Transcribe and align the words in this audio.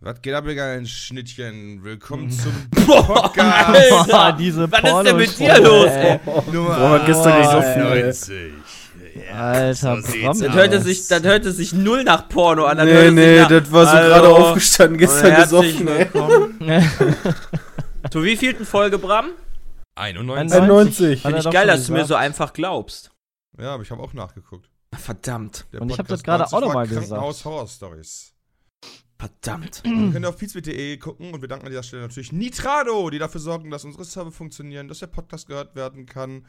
Was 0.00 0.20
geht 0.20 0.34
ab, 0.34 0.44
Digga, 0.44 0.72
ein 0.74 0.84
Schnittchen? 0.86 1.82
Willkommen 1.82 2.30
zum 2.30 2.52
Alter, 2.74 4.04
Boah, 4.06 4.36
diese 4.38 4.70
was 4.70 4.82
ist 4.82 5.06
denn 5.06 5.16
mit 5.16 5.38
dir 5.38 5.58
los, 5.58 5.86
ey? 5.86 6.20
Nummer 6.52 6.76
Boah, 6.78 7.02
gestern 7.06 7.38
gesoffen, 7.40 7.82
ey. 7.86 8.02
90. 8.02 8.52
Alter, 9.32 10.02
so 10.02 10.22
Das 10.22 10.54
hörte, 10.54 10.82
sich, 10.82 11.08
das 11.08 11.22
hörte 11.22 11.50
sich 11.50 11.72
null 11.72 12.04
nach 12.04 12.28
Porno 12.28 12.66
an. 12.66 12.76
Das 12.76 12.84
Nee, 12.86 12.92
hörte 12.92 13.12
nee, 13.12 13.38
sich 13.38 13.40
nach, 13.40 13.48
das 13.48 13.72
war 13.72 13.86
so 13.86 13.92
Hallo 13.92 14.08
gerade 14.08 14.28
aufgestanden, 14.28 14.98
gestern 14.98 15.34
gesoffen, 15.36 15.88
ey. 15.88 16.82
Zu 18.10 18.22
wievielten 18.22 18.66
Folge, 18.66 18.98
Bram? 18.98 19.30
91. 19.94 20.60
91. 20.60 21.24
Hat 21.24 21.32
er 21.32 21.36
Finde 21.40 21.48
ich 21.48 21.54
geil, 21.54 21.66
dass 21.68 21.86
du 21.86 21.92
mir 21.94 22.04
so 22.04 22.14
einfach 22.16 22.52
glaubst. 22.52 23.12
Ja, 23.58 23.72
aber 23.72 23.82
ich 23.82 23.90
habe 23.90 24.02
auch 24.02 24.12
nachgeguckt. 24.12 24.68
Verdammt, 24.94 25.64
Der 25.72 25.80
Und 25.80 25.90
ich 25.90 25.98
hab 25.98 26.06
Podcast 26.06 26.20
das 26.20 26.22
gerade 26.22 26.42
90 26.42 26.54
auch 26.54 26.60
noch 26.60 26.68
war 26.68 26.74
mal 26.74 26.86
gesagt. 26.86 27.08
Krankenhaus 27.08 27.44
Horror 27.46 27.66
Stories. 27.66 28.35
Verdammt. 29.18 29.82
Ihr 29.86 30.12
könnt 30.12 30.26
auf 30.26 30.36
pizza.de 30.36 30.96
gucken 30.98 31.32
und 31.32 31.40
wir 31.40 31.48
danken 31.48 31.66
an 31.66 31.70
dieser 31.72 31.82
Stelle 31.82 32.02
natürlich 32.02 32.32
Nitrado, 32.32 33.10
die 33.10 33.18
dafür 33.18 33.40
sorgen, 33.40 33.70
dass 33.70 33.84
unsere 33.84 34.04
Server 34.04 34.32
funktionieren, 34.32 34.88
dass 34.88 34.98
der 35.00 35.06
Podcast 35.08 35.46
gehört 35.48 35.74
werden 35.74 36.06
kann. 36.06 36.46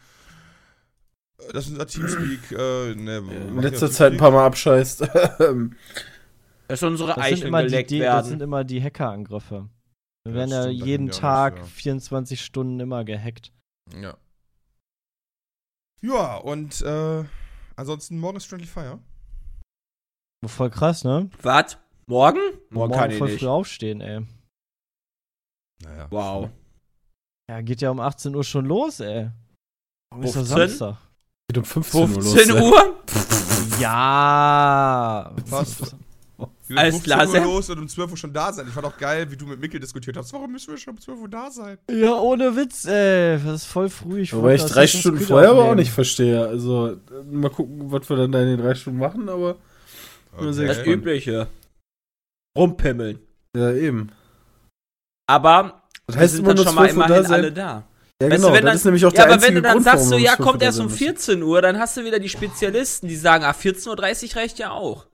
äh, 1.40 1.54
Dass 1.54 1.68
unser 1.68 1.88
Teamspeak 1.88 2.52
äh, 2.52 2.96
ne, 2.96 3.18
In 3.18 3.60
letzter 3.62 3.90
Zeit 3.92 4.14
ein 4.14 4.18
paar 4.18 4.32
Mal 4.32 4.46
abscheißt. 4.46 5.02
Dass 6.70 6.84
unsere 6.84 7.14
Das 7.14 7.16
sind, 7.16 7.24
Eicheln 7.24 7.48
immer 7.48 7.62
die, 7.64 7.70
geleckt 7.70 7.92
die, 7.92 8.00
das 8.00 8.26
sind 8.28 8.40
werden. 8.40 8.50
immer 8.50 8.64
die 8.66 8.84
Hackerangriffe. 8.84 9.70
Wir 10.26 10.34
werden 10.34 10.52
ja 10.52 10.68
jeden 10.68 11.10
Tag 11.12 11.54
nicht, 11.54 11.64
ja. 11.64 11.70
24 11.70 12.44
Stunden 12.44 12.82
immer 12.82 13.06
gehackt. 13.06 13.54
Ja. 14.02 14.18
Ja, 16.02 16.36
und 16.36 16.82
äh, 16.82 17.24
ansonsten 17.78 18.20
morgen 18.20 18.36
ist 18.36 18.48
Friendly 18.48 18.68
Fire. 18.68 19.00
Voll 20.46 20.70
krass, 20.70 21.06
ne? 21.06 21.30
Was? 21.42 21.78
Morgen? 22.08 22.40
Morgen 22.70 22.94
kann 22.94 23.12
ich 23.12 23.18
voll 23.18 23.30
nicht. 23.30 23.40
früh 23.40 23.48
aufstehen, 23.48 24.02
ey. 24.02 24.22
Naja. 25.84 26.08
Wow. 26.10 26.50
Ja, 27.50 27.62
geht 27.62 27.82
ja 27.82 27.92
um 27.92 28.00
18 28.00 28.36
Uhr 28.36 28.44
schon 28.44 28.66
los, 28.66 29.00
ey. 29.00 29.30
Warum 30.12 30.24
ist 30.26 30.36
doch 30.36 30.46
15? 30.46 30.58
Samstag? 30.58 30.98
Geht 31.50 31.58
um 31.60 31.64
15 31.66 32.02
Uhr 32.02 32.08
los. 32.10 32.34
15 32.34 32.56
ey. 32.56 32.62
Uhr? 32.62 32.96
Ja. 33.80 35.32
Was? 35.50 35.96
Alles 36.76 37.04
klar, 37.04 37.22
15 37.22 37.42
Uhr 37.46 37.54
los 37.54 37.70
und 37.70 37.80
um 37.80 37.88
12 37.88 38.12
Uhr 38.12 38.18
schon 38.18 38.34
da 38.34 38.52
sein. 38.52 38.66
Ich 38.68 38.74
fand 38.74 38.86
auch 38.86 38.98
geil, 38.98 39.30
wie 39.32 39.38
du 39.38 39.46
mit 39.46 39.60
Mikkel 39.60 39.80
diskutiert 39.80 40.18
hast. 40.18 40.34
Warum 40.34 40.52
müssen 40.52 40.72
wir 40.72 40.78
schon 40.78 40.96
um 40.96 41.00
12 41.00 41.22
Uhr 41.22 41.30
da 41.30 41.50
sein? 41.52 41.78
Ja, 41.90 42.14
ohne 42.16 42.56
Witz, 42.56 42.86
ey. 42.86 43.40
Das 43.44 43.62
ist 43.62 43.66
voll 43.66 43.90
früh. 43.90 44.22
Ich 44.22 44.34
Wobei 44.34 44.56
ich 44.56 44.64
drei 44.66 44.88
Stunden 44.88 45.20
vorher 45.20 45.52
aber 45.52 45.66
auch 45.66 45.76
nicht 45.76 45.92
verstehe. 45.92 46.46
Also, 46.48 46.98
mal 47.32 47.50
gucken, 47.50 47.92
was 47.92 48.10
wir 48.10 48.18
dann 48.18 48.32
da 48.32 48.42
in 48.42 48.48
den 48.48 48.60
drei 48.60 48.76
Stunden 48.76 49.00
machen, 49.00 49.30
aber. 49.30 49.56
Ja, 50.42 50.52
sehr 50.52 50.68
Das 50.68 50.80
Okay. 50.80 50.94
Übliche. 50.94 51.48
Rumpimmeln. 52.58 53.20
Ja, 53.56 53.72
eben. 53.72 54.12
Aber 55.30 55.84
Das 56.08 56.16
wir 56.16 56.22
heißt 56.22 56.36
sind 56.36 56.48
dann 56.48 56.58
schon 56.58 56.76
mal 56.76 56.90
12 56.90 56.98
Uhr 56.98 57.00
da 57.00 57.06
immerhin 57.08 57.24
sein. 57.26 57.34
alle 57.34 57.52
da. 57.52 57.88
Ja, 58.20 58.30
Weißt 58.30 58.36
genau. 58.38 58.48
du, 58.50 58.54
wenn 58.56 58.62
das 58.64 58.70
dann- 58.72 58.76
ist 58.78 58.86
nämlich 58.86 59.06
auch 59.06 59.14
Ja, 59.14 59.26
der 59.26 59.34
aber 59.34 59.42
wenn 59.44 59.56
du 59.56 59.62
dann 59.62 59.72
Grund, 59.74 59.86
sagst, 59.86 60.06
so, 60.10 60.18
ja, 60.18 60.36
12 60.36 60.48
kommt 60.48 60.62
da 60.62 60.66
erst 60.66 60.80
um 60.80 60.86
müssen. 60.88 60.98
14 60.98 61.44
Uhr, 61.44 61.62
dann 61.62 61.78
hast 61.78 61.98
du 61.98 62.04
wieder 62.04 62.20
die 62.20 62.30
Spezialisten, 62.30 63.08
die 63.08 63.16
sagen, 63.16 63.44
ah, 63.44 63.52
14.30 63.54 64.30
Uhr 64.32 64.36
reicht 64.42 64.58
ja 64.60 64.72
auch. 64.72 65.06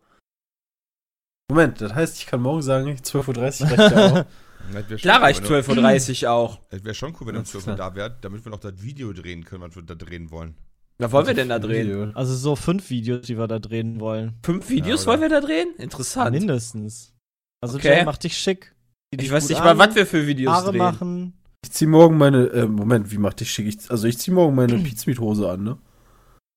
Moment, 1.52 1.82
das 1.82 1.94
heißt, 1.94 2.18
ich 2.18 2.26
kann 2.26 2.42
morgen 2.42 2.62
sagen, 2.62 2.96
12.30 3.02 3.64
Uhr 3.64 3.78
reicht 3.78 3.92
ja 3.96 4.06
auch. 4.22 4.26
Klar 4.98 5.18
cool, 5.20 5.24
reicht 5.26 5.50
wenn 5.50 5.62
12.30 5.64 6.24
Uhr 6.24 6.32
auch. 6.32 6.60
Es 6.70 6.84
wäre 6.86 6.96
schon 6.96 7.14
cool, 7.20 7.28
wenn 7.28 7.34
du 7.34 7.40
um 7.40 7.44
Das 7.44 7.52
12 7.52 7.64
ist 7.66 7.70
Uhr 7.72 7.76
da 7.76 7.96
wärt, 7.96 8.24
damit 8.24 8.46
wir 8.46 8.50
noch 8.52 8.60
das 8.62 8.82
Video 8.82 9.12
drehen 9.12 9.44
können, 9.44 9.62
was 9.64 9.76
wir 9.76 9.84
da 9.84 9.96
drehen 9.96 10.32
wollen. 10.32 10.56
Was 11.00 11.12
wollen 11.12 11.28
wir 11.28 11.34
denn 11.34 11.50
da 11.50 11.60
drehen? 11.60 11.88
Video. 11.88 12.12
Also 12.14 12.34
so 12.36 12.56
fünf 12.56 12.90
Videos, 12.90 13.26
die 13.26 13.38
wir 13.38 13.48
da 13.48 13.60
drehen 13.60 14.00
wollen. 14.00 14.40
Fünf 14.44 14.70
Videos 14.70 15.02
Ja, 15.02 15.08
wollen 15.08 15.22
wir 15.22 15.30
da 15.30 15.42
drehen? 15.42 15.76
Interessant. 15.78 16.32
Mindestens. 16.32 17.13
Also 17.64 17.78
Okay. 17.78 17.98
Jay, 18.00 18.04
mach 18.06 18.18
dich 18.18 18.38
schick. 18.38 18.74
Zieh 19.12 19.18
dich 19.18 19.28
Ich 19.28 19.32
weiß 19.34 19.50
nicht 19.50 19.62
an, 19.62 19.78
mal, 19.78 19.88
was 19.88 19.96
wir 19.96 20.06
für 20.06 20.28
Videos 20.28 20.54
Haare 20.54 20.72
drehen. 20.72 20.78
machen. 20.80 21.34
Ich 21.64 21.72
zieh 21.72 21.86
morgen 21.86 22.18
meine. 22.18 22.48
Äh, 22.48 22.68
Moment, 22.68 23.10
wie 23.12 23.18
macht 23.18 23.40
dich 23.40 23.50
schick? 23.52 23.68
Ich, 23.68 23.90
also, 23.90 24.06
ich 24.08 24.18
zieh 24.18 24.32
morgen 24.32 24.54
meine 24.56 24.78
Pizmeat-Hose 24.78 25.50
an, 25.50 25.64
ne? 25.64 25.78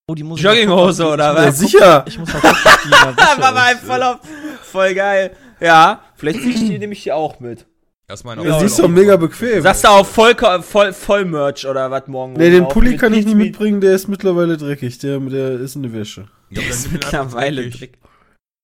Oh, 0.08 0.14
die 0.14 0.22
muss 0.22 0.40
Jogginghose 0.42 1.06
oder 1.06 1.34
Ja, 1.34 1.48
was? 1.48 1.58
sicher! 1.58 2.04
Ich 2.06 2.18
muss 2.18 2.32
mal 2.32 2.40
gucken, 2.40 2.56
die 2.84 2.90
der 2.90 3.16
War 3.54 3.72
ist. 3.72 3.80
voll, 3.82 4.02
auf, 4.02 4.18
voll 4.62 4.94
geil. 4.94 5.36
Ja, 5.60 6.00
vielleicht 6.16 6.40
zieh 6.42 6.50
ich 6.50 6.60
die 6.60 6.78
nämlich 6.78 7.02
hier 7.02 7.16
auch 7.16 7.40
mit. 7.40 7.66
Erstmal 8.08 8.38
Ja, 8.44 8.60
sie 8.60 8.66
ist 8.66 8.78
doch 8.78 8.86
mega 8.88 9.16
bequem. 9.16 9.62
Sagst 9.62 9.82
du 9.84 9.88
auch 9.88 10.06
voll, 10.06 10.36
voll, 10.62 10.92
voll 10.92 11.24
Merch 11.24 11.66
oder 11.66 11.90
was 11.90 12.06
morgen? 12.06 12.34
Nee, 12.34 12.50
den 12.50 12.68
Pulli 12.68 12.96
kann 12.96 13.14
ich 13.14 13.24
nicht 13.26 13.36
mitbringen, 13.36 13.80
der 13.80 13.94
ist 13.94 14.06
mittlerweile 14.06 14.56
dreckig. 14.56 14.98
Der, 14.98 15.18
der 15.18 15.52
ist 15.58 15.74
in 15.74 15.82
der 15.82 15.92
Wäsche. 15.92 16.28
Ja, 16.50 16.60
dann 16.62 16.70
ist 16.70 16.92
mittlerweile 16.92 17.68
dreckig. 17.68 17.98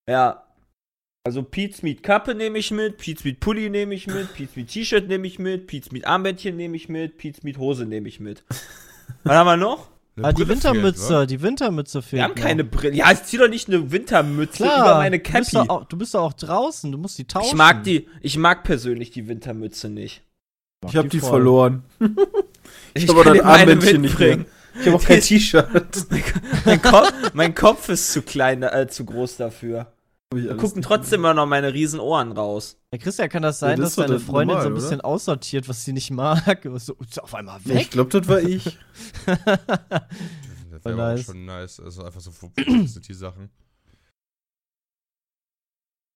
Ja. 0.09 0.45
Also 1.25 1.43
Pete's 1.45 1.83
Meat 1.83 2.03
Kappe 2.03 2.35
nehme 2.35 2.59
ich 2.59 2.73
mit, 2.73 2.99
Pete's 2.99 3.25
Meat 3.25 3.39
Pulli 3.39 3.71
nehme 3.71 3.95
ich 3.95 4.09
mit, 4.09 4.35
Pete's 4.35 4.57
Meat 4.57 4.69
T-Shirt 4.69 5.07
nehme 5.07 5.27
ich 5.29 5.39
mit, 5.39 5.69
Pete's 5.69 5.93
Meat 5.93 6.05
Armbändchen 6.05 6.57
nehme 6.57 6.77
ich 6.77 6.89
mit, 6.89 7.17
Pete's 7.17 7.45
Meat 7.45 7.59
Hose 7.59 7.87
nehme 7.87 8.09
ich 8.09 8.19
mit. 8.19 8.43
Was 9.25 9.35
haben 9.37 9.47
wir 9.47 9.57
noch? 9.57 9.89
Ah, 10.21 10.33
die 10.33 10.47
Wintermütze, 10.47 11.07
fehlt, 11.07 11.31
die 11.31 11.41
Wintermütze 11.41 12.03
fehlt. 12.03 12.19
Wir 12.19 12.25
haben 12.25 12.35
noch. 12.35 12.43
keine 12.43 12.65
Brille. 12.65 12.95
Ja, 12.97 13.11
ich 13.13 13.23
zieh 13.23 13.39
doch 13.39 13.49
nicht 13.49 13.69
eine 13.69 13.91
Wintermütze 13.93 14.65
Klar, 14.65 14.81
über 14.81 14.95
meine 14.97 15.21
Du 15.21 15.33
bist, 15.33 15.53
Cappy. 15.53 15.67
doch 15.69 15.69
auch, 15.75 15.85
du 15.85 15.97
bist 15.97 16.15
doch 16.15 16.23
auch 16.23 16.33
draußen, 16.35 16.91
du 16.93 16.99
musst 16.99 17.17
die 17.19 17.25
tauschen. 17.25 17.47
Ich 17.49 17.55
mag 17.55 17.85
die, 17.85 18.09
ich 18.21 18.37
mag 18.37 18.63
persönlich 18.65 19.11
die 19.13 19.27
Wintermütze 19.29 19.89
nicht. 19.89 20.23
Mach 20.83 20.91
Ich 20.91 20.97
hab 20.97 21.09
die 21.09 21.21
voll. 21.21 21.31
verloren. 21.31 21.85
Ich, 22.95 23.09
hab 23.09 23.17
aber 23.17 23.25
meine 23.31 23.45
Armbändchen 23.45 24.03
nicht 24.03 24.19
mitbringen. 24.19 24.47
Ich 24.79 24.87
habe 24.87 24.97
auch 24.97 25.05
kein 25.05 25.21
T-Shirt. 25.23 25.67
mein, 26.67 26.83
Kopf, 26.83 27.13
mein 27.33 27.55
Kopf 27.55 27.89
ist 27.89 28.13
zu 28.13 28.21
klein, 28.23 28.63
äh, 28.63 28.87
zu 28.89 29.05
groß 29.07 29.37
dafür. 29.39 29.93
Ich 30.35 30.57
gucken 30.57 30.83
trotzdem 30.83 31.21
immer 31.21 31.35
noch 31.35 31.47
meine 31.47 31.73
riesen 31.75 32.01
Ohren 32.01 32.33
raus. 32.33 32.79
Ja, 32.93 32.99
Christian, 32.99 33.29
kann 33.29 33.43
das 33.43 33.61
Ja, 33.61 33.69
sein, 33.69 33.81
das 33.81 33.95
dass 33.95 34.05
deine 34.07 34.15
das 34.19 34.23
Freundin 34.23 34.57
normal, 34.57 34.63
so 34.63 34.69
ein 34.69 34.75
bisschen 34.75 35.01
aussortiert, 35.01 35.69
was 35.69 35.85
sie 35.85 35.93
nicht 35.93 36.11
mag? 36.11 36.63
So, 36.79 36.95
ist 36.95 37.23
auf 37.23 37.35
einmal 37.35 37.61
Ich 37.65 37.69
weg. 37.69 37.91
glaube, 37.91 38.11
das 38.11 38.29
war 38.29 38.41
ich. 38.41 38.79
Das 40.73 40.85
wäre 40.87 40.97
nice. 40.97 41.25
schon 41.27 41.45
nice. 41.45 41.81
Also 41.81 42.03
einfach 42.03 42.21
so 42.21 42.33
die 42.57 43.15
Sachen. 43.15 43.51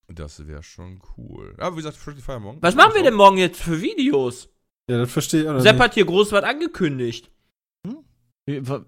Das 0.09 0.47
wäre 0.47 0.63
schon 0.63 1.01
cool. 1.17 1.55
Aber 1.59 1.77
wie 1.77 1.81
gesagt, 1.81 1.97
Friendly 1.97 2.23
Fire 2.23 2.41
morgen. 2.41 2.63
Was 2.63 2.75
machen 2.75 2.95
wir 2.95 3.03
denn 3.03 3.15
morgen 3.15 3.37
jetzt 3.39 3.61
für 3.61 3.81
Videos? 3.83 4.49
Ja, 4.91 4.99
das 4.99 5.11
verstehe 5.13 5.43
ich 5.43 5.49
auch 5.49 5.61
Sepp 5.61 5.75
nicht. 5.75 5.83
hat 5.83 5.95
hier 5.95 6.07
groß 6.07 6.33
was 6.33 6.43
angekündigt. 6.45 7.31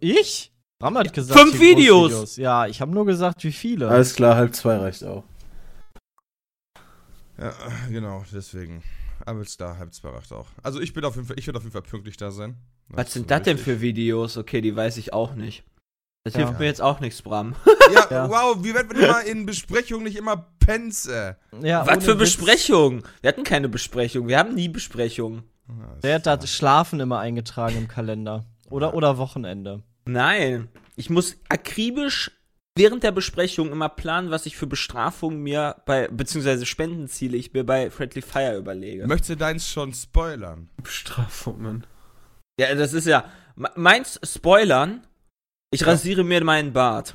Ich? 0.00 0.52
Ram 0.80 0.96
hat 0.96 1.12
gesagt, 1.12 1.38
fünf 1.38 1.52
groß 1.52 1.60
Videos. 1.60 2.36
Ja, 2.36 2.66
ich 2.66 2.80
habe 2.80 2.92
nur 2.92 3.04
gesagt, 3.04 3.42
wie 3.42 3.50
viele. 3.52 3.88
Alles 3.88 4.14
klar, 4.14 4.36
halb 4.36 4.54
zwei 4.54 4.76
reicht 4.76 5.02
auch. 5.02 5.24
Ja, 7.36 7.52
genau, 7.90 8.24
deswegen. 8.32 8.82
Aber 9.26 9.40
jetzt 9.40 9.60
da, 9.60 9.76
halb 9.76 9.92
zwei 9.92 10.10
acht 10.10 10.32
auch. 10.32 10.46
Also 10.62 10.80
ich 10.80 10.92
bin 10.92 11.04
auf 11.04 11.16
jeden 11.16 11.26
Fall, 11.26 11.38
ich 11.38 11.46
werde 11.46 11.58
auf 11.58 11.64
jeden 11.64 11.72
Fall 11.72 11.82
pünktlich 11.82 12.16
da 12.16 12.30
sein. 12.30 12.56
Was 12.88 13.08
ist 13.08 13.12
sind 13.14 13.30
das 13.30 13.42
denn 13.42 13.58
für 13.58 13.80
Videos? 13.80 14.36
Okay, 14.36 14.60
die 14.60 14.74
weiß 14.74 14.96
ich 14.98 15.12
auch 15.12 15.34
nicht. 15.34 15.64
Das 16.24 16.34
Ja. 16.34 16.40
hilft 16.46 16.60
mir 16.60 16.66
jetzt 16.66 16.80
auch 16.80 17.00
nichts, 17.00 17.22
Bram. 17.22 17.54
Ja, 17.92 18.06
Ja. 18.10 18.28
wow, 18.30 18.62
wie 18.62 18.74
werden 18.74 18.90
wir 18.96 19.08
immer 19.08 19.24
in 19.24 19.46
Besprechungen 19.46 20.04
nicht 20.04 20.16
immer 20.16 20.46
Pense? 20.60 21.36
ja, 21.62 21.86
Was 21.86 22.04
für 22.04 22.20
Witz. 22.20 22.36
Besprechungen? 22.36 23.02
Wir 23.22 23.28
hatten 23.28 23.44
keine 23.44 23.68
Besprechung. 23.68 24.28
Wir 24.28 24.38
haben 24.38 24.54
nie 24.54 24.68
Besprechungen. 24.68 25.42
Der 26.02 26.16
hat 26.16 26.26
das 26.26 26.52
Schlafen 26.52 27.00
immer 27.00 27.18
eingetragen 27.18 27.76
im 27.78 27.88
Kalender. 27.88 28.44
Oder, 28.70 28.94
oder 28.94 29.16
Wochenende. 29.18 29.82
Nein. 30.08 30.68
Ich 30.96 31.10
muss 31.10 31.36
akribisch 31.48 32.30
während 32.76 33.02
der 33.02 33.12
Besprechung 33.12 33.70
immer 33.72 33.88
planen, 33.88 34.30
was 34.30 34.46
ich 34.46 34.56
für 34.56 34.66
Bestrafungen 34.66 35.42
mir 35.42 35.76
bei, 35.84 36.08
beziehungsweise 36.08 36.64
Spendenziele 36.64 37.36
ich 37.36 37.52
mir 37.52 37.64
bei 37.64 37.90
Friendly 37.90 38.22
Fire 38.22 38.56
überlege. 38.56 39.06
Möchtest 39.06 39.30
du 39.30 39.36
deins 39.36 39.68
schon 39.68 39.92
spoilern? 39.92 40.70
Bestrafungen. 40.82 41.86
Ja, 42.58 42.74
das 42.74 42.92
ist 42.94 43.06
ja. 43.06 43.30
me- 43.56 43.70
Meins 43.76 44.18
Spoilern. 44.24 45.06
Ich 45.70 45.86
rasiere 45.86 46.24
mir 46.24 46.42
meinen 46.42 46.72
Bart. 46.72 47.14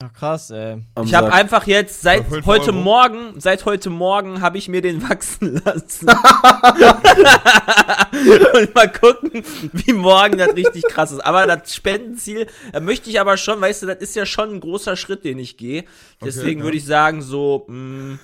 Ach, 0.00 0.12
krass, 0.12 0.50
ey. 0.50 0.80
Am 0.94 1.06
Ich 1.06 1.14
habe 1.14 1.32
einfach 1.32 1.66
jetzt 1.66 2.02
seit 2.02 2.30
heute 2.46 2.70
Euro? 2.70 2.82
Morgen, 2.82 3.40
seit 3.40 3.64
heute 3.64 3.90
Morgen 3.90 4.40
habe 4.40 4.56
ich 4.56 4.68
mir 4.68 4.80
den 4.80 5.02
wachsen 5.02 5.54
lassen. 5.64 6.08
Und 8.54 8.74
mal 8.76 8.92
gucken, 8.92 9.42
wie 9.72 9.92
morgen 9.92 10.38
das 10.38 10.54
richtig 10.54 10.84
krass 10.84 11.10
ist. 11.10 11.18
Aber 11.18 11.48
das 11.48 11.74
Spendenziel, 11.74 12.46
da 12.72 12.78
möchte 12.78 13.10
ich 13.10 13.18
aber 13.18 13.36
schon, 13.36 13.60
weißt 13.60 13.82
du, 13.82 13.86
das 13.86 13.96
ist 13.96 14.14
ja 14.14 14.24
schon 14.24 14.54
ein 14.54 14.60
großer 14.60 14.94
Schritt, 14.94 15.24
den 15.24 15.40
ich 15.40 15.56
gehe. 15.56 15.84
Deswegen 16.24 16.60
ja. 16.60 16.66
würde 16.66 16.76
ich 16.76 16.84
sagen, 16.84 17.20
so, 17.20 17.64
mh, 17.66 18.20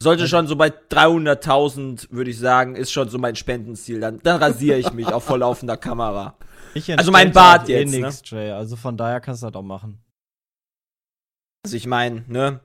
Sollte 0.00 0.26
schon 0.26 0.46
so 0.46 0.56
bei 0.56 0.68
300.000, 0.68 2.06
würde 2.10 2.30
ich 2.30 2.38
sagen, 2.38 2.74
ist 2.74 2.90
schon 2.90 3.10
so 3.10 3.18
mein 3.18 3.36
Spendenziel. 3.36 4.00
Dann, 4.00 4.18
dann 4.22 4.42
rasiere 4.42 4.78
ich 4.78 4.90
mich 4.94 5.08
auf 5.08 5.24
vorlaufender 5.24 5.76
Kamera. 5.76 6.36
Ich 6.72 6.90
Also 6.98 7.12
mein 7.12 7.32
Bart 7.32 7.60
halt 7.60 7.68
eh 7.68 7.80
jetzt, 7.80 7.92
ne? 7.92 8.06
nix, 8.06 8.22
Jay. 8.24 8.50
Also 8.50 8.76
von 8.76 8.96
daher 8.96 9.20
kannst 9.20 9.42
du 9.42 9.48
das 9.48 9.54
auch 9.54 9.62
machen. 9.62 9.98
Also 11.64 11.76
ich 11.76 11.86
meine, 11.86 12.24
ne? 12.28 12.60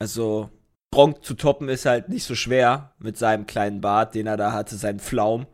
Also, 0.00 0.50
Gronk 0.92 1.24
zu 1.24 1.34
toppen 1.34 1.68
ist 1.68 1.86
halt 1.86 2.08
nicht 2.08 2.24
so 2.24 2.34
schwer 2.34 2.94
mit 2.98 3.16
seinem 3.16 3.46
kleinen 3.46 3.80
Bart, 3.80 4.14
den 4.14 4.26
er 4.26 4.36
da 4.36 4.52
hatte, 4.52 4.76
seinen 4.76 5.00
Pflaum. 5.00 5.46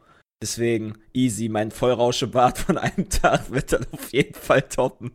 Deswegen, 0.42 0.98
easy, 1.12 1.48
mein 1.48 1.70
Vollrauschebart 1.70 2.58
von 2.58 2.78
einem 2.78 3.08
Tag 3.08 3.50
wird 3.50 3.72
dann 3.72 3.86
auf 3.92 4.12
jeden 4.12 4.34
Fall 4.34 4.62
toppen. 4.62 5.12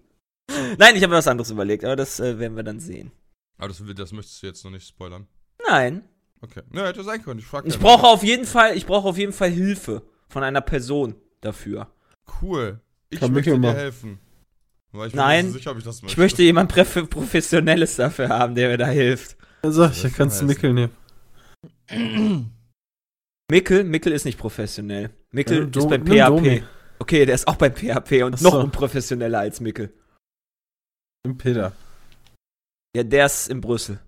Nein, 0.77 0.95
ich 0.95 1.03
habe 1.03 1.11
mir 1.11 1.17
was 1.17 1.27
anderes 1.27 1.51
überlegt, 1.51 1.85
aber 1.85 1.95
das 1.95 2.19
äh, 2.19 2.39
werden 2.39 2.55
wir 2.55 2.63
dann 2.63 2.79
sehen. 2.79 3.11
Aber 3.57 3.67
das, 3.67 3.83
das 3.95 4.11
möchtest 4.11 4.41
du 4.41 4.47
jetzt 4.47 4.63
noch 4.63 4.71
nicht 4.71 4.87
spoilern. 4.87 5.27
Nein, 5.67 6.03
Okay. 6.41 6.61
Ne, 6.71 6.85
hätte 6.85 7.03
sein 7.03 7.21
können. 7.21 7.39
Ich 7.39 7.45
frag 7.45 7.65
ich 7.65 7.73
ja 7.73 7.79
brauche 7.79 8.07
auf 8.07 8.23
jeden 8.23 8.45
Fall, 8.45 8.75
ich 8.77 8.85
brauche 8.85 9.07
auf 9.07 9.17
jeden 9.17 9.33
Fall 9.33 9.49
Hilfe 9.49 10.03
von 10.27 10.43
einer 10.43 10.61
Person 10.61 11.15
dafür. 11.41 11.87
Cool. 12.41 12.79
Ich 13.09 13.19
Kann 13.19 13.33
möchte 13.33 13.59
dir 13.59 13.73
helfen. 13.73 14.19
Weil 14.91 15.07
ich 15.07 15.13
bin 15.13 15.19
Nein. 15.21 15.45
nicht 15.45 15.53
so 15.53 15.57
sicher, 15.59 15.71
ob 15.71 15.77
ich 15.77 15.83
das 15.83 16.01
möchte. 16.01 16.13
Ich 16.13 16.17
möchte 16.17 16.43
jemand 16.43 16.71
Pref- 16.73 17.05
Professionelles 17.07 17.95
dafür 17.95 18.29
haben, 18.29 18.55
der 18.55 18.69
mir 18.69 18.77
da 18.77 18.87
hilft. 18.87 19.37
Dann 19.61 19.71
sag 19.71 19.91
ich, 19.91 20.01
da 20.01 20.09
kannst 20.09 20.41
du 20.41 20.45
Mickel 20.45 20.73
nehmen. 20.73 20.93
Mickel, 23.51 23.83
Mickel 23.83 24.11
ist 24.13 24.25
nicht 24.25 24.37
professionell. 24.39 25.09
Mickel 25.31 25.69
Ja, 25.73 25.79
ist 25.81 25.89
beim 25.89 26.03
nimm 26.03 26.17
Domi. 26.25 26.59
PHP. 26.59 26.63
Okay, 26.99 27.25
der 27.25 27.35
ist 27.35 27.47
auch 27.47 27.55
beim 27.55 27.73
PHP 27.75 28.23
und 28.23 28.35
Ach 28.35 28.41
noch 28.41 28.53
unprofessioneller 28.63 29.39
als 29.39 29.59
Mickel. 29.59 29.91
Nimm 31.25 31.37
Peter. 31.37 31.73
Ja, 32.95 33.03
der 33.03 33.25
ist 33.25 33.47
in 33.49 33.61
Brüssel. 33.61 33.99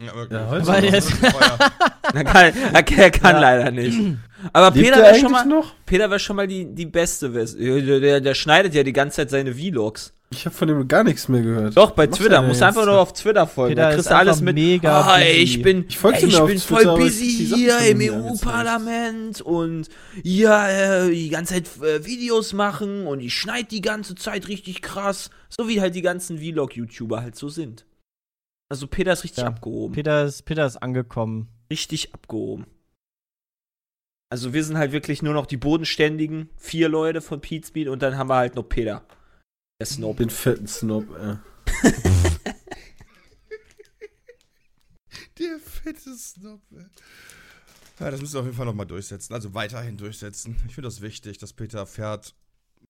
Ja, 0.00 0.12
aber 0.12 0.30
Ja, 0.30 0.48
heute 0.48 0.86
ist- 0.96 1.10
teuer. 1.20 1.58
Er 2.14 2.24
kann, 2.24 2.54
er, 2.54 2.74
er 2.98 3.10
kann 3.10 3.34
Ja. 3.36 3.40
leider 3.40 3.70
nicht. 3.70 3.98
Aber 4.52 4.74
Lebt 4.74 4.86
Peter 4.90 5.02
wäre 5.02 5.14
schon 5.16 5.32
mal, 5.32 5.44
noch? 5.44 5.74
Peter 5.86 6.10
wär 6.10 6.18
schon 6.18 6.36
mal 6.36 6.46
die, 6.46 6.66
die 6.74 6.86
beste 6.86 7.32
Version. 7.32 7.86
Der, 7.86 8.00
der, 8.00 8.20
der 8.20 8.34
schneidet 8.34 8.74
ja 8.74 8.82
die 8.82 8.92
ganze 8.92 9.16
Zeit 9.16 9.30
seine 9.30 9.54
Vlogs. 9.54 10.12
Ich 10.32 10.46
habe 10.46 10.54
von 10.54 10.68
dem 10.68 10.86
gar 10.86 11.02
nichts 11.02 11.26
mehr 11.28 11.42
gehört. 11.42 11.76
Doch, 11.76 11.90
bei 11.90 12.08
Was 12.08 12.16
Twitter. 12.18 12.36
er 12.36 12.42
Musst 12.42 12.60
denn 12.60 12.68
einfach 12.68 12.86
nur 12.86 13.00
auf 13.00 13.12
Twitter 13.12 13.48
folgen. 13.48 13.74
Peter 13.74 13.88
da 13.88 13.94
kriegst 13.94 14.10
du 14.10 14.16
alles 14.16 14.40
mit. 14.40 14.54
mega 14.54 15.00
Ah, 15.00 15.16
busy. 15.18 15.28
ich 15.30 15.62
bin, 15.62 15.84
Ich 15.88 15.98
ey, 16.04 16.12
ich 16.14 16.20
bin 16.38 16.56
Twitter, 16.58 16.60
voll 16.60 16.98
busy 16.98 17.48
hier 17.52 17.78
im. 17.80 18.00
EU-Parlament 18.00 19.40
und 19.40 19.88
ja, 20.22 20.68
äh, 21.06 21.10
die 21.10 21.30
ganze 21.30 21.54
Zeit 21.54 21.68
äh, 21.82 22.04
Videos 22.06 22.52
machen 22.52 23.06
und 23.06 23.20
ich 23.20 23.34
schneide 23.34 23.68
die 23.68 23.80
ganze 23.80 24.14
Zeit 24.14 24.48
richtig 24.48 24.82
krass. 24.82 25.30
So 25.48 25.68
wie 25.68 25.80
halt 25.80 25.94
die 25.96 26.02
ganzen 26.02 26.38
Vlog-YouTuber 26.38 27.22
halt 27.22 27.34
so 27.36 27.48
sind. 27.48 27.84
Also 28.68 28.86
Peter 28.86 29.12
ist 29.12 29.24
richtig 29.24 29.42
Ja, 29.42 29.48
abgehoben. 29.48 29.94
Peter 29.94 30.24
ist, 30.24 30.42
Peter 30.44 30.64
ist 30.64 30.76
angekommen. 30.76 31.48
richtig 31.70 32.14
abgehoben. 32.14 32.66
Also 34.32 34.52
wir 34.52 34.62
sind 34.64 34.78
halt 34.78 34.92
wirklich 34.92 35.22
nur 35.22 35.34
noch 35.34 35.46
die 35.46 35.56
bodenständigen 35.56 36.48
vier 36.56 36.88
Leute 36.88 37.20
von 37.20 37.40
Pete 37.40 37.66
Speed 37.66 37.88
und 37.88 38.00
dann 38.00 38.16
haben 38.16 38.28
wir 38.30 38.36
halt 38.36 38.54
noch 38.54 38.62
Peter. 38.62 39.04
Der 39.80 39.86
Snob. 39.86 40.18
Den 40.18 40.30
fetten 40.30 40.68
Snob, 40.68 41.04
ey. 41.18 41.36
Der 45.38 45.58
fette 45.58 46.14
Snob, 46.16 46.60
ey. 46.72 46.84
Ja, 47.98 48.10
das 48.10 48.20
müssen 48.20 48.34
wir 48.34 48.40
auf 48.40 48.46
jeden 48.46 48.56
Fall 48.56 48.66
nochmal 48.66 48.86
durchsetzen. 48.86 49.34
Also 49.34 49.52
weiterhin 49.54 49.96
durchsetzen. 49.96 50.56
Ich 50.68 50.74
finde 50.74 50.88
das 50.88 51.00
wichtig, 51.00 51.38
dass 51.38 51.52
Peter 51.52 51.78
erfährt, 51.80 52.34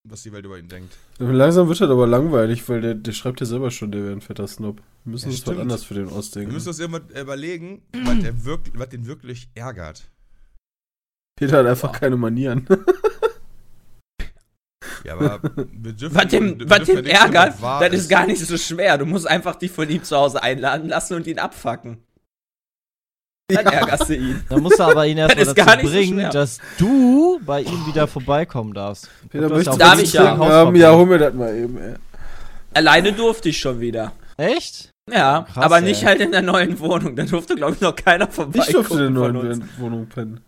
was 0.04 0.22
die 0.22 0.32
Welt 0.32 0.44
über 0.44 0.58
ihn 0.58 0.68
denkt. 0.68 0.96
Langsam 1.18 1.68
wird 1.68 1.80
das 1.80 1.90
aber 1.90 2.06
langweilig, 2.06 2.68
weil 2.68 2.80
der, 2.80 2.94
der 2.94 3.12
schreibt 3.12 3.40
ja 3.40 3.46
selber 3.46 3.70
schon, 3.70 3.90
der 3.92 4.02
wäre 4.04 4.12
ein 4.12 4.20
fetter 4.20 4.46
Snob. 4.46 4.82
Wir 5.04 5.12
müssen 5.12 5.30
Ja, 5.30 5.36
uns 5.36 5.46
was 5.46 5.58
anders 5.58 5.84
für 5.84 5.94
den 5.94 6.08
Wir 6.10 6.12
ausdenken. 6.16 6.52
müssen 6.52 6.68
uns 6.68 6.78
irgendwann 6.78 7.08
überlegen, 7.10 7.82
was, 8.04 8.18
der 8.20 8.44
wirklich, 8.44 8.78
was 8.78 8.88
den 8.90 9.06
wirklich 9.06 9.48
ärgert. 9.54 10.10
Peter 11.40 11.58
hat 11.58 11.66
einfach 11.66 11.90
keine 11.92 12.16
Manieren. 12.16 12.66
Ja, 15.02 15.14
aber 15.14 15.40
wir 15.72 15.92
dürfen, 15.94 16.14
Was 16.14 16.26
dem, 16.26 16.58
wir 16.60 16.68
was 16.68 16.82
dem 16.82 17.06
ja 17.06 17.22
ärgert, 17.24 17.54
das 17.62 17.92
ist 17.94 18.10
gar 18.10 18.26
nicht 18.26 18.44
so 18.44 18.58
schwer. 18.58 18.98
Du 18.98 19.06
musst 19.06 19.26
einfach 19.26 19.56
die 19.56 19.68
von 19.70 19.88
ihm 19.88 20.04
zu 20.04 20.14
Hause 20.14 20.42
einladen 20.42 20.90
lassen 20.90 21.14
und 21.14 21.26
ihn 21.26 21.38
abfacken. 21.38 22.02
Dann 23.48 23.64
ärgerst 23.64 24.10
du 24.10 24.16
ihn. 24.16 24.44
Da 24.50 24.58
musst 24.58 24.78
du 24.78 24.82
aber 24.82 25.06
ihn 25.06 25.16
erstmal 25.18 25.44
Das 25.46 25.56
ist 25.56 25.58
dazu 25.58 25.86
so 25.86 25.92
bringen, 25.92 26.18
schwer. 26.20 26.28
dass 26.30 26.58
du 26.76 27.40
bei 27.46 27.62
ihm 27.62 27.86
wieder 27.86 28.06
vorbeikommen 28.08 28.74
darfst. 28.74 29.08
Peter 29.30 29.48
Du 29.48 29.54
hast 29.54 29.58
möchte 29.66 29.70
auch 29.72 29.78
Darf 29.78 30.02
ich 30.02 30.12
ja. 30.12 30.36
haben. 30.36 30.76
Ja, 30.76 30.92
hol 30.94 31.06
mir 31.06 31.18
das 31.18 31.32
mal 31.32 31.54
eben, 31.56 31.78
ey. 31.78 31.94
Alleine 32.74 33.14
durfte 33.14 33.48
ich 33.48 33.58
schon 33.58 33.80
wieder. 33.80 34.12
Echt? 34.36 34.90
Ja, 35.10 35.46
Krass, 35.50 35.64
aber 35.64 35.76
ey. 35.78 35.82
nicht 35.84 36.04
halt 36.04 36.20
in 36.20 36.32
der 36.32 36.42
neuen 36.42 36.78
Wohnung. 36.78 37.16
Da 37.16 37.24
durfte, 37.24 37.54
glaube 37.54 37.72
ich, 37.74 37.80
noch 37.80 37.96
keiner 37.96 38.28
vorbei. 38.28 38.64
Ich 38.66 38.72
durfte 38.72 39.02
in 39.04 39.14
der 39.14 39.30
neuen 39.32 39.68
Wohnung 39.78 40.06
pennen. 40.08 40.40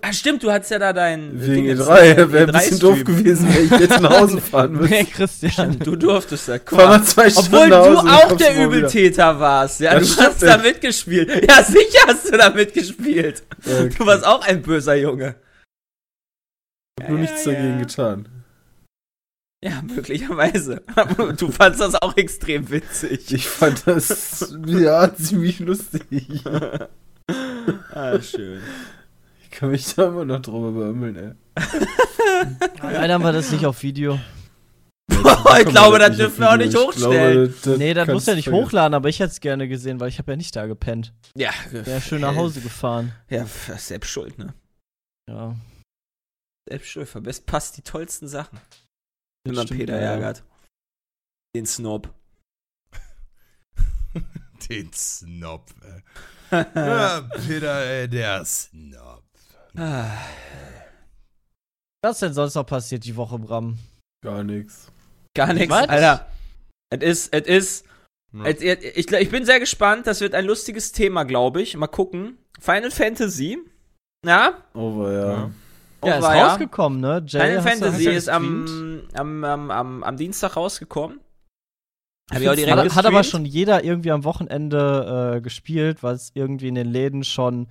Ah, 0.00 0.12
stimmt, 0.12 0.44
du 0.44 0.52
hattest 0.52 0.70
ja 0.70 0.78
da 0.78 0.92
dein. 0.92 1.40
Wegen 1.40 1.64
Dingens, 1.64 1.80
E3. 1.80 2.14
dein 2.14 2.32
Wäre 2.32 2.46
ein 2.46 2.52
bisschen 2.52 2.78
doof 2.78 2.98
E3-Stream. 2.98 3.16
gewesen, 3.18 3.48
wenn 3.52 3.64
ich 3.64 3.70
jetzt 3.72 4.00
nach 4.00 4.20
Hause 4.20 4.40
fahren 4.40 4.72
müsste. 4.72 4.94
Nee, 4.94 5.04
Christian. 5.04 5.78
Du 5.80 5.96
durftest 5.96 6.46
ja. 6.48 6.58
Guck 6.58 6.78
mal. 6.78 7.02
zwei 7.02 7.28
Stunden 7.30 7.54
Obwohl 7.54 7.68
nach 7.68 7.84
du 7.84 7.98
auch 7.98 8.36
der 8.36 8.50
du 8.52 8.58
morgen 8.60 8.70
wieder. 8.70 8.78
Übeltäter 8.78 9.40
warst. 9.40 9.80
Ja, 9.80 9.94
Das 9.94 10.02
du 10.06 10.12
stimmt 10.12 10.28
hast 10.28 10.42
da 10.44 10.56
mitgespielt. 10.58 11.28
Ja, 11.48 11.64
sicher 11.64 12.06
hast 12.06 12.32
du 12.32 12.36
da 12.38 12.50
mitgespielt. 12.50 13.42
Ja, 13.64 13.84
Du 13.86 14.06
warst 14.06 14.24
auch 14.24 14.46
ein 14.46 14.62
böser 14.62 14.94
Junge. 14.94 15.34
Ich 17.00 17.04
hab 17.04 17.10
nur 17.10 17.18
Ja, 17.18 17.22
nichts 17.24 17.44
ja, 17.44 17.52
dagegen 17.52 17.74
ja. 17.74 17.84
getan. 17.84 18.28
Ja, 19.64 19.82
möglicherweise. 19.82 20.82
Aber 20.94 21.32
du 21.32 21.50
fandst 21.50 21.80
das 21.80 21.94
auch 21.96 22.16
extrem 22.16 22.70
witzig. 22.70 23.32
Ich 23.32 23.48
fand 23.48 23.84
das 23.86 24.54
ja 24.64 25.12
ziemlich 25.12 25.58
lustig. 25.58 26.04
Ah, 27.94 28.20
schön. 28.20 28.60
Ich 29.52 29.58
kann 29.58 29.70
mich 29.70 29.94
da 29.94 30.08
immer 30.08 30.24
noch 30.24 30.40
drüber 30.40 30.72
beömmeln, 30.72 31.14
ey. 31.14 31.32
Leider 32.82 33.14
haben 33.14 33.22
wir 33.22 33.32
das 33.32 33.52
nicht 33.52 33.66
auf 33.66 33.82
Video. 33.82 34.18
Boah, 35.22 35.58
ich 35.60 35.66
glaube, 35.66 35.98
das 35.98 36.16
dürfen 36.16 36.40
wir 36.40 36.50
auch 36.50 36.56
nicht 36.56 36.72
Ich 36.72 36.80
hochstellen. 36.80 37.48
glaube, 37.48 37.54
das 37.62 37.78
nee, 37.78 37.92
das 37.92 38.08
muss 38.08 38.24
ja 38.24 38.34
nicht 38.34 38.44
vergessen. 38.44 38.64
hochladen, 38.64 38.94
aber 38.94 39.10
ich 39.10 39.20
hätte 39.20 39.30
es 39.32 39.40
gerne 39.40 39.68
gesehen, 39.68 40.00
weil 40.00 40.08
ich 40.08 40.18
habe 40.18 40.32
ja 40.32 40.36
nicht 40.36 40.56
da 40.56 40.64
gepennt. 40.64 41.12
Ja, 41.36 41.50
Wäre 41.70 42.00
schön 42.00 42.22
nach 42.22 42.34
Hause 42.34 42.62
gefahren. 42.62 43.12
Ja, 43.28 43.44
selbst 43.44 44.08
schuld, 44.08 44.38
ne? 44.38 44.54
Ja. 45.28 45.54
Selbst 46.66 46.88
schuld. 46.88 47.08
Verbest 47.08 47.44
passt 47.44 47.76
die 47.76 47.82
tollsten 47.82 48.28
Sachen. 48.28 48.58
Wenn 49.44 49.54
man 49.54 49.66
stimmt, 49.66 49.80
Peter 49.80 50.00
ja. 50.00 50.12
ärgert. 50.12 50.44
Den 51.54 51.66
Snob. 51.66 52.08
Den 54.70 54.90
Snob, 54.94 55.66
ey. 55.82 56.64
Ja, 56.74 57.20
Peter, 57.46 57.84
ey, 57.84 58.08
der 58.08 58.44
Snob. 58.44 59.24
Ah. 59.76 60.10
Was 62.04 62.18
denn 62.18 62.32
sonst 62.34 62.54
noch 62.54 62.66
passiert 62.66 63.04
die 63.04 63.16
Woche, 63.16 63.38
Bram? 63.38 63.78
Gar 64.24 64.44
nichts. 64.44 64.90
Gar 65.36 65.54
nichts, 65.54 65.70
Was? 65.70 65.88
Alter. 65.88 66.26
Es 66.90 67.02
ist, 67.02 67.32
es 67.34 67.46
ist, 67.46 67.86
Ja. 68.32 68.44
es- 68.44 68.60
ich, 68.60 69.10
ich 69.12 69.30
bin 69.30 69.44
sehr 69.44 69.60
gespannt. 69.60 70.06
Das 70.06 70.20
wird 70.20 70.34
ein 70.34 70.44
lustiges 70.44 70.92
Thema, 70.92 71.24
glaube 71.24 71.62
ich. 71.62 71.76
Mal 71.76 71.86
gucken. 71.86 72.38
Final 72.60 72.90
Fantasy. 72.90 73.58
Ja, 74.26 74.62
Over, 74.74 75.12
ja. 75.12 75.32
Ja. 75.32 75.50
Ja, 76.04 76.16
ist 76.16 76.22
war 76.22 76.36
ja. 76.36 76.48
rausgekommen, 76.48 77.00
ne? 77.00 77.22
Jay, 77.26 77.40
Final 77.40 77.62
Fantasy 77.62 78.10
ist 78.10 78.28
am, 78.28 79.02
am, 79.14 79.44
am, 79.44 79.70
am, 79.70 80.02
am 80.02 80.16
Dienstag 80.16 80.56
rausgekommen. 80.56 81.20
Hab 82.30 82.40
Ich 82.40 82.48
auch 82.48 82.54
direkt 82.56 82.76
Hat, 82.76 82.94
hat 82.96 83.06
aber 83.06 83.22
schon 83.22 83.44
jeder 83.44 83.84
irgendwie 83.84 84.10
am 84.10 84.24
Wochenende 84.24 85.36
äh, 85.36 85.40
gespielt, 85.40 86.02
weil 86.02 86.14
es 86.16 86.30
irgendwie 86.34 86.68
in 86.68 86.74
den 86.74 86.88
Läden 86.88 87.22
schon 87.24 87.68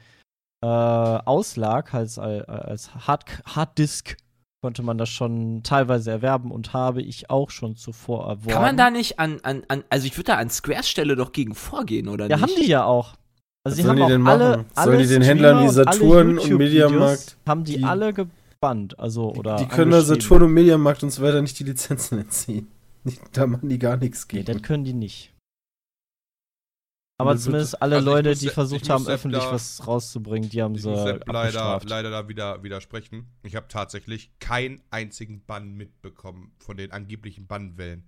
äh, 0.64 0.68
auslag, 0.68 1.94
als, 1.94 2.18
als 2.20 2.94
Hard 3.08 3.26
Harddisk 3.46 4.18
konnte 4.64 4.84
man 4.84 4.98
das 5.00 5.10
schon 5.10 5.64
teilweise 5.64 6.12
erwerben 6.12 6.52
und 6.52 6.72
habe 6.74 7.02
ich 7.02 7.30
auch 7.32 7.50
schon 7.50 7.76
zuvor 7.76 8.28
erworben. 8.28 8.48
Kann 8.52 8.62
man 8.62 8.78
da 8.78 8.92
nicht 8.92 9.18
an, 9.20 9.40
an, 9.42 9.64
an 9.68 9.84
also 9.90 10.06
ich 10.06 10.16
würde 10.18 10.28
da 10.34 10.36
an 10.38 10.50
Squares 10.52 10.88
Stelle 10.88 11.16
doch 11.16 11.32
gegen 11.32 11.56
vorgehen, 11.56 12.08
oder 12.08 12.28
Ja, 12.30 12.36
nicht? 12.38 12.44
haben 12.44 12.62
die 12.62 12.68
ja 12.70 12.84
auch. 12.84 13.16
Also 13.64 13.74
Was 13.74 13.76
sie 13.76 13.82
sollen 13.82 13.90
haben 13.90 13.98
die 13.98 14.04
auch 14.04 14.08
denn 14.10 14.28
alle, 14.28 14.50
machen? 14.58 14.66
alle 14.76 14.86
Sollen 14.92 15.00
die 15.00 15.08
den 15.14 15.22
Händlern 15.24 15.60
wie 15.64 15.68
und 15.68 15.74
Saturn 15.74 16.30
und 16.30 16.44
YouTube-Videos 16.48 16.92
Mediamarkt- 16.92 17.38
haben 17.48 17.64
die, 17.64 17.78
die- 17.78 17.84
alle 17.84 18.14
gebannt, 18.14 19.00
also 19.00 19.34
oder 19.34 19.56
Die 19.56 19.66
können 19.68 19.92
da. 19.92 20.02
Saturn 20.02 20.44
und 20.44 20.52
Mediamarkt 20.54 21.02
und 21.04 21.10
so 21.10 21.24
weiter 21.24 21.42
nicht 21.42 21.58
die 21.60 21.64
Lizenzen 21.64 22.20
entziehen. 22.20 22.68
Da 23.34 23.48
machen 23.48 23.68
die 23.68 23.80
gar 23.80 23.98
nichts 23.98 24.28
Nee, 24.32 24.44
gegen. 24.44 24.54
das 24.54 24.62
können 24.62 24.84
die 24.84 24.94
nicht. 24.94 25.34
Aber 27.22 27.38
zumindest 27.38 27.82
alle 27.82 27.98
also 27.98 28.10
Leute, 28.10 28.30
muss 28.30 28.40
die 28.40 28.50
versucht 28.50 28.90
haben, 28.90 29.04
Sepp 29.06 29.14
öffentlich 29.16 29.44
da- 29.44 29.52
was 29.52 29.86
rauszubringen, 29.88 30.50
die 30.50 30.62
haben 30.62 30.76
Ich 30.76 30.82
sie 30.82 30.90
muss 30.90 31.04
Sepp 31.04 31.24
leider, 31.32 31.80
leider 31.86 32.10
da 32.10 32.28
wieder 32.28 32.64
widersprechen. 32.64 33.28
Ich 33.44 33.56
habe 33.56 33.68
tatsächlich 33.70 34.32
keinen 34.40 34.82
einzigen 34.90 35.44
Bann 35.46 35.74
mitbekommen 35.76 36.52
von 36.60 36.78
den 36.78 36.92
angeblichen 36.92 37.48
Bannwellen. 37.48 38.04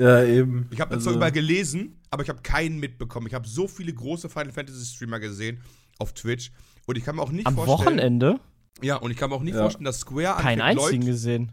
ja, 0.00 0.22
eben. 0.24 0.66
Ich 0.72 0.80
habe 0.80 0.90
das 0.90 0.98
Also- 0.98 1.10
zwar 1.10 1.16
überall 1.16 1.32
gelesen, 1.32 2.00
aber 2.10 2.22
ich 2.24 2.28
habe 2.28 2.42
keinen 2.42 2.80
mitbekommen. 2.80 3.26
Ich 3.28 3.34
habe 3.34 3.46
so 3.48 3.68
viele 3.68 3.92
große 3.94 4.28
Final 4.28 4.52
Fantasy 4.52 4.84
Streamer 4.84 5.20
gesehen 5.20 5.60
auf 5.98 6.12
Twitch 6.14 6.50
und 6.86 6.98
ich 6.98 7.04
kann 7.04 7.14
mir 7.16 7.22
auch 7.22 7.30
nicht 7.30 7.46
Am 7.46 7.54
vorstellen. 7.54 7.78
Wochenende 7.78 8.40
Ja, 8.82 8.96
und 8.96 9.12
ich 9.12 9.16
kann 9.16 9.30
mir 9.30 9.36
auch 9.36 9.42
nicht 9.42 9.54
Ja. 9.54 9.60
vorstellen, 9.60 9.84
dass 9.84 10.00
Square 10.00 10.42
keinen 10.42 10.60
einzigen 10.60 11.02
Leute, 11.02 11.06
gesehen. 11.12 11.52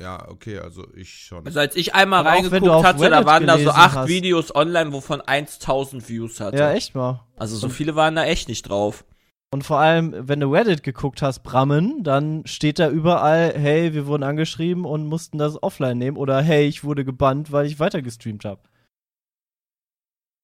Ja, 0.00 0.28
okay, 0.28 0.58
also 0.58 0.86
ich 0.94 1.14
schon. 1.14 1.46
Also 1.46 1.60
als 1.60 1.76
ich 1.76 1.94
einmal 1.94 2.20
Aber 2.20 2.30
reingeguckt 2.30 2.84
hatte, 2.84 3.10
da 3.10 3.24
waren 3.24 3.46
da 3.46 3.58
so 3.58 3.70
acht 3.70 3.96
hast. 3.96 4.08
Videos 4.08 4.54
online, 4.54 4.92
wovon 4.92 5.20
1000 5.20 6.08
Views 6.08 6.40
hatte. 6.40 6.58
Ja, 6.58 6.72
echt 6.72 6.94
mal. 6.94 7.24
Also 7.36 7.56
so 7.56 7.68
viele 7.68 7.94
waren 7.94 8.16
da 8.16 8.24
echt 8.24 8.48
nicht 8.48 8.68
drauf. 8.68 9.04
Und 9.52 9.62
vor 9.62 9.78
allem, 9.78 10.12
wenn 10.16 10.40
du 10.40 10.52
Reddit 10.52 10.82
geguckt 10.82 11.22
hast, 11.22 11.44
Brammen, 11.44 12.02
dann 12.02 12.44
steht 12.44 12.80
da 12.80 12.90
überall, 12.90 13.54
hey, 13.56 13.94
wir 13.94 14.08
wurden 14.08 14.24
angeschrieben 14.24 14.84
und 14.84 15.06
mussten 15.06 15.38
das 15.38 15.62
offline 15.62 15.96
nehmen 15.96 16.16
oder 16.16 16.42
hey, 16.42 16.66
ich 16.66 16.82
wurde 16.82 17.04
gebannt, 17.04 17.52
weil 17.52 17.66
ich 17.66 17.78
weiter 17.78 18.02
gestreamt 18.02 18.44
habe. 18.44 18.62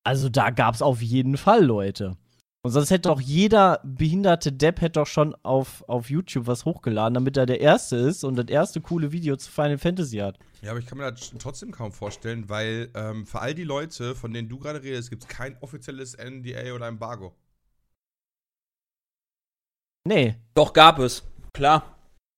Also 0.05 0.29
da 0.29 0.51
gab's 0.51 0.81
auf 0.81 1.03
jeden 1.03 1.37
Fall 1.37 1.65
Leute. 1.65 2.17
Und 2.63 2.73
sonst 2.73 2.91
hätte 2.91 3.09
doch 3.09 3.21
jeder 3.23 3.81
behinderte 3.85 4.53
Depp 4.53 4.83
hätte 4.83 5.01
doch 5.01 5.07
schon 5.07 5.35
auf, 5.45 5.83
auf 5.89 6.11
YouTube 6.11 6.47
was 6.47 6.67
hochgeladen, 6.67 7.15
damit 7.15 7.39
er 7.39 7.47
der 7.47 7.61
Erste 7.61 7.97
ist 7.97 8.23
und 8.23 8.37
das 8.37 8.49
erste 8.49 8.83
coole 8.83 9.13
Video 9.13 9.35
zu 9.37 9.51
Final 9.51 9.79
Fantasy 9.79 10.19
hat. 10.19 10.39
Ja, 10.61 10.73
aber 10.73 10.79
ich 10.81 10.85
kann 10.87 10.99
mir 10.99 11.11
das 11.11 11.33
trotzdem 11.39 11.71
kaum 11.73 11.91
vorstellen, 11.91 12.51
weil 12.51 12.91
ähm, 12.95 13.25
für 13.27 13.41
all 13.41 13.55
die 13.55 13.65
Leute, 13.65 14.15
von 14.15 14.35
denen 14.35 14.51
du 14.51 14.59
gerade 14.59 14.83
redest, 14.83 15.09
gibt 15.09 15.23
es 15.23 15.29
kein 15.29 15.57
offizielles 15.63 16.19
NDA 16.19 16.75
oder 16.75 16.87
Embargo. 16.87 17.35
Nee. 20.07 20.37
Doch 20.55 20.73
gab 20.75 20.99
es. 20.99 21.23
Klar. 21.55 21.97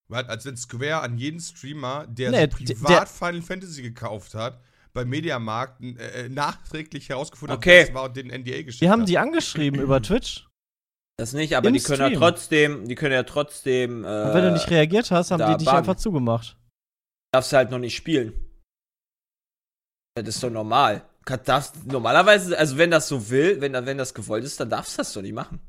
Weil, 0.08 0.26
als 0.26 0.44
wenn 0.44 0.56
Square 0.56 1.00
an 1.00 1.16
jeden 1.18 1.40
Streamer, 1.40 2.06
der 2.06 2.30
Nee, 2.30 2.42
so 2.42 2.56
privat 2.58 2.90
der- 2.90 3.06
Final 3.06 3.42
Fantasy 3.42 3.82
gekauft 3.82 4.34
hat, 4.34 4.60
beim 4.94 5.08
Mediamarkt 5.08 5.80
äh, 5.82 6.28
nachträglich 6.28 7.08
herausgefunden 7.08 7.56
Okay. 7.56 7.82
hat, 7.82 7.88
was 7.88 7.94
war 7.94 8.04
und 8.04 8.16
den 8.16 8.28
NDA 8.28 8.62
geschickt 8.62 8.80
Wir 8.82 8.90
haben 8.90 9.02
hat. 9.02 9.08
die 9.08 9.18
angeschrieben 9.18 9.80
über 9.80 10.00
Twitch. 10.02 10.46
Das 11.18 11.32
nicht, 11.34 11.54
aber 11.56 11.68
Im 11.68 11.74
die 11.74 11.80
können 11.80 12.00
ja 12.00 12.06
Stream. 12.08 12.20
trotzdem, 12.20 12.88
die 12.88 12.94
können 12.94 13.12
ja 13.14 13.22
trotzdem, 13.22 14.04
äh, 14.04 14.06
Und 14.06 14.34
wenn 14.34 14.44
du 14.44 14.52
nicht 14.52 14.70
reagiert 14.70 15.10
hast, 15.10 15.30
haben 15.30 15.40
die 15.46 15.56
dich 15.58 15.66
buggen. 15.66 15.78
einfach 15.78 15.96
zugemacht. 15.96 16.56
darfst 17.32 17.52
du 17.52 17.56
halt 17.56 17.70
noch 17.70 17.78
nicht 17.78 17.94
spielen. 17.96 18.32
Das 20.14 20.28
ist 20.28 20.42
doch 20.42 20.50
normal. 20.50 21.06
Darfst, 21.44 21.86
normalerweise, 21.86 22.58
also 22.58 22.76
wenn 22.78 22.90
das 22.90 23.08
so 23.08 23.30
will, 23.30 23.60
wenn, 23.60 23.72
wenn 23.72 23.96
das 23.98 24.12
gewollt 24.12 24.44
ist, 24.44 24.58
dann 24.58 24.68
darfst 24.70 24.94
du 24.94 24.96
das 24.98 25.12
doch 25.12 25.22
nicht 25.22 25.32
machen. 25.34 25.60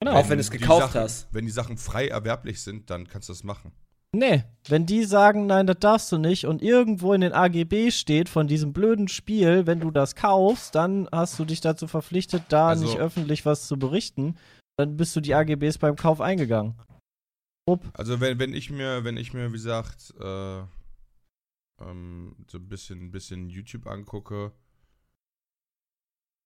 Genau. 0.00 0.12
Auch 0.16 0.28
wenn 0.28 0.38
du 0.38 0.42
es 0.42 0.50
die 0.50 0.58
gekauft 0.58 0.92
Sachen, 0.92 1.00
hast. 1.00 1.28
Wenn 1.34 1.46
die 1.46 1.50
Sachen 1.52 1.76
frei 1.78 2.08
erwerblich 2.08 2.62
sind, 2.62 2.90
dann 2.90 3.08
kannst 3.08 3.28
du 3.28 3.32
das 3.32 3.42
machen. 3.42 3.72
Nee, 4.14 4.44
wenn 4.68 4.86
die 4.86 5.04
sagen, 5.04 5.46
nein, 5.46 5.66
das 5.66 5.78
darfst 5.80 6.10
du 6.12 6.18
nicht 6.18 6.46
und 6.46 6.62
irgendwo 6.62 7.12
in 7.12 7.20
den 7.20 7.32
AGB 7.32 7.90
steht 7.90 8.28
von 8.28 8.46
diesem 8.48 8.72
blöden 8.72 9.08
Spiel, 9.08 9.66
wenn 9.66 9.80
du 9.80 9.90
das 9.90 10.14
kaufst, 10.14 10.74
dann 10.74 11.08
hast 11.12 11.38
du 11.38 11.44
dich 11.44 11.60
dazu 11.60 11.86
verpflichtet, 11.86 12.44
da 12.48 12.68
Also- 12.68 12.84
nicht 12.84 12.98
öffentlich 12.98 13.44
was 13.44 13.66
zu 13.66 13.78
berichten. 13.78 14.36
Dann 14.78 14.96
bist 14.96 15.14
du 15.14 15.20
die 15.20 15.34
AGBs 15.34 15.78
beim 15.78 15.96
Kauf 15.96 16.20
eingegangen. 16.20 16.74
Rupp. 17.68 17.84
Also 17.94 18.20
wenn, 18.20 18.38
wenn 18.38 18.52
ich 18.54 18.70
mir, 18.70 19.04
wenn 19.04 19.16
ich 19.16 19.32
mir, 19.32 19.48
wie 19.48 19.52
gesagt, 19.52 20.12
äh, 20.20 20.58
ähm, 21.80 22.36
so 22.50 22.58
ein 22.58 22.68
bisschen, 22.68 23.10
bisschen 23.10 23.48
YouTube 23.50 23.86
angucke, 23.86 24.52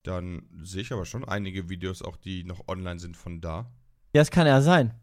dann 0.04 0.48
sehe 0.62 0.82
ich 0.82 0.92
aber 0.92 1.04
schon 1.06 1.24
einige 1.24 1.68
Videos 1.68 2.02
auch, 2.02 2.16
die 2.16 2.44
noch 2.44 2.68
online 2.68 2.98
sind 2.98 3.16
von 3.16 3.40
da. 3.40 3.70
Ja, 4.14 4.22
es 4.22 4.30
kann 4.30 4.46
ja 4.46 4.60
sein. 4.62 4.94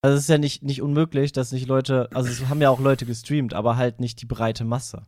Also 0.00 0.16
es 0.16 0.22
ist 0.22 0.28
ja 0.28 0.38
nicht, 0.38 0.62
nicht 0.62 0.80
unmöglich, 0.80 1.32
dass 1.32 1.52
nicht 1.52 1.66
Leute, 1.66 2.08
also 2.14 2.30
es 2.30 2.48
haben 2.48 2.60
ja 2.60 2.70
auch 2.70 2.80
Leute 2.80 3.04
gestreamt, 3.04 3.52
aber 3.52 3.76
halt 3.76 4.00
nicht 4.00 4.20
die 4.22 4.26
breite 4.26 4.64
Masse. 4.64 5.06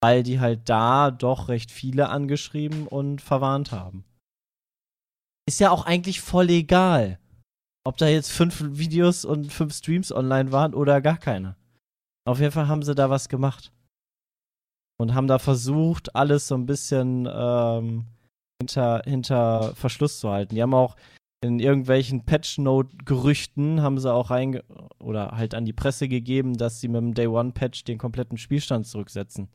Weil 0.00 0.22
die 0.22 0.38
halt 0.38 0.68
da 0.68 1.10
doch 1.10 1.48
recht 1.48 1.72
viele 1.72 2.08
angeschrieben 2.08 2.86
und 2.86 3.20
verwarnt 3.20 3.72
haben. 3.72 4.04
Ist 5.46 5.60
ja 5.60 5.70
auch 5.70 5.86
eigentlich 5.86 6.20
voll 6.20 6.50
egal. 6.50 7.18
Ob 7.86 7.98
da 7.98 8.06
jetzt 8.06 8.30
fünf 8.30 8.62
Videos 8.62 9.24
und 9.24 9.52
fünf 9.52 9.74
Streams 9.74 10.12
online 10.12 10.52
waren 10.52 10.74
oder 10.74 11.00
gar 11.00 11.18
keine. 11.18 11.56
Auf 12.26 12.40
jeden 12.40 12.52
Fall 12.52 12.68
haben 12.68 12.82
sie 12.82 12.94
da 12.94 13.10
was 13.10 13.28
gemacht. 13.28 13.72
Und 14.98 15.14
haben 15.14 15.26
da 15.26 15.38
versucht, 15.38 16.14
alles 16.14 16.46
so 16.46 16.54
ein 16.54 16.66
bisschen 16.66 17.28
ähm, 17.30 18.06
hinter, 18.60 19.02
hinter 19.04 19.74
Verschluss 19.74 20.20
zu 20.20 20.30
halten. 20.30 20.54
Die 20.54 20.62
haben 20.62 20.72
auch 20.72 20.96
in 21.44 21.58
irgendwelchen 21.58 22.24
Patch-Note-Gerüchten 22.24 23.82
haben 23.82 23.98
sie 23.98 24.10
auch 24.10 24.30
reinge 24.30 24.64
oder 24.98 25.32
halt 25.32 25.54
an 25.54 25.66
die 25.66 25.74
Presse 25.74 26.08
gegeben, 26.08 26.56
dass 26.56 26.80
sie 26.80 26.88
mit 26.88 27.02
dem 27.02 27.12
Day 27.12 27.26
One-Patch 27.26 27.84
den 27.84 27.98
kompletten 27.98 28.38
Spielstand 28.38 28.86
zurücksetzen. 28.86 29.50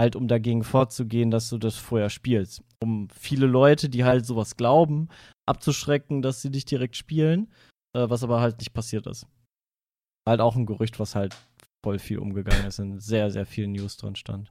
Halt, 0.00 0.16
um 0.16 0.26
dagegen 0.26 0.64
vorzugehen, 0.64 1.30
dass 1.30 1.50
du 1.50 1.58
das 1.58 1.76
vorher 1.76 2.08
spielst. 2.08 2.62
Um 2.82 3.08
viele 3.10 3.46
Leute, 3.46 3.90
die 3.90 4.04
halt 4.04 4.24
sowas 4.24 4.56
glauben, 4.56 5.08
abzuschrecken, 5.46 6.22
dass 6.22 6.40
sie 6.40 6.50
dich 6.50 6.64
direkt 6.64 6.96
spielen, 6.96 7.52
äh, 7.94 8.08
was 8.08 8.22
aber 8.22 8.40
halt 8.40 8.58
nicht 8.60 8.72
passiert 8.72 9.06
ist. 9.06 9.26
Halt 10.26 10.40
auch 10.40 10.56
ein 10.56 10.64
Gerücht, 10.64 10.98
was 10.98 11.14
halt 11.14 11.36
voll 11.84 11.98
viel 11.98 12.20
umgegangen 12.20 12.64
ist, 12.64 12.78
in 12.78 13.00
sehr, 13.00 13.30
sehr 13.30 13.44
vielen 13.44 13.72
News 13.72 13.98
drin 13.98 14.16
stand. 14.16 14.50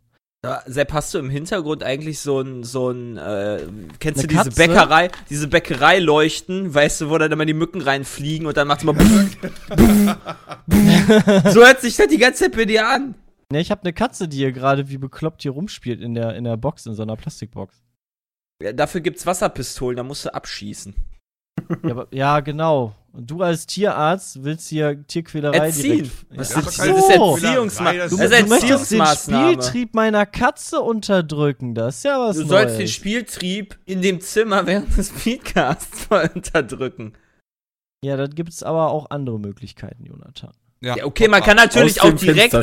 Sepp, 0.65 0.93
hast 0.93 1.13
du 1.13 1.17
im 1.17 1.29
Hintergrund 1.29 1.83
eigentlich 1.83 2.19
so 2.19 2.39
ein, 2.39 2.63
so 2.63 2.89
ein, 2.91 3.17
äh, 3.17 3.67
kennst 3.99 4.19
Eine 4.19 4.27
du 4.27 4.35
diese 4.35 4.43
Katze? 4.45 4.55
Bäckerei, 4.55 5.09
diese 5.29 5.47
Bäckerei 5.47 5.99
leuchten, 5.99 6.73
weißt 6.73 7.01
du, 7.01 7.09
wo 7.09 7.17
dann 7.17 7.31
immer 7.31 7.45
die 7.45 7.53
Mücken 7.53 7.81
reinfliegen 7.81 8.45
und 8.47 8.55
dann 8.55 8.67
macht's 8.67 8.83
mal 8.83 8.93
So 11.51 11.65
hört 11.65 11.81
sich 11.81 11.97
das 11.97 12.07
die 12.07 12.17
ganze 12.17 12.45
Zeit 12.45 12.55
bei 12.55 12.65
dir 12.65 12.87
an. 12.87 13.15
Ne, 13.51 13.61
ich 13.61 13.71
habe 13.71 13.81
eine 13.81 13.93
Katze, 13.93 14.27
die 14.27 14.37
hier 14.37 14.51
gerade 14.51 14.89
wie 14.89 14.97
bekloppt 14.97 15.41
hier 15.41 15.51
rumspielt 15.51 16.01
in 16.01 16.13
der, 16.13 16.35
in 16.35 16.43
der 16.43 16.57
Box, 16.57 16.85
in 16.85 16.93
so 16.93 17.01
einer 17.01 17.15
Plastikbox. 17.15 17.81
Ja, 18.61 18.73
dafür 18.73 19.01
gibt's 19.01 19.25
Wasserpistolen, 19.25 19.97
da 19.97 20.03
musst 20.03 20.25
du 20.25 20.33
abschießen. 20.33 20.93
Ja, 21.83 21.91
aber, 21.91 22.07
ja, 22.11 22.39
genau. 22.41 22.93
Und 23.17 23.31
du 23.31 23.41
als 23.41 23.65
Tierarzt 23.65 24.43
willst 24.43 24.69
hier 24.69 25.03
Tierquälerei 25.07 25.57
Erziehen. 25.57 26.03
direkt. 26.03 26.25
Was 26.35 26.49
ja. 26.53 26.59
ist 26.59 26.67
das? 26.67 26.77
ist 26.77 27.15
so. 27.15 27.35
Erziehungsma 27.37 27.93
Das 27.93 28.09
Du, 28.11 28.17
das 28.17 28.25
ist 28.25 28.31
ist 28.31 28.43
du 28.43 28.49
möchtest 28.49 28.91
den 28.91 28.99
Erziehungsmaßnahme. 28.99 29.51
Spieltrieb 29.53 29.95
meiner 29.95 30.25
Katze 30.27 30.81
unterdrücken. 30.81 31.73
Das 31.73 31.97
ist 31.97 32.03
ja 32.03 32.19
was 32.19 32.35
Du 32.35 32.41
Neues. 32.43 32.49
sollst 32.51 32.79
den 32.79 32.87
Spieltrieb 32.87 33.79
in 33.85 34.03
dem 34.03 34.21
Zimmer 34.21 34.67
während 34.67 34.95
des 34.95 35.09
Speedcasts 35.09 36.07
mal 36.11 36.29
unterdrücken. 36.33 37.13
ja, 38.03 38.15
da 38.17 38.27
gibt's 38.27 38.61
aber 38.61 38.91
auch 38.91 39.09
andere 39.09 39.39
Möglichkeiten, 39.39 40.05
Jonathan. 40.05 40.51
Ja, 40.79 41.03
okay, 41.05 41.27
man 41.27 41.41
kann 41.41 41.55
natürlich 41.57 42.01
auch 42.01 42.11
direkt, 42.13 42.53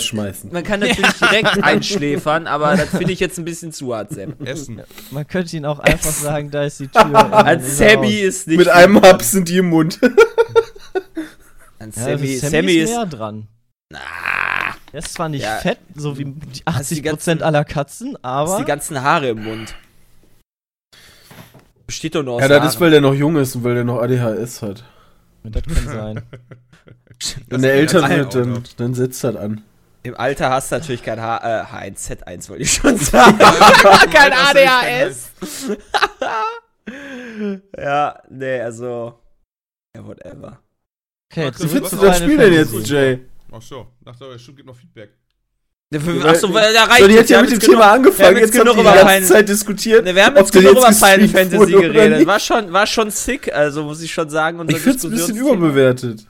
man 0.53 0.63
kann 0.63 0.79
natürlich 0.81 1.13
direkt 1.15 1.63
einschläfern, 1.65 2.47
aber 2.47 2.77
das 2.77 2.91
finde 2.91 3.13
ich 3.13 3.19
jetzt 3.19 3.39
ein 3.39 3.45
bisschen 3.45 3.73
zu 3.73 3.93
hart, 3.95 4.11
Sepp. 4.13 4.41
Essen. 4.47 4.81
Man 5.11 5.27
könnte 5.27 5.57
ihn 5.57 5.67
auch 5.67 5.81
einfach 5.81 6.13
sagen, 6.13 6.49
da 6.51 6.63
ist 6.63 6.79
die 6.79 6.87
Tür. 6.87 7.03
er 7.13 7.59
Sammy 7.61 8.21
ist 8.21 8.47
nicht. 8.47 8.59
Mit 8.59 8.69
einem 8.69 9.03
Haps 9.03 9.33
sind 9.33 9.49
die 9.49 9.59
im 9.59 9.69
Mund. 9.71 9.99
An 11.81 11.91
Ja, 11.97 12.03
Sammy, 12.03 12.37
Sammy, 12.37 12.51
Sammy 12.53 12.73
ist 12.75 12.91
ist. 12.91 12.97
mehr 12.97 13.07
dran. 13.07 13.49
Ah, 13.93 14.75
Er 14.93 14.99
ist 15.01 15.13
zwar 15.13 15.29
nicht 15.29 15.43
Ja. 15.43 15.57
fett, 15.59 15.79
so 15.97 16.17
wie 16.17 16.25
die 16.25 16.63
Hast 16.67 16.91
die 16.93 17.01
80% 17.01 17.03
ganzen- 17.03 17.43
aller 17.43 17.65
Katzen, 17.65 18.15
hast 18.23 18.51
aber. 18.53 18.59
die 18.61 18.65
ganzen 18.65 19.03
Haare 19.03 19.31
im 19.31 19.43
Mund. 19.43 19.75
Besteht 21.87 22.15
doch 22.15 22.23
nur 22.23 22.35
aus 22.35 22.43
Ja, 22.43 22.49
das 22.49 22.59
Haaren. 22.59 22.69
ist, 22.69 22.81
weil 22.81 22.91
der 22.93 23.01
noch 23.01 23.13
jung 23.15 23.37
ist 23.37 23.57
und 23.57 23.65
weil 23.65 23.75
der 23.75 23.85
noch 23.85 24.01
ADHS 24.01 24.63
hat. 24.63 24.85
das 25.43 25.63
kann 25.65 25.85
sein. 25.87 26.23
Wenn 27.49 27.63
der 27.63 27.75
älter 27.75 28.09
wird, 28.09 28.35
dann, 28.35 28.63
dann 28.77 28.95
setzt 28.95 29.23
das 29.25 29.37
an. 29.37 29.63
Im 30.03 30.15
Alter 30.17 30.51
hast 30.51 30.71
du 30.71 30.77
natürlich 30.77 31.03
kein 31.03 31.21
H 31.21 31.39
äh, 31.39 31.65
H1Z1, 31.91 32.49
wollte 32.51 32.63
ich 32.63 32.73
schon 32.73 32.97
sagen. 32.99 33.39
kein 33.39 34.33
ADHS. 34.33 35.31
ja, 37.79 38.23
nee, 38.29 38.61
also. 38.61 39.19
Ja, 39.97 40.07
whatever. 40.07 40.61
Okay, 41.33 41.51
Wie 41.59 41.69
findest 41.69 41.91
zu 41.93 41.97
du 41.97 42.07
das 42.07 42.19
Spiel 42.19 42.37
denn 42.37 42.53
jetzt. 42.53 42.89
Jay? 42.89 43.21
Ach 43.53 43.63
so, 43.63 43.87
dachte 44.05 44.25
aber, 44.25 44.39
Stimmt, 44.39 44.59
gibt 44.59 44.69
noch 44.69 44.77
Feedback. 44.77 45.11
Achso, 46.25 46.53
weil 46.53 46.73
da 46.75 46.85
reicht 46.85 47.03
So, 47.03 47.07
die 47.09 47.15
es. 47.15 47.21
hat 47.21 47.29
ja 47.31 47.37
Wir 47.39 47.43
mit 47.43 47.47
haben 47.47 47.47
dem 47.51 47.53
jetzt 47.55 47.67
Thema 47.67 47.79
wir 47.79 47.93
angefangen, 47.93 48.37
jetzt 48.37 48.55
jetzt 48.55 48.59
haben 48.59 48.65
genug 48.65 48.75
die 48.77 48.83
die 48.83 48.89
über 48.89 48.95
ganze 48.95 49.07
Final- 49.15 49.29
Zeit 49.29 49.49
diskutiert. 49.49 50.05
Ne, 50.05 50.15
wir 50.15 50.27
haben 50.27 50.37
jetzt 50.37 50.55
der 50.55 50.63
genug 50.63 50.77
über 50.79 50.89
jetzt 50.89 51.05
Final 51.05 51.29
Fantasy 51.29 51.73
geredet. 51.73 52.27
War 52.27 52.41
schon, 52.41 52.73
war 52.73 52.87
schon 52.87 53.11
sick, 53.11 53.53
also 53.55 53.85
muss 53.85 54.03
ich 54.03 54.13
schon 54.13 54.29
sagen. 54.29 54.59
unser 54.59 54.77
Ich 54.77 54.83
find's 54.83 55.05
ein 55.05 55.11
bisschen 55.13 55.37
überbewertet. 55.37 56.27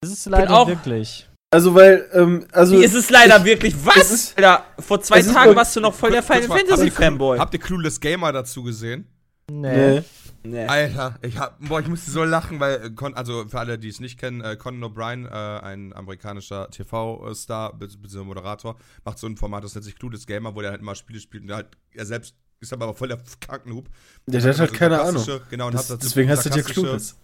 Das 0.00 0.10
ist 0.12 0.26
leider 0.26 0.50
auch- 0.56 0.68
wirklich. 0.68 1.28
Also, 1.50 1.74
weil, 1.74 2.06
ähm, 2.12 2.46
also. 2.52 2.78
Wie 2.78 2.84
ist 2.84 2.94
es 2.94 3.08
leider 3.08 3.42
wirklich? 3.44 3.74
es 3.74 3.86
Was? 3.86 4.10
ist- 4.10 4.36
Alter, 4.36 4.64
vor 4.80 5.00
zwei 5.00 5.22
Tagen 5.22 5.56
warst 5.56 5.74
du 5.76 5.80
noch 5.80 5.94
voll 5.94 6.10
der 6.10 6.22
Final 6.22 6.42
Fantasy 6.42 6.90
Fanboy. 6.90 7.38
Habt 7.38 7.54
ihr 7.54 7.60
Clueless 7.60 7.98
Gamer 7.98 8.32
dazu 8.32 8.62
gesehen? 8.62 9.06
Nee. 9.50 10.00
Nee. 10.00 10.02
Nee. 10.44 10.66
Alter, 10.66 11.18
ich 11.22 11.36
hab, 11.38 11.58
boah, 11.58 11.80
ich 11.80 11.88
musste 11.88 12.10
so 12.10 12.22
lachen, 12.22 12.60
weil, 12.60 12.92
äh, 12.96 13.12
also 13.14 13.48
für 13.48 13.58
alle, 13.58 13.78
die 13.78 13.88
es 13.88 13.98
nicht 13.98 14.20
kennen, 14.20 14.40
äh, 14.40 14.56
Conan 14.56 14.84
O'Brien, 14.84 15.26
äh, 15.26 15.60
ein 15.62 15.92
amerikanischer 15.94 16.70
TV-Star, 16.70 17.76
bzw. 17.76 18.18
Moderator, 18.24 18.76
macht 19.04 19.18
so 19.18 19.26
ein 19.26 19.36
Format, 19.36 19.64
das 19.64 19.74
nennt 19.74 19.84
sich 19.84 19.98
Clueless 19.98 20.26
Gamer, 20.26 20.54
wo 20.54 20.60
der 20.60 20.70
halt 20.70 20.80
immer 20.80 20.94
Spiele 20.94 21.18
spielt 21.18 21.42
und 21.42 21.48
der 21.48 21.56
halt, 21.56 21.68
er 21.92 22.06
selbst 22.06 22.34
ist 22.60 22.72
aber 22.72 22.94
voll 22.94 23.08
der 23.08 23.18
Krankenhub. 23.40 23.88
Der 24.26 24.42
hat 24.42 24.58
halt 24.58 24.72
keine 24.74 25.00
Ahnung. 25.00 25.24
Genau, 25.50 25.66
und 25.66 25.74
Das, 25.74 25.90
hat 25.90 26.02
deswegen 26.02 26.28
heißt 26.30 26.46
das 26.46 26.54
ja 26.56 26.62
sarkastische- 26.62 26.80
Clueless. 26.82 27.16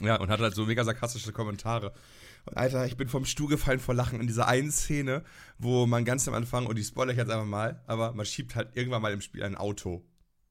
Ja, 0.00 0.16
und 0.16 0.30
hat 0.30 0.40
halt 0.40 0.54
so 0.54 0.66
mega 0.66 0.84
sarkastische 0.84 1.32
Kommentare. 1.32 1.92
Und 2.46 2.56
Alter, 2.56 2.86
ich 2.86 2.96
bin 2.96 3.08
vom 3.08 3.24
Stuhl 3.26 3.48
gefallen 3.48 3.80
vor 3.80 3.94
Lachen 3.94 4.20
in 4.20 4.26
dieser 4.26 4.48
einen 4.48 4.70
Szene, 4.70 5.22
wo 5.58 5.86
man 5.86 6.04
ganz 6.04 6.26
am 6.26 6.34
Anfang, 6.34 6.66
und 6.66 6.76
die 6.76 6.84
spoilere 6.84 7.12
ich 7.12 7.18
jetzt 7.18 7.30
einfach 7.30 7.46
mal, 7.46 7.82
aber 7.86 8.12
man 8.12 8.24
schiebt 8.24 8.54
halt 8.56 8.70
irgendwann 8.74 9.02
mal 9.02 9.12
im 9.12 9.20
Spiel 9.20 9.42
ein 9.44 9.56
Auto. 9.56 10.02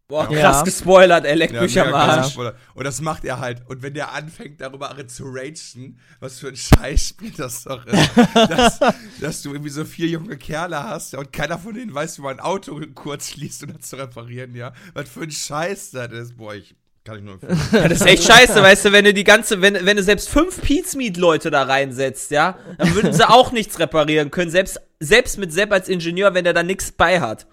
Boah, 0.08 0.28
Ja. 0.32 0.40
krass 0.42 0.64
gespoilert, 0.64 1.24
er 1.24 1.36
leckt 1.36 1.54
Ja, 1.54 1.62
mich 1.62 1.80
am 1.80 1.94
Arsch. 1.94 2.32
Spoiler. 2.32 2.56
Und 2.74 2.84
das 2.84 3.00
macht 3.00 3.24
er 3.26 3.40
halt. 3.40 3.62
Und 3.70 3.84
wenn 3.84 3.94
der 3.94 4.12
anfängt, 4.12 4.60
darüber 4.60 4.96
zu 5.08 5.26
ragen, 5.26 6.00
was 6.20 6.40
für 6.40 6.48
ein 6.48 6.56
Scheißspiel 6.56 7.32
das 7.38 7.64
doch 7.64 7.86
ist, 7.86 8.10
dass, 8.34 8.80
dass 9.22 9.42
du 9.44 9.52
irgendwie 9.52 9.70
so 9.70 9.86
vier 9.86 10.08
junge 10.08 10.36
Kerle 10.38 10.84
hast 10.84 11.14
ja, 11.14 11.20
und 11.20 11.32
keiner 11.32 11.60
von 11.60 11.76
denen 11.76 11.94
weiß, 11.94 12.18
wie 12.18 12.24
man 12.24 12.38
ein 12.38 12.40
Auto 12.40 12.82
kurz 12.96 13.30
schließt, 13.30 13.64
um 13.66 13.74
das 13.78 13.88
zu 13.88 13.98
reparieren, 13.98 14.56
ja. 14.56 14.74
Was 14.96 15.10
für 15.10 15.22
ein 15.22 15.32
Scheiß 15.32 15.92
das 15.92 16.12
ist. 16.12 16.38
Boah, 16.38 16.56
ich 16.56 16.76
kann 17.10 17.18
ich 17.18 17.24
nur 17.24 17.34
empfehlen. 17.34 17.60
Ja, 17.72 17.88
das 17.88 18.02
ist 18.02 18.08
echt 18.08 18.24
scheiße, 18.24 18.62
weißt 18.62 18.86
du, 18.86 18.92
wenn 18.92 19.06
du 19.06 19.14
die 19.14 19.24
ganze, 19.24 19.62
wenn, 19.62 19.86
wenn 19.86 19.98
du 19.98 20.04
selbst 20.04 20.30
fünf 20.30 20.62
Pizmeat-Leute 20.62 21.50
da 21.50 21.64
reinsetzt, 21.64 22.32
ja, 22.32 22.58
dann 22.78 22.94
würden 22.96 23.14
sie 23.14 23.28
auch 23.28 23.52
nichts 23.52 23.80
reparieren 23.80 24.32
können, 24.32 24.52
selbst, 24.52 24.80
selbst 25.00 25.38
mit 25.38 25.52
Sepp 25.52 25.72
als 25.72 25.90
Ingenieur, 25.90 26.34
wenn 26.34 26.44
der 26.44 26.54
da 26.54 26.64
nichts 26.64 26.92
bei 26.92 27.20
hat. 27.20 27.48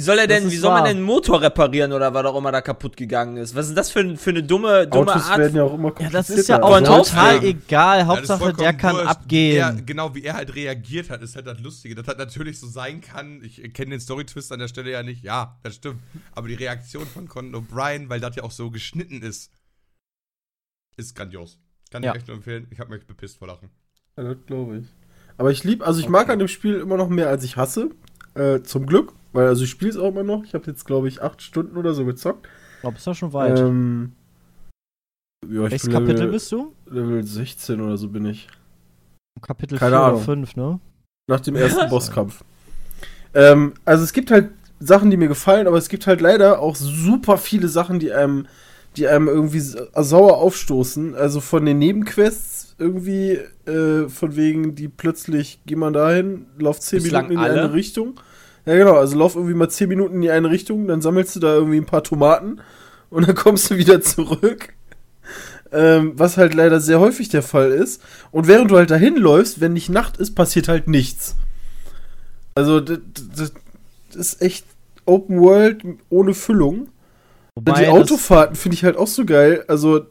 Wie 0.00 0.04
soll 0.04 0.18
er 0.18 0.26
denn, 0.26 0.50
wie 0.50 0.56
soll 0.56 0.70
man 0.70 0.78
wahr. 0.80 0.88
denn 0.88 0.96
einen 0.96 1.04
Motor 1.04 1.42
reparieren 1.42 1.92
oder 1.92 2.14
was 2.14 2.24
auch 2.24 2.34
immer 2.38 2.50
da 2.50 2.62
kaputt 2.62 2.96
gegangen 2.96 3.36
ist? 3.36 3.54
Was 3.54 3.68
ist 3.68 3.76
das 3.76 3.90
für, 3.90 4.16
für 4.16 4.30
eine 4.30 4.42
dumme, 4.42 4.86
dumme 4.86 5.12
Autos 5.12 5.28
Art? 5.28 5.38
werden 5.38 5.56
ja 5.56 5.62
auch 5.64 5.74
immer 5.74 5.92
Ja, 6.00 6.08
das 6.08 6.30
ist 6.30 6.48
ja 6.48 6.62
auch 6.62 6.70
Von 6.74 6.84
total 6.84 7.00
Aufgaben. 7.00 7.44
egal. 7.46 7.98
Ja, 7.98 8.06
Hauptsache, 8.06 8.38
der 8.38 8.46
vollkommen 8.54 8.78
kann 8.78 8.94
wurscht. 8.96 9.06
abgehen. 9.08 9.56
Er, 9.58 9.72
genau, 9.82 10.14
wie 10.14 10.22
er 10.24 10.34
halt 10.34 10.54
reagiert 10.54 11.10
hat, 11.10 11.20
ist 11.20 11.36
halt 11.36 11.46
das 11.46 11.60
Lustige. 11.60 11.94
Das 11.94 12.06
hat 12.06 12.16
natürlich 12.16 12.58
so 12.58 12.66
sein 12.66 13.02
kann. 13.02 13.42
Ich 13.44 13.56
kenne 13.74 13.90
den 13.90 14.00
Story-Twist 14.00 14.50
an 14.52 14.58
der 14.60 14.68
Stelle 14.68 14.90
ja 14.90 15.02
nicht. 15.02 15.22
Ja, 15.22 15.58
das 15.62 15.74
stimmt. 15.74 16.00
Aber 16.32 16.48
die 16.48 16.54
Reaktion 16.54 17.04
von 17.06 17.28
Conan 17.28 17.54
O'Brien, 17.62 18.08
weil 18.08 18.20
das 18.20 18.36
ja 18.36 18.42
auch 18.42 18.52
so 18.52 18.70
geschnitten 18.70 19.20
ist, 19.20 19.50
ist 20.96 21.14
grandios. 21.14 21.58
Kann 21.90 22.02
Ja. 22.02 22.12
ich 22.12 22.18
echt 22.18 22.28
nur 22.28 22.36
empfehlen. 22.38 22.66
Ich 22.70 22.80
habe 22.80 22.90
mich 22.90 23.06
bepisst 23.06 23.36
vor 23.38 23.48
Lachen. 23.48 23.68
Ja, 24.16 24.22
das 24.24 24.36
glaube 24.46 24.78
ich. 24.78 24.86
Aber 25.36 25.50
ich 25.50 25.64
liebe, 25.64 25.84
also 25.86 26.00
ich 26.00 26.08
mag 26.08 26.22
Okay. 26.24 26.32
an 26.32 26.38
dem 26.38 26.48
Spiel 26.48 26.76
immer 26.76 26.96
noch 26.96 27.08
mehr, 27.08 27.28
als 27.28 27.44
ich 27.44 27.56
hasse. 27.56 27.90
Äh, 28.34 28.62
zum 28.62 28.86
Glück. 28.86 29.12
Weil, 29.32 29.46
also 29.46 29.64
ich 29.64 29.70
spiele 29.70 29.90
es 29.90 29.96
auch 29.96 30.08
immer 30.08 30.22
noch. 30.24 30.44
Ich 30.44 30.54
habe 30.54 30.66
jetzt, 30.66 30.84
glaube 30.86 31.08
ich, 31.08 31.22
acht 31.22 31.40
Stunden 31.42 31.76
oder 31.76 31.94
so 31.94 32.04
gezockt. 32.04 32.48
Ich 32.76 32.80
glaube, 32.80 32.96
ist 32.96 33.06
ja 33.06 33.14
schon 33.14 33.32
weit. 33.32 33.58
Ähm, 33.60 34.12
ja, 35.48 35.62
Welches 35.62 35.88
Kapitel 35.88 36.14
Level, 36.14 36.32
bist 36.32 36.52
du? 36.52 36.74
Level 36.86 37.22
16 37.24 37.80
oder 37.80 37.96
so 37.96 38.08
bin 38.08 38.26
ich. 38.26 38.48
Kapitel 39.40 39.78
Keine 39.78 39.92
4 39.92 39.98
oder 39.98 40.06
Ahnung. 40.08 40.22
5, 40.22 40.56
ne? 40.56 40.80
Nach 41.28 41.40
dem 41.40 41.56
ersten 41.56 41.88
Bosskampf. 41.90 42.42
Ähm, 43.34 43.74
also 43.84 44.04
es 44.04 44.12
gibt 44.12 44.30
halt 44.30 44.50
Sachen, 44.80 45.10
die 45.10 45.16
mir 45.16 45.28
gefallen, 45.28 45.66
aber 45.66 45.76
es 45.78 45.88
gibt 45.88 46.06
halt 46.06 46.20
leider 46.20 46.60
auch 46.60 46.74
super 46.74 47.38
viele 47.38 47.68
Sachen, 47.68 47.98
die 48.00 48.12
einem, 48.12 48.46
die 48.96 49.06
einem 49.06 49.28
irgendwie 49.28 49.60
sa- 49.60 49.86
sauer 50.02 50.38
aufstoßen. 50.38 51.14
Also 51.14 51.40
von 51.40 51.64
den 51.64 51.78
Nebenquests 51.78 52.74
irgendwie, 52.78 53.38
äh, 53.66 54.08
von 54.08 54.36
wegen, 54.36 54.74
die 54.74 54.88
plötzlich, 54.88 55.60
geh 55.66 55.76
mal 55.76 55.92
dahin, 55.92 56.46
lauf 56.58 56.80
10 56.80 57.02
Bislang 57.02 57.28
Minuten 57.28 57.44
in 57.44 57.50
alle? 57.50 57.62
eine 57.64 57.72
Richtung. 57.74 58.18
Ja, 58.66 58.76
genau, 58.76 58.94
also 58.94 59.16
lauf 59.16 59.36
irgendwie 59.36 59.54
mal 59.54 59.68
10 59.68 59.88
Minuten 59.88 60.16
in 60.16 60.20
die 60.22 60.30
eine 60.30 60.50
Richtung, 60.50 60.86
dann 60.86 61.00
sammelst 61.00 61.36
du 61.36 61.40
da 61.40 61.54
irgendwie 61.54 61.78
ein 61.78 61.86
paar 61.86 62.04
Tomaten 62.04 62.60
und 63.08 63.26
dann 63.26 63.34
kommst 63.36 63.70
du 63.70 63.76
wieder 63.76 64.00
zurück. 64.00 64.74
Ähm, 65.72 66.14
was 66.16 66.36
halt 66.36 66.54
leider 66.54 66.80
sehr 66.80 66.98
häufig 66.98 67.28
der 67.28 67.42
Fall 67.42 67.70
ist. 67.70 68.02
Und 68.32 68.48
während 68.48 68.72
du 68.72 68.76
halt 68.76 68.90
dahin 68.90 69.16
läufst, 69.16 69.60
wenn 69.60 69.72
nicht 69.72 69.88
Nacht 69.88 70.16
ist, 70.16 70.34
passiert 70.34 70.66
halt 70.66 70.88
nichts. 70.88 71.36
Also, 72.56 72.80
das, 72.80 72.98
das, 73.36 73.52
ist 74.14 74.42
echt 74.42 74.66
Open 75.06 75.40
World 75.40 75.84
ohne 76.08 76.34
Füllung. 76.34 76.88
Wobei 77.54 77.84
die 77.84 77.88
Autofahrten 77.88 78.56
finde 78.56 78.74
ich 78.74 78.84
halt 78.84 78.96
auch 78.96 79.06
so 79.06 79.24
geil. 79.24 79.64
Also, 79.68 80.06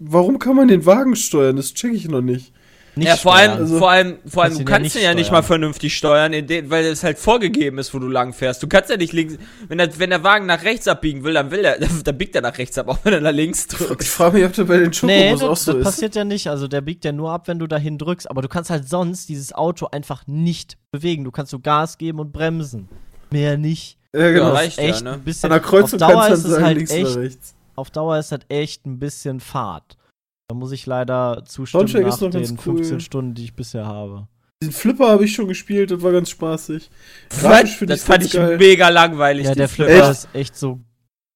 warum 0.00 0.40
kann 0.40 0.56
man 0.56 0.66
den 0.66 0.86
Wagen 0.86 1.14
steuern? 1.14 1.54
Das 1.54 1.74
check 1.74 1.92
ich 1.92 2.08
noch 2.08 2.20
nicht. 2.20 2.52
Nicht 2.98 3.08
ja, 3.08 3.16
vor 3.16 3.34
allem, 3.34 3.50
steuern. 3.52 3.62
Also- 3.62 3.78
vor 3.78 3.90
allem, 3.90 4.18
vor 4.26 4.42
allem, 4.42 4.52
du 4.54 4.58
ja 4.58 4.64
kannst 4.64 4.82
nicht 4.84 4.96
ihn 4.96 5.02
ja 5.02 5.14
nicht 5.14 5.26
steuern. 5.26 5.38
mal 5.42 5.46
vernünftig 5.46 5.96
steuern, 5.96 6.32
den, 6.32 6.70
weil 6.70 6.84
es 6.84 7.02
halt 7.02 7.18
vorgegeben 7.18 7.78
ist, 7.78 7.94
wo 7.94 7.98
du 7.98 8.08
lang 8.08 8.32
fährst. 8.32 8.62
Du 8.62 8.66
kannst 8.66 8.90
ja 8.90 8.96
nicht 8.96 9.12
links, 9.12 9.36
wenn 9.68 9.78
der, 9.78 9.98
wenn 9.98 10.10
der 10.10 10.22
Wagen 10.24 10.46
nach 10.46 10.62
rechts 10.64 10.86
abbiegen 10.88 11.24
will, 11.24 11.34
dann 11.34 11.50
will 11.50 11.64
er, 11.64 11.78
dann 12.04 12.18
biegt 12.18 12.34
er 12.34 12.42
nach 12.42 12.58
rechts 12.58 12.76
ab, 12.76 12.88
auch 12.88 12.98
wenn 13.04 13.12
er 13.14 13.20
nach 13.20 13.32
links 13.32 13.66
Ich 13.70 13.78
drückt. 13.78 14.04
frage 14.04 14.36
mich, 14.38 14.46
ob 14.46 14.52
das 14.52 14.66
bei 14.66 14.78
den 14.78 14.90
Nee, 15.02 15.30
Chocobos 15.32 15.40
das, 15.40 15.48
auch 15.48 15.56
so 15.56 15.72
das 15.72 15.78
ist. 15.80 15.84
passiert 15.84 16.14
ja 16.16 16.24
nicht. 16.24 16.48
Also 16.48 16.68
der 16.68 16.80
biegt 16.80 17.04
ja 17.04 17.12
nur 17.12 17.30
ab, 17.32 17.48
wenn 17.48 17.58
du 17.58 17.66
dahin 17.66 17.96
drückst. 17.98 18.30
Aber 18.30 18.42
du 18.42 18.48
kannst 18.48 18.70
halt 18.70 18.88
sonst 18.88 19.28
dieses 19.28 19.52
Auto 19.52 19.86
einfach 19.92 20.26
nicht 20.26 20.76
bewegen. 20.90 21.24
Du 21.24 21.30
kannst 21.30 21.50
so 21.50 21.58
Gas 21.58 21.98
geben 21.98 22.20
und 22.20 22.32
bremsen. 22.32 22.88
Mehr 23.30 23.56
nicht. 23.58 23.98
Ja, 24.14 24.20
Ja, 24.22 24.30
genau. 24.32 24.48
reicht. 24.52 24.78
reicht 24.78 24.90
echt 24.94 25.04
ne? 25.04 25.12
ein 25.12 25.20
bisschen. 25.20 25.52
An 25.52 25.60
der 25.60 25.68
Kreuzung 25.68 26.00
auf 26.00 26.08
Dauer 26.10 26.22
kannst 26.26 26.30
ist 26.38 26.44
du 26.44 26.48
es 26.48 26.52
dann 26.52 26.52
sagen, 26.54 26.64
halt 26.64 26.76
links 26.76 26.90
echt. 26.92 27.06
oder 27.06 27.20
rechts. 27.20 27.54
Auf 27.76 27.90
Dauer 27.90 28.18
ist 28.18 28.32
das 28.32 28.40
echt 28.48 28.86
ein 28.86 28.98
bisschen 28.98 29.38
Fahrt. 29.40 29.97
Da 30.48 30.54
muss 30.54 30.72
ich 30.72 30.86
leider 30.86 31.42
zustimmen 31.46 31.86
Soundtrack 31.88 32.06
nach 32.06 32.14
ist 32.14 32.20
noch 32.22 32.30
ganz 32.30 32.48
den 32.48 32.58
cool. 32.66 32.76
15 32.78 33.00
Stunden, 33.00 33.34
die 33.34 33.44
ich 33.44 33.54
bisher 33.54 33.84
habe. 33.84 34.28
Den 34.62 34.72
Flipper 34.72 35.08
habe 35.08 35.24
ich 35.26 35.34
schon 35.34 35.46
gespielt, 35.46 35.90
das 35.90 36.00
war 36.02 36.10
ganz 36.10 36.30
spaßig. 36.30 36.90
Grafisch 37.28 37.78
Das 37.80 37.98
ich's 37.98 38.04
fand 38.04 38.20
ganz 38.22 38.24
ich 38.24 38.32
geil. 38.32 38.56
mega 38.56 38.88
langweilig. 38.88 39.44
Ja, 39.46 39.54
der 39.54 39.68
Flipper. 39.68 40.08
Echt? 40.10 40.10
ist 40.10 40.28
echt 40.32 40.56
so 40.56 40.80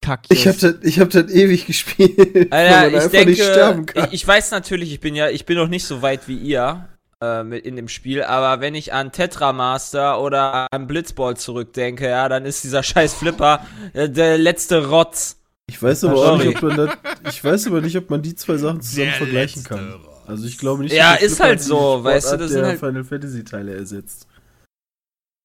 kacke. 0.00 0.28
Ich 0.32 0.48
habe 0.48 0.56
das, 0.58 0.76
ich 0.82 0.98
hab 0.98 1.10
das 1.10 1.30
ewig 1.30 1.66
gespielt, 1.66 2.18
Alter, 2.52 3.04
ich 3.04 3.10
denke, 3.10 3.30
nicht 3.30 3.42
sterben 3.42 3.84
kann. 3.84 4.06
ich, 4.06 4.14
ich 4.14 4.26
weiß 4.26 4.50
natürlich, 4.50 4.92
ich 4.92 5.00
bin 5.00 5.14
ja, 5.14 5.28
ich 5.28 5.44
bin 5.44 5.58
noch 5.58 5.68
nicht 5.68 5.84
so 5.84 6.00
weit 6.00 6.26
wie 6.26 6.38
ihr 6.38 6.88
äh, 7.20 7.44
mit 7.44 7.66
in 7.66 7.76
dem 7.76 7.88
Spiel, 7.88 8.24
aber 8.24 8.62
wenn 8.62 8.74
ich 8.74 8.94
an 8.94 9.12
Tetramaster 9.12 10.20
oder 10.22 10.66
an 10.72 10.86
Blitzball 10.86 11.36
zurückdenke, 11.36 12.08
ja, 12.08 12.28
dann 12.30 12.46
ist 12.46 12.64
dieser 12.64 12.82
scheiß 12.82 13.12
Flipper 13.14 13.64
äh, 13.92 14.08
der 14.08 14.38
letzte 14.38 14.88
Rotz. 14.88 15.36
Ich 15.72 15.82
weiß 15.82 16.04
aber 16.04 16.32
auch 16.32 16.38
nicht, 16.38 16.56
ob 16.56 16.62
man 16.62 16.76
das, 16.76 16.90
ich 17.30 17.42
weiß 17.42 17.66
aber 17.68 17.80
nicht, 17.80 17.96
ob 17.96 18.10
man 18.10 18.20
die 18.22 18.34
zwei 18.34 18.56
Sachen 18.58 18.80
zusammen 18.82 19.12
vergleichen 19.12 19.64
kann. 19.64 19.94
Also 20.26 20.46
ich 20.46 20.58
glaube 20.58 20.82
nicht, 20.82 20.94
Ja, 20.94 21.12
der 21.16 21.22
ist 21.22 21.40
halt 21.40 21.60
die 21.60 21.64
so, 21.64 22.04
weißt 22.04 22.32
du, 22.32 22.36
das 22.36 22.50
sind 22.50 22.60
der 22.60 22.68
halt- 22.70 22.78
Final 22.80 23.04
Fantasy 23.04 23.42
Teile 23.42 23.74
ersetzt. 23.74 24.26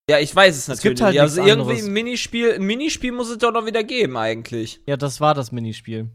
Ja, 0.10 0.20
ich 0.20 0.34
weiß 0.36 0.56
es 0.56 0.64
Es 0.64 0.68
natürlich. 0.68 0.84
gibt 0.98 1.02
halt 1.02 1.14
nicht. 1.14 1.22
also 1.22 1.42
irgendwie 1.42 1.62
anderes. 1.62 1.86
ein 1.86 1.94
Minispiel, 1.94 2.54
ein 2.54 2.64
Minispiel 2.64 3.12
muss 3.14 3.30
es 3.30 3.38
doch 3.40 3.52
noch 3.52 3.66
wieder 3.66 3.84
geben 3.84 4.16
eigentlich. 4.18 4.82
Ja, 4.86 4.96
das 4.98 5.20
war 5.20 5.34
das 5.34 5.52
Minispiel. 5.52 6.10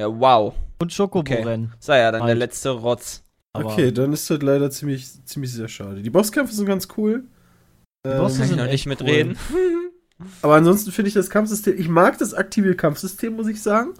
Ja, 0.00 0.08
wow. 0.08 0.54
Und 0.80 0.92
Schokobo-Rennen. 0.92 1.72
Sei 1.78 1.98
ja 2.00 2.10
dann 2.12 2.20
der 2.22 2.28
Halt. 2.30 2.38
letzte 2.38 2.70
Rotz. 2.70 3.22
Aber 3.52 3.72
okay, 3.72 3.92
dann 3.92 4.12
ist 4.12 4.28
das 4.28 4.42
leider 4.42 4.68
ziemlich, 4.70 5.06
ziemlich 5.24 5.52
sehr 5.52 5.68
schade. 5.68 6.02
Die 6.02 6.10
Bosskämpfe 6.10 6.52
sind 6.54 6.66
ganz 6.66 6.88
cool. 6.96 7.24
Ähm, 8.06 8.18
Bosse 8.18 8.34
Kann 8.36 8.42
ich 8.42 8.48
sind 8.48 8.56
noch 8.58 8.64
nicht 8.64 8.74
echt 8.74 8.86
mitreden. 8.86 9.38
Aber 10.42 10.54
ansonsten 10.54 10.92
finde 10.92 11.08
ich 11.08 11.14
das 11.14 11.30
Kampfsystem, 11.30 11.78
ich 11.78 11.88
mag 11.88 12.18
das 12.18 12.34
aktive 12.34 12.74
Kampfsystem, 12.74 13.34
muss 13.36 13.48
ich 13.48 13.62
sagen. 13.62 13.94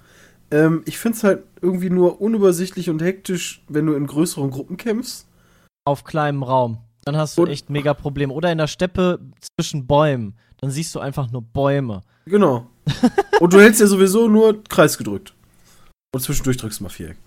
Ähm, 0.50 0.82
ich 0.86 0.98
finde 0.98 1.16
es 1.18 1.24
halt 1.24 1.42
irgendwie 1.60 1.90
nur 1.90 2.20
unübersichtlich 2.20 2.88
und 2.90 3.02
hektisch, 3.02 3.62
wenn 3.68 3.86
du 3.86 3.94
in 3.94 4.06
größeren 4.06 4.50
Gruppen 4.50 4.76
kämpfst. 4.76 5.26
auf 5.86 6.04
kleinem 6.04 6.42
Raum. 6.42 6.78
Dann 7.04 7.16
hast 7.16 7.36
du 7.36 7.42
Und- 7.42 7.50
echt 7.50 7.68
mega 7.68 7.92
Probleme. 7.92 8.32
Oder 8.32 8.50
in 8.50 8.56
der 8.58 8.68
Steppe 8.68 9.18
zwischen 9.58 9.86
Bäumen. 9.86 10.34
Dann 10.62 10.70
siehst 10.70 10.94
du 10.94 11.00
einfach 11.00 11.30
nur 11.30 11.42
Bäume. 11.42 12.00
Genau. 12.24 12.66
und 13.40 13.52
du 13.52 13.60
hältst 13.60 13.80
ja 13.80 13.86
sowieso 13.86 14.28
nur 14.28 14.64
Kreis 14.64 14.96
gedrückt. 14.96 15.34
Und 16.14 16.20
zwischendurch 16.22 16.56
drückst 16.56 16.80
du 16.80 16.84
mal 16.84 16.88
Viereck. 16.90 17.18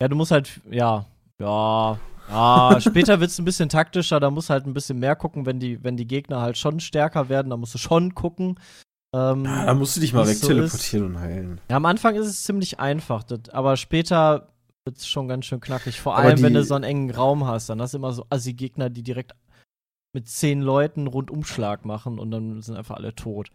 Ja, 0.00 0.08
du 0.08 0.16
musst 0.16 0.30
halt, 0.30 0.60
ja, 0.70 1.04
ja, 1.38 1.98
ja. 2.30 2.80
Später 2.80 3.20
wird 3.20 3.30
es 3.30 3.38
ein 3.38 3.44
bisschen 3.44 3.68
taktischer. 3.68 4.20
Da 4.20 4.30
musst 4.30 4.48
du 4.48 4.52
halt 4.54 4.66
ein 4.66 4.74
bisschen 4.74 4.98
mehr 4.98 5.16
gucken, 5.16 5.46
wenn 5.46 5.58
die, 5.60 5.82
wenn 5.84 5.96
die 5.96 6.06
Gegner 6.06 6.40
halt 6.40 6.56
schon 6.58 6.80
stärker 6.80 7.28
werden. 7.28 7.50
Da 7.50 7.56
musst 7.56 7.74
du 7.74 7.78
schon 7.78 8.14
gucken. 8.14 8.58
Ähm, 9.14 9.44
Ja, 9.44 9.66
da 9.66 9.74
musst 9.74 9.96
du 9.96 10.00
dich 10.00 10.12
mal 10.12 10.26
wie's 10.26 10.40
so 10.40 10.48
wegteleportieren 10.48 11.06
und 11.06 11.18
heilen. 11.20 11.60
Ja, 11.68 11.76
am 11.76 11.86
Anfang 11.86 12.14
ist 12.14 12.26
es 12.26 12.44
ziemlich 12.44 12.78
einfach, 12.78 13.24
das, 13.24 13.48
aber 13.50 13.76
später 13.76 14.48
wird 14.84 14.96
es 14.98 15.06
schon 15.08 15.26
ganz 15.28 15.46
schön 15.46 15.60
knackig. 15.60 16.00
Vor 16.00 16.16
Aber 16.16 16.28
allem, 16.28 16.42
wenn 16.42 16.54
du 16.54 16.62
so 16.64 16.74
einen 16.74 16.84
engen 16.84 17.10
Raum 17.10 17.46
hast, 17.46 17.68
dann 17.68 17.80
hast 17.82 17.92
du 17.94 17.98
immer 17.98 18.12
so 18.12 18.24
Assi-Gegner, 18.30 18.88
die 18.88 19.02
direkt 19.02 19.32
mit 20.14 20.28
zehn 20.28 20.60
Leuten 20.62 21.06
Rundumschlag 21.08 21.84
machen 21.84 22.18
und 22.18 22.30
dann 22.30 22.62
sind 22.62 22.76
einfach 22.76 22.96
alle 22.96 23.14
tot. 23.14 23.50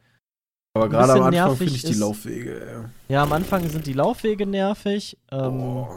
Aber 0.76 0.90
gerade 0.90 1.14
am 1.14 1.24
Anfang 1.24 1.56
finde 1.56 1.74
ich 1.74 1.84
die 1.84 1.92
ist- 1.92 2.00
Laufwege. 2.00 2.90
Ja, 3.08 3.24
am 3.24 3.32
Anfang 3.32 3.68
sind 3.70 3.88
die 3.88 3.94
Laufwege 3.94 4.46
nervig. 4.46 5.18
Ja. 5.32 5.48
Ähm, 5.48 5.62
Oh. 5.62 5.88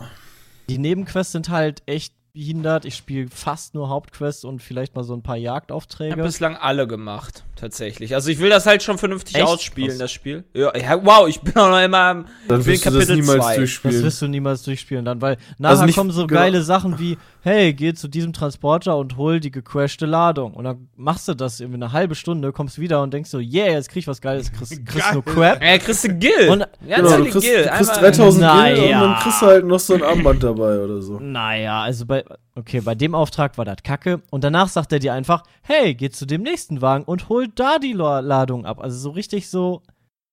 Die 0.69 0.79
Nebenquests 0.79 1.33
sind 1.33 1.49
halt 1.49 1.83
echt 1.87 2.15
behindert. 2.39 2.85
Ich 2.85 2.95
spiele 2.95 3.29
fast 3.29 3.75
nur 3.75 3.89
Hauptquests 3.89 4.45
und 4.45 4.63
vielleicht 4.63 4.95
mal 4.95 5.03
so 5.03 5.13
ein 5.15 5.23
paar 5.23 5.37
Ich 5.37 5.47
habe 5.49 5.57
Jagdaufträge. 5.57 6.23
bislang 6.23 6.57
alle 6.57 6.87
gemacht, 6.87 7.45
tatsächlich. 7.57 8.15
Also 8.15 8.31
ich 8.31 8.39
will 8.39 8.49
das 8.49 8.65
halt 8.65 8.83
schon 8.85 8.97
vernünftig 8.97 9.35
Echt? 9.37 9.45
ausspielen, 9.45 9.91
Krass. 9.91 9.99
das 9.99 10.13
Spiel. 10.13 10.45
Ja, 10.55 10.77
ja, 10.77 11.05
wow, 11.05 11.27
ich 11.29 11.41
bin 11.41 11.57
auch 11.57 11.69
noch 11.71 11.81
immer 11.83 12.15
Dann 12.15 12.25
ich 12.25 12.47
bin 12.49 12.67
wirst 12.67 12.87
du 12.87 12.91
das 12.91 12.95
Kapitel 12.95 13.17
niemals 13.17 13.39
zwei. 13.41 13.49
Das 13.49 13.57
durchspielen. 13.57 14.03
wirst 14.05 14.23
du 14.23 14.29
niemals 14.29 14.63
durchspielen 14.63 15.05
dann, 15.05 15.21
weil 15.21 15.37
nachher 15.59 15.71
Also 15.73 15.85
nicht- 15.87 15.97
kommen 15.97 16.11
so 16.13 16.27
genau. 16.29 16.41
geile 16.41 16.63
Sachen 16.63 16.99
wie, 17.01 17.19
hey, 17.49 17.73
geh 17.73 17.93
zu 17.95 18.07
diesem 18.07 18.33
Transporter 18.33 18.97
und 18.97 19.17
hol 19.17 19.41
die 19.41 19.51
gecrashte 19.51 20.07
Ladung. 20.07 20.55
Und 20.55 20.65
dann 20.65 20.89
machst 20.97 21.27
du 21.29 21.35
das 21.35 21.59
irgendwie 21.61 21.83
eine 21.83 21.93
halbe 21.93 22.15
Stunde, 22.15 22.53
kommst 22.53 22.79
wieder 22.79 23.03
und 23.03 23.13
denkst 23.13 23.31
so, 23.31 23.39
yeah, 23.39 23.67
jetzt 23.73 23.89
krieg 23.89 24.01
ich 24.03 24.07
was 24.07 24.21
Geiles, 24.21 24.53
kriegst, 24.53 24.85
kriegst 24.87 25.13
nur 25.15 25.25
Crap. 25.25 25.63
Ja, 25.63 25.79
kriegst 25.79 26.05
du 26.05 26.15
Gil. 26.15 26.49
Und- 26.51 26.61
ja, 26.87 26.97
Genau, 26.99 27.17
du 27.17 27.25
kriegst, 27.25 27.41
Gil. 27.41 27.63
du 27.65 27.69
kriegst 27.71 27.91
Einmal- 27.97 28.11
3000 28.13 28.43
Gil 28.45 28.75
und 28.85 28.91
Naja. 28.91 29.01
dann 29.01 29.15
kriegst 29.23 29.43
du 29.43 29.47
halt 29.47 29.65
noch 29.67 29.81
so 29.81 29.95
ein 29.95 30.03
Armband 30.03 30.43
dabei 30.45 30.79
oder 30.79 31.03
so. 31.03 31.19
Naja, 31.19 31.83
also 31.83 32.07
bei, 32.07 32.25
okay, 32.55 32.81
bei 32.81 32.95
dem 32.95 33.15
Auftrag 33.15 33.59
war 33.59 33.65
das 33.65 33.79
kacke. 33.83 34.21
Und 34.31 34.45
danach 34.45 34.69
sagt 34.69 34.93
er 34.93 34.99
dir 34.99 35.13
einfach, 35.15 35.43
hey, 35.63 35.95
geh 35.95 36.11
zu 36.11 36.27
dem 36.27 36.43
nächsten 36.43 36.83
Wagen 36.83 37.05
und 37.05 37.29
hol 37.29 37.49
da 37.49 37.79
die 37.79 37.93
La- 37.95 38.21
Ladung 38.21 38.67
ab. 38.67 38.81
Also 38.81 38.99
so 38.99 39.11
richtig 39.11 39.49
so, 39.49 39.83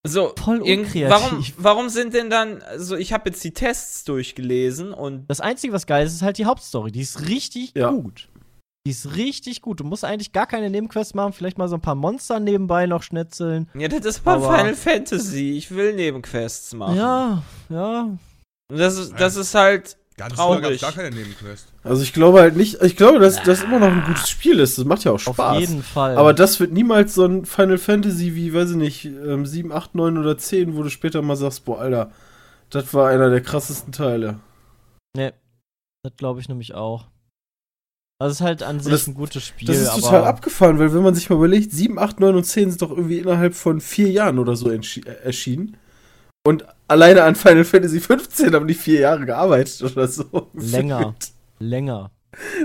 So, 0.08 0.34
Voll 0.38 0.62
unkreativ. 0.62 1.10
Warum, 1.10 1.46
warum 1.58 1.90
sind 1.90 2.14
denn 2.14 2.30
dann, 2.30 2.62
also 2.62 2.96
ich 2.96 3.12
habe 3.14 3.30
jetzt 3.30 3.44
die 3.44 3.54
Tests 3.54 4.04
durchgelesen 4.04 4.94
und 4.94 5.26
das 5.28 5.42
Einzige, 5.42 5.74
was 5.74 5.86
geil 5.88 6.06
ist, 6.06 6.14
ist 6.14 6.22
halt 6.22 6.38
die 6.38 6.46
Hauptstory. 6.46 6.92
Die 6.92 7.02
ist 7.02 7.28
richtig 7.28 7.74
Ja. 7.76 7.90
gut. 7.92 8.30
Die 8.86 8.92
ist 8.92 9.16
richtig 9.16 9.62
gut. 9.64 9.80
Du 9.80 9.84
musst 9.84 10.06
eigentlich 10.06 10.32
gar 10.32 10.46
keine 10.46 10.70
Nebenquests 10.70 11.16
machen, 11.16 11.34
vielleicht 11.34 11.58
mal 11.58 11.68
so 11.68 11.76
ein 11.76 11.82
paar 11.82 11.96
Monster 11.96 12.40
nebenbei 12.40 12.86
noch 12.86 13.02
schnetzeln. 13.02 13.68
Ja, 13.74 13.88
das 13.88 14.06
ist 14.06 14.26
mal 14.26 14.36
Aber- 14.36 14.56
Final 14.56 14.76
Fantasy. 14.76 15.54
Ich 15.58 15.72
will 15.72 15.96
Nebenquests 15.96 16.74
machen. 16.76 16.96
Ja, 16.98 17.42
ja. 17.70 18.02
Und 18.02 18.80
das 18.80 18.98
ist, 18.98 19.14
das 19.20 19.36
ist 19.38 19.56
halt. 19.56 19.98
Ganz 20.18 20.36
Traurig. 20.36 20.60
früher 20.60 20.62
gab 20.70 20.72
es 20.76 20.82
gar 20.82 20.92
keine 20.94 21.14
Nebenquest. 21.16 21.68
Also 21.84 22.02
ich 22.02 22.14
glaube 22.14 22.40
halt 22.40 22.56
nicht, 22.56 22.82
ich 22.82 22.96
glaube, 22.96 23.20
dass 23.20 23.44
das 23.44 23.64
immer 23.64 23.80
noch 23.80 23.88
ein 23.92 24.04
gutes 24.06 24.30
Spiel 24.30 24.60
ist. 24.60 24.78
Das 24.78 24.86
macht 24.86 25.04
ja 25.04 25.12
auch 25.12 25.20
Spaß. 25.20 25.38
Auf 25.58 25.60
jeden 25.60 25.84
Fall. 25.84 26.16
Aber 26.18 26.34
das 26.34 26.60
wird 26.62 26.72
niemals 26.72 27.16
so 27.16 27.26
ein 27.26 27.46
Final 27.46 27.78
Fantasy 27.78 28.34
wie, 28.36 28.54
weiß 28.54 28.72
ich 28.72 28.76
nicht, 28.78 29.06
ähm, 29.06 29.46
7, 29.46 29.74
8, 29.74 29.94
9 29.96 30.18
oder 30.18 30.38
10, 30.38 30.78
wo 30.78 30.84
du 30.84 30.90
später 30.90 31.22
mal 31.22 31.36
sagst, 31.36 31.66
boah, 31.66 31.80
Alter, 31.82 32.12
das 32.70 32.94
war 32.94 33.10
einer 33.10 33.30
der 33.30 33.42
krassesten 33.42 33.92
Teile. 33.92 34.40
nee, 35.18 35.34
das 36.04 36.14
glaube 36.18 36.40
ich 36.40 36.48
nämlich 36.48 36.74
auch. 36.76 37.08
Also 38.18 38.32
es 38.32 38.40
ist 38.40 38.46
halt 38.46 38.64
an 38.64 38.80
sich 38.80 38.92
das- 38.94 39.08
ein 39.08 39.16
gutes 39.16 39.44
Spiel, 39.46 39.68
Das 39.68 39.78
ist 39.78 39.90
aber 39.90 40.02
total 40.02 40.24
abgefahren, 40.24 40.80
weil 40.80 40.94
wenn 40.94 41.04
man 41.04 41.14
sich 41.16 41.30
mal 41.30 41.36
überlegt, 41.36 41.74
7, 41.74 42.00
8, 42.00 42.22
9 42.22 42.36
und 42.36 42.46
10 42.46 42.70
sind 42.70 42.82
doch 42.82 42.92
irgendwie 42.92 43.18
innerhalb 43.20 43.54
von 43.54 43.82
vier 43.82 44.10
Jahren 44.10 44.40
oder 44.40 44.56
so 44.56 44.70
äh, 44.70 44.80
erschienen. 45.24 45.76
Und 46.46 46.64
alleine 46.88 47.24
an 47.24 47.34
Final 47.36 47.64
Fantasy 47.64 48.00
15 48.00 48.54
haben 48.54 48.68
die 48.68 48.76
vier 48.76 49.00
Jahre 49.00 49.26
gearbeitet 49.26 49.82
oder 49.82 50.08
so. 50.08 50.50
Länger. 50.54 51.16
länger. 51.58 52.12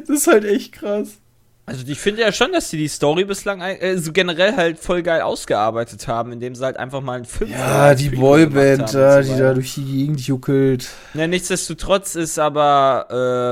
Das 0.07 0.19
ist 0.19 0.27
halt 0.27 0.45
echt 0.45 0.73
krass. 0.73 1.19
Also 1.64 1.87
ich 1.87 1.99
finde 1.99 2.23
ja 2.23 2.33
schon, 2.33 2.53
dass 2.53 2.69
sie 2.69 2.77
die 2.77 2.88
Story 2.88 3.25
bislang 3.25 3.61
äh, 3.61 3.97
so 3.97 4.12
generell 4.12 4.57
halt 4.57 4.79
voll 4.79 5.03
geil 5.03 5.23
ausgearbeitet 5.23 6.09
haben, 6.09 6.33
indem 6.33 6.55
sie 6.55 6.64
halt 6.64 6.77
einfach 6.77 7.01
mal 7.01 7.14
einen 7.14 7.25
Film 7.25 7.53
Ja, 7.53 7.95
die 7.95 8.11
Boyband 8.11 8.53
gemacht 8.53 8.81
haben 8.81 8.93
da, 8.93 9.23
so 9.23 9.33
die 9.33 9.38
da 9.38 9.55
durch 9.55 9.75
die 9.75 9.85
Gegend 9.85 10.21
juckelt. 10.27 10.88
Ja, 11.14 11.27
nichtsdestotrotz 11.27 12.16
ist 12.16 12.38
aber 12.38 13.07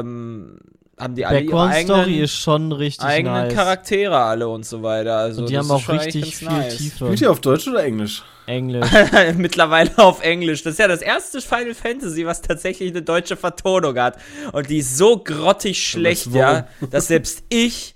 ähm, 0.05 0.59
haben 0.99 1.15
die 1.15 1.25
alle 1.27 1.41
ihre 1.41 1.63
eigenen, 1.69 2.15
ist 2.15 2.35
schon 2.35 2.73
richtig 2.73 3.07
eigenen 3.07 3.35
nice. 3.45 3.55
Charaktere 3.55 4.17
alle 4.17 4.49
und 4.49 4.65
so 4.67 4.83
weiter. 4.83 5.17
Also 5.19 5.43
Und 5.43 5.51
die 5.51 5.55
das 5.55 5.69
haben 5.69 5.77
ist 5.77 5.83
auch 5.83 5.85
schon 5.87 5.99
richtig 5.99 6.37
viel 6.37 6.49
nice. 6.49 6.77
Tiefe. 6.77 7.05
Spielt 7.07 7.21
ihr 7.21 7.31
auf 7.31 7.41
Deutsch 7.41 7.69
oder 7.69 7.85
Englisch? 7.85 8.23
Englisch. 8.47 8.89
Mittlerweile 9.37 9.91
auf 9.99 10.23
Englisch. 10.23 10.63
Das 10.63 10.73
ist 10.75 10.79
ja 10.79 10.89
das 10.89 11.03
erste 11.03 11.41
Final 11.41 11.75
Fantasy, 11.75 12.25
was 12.27 12.41
tatsächlich 12.43 12.91
eine 12.91 13.03
deutsche 13.03 13.37
Vertonung 13.37 13.99
hat. 13.99 14.19
Und 14.53 14.71
die 14.71 14.79
ist 14.79 14.97
so 14.97 15.19
grottig 15.19 15.87
schlecht, 15.87 16.27
ja, 16.29 16.67
dass 16.91 17.09
selbst 17.09 17.45
ich 17.51 17.95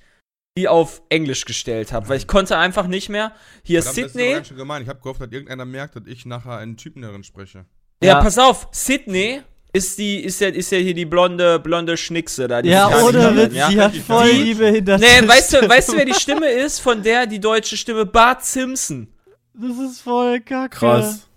die 0.59 0.69
auf 0.69 1.01
Englisch 1.09 1.47
gestellt 1.47 1.93
habe, 1.93 2.11
weil 2.11 2.19
ich 2.19 2.27
konnte 2.27 2.59
einfach 2.59 2.87
nicht 2.87 3.09
mehr. 3.09 3.33
Hier 3.65 3.83
Verdammt, 3.83 3.99
Das 3.99 4.05
ist 4.07 4.13
Sydney. 4.13 4.27
aber 4.27 4.35
ganz 4.37 4.49
schön 4.49 4.57
gemein. 4.59 4.83
Ich 4.83 4.89
habe 4.91 5.01
gehofft, 5.01 5.21
dass 5.23 5.31
irgendeiner 5.33 5.65
merkt, 5.65 5.97
dass 5.97 6.03
ich 6.07 6.27
nachher 6.27 6.59
einen 6.59 6.77
Typen 6.77 7.01
darin 7.01 7.25
spreche. 7.25 7.65
Ja, 8.03 8.09
Ja. 8.17 8.21
pass 8.23 8.37
auf, 8.37 8.69
Sydney 8.73 9.41
ist 9.73 9.99
die 9.99 10.21
ist 10.21 10.41
ja 10.41 10.49
ist 10.49 10.71
ja 10.71 10.79
hier 10.79 10.95
die 10.95 11.05
blonde 11.07 11.59
blonde 11.59 11.97
Schnickse 11.97 12.47
da. 12.49 12.61
Die 12.63 12.69
ja, 12.71 12.89
ohne 13.03 13.37
Witz, 13.37 13.55
ja? 13.55 13.71
sie 13.71 13.81
hat 13.81 13.97
voll 13.97 14.31
Die- 14.31 14.45
die 14.45 14.55
behinderte 14.55 15.03
Nee, 15.05 15.27
weißt 15.27 15.55
du, 15.55 15.69
weißt 15.69 15.89
du, 15.93 15.97
wer 15.97 16.05
die 16.05 16.15
Stimme 16.15 16.49
ist? 16.51 16.79
Von 16.81 17.03
der 17.03 17.27
die 17.27 17.41
deutsche 17.41 17.77
Stimme 17.77 18.05
Bart 18.07 18.45
Simpson. 18.45 19.09
Das 19.55 19.79
ist 19.79 20.01
voll 20.03 20.41
kacke. 20.41 20.77
Krass. 20.79 21.29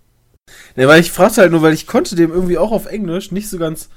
Ne, 0.76 0.86
weil 0.86 1.00
ich 1.00 1.10
fragte 1.10 1.40
halt 1.40 1.50
nur, 1.50 1.62
weil 1.62 1.74
ich 1.74 1.86
konnte 1.86 2.14
dem 2.14 2.30
irgendwie 2.32 2.56
auch 2.58 2.72
auf 2.72 2.86
Englisch 2.86 3.32
nicht 3.32 3.48
so 3.48 3.58
ganz 3.58 3.88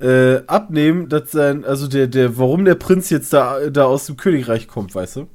äh, 0.00 0.42
abnehmen, 0.46 1.08
dass 1.08 1.30
sein, 1.30 1.64
also 1.64 1.86
der, 1.86 2.06
der, 2.06 2.36
warum 2.38 2.64
der 2.64 2.74
Prinz 2.74 3.08
jetzt 3.08 3.32
da, 3.32 3.70
da 3.70 3.84
aus 3.84 4.06
dem 4.06 4.16
Königreich 4.16 4.68
kommt, 4.68 4.94
weißt 4.94 5.16
du? 5.16 5.28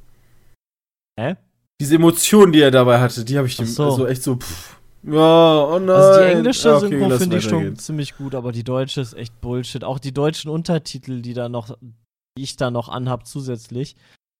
Hä? 1.18 1.36
Diese 1.80 1.96
Emotionen, 1.96 2.52
die 2.52 2.60
er 2.60 2.70
dabei 2.70 3.00
hatte, 3.00 3.24
die 3.24 3.36
habe 3.38 3.48
ich 3.48 3.56
dem 3.56 3.66
so. 3.66 3.84
also 3.84 4.06
echt 4.06 4.22
so, 4.22 4.36
pff, 4.36 4.76
ja, 5.04 5.64
oh 5.64 5.78
nein. 5.78 5.90
Also 5.90 6.20
die 6.20 6.26
englische 6.26 6.74
okay, 6.76 6.88
Synchro 6.88 7.18
finde 7.18 7.36
ich 7.38 7.44
schon 7.44 7.76
ziemlich 7.76 8.16
gut, 8.16 8.34
aber 8.34 8.52
die 8.52 8.64
deutsche 8.64 9.00
ist 9.00 9.14
echt 9.14 9.40
Bullshit. 9.40 9.84
Auch 9.84 9.98
die 9.98 10.12
deutschen 10.12 10.50
Untertitel, 10.50 11.22
die 11.22 11.34
da 11.34 11.48
noch, 11.48 11.76
die 12.38 12.42
ich 12.44 12.56
da 12.56 12.70
noch 12.70 12.88
anhab 12.88 13.26
zusätzlich, 13.26 13.96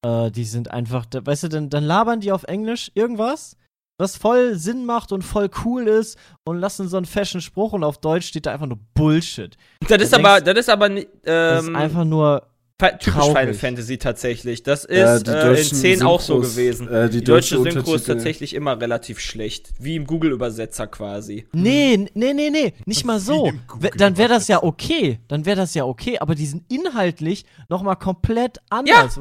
äh, 0.07 0.31
die 0.31 0.44
sind 0.44 0.70
einfach, 0.70 1.07
weißt 1.12 1.44
du, 1.44 1.48
dann, 1.48 1.70
dann 1.70 1.85
labern 1.85 2.20
die 2.20 2.33
auf 2.33 2.44
Englisch 2.44 2.90
irgendwas, 2.94 3.57
was 4.01 4.16
voll 4.16 4.55
Sinn 4.57 4.87
macht 4.87 5.12
und 5.12 5.22
voll 5.22 5.51
cool 5.64 5.87
ist 5.87 6.18
und 6.44 6.59
lassen 6.59 6.88
so 6.88 6.96
einen 6.96 7.07
fashion 7.07 7.40
Spruch 7.40 7.72
und 7.72 7.85
auf 7.85 7.98
Deutsch 7.98 8.27
steht 8.27 8.46
da 8.46 8.53
einfach 8.53 8.66
nur 8.66 8.79
Bullshit. 8.94 9.57
Das 9.88 10.01
ist 10.03 10.14
aber 10.14 10.40
denkst- 10.40 10.44
das 10.44 10.59
ist 10.59 10.68
aber 10.70 10.88
ni- 10.88 11.07
Das 11.22 11.64
ähm, 11.64 11.75
ist 11.75 11.81
einfach 11.81 12.05
nur 12.05 12.42
typisch 12.90 13.12
traurig. 13.14 13.38
Final 13.38 13.55
Fantasy 13.55 13.99
tatsächlich. 13.99 14.62
Das 14.62 14.85
ist 14.85 14.97
Ja, 14.99 15.18
die 15.18 15.31
äh, 15.31 15.40
in 15.40 15.47
deutschen 15.49 15.79
10 15.79 16.03
auch 16.03 16.21
so 16.21 16.35
Synchros, 16.42 16.55
gewesen. 16.57 16.88
äh, 16.88 17.09
die 17.09 17.18
die 17.18 17.25
deutsche 17.25 17.57
deutsche 17.57 17.73
Synchro 17.73 17.95
ist 17.95 18.07
tatsächlich 18.07 18.55
immer 18.55 18.81
relativ 18.81 19.18
schlecht, 19.21 19.71
wie 19.79 19.97
im 19.97 20.07
Google 20.07 20.33
Übersetzer 20.33 20.87
quasi. 20.87 21.47
Nee, 21.53 22.09
nee, 22.14 22.33
nee, 22.35 22.51
nee, 22.51 22.73
nicht 22.87 23.05
mal 23.05 23.21
so. 23.21 23.53
Dann 23.97 24.16
wäre 24.16 24.29
das 24.29 24.49
ja 24.49 24.62
okay. 24.62 25.18
Dann 25.29 25.45
wäre 25.47 25.57
das 25.57 25.75
ja 25.75 25.85
okay, 25.85 26.18
aber 26.18 26.35
die 26.35 26.47
sind 26.47 26.64
inhaltlich 26.71 27.45
nochmal 27.68 27.97
komplett 27.97 28.59
anders. 28.71 29.18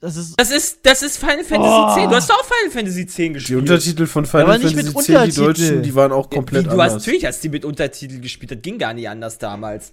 Das 0.00 0.16
ist. 0.16 0.38
Das 0.38 0.50
ist 0.52 0.78
das 0.86 1.02
ist 1.02 1.18
Final 1.18 1.42
Fantasy 1.44 1.74
Oh. 1.74 1.94
10. 1.94 2.08
Du 2.10 2.14
hast 2.16 2.30
doch 2.30 2.36
auch 2.40 2.44
Final 2.44 2.70
Fantasy 2.70 3.04
10 3.06 3.26
Die 3.26 3.32
gespielt. 3.34 3.58
Untertitel 3.58 4.06
von 4.06 4.24
aber 4.24 4.30
Final 4.54 4.58
nicht 4.60 4.76
mit 4.76 4.86
Fantasy 4.86 5.12
10, 5.12 5.24
die 5.30 5.36
deutschen, 5.36 5.82
die 5.82 5.94
waren 5.96 6.12
auch 6.12 6.26
Ja, 6.30 6.36
komplett 6.36 6.64
wie, 6.66 6.68
du 6.68 6.80
hast 6.80 6.90
anders. 6.92 7.02
natürlich 7.02 7.24
hast 7.26 7.42
die 7.42 7.48
mit 7.48 7.64
Untertitel 7.64 8.20
gespielt, 8.20 8.52
das 8.52 8.62
ging 8.62 8.78
gar 8.78 8.94
nicht 8.94 9.08
anders 9.08 9.38
damals. 9.38 9.92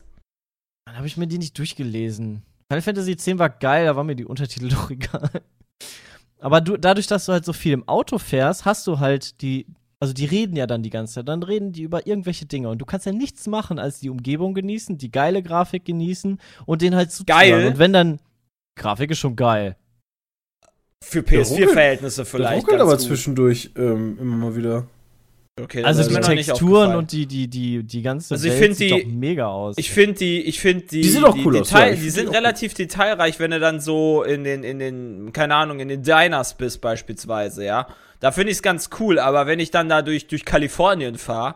Dann 0.86 0.96
habe 0.98 1.08
ich 1.08 1.18
mir 1.18 1.26
die 1.28 1.40
nicht 1.40 1.58
durchgelesen. 1.58 2.44
Final 2.72 2.82
Fantasy 2.84 3.12
X 3.12 3.28
war 3.40 3.50
geil, 3.50 3.86
da 3.86 3.96
waren 3.96 4.06
mir 4.06 4.16
die 4.16 4.26
Untertitel 4.26 4.70
doch 4.74 4.90
egal. 4.92 5.30
Aber 6.40 6.62
du, 6.62 6.78
dadurch, 6.78 7.08
dass 7.08 7.26
du 7.26 7.32
halt 7.34 7.44
so 7.44 7.52
viel 7.54 7.74
im 7.74 7.88
Auto 7.88 8.18
fährst, 8.18 8.66
hast 8.66 8.88
du 8.88 9.00
halt 9.00 9.42
die. 9.42 9.66
Also 10.02 10.14
die 10.14 10.24
reden 10.24 10.56
ja 10.56 10.66
dann 10.66 10.82
die 10.82 10.92
ganze 10.92 11.16
Zeit. 11.16 11.28
Dann 11.28 11.44
reden 11.44 11.74
die 11.74 11.82
über 11.82 12.08
irgendwelche 12.08 12.46
Dinge. 12.46 12.70
Und 12.70 12.78
du 12.78 12.86
kannst 12.86 13.06
ja 13.06 13.12
nichts 13.12 13.48
machen, 13.48 13.80
als 13.80 14.00
die 14.00 14.10
Umgebung 14.10 14.54
genießen, 14.54 14.98
die 14.98 15.12
geile 15.12 15.44
Grafik 15.44 15.84
genießen 15.84 16.40
und 16.66 16.82
den 16.82 16.96
halt 16.96 17.12
zuzuhören. 17.12 17.50
Geil? 17.50 17.68
Und 17.68 17.80
wenn 17.80 17.92
dann. 17.92 18.20
Grafik 18.78 19.12
ist 19.12 19.18
schon 19.20 19.36
geil. 19.36 19.76
Für 21.04 21.22
Der 21.22 21.44
PS4-Verhältnisse 21.44 22.18
Der 22.22 22.26
vielleicht. 22.26 22.62
ruckelt 22.62 22.78
ganz 22.80 22.82
aber 22.88 22.98
gut. 22.98 23.08
zwischendurch 23.08 23.72
ähm, 23.76 24.18
immer 24.22 24.36
mal 24.38 24.56
wieder. 24.56 24.88
Okay, 25.62 25.84
Also 25.84 26.08
die 26.08 26.16
Texturen 26.22 26.96
und 26.96 27.12
die, 27.12 27.26
die, 27.26 27.48
die, 27.48 27.84
die 27.84 28.02
ganze 28.02 28.34
Also 28.36 28.48
ich 28.48 28.60
Welt 28.60 28.76
sieht 28.78 28.92
die- 28.92 29.04
doch 29.04 29.10
mega 29.12 29.48
aus. 29.48 29.76
Ich 29.78 29.90
finde 29.92 30.14
die, 30.20 30.42
ich 30.44 30.60
finde 30.60 30.86
die, 30.86 31.02
Die 31.02 31.10
sehen 31.10 31.24
auch 31.26 31.36
cool 31.44 31.58
aus, 31.58 31.68
Detail, 31.70 31.88
ja, 31.88 31.94
ich 31.94 32.00
die 32.02 32.10
sind 32.10 32.30
die 32.32 32.36
relativ 32.36 32.74
detailreich, 32.74 33.40
wenn 33.40 33.52
du 33.52 33.60
dann 33.60 33.80
so 33.80 34.24
in 34.24 34.44
den, 34.44 34.64
in 34.64 34.80
den, 34.80 35.34
keine 35.34 35.56
Ahnung, 35.56 35.80
in 35.80 35.88
den 35.90 36.04
Diners 36.04 36.56
bist 36.56 36.82
beispielsweise, 36.82 37.66
ja. 37.66 37.88
Da 38.22 38.32
finde 38.32 38.52
ich 38.52 38.58
es 38.58 38.64
ganz 38.64 38.90
cool, 39.00 39.20
aber 39.20 39.48
wenn 39.48 39.60
ich 39.60 39.72
dann 39.72 39.90
da 39.90 40.02
durch, 40.02 40.28
durch 40.28 40.46
Kalifornien 40.46 41.18
fahre, 41.18 41.56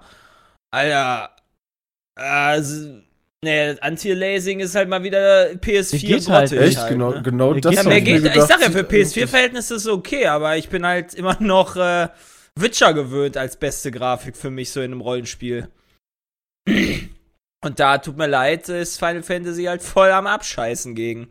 Alter, 0.72 1.30
also, 2.16 2.98
ne, 3.44 3.78
Anti-Lasing 3.82 4.60
ist 4.60 4.76
halt 4.76 4.90
mal 4.90 5.04
wieder 5.04 5.52
PS4 5.52 6.00
Geht 6.00 6.30
halt 6.30 6.50
grottig 6.52 6.68
Echt, 6.68 6.78
halt, 6.80 6.90
genau, 6.92 7.12
ne? 7.12 7.22
genau 7.22 7.54
Ja, 7.54 7.60
das 7.62 7.76
Ja, 7.76 7.84
mehr 7.84 8.02
geht, 8.02 8.26
ich 8.26 8.42
sag 8.42 8.62
ja, 8.62 8.70
für 8.70 8.80
sieht- 8.80 8.90
PS4-Verhältnisse 8.90 9.76
ist 9.76 9.86
es 9.86 9.88
okay, 9.92 10.28
aber 10.28 10.58
ich 10.58 10.70
bin 10.70 10.86
halt 10.86 11.14
immer 11.14 11.38
noch 11.40 11.76
äh, 11.76 12.08
Witcher 12.60 12.94
gewöhnt 12.94 13.38
als 13.38 13.58
beste 13.58 13.92
Grafik 13.92 14.38
für 14.38 14.50
mich 14.52 14.72
so 14.72 14.80
in 14.82 14.92
einem 14.92 15.02
Rollenspiel. 15.02 15.70
Und 16.68 17.80
da, 17.80 17.98
tut 17.98 18.18
mir 18.18 18.28
leid, 18.28 18.70
ist 18.70 19.00
Final 19.00 19.24
Fantasy 19.24 19.64
halt 19.64 19.82
voll 19.82 20.12
am 20.12 20.28
Abscheißen 20.28 20.96
gegen. 20.96 21.30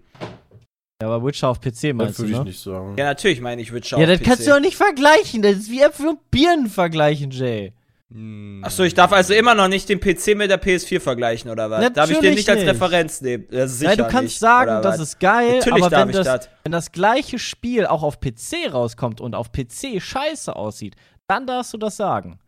ja, 1.00 1.08
aber 1.08 1.24
Witcher 1.24 1.48
auf 1.48 1.60
PC 1.60 1.64
Das 1.64 1.92
meinst 1.94 2.18
du, 2.18 2.22
würde 2.22 2.32
ich 2.32 2.38
ne? 2.38 2.44
nicht 2.44 2.60
sagen. 2.60 2.94
Ja, 2.98 3.04
natürlich 3.04 3.40
meine 3.40 3.60
ich 3.62 3.72
Witcher 3.72 3.98
Ja, 3.98 4.04
auf 4.04 4.10
das 4.10 4.20
PC. 4.20 4.24
kannst 4.24 4.46
du 4.46 4.50
doch 4.50 4.60
nicht 4.60 4.76
vergleichen. 4.76 5.42
Das 5.42 5.56
ist 5.56 5.70
wie 5.70 5.80
Äpfel 5.82 6.08
und 6.08 6.30
Birnen 6.30 6.68
vergleichen, 6.68 7.30
Jay. 7.30 7.72
Hm. 8.12 8.60
Achso, 8.62 8.82
ich 8.82 8.92
darf 8.92 9.10
also 9.12 9.32
immer 9.32 9.54
noch 9.54 9.68
nicht 9.68 9.88
den 9.88 9.98
PC 9.98 10.36
mit 10.36 10.50
der 10.50 10.62
PS4 10.62 11.00
vergleichen, 11.00 11.50
oder 11.50 11.70
was? 11.70 11.80
darf 11.94 12.10
ich 12.10 12.18
den 12.18 12.24
Natürlich 12.34 12.36
nicht 12.46 12.50
als. 12.50 12.60
Referenz 12.66 13.20
nehmen? 13.22 13.46
Das 13.50 13.70
ist 13.72 13.78
sicher 13.78 13.88
Nein, 13.90 13.98
du 13.98 14.04
kannst 14.04 14.22
nicht, 14.24 14.38
sagen, 14.38 14.82
das 14.82 15.00
ist 15.00 15.18
geil, 15.18 15.56
Natürlich 15.58 15.82
aber 15.82 15.90
darf 15.90 16.02
wenn 16.02 16.10
ich 16.10 16.16
das, 16.16 16.26
das. 16.26 16.48
wenn 16.64 16.72
das 16.72 16.92
gleiche 16.92 17.38
Spiel 17.38 17.86
auch 17.86 18.02
auf 18.02 18.20
PC 18.20 18.70
rauskommt 18.70 19.22
und 19.22 19.34
auf 19.34 19.50
PC 19.50 19.98
scheiße 20.02 20.54
aussieht, 20.54 20.94
dann 21.32 21.46
darfst 21.46 21.72
du 21.72 21.78
das 21.78 21.96
sagen. 21.96 22.38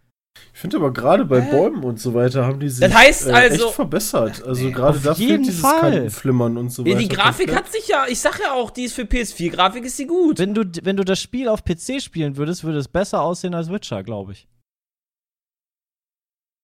Ich 0.52 0.60
finde 0.60 0.78
aber 0.78 0.92
gerade 0.92 1.24
bei? 1.24 1.40
Bäumen 1.40 1.84
und 1.84 2.00
so 2.00 2.12
weiter 2.12 2.44
haben 2.44 2.58
die 2.58 2.68
sich 2.68 2.80
Das 2.80 2.92
heißt 2.92 3.28
äh, 3.28 3.32
also- 3.32 3.66
echt 3.66 3.74
verbessert. 3.74 4.42
Also 4.44 4.70
gerade 4.72 4.98
da 4.98 5.12
jeden 5.12 5.36
fehlt 5.44 5.46
dieses 5.46 5.60
Fall. 5.60 5.80
Kantenflimmern 5.92 6.56
und 6.56 6.70
so 6.70 6.82
Ja, 6.84 6.90
weiter. 6.90 6.98
die 7.00 7.08
Grafik 7.08 7.46
komplett. 7.46 7.56
hat 7.66 7.72
sich 7.72 7.86
ja, 7.88 8.04
ich 8.08 8.18
sag 8.20 8.40
ja 8.40 8.52
auch, 8.52 8.70
die 8.70 8.82
ist 8.84 8.94
für 8.94 9.02
PS4-Grafik 9.02 9.84
ist 9.84 9.98
die 9.98 10.06
gut. 10.06 10.38
Wenn 10.40 10.54
du, 10.54 10.64
wenn 10.82 10.96
du 10.96 11.04
das 11.04 11.20
Spiel 11.20 11.48
auf 11.48 11.64
PC 11.64 12.00
spielen 12.02 12.36
würdest, 12.36 12.64
würde 12.64 12.78
es 12.78 12.88
besser 12.88 13.22
aussehen 13.22 13.54
als 13.54 13.70
Witcher, 13.70 14.02
glaube 14.02 14.32
ich. 14.32 14.48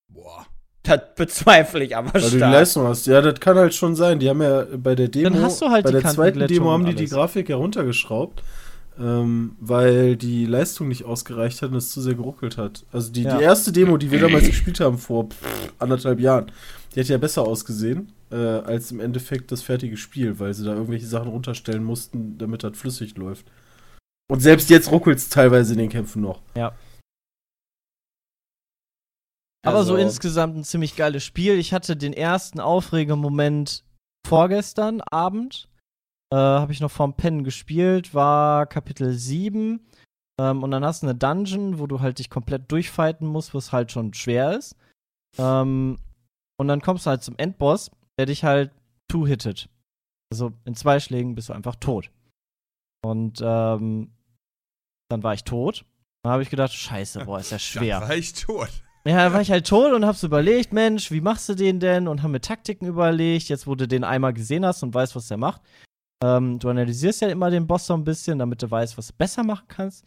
Boah. 0.08 0.46
Das 0.82 1.00
bezweifle 1.14 1.84
ich 1.84 1.96
aber 1.96 2.12
Weil 2.14 2.22
du 2.22 2.30
die. 2.30 2.38
Leistung 2.38 2.86
hast. 2.86 3.06
Ja, 3.06 3.20
das 3.20 3.38
kann 3.38 3.56
halt 3.56 3.74
schon 3.74 3.94
sein. 3.94 4.18
Die 4.18 4.28
haben 4.28 4.42
ja 4.42 4.64
bei 4.76 4.94
der 4.94 5.08
Demo, 5.08 5.30
Dann 5.30 5.42
hast 5.42 5.60
du 5.60 5.68
halt 5.68 5.84
bei 5.84 5.92
die 5.92 6.00
der 6.00 6.10
zweiten 6.10 6.46
Demo 6.46 6.70
haben 6.72 6.86
die 6.86 6.94
die. 6.94 7.06
Grafik 7.06 7.48
heruntergeschraubt, 7.50 8.42
ähm, 8.98 9.56
weil 9.60 10.16
die 10.16 10.46
Leistung 10.46 10.88
nicht 10.88 11.04
ausgereicht 11.04 11.62
hat 11.62 11.70
und 11.70 11.76
es 11.76 11.90
zu 11.90 12.00
sehr 12.00 12.14
geruckelt 12.14 12.56
hat. 12.58 12.84
Also 12.92 13.10
die, 13.12 13.22
Ja. 13.22 13.36
die 13.38 13.44
erste 13.44 13.72
Demo, 13.72 13.96
die 13.96 14.10
wir 14.10 14.20
damals 14.20 14.46
gespielt 14.46 14.80
haben 14.80 14.98
vor 14.98 15.28
pff, 15.30 15.72
anderthalb 15.78 16.20
Jahren, 16.20 16.50
die 16.94 17.00
hat 17.00 17.06
ja 17.08 17.18
besser 17.18 17.42
ausgesehen 17.42 18.12
äh, 18.30 18.36
als 18.36 18.90
im 18.90 19.00
Endeffekt 19.00 19.52
das 19.52 19.62
fertige 19.62 19.96
Spiel, 19.96 20.38
weil 20.38 20.54
sie 20.54 20.64
da 20.64 20.72
irgendwelche 20.74 21.06
Sachen 21.06 21.28
runterstellen 21.28 21.84
mussten, 21.84 22.36
damit 22.38 22.62
das 22.64 22.76
flüssig 22.78 23.16
läuft. 23.16 23.46
Und 24.30 24.40
selbst 24.40 24.70
jetzt 24.70 24.90
ruckelt 24.92 25.18
es 25.18 25.28
teilweise 25.28 25.72
in 25.72 25.78
den 25.78 25.88
Kämpfen 25.88 26.22
noch. 26.22 26.42
Aber 29.62 29.84
so 29.84 29.94
Also- 29.94 29.96
insgesamt 29.96 30.56
ein 30.56 30.64
ziemlich 30.64 30.96
geiles 30.96 31.24
Spiel. 31.24 31.58
Ich 31.58 31.72
hatte 31.72 31.96
den 31.96 32.12
ersten 32.12 32.60
Aufregermoment 32.60 33.84
vorgestern 34.26 35.00
Abend. 35.10 35.68
Äh, 36.32 36.36
habe 36.36 36.72
ich 36.72 36.80
noch 36.80 36.90
vorm 36.90 37.14
Pennen 37.14 37.44
gespielt, 37.44 38.14
war 38.14 38.66
Kapitel 38.66 39.12
7. 39.12 39.80
Ähm, 40.40 40.62
und 40.62 40.70
dann 40.70 40.84
hast 40.84 41.02
du 41.02 41.06
eine 41.06 41.14
Dungeon, 41.14 41.78
wo 41.78 41.86
du 41.86 42.00
halt 42.00 42.18
dich 42.18 42.30
komplett 42.30 42.70
durchfighten 42.70 43.26
musst, 43.26 43.54
was 43.54 43.72
halt 43.72 43.92
schon 43.92 44.14
schwer 44.14 44.56
ist. 44.56 44.76
Ähm, 45.38 45.98
und 46.58 46.68
dann 46.68 46.80
kommst 46.80 47.06
du 47.06 47.10
halt 47.10 47.22
zum 47.22 47.36
Endboss, 47.36 47.90
der 48.18 48.26
dich 48.26 48.44
halt 48.44 48.72
two-hittet. 49.08 49.68
Also 50.32 50.52
in 50.64 50.74
zwei 50.74 51.00
Schlägen 51.00 51.34
bist 51.34 51.48
du 51.48 51.52
einfach 51.52 51.76
tot. 51.76 52.10
Und 53.02 53.40
ähm, 53.42 54.12
dann 55.10 55.22
war 55.22 55.34
ich 55.34 55.44
tot. 55.44 55.84
Dann 56.22 56.32
habe 56.32 56.42
ich 56.42 56.50
gedacht, 56.50 56.72
scheiße, 56.72 57.24
boah, 57.24 57.40
ist 57.40 57.50
ja 57.50 57.58
schwer. 57.58 58.00
Da 58.00 58.08
war 58.08 58.16
ich 58.16 58.32
tot. 58.32 58.70
Ja, 59.06 59.28
da 59.28 59.32
war 59.32 59.40
ich 59.40 59.50
halt 59.50 59.66
tot 59.66 59.92
und 59.92 60.04
hab's 60.04 60.22
überlegt, 60.22 60.74
Mensch, 60.74 61.10
wie 61.10 61.22
machst 61.22 61.48
du 61.48 61.54
den 61.54 61.80
denn? 61.80 62.06
Und 62.06 62.22
haben 62.22 62.32
mir 62.32 62.42
Taktiken 62.42 62.86
überlegt, 62.86 63.48
jetzt 63.48 63.66
wo 63.66 63.74
du 63.74 63.88
den 63.88 64.04
einmal 64.04 64.34
gesehen 64.34 64.64
hast 64.64 64.82
und 64.82 64.92
weißt, 64.92 65.16
was 65.16 65.28
der 65.28 65.38
macht. 65.38 65.62
Ähm, 66.22 66.58
du 66.58 66.68
analysierst 66.68 67.22
ja 67.22 67.28
immer 67.28 67.50
den 67.50 67.66
Boss 67.66 67.86
so 67.86 67.94
ein 67.94 68.04
bisschen, 68.04 68.38
damit 68.38 68.62
du 68.62 68.70
weißt, 68.70 68.98
was 68.98 69.08
du 69.08 69.14
besser 69.16 69.42
machen 69.42 69.66
kannst. 69.68 70.04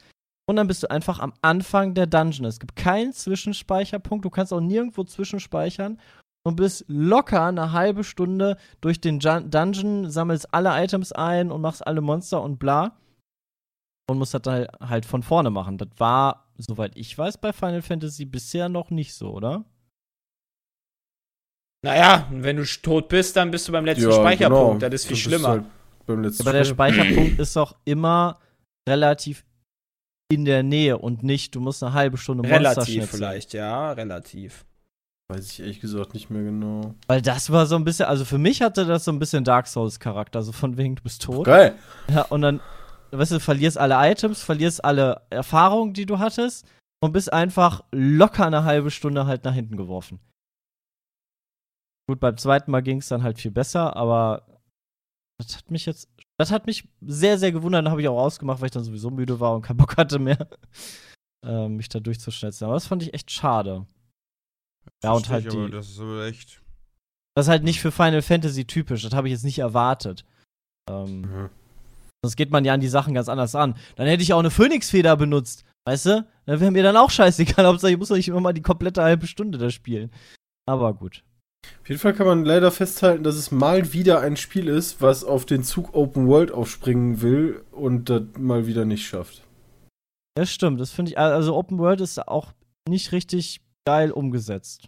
Und 0.48 0.58
dann 0.58 0.68
bist 0.68 0.84
du 0.84 0.92
einfach 0.92 1.20
am 1.20 1.34
Anfang 1.42 1.94
der 1.94 2.06
Dungeon. 2.06 2.46
Es 2.46 2.60
gibt 2.60 2.76
keinen 2.76 3.14
Zwischenspeicherpunkt. 3.14 4.26
Du 4.26 4.30
kannst 4.30 4.54
auch 4.54 4.60
nirgendwo 4.60 5.04
zwischenspeichern. 5.04 6.00
Und 6.46 6.58
bist 6.58 6.84
locker 6.90 7.46
eine 7.46 7.72
halbe 7.72 8.04
Stunde 8.04 8.58
durch 8.82 9.00
den 9.00 9.20
Dungeon, 9.20 10.10
sammelst 10.12 10.54
alle 10.54 10.72
Items 10.84 11.14
ein 11.14 11.50
und 11.52 11.62
machst 11.62 11.88
alle 11.88 12.02
Monster 12.02 12.42
und 12.42 12.60
bla. 12.60 12.98
Und 14.10 14.18
musst 14.18 14.34
das 14.34 14.42
dann 14.42 14.68
halt 14.82 15.06
von 15.06 15.24
vorne 15.24 15.50
machen. 15.50 15.78
Das 15.78 15.88
war, 15.96 16.50
soweit 16.58 16.98
ich 16.98 17.18
weiß, 17.18 17.38
bei 17.38 17.54
Final 17.54 17.82
Fantasy 17.82 18.26
bisher 18.26 18.68
noch 18.68 18.90
nicht 18.90 19.14
so, 19.14 19.30
oder? 19.32 19.64
Naja, 21.86 22.28
wenn 22.32 22.58
du 22.58 22.66
tot 22.66 23.08
bist, 23.08 23.38
dann 23.38 23.50
bist 23.52 23.68
du 23.68 23.72
beim 23.72 23.86
letzten 23.86 24.10
Ja, 24.10 24.14
Speicherpunkt. 24.14 24.80
genau. 24.82 24.90
Das 24.90 24.94
ist 25.02 25.06
viel 25.08 25.16
Du 25.16 25.22
schlimmer. 25.22 25.66
Beim 26.06 26.22
letzten 26.22 26.44
Aber 26.44 26.54
der. 26.54 26.66
Speicherpunkt 26.66 27.40
ist 27.40 27.56
doch 27.56 27.76
immer 27.86 28.40
relativ 28.88 29.46
in 30.32 30.46
der 30.46 30.64
Nähe 30.64 30.98
und 30.98 31.24
nicht, 31.24 31.56
du 31.56 31.60
musst 31.60 31.84
eine 31.84 31.94
halbe 31.94 32.18
Stunde 32.18 32.44
Monster 32.44 32.60
relativ 32.60 32.94
schnitzeln. 32.94 33.18
vielleicht, 33.18 33.54
ja, 33.54 33.92
relativ. 33.92 34.66
Weiß 35.30 35.52
ich 35.52 35.60
ehrlich 35.60 35.80
gesagt 35.80 36.14
nicht 36.14 36.30
mehr 36.30 36.44
genau. 36.44 36.96
Weil 37.08 37.22
das 37.22 37.52
war 37.52 37.66
so 37.66 37.76
ein 37.76 37.84
bisschen, 37.84 38.08
also 38.08 38.26
für 38.26 38.38
mich 38.38 38.62
hatte 38.62 38.86
das 38.86 39.06
so 39.06 39.12
ein 39.12 39.20
bisschen 39.20 39.44
Dark 39.44 39.68
Souls-Charakter, 39.68 40.40
also 40.40 40.52
von 40.52 40.78
wegen, 40.78 40.96
du 40.96 41.04
bist 41.04 41.22
tot. 41.22 41.46
Geil. 41.46 41.76
Ja, 42.10 42.24
und 42.24 42.42
dann, 42.42 42.60
weißt 43.12 43.32
du, 43.32 43.40
verlierst 43.40 43.78
alle 43.78 43.96
Items, 44.12 44.42
verlierst 44.42 44.84
alle 44.84 45.22
Erfahrungen, 45.30 45.94
die 45.94 46.06
du 46.06 46.20
hattest 46.20 46.66
und 47.02 47.14
bist 47.14 47.32
einfach 47.32 47.84
locker 47.92 48.46
eine 48.46 48.64
halbe 48.64 48.92
Stunde 48.92 49.26
halt 49.26 49.44
nach 49.46 49.54
hinten 49.54 49.78
geworfen. 49.78 50.20
Gut, 52.08 52.20
beim 52.20 52.38
zweiten 52.38 52.72
Mal 52.72 52.82
ging 52.82 52.98
es 52.98 53.08
dann 53.08 53.24
halt 53.24 53.40
viel 53.40 53.52
besser, 53.52 53.96
aber 53.96 54.46
das 55.44 55.58
hat 55.58 55.72
mich 55.72 55.86
jetzt, 55.86 56.10
das 56.38 56.52
hat 56.52 56.66
mich 56.68 56.88
sehr, 57.02 57.38
sehr 57.38 57.52
gewundert. 57.52 57.86
Dann 57.86 57.92
habe 57.92 58.02
ich 58.02 58.08
auch 58.08 58.20
ausgemacht, 58.20 58.60
weil 58.62 58.68
ich 58.68 58.72
dann 58.72 58.84
sowieso 58.84 59.10
müde 59.12 59.40
war 59.40 59.56
und 59.56 59.62
keinen 59.62 59.78
Bock 59.78 59.98
hatte 59.98 60.20
mehr, 60.20 60.48
äh, 61.46 61.68
mich 61.70 61.90
da 61.90 62.00
durchzuschnetzen. 62.00 62.66
Aber 62.66 62.74
das 62.76 62.88
fand 62.88 63.04
ich 63.04 63.14
echt 63.14 63.32
schade. 63.32 63.86
Ja, 65.04 65.14
und 65.14 65.30
halt 65.30 65.46
ich, 65.46 65.52
die- 65.54 65.70
Das 65.72 65.90
ist 65.90 66.00
aber 66.00 66.26
echt. 66.26 66.62
Das 67.36 67.46
ist 67.48 67.50
halt 67.50 67.64
nicht 67.64 67.80
für 67.82 67.92
Final 67.92 68.22
Fantasy 68.22 68.66
typisch. 68.66 69.02
Das 69.04 69.14
habe 69.14 69.28
ich 69.28 69.32
jetzt 69.34 69.44
nicht 69.44 69.60
erwartet. 69.60 70.26
Ähm, 70.90 71.22
Mhm. 71.22 71.50
sonst 72.24 72.36
geht 72.36 72.52
man 72.52 72.64
ja 72.66 72.74
an 72.74 72.80
die 72.82 72.88
Sachen 72.88 73.14
ganz 73.14 73.28
anders 73.30 73.56
an. 73.56 73.76
Dann 73.96 74.08
hätte 74.08 74.22
ich 74.24 74.34
auch 74.34 74.40
eine 74.40 74.52
Phönixfeder 74.52 75.16
benutzt. 75.18 75.64
Weißt 75.86 76.06
du? 76.06 76.28
Dann 76.46 76.60
wäre 76.60 76.72
mir 76.72 76.84
dann 76.84 76.96
auch 76.98 77.10
scheißegal. 77.10 77.66
Hauptsache, 77.68 77.92
ich 77.92 77.98
muss 77.98 78.10
doch 78.10 78.16
nicht 78.16 78.28
immer 78.28 78.40
mal 78.42 78.54
die 78.54 78.62
komplette 78.62 79.02
halbe 79.02 79.28
Stunde 79.28 79.58
da 79.58 79.70
spielen. 79.70 80.12
Aber 80.70 80.94
gut. 80.94 81.24
Auf 81.82 81.90
jeden 81.90 82.00
Fall 82.00 82.14
kann 82.14 82.28
man 82.28 82.46
leider 82.46 82.72
festhalten, 82.72 83.24
dass 83.24 83.36
es 83.36 83.52
mal 83.52 83.94
wieder 83.94 84.22
ein 84.22 84.38
Spiel 84.38 84.68
ist, 84.68 85.02
was 85.02 85.24
auf 85.24 85.46
den 85.46 85.64
Zug 85.64 85.94
Open 85.94 86.28
World 86.28 86.52
aufspringen 86.52 87.22
will 87.22 87.62
und 87.72 88.10
das 88.10 88.22
mal 88.38 88.68
wieder 88.68 88.86
nicht 88.86 89.06
schafft. 89.06 89.44
Ja, 90.38 90.46
stimmt. 90.46 90.80
Das 90.80 90.92
finde 90.92 91.12
ich, 91.12 91.18
also 91.20 91.56
Open 91.56 91.78
World 91.80 92.02
ist 92.02 92.26
auch 92.28 92.54
nicht 92.88 93.12
richtig 93.12 93.62
geil 93.86 94.12
umgesetzt. 94.12 94.88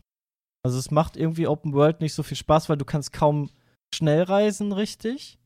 Also 0.65 0.79
es 0.79 0.89
macht 0.89 1.15
irgendwie 1.17 1.47
Open 1.47 1.73
World 1.73 2.01
nicht 2.01 2.13
so 2.13 2.23
viel 2.23 2.38
Spaß, 2.38 2.69
weil 2.69 2.77
du 2.77 2.85
kannst 2.85 3.13
kaum 3.13 3.49
schnell 3.93 4.23
reisen, 4.23 4.71
richtig? 4.71 5.38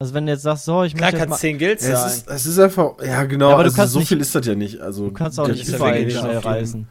Also 0.00 0.14
wenn 0.14 0.26
du 0.26 0.32
jetzt 0.32 0.42
sagst, 0.42 0.64
so, 0.64 0.82
ich 0.82 0.94
Klar 0.94 1.06
möchte 1.12 1.16
jetzt 1.18 1.20
kann 1.22 1.30
mal, 1.30 1.36
10 1.38 1.58
Guilds 1.58 1.86
Ja, 1.86 1.96
sein. 1.96 2.06
es, 2.08 2.16
ist, 2.16 2.28
es 2.28 2.46
ist 2.46 2.58
einfach, 2.58 3.00
ja 3.04 3.22
genau, 3.24 3.48
Ja, 3.50 3.54
aber 3.54 3.62
du 3.62 3.68
also 3.68 3.76
kannst 3.76 3.92
so 3.92 3.98
nicht- 4.00 4.08
viel 4.08 4.20
ist 4.20 4.34
das 4.34 4.44
ja 4.46 4.54
nicht. 4.56 4.80
Also, 4.80 5.06
du 5.08 5.12
kannst 5.12 5.38
auch 5.38 5.46
nicht 5.46 5.68
überall 5.68 6.10
schnell 6.10 6.38
reisen. 6.38 6.88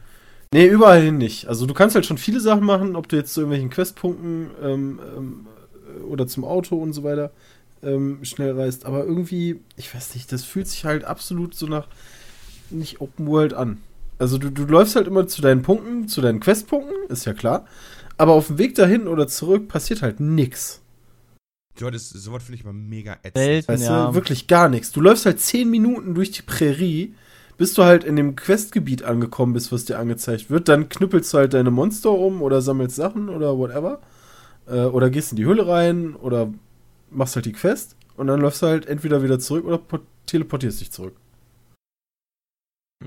Nee, 0.52 0.66
überall 0.66 1.00
hin 1.00 1.18
nicht. 1.18 1.48
Also 1.48 1.66
du 1.66 1.74
kannst 1.74 1.94
halt 1.94 2.06
schon 2.06 2.18
viele 2.18 2.40
Sachen 2.40 2.64
machen, 2.64 2.94
ob 2.94 3.08
du 3.08 3.16
jetzt 3.16 3.32
zu 3.32 3.40
irgendwelchen 3.40 3.70
Questpunkten 3.70 4.50
ähm, 4.62 5.00
ähm, 5.16 5.46
oder 6.06 6.26
zum 6.26 6.44
Auto 6.44 6.76
und 6.76 6.92
so 6.92 7.04
weiter 7.04 7.32
ähm, 7.82 8.18
schnell 8.22 8.52
reist. 8.58 8.86
Aber 8.86 9.04
irgendwie, 9.04 9.60
ich 9.76 9.94
weiß 9.94 10.14
nicht, 10.14 10.30
das 10.32 10.44
fühlt 10.44 10.68
sich 10.68 10.84
halt 10.84 11.04
absolut 11.04 11.54
so 11.54 11.66
nach 11.66 11.88
nicht 12.70 13.00
Open 13.00 13.26
World 13.26 13.54
an. 13.54 13.78
Also 14.18 14.38
du, 14.38 14.50
du 14.50 14.64
läufst 14.64 14.96
halt 14.96 15.06
immer 15.06 15.26
zu 15.26 15.42
deinen 15.42 15.62
Punkten, 15.62 16.08
zu 16.08 16.20
deinen 16.20 16.40
Questpunkten, 16.40 16.94
ist 17.08 17.24
ja 17.24 17.34
klar. 17.34 17.66
Aber 18.18 18.32
auf 18.32 18.48
dem 18.48 18.58
Weg 18.58 18.74
dahin 18.74 19.08
oder 19.08 19.26
zurück 19.26 19.68
passiert 19.68 20.02
halt 20.02 20.20
nix. 20.20 20.80
Ja, 21.80 21.90
das, 21.90 22.10
sowas 22.10 22.44
finde 22.44 22.56
ich 22.56 22.64
immer 22.64 22.74
mega 22.74 23.14
ätzend. 23.22 23.36
Selten, 23.36 23.68
Weißt 23.68 23.84
ja. 23.84 24.06
du, 24.06 24.14
wirklich 24.14 24.46
gar 24.46 24.68
nichts. 24.68 24.92
Du 24.92 25.00
läufst 25.00 25.26
halt 25.26 25.40
zehn 25.40 25.70
Minuten 25.70 26.14
durch 26.14 26.30
die 26.30 26.42
Prärie, 26.42 27.14
bis 27.62 27.74
du 27.74 27.84
halt 27.84 28.02
in 28.02 28.16
dem 28.16 28.34
Questgebiet 28.34 29.04
angekommen 29.04 29.52
bist, 29.52 29.70
was 29.70 29.84
dir 29.84 29.96
angezeigt 29.96 30.50
wird. 30.50 30.66
Dann 30.68 30.88
knüppelst 30.88 31.32
du 31.32 31.38
halt 31.38 31.54
deine 31.54 31.70
Monster 31.70 32.10
um 32.10 32.42
oder 32.42 32.60
sammelst 32.60 32.96
Sachen 32.96 33.28
oder 33.28 33.56
whatever. 33.56 34.00
Äh, 34.66 34.86
oder 34.86 35.10
gehst 35.10 35.30
in 35.30 35.36
die 35.36 35.44
Höhle 35.44 35.68
rein 35.68 36.16
oder 36.16 36.52
machst 37.12 37.36
halt 37.36 37.46
die 37.46 37.52
Quest. 37.52 37.94
Und 38.16 38.26
dann 38.26 38.40
läufst 38.40 38.62
du 38.62 38.66
halt 38.66 38.86
entweder 38.86 39.22
wieder 39.22 39.38
zurück 39.38 39.64
oder 39.64 39.78
po- 39.78 40.00
teleportierst 40.26 40.80
dich 40.80 40.90
zurück. 40.90 41.14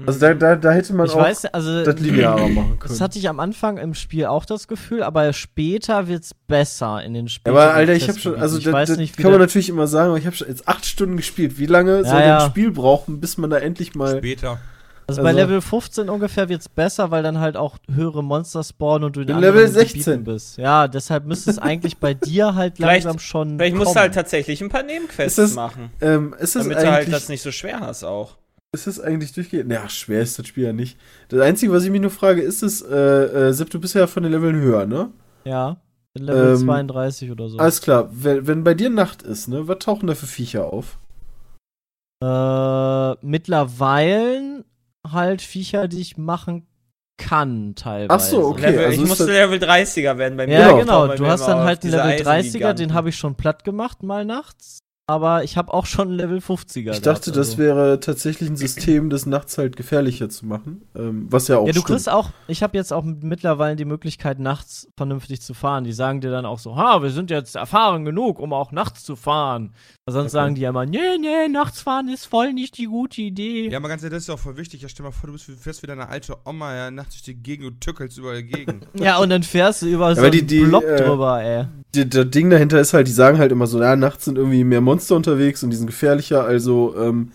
Also 0.06 0.20
da, 0.20 0.34
da, 0.34 0.56
da 0.56 0.72
hätte 0.72 0.94
man 0.94 1.06
ich 1.08 1.14
auch 1.14 1.18
weiß, 1.20 1.46
also 1.46 1.84
das 1.84 2.00
linearer 2.00 2.48
machen 2.50 2.80
können. 2.80 2.90
Das 2.94 3.02
hatte 3.02 3.18
ich 3.20 3.28
am 3.30 3.40
Anfang 3.40 3.78
im 3.78 3.94
Spiel 3.94 4.26
auch 4.26 4.46
das 4.46 4.68
Gefühl, 4.68 5.04
aber 5.04 5.32
später 5.34 6.08
wird's 6.08 6.34
besser 6.48 7.04
in 7.04 7.14
den 7.14 7.26
Ja, 7.26 7.30
Spielen. 7.32 7.56
aber 7.56 7.74
Alter, 7.74 7.94
ich 7.94 8.08
habe 8.08 8.20
schon, 8.20 8.36
also 8.40 8.58
ich 8.58 8.64
das, 8.66 8.74
weiß 8.74 8.90
das 8.90 8.98
nicht, 8.98 9.18
wie 9.18 9.22
kann 9.24 9.32
man 9.32 9.40
natürlich 9.42 9.70
immer 9.70 9.88
sagen, 9.88 10.10
aber 10.10 10.18
ich 10.18 10.26
habe 10.26 10.36
schon 10.36 10.48
jetzt 10.48 10.68
acht 10.68 10.86
Stunden 10.86 11.18
gespielt. 11.18 11.58
Wie 11.58 11.66
lange 11.66 12.04
soll 12.06 12.20
ja. 12.22 12.44
ein 12.44 12.50
Spiel 12.50 12.72
brauchen, 12.72 13.20
bis 13.20 13.38
man 13.38 13.50
da 13.50 13.58
endlich 13.58 13.96
mal 13.96 14.18
Später. 14.18 14.60
also 15.08 15.22
bei 15.22 15.30
also- 15.30 15.40
Level 15.40 15.62
15 15.62 16.10
ungefähr 16.10 16.50
wird's 16.50 16.68
besser, 16.70 17.12
weil 17.12 17.24
dann 17.24 17.40
halt 17.40 17.58
auch 17.58 17.78
höhere 17.94 18.24
Monster 18.24 18.64
spawnen 18.64 19.06
und 19.06 19.16
du 19.16 19.22
in 19.22 19.28
Level 19.40 19.68
16. 19.68 20.00
Gebieten 20.04 20.24
bist. 20.24 20.58
Ja, 20.58 20.88
deshalb 20.88 21.26
müsste 21.26 21.50
es 21.52 21.58
eigentlich 21.60 21.98
bei 21.98 22.14
dir 22.14 22.56
halt 22.56 22.76
Vielleicht- 22.78 23.06
langsam 23.06 23.20
schon 23.20 23.58
Vielleicht 23.58 23.76
musst 23.76 23.90
du 23.90 23.94
kommen. 23.94 24.02
halt 24.02 24.14
tatsächlich 24.16 24.62
ein 24.62 24.70
paar 24.70 24.84
Nebenquests 24.84 25.38
Ist 25.38 25.50
das- 25.52 25.56
machen. 25.56 25.90
ähm, 26.02 26.34
ist 26.40 26.56
es 26.56 26.64
Damit 26.64 26.80
du 26.82 26.92
halt 26.92 27.12
das 27.14 27.30
nicht 27.30 27.42
so 27.42 27.52
schwer 27.52 27.80
hast 27.82 28.04
auch. 28.04 28.36
Ist 28.76 28.88
es 28.88 29.00
eigentlich 29.00 29.32
durchgehend? 29.34 29.72
Ja, 29.72 29.88
schwer 29.88 30.22
ist 30.22 30.38
das 30.38 30.48
Spiel 30.48 30.66
ja 30.66 30.74
nicht. 30.74 30.98
Das 31.30 31.40
Einzige, 31.40 31.72
was 31.72 31.86
ich 31.86 31.92
mich 31.92 32.02
nur 32.02 32.12
frage, 32.12 32.42
ist 32.42 32.62
es, 32.62 32.82
äh, 32.82 32.94
äh, 32.96 33.54
Sepp, 33.54 33.70
du 33.70 33.80
bist 33.80 33.96
ja 33.96 34.06
von 34.06 34.24
den 34.24 34.34
Leveln 34.34 34.56
höher, 34.58 34.86
ne? 34.86 35.12
Ja, 35.46 35.78
in 36.14 36.24
Level 36.24 36.52
Ähm, 36.56 36.58
32 36.66 37.32
oder 37.32 37.48
so. 37.48 37.58
Alles 37.58 37.80
klar, 37.82 38.10
wenn, 38.12 38.46
wenn 38.48 38.64
bei 38.66 38.74
dir 38.74 38.90
Nacht 38.90 39.22
ist, 39.22 39.48
ne, 39.48 39.68
was 39.70 39.80
tauchen 39.80 40.08
da 40.08 40.16
für 40.16 40.28
Viecher 40.28 40.66
auf? 40.66 40.98
Äh, 42.22 43.16
mittlerweile 43.26 44.66
halt 45.10 45.42
Viecher, 45.42 45.88
die 45.88 46.02
ich 46.02 46.18
machen 46.18 46.68
kann, 47.18 47.76
teilweise. 47.76 48.10
Ach 48.12 48.20
so, 48.20 48.46
okay. 48.48 48.72
Level, 48.72 48.86
also 48.86 49.02
ich 49.02 49.08
musste 49.08 49.26
Level 49.26 49.58
30er 49.60 50.18
werden 50.18 50.36
bei 50.38 50.48
mir. 50.48 50.60
Ja, 50.60 50.72
Genau. 50.72 51.04
genau. 51.04 51.16
Du 51.16 51.26
hast 51.28 51.46
dann 51.48 51.60
halt 51.60 51.84
einen 51.84 51.94
Level 51.94 52.06
30er, 52.12 52.28
Eisengiganten. 52.28 52.88
den 52.90 52.94
habe 52.94 53.10
ich 53.10 53.16
schon 53.16 53.36
platt 53.36 53.64
gemacht, 53.64 54.04
mal 54.04 54.26
nachts. 54.26 54.80
Aber 55.08 55.44
ich 55.44 55.56
habe 55.56 55.72
auch 55.72 55.86
schon 55.86 56.08
einen 56.08 56.18
Level 56.18 56.40
50er. 56.40 56.92
Ich 56.94 57.02
dachte, 57.02 57.02
gehabt, 57.04 57.28
das 57.28 57.38
also. 57.50 57.58
wäre 57.60 58.00
tatsächlich 58.00 58.50
ein 58.50 58.56
System, 58.58 59.12
das 59.12 59.28
nachts 59.28 59.56
halt 59.60 59.76
gefährlicher 59.76 60.30
zu 60.30 60.48
machen. 60.48 60.82
Ähm, 60.96 61.28
was 61.30 61.48
ja 61.48 61.58
auch 61.60 61.68
Ja, 61.68 61.74
du 61.74 61.82
stimmt. 61.82 61.86
kriegst 61.86 62.10
auch, 62.10 62.32
ich 62.48 62.64
habe 62.64 62.76
jetzt 62.76 62.92
auch 62.92 63.04
mittlerweile 63.04 63.76
die 63.76 63.86
Möglichkeit, 63.86 64.40
nachts 64.40 64.88
vernünftig 64.98 65.42
zu 65.42 65.54
fahren. 65.54 65.84
Die 65.84 65.94
sagen 65.94 66.22
dir 66.22 66.32
dann 66.32 66.48
auch 66.48 66.58
so, 66.58 66.76
ha, 66.76 67.04
wir 67.04 67.12
sind 67.12 67.30
jetzt 67.30 67.56
erfahren 67.56 68.04
genug, 68.04 68.40
um 68.40 68.52
auch 68.52 68.72
nachts 68.72 69.04
zu 69.04 69.16
fahren. 69.16 69.74
Weil 70.08 70.14
sonst 70.14 70.26
Okay. 70.34 70.42
sagen 70.44 70.56
die 70.56 70.62
ja 70.62 70.70
immer, 70.70 70.88
nee, 70.88 70.98
nee, 71.22 71.50
nachts 71.52 71.82
fahren 71.82 72.10
ist 72.10 72.26
voll 72.26 72.54
nicht 72.54 72.76
die 72.80 72.86
gute 72.88 73.22
Idee. 73.22 73.70
Ja, 73.70 73.78
aber 73.78 73.90
ganz 73.90 74.02
ehrlich, 74.02 74.16
das 74.16 74.24
ist 74.24 74.28
ja 74.30 74.34
auch 74.34 74.40
voll 74.40 74.58
wichtig. 74.58 74.82
Ja, 74.82 74.90
stell 74.90 75.04
mal 75.06 75.12
vor, 75.12 75.28
du 75.28 75.34
bist, 75.34 75.46
fährst 75.60 75.84
wie 75.84 75.88
deine 75.88 76.10
alte 76.10 76.36
Oma 76.46 76.74
ja 76.76 76.90
nachts 76.90 77.12
durch 77.14 77.24
die 77.24 77.36
Gegend 77.36 77.68
und 77.68 77.80
tückelst 77.82 78.18
überall 78.18 78.42
gegen. 78.42 78.82
Ja, 79.00 79.18
und 79.20 79.30
dann 79.30 79.44
fährst 79.44 79.84
du 79.84 79.86
über 79.86 80.16
so 80.16 80.22
aber 80.22 80.32
die- 80.32 80.40
einen 80.40 80.48
die, 80.48 80.64
Block 80.64 80.84
äh, 80.84 80.96
drüber, 81.04 81.44
ey. 81.44 81.66
Die- 81.94 82.10
Das 82.10 82.28
Ding 82.32 82.50
dahinter 82.50 82.80
ist 82.80 82.94
halt, 82.96 83.08
die 83.08 83.12
sagen 83.12 83.38
halt 83.38 83.52
immer 83.52 83.68
so, 83.68 83.80
ja, 83.80 83.96
nachts 83.96 84.26
sind 84.26 84.38
irgendwie 84.40 84.64
mehr 84.64 84.82
Monster 84.82 84.95
unterwegs 85.16 85.64
und 85.64 85.70
die 85.70 85.76
sind 85.78 85.88
gefährlicher, 85.88 86.44
also, 86.44 86.96
ähm, 86.98 87.32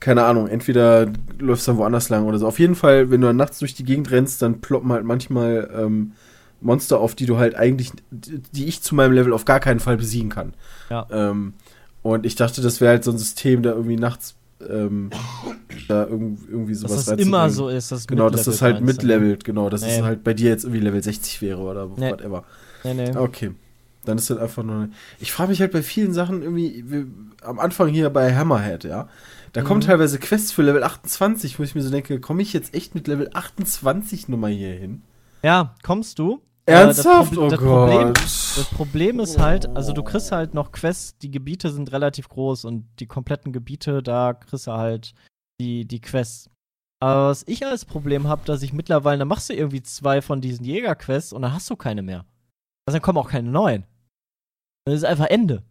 keine 0.00 0.24
Ahnung, 0.24 0.48
entweder 0.48 1.06
läufst 1.38 1.66
du 1.66 1.72
dann 1.72 1.78
woanders 1.78 2.08
lang 2.10 2.26
oder 2.26 2.38
so. 2.38 2.46
Auf 2.46 2.58
jeden 2.58 2.74
Fall, 2.74 3.10
wenn 3.10 3.20
du 3.20 3.28
dann 3.28 3.36
nachts 3.36 3.58
durch 3.60 3.74
die 3.74 3.84
Gegend 3.84 4.10
rennst, 4.10 4.42
dann 4.42 4.60
ploppen 4.60 4.92
halt 4.92 5.04
manchmal 5.04 5.70
ähm, 5.74 6.12
Monster 6.60 6.98
auf, 7.00 7.14
die 7.14 7.26
du 7.26 7.38
halt 7.38 7.54
eigentlich, 7.54 7.92
die 8.10 8.66
ich 8.66 8.82
zu 8.82 8.94
meinem 8.94 9.12
Level 9.12 9.32
auf 9.32 9.44
gar 9.44 9.60
keinen 9.60 9.80
Fall 9.80 9.96
besiegen 9.96 10.30
kann. 10.30 10.52
Ja. 10.90 11.06
Ähm, 11.10 11.54
und 12.02 12.26
ich 12.26 12.34
dachte, 12.34 12.60
das 12.60 12.80
wäre 12.80 12.90
halt 12.90 13.04
so 13.04 13.12
ein 13.12 13.18
System, 13.18 13.62
da 13.62 13.70
irgendwie 13.70 13.96
nachts 13.96 14.34
ähm, 14.68 15.10
da 15.88 16.06
irgendwie, 16.06 16.44
irgendwie 16.50 16.74
sowas 16.74 16.96
Dass 16.96 17.04
das 17.06 17.18
immer 17.18 17.50
so 17.50 17.68
ist, 17.68 17.90
das 17.92 18.06
Genau, 18.06 18.30
dass 18.30 18.44
das 18.44 18.62
halt 18.62 18.80
mitlevelt, 18.80 19.44
genau, 19.44 19.68
dass 19.68 19.82
es 19.82 19.98
Nee. 19.98 20.02
halt 20.02 20.24
bei 20.24 20.34
dir 20.34 20.50
jetzt 20.50 20.64
irgendwie 20.64 20.80
Level 20.82 21.02
60 21.02 21.42
wäre 21.42 21.60
oder 21.60 21.88
Nee. 21.96 22.10
whatever. 22.10 22.44
Nee, 22.84 22.94
nee. 22.94 23.16
Okay. 23.16 23.52
Dann 24.04 24.18
ist 24.18 24.28
das 24.30 24.38
einfach 24.38 24.62
nur. 24.62 24.88
Ich 25.18 25.32
frage 25.32 25.50
mich 25.50 25.60
halt 25.60 25.72
bei 25.72 25.82
vielen 25.82 26.12
Sachen 26.12 26.42
irgendwie, 26.42 26.84
wir, 26.90 27.06
am 27.42 27.58
Anfang 27.58 27.88
hier 27.88 28.10
bei 28.10 28.34
Hammerhead, 28.36 28.84
ja. 28.84 29.08
Da 29.52 29.62
kommen 29.62 29.80
Mhm. 29.80 29.84
teilweise 29.86 30.18
Quests 30.18 30.52
für 30.52 30.62
Level 30.62 30.82
28, 30.82 31.58
wo 31.58 31.62
ich 31.62 31.74
mir 31.74 31.82
so 31.82 31.90
denke, 31.90 32.20
komme 32.20 32.42
ich 32.42 32.52
jetzt 32.52 32.74
echt 32.74 32.94
mit 32.94 33.06
Level 33.08 33.30
28 33.32 34.28
Nummer 34.28 34.48
hier 34.48 34.72
hin? 34.74 35.02
Ja, 35.42 35.74
kommst 35.82 36.18
du? 36.18 36.40
Äh, 36.66 36.72
Ernsthaft? 36.72 37.32
Proble- 37.34 37.38
oh 37.46 37.48
das 37.50 37.58
Gott. 37.60 37.68
Problem- 37.90 38.12
Das 38.14 38.64
Problem 38.72 39.20
ist 39.20 39.38
halt, 39.38 39.68
also 39.76 39.92
du 39.92 40.02
kriegst 40.02 40.32
halt 40.32 40.54
noch 40.54 40.72
Quests, 40.72 41.18
die 41.18 41.30
Gebiete 41.30 41.70
sind 41.70 41.92
relativ 41.92 42.28
groß 42.28 42.64
und 42.64 42.86
die 43.00 43.06
kompletten 43.06 43.52
Gebiete, 43.52 44.02
da 44.02 44.32
kriegst 44.32 44.66
du 44.66 44.72
halt 44.72 45.12
die, 45.60 45.84
die 45.86 46.00
Quests. 46.00 46.48
Aber 47.00 47.28
was 47.28 47.42
ich 47.46 47.66
als 47.66 47.84
Problem 47.84 48.28
habe, 48.28 48.42
dass 48.46 48.62
ich 48.62 48.72
mittlerweile, 48.72 49.18
dann 49.18 49.28
machst 49.28 49.50
du 49.50 49.54
irgendwie 49.54 49.82
zwei 49.82 50.22
von 50.22 50.40
diesen 50.40 50.64
Jägerquests 50.64 51.32
und 51.32 51.42
dann 51.42 51.52
hast 51.52 51.68
du 51.68 51.76
keine 51.76 52.02
mehr. 52.02 52.24
Also 52.86 52.96
dann 52.96 53.02
kommen 53.02 53.18
auch 53.18 53.28
keine 53.30 53.50
neuen. 53.50 53.84
Dann 54.84 54.94
ist 54.94 55.04
einfach 55.04 55.26
Ende. 55.26 55.62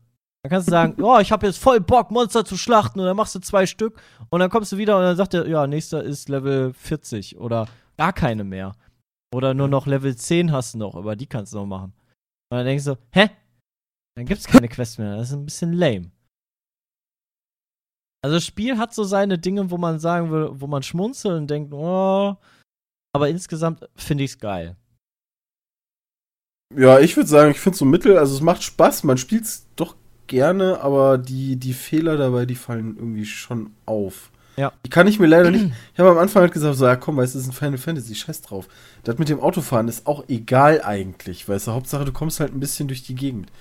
Dann 0.43 0.49
kannst 0.49 0.67
du 0.67 0.71
sagen, 0.71 1.01
oh, 1.03 1.19
ich 1.19 1.31
habe 1.31 1.45
jetzt 1.45 1.57
voll 1.57 1.79
Bock, 1.79 2.11
Monster 2.11 2.45
zu 2.45 2.57
schlachten 2.57 2.99
und 2.99 3.05
dann 3.05 3.17
machst 3.17 3.35
du 3.35 3.39
zwei 3.39 3.65
Stück 3.65 4.01
und 4.29 4.39
dann 4.39 4.49
kommst 4.49 4.71
du 4.71 4.77
wieder 4.77 4.97
und 4.97 5.03
dann 5.03 5.15
sagt 5.15 5.33
er, 5.33 5.47
ja, 5.47 5.67
nächster 5.67 6.03
ist 6.03 6.29
Level 6.29 6.73
40 6.73 7.37
oder 7.37 7.67
gar 7.97 8.13
keine 8.13 8.43
mehr. 8.43 8.73
Oder 9.33 9.53
nur 9.53 9.67
noch 9.67 9.87
Level 9.87 10.15
10 10.15 10.51
hast 10.51 10.73
du 10.73 10.77
noch, 10.77 10.95
aber 10.95 11.15
die 11.15 11.25
kannst 11.25 11.53
du 11.53 11.57
noch 11.57 11.65
machen. 11.65 11.93
Und 12.49 12.57
dann 12.57 12.65
denkst 12.65 12.85
du, 12.85 12.97
hä? 13.11 13.29
Dann 14.15 14.25
gibt's 14.25 14.45
keine 14.45 14.67
Quest 14.67 14.99
mehr. 14.99 15.17
Das 15.17 15.29
ist 15.29 15.33
ein 15.33 15.45
bisschen 15.45 15.73
lame. 15.73 16.11
Also 18.23 18.35
das 18.35 18.45
Spiel 18.45 18.77
hat 18.77 18.93
so 18.93 19.03
seine 19.03 19.37
Dinge, 19.37 19.69
wo 19.71 19.77
man 19.77 19.99
sagen 19.99 20.31
will, 20.31 20.49
wo 20.53 20.67
man 20.67 20.83
schmunzelt 20.83 21.35
und 21.35 21.49
denkt, 21.49 21.73
oh, 21.73 22.35
aber 23.13 23.29
insgesamt 23.29 23.89
finde 23.95 24.23
ich's 24.23 24.37
geil. 24.37 24.77
Ja, 26.77 26.99
ich 26.99 27.15
würde 27.15 27.29
sagen, 27.29 27.51
ich 27.51 27.59
finde 27.59 27.77
so 27.77 27.85
mittel, 27.85 28.17
also 28.17 28.35
es 28.35 28.41
macht 28.41 28.63
Spaß, 28.63 29.03
man 29.03 29.17
spielt 29.17 29.43
es 29.45 29.65
doch 29.75 29.95
gerne, 30.27 30.81
aber 30.81 31.17
die, 31.17 31.55
die 31.57 31.73
Fehler 31.73 32.17
dabei, 32.17 32.45
die 32.45 32.55
fallen 32.55 32.95
irgendwie 32.97 33.25
schon 33.25 33.71
auf. 33.85 34.31
Ja. 34.55 34.71
Die 34.85 34.89
kann 34.89 35.07
ich 35.07 35.19
mir 35.19 35.25
leider 35.27 35.49
nicht. 35.51 35.65
Ich 35.93 35.99
habe 35.99 36.11
am 36.11 36.17
Anfang 36.19 36.41
halt 36.43 36.53
gesagt, 36.53 36.75
so, 36.77 36.85
ja 36.85 36.95
komm, 36.95 37.17
weißt 37.17 37.33
du, 37.33 37.39
das 37.39 37.47
ist 37.47 37.53
ein 37.53 37.57
Final 37.57 37.77
Fantasy, 37.79 38.13
scheiß 38.15 38.41
drauf. 38.41 38.67
Das 39.03 39.17
mit 39.17 39.27
dem 39.29 39.39
Autofahren 39.39 39.87
ist 39.87 40.05
auch 40.05 40.23
egal 40.29 40.81
eigentlich, 40.83 41.49
weißt 41.49 41.67
du, 41.67 41.71
Hauptsache 41.71 42.05
du 42.05 42.11
kommst 42.11 42.39
halt 42.39 42.53
ein 42.53 42.59
bisschen 42.59 42.87
durch 42.87 43.03
die 43.03 43.15
Gegend. 43.15 43.51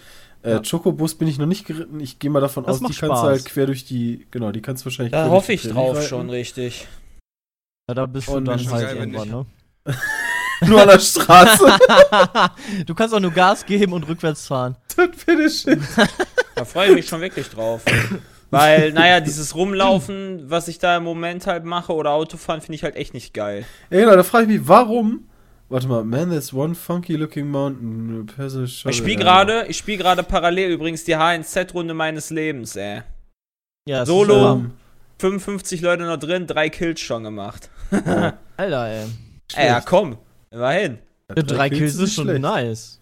Äh, 0.42 0.53
Ja. 0.53 0.62
Chocobus 0.62 1.14
bin 1.14 1.29
ich 1.29 1.38
noch 1.38 1.46
nicht 1.46 1.66
geritten, 1.66 1.98
ich 2.01 2.18
gehe 2.18 2.29
mal 2.31 2.40
davon 2.40 2.64
Das 2.64 2.72
aus, 2.75 2.79
die 2.79 2.83
macht 2.85 2.98
kannst 2.98 3.03
du 3.12 3.16
Spaß. 3.16 3.27
halt 3.29 3.44
quer 3.46 3.66
durch 3.66 3.85
die, 3.87 4.27
genau, 4.31 4.53
die 4.53 4.61
kannst 4.61 4.83
du 4.83 4.87
wahrscheinlich 4.87 5.12
Da 5.12 5.22
quer 5.22 5.31
hoffe 5.31 5.46
durch 5.53 5.64
ich 5.64 5.70
drauf 5.70 5.92
Prärie 5.94 6.07
schon, 6.07 6.20
reiten. 6.20 6.31
richtig. 6.31 6.88
Ja, 7.88 7.94
da 7.94 8.07
bist 8.07 8.29
du 8.29 8.33
Und 8.33 8.44
dann 8.44 8.70
halt 8.70 8.96
irgendwann, 8.96 9.29
ne? 9.29 9.46
Nur 10.66 10.83
an 10.83 10.88
der 10.88 10.98
Straße. 10.98 11.66
du 12.87 12.94
kannst 12.94 13.14
auch 13.14 13.20
nur 13.20 13.31
Gas 13.33 13.64
geben 13.66 13.92
und 13.92 14.09
rückwärts 14.09 14.46
fahren. 14.46 14.77
das 14.96 15.09
Finish. 15.16 15.64
Da 16.55 16.64
freue 16.64 16.88
ich 16.90 16.94
mich 16.94 17.09
schon 17.09 17.20
wirklich 17.20 17.48
drauf. 17.48 17.83
Weil, 18.51 18.92
naja, 18.92 19.20
dieses 19.20 19.55
Rumlaufen, 19.55 20.51
was 20.51 20.68
ich 20.68 20.79
da 20.79 20.98
im 20.98 21.05
Moment 21.05 21.46
halt 21.46 21.64
mache, 21.64 21.94
oder 21.94 22.11
Autofahren, 22.11 22.61
finde 22.61 22.75
ich 22.75 22.85
halt 22.85 22.96
echt 22.96 23.14
nicht 23.14 23.33
geil. 23.33 23.64
Ja, 23.90 24.01
genau, 24.01 24.14
da 24.14 24.22
frage 24.22 24.44
ich 24.44 24.59
mich, 24.59 24.68
warum. 24.68 25.27
Warte 25.70 25.88
mal, 25.88 26.05
man, 26.05 26.29
there's 26.29 26.53
one 26.53 26.75
funky 26.75 27.16
looking 27.16 27.48
mountain. 27.48 28.27
Ich 28.66 28.96
spiele 28.96 29.16
gerade, 29.16 29.64
ich 29.68 29.79
spiele 29.79 29.96
gerade 29.96 30.22
parallel 30.22 30.70
übrigens 30.70 31.05
die 31.05 31.16
HNZ-Runde 31.16 31.94
meines 31.94 32.29
Lebens, 32.29 32.77
ey. 32.77 33.01
Ja, 33.88 34.05
Solo. 34.05 34.35
Ist, 34.35 34.61
Ähm, 34.61 34.72
55 35.18 35.81
Leute 35.81 36.03
noch 36.03 36.18
drin, 36.18 36.46
drei 36.46 36.68
Kills 36.68 37.01
schon 37.01 37.22
gemacht. 37.25 37.70
Alter, 38.57 38.87
ey. 38.87 39.07
Ey, 39.55 39.66
ja, 39.66 39.81
komm, 39.81 40.18
immerhin. 40.53 40.99
Für 41.33 41.43
drei 41.45 41.71
Kills 41.71 41.97
ist 41.97 42.15
schon 42.15 42.25
schlecht. 42.25 42.41
nice. 42.43 42.99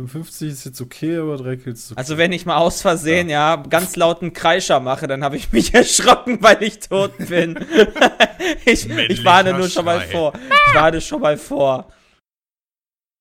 55 0.00 0.48
ist 0.50 0.64
jetzt 0.64 0.80
okay, 0.80 1.18
aber 1.18 1.36
drei 1.36 1.56
Kills 1.56 1.80
ist 1.80 1.90
okay. 1.92 1.98
Also 1.98 2.18
wenn 2.18 2.30
ich 2.32 2.46
mal 2.46 2.56
aus 2.56 2.82
Versehen, 2.82 3.28
ja, 3.28 3.56
ganz 3.56 3.96
lauten 3.96 4.32
Kreischer 4.32 4.78
mache, 4.80 5.06
dann 5.08 5.24
habe 5.24 5.36
ich 5.36 5.50
mich 5.52 5.74
erschrocken, 5.74 6.40
weil 6.40 6.62
ich 6.62 6.78
tot 6.78 7.12
bin. 7.18 7.58
ich, 8.64 8.88
ich 8.88 9.24
warne 9.24 9.54
nur 9.54 9.68
schon 9.68 9.84
mal 9.84 10.00
vor. 10.00 10.32
Ich 10.68 10.74
warne 10.74 11.00
schon 11.00 11.20
mal 11.20 11.36
vor. 11.36 11.92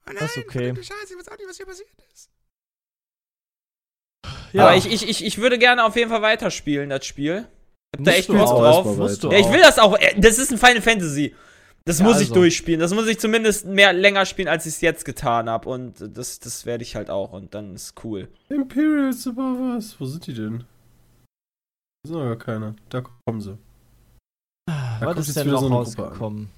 Das 0.06 0.32
ist 0.32 0.38
okay. 0.38 0.74
Scheiße, 0.76 1.14
ich 1.14 1.18
weiß 1.20 1.28
auch 1.30 1.38
nicht, 1.38 1.50
was 1.50 1.58
hier 1.58 1.66
passiert 1.66 1.90
ist. 2.14 2.30
Aber 4.54 4.76
ich, 4.76 4.86
ich, 4.86 5.10
ich, 5.10 5.26
ich 5.26 5.38
würde 5.40 5.58
gerne 5.58 5.84
auf 5.84 5.96
jeden 5.96 6.10
Fall 6.10 6.22
weiterspielen, 6.22 6.90
das 6.90 7.06
Spiel. 7.06 7.48
Ich 7.94 8.00
hab 8.00 8.06
da 8.06 8.12
echt 8.12 8.30
Lust 8.30 8.54
drauf. 8.54 9.32
Ja, 9.32 9.38
ich 9.40 9.52
will 9.52 9.62
das 9.62 9.80
auch. 9.80 9.98
äh, 9.98 10.14
Das 10.18 10.38
ist 10.38 10.52
ein 10.52 10.58
Final 10.58 10.82
Fantasy. 10.82 11.36
Das 11.88 12.00
Ja, 12.00 12.06
muss 12.06 12.18
ich 12.18 12.24
also. 12.30 12.36
durchspielen. 12.36 12.80
Das 12.82 12.94
muss 12.94 13.08
ich 13.08 13.18
zumindest 13.18 13.66
mehr 13.66 13.94
länger 13.94 14.26
spielen, 14.26 14.50
als 14.50 14.66
ich 14.66 14.74
es 14.74 14.82
jetzt 14.82 15.06
getan 15.06 15.50
habe. 15.50 15.70
Und 15.70 15.94
das, 16.18 16.40
das 16.40 16.66
werde 16.66 16.84
ich 16.84 16.96
halt 16.98 17.10
auch. 17.10 17.32
Und 17.32 17.54
dann 17.56 17.74
ist 17.76 17.94
cool. 18.04 18.28
Imperials 18.50 19.26
above 19.26 19.60
us. 19.74 19.96
Wo 20.00 20.06
sind 20.06 20.28
die 20.28 20.34
denn? 20.34 20.66
Da 22.04 22.10
sind 22.12 22.20
gar 22.20 22.36
keine. 22.36 22.76
Da 22.90 23.02
kommen 23.26 23.40
sie. 23.42 23.58
Was 24.70 25.00
kommt 25.02 25.20
ist 25.20 25.28
jetzt 25.28 25.36
denn 25.38 25.48
wieder 25.48 25.54
noch 25.54 25.62
so 25.62 25.66
eine 25.68 25.76
Gruppe 25.86 26.02
rausgekommen? 26.04 26.50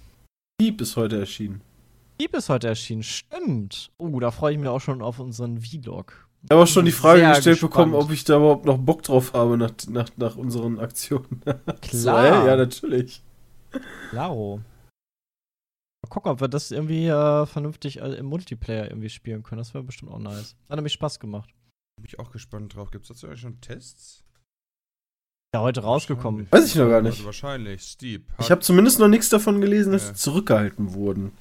Dieb 0.60 0.82
ist 0.82 0.98
heute 0.98 1.20
erschienen. 1.20 1.62
Dieb 2.20 2.36
ist 2.36 2.50
heute 2.50 2.68
erschienen, 2.68 3.04
stimmt. 3.04 3.92
Oh, 3.98 4.20
da 4.20 4.32
freue 4.32 4.54
ich 4.54 4.60
mich 4.60 4.68
auch 4.68 4.82
schon 4.82 5.02
auf 5.02 5.20
unseren 5.20 5.62
Vlog. 5.62 6.28
Ich 6.44 6.52
habe 6.52 6.64
auch 6.64 6.68
schon 6.68 6.86
die 6.86 6.92
Frage 6.92 7.20
Sehr 7.20 7.30
gestellt 7.30 7.56
gespannt. 7.62 7.72
bekommen, 7.74 7.94
ob 7.96 8.12
ich 8.12 8.24
da 8.24 8.38
überhaupt 8.38 8.66
noch 8.66 8.78
Bock 8.78 9.04
drauf 9.04 9.34
habe 9.34 9.58
nach, 9.58 9.72
nach, 9.90 10.10
nach 10.18 10.36
unseren 10.38 10.80
Aktionen. 10.80 11.42
So, 11.92 12.10
Klar. 12.10 12.42
ey, 12.44 12.48
ja, 12.48 12.56
natürlich. 12.56 13.22
Klaro. 14.10 14.62
Mal 16.04 16.10
gucken, 16.10 16.32
ob 16.32 16.42
wir 16.42 16.48
das 16.48 16.72
irgendwie 16.72 17.08
äh, 17.08 17.46
vernünftig 17.46 18.00
äh, 18.02 18.14
im 18.16 18.28
Multiplayer 18.28 18.88
irgendwie 18.90 19.10
spielen 19.10 19.44
können. 19.44 19.60
Das 19.60 19.74
wäre 19.74 19.84
bestimmt 19.84 20.12
auch 20.12 20.20
nice. 20.20 20.56
Hat 20.70 20.78
nämlich 20.78 20.94
Spaß 20.94 21.20
gemacht. 21.20 21.50
Bin 21.98 22.06
ich 22.06 22.20
auch 22.20 22.32
gespannt 22.32 22.76
drauf. 22.76 22.92
Gibt 22.92 23.04
es 23.04 23.10
dazu 23.10 23.28
eigentlich 23.28 23.42
schon 23.42 23.60
Tests? 23.60 24.24
Ja, 25.54 25.62
heute 25.62 25.82
rausgekommen. 25.82 26.48
Weiß 26.52 26.68
ich 26.68 26.76
noch 26.76 26.88
gar 26.90 27.02
nicht. 27.02 27.14
Also 27.14 27.26
wahrscheinlich. 27.26 27.82
Steep. 27.82 28.32
Ich 28.40 28.52
habe 28.52 28.62
zumindest 28.62 29.00
noch 29.00 29.08
nichts 29.08 29.30
davon 29.30 29.60
gelesen, 29.62 29.92
dass 29.92 30.04
Ja. 30.04 30.08
sie 30.10 30.22
zurückgehalten 30.22 30.94
wurden. 30.94 31.32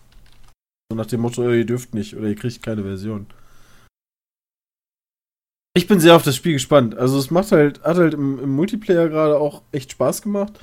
So 0.91 0.97
nach 0.97 1.07
dem 1.07 1.21
Motto, 1.21 1.49
ihr 1.53 1.67
dürft 1.67 1.95
nicht 1.95 2.17
oder 2.17 2.29
ihr 2.29 2.35
kriegt 2.35 2.63
keine 2.63 2.83
Version. 2.83 3.27
Ich 5.77 5.87
bin 5.87 6.01
sehr 6.01 6.17
auf 6.17 6.23
das 6.23 6.35
Spiel 6.35 6.55
gespannt. 6.55 6.97
Also 6.97 7.19
es 7.19 7.31
macht 7.31 7.53
halt, 7.53 7.83
hat 7.85 7.99
halt 7.99 8.15
im, 8.15 8.39
im 8.41 8.51
Multiplayer 8.57 9.09
gerade 9.09 9.39
auch 9.39 9.63
echt 9.71 9.93
Spaß 9.93 10.23
gemacht. 10.23 10.59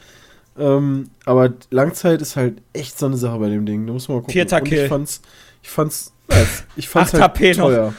Ähm, 0.57 1.09
aber 1.25 1.53
Langzeit 1.69 2.21
ist 2.21 2.35
halt 2.35 2.61
echt 2.73 2.97
so 2.97 3.07
eine 3.07 3.17
Sache 3.17 3.37
bei 3.39 3.49
dem 3.49 3.65
Ding. 3.65 3.85
Da 3.85 3.93
muss 3.93 4.07
man 4.07 4.17
mal 4.17 4.21
gucken. 4.21 4.33
Vierter 4.33 4.61
Kill. 4.61 4.83
Ich 4.83 4.89
fand's, 4.89 5.21
ich 5.61 5.69
fand's, 5.69 6.13
ja, 6.29 6.37
ich 6.75 6.89
fand's 6.89 7.13
halt 7.13 7.23
HP 7.23 7.53
noch. 7.55 7.67
teuer. 7.67 7.93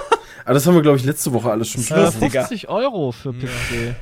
aber 0.44 0.54
das 0.54 0.66
haben 0.66 0.74
wir, 0.74 0.82
glaube 0.82 0.98
ich, 0.98 1.04
letzte 1.04 1.32
Woche 1.32 1.50
alles 1.50 1.68
schon. 1.68 1.82
Digga. 1.82 2.10
50 2.10 2.68
Euro 2.68 3.12
für. 3.12 3.32
PC. 3.32 3.94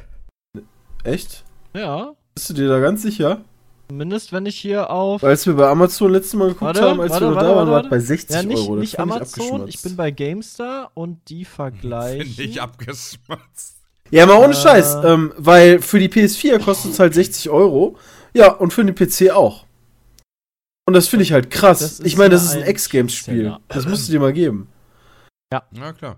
Echt? 1.04 1.44
Ja. 1.74 2.14
Bist 2.34 2.50
du 2.50 2.54
dir 2.54 2.68
da 2.68 2.80
ganz 2.80 3.02
sicher? 3.02 3.42
Zumindest 3.88 4.32
wenn 4.32 4.46
ich 4.46 4.56
hier 4.56 4.90
auf. 4.90 5.22
Weil 5.22 5.30
als 5.30 5.46
wir 5.46 5.54
bei 5.54 5.68
Amazon 5.68 6.12
letztes 6.12 6.34
Mal 6.34 6.48
geguckt 6.48 6.62
Warte, 6.62 6.82
haben, 6.82 7.00
als 7.00 7.10
warte, 7.10 7.24
wir 7.24 7.30
noch 7.30 7.36
warte, 7.36 7.48
da 7.48 7.56
waren, 7.56 7.70
war 7.70 7.82
es 7.82 7.90
bei 7.90 7.98
60 7.98 8.36
ja, 8.36 8.42
nicht, 8.44 8.58
Euro. 8.58 8.76
Das 8.76 8.80
nicht 8.80 8.92
ich 8.92 9.00
Amazon, 9.00 9.24
ich, 9.26 9.50
abgeschmatzt. 9.50 9.82
bin 9.82 9.96
bei 9.96 10.10
GameStar 10.10 10.90
und 10.94 11.28
die 11.28 11.44
vergleichen. 11.44 12.26
Finde 12.26 12.42
ich 12.42 12.62
abgeschmatzt. 12.62 13.79
Ja, 14.10 14.26
mal 14.26 14.36
ohne 14.38 14.52
Äh. 14.52 14.56
Scheiß, 14.56 14.96
ähm, 15.04 15.32
weil 15.36 15.80
für 15.80 15.98
die 15.98 16.08
PS4 16.08 16.58
kostet 16.62 16.92
es 16.92 16.98
halt 16.98 17.14
60 17.14 17.50
Euro. 17.50 17.96
Ja, 18.34 18.52
und 18.52 18.72
für 18.72 18.84
den 18.84 18.94
PC 18.94 19.30
auch. 19.32 19.66
Und 20.86 20.94
das 20.94 21.08
finde 21.08 21.22
ich 21.24 21.32
halt 21.32 21.50
krass. 21.50 22.00
Ich 22.00 22.16
meine, 22.16 22.30
das 22.30 22.52
ja 22.52 22.58
ist 22.60 22.64
ein 22.64 22.70
X-Games-Spiel. 22.70 23.56
Das 23.68 23.86
musst 23.86 24.08
du 24.08 24.12
dir 24.12 24.20
mal 24.20 24.32
geben. 24.32 24.68
Na 25.72 25.92
klar. 25.92 26.16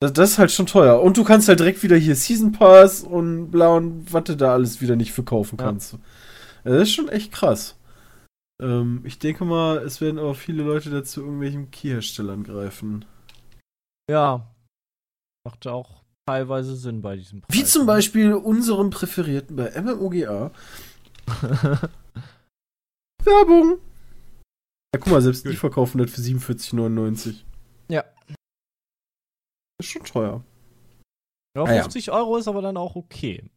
Das, 0.00 0.12
das 0.12 0.30
ist 0.32 0.38
halt 0.38 0.50
schon 0.50 0.66
teuer. 0.66 1.00
Und 1.02 1.16
du 1.16 1.24
kannst 1.24 1.48
halt 1.48 1.60
direkt 1.60 1.82
wieder 1.82 1.96
hier 1.96 2.14
Season 2.16 2.52
Pass 2.52 3.02
und 3.02 3.50
bla 3.50 3.68
und 3.76 4.12
was 4.12 4.24
du 4.24 4.36
da 4.36 4.52
alles 4.52 4.80
wieder 4.80 4.96
nicht 4.96 5.12
verkaufen 5.12 5.58
Ja. 5.58 5.66
kannst. 5.66 5.92
Ja, 5.92 5.98
das 6.72 6.82
ist 6.82 6.94
schon 6.94 7.08
echt 7.08 7.32
krass. 7.32 7.76
Ähm, 8.62 9.02
ich 9.04 9.18
denke 9.18 9.44
mal, 9.44 9.78
es 9.78 10.00
werden 10.00 10.18
aber 10.18 10.34
viele 10.34 10.62
Leute 10.62 10.90
dazu 10.90 11.20
irgendwelchen 11.20 11.70
Keyherstellern 11.70 12.44
greifen. 12.44 13.04
Ja. 14.10 14.46
Macht 15.44 15.66
auch 15.66 15.99
teilweise 16.30 16.76
Sinn 16.76 17.02
bei 17.02 17.16
diesem 17.16 17.40
Preis. 17.40 17.56
Wie 17.56 17.64
zum 17.64 17.86
Beispiel 17.86 18.32
unserem 18.34 18.90
Präferierten 18.90 19.56
bei 19.56 19.70
MMOGA. 19.80 20.52
Werbung! 23.24 23.78
Ja, 24.94 25.00
guck 25.00 25.06
mal, 25.08 25.22
selbst 25.22 25.44
die 25.44 25.56
verkaufen 25.56 25.98
das 25.98 26.10
für 26.10 26.20
47,99. 26.20 27.42
Ja. 27.88 28.04
ist 29.80 29.88
schon 29.90 30.04
teuer. 30.04 30.44
ja, 31.56 31.62
Ah, 31.64 31.74
ja. 31.74 31.82
50 31.82 32.10
Euro 32.12 32.36
ist 32.36 32.48
aber 32.48 32.62
dann 32.62 32.76
auch 32.76 32.94
okay. 32.96 33.50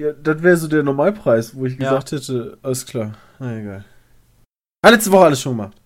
Ja, 0.00 0.12
das 0.12 0.42
wäre 0.42 0.56
so 0.56 0.68
der 0.68 0.82
Normalpreis, 0.82 1.54
wo 1.54 1.66
ich 1.66 1.74
Ja. 1.74 1.90
gesagt 1.90 2.12
hätte, 2.12 2.58
alles 2.62 2.86
klar. 2.86 3.16
Na 3.38 3.58
egal. 3.58 3.84
Ah, 4.84 4.90
letzte 4.90 5.10
Woche 5.12 5.24
alles 5.26 5.40
schon 5.40 5.56
gemacht. 5.56 5.76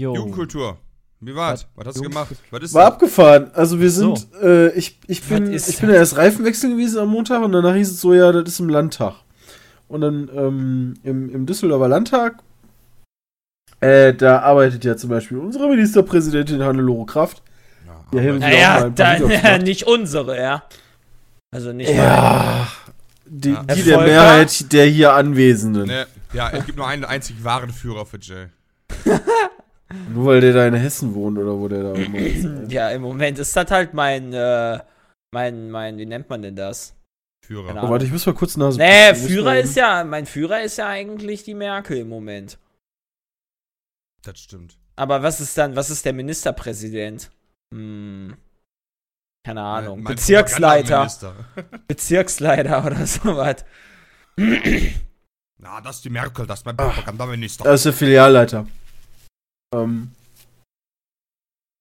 Jo. 0.00 0.14
Jugendkultur. 0.14 0.78
Wie 1.20 1.34
war's? 1.34 1.66
Was? 1.74 1.86
Was 1.86 1.86
hast 1.88 1.96
du 1.98 2.02
gemacht? 2.08 2.28
Was 2.50 2.62
ist 2.62 2.74
War 2.74 2.84
das? 2.84 2.92
abgefahren. 2.92 3.50
Also 3.54 3.80
wir 3.80 3.90
So. 3.90 4.14
sind, 4.14 4.32
äh, 4.42 4.70
ich, 4.74 5.00
ich 5.08 5.22
bin, 5.24 5.52
ich 5.52 5.78
bin 5.78 5.88
ja 5.90 5.96
erst 5.96 6.16
Reifenwechsel 6.16 6.70
gewesen 6.70 7.00
am 7.00 7.08
Montag 7.08 7.42
und 7.42 7.52
danach 7.52 7.74
hieß 7.74 7.90
es 7.90 8.00
so, 8.00 8.14
ja, 8.14 8.30
das 8.30 8.48
ist 8.48 8.60
im 8.60 8.68
Landtag. 8.68 9.14
Und 9.88 10.02
dann 10.02 10.30
ähm, 10.34 10.94
im, 11.02 11.28
im 11.34 11.46
Düsseldorfer 11.46 11.88
Landtag 11.88 12.36
Äh, 13.80 14.14
da 14.14 14.40
arbeitet 14.40 14.84
ja 14.84 14.96
zum 14.96 15.10
Beispiel 15.10 15.38
unsere 15.38 15.68
Ministerpräsidentin 15.68 16.62
Hannelore 16.62 17.06
Kraft. 17.06 17.42
Ja, 18.12 18.20
mal 18.22 18.38
Naja, 18.38 18.88
dann 18.90 19.30
ja, 19.30 19.58
nicht 19.62 19.84
unsere, 19.86 20.36
ja. 20.40 20.62
Also 21.50 21.72
nicht 21.72 21.90
Ja, 21.90 22.68
die, 23.26 23.50
Ja. 23.50 23.62
die 23.64 23.82
der? 23.82 24.00
Mehrheit 24.02 24.72
der 24.72 24.86
hier 24.86 25.14
Anwesenden. 25.14 25.86
Ne, 25.86 26.06
ja, 26.32 26.50
es 26.50 26.64
gibt 26.66 26.76
nur 26.78 26.86
einen 26.86 27.04
einzigen 27.04 27.42
wahren 27.42 27.70
Führer 27.70 28.04
für 28.06 28.18
Jay. 28.20 28.46
Nur 30.12 30.26
weil 30.26 30.40
der 30.40 30.52
da 30.52 30.66
in 30.66 30.74
Hessen 30.74 31.14
wohnt 31.14 31.38
oder 31.38 31.58
wo 31.58 31.66
der 31.68 31.82
da 31.82 31.92
immer 31.94 32.18
ist. 32.18 32.44
Ja, 32.70 32.90
im 32.90 33.02
Moment 33.02 33.38
ist 33.38 33.56
das 33.56 33.70
halt 33.70 33.94
mein, 33.94 34.32
äh, 34.32 34.78
mein, 35.32 35.70
mein, 35.70 35.96
wie 35.96 36.06
nennt 36.06 36.28
man 36.28 36.42
denn 36.42 36.56
das? 36.56 36.94
Führer. 37.44 37.82
Oh, 37.82 37.88
warte, 37.88 38.04
ich 38.04 38.12
muss 38.12 38.26
mal 38.26 38.34
kurz 38.34 38.56
Nase. 38.58 38.78
Nee, 38.78 39.14
Führer 39.14 39.58
ist 39.58 39.76
ja, 39.76 40.04
mein 40.04 40.26
Führer 40.26 40.62
ist 40.62 40.76
ja 40.76 40.88
eigentlich 40.88 41.44
die 41.44 41.54
Merkel 41.54 41.98
im 41.98 42.08
Moment. 42.10 42.58
Das 44.22 44.38
stimmt. 44.38 44.76
Aber 44.96 45.22
was 45.22 45.40
ist 45.40 45.56
dann, 45.56 45.74
was 45.74 45.88
ist 45.88 46.04
der 46.04 46.12
Ministerpräsident? 46.12 47.30
Hm. 47.72 48.36
Keine 49.44 49.62
Ahnung. 49.62 50.00
Äh, 50.00 50.02
Bezirksleiter. 50.02 51.08
Bezirksleiter 51.88 52.84
oder 52.84 53.06
sowas. 53.06 53.64
Na, 54.36 55.80
das 55.80 55.96
ist 55.96 56.04
die 56.04 56.10
Merkel, 56.10 56.46
das 56.46 56.60
ist 56.60 56.66
mein 56.66 56.74
Ach. 56.78 56.92
Propagandaminister. 56.92 57.64
Da 57.64 57.72
ist 57.72 57.86
der 57.86 57.94
Filialleiter. 57.94 58.66
Ähm. 59.74 60.10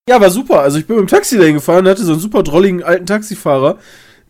Ja, 0.09 0.21
war 0.21 0.29
super. 0.29 0.61
Also 0.61 0.79
ich 0.79 0.88
bin 0.88 0.97
mit 0.97 1.05
dem 1.05 1.09
Taxi 1.09 1.38
dahin 1.38 1.55
gefahren, 1.55 1.88
hatte 1.88 2.03
so 2.03 2.13
einen 2.13 2.21
super 2.21 2.43
drolligen 2.43 2.83
alten 2.83 3.05
Taxifahrer, 3.05 3.77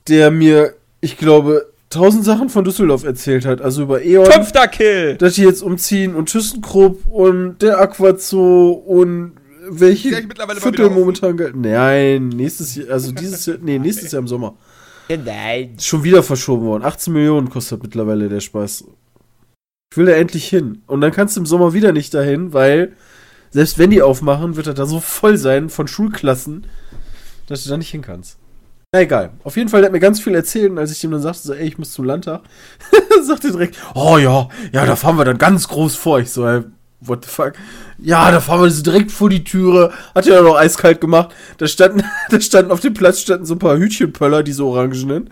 der 0.07 0.31
mir, 0.31 0.73
ich 1.01 1.17
glaube, 1.17 1.71
tausend 1.89 2.25
Sachen 2.25 2.49
von 2.49 2.65
Düsseldorf 2.65 3.03
erzählt 3.03 3.45
hat. 3.45 3.61
Also 3.61 3.83
über 3.83 4.03
E.ON, 4.03 4.31
Fünfter 4.31 4.67
Kill! 4.67 5.15
dass 5.17 5.35
die 5.35 5.43
jetzt 5.43 5.61
umziehen 5.61 6.15
und 6.15 6.29
ThyssenKrupp 6.29 7.05
und 7.05 7.61
der 7.61 7.79
Aquazoo 7.79 8.71
und 8.71 9.33
welche 9.69 10.09
Viertel 10.59 10.89
momentan 10.89 11.37
gelten. 11.37 11.61
Nein, 11.61 12.29
nächstes 12.29 12.75
Jahr, 12.75 12.89
also 12.91 13.11
dieses 13.11 13.45
Jahr, 13.45 13.57
nee, 13.61 13.77
nächstes 13.77 14.11
Jahr 14.11 14.21
im 14.21 14.27
Sommer. 14.27 14.55
Nein. 15.09 15.75
Schon 15.79 16.03
wieder 16.03 16.23
verschoben 16.23 16.65
worden. 16.65 16.83
18 16.83 17.13
Millionen 17.13 17.49
kostet 17.49 17.83
mittlerweile 17.83 18.29
der 18.29 18.39
Spaß. 18.39 18.85
Ich 19.91 19.97
will 19.97 20.05
da 20.05 20.13
endlich 20.13 20.47
hin. 20.47 20.81
Und 20.87 21.01
dann 21.01 21.11
kannst 21.11 21.35
du 21.35 21.41
im 21.41 21.45
Sommer 21.45 21.73
wieder 21.73 21.93
nicht 21.93 22.13
dahin, 22.13 22.53
weil 22.53 22.93
selbst 23.51 23.77
wenn 23.77 23.89
die 23.89 24.01
aufmachen, 24.01 24.55
wird 24.55 24.67
er 24.67 24.73
da 24.73 24.85
so 24.85 24.99
voll 24.99 25.37
sein 25.37 25.69
von 25.69 25.87
Schulklassen, 25.87 26.67
dass 27.47 27.63
du 27.63 27.69
da 27.69 27.77
nicht 27.77 27.91
hin 27.91 28.01
kannst. 28.01 28.37
Na 28.93 29.01
egal. 29.01 29.31
Auf 29.43 29.57
jeden 29.57 29.69
Fall 29.69 29.81
der 29.81 29.87
hat 29.87 29.93
mir 29.93 29.99
ganz 29.99 30.21
viel 30.21 30.33
erzählt 30.33 30.71
und 30.71 30.77
als 30.77 30.91
ich 30.91 31.03
ihm 31.03 31.11
dann 31.11 31.21
sagte, 31.21 31.41
so, 31.41 31.53
ey, 31.53 31.67
ich 31.67 31.77
muss 31.77 31.91
zum 31.91 32.05
Landtag, 32.05 32.41
sagte 33.23 33.47
er 33.47 33.53
direkt, 33.53 33.77
oh 33.95 34.17
ja, 34.17 34.47
ja, 34.71 34.85
da 34.85 34.95
fahren 34.95 35.17
wir 35.17 35.25
dann 35.25 35.37
ganz 35.37 35.67
groß 35.67 35.95
vor. 35.95 36.19
Ich 36.19 36.31
so, 36.31 36.47
ey, 36.47 36.63
what 37.01 37.25
the 37.25 37.29
fuck? 37.29 37.53
Ja, 37.97 38.31
da 38.31 38.39
fahren 38.39 38.61
wir 38.61 38.71
so 38.71 38.83
direkt 38.83 39.11
vor 39.11 39.29
die 39.29 39.43
Türe. 39.43 39.91
Hat 40.15 40.25
ja 40.25 40.41
noch 40.41 40.55
eiskalt 40.55 41.01
gemacht. 41.01 41.35
Da 41.57 41.67
standen, 41.67 42.03
da 42.29 42.39
standen 42.39 42.71
auf 42.71 42.79
dem 42.79 42.93
Platz 42.93 43.19
standen 43.19 43.45
so 43.45 43.55
ein 43.55 43.59
paar 43.59 43.77
Hütchenpöller, 43.77 44.43
diese 44.43 44.63
orangenen. 44.63 45.29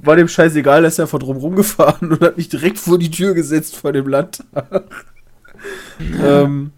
War 0.00 0.16
dem 0.16 0.28
scheißegal, 0.28 0.84
er 0.84 0.88
ist 0.88 1.00
einfach 1.00 1.18
drum 1.18 1.38
rumgefahren 1.38 2.12
und 2.12 2.20
hat 2.20 2.36
mich 2.36 2.48
direkt 2.48 2.78
vor 2.78 2.98
die 2.98 3.10
Tür 3.10 3.34
gesetzt 3.34 3.76
vor 3.76 3.92
dem 3.92 4.08
Landtag. 4.08 4.84
ähm, 6.22 6.72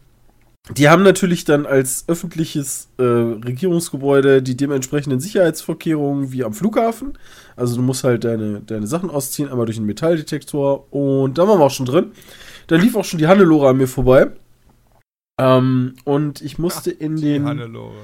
die 0.77 0.89
haben 0.89 1.03
natürlich 1.03 1.45
dann 1.45 1.66
als 1.66 2.05
öffentliches 2.07 2.89
äh, 2.99 3.03
Regierungsgebäude 3.03 4.43
die 4.43 4.57
dementsprechenden 4.57 5.21
Sicherheitsvorkehrungen 5.21 6.33
wie 6.33 6.45
am 6.45 6.53
Flughafen. 6.53 7.18
Also 7.57 7.77
du 7.77 7.83
musst 7.83 8.05
halt 8.05 8.25
deine, 8.25 8.61
deine 8.61 8.87
Sachen 8.87 9.11
ausziehen, 9.11 9.49
einmal 9.49 9.66
durch 9.66 9.79
einen 9.79 9.87
Metalldetektor 9.87 10.93
und 10.93 11.39
da 11.39 11.47
waren 11.49 11.59
wir 11.59 11.64
auch 11.66 11.71
schon 11.71 11.87
drin. 11.87 12.12
Da 12.66 12.77
lief 12.77 12.95
auch 12.97 13.05
schon 13.05 13.18
die 13.18 13.27
Hannelore 13.27 13.68
an 13.71 13.77
mir 13.77 13.89
vorbei. 13.89 14.31
Ähm, 15.41 15.95
und 16.05 16.43
ich 16.43 16.59
musste 16.59 16.91
in 16.91 17.16
Die 17.16 17.23
den, 17.23 17.45
Hannelore. 17.47 17.97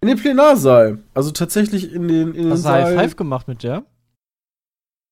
in 0.00 0.08
den 0.08 0.16
Plenarsaal. 0.18 0.98
Also 1.12 1.30
tatsächlich 1.30 1.92
in 1.92 2.08
den, 2.08 2.34
in 2.34 2.44
den 2.44 2.52
Hast 2.52 2.64
du 2.64 2.68
High 2.68 2.84
Saal. 2.88 2.98
Five 2.98 3.16
gemacht 3.16 3.48
mit 3.48 3.62
der? 3.62 3.84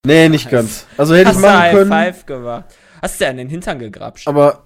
Nee, 0.07 0.29
nicht 0.29 0.51
ganz. 0.51 0.87
Also 0.97 1.15
hätte 1.15 1.23
ich 1.23 1.29
Hast 1.29 1.37
du 1.37 1.43
machen 1.43 1.59
High 1.59 1.73
können. 1.75 1.91
Five 1.91 2.27
gemacht? 2.27 2.65
Hast 3.03 3.21
du 3.21 3.25
ja 3.25 3.31
an 3.31 3.37
den 3.37 3.49
Hintern 3.49 3.79
gegrapscht? 3.79 4.27
Aber 4.29 4.63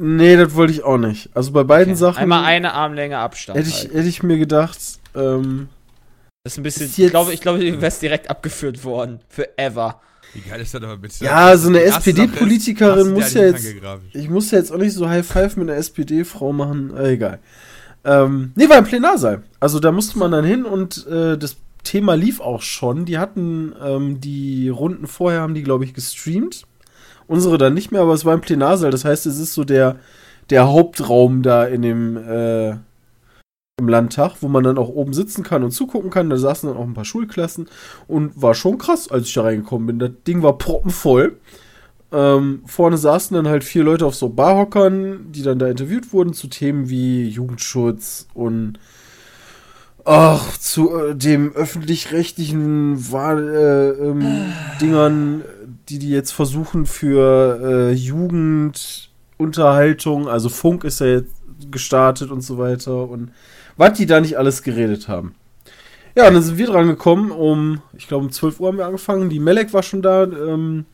nee, 0.00 0.36
das 0.36 0.54
wollte 0.54 0.72
ich 0.72 0.82
auch 0.84 0.98
nicht. 0.98 1.30
Also 1.34 1.52
bei 1.52 1.64
beiden 1.64 1.92
Okay. 1.94 2.00
Sachen 2.00 2.18
Einmal 2.18 2.44
eine 2.44 2.72
Armlänge 2.74 3.18
Abstand. 3.18 3.58
hätte 3.58 3.68
ich, 3.68 3.80
halt. 3.84 3.94
hätte 3.94 4.08
ich 4.08 4.22
mir 4.22 4.38
gedacht, 4.38 4.78
ähm, 5.14 5.68
Das 6.44 6.52
ist 6.54 6.58
ein 6.58 6.62
bisschen. 6.62 6.86
ist 6.86 6.98
Ich 6.98 7.10
glaube, 7.10 7.32
ich 7.32 7.40
glaube, 7.40 7.58
du 7.60 7.80
wärst 7.80 8.02
direkt 8.02 8.30
abgeführt 8.30 8.84
worden. 8.84 9.20
Forever. 9.28 10.00
Wie 10.34 10.40
geil 10.40 10.60
ist 10.60 10.74
das 10.74 10.82
aber 10.82 10.96
bitte? 10.98 11.24
Ja, 11.24 11.56
so 11.56 11.68
eine 11.68 11.80
SPD-Politikerin 11.82 13.12
muss 13.12 13.32
ja 13.34 13.44
jetzt- 13.46 13.66
ich 14.12 14.28
muss 14.28 14.50
ja 14.50 14.58
jetzt 14.58 14.70
auch 14.72 14.76
nicht 14.78 14.92
so 14.92 15.08
High 15.08 15.26
Five 15.26 15.56
mit 15.56 15.68
einer 15.70 15.78
SPD-Frau 15.78 16.52
machen. 16.52 16.94
Äh, 16.96 17.12
egal. 17.12 17.38
Ähm, 18.04 18.52
nee, 18.54 18.68
war 18.68 18.78
im 18.78 18.84
Plenarsaal. 18.84 19.42
Also 19.60 19.80
da 19.80 19.90
musste 19.90 20.18
man 20.18 20.30
dann 20.30 20.44
hin 20.44 20.64
und 20.64 21.06
äh, 21.06 21.36
das 21.36 21.56
Thema 21.82 22.14
lief 22.14 22.40
auch 22.40 22.60
schon. 22.62 23.04
Die 23.06 23.18
hatten 23.18 23.74
ähm, 23.82 24.20
die 24.20 24.68
Runden 24.68 25.06
vorher, 25.06 25.40
haben 25.40 25.54
die, 25.54 25.62
glaube 25.62 25.84
ich, 25.84 25.94
gestreamt. 25.94 26.64
Unsere 27.28 27.58
dann 27.58 27.74
nicht 27.74 27.92
mehr, 27.92 28.00
aber 28.00 28.14
es 28.14 28.24
war 28.24 28.34
im 28.34 28.40
Plenarsaal. 28.40 28.90
Das 28.90 29.04
heißt, 29.04 29.26
es 29.26 29.38
ist 29.38 29.54
so 29.54 29.62
der, 29.62 29.96
der 30.50 30.66
Hauptraum 30.66 31.42
da 31.42 31.64
in 31.64 31.82
dem 31.82 32.16
äh, 32.16 32.70
im 33.78 33.88
Landtag, 33.88 34.36
wo 34.40 34.48
man 34.48 34.64
dann 34.64 34.78
auch 34.78 34.88
oben 34.88 35.12
sitzen 35.12 35.44
kann 35.44 35.62
und 35.62 35.70
zugucken 35.70 36.10
kann. 36.10 36.30
Da 36.30 36.36
saßen 36.36 36.68
dann 36.68 36.76
auch 36.78 36.84
ein 36.84 36.94
paar 36.94 37.04
Schulklassen 37.04 37.68
und 38.08 38.40
war 38.40 38.54
schon 38.54 38.78
krass, 38.78 39.10
als 39.10 39.28
ich 39.28 39.34
da 39.34 39.42
reingekommen 39.42 39.86
bin. 39.86 39.98
Das 40.00 40.10
Ding 40.26 40.42
war 40.42 40.58
proppenvoll. 40.58 41.36
Ähm, 42.10 42.62
vorne 42.66 42.96
saßen 42.96 43.34
dann 43.36 43.48
halt 43.48 43.64
vier 43.64 43.84
Leute 43.84 44.06
auf 44.06 44.14
so 44.14 44.30
Barhockern, 44.30 45.30
die 45.30 45.42
dann 45.42 45.58
da 45.58 45.68
interviewt 45.68 46.12
wurden 46.12 46.32
zu 46.32 46.48
Themen 46.48 46.88
wie 46.88 47.28
Jugendschutz 47.28 48.26
und 48.32 48.78
ach, 50.04 50.56
zu 50.56 50.96
äh, 50.96 51.14
dem 51.14 51.52
öffentlich-rechtlichen 51.52 53.12
Wahl, 53.12 53.48
äh, 53.48 53.88
ähm, 54.04 54.52
Dingern, 54.80 55.42
die 55.88 55.98
die 55.98 56.10
jetzt 56.10 56.30
versuchen 56.32 56.86
für 56.86 57.60
äh, 57.62 57.92
Jugendunterhaltung, 57.92 60.28
also 60.28 60.48
Funk 60.48 60.84
ist 60.84 61.00
ja 61.00 61.06
jetzt 61.06 61.34
gestartet 61.70 62.30
und 62.30 62.42
so 62.42 62.58
weiter 62.58 63.08
und 63.08 63.32
was 63.76 63.94
die 63.94 64.06
da 64.06 64.20
nicht 64.20 64.38
alles 64.38 64.62
geredet 64.62 65.08
haben. 65.08 65.34
Ja, 66.14 66.28
und 66.28 66.34
dann 66.34 66.42
sind 66.42 66.58
wir 66.58 66.66
dran 66.66 66.88
gekommen, 66.88 67.30
um, 67.30 67.80
ich 67.96 68.08
glaube 68.08 68.24
um 68.24 68.32
12 68.32 68.60
Uhr 68.60 68.68
haben 68.68 68.78
wir 68.78 68.86
angefangen, 68.86 69.30
die 69.30 69.40
Melek 69.40 69.72
war 69.72 69.82
schon 69.82 70.02
da, 70.02 70.24
ähm, 70.24 70.84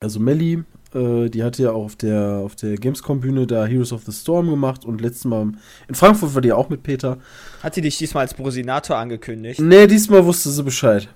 also 0.00 0.20
Melly, 0.20 0.64
äh, 0.94 1.28
die 1.28 1.42
hatte 1.42 1.64
ja 1.64 1.72
auch 1.72 1.84
auf 1.84 1.96
der, 1.96 2.40
auf 2.44 2.54
der 2.54 2.76
Gamescom-Bühne 2.76 3.46
da 3.46 3.66
Heroes 3.66 3.92
of 3.92 4.04
the 4.04 4.12
Storm 4.12 4.48
gemacht 4.48 4.84
und 4.84 5.00
letztes 5.00 5.24
Mal 5.24 5.52
in 5.88 5.94
Frankfurt 5.94 6.34
war 6.34 6.42
die 6.42 6.52
auch 6.52 6.68
mit 6.68 6.82
Peter. 6.82 7.18
Hat 7.62 7.76
die 7.76 7.80
dich 7.80 7.98
diesmal 7.98 8.22
als 8.22 8.34
Brosinator 8.34 8.96
angekündigt? 8.96 9.60
Nee, 9.60 9.86
diesmal 9.86 10.24
wusste 10.24 10.50
sie 10.50 10.62
Bescheid. 10.62 11.08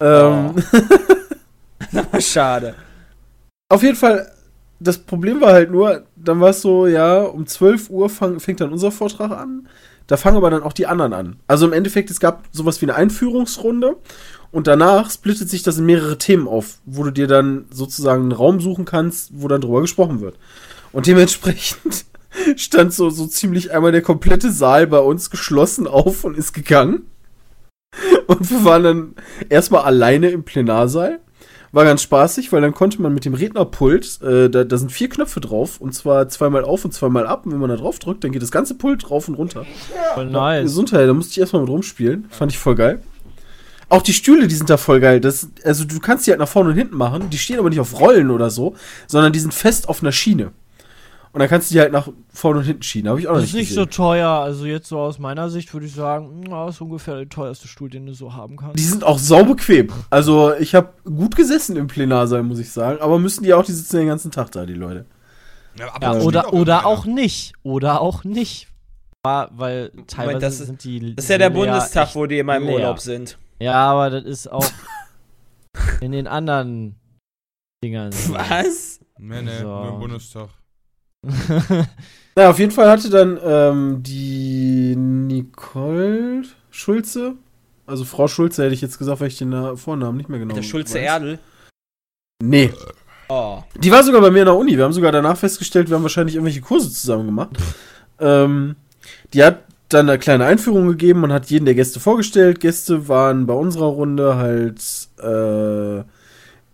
Ähm, 0.00 0.54
Schade. 2.20 2.74
Auf 3.68 3.82
jeden 3.82 3.96
Fall, 3.96 4.30
das 4.80 4.98
Problem 4.98 5.40
war 5.40 5.52
halt 5.52 5.70
nur, 5.70 6.04
dann 6.16 6.40
war 6.40 6.50
es 6.50 6.62
so, 6.62 6.86
ja, 6.86 7.22
um 7.22 7.46
12 7.46 7.90
Uhr 7.90 8.08
fang, 8.08 8.40
fängt 8.40 8.60
dann 8.60 8.72
unser 8.72 8.90
Vortrag 8.90 9.30
an. 9.30 9.68
Da 10.06 10.16
fangen 10.16 10.36
aber 10.36 10.50
dann 10.50 10.62
auch 10.62 10.72
die 10.72 10.86
anderen 10.86 11.12
an. 11.12 11.36
Also 11.48 11.66
im 11.66 11.72
Endeffekt, 11.72 12.10
es 12.10 12.20
gab 12.20 12.44
sowas 12.52 12.80
wie 12.80 12.86
eine 12.86 12.94
Einführungsrunde 12.94 13.96
und 14.52 14.68
danach 14.68 15.10
splittet 15.10 15.50
sich 15.50 15.64
das 15.64 15.78
in 15.78 15.86
mehrere 15.86 16.18
Themen 16.18 16.46
auf, 16.46 16.78
wo 16.84 17.02
du 17.02 17.10
dir 17.10 17.26
dann 17.26 17.66
sozusagen 17.70 18.22
einen 18.22 18.32
Raum 18.32 18.60
suchen 18.60 18.84
kannst, 18.84 19.30
wo 19.34 19.48
dann 19.48 19.60
drüber 19.60 19.80
gesprochen 19.80 20.20
wird. 20.20 20.38
Und 20.92 21.08
dementsprechend 21.08 22.04
stand 22.56 22.94
so, 22.94 23.10
so 23.10 23.26
ziemlich 23.26 23.72
einmal 23.72 23.92
der 23.92 24.02
komplette 24.02 24.52
Saal 24.52 24.86
bei 24.86 25.00
uns 25.00 25.30
geschlossen 25.30 25.88
auf 25.88 26.22
und 26.22 26.38
ist 26.38 26.52
gegangen. 26.52 27.06
Und 28.26 28.50
wir 28.50 28.64
waren 28.64 28.82
dann 28.82 29.14
erstmal 29.48 29.82
alleine 29.82 30.30
im 30.30 30.44
Plenarsaal. 30.44 31.18
War 31.76 31.84
ganz 31.84 32.00
spaßig, 32.00 32.52
weil 32.52 32.62
dann 32.62 32.72
konnte 32.72 33.02
man 33.02 33.12
mit 33.12 33.26
dem 33.26 33.34
Rednerpult, 33.34 34.22
äh, 34.22 34.48
da, 34.48 34.64
da 34.64 34.78
sind 34.78 34.90
vier 34.90 35.10
Knöpfe 35.10 35.40
drauf, 35.40 35.78
und 35.78 35.92
zwar 35.92 36.26
zweimal 36.30 36.64
auf 36.64 36.86
und 36.86 36.92
zweimal 36.92 37.26
ab. 37.26 37.44
Und 37.44 37.52
wenn 37.52 37.58
man 37.58 37.68
da 37.68 37.76
drauf 37.76 37.98
drückt, 37.98 38.24
dann 38.24 38.32
geht 38.32 38.40
das 38.40 38.50
ganze 38.50 38.76
Pult 38.76 39.10
rauf 39.10 39.28
und 39.28 39.34
runter. 39.34 39.66
Voll 40.14 40.30
nice. 40.30 40.62
Gesundheit, 40.62 41.06
da 41.06 41.12
musste 41.12 41.32
ich 41.32 41.38
erstmal 41.38 41.60
mit 41.60 41.70
rumspielen. 41.70 42.28
Fand 42.30 42.50
ich 42.50 42.56
voll 42.58 42.76
geil. 42.76 43.02
Auch 43.90 44.00
die 44.00 44.14
Stühle, 44.14 44.48
die 44.48 44.54
sind 44.54 44.70
da 44.70 44.78
voll 44.78 45.00
geil. 45.00 45.20
Das, 45.20 45.50
also 45.64 45.84
du 45.84 46.00
kannst 46.00 46.26
die 46.26 46.30
halt 46.30 46.40
nach 46.40 46.48
vorne 46.48 46.70
und 46.70 46.76
hinten 46.76 46.96
machen. 46.96 47.28
Die 47.28 47.36
stehen 47.36 47.58
aber 47.58 47.68
nicht 47.68 47.80
auf 47.80 48.00
Rollen 48.00 48.30
oder 48.30 48.48
so, 48.48 48.74
sondern 49.06 49.34
die 49.34 49.40
sind 49.40 49.52
fest 49.52 49.90
auf 49.90 50.00
einer 50.00 50.12
Schiene. 50.12 50.52
Und 51.36 51.40
dann 51.40 51.50
kannst 51.50 51.70
du 51.70 51.74
die 51.74 51.80
halt 51.80 51.92
nach 51.92 52.08
vorne 52.32 52.60
und 52.60 52.64
hinten 52.64 52.82
schieben. 52.82 53.10
Habe 53.10 53.20
ich 53.20 53.28
auch 53.28 53.32
noch 53.34 53.40
Das 53.40 53.50
ist 53.50 53.54
nicht 53.54 53.64
nicht 53.68 53.74
so 53.74 53.82
gesehen. 53.84 53.90
teuer. 53.94 54.30
Also 54.30 54.64
jetzt 54.64 54.88
so 54.88 54.98
aus 54.98 55.18
meiner 55.18 55.50
Sicht 55.50 55.70
würde 55.74 55.84
ich 55.84 55.92
sagen, 55.92 56.44
na, 56.48 56.64
das 56.64 56.76
ist 56.76 56.80
ungefähr 56.80 57.16
der 57.16 57.28
teuerste 57.28 57.68
Stuhl, 57.68 57.90
den 57.90 58.06
du 58.06 58.14
so 58.14 58.32
haben 58.32 58.56
kannst. 58.56 58.78
Die 58.78 58.82
sind 58.84 59.04
auch 59.04 59.18
saubequem. 59.18 59.88
Also 60.08 60.54
ich 60.54 60.74
habe 60.74 60.94
gut 61.04 61.36
gesessen 61.36 61.76
im 61.76 61.88
Plenarsaal, 61.88 62.42
muss 62.42 62.58
ich 62.58 62.72
sagen. 62.72 63.02
Aber 63.02 63.18
müssen 63.18 63.44
die 63.44 63.52
auch, 63.52 63.62
die 63.66 63.72
sitzen 63.72 63.98
den 63.98 64.08
ganzen 64.08 64.30
Tag 64.30 64.50
da, 64.52 64.64
die 64.64 64.72
Leute. 64.72 65.04
Ja, 65.78 65.94
aber 65.94 66.06
Ja, 66.18 66.22
oder, 66.24 66.40
steht 66.44 66.52
oder 66.54 66.86
auch 66.86 67.04
nicht. 67.04 67.52
Oder 67.62 68.00
auch 68.00 68.24
nicht. 68.24 68.68
Weil 69.22 69.92
teilweise 70.06 70.38
das- 70.40 70.58
sind 70.58 70.82
die. 70.84 71.14
Das 71.16 71.26
ist 71.26 71.28
ja 71.28 71.36
der 71.36 71.50
Bundestag, 71.50 72.14
wo 72.14 72.24
die 72.24 72.38
immer 72.38 72.56
im 72.56 72.62
leer. 72.64 72.74
Urlaub 72.76 72.98
sind. 73.00 73.36
Ja, 73.58 73.74
aber 73.74 74.08
das 74.08 74.24
ist 74.24 74.50
auch 74.50 74.64
in 76.00 76.12
den 76.12 76.26
anderen 76.28 76.96
Dingern. 77.84 78.10
Was? 78.28 79.00
Nee, 79.18 79.42
nee, 79.42 79.58
So. 79.60 79.66
nur 79.66 79.88
im 79.90 79.98
Bundestag. 80.00 80.48
Na, 82.36 82.50
auf 82.50 82.58
jeden 82.58 82.72
Fall 82.72 82.90
hatte 82.90 83.08
dann 83.08 83.38
ähm, 83.42 84.02
die 84.02 84.94
Nicole 84.96 86.42
Schulze, 86.70 87.34
also 87.86 88.04
Frau 88.04 88.28
Schulze 88.28 88.64
hätte 88.64 88.74
ich 88.74 88.82
jetzt 88.82 88.98
gesagt, 88.98 89.20
weil 89.20 89.28
ich 89.28 89.38
den 89.38 89.48
Na- 89.50 89.76
Vornamen 89.76 90.18
nicht 90.18 90.28
mehr 90.28 90.38
genau 90.38 90.54
Der 90.54 90.62
Schulze 90.62 90.94
weiß. 90.94 91.02
Erdel. 91.02 91.38
Nee. 92.42 92.72
Oh. 93.28 93.62
Die 93.76 93.90
war 93.90 94.04
sogar 94.04 94.20
bei 94.20 94.30
mir 94.30 94.40
in 94.40 94.44
der 94.46 94.56
Uni. 94.56 94.76
Wir 94.76 94.84
haben 94.84 94.92
sogar 94.92 95.12
danach 95.12 95.36
festgestellt, 95.36 95.88
wir 95.88 95.96
haben 95.96 96.02
wahrscheinlich 96.02 96.36
irgendwelche 96.36 96.60
Kurse 96.60 96.92
zusammen 96.92 97.26
gemacht. 97.26 97.56
ähm, 98.20 98.76
die 99.32 99.42
hat 99.42 99.62
dann 99.88 100.08
eine 100.08 100.18
kleine 100.18 100.44
Einführung 100.44 100.88
gegeben 100.88 101.22
und 101.24 101.32
hat 101.32 101.48
jeden 101.50 101.64
der 101.64 101.74
Gäste 101.74 102.00
vorgestellt. 102.00 102.60
Gäste 102.60 103.08
waren 103.08 103.46
bei 103.46 103.54
unserer 103.54 103.86
Runde 103.86 104.36
halt 104.36 104.80
äh, 105.18 106.04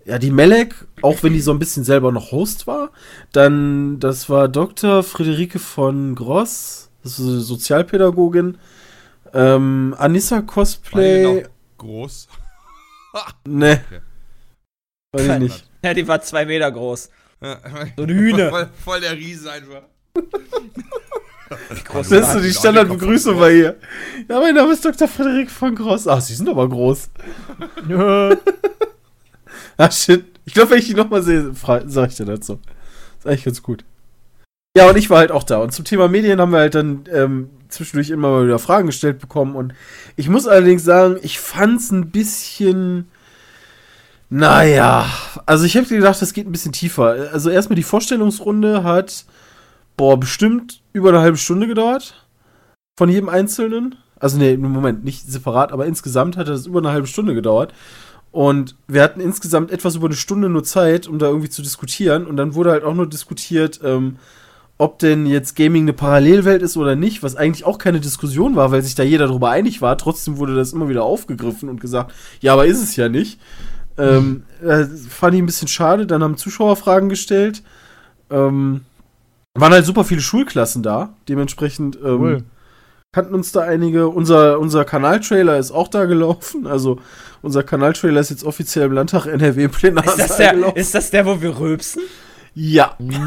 ja 0.05 0.19
die 0.19 0.31
Melek, 0.31 0.75
auch 1.03 1.23
wenn 1.23 1.33
die 1.33 1.41
so 1.41 1.53
ein 1.53 1.59
bisschen 1.59 1.85
selber 1.85 2.13
noch 2.13 2.33
Host 2.33 2.67
war. 2.67 2.91
Dann, 3.33 4.01
das 4.01 4.29
war 4.29 4.49
Dr. 4.49 5.03
Friederike 5.03 5.59
von 5.59 6.15
Gross, 6.15 6.91
das 7.03 7.19
ist 7.19 7.27
eine 7.27 7.41
Sozialpädagogin. 7.41 8.59
Ähm, 9.35 9.95
Anissa 9.99 10.37
War 10.37 10.41
die 10.43 10.47
Cosplay. 10.47 11.43
noch 11.43 11.51
groß. 11.79 12.29
Ne. 13.47 13.85
Okay. 13.87 14.01
Weiß 15.13 15.35
ich 15.35 15.39
nicht. 15.39 15.69
Ja, 15.85 15.93
die 15.93 16.09
war 16.09 16.23
zwei 16.23 16.47
Meter 16.47 16.73
groß. 16.73 17.11
So 17.97 18.03
ein 18.05 18.09
Hühner. 18.09 18.49
Voll, 18.49 18.71
voll 18.83 19.01
der 19.01 19.13
Riese 19.13 19.53
einfach. 19.53 19.83
groß 21.85 22.09
Das 22.09 22.29
ist 22.29 22.33
so 22.33 22.41
die 22.41 22.55
Standardbegrüßung 22.55 23.39
bei 23.39 23.53
ihr. 23.53 23.77
Ja, 24.31 24.41
mein 24.41 24.55
Name 24.55 24.73
ist 24.73 24.83
Dr. 24.83 25.09
Frederik 25.09 25.51
von 25.51 25.75
Gross. 25.75 26.07
Ach, 26.09 26.23
sie 26.23 26.35
sind 26.35 26.49
aber 26.49 26.67
groß. 26.69 27.11
Ah, 29.77 29.91
shit. 29.91 30.25
Ich 30.45 30.55
glaube, 30.55 30.71
wenn 30.71 30.79
ich 30.79 30.87
die 30.87 30.95
nochmal 30.95 31.23
sehe, 31.23 31.55
fra- 31.55 31.83
sag 31.87 32.11
ich 32.11 32.17
dir 32.17 32.25
dazu. 32.25 32.59
Ist 33.19 33.27
eigentlich 33.27 33.45
ganz 33.45 33.63
gut. 33.63 33.85
Ja, 34.77 34.89
und 34.89 34.97
ich 34.97 35.11
war 35.11 35.19
halt 35.19 35.31
auch 35.33 35.43
da. 35.45 35.59
Und 35.59 35.73
zum 35.73 35.85
Thema 35.85 36.09
Medien 36.09 36.41
haben 36.41 36.53
wir 36.53 36.59
halt 36.61 36.75
dann 36.75 37.05
ähm, 37.13 37.51
zwischendurch 37.69 38.11
immer 38.11 38.31
mal 38.31 38.45
wieder 38.47 38.59
Fragen 38.59 38.87
gestellt 38.87 39.19
bekommen. 39.19 39.55
Und 39.55 39.75
ich 40.17 40.29
muss 40.29 40.47
allerdings 40.47 40.83
sagen, 40.85 41.19
ich 41.23 41.39
fand's 41.39 41.91
ein 41.91 42.11
bisschen. 42.11 43.09
Naja, 44.31 45.07
also 45.45 45.67
ich 45.67 45.75
hätte 45.75 45.95
gedacht, 45.95 46.23
das 46.23 46.33
geht 46.33 46.47
ein 46.47 46.53
bisschen 46.53 46.73
tiefer. 46.73 47.29
Also 47.33 47.51
erstmal 47.51 47.77
die 47.77 47.83
Vorstellungsrunde 47.83 48.83
hat, 48.83 49.27
boah, 49.99 50.19
bestimmt 50.19 50.81
über 50.95 51.11
eine 51.11 51.21
halbe 51.21 51.37
Stunde 51.37 51.67
gedauert. 51.67 52.27
Von 52.99 53.11
jedem 53.11 53.29
Einzelnen. 53.29 53.97
Also 54.19 54.39
nee, 54.39 54.57
Moment, 54.57 55.05
nicht 55.05 55.27
separat, 55.31 55.71
aber 55.73 55.85
insgesamt 55.85 56.37
hat 56.39 56.49
das 56.49 56.67
über 56.67 56.79
eine 56.79 56.93
halbe 56.93 57.07
Stunde 57.09 57.35
gedauert. 57.35 57.75
Und 58.33 58.77
wir 58.89 59.03
hatten 59.03 59.21
insgesamt 59.21 59.71
etwas 59.71 59.95
über 59.95 60.07
eine 60.07 60.17
Stunde 60.17 60.49
nur 60.49 60.65
Zeit, 60.65 61.07
um 61.07 61.19
da 61.19 61.27
irgendwie 61.27 61.51
zu 61.51 61.63
diskutieren. 61.63 62.27
Und 62.27 62.39
dann 62.39 62.55
wurde 62.55 62.71
halt 62.71 62.83
auch 62.83 62.95
nur 62.95 63.07
diskutiert, 63.07 63.81
ähm, 63.85 64.17
ob 64.79 64.99
denn 64.99 65.27
jetzt 65.27 65.55
Gaming 65.55 65.85
eine 65.85 65.93
Parallelwelt 65.93 66.63
ist 66.63 66.79
oder 66.79 66.97
nicht, 66.97 67.23
was 67.23 67.37
eigentlich 67.37 67.65
auch 67.65 67.77
keine 67.77 68.01
Diskussion 68.01 68.57
war, 68.57 68.73
weil 68.73 68.83
sich 68.83 68.95
da 68.95 69.03
jeder 69.03 69.27
darüber 69.29 69.51
einig 69.51 69.83
war. 69.83 69.99
Trotzdem 69.99 70.39
wurde 70.39 70.57
das 70.57 70.73
immer 70.73 70.89
wieder 70.89 71.05
aufgegriffen 71.05 71.69
und 71.69 71.81
gesagt, 71.81 72.13
ja, 72.41 72.55
aber 72.55 72.65
ist 72.67 72.83
es 72.83 72.97
ja 72.97 73.11
nicht. 73.11 73.39
Ähm, 73.99 74.45
äh, 74.63 74.85
fand 74.85 75.35
ich 75.35 75.43
ein 75.43 75.47
bisschen 75.47 75.69
schade. 75.69 76.07
Dann 76.07 76.23
haben 76.23 76.39
Zuschauer 76.39 76.77
Fragen 76.77 77.11
gestellt. 77.11 77.63
Ähm, 78.31 78.81
waren 79.55 79.73
halt 79.73 79.85
super 79.85 80.05
viele 80.05 80.23
Schulklassen 80.23 80.83
da. 80.83 81.15
Dementsprechend 81.29 81.99
ähm, 82.03 82.21
Cool. 82.21 82.45
Kannten 83.13 83.35
uns 83.35 83.53
da 83.53 83.61
einige. 83.61 84.09
Unser, 84.09 84.59
unser 84.59 84.85
Kanaltrailer 84.85 85.59
ist 85.59 85.71
auch 85.71 85.89
da 85.89 86.07
gelaufen. 86.07 86.67
Also 86.67 86.99
unser 87.43 87.63
Kanaltrailer 87.63 88.21
ist 88.21 88.31
jetzt 88.31 88.45
offiziell 88.45 88.87
im 88.87 88.93
Landtag 88.93 89.27
NRW 89.27 89.69
Plenar 89.69 90.05
Ist 90.07 90.19
das, 90.19 90.37
der, 90.39 90.77
ist 90.77 90.95
das 90.95 91.11
der, 91.11 91.27
wo 91.27 91.41
wir 91.41 91.59
rülpsen? 91.59 92.03
Ja. 92.55 92.95
Nein. 92.99 93.21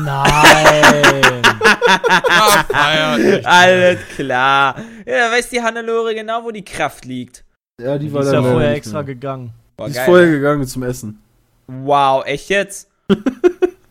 Alles 3.44 4.00
klar. 4.16 4.76
Ja, 5.06 5.30
da 5.30 5.32
weiß 5.32 5.50
die 5.50 5.62
Hannelore 5.62 6.16
genau, 6.16 6.44
wo 6.44 6.52
die 6.52 6.66
Kraft 6.66 7.06
liegt. 7.06 7.44
Ja, 7.82 7.98
die 7.98 8.08
Die 8.08 8.14
war 8.14 8.22
ist 8.24 8.32
dann 8.32 8.44
ja 8.44 8.52
vorher 8.52 8.74
extra 8.76 9.00
mehr. 9.00 9.04
gegangen. 9.04 9.52
Boah, 9.78 9.86
Die 9.86 9.92
ist 9.92 9.98
geil, 9.98 10.06
vorher 10.06 10.26
ne? 10.28 10.32
gegangen 10.34 10.68
zum 10.68 10.84
Essen. 10.84 11.22
Wow, 11.68 12.26
echt 12.26 12.50
jetzt? 12.50 12.90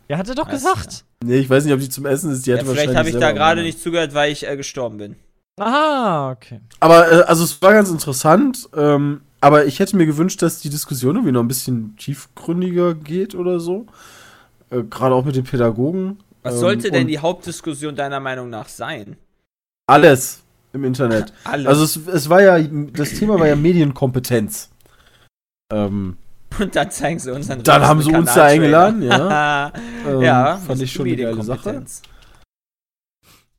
Er 0.07 0.19
hatte 0.19 0.35
doch 0.35 0.47
Alles 0.49 0.63
gesagt. 0.63 1.05
Nee, 1.25 1.39
ich 1.39 1.49
weiß 1.49 1.65
nicht, 1.65 1.73
ob 1.73 1.81
die 1.81 1.89
zum 1.89 2.05
Essen 2.05 2.31
ist. 2.31 2.45
Die 2.45 2.51
Ja, 2.51 2.57
vielleicht 2.59 2.69
wahrscheinlich 2.69 2.97
habe 2.99 3.09
ich 3.09 3.17
da 3.17 3.33
gerade 3.33 3.63
nicht 3.63 3.81
zugehört, 3.83 4.13
weil 4.13 4.31
ich 4.31 4.47
äh, 4.47 4.55
gestorben 4.55 4.99
bin. 4.99 5.17
Aha, 5.59 6.33
okay. 6.33 6.61
Aber 6.81 7.11
äh, 7.11 7.23
also 7.23 7.45
es 7.45 7.61
war 7.63 7.73
ganz 7.73 7.91
interessant. 7.91 8.69
Ähm, 8.77 9.21
aber 9.41 9.67
ich 9.67 9.79
hätte 9.79 9.97
mir 9.97 10.07
gewünscht, 10.07 10.43
dass 10.43 10.61
die 10.61 10.71
Diskussion 10.71 11.17
irgendwie 11.17 11.33
noch 11.33 11.43
ein 11.43 11.49
bisschen 11.49 11.97
tiefgründiger 11.97 12.95
geht 12.95 13.35
oder 13.35 13.61
so. 13.61 13.87
Äh, 14.71 14.83
Gerade 14.85 15.15
auch 15.15 15.25
mit 15.25 15.37
den 15.37 15.45
Pädagogen. 15.45 16.19
Was 16.43 16.55
Ähm, 16.55 16.61
sollte 16.61 16.91
denn 16.91 17.03
und 17.03 17.09
die 17.09 17.19
Hauptdiskussion 17.19 17.95
deiner 17.95 18.21
Meinung 18.21 18.51
nach 18.51 18.69
sein? 18.69 19.17
Alles 19.87 20.43
im 20.73 20.85
Internet. 20.85 21.33
Alles. 21.45 21.67
Also 21.67 21.85
es, 21.85 21.97
es 22.09 22.29
war 22.31 22.43
ja, 22.43 22.59
das 22.59 23.11
Thema 23.11 23.39
war 23.39 23.47
ja 23.47 23.55
Medienkompetenz. 23.55 24.71
Ähm, 25.73 26.17
Und 26.59 26.75
dann 26.75 26.91
zeigen 26.91 27.19
sie 27.19 27.33
uns 27.33 27.49
dann. 27.49 27.63
Dann 27.63 27.83
haben 27.83 28.03
sie 28.03 28.13
uns 28.13 28.35
da 28.35 28.45
eingeladen, 28.45 29.03
ja. 29.03 29.73
ähm, 30.09 30.21
ja, 30.21 30.57
fand 30.57 30.83
ich 30.83 30.93
schon 30.93 31.07
eine 31.07 31.17
geile 31.17 31.43
Sache. 31.43 31.85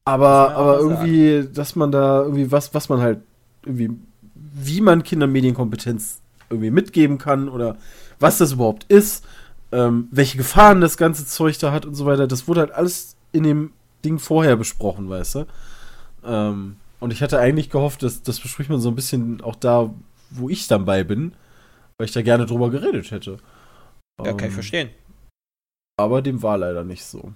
Aber, 0.06 0.56
aber 0.56 0.80
irgendwie, 0.80 1.48
dass 1.52 1.76
man 1.76 1.92
da 1.92 2.22
irgendwie 2.22 2.52
was, 2.52 2.74
was 2.74 2.90
man 2.90 3.02
halt 3.02 3.22
irgendwie, 3.66 3.90
wie 4.36 4.82
man 4.82 5.02
Kindern 5.04 5.32
Medienkompetenz 5.32 6.22
irgendwie 6.50 6.70
mitgeben 6.70 7.18
kann 7.18 7.50
oder 7.50 7.78
was 8.20 8.38
das 8.38 8.52
überhaupt 8.54 8.84
ist, 8.86 9.26
ähm, 9.72 10.08
welche 10.12 10.38
Gefahren 10.38 10.80
das 10.80 10.98
ganze 10.98 11.26
Zeug 11.26 11.58
da 11.58 11.72
hat 11.72 11.86
und 11.86 11.96
so 11.96 12.06
weiter, 12.06 12.28
das 12.28 12.48
wurde 12.48 12.62
halt 12.62 12.72
alles 12.72 13.16
in 13.32 13.44
dem 13.44 13.74
Ding 14.04 14.20
vorher 14.20 14.56
besprochen, 14.56 15.10
weißt 15.10 15.36
du? 15.36 15.46
Ähm, 16.24 16.76
und 17.00 17.12
ich 17.12 17.24
hatte 17.24 17.40
eigentlich 17.40 17.72
gehofft, 17.72 18.04
dass 18.04 18.22
das 18.22 18.40
bespricht 18.40 18.70
man 18.70 18.80
so 18.80 18.90
ein 18.90 18.96
bisschen 18.96 19.42
auch 19.42 19.56
da, 19.56 19.92
wo 20.30 20.50
ich 20.50 20.68
dann 20.68 20.86
bei 20.86 21.04
bin, 21.04 21.34
weil 21.98 22.06
ich 22.06 22.14
da 22.14 22.22
gerne 22.22 22.46
drüber 22.46 22.70
geredet 22.70 23.10
hätte. 23.10 23.38
Ja, 24.24 24.34
kann 24.34 24.38
ich 24.38 24.46
Ähm, 24.46 24.52
verstehen. 24.52 24.90
aber 25.98 26.22
dem 26.22 26.44
war 26.44 26.58
leider 26.58 26.84
nicht 26.84 27.04
so. 27.04 27.34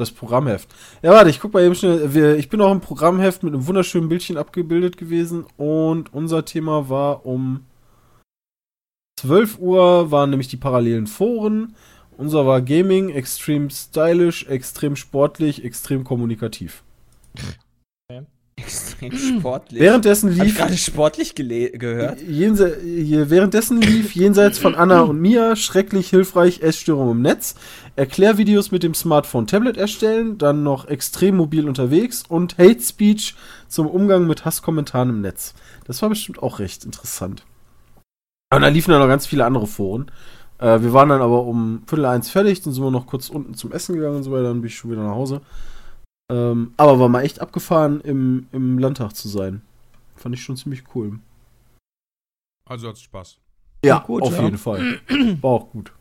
Das 0.00 0.12
Programmheft. 0.12 0.68
Ja, 1.02 1.10
warte, 1.10 1.28
ich 1.28 1.40
guck 1.40 1.52
mal 1.52 1.64
eben 1.64 1.74
schnell. 1.74 2.14
Wir, 2.14 2.36
ich 2.36 2.48
bin 2.48 2.60
auch 2.60 2.70
im 2.70 2.80
Programmheft 2.80 3.42
mit 3.42 3.52
einem 3.52 3.66
wunderschönen 3.66 4.08
Bildchen 4.08 4.36
abgebildet 4.36 4.96
gewesen 4.96 5.44
und 5.56 6.14
unser 6.14 6.44
Thema 6.44 6.88
war 6.88 7.26
um 7.26 7.66
12 9.20 9.58
Uhr 9.58 10.12
waren 10.12 10.30
nämlich 10.30 10.46
die 10.46 10.56
parallelen 10.56 11.08
Foren. 11.08 11.74
Unser 12.16 12.46
war 12.46 12.62
Gaming, 12.62 13.08
extrem 13.08 13.70
stylisch, 13.70 14.46
extrem 14.46 14.94
sportlich, 14.94 15.64
extrem 15.64 16.04
kommunikativ. 16.04 16.84
Extrem 18.58 19.12
sportlich. 19.12 19.80
Währenddessen 19.80 20.32
lief 20.32 20.56
gerade 20.56 20.76
sportlich 20.76 21.34
gehört? 21.34 22.20
Jense 22.20 22.76
währenddessen 22.82 23.80
lief 23.80 24.14
jenseits 24.14 24.58
von 24.58 24.74
Anna 24.74 25.00
und 25.02 25.20
Mia 25.20 25.56
schrecklich 25.56 26.10
hilfreich 26.10 26.60
Essstörung 26.60 27.12
im 27.12 27.22
Netz, 27.22 27.54
Erklärvideos 27.96 28.70
mit 28.70 28.82
dem 28.82 28.94
Smartphone 28.94 29.46
Tablet 29.46 29.76
erstellen, 29.76 30.38
dann 30.38 30.62
noch 30.62 30.88
extrem 30.88 31.36
mobil 31.36 31.68
unterwegs 31.68 32.24
und 32.28 32.58
Hate 32.58 32.80
Speech 32.80 33.34
zum 33.68 33.86
Umgang 33.86 34.26
mit 34.26 34.44
Hasskommentaren 34.44 35.10
im 35.10 35.20
Netz. 35.20 35.54
Das 35.86 36.02
war 36.02 36.08
bestimmt 36.08 36.42
auch 36.42 36.58
recht 36.58 36.84
interessant. 36.84 37.44
Und 38.54 38.62
da 38.62 38.68
liefen 38.68 38.90
dann 38.90 39.00
noch 39.00 39.08
ganz 39.08 39.26
viele 39.26 39.44
andere 39.44 39.66
Foren. 39.66 40.10
Äh, 40.58 40.80
wir 40.80 40.92
waren 40.92 41.08
dann 41.10 41.22
aber 41.22 41.44
um 41.44 41.82
Viertel 41.86 42.06
eins 42.06 42.30
fertig, 42.30 42.62
dann 42.62 42.72
sind 42.72 42.82
wir 42.82 42.90
noch 42.90 43.06
kurz 43.06 43.28
unten 43.28 43.54
zum 43.54 43.72
Essen 43.72 43.94
gegangen 43.94 44.16
und 44.16 44.22
so 44.22 44.32
weiter, 44.32 44.44
dann 44.44 44.60
bin 44.60 44.68
ich 44.68 44.76
schon 44.76 44.90
wieder 44.90 45.02
nach 45.02 45.14
Hause. 45.14 45.42
Ähm, 46.30 46.74
aber 46.76 46.98
war 46.98 47.08
mal 47.08 47.22
echt 47.22 47.40
abgefahren, 47.40 48.00
im, 48.02 48.48
im 48.52 48.78
Landtag 48.78 49.14
zu 49.14 49.28
sein. 49.28 49.62
Fand 50.16 50.34
ich 50.34 50.42
schon 50.42 50.56
ziemlich 50.56 50.84
cool. 50.94 51.18
Also 52.66 52.88
hat's 52.88 53.00
Spaß. 53.00 53.38
Ja, 53.84 53.98
gut, 54.00 54.22
auf 54.22 54.36
ja. 54.36 54.42
jeden 54.42 54.58
Fall. 54.58 55.00
War 55.40 55.50
auch 55.50 55.70
gut. 55.70 55.92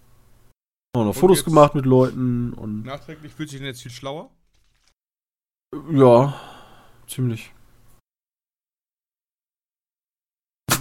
Haben 0.95 1.05
noch 1.05 1.07
Und 1.07 1.13
Fotos 1.13 1.45
gemacht 1.45 1.75
mit 1.75 1.85
Leuten 1.85 2.53
und 2.53 2.83
Nachträglich 2.83 3.33
fühlt 3.33 3.49
sich 3.49 3.59
denn 3.59 3.67
jetzt 3.67 3.83
viel 3.83 3.91
schlauer? 3.91 4.31
ja, 5.91 6.33
ziemlich. 7.07 7.53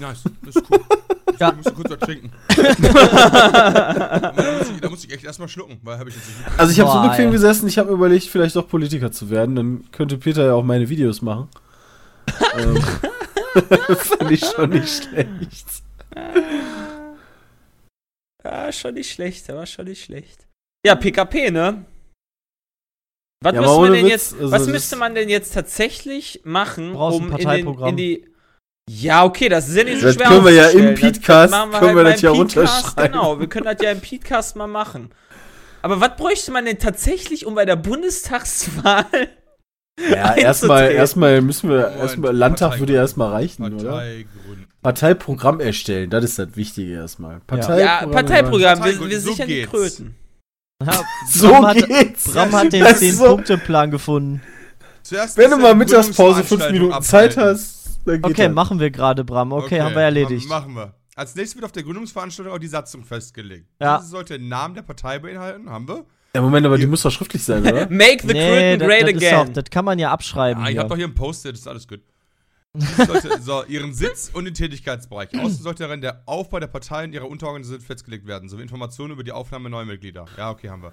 Nice, 0.01 0.25
das 0.43 0.57
ist 0.57 0.71
cool. 0.71 0.81
Ich 1.37 1.41
Ja. 1.41 1.53
musste 1.53 1.73
kurz 1.73 1.91
was 1.91 1.99
trinken. 2.01 2.31
da, 2.57 4.33
muss 4.59 4.71
ich, 4.71 4.81
da 4.81 4.89
muss 4.91 5.05
ich 5.05 5.13
echt 5.13 5.25
erstmal 5.25 5.49
schlucken, 5.49 5.79
weil 5.83 5.99
habe 5.99 6.09
ich 6.11 6.17
jetzt 6.17 6.27
nicht. 6.29 6.39
Also 6.59 6.73
ich 6.73 6.81
habe 6.81 6.91
so 6.91 7.03
bequem 7.09 7.31
gesessen, 7.31 7.69
ich 7.69 7.79
habe 7.79 7.93
überlegt, 7.93 8.25
vielleicht 8.27 8.57
doch 8.57 8.69
Politiker 8.69 9.13
zu 9.13 9.31
werden. 9.31 9.55
Dann 9.57 9.85
könnte 9.93 10.19
Peter 10.19 10.45
ja 10.47 10.55
auch 10.55 10.65
meine 10.65 10.89
Videos 10.89 11.23
machen. 11.23 11.49
ähm, 12.59 12.77
Fand 13.97 14.31
ich 14.31 14.45
schon 14.45 14.71
nicht 14.71 15.05
schlecht. 15.05 15.67
Ja, 18.45 18.73
schon 18.73 18.95
nicht 18.95 19.11
schlecht, 19.13 19.51
aber 19.51 19.67
schon 19.67 19.87
nicht 19.87 20.05
schlecht. 20.05 20.47
Ja, 20.85 20.95
PKP, 20.95 21.51
ne? 21.51 21.85
Was, 23.43 23.55
Ja, 23.55 23.61
man 23.61 23.71
ohne 23.71 23.91
denn 23.93 24.05
Witz, 24.07 24.11
jetzt, 24.11 24.35
also 24.35 24.51
was 24.51 24.67
müsste 24.67 24.97
man 24.97 25.15
denn 25.15 25.29
jetzt 25.29 25.53
tatsächlich 25.53 26.41
machen, 26.45 26.93
Brauchst 26.95 27.21
ein 27.21 27.25
um 27.27 27.31
in, 27.33 27.37
den, 27.37 27.45
Parteiprogramm. 27.45 27.89
in 27.91 27.97
die. 27.97 28.29
Ja, 28.89 29.25
okay, 29.25 29.49
das 29.49 29.69
ist 29.69 29.77
ja 29.77 29.85
nicht 29.85 30.01
so 30.01 30.07
Das 30.07 30.15
schwer. 30.15 30.29
können 30.29 30.45
wir 30.45 30.53
ja 30.53 30.69
im 30.69 30.95
Podcast- 30.95 31.51
machen 31.51 31.73
können 31.73 31.97
wir 31.97 32.05
halt 32.05 32.15
das 32.15 32.23
ja 32.23 32.31
beim 32.31 32.39
Podcast, 32.41 32.85
unterschreiben. 32.85 33.13
Genau, 33.13 33.41
wir 33.41 33.47
können 33.49 33.65
das 33.65 33.77
ja 33.83 33.91
im 33.91 34.01
Podcast 34.01 34.57
mal 34.57 34.67
machen. 34.69 35.11
Aber 35.83 36.01
was 36.01 36.17
bräuchte 36.17 36.53
man 36.53 36.65
denn 36.67 36.79
tatsächlich, 36.79 37.47
um 37.47 37.55
bei 37.57 37.65
der 37.65 37.77
Bundestagswahl 37.77 39.05
Ja, 40.11 40.35
erstmal, 40.37 40.93
erstmal 40.93 41.41
müssen 41.43 41.69
wir, 41.71 41.89
erstmal, 41.97 42.35
Landtag 42.35 42.79
würde 42.79 42.95
ja 42.95 43.01
erstmal 43.01 43.31
reichen, 43.33 43.65
oder? 43.75 43.91
Parteigrund. 43.91 44.69
Parteiprogramm 44.83 45.61
erstellen, 45.61 46.11
das 46.11 46.25
ist 46.25 46.39
das 46.39 46.49
Wichtige 46.55 46.93
erstmal. 46.95 47.35
Ja, 47.35 47.41
Parteiprogramm. 47.47 48.11
Parteiprogramm, 48.13 48.85
wir, 48.85 49.09
wir 49.11 49.21
so 49.21 49.31
sichern 49.33 49.49
die 49.49 49.55
geht's. 49.55 49.71
Kröten. 49.71 50.15
Ja, 50.85 51.03
So 51.29 51.49
Bram 51.49 51.67
hat, 51.67 51.89
geht's. 51.89 52.31
Bram 52.33 52.53
hat 52.53 52.73
den 52.73 52.85
Das 52.85 53.03
ist 53.03 53.17
so- 53.19 53.25
10-Punkte-Plan 53.25 53.91
gefunden. 53.91 54.43
Zuerst 55.03 55.37
Wenn 55.37 55.51
du 55.51 55.57
mal 55.57 55.75
Mittagspause 55.75 56.45
fünf 56.45 56.61
Gründungsveranstaltung 56.63 56.89
Minuten 56.89 57.03
Zeit 57.03 57.37
hast, 57.37 57.86
Okay, 58.07 58.47
das. 58.47 58.53
machen 58.53 58.79
wir 58.79 58.91
gerade, 58.91 59.25
Bram. 59.25 59.53
Okay, 59.53 59.81
haben 59.81 59.95
wir 59.95 60.03
erledigt. 60.03 60.49
Machen 60.49 60.75
wir. 60.75 60.95
Als 61.17 61.35
nächstes 61.35 61.57
wird 61.57 61.65
auf 61.65 61.73
der 61.73 61.83
Gründungsveranstaltung 61.83 62.55
auch 62.55 62.59
die 62.59 62.67
Satzung 62.67 63.05
festgelegt. 63.05 63.67
Ja. 63.81 63.99
Diese 63.99 64.11
sollte 64.11 64.39
den 64.39 64.49
Namen 64.49 64.75
der 64.75 64.83
Partei 64.83 65.19
beinhalten, 65.19 65.71
haben 65.71 65.89
wir. 65.89 66.05
Ja, 66.35 66.43
Moment, 66.43 66.67
aber 66.67 66.77
die 66.77 66.87
muss 66.87 67.01
doch 67.01 67.11
schriftlich 67.11 67.43
sein, 67.43 67.63
oder? 67.63 67.87
Make 67.91 68.19
the 68.27 68.35
nee, 68.35 68.77
das, 68.77 68.87
great 68.87 69.03
das, 69.03 69.23
ist 69.23 69.33
auch, 69.33 69.41
again. 69.41 69.55
das 69.55 69.65
kann 69.71 69.87
man 69.87 69.99
ja 69.99 70.13
abschreiben. 70.13 70.63
Ah, 70.63 70.67
ich 70.67 70.73
hier. 70.73 70.81
hab 70.81 70.89
doch 70.89 70.97
hier 70.97 71.07
ein 71.07 71.15
Post-it, 71.15 71.55
ist 71.55 71.67
alles 71.67 71.89
gut. 71.89 72.01
Sollte 72.75 73.41
so, 73.41 73.65
ihren 73.65 73.95
Sitz 73.95 74.31
und 74.35 74.45
den 74.45 74.53
Tätigkeitsbereich. 74.53 75.31
Außerdem 75.31 75.63
sollte 75.63 75.85
darin 75.85 76.03
der 76.03 76.23
Aufbau 76.27 76.61
der 76.61 76.67
Partei 76.67 77.05
und 77.05 77.15
ihrer 77.15 77.27
Unterorganisation 77.31 77.87
festgelegt 77.87 78.27
werden, 78.27 78.51
sowie 78.51 78.61
Informationen 78.61 79.15
über 79.15 79.25
die 79.25 79.33
Aufnahme 79.33 79.71
neuer 79.71 79.87
Mitglieder. 79.87 80.27
Ja, 80.37 80.51
okay, 80.51 80.69
haben 80.69 80.83
wir. 80.83 80.93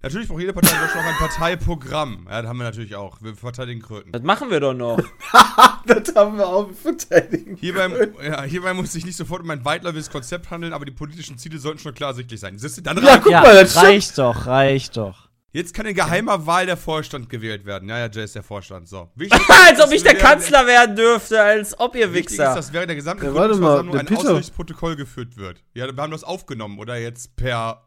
Natürlich 0.00 0.28
braucht 0.28 0.40
jede 0.40 0.52
Partei 0.52 0.74
in 0.76 0.80
Deutschland 0.80 1.06
auch 1.06 1.10
ein 1.10 1.16
Parteiprogramm. 1.18 2.26
Ja, 2.30 2.40
das 2.42 2.48
haben 2.48 2.58
wir 2.58 2.64
natürlich 2.64 2.94
auch. 2.94 3.16
Wir 3.20 3.34
verteidigen 3.34 3.82
Kröten. 3.82 4.12
Das 4.12 4.22
machen 4.22 4.48
wir 4.50 4.60
doch 4.60 4.74
noch. 4.74 4.98
das 5.86 6.14
haben 6.14 6.38
wir 6.38 6.46
auch 6.46 6.70
verteidigen. 6.72 7.56
Hierbei, 7.56 8.08
ja, 8.24 8.42
hierbei 8.42 8.74
muss 8.74 8.92
sich 8.92 9.04
nicht 9.04 9.16
sofort 9.16 9.42
um 9.42 9.50
ein 9.50 9.64
weitläufiges 9.64 10.08
Konzept 10.10 10.50
handeln, 10.50 10.72
aber 10.72 10.84
die 10.84 10.92
politischen 10.92 11.36
Ziele 11.36 11.58
sollten 11.58 11.80
schon 11.80 11.94
klar 11.94 12.10
ersichtlich 12.10 12.38
sein. 12.38 12.58
Siehst 12.58 12.78
du, 12.78 12.82
dann 12.82 13.02
Ja, 13.04 13.18
guck 13.18 13.32
ja, 13.32 13.40
mal, 13.40 13.54
das 13.54 13.72
stimmt. 13.72 13.86
reicht 13.86 14.18
doch, 14.18 14.46
reicht 14.46 14.96
doch. 14.96 15.28
Jetzt 15.50 15.72
kann 15.74 15.86
in 15.86 15.94
geheimer 15.94 16.46
Wahl 16.46 16.66
der 16.66 16.76
Vorstand 16.76 17.30
gewählt 17.30 17.64
werden. 17.64 17.88
Ja, 17.88 17.98
ja, 17.98 18.08
Jay 18.10 18.22
ist 18.22 18.34
der 18.34 18.42
Vorstand. 18.42 18.86
So. 18.86 19.10
Wichtig 19.16 19.40
Als 19.68 19.80
ob 19.80 19.90
ich 19.90 20.02
der 20.02 20.14
Kanzler 20.14 20.66
werden 20.66 20.94
dürfte, 20.94 21.40
als 21.42 21.80
ob 21.80 21.96
ihr 21.96 22.12
Wichtig 22.12 22.32
ist, 22.34 22.38
Wichser. 22.38 22.54
dass 22.54 22.72
während 22.72 22.90
der 22.90 22.96
gesamten 22.96 23.24
Ja, 23.24 23.30
Gründungsversammlung 23.32 23.96
ein 23.98 24.06
Peter- 24.06 24.96
geführt 24.96 25.36
wird. 25.38 25.64
Ja, 25.74 25.86
wir 25.96 26.00
haben 26.02 26.12
das 26.12 26.22
aufgenommen 26.22 26.78
oder 26.78 26.96
jetzt 26.98 27.34
per. 27.34 27.82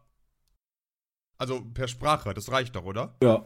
Also 1.41 1.59
per 1.73 1.87
Sprache, 1.87 2.35
das 2.35 2.51
reicht 2.51 2.75
doch, 2.75 2.83
oder? 2.85 3.15
Ja. 3.23 3.43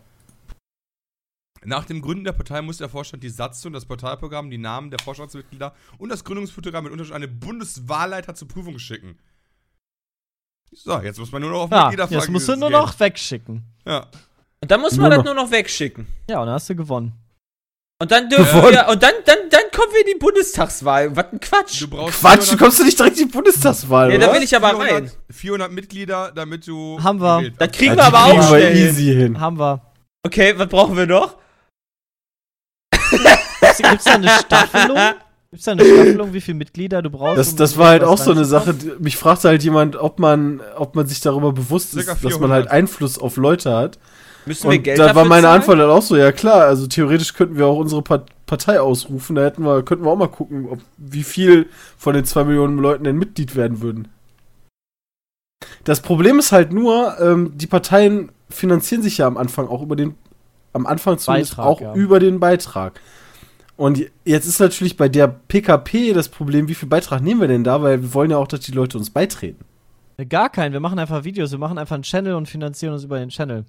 Nach 1.64 1.86
dem 1.86 2.02
Gründen 2.02 2.26
der 2.26 2.34
Partei 2.34 2.62
muss 2.62 2.78
der 2.80 2.90
Vorstand 2.90 3.24
die 3.24 3.30
Satzung, 3.30 3.72
das 3.72 3.86
Parteiprogramm, 3.86 4.50
die 4.50 4.58
Namen 4.58 4.92
der 4.92 5.00
Vorstandsmitglieder 5.00 5.74
und 5.98 6.10
das 6.10 6.26
Gründungsprogramm 6.26 6.84
mit 6.84 6.92
Unterschrift 6.92 7.16
an 7.16 7.22
den 7.22 7.40
Bundeswahlleiter 7.40 8.36
zur 8.36 8.50
Prüfung 8.50 8.78
schicken. 8.80 9.18
So, 10.74 11.00
jetzt 11.00 11.20
muss 11.20 11.32
man 11.32 11.42
nur 11.42 11.52
noch 11.52 11.62
auf 11.62 11.72
Ja, 11.72 11.84
Mitglieder 11.88 12.10
jetzt 12.12 12.30
musst 12.30 12.50
du 12.50 12.58
nur 12.58 12.70
noch 12.70 13.00
wegschicken. 13.00 13.64
Ja. 13.86 14.08
Und 14.62 14.70
dann 14.72 14.82
muss 14.82 14.92
Nur 14.98 15.04
man 15.04 15.12
das 15.12 15.18
noch- 15.20 15.26
nur 15.34 15.34
noch 15.46 15.52
wegschicken. 15.52 16.06
Ja, 16.30 16.42
und 16.42 16.48
dann 16.48 16.56
hast 16.56 16.70
du 16.70 16.76
gewonnen. 16.76 17.14
Und 18.06 18.12
dann 18.12 18.30
dürfen 18.30 18.62
wir, 18.62 18.88
und 18.88 19.02
dann, 19.02 19.14
dann, 19.26 19.38
dann 19.50 19.62
kommen 19.76 19.92
wir 19.94 20.02
in 20.02 20.14
die 20.14 20.20
Bundestagswahl. 20.20 21.16
Was 21.16 21.26
ein 21.32 21.40
Quatsch. 21.40 21.82
Du 21.82 21.88
brauchst 21.88 22.20
Quatsch, 22.20 22.38
du 22.42 22.58
400 22.58 22.60
kommst 22.60 22.80
du 22.80 22.84
nicht 22.84 23.00
direkt 23.00 23.20
in 23.20 23.28
die 23.28 23.32
Bundestagswahl, 23.34 24.12
Ja, 24.12 24.18
oder? 24.18 24.28
da 24.28 24.34
will 24.36 24.44
ich 24.44 24.56
aber 24.56 24.70
400, 24.70 24.92
rein. 24.94 25.12
400 25.32 25.72
Mitglieder, 25.72 26.32
damit 26.36 26.68
du. 26.68 27.00
Haben 27.02 27.20
wir. 27.20 27.50
Das 27.58 27.72
kriegen 27.72 27.96
Ja, 27.96 27.98
wir 27.98 28.04
aber 28.06 28.18
kriegen 28.30 28.40
auch 28.44 28.52
wir 28.52 28.60
schnell 28.60 28.78
easy 28.78 29.06
hin. 29.06 29.40
Haben 29.40 29.58
wir. 29.58 29.82
Okay, 30.24 30.54
was 30.56 30.68
brauchen 30.70 30.96
wir 30.96 31.08
noch? 31.08 31.36
Gibt's, 33.12 33.78
gibt's 33.78 34.04
da 34.06 34.14
eine 34.14 34.30
Staffelung? 34.30 34.98
Gibt's 35.52 35.66
da 35.66 35.72
eine 35.72 35.84
Staffelung, 35.86 36.34
wie 36.34 36.42
viele 36.42 36.58
Mitglieder 36.58 37.02
du 37.02 37.10
brauchst? 37.10 37.38
Das, 37.40 37.50
um 37.52 37.58
das 37.58 37.78
war 37.78 37.90
halt 37.90 38.04
auch 38.04 38.18
so 38.18 38.32
eine? 38.32 38.46
Sache. 38.46 38.74
die- 38.74 38.92
Mich 39.00 39.18
fragte 39.18 39.48
halt 39.50 39.64
jemand, 39.64 39.96
ob 39.96 40.20
man, 40.20 40.62
ob 40.76 40.96
man 40.96 41.08
sich 41.08 41.22
darüber 41.22 41.52
bewusst 41.54 41.96
ist, 41.96 42.08
dass 42.08 42.22
man 42.22 42.32
400. 42.32 42.52
halt 42.52 42.68
Einfluss 42.72 43.18
auf 43.18 43.38
Leute 43.38 43.76
hat. 43.76 43.98
Müssen 44.46 44.70
wir 44.70 44.78
Und 44.78 44.84
Geld 44.84 45.00
da 45.00 45.08
dafür 45.08 45.22
war 45.22 45.26
meine 45.26 45.44
zahlen? 45.44 45.62
Antwort 45.62 45.80
dann 45.80 45.90
auch 45.90 46.02
so, 46.02 46.16
ja 46.16 46.32
klar, 46.32 46.66
also 46.66 46.88
theoretisch 46.88 47.34
könnten 47.34 47.58
wir 47.58 47.66
auch 47.66 47.78
unsere 47.78 48.02
Part 48.02 48.30
Partei 48.46 48.80
ausrufen, 48.80 49.36
da 49.36 49.44
hätten 49.44 49.64
wir, 49.64 49.82
könnten 49.82 50.06
wir 50.06 50.12
auch 50.12 50.18
mal 50.18 50.28
gucken, 50.28 50.68
ob, 50.70 50.80
wie 50.98 51.24
viel 51.24 51.68
von 51.98 52.14
den 52.14 52.26
zwei 52.26 52.44
Millionen 52.44 52.78
Leuten 52.78 53.04
denn 53.04 53.18
Mitglied 53.18 53.56
werden 53.56 53.82
würden. 53.82 54.08
Das 55.84 56.02
Problem 56.02 56.38
ist 56.38 56.52
halt 56.52 56.72
nur, 56.72 57.20
ähm, 57.20 57.54
die 57.56 57.66
Parteien 57.66 58.32
finanzieren 58.50 59.02
sich 59.02 59.18
ja 59.18 59.26
am 59.26 59.38
Anfang 59.38 59.68
auch 59.68 59.82
über 59.82 59.96
den, 59.96 60.14
am 60.74 60.86
Anfang 60.86 61.18
zumindest 61.18 61.58
Beitrag, 61.58 61.66
auch 61.66 61.82
ja. 61.82 61.94
über 61.96 62.20
den 62.20 62.40
Beitrag. 62.40 63.02
Und 63.78 64.06
jetzt 64.24 64.46
ist 64.46 64.60
natürlich 64.60 64.96
bei 64.96 65.10
der 65.10 65.28
PKP 65.28 66.14
das 66.14 66.30
Problem, 66.30 66.68
wie 66.68 66.76
viel 66.76 66.88
Beitrag 66.88 67.22
nehmen 67.22 67.42
wir 67.42 67.48
denn 67.48 67.64
da, 67.64 67.82
weil 67.82 68.02
wir 68.02 68.14
wollen 68.14 68.32
ja 68.32 68.38
auch, 68.38 68.48
dass 68.48 68.62
die 68.62 68.72
Leute 68.72 68.98
uns 68.98 69.10
beitreten. 69.10 69.66
Gar 70.30 70.50
keinen. 70.50 70.72
Wir 70.72 70.80
machen 70.80 70.98
einfach 70.98 71.26
Videos. 71.26 71.52
Wir 71.52 71.58
machen 71.58 71.78
einfach 71.78 71.96
einen 71.96 72.04
Channel 72.04 72.36
und 72.36 72.48
finanzieren 72.48 72.94
uns 72.94 73.04
über 73.04 73.20
den 73.20 73.30
Channel. 73.30 73.66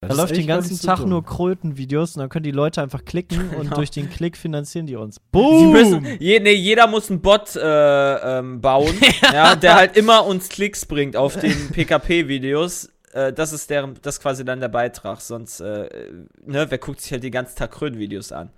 Das 0.00 0.10
Da 0.10 0.16
läuft 0.22 0.36
den 0.36 0.46
ganzen 0.46 0.76
so 0.76 0.86
Tag 0.86 1.06
nur 1.06 1.24
Kröten-Videos 1.24 2.16
und 2.16 2.20
dann 2.20 2.28
können 2.28 2.42
die 2.44 2.50
Leute 2.50 2.82
einfach 2.82 3.04
klicken 3.04 3.48
und 3.56 3.62
Genau. 3.62 3.76
durch 3.76 3.90
den 3.90 4.10
Klick 4.10 4.36
finanzieren 4.36 4.86
die 4.86 4.96
uns. 4.96 5.16
Die 5.16 5.22
Boom! 5.32 5.72
müssen, 5.72 6.04
je, 6.20 6.38
nee, 6.40 6.52
jeder 6.52 6.86
muss 6.86 7.10
einen 7.10 7.22
Bot 7.22 7.56
äh, 7.56 7.60
ähm, 8.38 8.60
bauen, 8.60 8.94
ja. 9.32 9.56
der 9.56 9.74
halt 9.74 9.96
immer 9.96 10.26
uns 10.26 10.48
Klicks 10.50 10.84
bringt 10.84 11.16
auf 11.16 11.38
den 11.40 11.70
PKP-Videos. 11.72 12.90
Äh, 13.14 13.32
das 13.32 13.54
ist 13.54 13.70
deren, 13.70 13.94
das 14.02 14.16
ist 14.16 14.20
quasi 14.22 14.44
dann 14.44 14.60
der 14.60 14.68
Beitrag. 14.68 15.20
Sonst, 15.22 15.60
äh, 15.60 15.88
ne, 16.44 16.66
wer 16.70 16.78
guckt 16.78 17.00
sich 17.00 17.10
halt 17.12 17.22
den 17.24 17.32
ganzen 17.32 17.56
Tag 17.56 17.72
Kröten-Videos 17.72 18.32
an? 18.32 18.50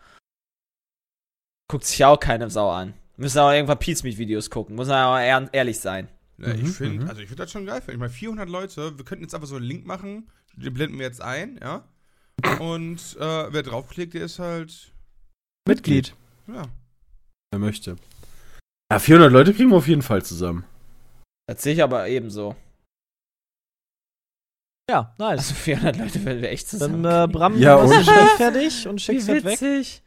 Guckt 1.69 1.85
sich 1.85 1.99
ja 1.99 2.09
auch 2.09 2.19
keine 2.21 2.51
Sau 2.51 2.71
an. 2.71 2.95
Müssen 3.17 3.39
auch 3.39 3.53
irgendwann 3.53 3.79
Pizmeet-Videos 3.79 4.51
gucken. 4.51 4.75
Muss 4.75 4.89
man 4.89 5.05
auch 5.05 5.19
ehr 5.19 5.49
ehrlich 5.53 5.79
sein. 5.79 6.09
Ja, 6.39 6.49
ich 6.55 6.63
Mhm, 6.63 6.67
finde, 6.67 7.05
mhm. 7.05 7.09
also 7.09 7.21
ich 7.21 7.29
finde 7.29 7.43
das 7.43 7.51
schon 7.53 7.67
geil. 7.67 7.83
Ich 7.87 7.97
meine, 7.97 8.11
400 8.11 8.49
Leute, 8.49 8.97
wir 8.97 9.05
könnten 9.05 9.25
jetzt 9.25 9.35
einfach 9.35 9.49
so 9.49 9.57
einen 9.57 9.65
Link 9.65 9.87
machen, 9.87 10.29
den 10.59 10.75
blenden 10.75 10.99
wir 10.99 11.07
jetzt 11.07 11.21
ein, 11.23 11.59
ja. 11.63 11.85
Und 12.61 13.17
äh, 13.19 13.53
wer 13.53 13.63
draufklickt, 13.63 14.15
der 14.15 14.23
ist 14.25 14.39
halt, 14.39 14.93
Mitglied. 15.67 16.15
ja. 16.47 16.63
Wer 17.51 17.59
möchte. 17.59 17.97
Ja, 18.93 18.99
400 18.99 19.33
Leute 19.33 19.55
kriegen 19.55 19.71
wir 19.71 19.77
auf 19.77 19.89
jeden 19.89 20.03
Fall 20.03 20.25
zusammen. 20.25 20.65
Das 21.49 21.63
sehe 21.63 21.75
ich 21.75 21.83
aber 21.83 22.09
ebenso. 22.09 22.55
Ja, 24.91 25.15
nice. 25.19 25.39
Also 25.39 25.55
400 25.55 25.97
Leute 25.97 26.25
werden 26.25 26.43
wir 26.43 26.51
echt 26.51 26.69
zusammen. 26.69 27.03
Dann, 27.03 27.29
äh, 27.29 27.33
Bram, 27.33 27.59
Ja, 27.59 27.77
du 27.77 27.93
und- 27.95 28.05
fertig 28.37 28.87
und 28.89 28.97
Wie 28.97 29.01
schickst 29.01 29.29
es 29.29 29.45
weg. 29.45 30.03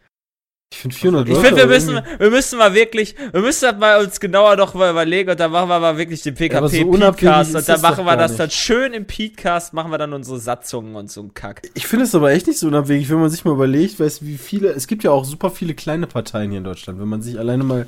Ich 0.74 0.78
finde 0.80 0.96
400 0.96 1.28
Ich 1.28 1.36
Leute. 1.36 1.48
finde, 1.48 1.62
wir 1.64 1.68
müssen, 1.68 1.96
irgendwie- 1.96 2.20
wir 2.20 2.30
müssen 2.32 2.58
mal 2.58 2.74
wirklich, 2.74 3.16
wir 3.34 3.42
müssen 3.42 3.66
das 3.70 3.78
mal 3.78 4.02
uns 4.04 4.20
genauer 4.22 4.56
doch 4.56 4.74
mal 4.74 4.90
überlegen 4.90 5.30
und 5.30 5.40
dann 5.40 5.52
machen 5.52 5.68
wir 5.68 5.80
mal 5.80 5.98
wirklich 5.98 6.22
den 6.22 6.34
so 6.34 6.38
PKP 6.40 6.86
Podcast 6.86 7.50
ist 7.50 7.56
und 7.58 7.70
dann 7.70 7.82
machen 7.82 8.06
wir 8.06 8.16
das 8.16 8.32
nicht. 8.32 8.40
dann 8.40 8.52
schön 8.52 8.94
im 8.94 9.06
Podcast, 9.06 9.74
machen 9.74 9.92
wir 9.92 9.98
dann 9.98 10.14
unsere 10.14 10.40
Satzungen 10.40 10.96
und 10.96 11.12
so 11.12 11.22
ein 11.24 11.34
Kack. 11.34 11.62
Ich 11.74 11.88
finde 11.88 12.06
es 12.06 12.16
aber 12.16 12.32
echt 12.32 12.48
nicht 12.48 12.58
so 12.58 12.68
unabwegig, 12.68 13.10
wenn 13.10 13.20
man 13.20 13.30
sich 13.30 13.44
mal 13.44 13.52
überlegt, 13.52 14.00
weißt 14.00 14.26
wie 14.26 14.38
viele, 14.38 14.70
es 14.70 14.88
gibt 14.88 15.04
ja 15.04 15.12
auch 15.12 15.26
super 15.26 15.50
viele 15.52 15.74
kleine 15.74 16.08
Parteien 16.08 16.50
hier 16.52 16.60
in 16.60 16.64
Deutschland, 16.64 17.02
wenn 17.02 17.10
man 17.10 17.22
sich 17.22 17.38
alleine 17.38 17.66
mal, 17.66 17.88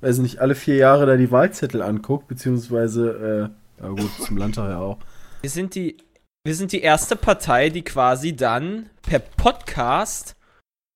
weiß 0.00 0.18
nicht, 0.18 0.40
alle 0.40 0.56
vier 0.56 0.74
Jahre 0.74 1.06
da 1.06 1.16
die 1.16 1.30
Wahlzettel 1.30 1.82
anguckt, 1.82 2.26
beziehungsweise, 2.26 3.50
äh, 3.80 3.82
ja 3.84 3.88
gut, 3.90 4.10
zum 4.26 4.36
Landtag 4.38 4.70
ja 4.70 4.80
auch. 4.80 4.98
Wir 5.42 5.50
sind 5.50 5.76
die, 5.76 5.98
wir 6.44 6.56
sind 6.56 6.72
die 6.72 6.80
erste 6.82 7.14
Partei, 7.14 7.70
die 7.70 7.82
quasi 7.82 8.34
dann 8.34 8.90
per 9.02 9.20
Podcast 9.20 10.34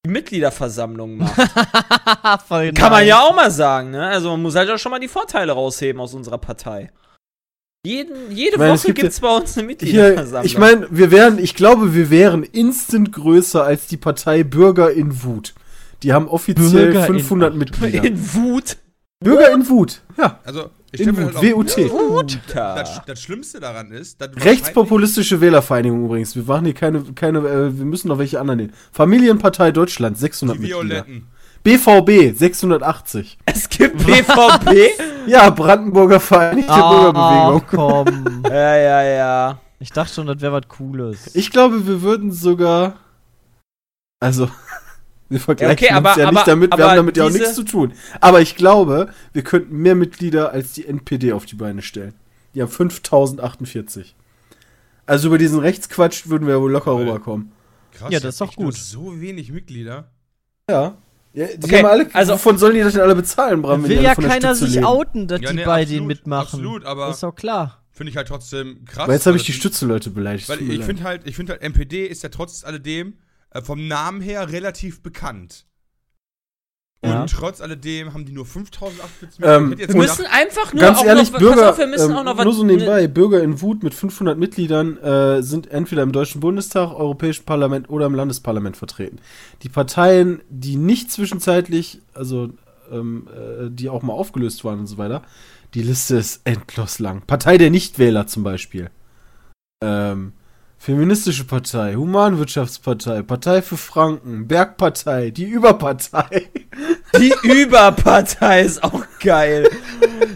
Mitgliederversammlung 0.06 1.18
macht. 1.18 1.34
Voll 2.48 2.72
Kann 2.72 2.90
man 2.92 3.00
nice. 3.00 3.08
ja 3.08 3.20
auch 3.20 3.34
mal 3.34 3.50
sagen, 3.50 3.90
ne? 3.90 4.06
Also 4.06 4.30
man 4.30 4.42
muss 4.42 4.54
halt 4.54 4.70
auch 4.70 4.78
schon 4.78 4.90
mal 4.90 5.00
die 5.00 5.08
Vorteile 5.08 5.52
rausheben 5.52 6.00
aus 6.00 6.14
unserer 6.14 6.38
Partei. 6.38 6.90
Jeden, 7.86 8.30
jede 8.32 8.52
Ich 8.54 8.58
meine, 8.58 8.72
Woche 8.74 8.92
gibt 8.92 9.08
es 9.10 9.20
bei 9.20 9.34
uns 9.36 9.52
eine 9.56 9.62
Hier, 9.62 9.66
Mitgliederversammlung. 9.68 10.46
ich 10.46 10.58
meine, 10.58 10.86
wir 10.90 11.10
wären, 11.10 11.38
ich 11.38 11.54
glaube, 11.54 11.94
wir 11.94 12.10
wären 12.10 12.42
instant 12.42 13.12
größer 13.12 13.62
als 13.64 13.86
die 13.86 13.96
Partei 13.96 14.42
Bürger 14.44 14.90
in 14.92 15.22
Wut. 15.22 15.54
Die 16.02 16.12
haben 16.12 16.28
offiziell 16.28 16.86
Bürger 16.92 17.06
in- 17.06 17.14
500 17.14 17.54
Mitglieder. 17.54 18.04
in 18.04 18.34
Wut. 18.34 18.76
Bürger 19.20 19.52
in 19.52 19.68
Wut, 19.68 20.02
ja. 20.16 20.38
Also, 20.44 20.70
ich 20.92 21.00
In 21.00 21.16
Wut, 21.16 21.34
halt 21.34 21.54
WUT. 21.54 21.76
Wut. 21.90 22.38
das, 22.54 23.02
das 23.04 23.20
Schlimmste 23.20 23.58
daran 23.60 23.90
ist, 23.90 24.20
dass 24.20 24.30
Rechtspopulistische 24.36 25.40
Wählervereinigung 25.40 26.04
übrigens. 26.04 26.36
Wir 26.36 26.44
machen 26.44 26.64
hier 26.66 26.74
keine, 26.74 27.02
keine 27.14 27.38
äh, 27.40 27.76
wir 27.76 27.84
müssen 27.84 28.08
noch 28.08 28.18
welche 28.18 28.40
anderen 28.40 28.58
nehmen. 28.58 28.72
Familienpartei 28.92 29.72
Deutschland, 29.72 30.16
600 30.18 30.56
die 30.56 30.60
Mitglieder. 30.62 30.82
Violetten. 31.06 31.26
BVB, 31.64 32.38
680. 32.38 33.38
Es 33.44 33.68
gibt 33.68 33.98
BVB. 34.06 34.70
Ja, 35.26 35.50
Brandenburger 35.50 36.20
Vereinigte 36.20 36.72
Ah, 36.72 37.10
Bürgerbewegung. 37.10 37.62
komm. 37.68 38.42
ja, 38.50 38.76
ja, 38.78 39.02
ja. 39.02 39.60
Ich 39.78 39.90
dachte 39.92 40.14
schon, 40.14 40.26
das 40.26 40.40
wäre 40.40 40.52
was 40.54 40.68
Cooles. 40.68 41.34
Ich 41.34 41.50
glaube, 41.50 41.86
wir 41.86 42.00
würden 42.00 42.32
sogar. 42.32 42.94
Also, 44.20 44.48
wir 45.30 45.40
vergleichen 45.40 45.76
okay, 45.86 45.92
aber- 45.94 46.10
uns 46.10 46.18
ja 46.18 46.24
aber- 46.28 46.34
nicht 46.34 46.48
damit, 46.48 46.76
wir 46.76 46.84
haben 46.88 46.96
damit 46.96 47.16
ja 47.16 47.24
auch 47.24 47.30
nichts 47.30 47.54
zu 47.54 47.62
tun. 47.64 47.92
Aber 48.20 48.40
ich 48.40 48.56
glaube, 48.56 49.12
wir 49.32 49.42
könnten 49.42 49.76
mehr 49.76 49.94
Mitglieder 49.94 50.52
als 50.52 50.72
die 50.72 50.86
NPD 50.86 51.32
auf 51.32 51.46
die 51.46 51.56
Beine 51.56 51.82
stellen. 51.82 52.14
Die 52.54 52.62
haben 52.62 52.70
5048. 52.70 54.14
Also 55.06 55.28
über 55.28 55.38
diesen 55.38 55.58
Rechtsquatsch 55.60 56.28
würden 56.28 56.46
wir 56.46 56.60
wohl 56.60 56.70
locker 56.70 56.90
Toll. 56.92 57.02
rüberkommen. 57.02 57.52
Krass, 57.92 58.12
Ja, 58.12 58.20
das 58.20 58.34
ist 58.34 58.40
doch 58.40 58.54
gut. 58.54 58.74
So 58.74 59.20
wenig 59.20 59.50
Mitglieder. 59.52 60.10
Ja. 60.70 60.96
ja 61.32 61.46
die 61.46 61.64
Okay, 61.64 61.78
haben 61.78 61.86
alle, 61.86 62.14
also- 62.14 62.34
wovon 62.34 62.58
sollen 62.58 62.74
die 62.74 62.80
das 62.80 62.92
denn 62.92 63.02
alle 63.02 63.14
bezahlen, 63.14 63.62
Bram? 63.62 63.82
Da 63.82 63.84
wenn 63.84 63.90
die 63.90 63.96
will 63.98 64.04
ja 64.04 64.14
keiner 64.14 64.54
sich 64.54 64.74
leben? 64.74 64.84
outen, 64.86 65.26
dass 65.28 65.40
Ja, 65.40 65.50
die 65.50 65.56
nee, 65.56 65.64
bei 65.64 65.82
absolut, 65.82 65.90
denen 65.96 66.06
mitmachen. 66.06 66.42
absolut, 66.42 66.84
aber- 66.84 67.06
Das 67.06 67.16
ist 67.16 67.22
doch 67.22 67.34
klar. 67.34 67.82
finde 67.90 68.10
ich 68.10 68.16
halt 68.16 68.28
trotzdem 68.28 68.84
krass. 68.84 69.04
Aber 69.04 69.12
jetzt 69.14 69.26
habe 69.26 69.36
ich 69.36 69.42
weil 69.42 69.46
die 69.46 69.52
Stützenleute 69.54 70.10
beleidigt. 70.10 70.48
Weil 70.48 70.60
mir 70.60 70.74
ich 70.74 70.84
finde 70.84 71.02
halt, 71.04 71.22
ich 71.26 71.34
finde 71.36 71.52
halt, 71.52 71.62
MPD 71.62 72.06
ist 72.06 72.22
ja 72.22 72.28
trotz 72.28 72.62
alledem 72.64 73.14
äh, 73.50 73.62
vom 73.62 73.88
Namen 73.88 74.20
her 74.20 74.50
relativ 74.52 75.02
bekannt. 75.02 75.64
Und 77.00 77.10
Ja. 77.10 77.26
trotz 77.26 77.60
alledem 77.60 78.12
haben 78.12 78.24
die 78.24 78.32
nur 78.32 78.44
5048 78.44 79.38
Ähm, 79.44 79.78
Wir 79.78 79.94
müssen 79.94 80.26
einfach 80.26 80.72
nur 80.72 80.80
Ganz 80.82 80.98
auch 80.98 81.04
ehrlich, 81.04 81.30
noch, 81.30 81.38
Bürger, 81.38 81.54
pass 81.62 81.70
auf, 81.70 81.78
wir 81.78 81.86
müssen 81.86 82.10
ähm, 82.10 82.16
auch 82.16 82.24
noch 82.24 82.36
was. 82.38 82.44
nur 82.44 82.54
so 82.54 82.64
nebenbei, 82.64 83.06
Bürger 83.06 83.40
in 83.40 83.60
Wut 83.60 83.84
mit 83.84 83.94
500 83.94 84.36
Mitgliedern 84.36 84.98
äh, 84.98 85.40
sind 85.40 85.68
entweder 85.70 86.02
im 86.02 86.10
Deutschen 86.10 86.40
Bundestag, 86.40 86.90
Europäischen 86.92 87.44
Parlament 87.44 87.88
oder 87.88 88.06
im 88.06 88.16
Landesparlament 88.16 88.76
vertreten. 88.76 89.20
Die 89.62 89.68
Parteien, 89.68 90.40
die 90.48 90.74
nicht 90.74 91.12
zwischenzeitlich, 91.12 92.00
also 92.14 92.50
ähm, 92.90 93.28
äh, 93.32 93.70
die 93.70 93.88
auch 93.88 94.02
mal 94.02 94.14
aufgelöst 94.14 94.64
waren 94.64 94.80
und 94.80 94.88
so 94.88 94.98
weiter, 94.98 95.22
die 95.74 95.82
Liste 95.82 96.16
ist 96.16 96.40
endlos 96.42 96.98
lang. 96.98 97.22
Partei 97.28 97.58
der 97.58 97.70
Nichtwähler 97.70 98.26
zum 98.26 98.42
Beispiel. 98.42 98.90
Ähm, 99.84 100.32
Feministische 100.80 101.44
Partei, 101.44 101.94
Humanwirtschaftspartei, 101.96 103.22
Partei 103.22 103.62
für 103.62 103.76
Franken, 103.76 104.46
Bergpartei, 104.46 105.30
die 105.30 105.44
Überpartei. 105.44 106.48
Die 107.18 107.34
Überpartei 107.42 108.62
ist 108.62 108.82
auch 108.84 109.02
geil. 109.20 109.68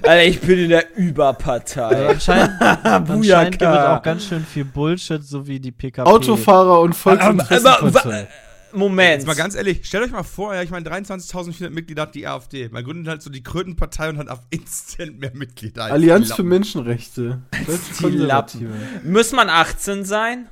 Alter, 0.03 0.25
ich 0.25 0.41
bin 0.41 0.59
in 0.59 0.71
der 0.71 0.97
Überpartei. 0.97 2.09
anscheinend, 2.09 2.51
anscheinend 2.61 3.53
gibt 3.53 3.63
es 3.63 3.69
Bujaka. 3.69 3.97
auch 3.99 4.03
ganz 4.03 4.25
schön 4.27 4.45
viel 4.45 4.65
Bullshit, 4.65 5.23
so 5.25 5.47
wie 5.47 5.61
die 5.61 5.71
PKP. 5.71 6.09
Autofahrer 6.11 6.81
und 6.81 6.97
Aber- 7.07 7.21
aber- 7.23 7.45
Volksinteressenpartei. 7.45 8.29
Moment. 8.75 9.19
Jetzt 9.19 9.27
mal 9.27 9.35
ganz 9.35 9.55
ehrlich, 9.55 9.85
stellt 9.85 10.05
euch 10.05 10.11
mal 10.13 10.23
vor, 10.23 10.55
ja, 10.55 10.63
ich 10.63 10.71
meine, 10.71 10.89
23.400 10.89 11.71
Mitglieder 11.71 12.03
hat 12.03 12.15
die 12.15 12.27
AfD. 12.27 12.69
Man 12.71 12.85
gründet 12.85 13.09
halt 13.09 13.23
so 13.23 13.31
die 13.31 13.43
Krötenpartei 13.43 14.09
und 14.09 14.19
hat 14.19 14.29
auf 14.29 14.41
Instant 14.51 15.19
mehr 15.21 15.33
Mitglieder. 15.35 15.85
als 15.85 15.93
Allianz 15.93 16.29
die 16.29 16.33
für 16.35 16.43
Lappen. 16.43 16.49
Menschenrechte. 16.49 17.43
Die 17.55 18.03
Konservative. 18.03 18.71
Muss 19.05 19.33
man 19.33 19.49
18 19.49 20.05
sein? 20.05 20.49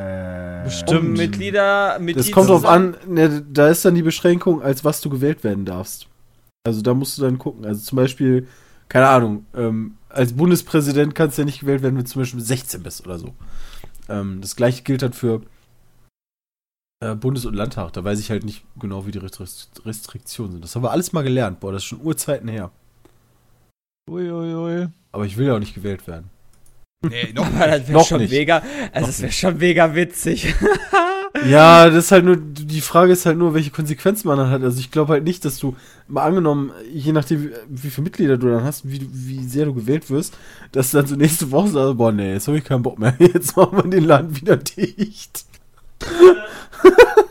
Äh, 0.00 0.58
Um 0.58 0.64
Bestimmt. 0.64 1.16
Mitglieder, 1.18 1.98
Mitglied 1.98 2.26
Das 2.26 2.32
kommt 2.32 2.50
drauf 2.50 2.64
an, 2.64 2.96
ne, 3.06 3.42
da 3.50 3.68
ist 3.68 3.84
dann 3.84 3.94
die 3.94 4.02
Beschränkung, 4.02 4.62
als 4.62 4.84
was 4.84 5.00
du 5.00 5.10
gewählt 5.10 5.42
werden 5.44 5.64
darfst. 5.64 6.06
Also 6.66 6.82
da 6.82 6.94
musst 6.94 7.16
du 7.18 7.22
dann 7.22 7.38
gucken. 7.38 7.64
Also 7.64 7.80
zum 7.80 7.96
Beispiel, 7.96 8.46
keine 8.88 9.08
Ahnung, 9.08 9.46
ähm, 9.56 9.96
als 10.08 10.34
Bundespräsident 10.34 11.14
kannst 11.14 11.36
du 11.38 11.42
ja 11.42 11.46
nicht 11.46 11.60
gewählt 11.60 11.82
werden, 11.82 11.96
wenn 11.96 12.04
du 12.04 12.10
zum 12.10 12.22
Beispiel 12.22 12.40
16 12.40 12.82
bist 12.82 13.04
oder 13.06 13.18
so. 13.18 13.34
Ähm, 14.08 14.40
das 14.40 14.56
gleiche 14.56 14.82
gilt 14.82 15.02
halt 15.02 15.14
für 15.16 15.42
Bundes- 17.00 17.46
und 17.46 17.54
Landtag. 17.54 17.92
Da 17.92 18.02
weiß 18.04 18.18
ich 18.20 18.30
halt 18.30 18.44
nicht 18.44 18.64
genau, 18.78 19.06
wie 19.06 19.10
die 19.12 19.20
Restri- 19.20 19.66
Restriktionen 19.86 20.52
sind. 20.52 20.64
Das 20.64 20.74
haben 20.74 20.82
wir 20.82 20.90
alles 20.90 21.12
mal 21.12 21.22
gelernt. 21.22 21.60
Boah, 21.60 21.72
das 21.72 21.82
ist 21.82 21.86
schon 21.88 22.00
Urzeiten 22.02 22.48
her. 22.48 22.70
Uiuiui. 24.10 24.88
Aber 25.12 25.24
ich 25.26 25.36
will 25.36 25.46
ja 25.46 25.54
auch 25.54 25.58
nicht 25.60 25.74
gewählt 25.74 26.06
werden. 26.06 26.30
Nee, 27.08 27.32
noch 27.32 27.46
Aber 27.54 27.66
das 27.66 27.86
wäre 27.88 27.92
Noch 27.98 28.06
schon 28.06 28.20
nicht. 28.20 28.30
mega, 28.32 28.62
also 28.92 29.00
Noch 29.00 29.06
das 29.06 29.22
wäre 29.22 29.32
schon 29.32 29.58
mega 29.58 29.94
witzig. 29.94 30.54
Ja, 31.46 31.88
das 31.88 32.06
ist 32.06 32.10
halt 32.10 32.24
nur, 32.24 32.36
die 32.36 32.80
Frage 32.80 33.12
ist 33.12 33.26
halt 33.26 33.36
nur, 33.36 33.52
welche 33.54 33.70
Konsequenzen 33.70 34.26
man 34.28 34.38
dann 34.38 34.50
hat. 34.50 34.62
Also 34.62 34.80
ich 34.80 34.90
glaube 34.90 35.12
halt 35.12 35.24
nicht, 35.24 35.44
dass 35.44 35.58
du, 35.58 35.76
mal 36.08 36.24
angenommen, 36.24 36.72
je 36.90 37.12
nachdem, 37.12 37.44
wie, 37.44 37.50
wie 37.68 37.90
viele 37.90 38.04
Mitglieder 38.06 38.38
du 38.38 38.48
dann 38.50 38.64
hast, 38.64 38.90
wie, 38.90 39.06
wie 39.12 39.44
sehr 39.44 39.66
du 39.66 39.74
gewählt 39.74 40.08
wirst, 40.10 40.36
dass 40.72 40.90
du 40.90 40.96
dann 40.96 41.06
so 41.06 41.14
nächste 41.16 41.50
Woche 41.50 41.68
sagst, 41.68 41.98
boah, 41.98 42.10
nee, 42.12 42.32
jetzt 42.32 42.48
habe 42.48 42.56
ich 42.58 42.64
keinen 42.64 42.82
Bock 42.82 42.98
mehr, 42.98 43.14
jetzt 43.18 43.56
machen 43.56 43.76
wir 43.76 43.82
den 43.90 44.04
Laden 44.04 44.34
wieder 44.34 44.56
dicht. 44.56 45.44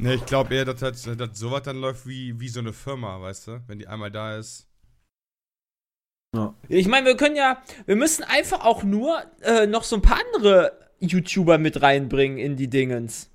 Nee, 0.00 0.14
ich 0.14 0.26
glaube 0.26 0.54
eher, 0.54 0.64
dass, 0.64 0.78
das, 0.78 1.02
dass 1.02 1.38
sowas 1.38 1.62
dann 1.64 1.80
läuft 1.80 2.06
wie, 2.06 2.38
wie 2.38 2.48
so 2.48 2.60
eine 2.60 2.72
Firma, 2.72 3.20
weißt 3.20 3.48
du? 3.48 3.60
Wenn 3.66 3.80
die 3.80 3.88
einmal 3.88 4.12
da 4.12 4.36
ist. 4.36 4.68
Ich 6.68 6.86
meine, 6.86 7.06
wir 7.06 7.16
können 7.16 7.34
ja, 7.34 7.60
wir 7.86 7.96
müssen 7.96 8.22
einfach 8.22 8.64
auch 8.64 8.84
nur 8.84 9.22
äh, 9.42 9.66
noch 9.66 9.82
so 9.82 9.96
ein 9.96 10.02
paar 10.02 10.20
andere 10.34 10.78
YouTuber 11.00 11.58
mit 11.58 11.82
reinbringen 11.82 12.38
in 12.38 12.56
die 12.56 12.68
Dingens. 12.68 13.30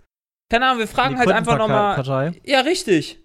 Keine 0.50 0.68
Ahnung, 0.68 0.80
wir 0.80 0.88
fragen 0.88 1.18
halt 1.18 1.30
einfach 1.30 1.58
nochmal. 1.58 1.96
Ja, 2.44 2.62
richtig. 2.62 3.20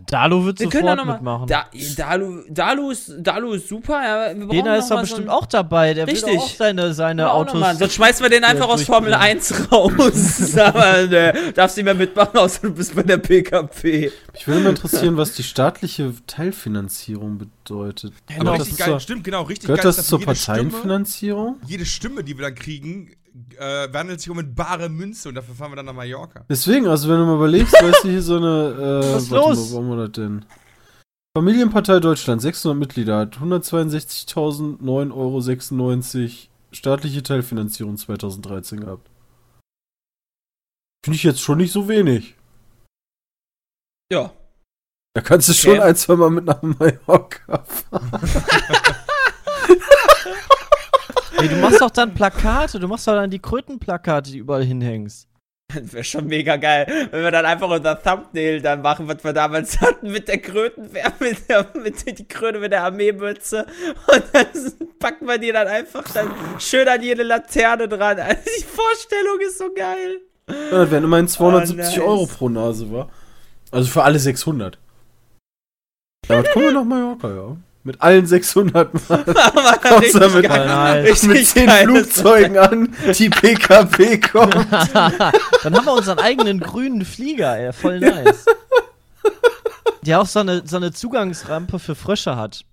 Ja, 0.00 0.04
Dalu 0.06 0.44
wird 0.44 0.60
Wir 0.60 0.70
sofort 0.70 0.96
noch 0.96 1.04
mitmachen. 1.04 1.46
Da, 1.46 1.66
Dalu, 1.96 2.42
Dalu, 2.48 2.90
ist, 2.90 3.12
Dalu 3.18 3.52
ist 3.52 3.68
super. 3.68 4.00
Ja, 4.02 4.34
noch 4.34 4.78
ist 4.78 4.90
da 4.90 5.00
bestimmt 5.00 5.26
so 5.26 5.32
auch 5.32 5.46
dabei. 5.46 5.94
Der 5.94 6.06
Richtig. 6.06 6.26
will 6.26 6.38
auch 6.38 6.48
seine, 6.48 6.92
seine 6.94 7.22
Ja, 7.22 7.30
auch 7.30 7.40
Autos. 7.40 7.60
mal. 7.60 7.76
Sonst 7.76 7.94
schmeißen 7.94 8.22
wir 8.24 8.30
den 8.30 8.44
einfach 8.44 8.68
aus 8.68 8.82
Formel 8.84 9.10
durchbringen. 9.10 9.38
1 9.38 9.72
raus. 9.72 10.56
Aber 10.58 11.06
ne, 11.06 11.52
darfst 11.54 11.76
nicht 11.76 11.84
mehr 11.84 11.94
mitmachen, 11.94 12.36
außer 12.38 12.60
du 12.62 12.74
bist 12.74 12.94
bei 12.94 13.02
der 13.02 13.18
PKP. 13.18 14.12
Mich 14.32 14.46
würde 14.46 14.60
mal 14.60 14.70
interessieren, 14.70 15.16
was 15.16 15.32
die 15.32 15.42
staatliche 15.42 16.12
Teilfinanzierung 16.26 17.38
bedeutet. 17.38 18.12
Aber 18.28 18.38
Gehört 18.44 18.60
richtig 18.60 18.76
das 18.78 18.86
geil, 18.86 18.94
zur, 18.94 19.00
stimmt, 19.00 19.24
genau, 19.24 19.42
richtig 19.42 19.66
gehört 19.66 19.82
geil. 19.82 19.90
ist, 19.90 19.98
das 19.98 20.06
zur 20.06 20.20
Parteienfinanzierung? 20.20 21.56
jede 21.66 21.86
Stimme, 21.86 22.24
die 22.24 22.36
wir 22.38 22.44
dann 22.46 22.54
kriegen, 22.54 23.10
äh, 23.58 23.92
wandelt 23.92 24.20
sich 24.20 24.30
um 24.30 24.38
in 24.38 24.54
bare 24.54 24.88
Münze 24.88 25.28
und 25.28 25.34
dafür 25.34 25.54
fahren 25.54 25.72
wir 25.72 25.76
dann 25.76 25.86
nach 25.86 25.92
Mallorca. 25.94 26.44
Deswegen, 26.48 26.86
also 26.86 27.08
wenn 27.08 27.18
du 27.18 27.24
mal 27.26 27.36
überlegst, 27.36 27.72
weißt 27.72 28.04
du, 28.04 28.08
hier 28.08 28.22
so 28.22 28.36
eine, 28.36 29.02
äh, 29.02 29.14
Was 29.14 29.22
ist 29.24 29.30
warte 29.30 29.48
los? 29.48 29.70
Mal, 29.70 29.78
haben 29.78 29.88
wir 29.90 29.96
das 30.06 30.12
denn? 30.12 30.44
Familienpartei 31.36 32.00
Deutschland, 32.00 32.42
600 32.42 32.78
Mitglieder, 32.78 33.18
hat 33.18 33.36
162.009,96 33.36 35.12
Euro 35.14 35.40
staatliche 36.72 37.22
Teilfinanzierung 37.22 37.96
2013 37.96 38.80
gehabt. 38.80 39.08
Finde 41.04 41.16
ich 41.16 41.22
jetzt 41.22 41.40
schon 41.40 41.58
nicht 41.58 41.72
so 41.72 41.88
wenig. 41.88 42.36
Ja. 44.12 44.32
Da 45.14 45.20
kannst 45.22 45.48
du 45.48 45.52
Okay. 45.52 45.60
schon 45.60 45.80
ein, 45.80 45.96
zwei 45.96 46.16
Mal 46.16 46.30
mit 46.30 46.44
nach 46.44 46.62
Mallorca 46.62 47.64
fahren. 47.64 48.10
Ey, 51.40 51.48
du 51.48 51.56
machst 51.56 51.80
doch 51.80 51.90
dann 51.90 52.14
Plakate. 52.14 52.78
Du 52.78 52.88
machst 52.88 53.06
doch 53.06 53.14
dann 53.14 53.30
die 53.30 53.38
Krötenplakate, 53.38 54.30
die 54.30 54.38
überall 54.38 54.64
hinhängst. 54.64 55.28
Das 55.72 55.92
wäre 55.92 56.02
schon 56.02 56.26
mega 56.26 56.56
geil, 56.56 56.84
wenn 57.12 57.22
wir 57.22 57.30
dann 57.30 57.46
einfach 57.46 57.70
unser 57.70 58.02
Thumbnail 58.02 58.60
dann 58.60 58.82
machen, 58.82 59.06
was 59.06 59.22
wir 59.22 59.32
damals 59.32 59.80
hatten 59.80 60.10
mit 60.10 60.26
der 60.26 60.38
Krötenwehr, 60.38 61.12
mit 61.20 61.48
der, 61.48 61.66
mit 61.74 62.04
der, 62.04 62.14
die 62.14 62.26
Kröte 62.26 62.58
mit 62.58 62.72
der 62.72 62.82
Armeemütze. 62.82 63.66
Und 64.12 64.24
dann 64.32 64.46
packen 64.98 65.26
wir 65.26 65.38
die 65.38 65.52
dann 65.52 65.68
einfach 65.68 66.02
dann 66.12 66.32
schön 66.58 66.88
an 66.88 67.02
jede 67.02 67.22
Laterne 67.22 67.86
dran. 67.86 68.18
Also 68.18 68.42
die 68.58 68.64
Vorstellung 68.64 69.40
ist 69.46 69.58
so 69.58 69.72
geil. 69.72 70.18
Ja, 70.48 70.78
das 70.80 70.90
wären 70.90 71.04
immerhin 71.04 71.28
270 71.28 72.00
Oh, 72.00 72.00
nice. 72.00 72.08
Euro 72.08 72.26
pro 72.26 72.48
Nase, 72.48 72.90
war. 72.90 73.08
Also 73.70 73.88
für 73.88 74.02
alle 74.02 74.18
600. 74.18 74.76
Damit 76.26 76.50
kommen 76.50 76.64
wir 76.64 76.72
nach 76.72 76.84
Mallorca, 76.84 77.28
ja. 77.28 77.56
Mit 77.82 78.02
allen 78.02 78.26
600 78.26 79.08
Mal. 79.08 79.24
Aber 79.26 79.78
Kommst 79.78 80.14
du 80.14 80.18
damit 80.18 80.44
geil. 80.44 81.02
mit 81.04 81.46
10 81.46 81.66
geil. 81.66 81.84
Flugzeugen 81.84 82.58
an, 82.58 82.94
die 83.18 83.30
PKP 83.30 84.20
kommen. 84.20 84.52
dann 84.92 85.74
haben 85.74 85.86
wir 85.86 85.92
unseren 85.94 86.18
eigenen 86.18 86.60
grünen 86.60 87.04
Flieger, 87.06 87.56
ey. 87.56 87.72
Voll 87.72 88.00
nice. 88.00 88.44
Der 90.02 90.20
auch 90.20 90.26
so 90.26 90.40
eine, 90.40 90.62
so 90.66 90.76
eine 90.76 90.92
Zugangsrampe 90.92 91.78
für 91.78 91.94
Frösche 91.94 92.36
hat. 92.36 92.64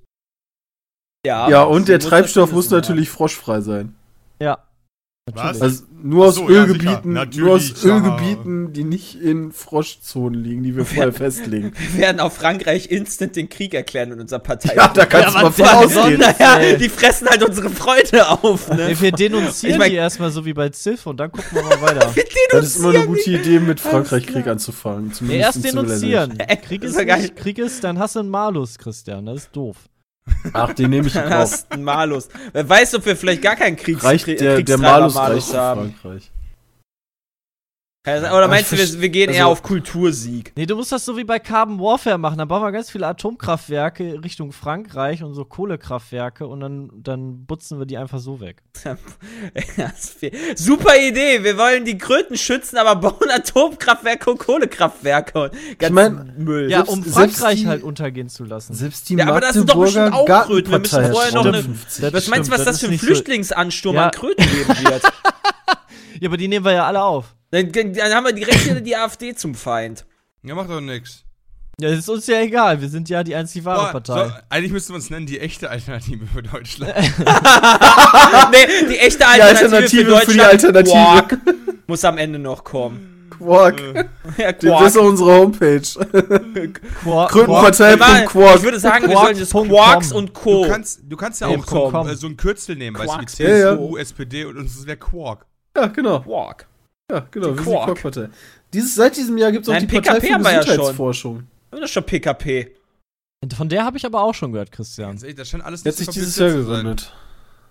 Ja, 1.26 1.49
Ja, 1.49 1.64
und 1.64 1.88
der 1.88 1.99
Treibstoff 1.99 2.51
muss 2.51 2.70
natürlich 2.70 3.10
froschfrei 3.10 3.62
sein. 3.62 3.95
Ja. 4.39 4.60
Was? 5.34 5.61
Also 5.61 5.84
nur 6.01 6.28
aus 6.28 6.36
so, 6.36 6.49
ja, 6.49 6.63
Ölgebieten, 6.63 6.88
sicher. 6.89 7.01
nur 7.03 7.53
aus 7.55 7.61
Natürlich, 7.69 7.84
ja. 7.84 7.97
Ölgebieten, 7.97 8.73
die 8.73 8.84
nicht 8.86 9.21
in 9.21 9.51
Froschzonen 9.51 10.41
liegen, 10.41 10.63
die 10.63 10.75
wir 10.75 10.86
vorher 10.86 11.11
festlegen. 11.11 11.73
Wir 11.93 12.01
werden 12.03 12.19
auf 12.21 12.36
Frankreich 12.36 12.89
instant 12.89 13.36
den 13.36 13.49
Krieg 13.49 13.73
erklären 13.73 14.11
in 14.13 14.21
unserer 14.21 14.39
Partei. 14.39 14.73
Ja, 14.75 14.88
da 14.88 15.05
kannst 15.05 15.34
Ja, 15.36 15.41
du 15.41 15.45
mal 15.45 15.45
was 15.47 15.55
von 15.55 15.65
denn 15.65 15.75
ausgehen. 15.75 16.21
sonst? 16.21 16.39
Naja, 16.39 16.75
die 16.78 16.89
fressen 16.89 17.28
halt 17.28 17.43
unsere 17.43 17.69
Freude 17.69 18.30
auf, 18.30 18.69
ne? 18.69 18.95
Wir 18.99 19.11
denunzieren 19.11 19.73
Ich 19.73 19.80
mein- 19.80 19.89
die 19.91 19.97
erstmal 19.97 20.32
so 20.32 20.45
wie 20.45 20.53
bei 20.53 20.69
Ziff 20.69 21.05
und 21.05 21.17
dann 21.17 21.32
gucken 21.32 21.49
wir 21.57 21.63
mal 21.63 21.82
weiter. 21.82 22.13
Das 22.51 22.65
ist 22.65 22.78
immer 22.78 22.89
eine 22.89 23.05
gute 23.05 23.30
Idee, 23.30 23.59
mit 23.59 23.80
Frankreich. 23.82 24.25
Krieg 24.25 24.47
anzufangen. 24.47 25.11
Zumindest 25.11 25.57
erst 25.57 25.65
in 25.65 25.75
denunzieren. 25.75 26.39
Ey, 26.39 26.55
Krieg 26.57 26.82
ist, 26.84 26.95
nicht, 26.97 27.36
Krieg 27.36 27.57
ist, 27.59 27.84
dann 27.84 27.99
hast 27.99 28.15
du 28.15 28.19
einen 28.21 28.30
Malus, 28.30 28.78
Christian. 28.78 29.25
Das 29.25 29.39
ist 29.43 29.49
doof. 29.55 29.75
Ach, 30.53 30.73
den 30.73 30.89
nehme 30.89 31.07
ich 31.07 31.15
in 31.15 31.21
Kauf. 31.21 31.32
hast 31.32 31.71
einen 31.71 31.84
Malus. 31.84 32.30
Wer 32.53 32.67
weiß, 32.67 32.95
ob 32.95 33.05
wir 33.05 33.15
vielleicht 33.15 33.41
gar 33.41 33.55
keinen 33.55 33.75
Kriegs 33.75 34.03
Reicht 34.03 34.28
der, 34.28 34.61
der 34.61 34.78
Malus 34.78 35.13
für 35.13 35.57
haben. 35.57 35.95
Frankreich. 36.01 36.32
Oder 38.08 38.47
meinst 38.47 38.72
du, 38.72 38.76
ich 38.78 38.93
wir, 38.93 39.01
wir 39.01 39.10
gehen 39.10 39.28
also- 39.30 39.38
eher 39.39 39.47
auf 39.47 39.62
Kultursieg? 39.64 40.53
Nee, 40.55 40.66
du 40.66 40.76
musst 40.76 40.91
das 40.91 41.03
so 41.03 41.18
wie 41.18 41.24
bei 41.24 41.39
Carbon 41.39 41.80
Warfare 41.80 42.18
machen. 42.18 42.38
Dann 42.38 42.47
bauen 42.47 42.62
wir 42.62 42.72
ganz 42.72 42.89
viele 42.89 43.05
Atomkraftwerke 43.08 44.24
Richtung 44.24 44.51
Frankreich 44.51 45.24
und 45.24 45.34
so 45.34 45.43
Kohlekraftwerke 45.45 46.47
und 46.47 46.60
dann, 46.62 46.89
dann 46.95 47.45
butzen 47.45 47.80
wir 47.80 47.86
die 47.86 47.97
einfach 47.97 48.20
so 48.20 48.39
weg. 48.39 48.64
Super 50.55 50.95
Idee. 50.97 51.43
Wir 51.43 51.58
wollen 51.58 51.86
die 51.86 51.97
Kröten 51.97 52.38
schützen, 52.38 52.78
aber 52.78 52.95
bauen 52.95 53.30
Atomkraftwerke 53.34 54.30
und 54.32 54.39
Kohlekraftwerke 54.39 55.39
und 55.43 55.51
ganz 55.80 55.93
mein, 55.93 56.34
Müll. 56.38 56.70
Ja, 56.70 56.82
um 56.84 57.03
selbst 57.03 57.38
Frankreich 57.38 57.60
die- 57.62 57.68
halt 57.68 57.84
untergehen 57.84 58.30
zu 58.30 58.43
lassen. 58.45 58.74
Selbst 58.74 59.10
die 59.10 59.16
Ja, 59.16 59.28
aber 59.28 59.41
das 59.41 59.53
sind 59.53 59.70
doch 59.70 59.76
Magdeburger 59.76 60.10
bestimmt 60.12 60.30
auch 60.32 60.45
Kröten. 60.45 60.72
Wir 60.72 60.80
müssen 60.80 61.12
vorher 61.12 61.34
noch 61.34 61.45
eine- 61.45 61.51
250. 61.62 62.01
Das 62.01 62.14
was 62.14 62.28
meinst 62.28 62.47
du, 62.49 62.53
was 62.53 62.60
das 62.64 62.68
das 62.76 62.80
für 62.80 62.88
ein 62.88 62.97
so- 62.97 63.05
Flüchtlingsansturm 63.05 63.95
Ja. 63.95 64.05
an 64.05 64.12
Kröten 64.12 64.45
geben 64.45 64.68
wird? 64.86 65.03
Ja, 66.20 66.30
aber 66.30 66.38
die 66.38 66.47
nehmen 66.47 66.66
wir 66.66 66.72
ja 66.72 66.88
alle 66.88 67.03
auf. 67.03 67.36
Dann, 67.52 67.72
dann 67.72 68.14
haben 68.14 68.26
wir 68.26 68.34
direkt 68.34 68.66
wieder 68.66 68.82
die 68.82 68.95
AfD 68.95 69.34
zum 69.36 69.56
Feind. 69.56 70.06
Ja, 70.43 70.56
macht 70.56 70.70
doch 70.70 70.82
nix. 70.82 71.24
Ja, 71.80 71.89
ist 71.89 72.10
uns 72.10 72.26
ja 72.28 72.41
egal. 72.41 72.82
Wir 72.82 72.89
sind 72.89 73.08
ja 73.08 73.24
die 73.24 73.36
einzig 73.36 73.64
wahre 73.64 73.86
Boah, 73.86 73.91
Partei. 74.02 74.26
so, 74.28 74.34
eigentlich 74.50 74.72
müssten 74.72 74.93
wir 74.93 74.95
uns 74.95 75.10
nennen 75.12 75.28
die 75.28 75.39
echte 75.39 75.70
Alternative 75.70 76.26
für 76.26 76.41
Deutschland. 76.41 76.93
nee, 78.52 78.88
die 78.89 78.98
echte 78.98 79.20
Die 79.20 79.24
Alternative, 79.24 79.76
Alternative 79.76 80.06
für, 80.16 80.26
für 80.26 80.32
die 80.32 80.38
Deutschland, 80.38 80.41
Alternative. 80.76 80.93
Quark, 80.93 81.38
muss 81.88 82.04
am 82.04 82.18
Ende 82.18 82.39
noch 82.39 82.64
kommen. 82.64 83.30
Quark. 83.30 83.82
Ja, 84.38 84.52
Das 84.52 84.88
ist 84.93 84.98
auch 84.98 85.06
unsere 85.06 85.32
Homepage. 85.38 85.82
Quar- 87.04 87.28
Gründenpartei.quark. 87.30 88.56
Ich 88.58 88.64
würde 88.64 88.80
sagen, 88.80 89.08
wir 89.08 89.14
Quark. 89.14 89.26
sollen 89.28 89.39
das 89.39 89.50
Punkt 89.50 89.72
Quarks 89.72 90.12
und 90.12 90.34
Co. 90.34 90.64
Du 90.66 90.70
kannst, 90.72 91.00
du 91.04 91.16
kannst 91.18 91.41
ja 91.41 91.48
auch 91.48 91.66
so, 91.66 91.91
äh, 92.08 92.16
so 92.16 92.28
ein 92.28 92.38
Kürzel 92.38 92.76
nehmen, 92.76 92.98
weißt 92.98 93.14
du, 93.14 93.22
wie. 93.22 93.26
CSU, 93.26 93.43
Ja, 93.45 93.76
ja. 93.95 93.98
SPD 94.02 94.45
und 94.45 94.58
uns 94.58 94.86
wäre 94.86 94.98
Quark. 94.98 95.45
Ja, 95.76 95.88
genau. 95.88 96.20
Quark. 96.22 96.68
Ja, 97.10 97.26
genau. 97.32 97.51
Die 97.51 97.58
die 97.58 97.64
Quark. 97.64 97.86
Quark-Partei. 97.86 98.30
Dieses, 98.74 98.95
seit 98.95 99.16
diesem 99.16 99.38
Jahr 99.38 99.51
gibt 99.51 99.64
es 99.64 99.70
auch 99.70 99.74
Nein, 99.74 99.88
die 99.88 99.95
Partei 99.95 100.20
PKP 100.20 100.28
für 100.28 100.34
haben 100.34 100.43
wir 100.43 100.51
ja 100.51 100.62
schon. 100.62 100.72
Gesundheitsforschung. 100.72 101.43
Das 101.72 101.80
ist 101.82 101.91
schon 101.91 102.03
PKP. 102.03 102.76
Von 103.55 103.70
der 103.70 103.86
habe 103.86 103.97
ich 103.97 104.05
aber 104.05 104.22
auch 104.22 104.34
schon 104.34 104.51
gehört, 104.51 104.72
Christian. 104.72 105.12
Ganz 105.12 105.22
ehrlich, 105.24 105.38
das 105.38 105.47
scheint 105.47 105.64
alles 105.64 105.84
Die 105.84 105.89
hat 105.89 105.97
nicht 105.99 106.05
sich 106.12 106.16
so 106.16 106.20
dieses 106.20 106.36
Jahr 106.38 106.49
gegründet. 106.51 107.14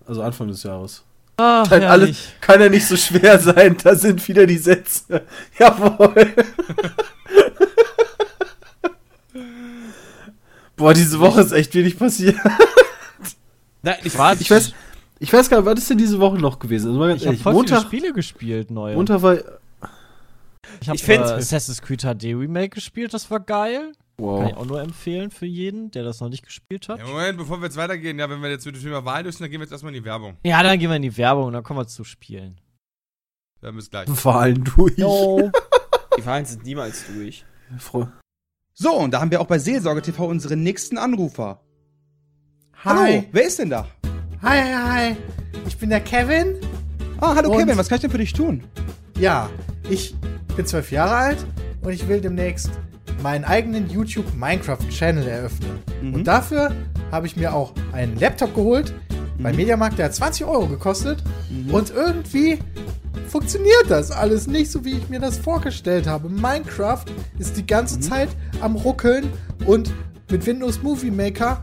Also 0.07 0.23
Anfang 0.23 0.49
des 0.49 0.63
Jahres. 0.63 1.05
Ach, 1.39 1.69
Kann, 1.69 1.83
alles, 1.83 2.17
kann 2.41 2.63
ja 2.63 2.71
nicht 2.71 2.87
so 2.87 2.97
schwer 2.97 3.39
sein. 3.43 3.77
Da 3.83 3.95
sind 3.95 4.27
wieder 4.27 4.47
die 4.47 4.57
Sätze. 4.57 5.27
Jawohl. 5.59 6.33
Boah, 10.77 10.95
diese 10.95 11.21
Woche 11.21 11.43
ist 11.43 11.53
echt 11.53 11.75
wenig 11.75 11.99
passiert. 11.99 12.37
Nein, 13.83 13.97
ich, 14.03 14.17
Warte, 14.17 14.41
Ich 14.43 14.51
weiß, 14.51 14.73
ich 15.19 15.33
weiß 15.33 15.49
gar 15.49 15.59
nicht, 15.59 15.67
was 15.67 15.79
ist 15.79 15.91
denn 15.91 15.99
diese 15.99 16.19
Woche 16.21 16.37
noch 16.39 16.59
gewesen? 16.59 17.01
Also 17.01 17.15
Ich 17.17 17.27
habe 17.27 17.37
voll 17.37 17.55
Montag, 17.55 17.79
viele 17.79 17.89
Spiele 18.01 18.13
gespielt, 18.13 18.71
neue. 18.71 18.95
Montag 18.95 19.23
war. 19.23 19.37
ich 20.81 20.89
habe 20.89 20.99
äh, 20.99 21.19
Assassin's 21.19 21.81
Creed 21.81 22.03
HD 22.03 22.25
Remake 22.35 22.71
gespielt, 22.71 23.15
das 23.15 23.31
war 23.31 23.41
geil. 23.41 23.93
Kann 24.19 24.47
ich 24.47 24.55
Wow. 24.55 24.57
auch 24.57 24.65
nur 24.65 24.81
empfehlen 24.81 25.31
für 25.31 25.45
jeden, 25.45 25.91
der 25.91 26.03
das 26.03 26.21
noch 26.21 26.31
nicht 26.31 26.43
gespielt 26.43 26.89
hat. 26.89 26.99
Ja, 27.01 27.07
Moment, 27.07 27.37
bevor 27.37 27.59
wir 27.61 27.67
jetzt 27.67 27.77
weitergehen, 27.77 28.19
ja, 28.19 28.31
wenn 28.31 28.41
wir 28.41 28.49
jetzt 28.49 28.65
mit 28.65 28.75
dem 28.75 28.83
Thema 28.83 29.05
Wahl 29.05 29.25
lösen, 29.25 29.43
dann 29.43 29.51
gehen 29.51 29.61
wir 29.61 29.65
jetzt 29.65 29.73
erstmal 29.73 29.95
in 29.95 30.01
die 30.01 30.07
Werbung. 30.07 30.39
Ja, 30.43 30.63
dann 30.63 30.79
gehen 30.79 30.89
wir 30.89 30.97
in 30.97 31.03
die 31.03 31.17
Werbung 31.19 31.47
und 31.49 31.53
dann 31.53 31.63
kommen 31.63 31.81
wir 31.81 31.87
zu 31.87 32.03
Spielen. 32.03 32.59
Ja, 33.63 33.71
bis 33.73 33.91
gleich. 33.91 34.09
Wahlen 34.25 34.65
durch. 34.65 34.97
Jo. 34.97 35.51
die 36.19 36.25
Wahlen 36.25 36.47
sind 36.47 36.65
niemals 36.65 37.05
durch. 37.13 37.45
Froh. 37.79 38.09
So, 38.73 38.95
und 38.95 39.11
da 39.11 39.21
haben 39.21 39.31
wir 39.31 39.41
auch 39.41 39.47
bei 39.47 39.59
Seelsorge 39.59 40.01
TV 40.01 40.27
unseren 40.27 40.63
nächsten 40.63 40.97
Anrufer. 40.97 41.61
Hallo, 42.85 43.23
wer 43.33 43.47
ist 43.47 43.59
denn 43.59 43.69
da? 43.71 43.87
Hi, 44.43 44.61
hi, 44.61 44.75
hi. 45.11 45.17
Ich 45.67 45.77
bin 45.79 45.91
der 45.91 46.01
Kevin. 46.01 46.57
Ah, 47.21 47.35
hallo 47.35 47.51
Und- 47.51 47.59
Kevin, 47.59 47.79
was 47.79 47.89
kann 47.89 47.97
ich 47.97 48.03
denn 48.03 48.11
für 48.11 48.19
dich 48.19 48.33
tun? 48.33 48.63
Ja, 49.19 49.49
ich 49.89 50.15
bin 50.57 50.67
zwölf 50.67 50.93
Jahre 50.93 51.15
alt 51.15 51.47
und 51.83 51.93
ich 51.93 52.07
will 52.09 52.21
demnächst 52.21 52.71
meinen 53.23 53.45
eigenen 53.45 53.89
YouTube 53.89 54.27
Minecraft 54.35 54.79
Channel 54.91 55.27
eröffnen. 55.27 55.79
Mhm. 56.03 56.15
Und 56.15 56.25
dafür 56.25 56.73
habe 57.11 57.27
ich 57.27 57.37
mir 57.37 57.55
auch 57.55 57.73
einen 57.93 58.19
Laptop 58.19 58.55
geholt 58.55 58.93
beim 59.39 59.53
Mhm. 59.53 59.57
Mediamarkt, 59.59 59.99
der 59.99 60.07
hat 60.07 60.15
20 60.15 60.45
Euro 60.47 60.67
gekostet. 60.67 61.23
Und 61.73 61.91
irgendwie 61.91 62.59
funktioniert 63.29 63.85
das 63.89 64.11
alles 64.11 64.47
nicht 64.47 64.71
so, 64.71 64.85
wie 64.85 64.93
ich 64.93 65.09
mir 65.09 65.21
das 65.21 65.39
vorgestellt 65.39 66.07
habe. 66.07 66.29
Minecraft 66.29 67.05
ist 67.39 67.57
die 67.57 67.63
Mhm. 67.63 67.67
ganze 67.67 68.01
Zeit 68.01 68.29
am 68.61 68.77
Ruckeln 68.77 69.31
und 69.67 69.93
mit 70.31 70.45
Windows 70.47 70.83
Movie 70.83 71.11
Maker 71.11 71.63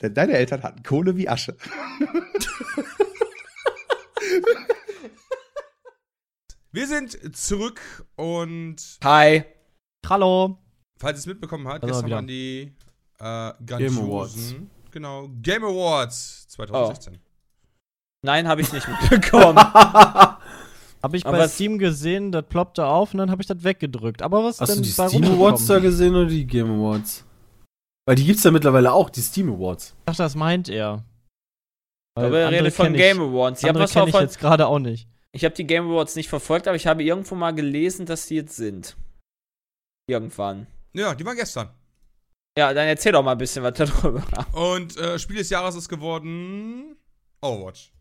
Denn 0.00 0.14
deine 0.14 0.32
Eltern 0.34 0.62
hatten 0.62 0.82
Kohle 0.82 1.16
wie 1.16 1.28
Asche. 1.28 1.56
Wir 6.70 6.86
sind 6.86 7.36
zurück 7.36 7.80
und 8.16 8.76
Hi. 9.02 9.44
Hallo. 10.08 10.58
falls 11.00 11.18
ihr 11.18 11.20
es 11.20 11.26
mitbekommen 11.26 11.66
habt, 11.66 11.82
Also 11.82 11.86
gestern 11.86 12.06
wieder. 12.06 12.16
waren 12.16 12.26
die 12.26 12.72
äh, 13.18 13.52
Game 13.64 13.98
Awards. 13.98 14.54
Genau, 14.90 15.28
Game 15.42 15.64
Awards 15.64 16.46
2016. 16.48 17.18
Nein, 18.22 18.46
habe 18.48 18.60
ich 18.60 18.72
nicht 18.72 18.86
mitbekommen. 18.88 19.58
Habe 21.00 21.16
ich 21.16 21.24
Aber 21.24 21.38
bei 21.38 21.46
Steam 21.46 21.78
gesehen, 21.78 22.32
das 22.32 22.44
ploppte 22.48 22.84
auf 22.84 23.14
und 23.14 23.18
dann 23.18 23.30
habe 23.30 23.40
ich 23.40 23.46
das 23.46 23.62
weggedrückt. 23.62 24.20
Aber 24.20 24.42
was 24.42 24.60
Hast 24.60 24.70
denn 24.70 24.78
du 24.82 24.88
die 24.88 24.92
bei 24.96 25.08
Steam? 25.08 25.22
Awards 25.26 25.64
da 25.66 25.78
gesehen 25.78 26.12
oder 26.16 26.26
die 26.26 26.44
Game 26.44 26.68
Awards? 26.72 27.24
Weil 28.08 28.14
die 28.14 28.24
gibt's 28.24 28.42
ja 28.42 28.50
mittlerweile 28.50 28.90
auch, 28.94 29.10
die 29.10 29.20
Steam 29.20 29.52
Awards. 29.52 29.94
Ich 29.98 30.04
dachte, 30.06 30.22
das 30.22 30.34
meint 30.34 30.70
er. 30.70 31.04
Weil 32.14 32.24
Aber 32.28 32.38
er 32.38 32.46
andere 32.46 32.62
redet 32.62 32.74
von 32.74 32.94
ich- 32.94 32.98
Game 32.98 33.20
Awards. 33.20 33.62
Ich 33.62 33.68
habe 33.68 33.84
kenne 33.86 34.08
ich 34.08 34.14
jetzt 34.14 34.38
gerade 34.38 34.66
auch 34.66 34.78
nicht. 34.78 35.06
ich 35.32 35.44
habe 35.44 35.54
die 35.54 35.66
Game 35.66 35.84
Awards 35.90 36.16
nicht 36.16 36.30
verfolgt, 36.30 36.66
aber 36.68 36.76
ich 36.76 36.86
habe 36.86 37.02
irgendwo 37.02 37.34
mal 37.34 37.50
gelesen, 37.50 38.06
dass 38.06 38.24
die 38.24 38.36
jetzt 38.36 38.56
sind. 38.56 38.96
Irgendwann. 40.08 40.66
Ja, 40.94 41.14
die 41.14 41.22
waren 41.26 41.36
gestern. 41.36 41.68
Ja, 42.58 42.72
dann 42.72 42.88
erzähl 42.88 43.12
doch 43.12 43.22
mal 43.22 43.32
ein 43.32 43.38
bisschen 43.38 43.62
was 43.62 43.74
darüber. 43.74 44.24
Und 44.52 44.96
äh, 44.96 45.18
Spiel 45.18 45.36
des 45.36 45.50
Jahres 45.50 45.74
ist 45.74 45.90
geworden 45.90 46.96
Overwatch. 47.42 47.92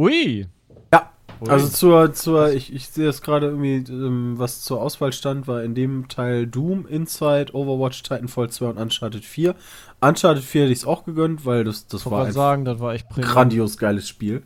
Ui. 0.00 0.44
Ja, 0.92 1.12
Ui. 1.40 1.48
Also 1.48 1.68
zur, 1.68 2.12
zur 2.14 2.52
ich, 2.52 2.72
ich 2.72 2.88
sehe 2.88 3.06
das 3.06 3.22
gerade 3.22 3.46
irgendwie, 3.46 3.76
ähm, 3.92 4.34
was 4.38 4.62
zur 4.62 4.82
Auswahl 4.82 5.12
stand, 5.12 5.46
war 5.46 5.62
in 5.62 5.74
dem 5.74 6.08
Teil 6.08 6.46
Doom, 6.46 6.86
Inside, 6.86 7.54
Overwatch, 7.54 8.02
Titanfall 8.02 8.50
2 8.50 8.66
und 8.66 8.78
Uncharted 8.78 9.24
4. 9.24 9.54
Uncharted 10.00 10.42
4 10.42 10.62
hätte 10.62 10.72
ich 10.72 10.78
es 10.80 10.86
auch 10.86 11.04
gegönnt, 11.04 11.46
weil 11.46 11.64
das, 11.64 11.86
das 11.86 12.02
ich 12.02 12.10
war 12.10 12.26
ein 12.26 12.32
sagen, 12.32 12.64
das 12.64 12.80
war 12.80 12.94
echt 12.94 13.08
grandios 13.10 13.78
geiles 13.78 14.08
Spiel. 14.08 14.42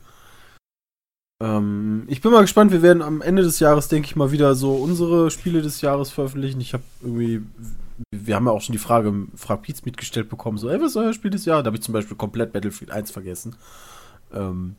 Ähm, 1.43 2.05
ich 2.09 2.21
bin 2.21 2.31
mal 2.31 2.43
gespannt, 2.43 2.73
wir 2.73 2.83
werden 2.83 3.03
am 3.03 3.23
Ende 3.23 3.43
des 3.43 3.59
Jahres, 3.59 3.89
denke 3.89 4.07
ich 4.07 4.17
mal, 4.17 4.31
wieder 4.31 4.55
so 4.55 4.75
unsere 4.75 5.31
Spiele 5.31 5.63
des 5.63 5.81
Jahres 5.81 6.11
veröffentlichen. 6.11 6.61
Ich 6.61 6.73
habe 6.73 6.85
irgendwie, 7.01 7.43
wir 8.11 8.37
haben 8.37 8.47
ja 8.47 8.53
auch 8.53 8.61
schon 8.61 8.75
die 8.75 8.79
Frage, 8.79 9.13
Frag 9.35 9.63
Pietz 9.63 9.85
mitgestellt 9.85 10.29
bekommen, 10.29 10.59
so, 10.59 10.69
ey, 10.69 10.81
was 10.81 10.91
ist 10.91 10.97
euer 10.97 11.13
Spiel 11.13 11.31
des 11.31 11.45
Jahres? 11.47 11.65
Da 11.65 11.69
habe 11.69 11.77
ich 11.77 11.83
zum 11.83 11.95
Beispiel 11.95 12.17
komplett 12.17 12.53
Battlefield 12.53 12.91
1 12.91 13.11
vergessen. 13.11 13.57
Ähm, 14.33 14.77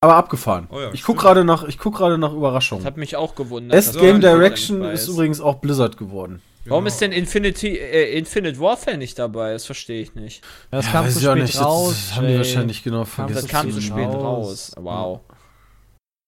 aber 0.00 0.14
abgefahren. 0.16 0.68
Oh 0.70 0.80
ja, 0.80 0.92
ich 0.92 1.02
gucke 1.02 1.20
gerade 1.22 1.44
nach, 1.44 1.64
ich 1.64 1.78
guck 1.78 1.96
gerade 1.96 2.18
nach 2.18 2.28
Das 2.28 2.36
Überraschungen. 2.36 2.84
hat 2.84 2.96
mich 2.96 3.16
auch 3.16 3.34
gewundert. 3.34 3.72
Best 3.72 3.98
Game 3.98 4.20
das 4.20 4.32
Direction 4.32 4.82
ist 4.84 5.08
übrigens 5.08 5.40
auch 5.40 5.56
Blizzard 5.56 5.96
geworden. 5.96 6.40
Warum 6.66 6.84
Genau. 6.84 6.92
ist 6.94 7.00
denn 7.00 7.12
Infinity, 7.12 7.78
äh, 7.78 8.16
Infinite 8.18 8.60
Warfare 8.60 8.98
nicht 8.98 9.18
dabei? 9.18 9.52
Das 9.54 9.64
verstehe 9.64 10.02
ich 10.02 10.14
nicht. 10.14 10.44
Ja, 10.70 10.78
das 10.78 10.86
kam 10.92 11.06
weiß 11.06 11.14
zu 11.14 11.20
spät 11.20 11.34
nicht, 11.42 11.54
das- 11.54 11.64
raus. 11.64 11.94
Das 12.08 12.16
haben 12.16 12.26
die 12.28 12.36
wahrscheinlich 12.36 12.82
genau 12.82 12.98
Kam- 12.98 13.06
vergessen. 13.06 13.42
Das 13.42 13.48
kam 13.50 13.66
zu 13.70 13.74
so 13.76 13.80
spät 13.80 14.08
raus. 14.08 14.72
raus. 14.76 14.76
Wow. 14.78 15.20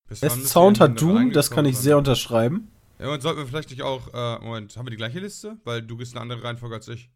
Bis 0.08 0.20
Best 0.20 0.48
Sound 0.48 0.80
hat 0.80 1.00
Doom, 1.00 1.32
das 1.32 1.50
kann 1.50 1.66
ich 1.66 1.76
sehr 1.78 1.98
unterschreiben. 1.98 2.70
Ja, 2.98 3.12
und 3.12 3.20
sollten 3.22 3.38
wir 3.40 3.46
vielleicht 3.46 3.70
nicht 3.70 3.82
auch, 3.82 4.00
äh, 4.12 4.38
Moment, 4.44 4.76
haben 4.76 4.86
wir 4.86 4.90
die 4.90 4.96
gleiche 4.96 5.20
Liste? 5.20 5.56
Weil 5.64 5.82
du 5.82 5.96
gehst 5.96 6.14
eine 6.14 6.22
andere 6.22 6.42
Reihenfolge 6.42 6.74
als 6.74 6.88
ich. 6.88 7.10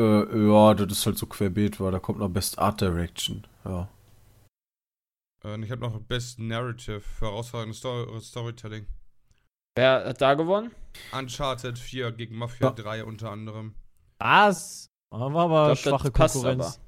Äh, 0.00 0.04
ja, 0.48 0.74
das 0.74 0.92
ist 0.98 1.06
halt 1.06 1.18
so 1.18 1.26
querbeet, 1.26 1.80
war. 1.80 1.90
Da 1.90 1.98
kommt 1.98 2.18
noch 2.18 2.28
Best 2.28 2.58
Art 2.58 2.80
Direction. 2.80 3.46
Ja. 3.64 3.88
Äh, 5.46 5.54
und 5.54 5.62
ich 5.62 5.70
habe 5.70 5.80
noch 5.80 5.98
Best 6.00 6.38
Narrative 6.38 7.00
für 7.00 7.26
herausragendes 7.26 7.78
Sto 7.78 8.18
Storytelling. 8.20 8.86
Wer 9.76 10.04
hat 10.06 10.20
da 10.20 10.34
gewonnen? 10.34 10.70
Uncharted 11.12 11.78
4 11.78 12.12
gegen 12.12 12.36
Mafia 12.36 12.68
Ja. 12.68 12.72
3 12.72 13.04
unter 13.04 13.30
anderem. 13.30 13.74
Was? 14.18 14.86
Das 15.10 15.20
war 15.20 15.26
aber 15.36 15.64
glaub, 15.66 15.68
das 15.68 15.80
schwache 15.80 16.10
Konkurrenz. 16.10 16.80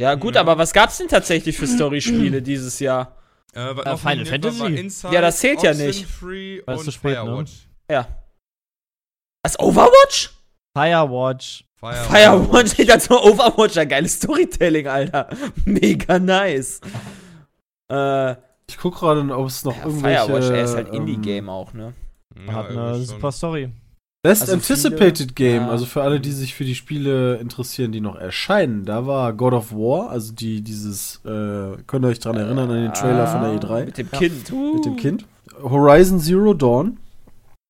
Ja, 0.00 0.14
gut, 0.14 0.34
Ja. 0.36 0.42
aber 0.42 0.58
was 0.58 0.72
gab's 0.72 0.98
denn 0.98 1.08
tatsächlich 1.08 1.56
für 1.56 1.66
Storyspiele 1.66 2.40
dieses 2.42 2.78
Jahr? 2.78 3.16
Äh, 3.54 3.74
was 3.74 3.86
Äh, 3.86 3.96
Final 3.96 4.26
Fantasy? 4.26 5.08
Ja, 5.12 5.20
das 5.22 5.40
zählt 5.40 5.62
ja 5.62 5.74
nicht. 5.74 6.06
Free 6.06 6.60
und 6.60 6.78
zu 6.80 6.92
spät, 6.92 7.24
ne? 7.24 7.44
Ja. 7.90 8.22
Was, 9.42 9.58
Overwatch? 9.58 10.30
Firewatch. 10.78 11.64
Firewatch, 11.80 12.78
ich 12.78 12.86
dachte 12.86 13.12
nur 13.12 13.24
Overwatch, 13.24 13.76
ein 13.78 13.88
geiles 13.88 14.14
Storytelling, 14.14 14.86
Alter. 14.86 15.28
Mega 15.64 16.18
nice. 16.18 16.80
Äh, 17.90 18.32
Ich 18.68 18.76
guck 18.80 18.96
gerade, 18.98 19.20
ob 19.34 19.46
es 19.46 19.64
noch 19.64 19.74
ja, 19.76 19.86
irgendwelche. 19.86 20.24
Firewatch, 20.26 20.50
er 20.50 20.64
ist 20.64 20.74
halt 20.74 20.88
ähm, 20.88 20.94
Indie-Game 20.94 21.48
auch, 21.48 21.72
ne? 21.72 21.94
Ja, 22.46 22.52
Hat 22.52 22.68
eine 22.70 22.96
super 22.96 23.20
schon. 23.20 23.32
Story. 23.32 23.68
Best 24.22 24.42
Also 24.42 24.54
Anticipated 24.54 25.18
viele- 25.18 25.32
Game, 25.32 25.62
ja. 25.62 25.70
also 25.70 25.86
für 25.86 26.02
alle, 26.02 26.20
die 26.20 26.32
sich 26.32 26.54
für 26.54 26.64
die 26.64 26.74
Spiele 26.74 27.36
interessieren, 27.36 27.92
die 27.92 28.00
noch 28.02 28.16
erscheinen, 28.16 28.84
da 28.84 29.06
war 29.06 29.32
God 29.32 29.54
of 29.54 29.72
War, 29.72 30.10
also 30.10 30.34
die 30.34 30.60
dieses, 30.60 31.22
äh, 31.24 31.76
könnt 31.86 32.04
ihr 32.04 32.08
euch 32.08 32.18
dran 32.18 32.36
erinnern 32.36 32.68
an 32.70 32.82
den 32.82 32.92
Trailer 32.92 33.26
von 33.26 33.40
der 33.42 33.52
E3 33.58 33.84
Mit 33.86 33.96
dem 33.98 34.10
Kind. 34.10 34.52
mit 34.74 34.84
dem 34.84 34.96
Kind. 34.96 35.24
Horizon 35.62 36.20
Zero 36.20 36.52
Dawn, 36.52 36.98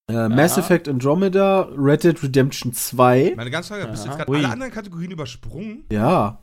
äh, 0.09 0.29
Mass. 0.29 0.57
Effect 0.59 0.89
Andromeda, 0.89 1.69
Red 1.77 2.05
Dead 2.05 2.23
Redemption 2.23 2.73
2, 2.73 3.35
Meine 3.37 3.51
ganz 3.51 3.69
Frage, 3.69 3.87
bist 3.89 4.05
du 4.05 4.09
jetzt 4.09 4.19
gerade 4.19 4.33
alle 4.37 4.49
anderen 4.49 4.73
Kategorien 4.73 5.11
übersprungen? 5.11 5.85
ja. 5.91 6.39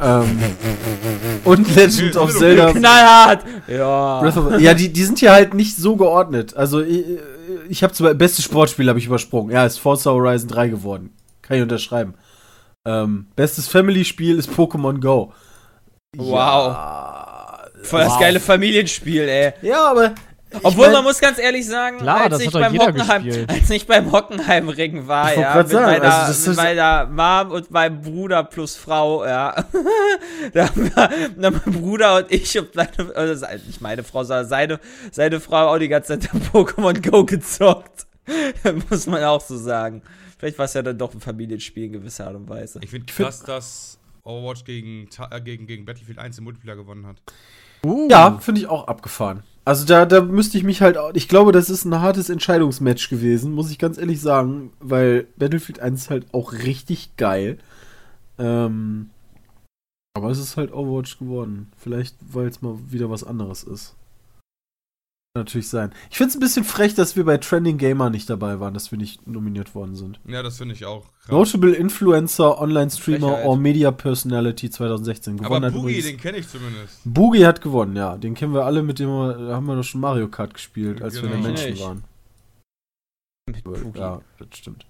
ähm, 0.00 0.38
und 1.44 1.74
Legend 1.74 2.16
of. 2.16 2.36
Zelda 2.36 2.72
Knallhart! 2.72 3.44
Ja. 3.68 4.20
Of, 4.20 4.60
ja, 4.60 4.74
die, 4.74 4.92
die 4.92 5.04
sind 5.04 5.18
hier 5.18 5.32
halt 5.32 5.54
nicht 5.54 5.76
so 5.76 5.96
geordnet. 5.96 6.56
Also 6.56 6.80
ich, 6.80 7.04
ich 7.68 7.82
habe 7.82 7.92
zum 7.92 8.16
beste 8.18 8.42
Sportspiel 8.42 8.88
habe 8.88 8.98
ich 8.98 9.06
übersprungen. 9.06 9.52
Ja, 9.52 9.64
ist 9.64 9.78
Forza 9.78 10.10
Horizon 10.10 10.48
3 10.48 10.68
geworden. 10.68 11.10
Kann 11.42 11.58
ich 11.58 11.62
unterschreiben. 11.62 12.14
Ähm, 12.84 13.28
bestes 13.36 13.68
Family-Spiel 13.68 14.36
ist 14.38 14.50
Pokémon 14.50 15.00
Go. 15.00 15.32
Wow. 16.16 16.32
Ja, 16.32 17.58
Voll 17.82 18.00
das 18.00 18.12
wow. 18.12 18.20
geile 18.20 18.40
Familienspiel, 18.40 19.28
ey. 19.28 19.52
Ja, 19.62 19.90
aber 19.90 20.14
ich 20.50 20.64
Obwohl, 20.64 20.86
mein- 20.86 20.92
man 20.94 21.04
muss 21.04 21.18
ganz 21.20 21.38
ehrlich 21.38 21.66
sagen, 21.66 21.98
Klar, 21.98 22.22
als, 22.22 22.30
das 22.30 22.40
ich 22.42 22.50
beim 22.52 22.72
jeder 22.72 22.86
Hockenheim, 22.86 23.24
gespielt. 23.24 23.50
als 23.50 23.70
ich 23.70 23.86
beim 23.86 24.10
Hockenheimring 24.12 25.06
war, 25.06 25.34
ja, 25.38 25.56
mit, 25.56 25.68
sagen, 25.68 25.84
meiner, 25.86 26.04
also 26.14 26.32
das 26.32 26.46
mit 26.46 26.56
meiner 26.56 27.06
Mom 27.06 27.52
und 27.52 27.70
meinem 27.70 28.00
Bruder 28.00 28.44
plus 28.44 28.74
Frau, 28.76 29.24
ja. 29.26 29.54
da 30.54 30.68
haben 30.68 30.84
wir, 30.84 30.90
da 31.36 31.46
haben 31.46 31.60
mein 31.64 31.74
Bruder 31.74 32.16
und 32.16 32.32
ich 32.32 32.58
und 32.58 32.68
seine, 32.74 33.14
also 33.14 33.46
nicht 33.66 33.80
meine 33.80 34.02
Frau, 34.02 34.24
sondern 34.24 34.46
seine, 34.48 34.80
seine 35.12 35.40
Frau 35.40 35.68
auch 35.68 35.78
die 35.78 35.88
ganze 35.88 36.18
Zeit 36.18 36.30
Pokémon 36.52 37.08
Go 37.10 37.24
gezockt. 37.24 38.06
muss 38.90 39.06
man 39.06 39.22
auch 39.24 39.40
so 39.40 39.56
sagen. 39.56 40.02
Vielleicht 40.38 40.58
war 40.58 40.66
es 40.66 40.74
ja 40.74 40.82
dann 40.82 40.98
doch 40.98 41.12
ein 41.14 41.20
Familienspiel 41.20 41.84
in 41.84 41.92
gewisser 41.92 42.26
Art 42.26 42.36
und 42.36 42.48
Weise. 42.48 42.78
Ich 42.82 42.90
finde 42.90 43.12
find- 43.12 43.26
krass, 43.28 43.42
dass 43.42 43.98
Overwatch 44.22 44.64
gegen, 44.64 45.08
äh, 45.30 45.40
gegen, 45.40 45.66
gegen 45.66 45.84
Battlefield 45.84 46.18
1 46.18 46.38
im 46.38 46.44
Multiplayer 46.44 46.76
gewonnen 46.76 47.06
hat. 47.06 47.16
Ja, 48.10 48.38
finde 48.40 48.60
ich 48.60 48.66
auch 48.66 48.86
abgefahren. 48.86 49.42
Also 49.68 49.84
da, 49.84 50.06
da 50.06 50.22
müsste 50.22 50.56
ich 50.56 50.64
mich 50.64 50.80
halt 50.80 50.96
auch. 50.96 51.10
Ich 51.12 51.28
glaube, 51.28 51.52
das 51.52 51.68
ist 51.68 51.84
ein 51.84 52.00
hartes 52.00 52.30
Entscheidungsmatch 52.30 53.10
gewesen, 53.10 53.52
muss 53.52 53.70
ich 53.70 53.78
ganz 53.78 53.98
ehrlich 53.98 54.18
sagen, 54.18 54.72
weil 54.80 55.26
Battlefield 55.36 55.80
1 55.80 56.04
ist 56.04 56.10
halt 56.10 56.32
auch 56.32 56.54
richtig 56.54 57.18
geil. 57.18 57.58
Ähm, 58.38 59.10
aber 60.14 60.30
es 60.30 60.38
ist 60.38 60.56
halt 60.56 60.72
Overwatch 60.72 61.18
geworden. 61.18 61.70
Vielleicht, 61.76 62.16
weil 62.32 62.46
es 62.46 62.62
mal 62.62 62.78
wieder 62.88 63.10
was 63.10 63.24
anderes 63.24 63.62
ist. 63.62 63.94
Natürlich 65.38 65.68
sein. 65.68 65.92
Ich 66.10 66.16
finde 66.16 66.30
es 66.30 66.36
ein 66.36 66.40
bisschen 66.40 66.64
frech, 66.64 66.94
dass 66.94 67.16
wir 67.16 67.24
bei 67.24 67.38
Trending 67.38 67.78
Gamer 67.78 68.10
nicht 68.10 68.28
dabei 68.28 68.60
waren, 68.60 68.74
dass 68.74 68.90
wir 68.90 68.98
nicht 68.98 69.26
nominiert 69.26 69.74
worden 69.74 69.94
sind. 69.96 70.18
Ja, 70.26 70.42
das 70.42 70.58
finde 70.58 70.74
ich 70.74 70.84
auch 70.84 71.04
krass. 71.22 71.30
Notable 71.30 71.72
Influencer, 71.74 72.60
Online-Streamer 72.60 73.28
Frechheit. 73.28 73.46
or 73.46 73.56
Media 73.56 73.90
Personality 73.90 74.68
2016. 74.70 75.34
Aber 75.38 75.44
Gewonnen 75.44 75.64
hat 75.66 75.72
Boogie, 75.74 76.02
den 76.02 76.16
kenne 76.18 76.38
ich 76.38 76.48
zumindest. 76.48 77.00
Boogie 77.04 77.46
hat 77.46 77.60
gewonnen, 77.60 77.96
ja. 77.96 78.16
Den 78.16 78.34
kennen 78.34 78.52
wir 78.52 78.64
alle, 78.64 78.82
mit 78.82 78.98
dem 78.98 79.08
wir, 79.08 79.34
da 79.34 79.54
haben 79.54 79.66
wir 79.66 79.76
doch 79.76 79.82
schon 79.84 80.00
Mario 80.00 80.28
Kart 80.28 80.52
gespielt, 80.54 81.00
als 81.02 81.14
wir 81.14 81.22
Genau. 81.22 81.36
Ich 81.36 81.42
Menschen 81.42 81.70
nicht. 81.70 81.82
waren. 81.84 82.04
Mit 83.48 83.64
Boogie. 83.64 83.98
Ja, 83.98 84.20
das 84.38 84.48
stimmt. 84.58 84.84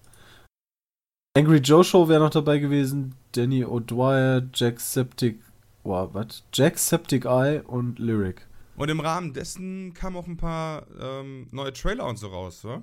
Angry 1.36 1.58
Joe 1.58 1.84
Show 1.84 2.08
wäre 2.08 2.20
noch 2.20 2.30
dabei 2.30 2.58
gewesen. 2.58 3.14
Danny 3.32 3.64
O'Dwyer, 3.64 4.48
Jackseptic, 4.52 5.38
wow, 5.84 6.08
was? 6.12 6.42
Jacksepticeye 6.52 7.62
und 7.66 7.98
Lyric. 8.00 8.47
Und 8.78 8.88
im 8.88 9.00
Rahmen 9.00 9.32
dessen 9.32 9.92
kamen 9.94 10.16
auch 10.16 10.26
ein 10.26 10.36
paar 10.36 10.86
ähm, 11.00 11.48
neue 11.50 11.72
Trailer 11.72 12.06
und 12.06 12.16
so 12.16 12.28
raus, 12.28 12.64
wa? 12.64 12.82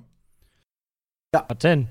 Was 1.32 1.58
denn? 1.58 1.88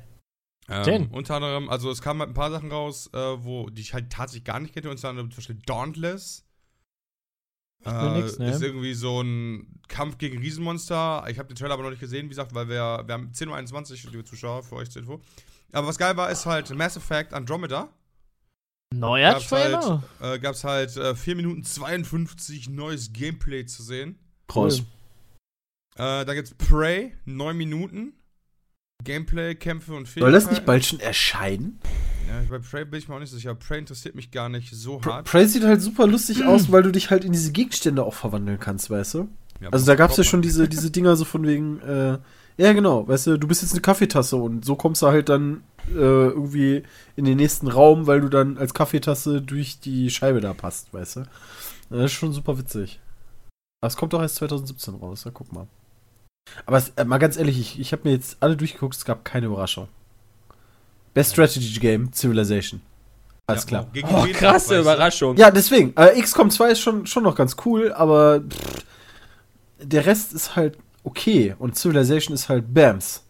Ähm, 0.67 0.83
Denn? 0.83 1.07
Unter 1.07 1.35
anderem, 1.35 1.69
also 1.69 1.91
es 1.91 2.01
kamen 2.01 2.19
halt 2.21 2.31
ein 2.31 2.33
paar 2.33 2.49
Sachen 2.49 2.71
raus, 2.71 3.09
äh, 3.13 3.17
wo 3.17 3.69
die 3.69 3.81
ich 3.81 3.93
halt 3.93 4.11
tatsächlich 4.11 4.45
gar 4.45 4.59
nicht 4.59 4.73
kenne, 4.73 4.89
unter 4.89 5.09
anderem 5.09 5.29
zum 5.29 5.37
Beispiel 5.37 5.59
Dauntless. 5.65 6.43
Äh, 7.85 8.19
nix, 8.19 8.39
ne? 8.39 8.49
Ist 8.49 8.63
irgendwie 8.63 8.95
so 8.95 9.21
ein 9.21 9.79
Kampf 9.87 10.17
gegen 10.17 10.39
Riesenmonster. 10.39 11.25
Ich 11.29 11.37
habe 11.37 11.47
den 11.49 11.55
Trailer 11.55 11.75
aber 11.75 11.83
noch 11.83 11.91
nicht 11.91 11.99
gesehen, 11.99 12.25
wie 12.25 12.29
gesagt, 12.29 12.55
weil 12.55 12.67
wir, 12.67 13.03
wir 13.05 13.13
haben 13.13 13.31
10.21 13.31 14.05
Uhr, 14.05 14.11
liebe 14.11 14.23
Zuschauer, 14.23 14.63
für 14.63 14.75
euch 14.75 14.89
zur 14.89 15.03
Info. 15.03 15.21
Aber 15.71 15.87
was 15.87 15.99
geil 15.99 16.17
war, 16.17 16.31
ist 16.31 16.47
halt 16.47 16.73
Mass 16.73 16.97
Effect 16.97 17.33
Andromeda. 17.33 17.89
Neuer 18.93 19.33
Gab's 19.33 19.47
Trailer? 19.49 20.03
Halt, 20.19 20.35
äh, 20.35 20.39
gab's 20.39 20.63
halt 20.63 20.95
äh, 20.97 21.15
4 21.15 21.35
Minuten 21.35 21.63
52 21.63 22.69
neues 22.69 23.11
Gameplay 23.13 23.65
zu 23.65 23.83
sehen. 23.83 24.19
Krass. 24.47 24.79
Äh, 25.97 26.25
da 26.25 26.33
gibt's 26.33 26.53
Prey, 26.53 27.13
9 27.25 27.55
Minuten. 27.57 28.13
Gameplay, 29.03 29.55
Kämpfe 29.55 29.93
und 29.93 30.07
Soll 30.07 30.31
das 30.31 30.43
Fähigkeiten. 30.43 30.49
nicht 30.55 30.65
bald 30.65 30.85
schon 30.85 30.99
erscheinen? 30.99 31.79
Ja, 32.27 32.41
bei 32.49 32.59
Prey 32.59 32.85
bin 32.85 32.99
ich 32.99 33.07
mir 33.07 33.15
auch 33.15 33.19
nicht 33.19 33.31
sicher. 33.31 33.53
Prey 33.53 33.79
interessiert 33.79 34.15
mich 34.15 34.31
gar 34.31 34.49
nicht 34.49 34.73
so 34.73 35.03
hart. 35.03 35.27
Prey 35.27 35.45
sieht 35.47 35.63
halt 35.63 35.81
super 35.81 36.07
lustig 36.07 36.43
aus, 36.43 36.69
weil 36.71 36.83
du 36.83 36.91
dich 36.91 37.09
halt 37.11 37.23
in 37.25 37.31
diese 37.31 37.51
Gegenstände 37.51 38.03
auch 38.03 38.13
verwandeln 38.13 38.59
kannst, 38.59 38.89
weißt 38.89 39.15
du? 39.15 39.29
Ja, 39.61 39.69
Also 39.69 39.85
da 39.85 39.95
gab's 39.95 40.17
ja 40.17 40.23
schon 40.23 40.41
diese, 40.41 40.67
diese 40.67 40.91
Dinger 40.91 41.15
so 41.17 41.25
von 41.25 41.45
wegen, 41.45 41.79
äh, 41.81 42.17
ja 42.57 42.73
genau, 42.73 43.07
weißt 43.07 43.27
du, 43.27 43.37
du 43.37 43.47
bist 43.47 43.61
jetzt 43.61 43.73
eine 43.73 43.81
Kaffeetasse 43.81 44.35
und 44.35 44.65
so 44.65 44.75
kommst 44.75 45.01
du 45.01 45.07
halt 45.07 45.29
dann 45.29 45.63
äh, 45.89 45.93
irgendwie 46.29 46.83
in 47.15 47.25
den 47.25 47.37
nächsten 47.37 47.67
Raum, 47.67 48.07
weil 48.07 48.21
du 48.21 48.29
dann 48.29 48.57
als 48.57 48.73
Kaffeetasse 48.73 49.41
durch 49.41 49.79
die 49.79 50.09
Scheibe 50.09 50.41
da 50.41 50.53
passt, 50.53 50.93
weißt 50.93 51.17
du. 51.17 51.23
Das 51.89 52.05
ist 52.05 52.13
schon 52.13 52.33
super 52.33 52.57
witzig. 52.57 52.99
Aber 53.81 53.89
es 53.89 53.97
kommt 53.97 54.13
doch 54.13 54.21
erst 54.21 54.35
2017 54.35 54.95
raus, 54.95 55.23
ja, 55.25 55.31
guck 55.33 55.51
mal. 55.53 55.67
Aber 56.65 56.77
es, 56.77 56.89
äh, 56.95 57.05
mal 57.05 57.17
ganz 57.17 57.37
ehrlich, 57.37 57.59
ich, 57.59 57.79
ich 57.79 57.91
habe 57.91 58.03
mir 58.05 58.11
jetzt 58.11 58.37
alle 58.39 58.55
durchgeguckt, 58.57 58.95
es 58.95 59.05
gab 59.05 59.25
keine 59.25 59.47
Überraschung. 59.47 59.87
Best 61.13 61.33
Strategy 61.33 61.79
Game, 61.79 62.11
Civilization. 62.13 62.81
Alles 63.47 63.63
Ja, 63.63 63.67
klar. 63.67 63.87
Oh, 64.11 64.25
krasse? 64.33 64.79
Überraschung. 64.79 65.37
Ja, 65.37 65.51
deswegen. 65.51 65.93
Äh, 65.95 66.19
XCOM 66.19 66.49
2 66.49 66.71
ist 66.71 66.79
schon, 66.79 67.05
schon 67.05 67.23
noch 67.23 67.35
ganz 67.35 67.55
cool, 67.65 67.93
aber 67.93 68.41
pff, 68.41 68.83
der 69.79 70.05
Rest 70.05 70.33
ist 70.33 70.55
halt 70.55 70.77
okay. 71.05 71.55
Und 71.57 71.77
Civilization 71.77 72.33
ist 72.33 72.49
halt 72.49 72.73
Bams. 72.73 73.23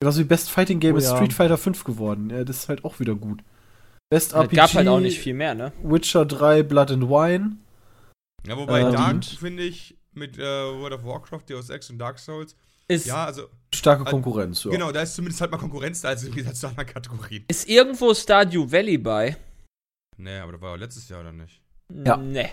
Genauso 0.00 0.20
wie 0.20 0.24
Best 0.24 0.50
Fighting 0.50 0.80
Game 0.80 0.94
Oh 0.94 0.98
ist 0.98 1.04
ja. 1.04 1.16
Street 1.16 1.32
Fighter 1.32 1.58
5 1.58 1.84
geworden. 1.84 2.30
Ja, 2.30 2.42
das 2.44 2.56
ist 2.58 2.68
halt 2.68 2.84
auch 2.84 2.98
wieder 3.00 3.14
gut. 3.14 3.42
Best 4.10 4.32
Es 4.32 4.36
RPG. 4.36 4.56
gab 4.56 4.74
halt 4.74 4.88
auch 4.88 4.98
nicht 5.00 5.20
viel 5.20 5.34
mehr, 5.34 5.54
ne? 5.54 5.72
Witcher 5.82 6.24
3, 6.24 6.62
Blood 6.64 6.90
and 6.90 7.08
Wine. 7.08 7.56
Ja, 8.46 8.56
wobei 8.56 8.80
Ähm, 8.80 8.92
Dark, 8.92 9.24
finde 9.24 9.62
ich, 9.62 9.96
mit 10.14 10.38
äh, 10.38 10.42
World 10.42 10.94
of 10.94 11.04
Warcraft, 11.04 11.42
Deus 11.48 11.68
Ex 11.70 11.90
und 11.90 11.98
Dark 11.98 12.18
Souls, 12.18 12.56
Ist, 12.88 13.06
ja, 13.06 13.26
also, 13.26 13.42
Starke 13.72 14.04
Konkurrenz, 14.04 14.64
ja. 14.64 14.70
genau, 14.70 14.90
da 14.90 15.02
ist 15.02 15.14
zumindest 15.14 15.40
halt 15.42 15.52
mal 15.52 15.58
Konkurrenz 15.58 16.00
da, 16.00 16.08
als 16.08 16.24
im 16.24 16.32
Gegensatz 16.32 16.60
zu 16.60 16.66
anderen 16.68 16.88
Kategorien. 16.88 17.44
ist 17.48 17.68
irgendwo 17.68 18.12
Stardew 18.14 18.72
Valley 18.72 18.98
bei? 18.98 19.36
Nee, 20.16 20.38
aber 20.38 20.52
das 20.52 20.60
war 20.60 20.70
ja 20.70 20.76
letztes 20.76 21.08
Jahr 21.08 21.20
oder 21.20 21.32
nicht? 21.32 21.60
Ja. 22.04 22.16
Nee. 22.16 22.48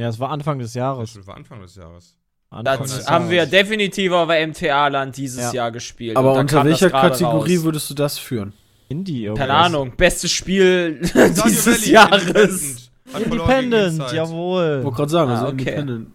Ja, 0.00 0.08
es 0.08 0.18
war 0.18 0.30
Anfang 0.30 0.58
des 0.60 0.74
Jahres. 0.74 1.12
Das 1.14 1.26
war 1.26 1.36
Anfang 1.36 1.60
des 1.60 1.74
Jahres. 1.74 2.16
Das 2.64 3.08
haben 3.08 3.30
wir 3.30 3.46
definitiv 3.46 4.10
auf 4.12 4.28
der 4.28 4.44
MTA-Land 4.46 5.16
dieses 5.16 5.44
Ja. 5.46 5.52
Jahr 5.52 5.70
gespielt. 5.70 6.16
Aber 6.16 6.34
da 6.34 6.40
unter 6.40 6.64
welcher 6.64 6.90
Kategorie 6.90 7.56
raus. 7.56 7.64
würdest 7.64 7.90
du 7.90 7.94
das 7.94 8.18
führen? 8.18 8.52
Indie 8.88 9.24
irgendwas. 9.24 9.46
Keine 9.46 9.56
Ahnung. 9.58 9.92
Bestes 9.96 10.32
Spiel 10.32 10.98
dieses 11.00 11.66
Valley, 11.66 11.90
Jahres. 11.92 12.90
Independent. 13.06 13.32
Independent, 13.32 14.12
jawohl. 14.12 14.82
wollte 14.84 14.96
gerade 14.96 15.10
sagen, 15.10 15.30
Ah, 15.30 15.34
also 15.34 15.46
okay. 15.46 15.60
Independent. 15.60 16.08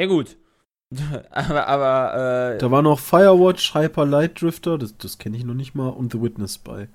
Ja, 0.00 0.06
gut. 0.06 0.36
aber, 1.30 1.66
aber, 1.68 2.54
äh, 2.54 2.58
Da 2.58 2.70
war 2.70 2.80
noch 2.80 2.98
Firewatch, 2.98 3.74
Hyper 3.74 4.06
Light 4.06 4.40
Drifter, 4.40 4.78
das, 4.78 4.96
das 4.96 5.18
kenne 5.18 5.36
ich 5.36 5.44
noch 5.44 5.52
nicht 5.54 5.74
mal, 5.74 5.88
und 5.88 6.12
The 6.12 6.22
Witness 6.22 6.56
bei. 6.56 6.88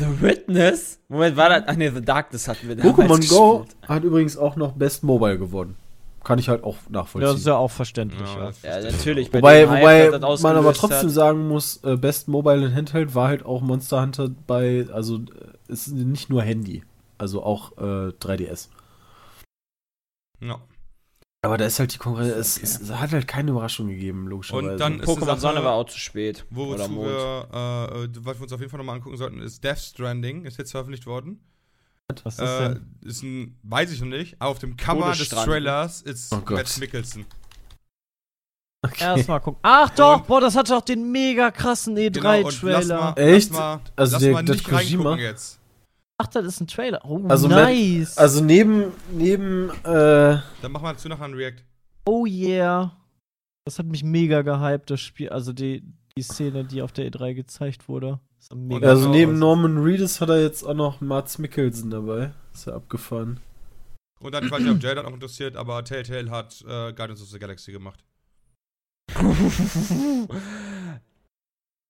The 0.00 0.20
Witness? 0.20 0.98
Moment, 1.08 1.36
war 1.38 1.48
das? 1.48 1.62
Ach 1.66 1.76
ne, 1.76 1.90
The 1.90 2.02
Darkness 2.02 2.48
hatten 2.48 2.68
wir 2.68 2.76
damals 2.76 2.94
Pokémon 2.98 3.28
Go 3.30 3.58
gespielt. 3.60 3.88
hat 3.88 4.04
übrigens 4.04 4.36
auch 4.36 4.56
noch 4.56 4.72
Best 4.72 5.02
Mobile 5.04 5.38
gewonnen. 5.38 5.76
Kann 6.24 6.38
ich 6.38 6.48
halt 6.48 6.62
auch 6.62 6.76
Ja, 6.84 6.90
nachvollziehen. 6.90 7.28
das 7.30 7.40
ist 7.40 7.46
ja 7.46 7.56
auch 7.56 7.70
verständlich. 7.70 8.20
Ja, 8.20 8.38
Ja, 8.38 8.46
das 8.46 8.62
Ja, 8.62 8.80
natürlich. 8.92 9.32
Wobei, 9.34 9.68
wobei 9.68 10.10
man 10.42 10.56
aber 10.56 10.72
trotzdem 10.72 11.08
hat. 11.08 11.14
sagen 11.14 11.48
muss, 11.48 11.82
äh, 11.84 11.96
Best 11.96 12.28
Mobile 12.28 12.64
und 12.66 12.74
Handheld 12.74 13.14
war 13.14 13.28
halt 13.28 13.44
auch 13.44 13.60
Monster 13.60 14.00
Hunter 14.02 14.28
bei, 14.46 14.86
also 14.92 15.16
äh, 15.16 15.22
es 15.68 15.88
ist 15.88 15.94
nicht 15.94 16.30
nur 16.30 16.42
Handy, 16.42 16.84
also 17.18 17.42
auch 17.42 17.72
äh, 17.78 18.10
3DS. 18.20 18.68
Ja. 20.40 20.60
Aber 21.44 21.58
da 21.58 21.64
ist 21.66 21.80
halt 21.80 21.92
die 21.92 21.98
Konkurrenz, 21.98 22.32
es, 22.36 22.56
Okay. 22.56 22.64
es, 22.66 22.80
es 22.82 22.90
hat 22.94 23.10
halt 23.10 23.26
keine 23.26 23.50
Überraschung 23.50 23.88
gegeben, 23.88 24.28
logischerweise. 24.28 24.72
Und 24.72 24.78
dann 24.80 25.00
ist 25.00 25.08
Pokémon 25.08 25.24
Sache, 25.26 25.40
Sonne 25.40 25.64
war 25.64 25.72
auch 25.72 25.86
zu 25.86 25.98
spät. 25.98 26.44
Wozu 26.50 26.74
Oder 26.74 26.88
Mond. 26.88 27.08
wir, 27.08 27.48
äh, 27.52 28.04
äh, 28.04 28.08
was 28.20 28.38
wir 28.38 28.42
uns 28.44 28.52
auf 28.52 28.60
jeden 28.60 28.70
Fall 28.70 28.78
nochmal 28.78 28.94
angucken 28.96 29.16
sollten, 29.16 29.40
ist 29.40 29.64
Death 29.64 29.78
Stranding, 29.80 30.44
ist 30.44 30.56
jetzt 30.58 30.70
veröffentlicht 30.70 31.06
worden. 31.06 31.40
Was 32.24 32.34
ist 32.34 32.40
das 32.40 32.60
Äh, 32.60 32.68
denn? 32.74 32.94
ist 33.04 33.22
ein, 33.22 33.58
weiß 33.62 33.90
ich 33.92 34.00
noch 34.00 34.08
nicht, 34.08 34.36
aber 34.38 34.50
auf 34.50 34.58
dem 34.58 34.76
Cover 34.76 35.12
des. 35.12 35.28
Trailers 35.28 36.02
ist 36.02 36.32
Oh. 36.32 36.42
Matt 36.50 36.76
Mickelson. 36.78 37.24
Erstmal 38.98 39.40
gucken. 39.40 39.60
Ach 39.62 39.88
doch, 39.90 40.22
boah, 40.22 40.40
das 40.40 40.56
hatte 40.56 40.76
auch 40.76 40.82
den 40.82 41.10
mega 41.12 41.50
krassen 41.52 41.94
Genau, 41.94 42.08
und 42.38 42.44
lass 42.44 42.86
E3-Trailer. 42.86 42.98
mal, 43.00 43.14
Echt? 43.18 43.50
Lass 43.50 43.58
mal, 43.58 43.80
Also 43.96 44.12
lass 44.14 44.22
der- 44.22 44.32
mal 44.32 44.44
das 44.44 44.56
nicht 44.56 44.68
Kojima? 44.68 45.02
reingucken 45.10 45.18
jetzt. 45.24 45.60
Ach, 46.18 46.26
das 46.26 46.44
ist 46.46 46.60
ein 46.60 46.66
Trailer. 46.66 47.00
Oh, 47.04 47.24
Also, 47.28 47.48
Matt- 47.48 47.64
nice. 47.68 48.18
Also 48.18 48.42
neben, 48.44 48.92
neben, 49.10 49.70
äh, 49.84 49.84
Dann 49.84 50.72
machen 50.72 50.84
wir 50.84 50.92
dazu 50.92 51.08
nachher 51.08 51.24
einen 51.24 51.34
React. 51.34 51.62
oh 52.06 52.26
yeah. 52.26 52.96
Das 53.64 53.78
hat 53.78 53.86
mich 53.86 54.02
mega 54.02 54.42
gehypt, 54.42 54.90
das 54.90 55.00
Spiel. 55.00 55.28
Also 55.28 55.52
die, 55.52 55.84
die 56.16 56.22
Szene, 56.22 56.64
die 56.64 56.82
auf 56.82 56.92
der 56.92 57.10
E3 57.10 57.34
gezeigt 57.34 57.88
wurde. 57.88 58.20
Ist 58.38 58.54
mega. 58.54 58.88
also 58.88 59.08
neben 59.10 59.32
was- 59.32 59.38
Norman 59.40 59.78
Reedus 59.82 60.20
hat 60.20 60.28
er 60.28 60.40
jetzt 60.42 60.62
auch 60.64 60.74
noch 60.74 61.00
Mats 61.00 61.38
Mikkelsen 61.38 61.90
dabei. 61.90 62.32
Ist 62.52 62.66
ja 62.66 62.74
abgefahren. 62.74 63.40
Und 64.20 64.32
dann, 64.34 64.44
ich 64.44 64.50
weiß 64.50 64.60
nicht, 64.60 64.70
ob 64.70 64.82
Jay 64.82 64.94
das 64.94 65.04
noch 65.04 65.12
interessiert, 65.14 65.56
aber 65.56 65.82
Telltale 65.84 66.30
hat 66.30 66.60
äh, 66.62 66.92
Guardians 66.92 67.22
of 67.22 67.28
the 67.28 67.38
Galaxy 67.38 67.72
gemacht. 67.72 68.04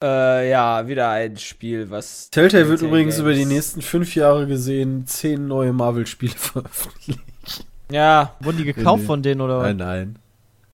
äh, 0.03 0.51
ja, 0.51 0.87
wieder 0.89 1.11
ein 1.11 1.37
Spiel, 1.37 1.91
was. 1.91 2.31
Telltale 2.31 2.68
wird 2.68 2.81
Telltale 2.81 2.89
übrigens 2.89 3.16
Games- 3.16 3.20
über 3.27 3.35
die 3.35 3.45
nächsten 3.45 3.83
fünf 3.83 4.14
Jahre 4.14 4.47
gesehen 4.47 5.07
zehn 5.07 5.47
neue 5.47 5.73
Marvel-Spiele 5.73 6.33
veröffentlicht. 6.37 7.20
Ja, 7.91 8.35
Wurden 8.41 8.59
die 8.59 8.64
gekauft 8.64 9.03
Nee. 9.03 9.07
von 9.07 9.23
denen 9.23 9.41
oder 9.43 9.59
was? 9.59 9.66
Nein, 9.75 9.77
nein. 9.77 10.18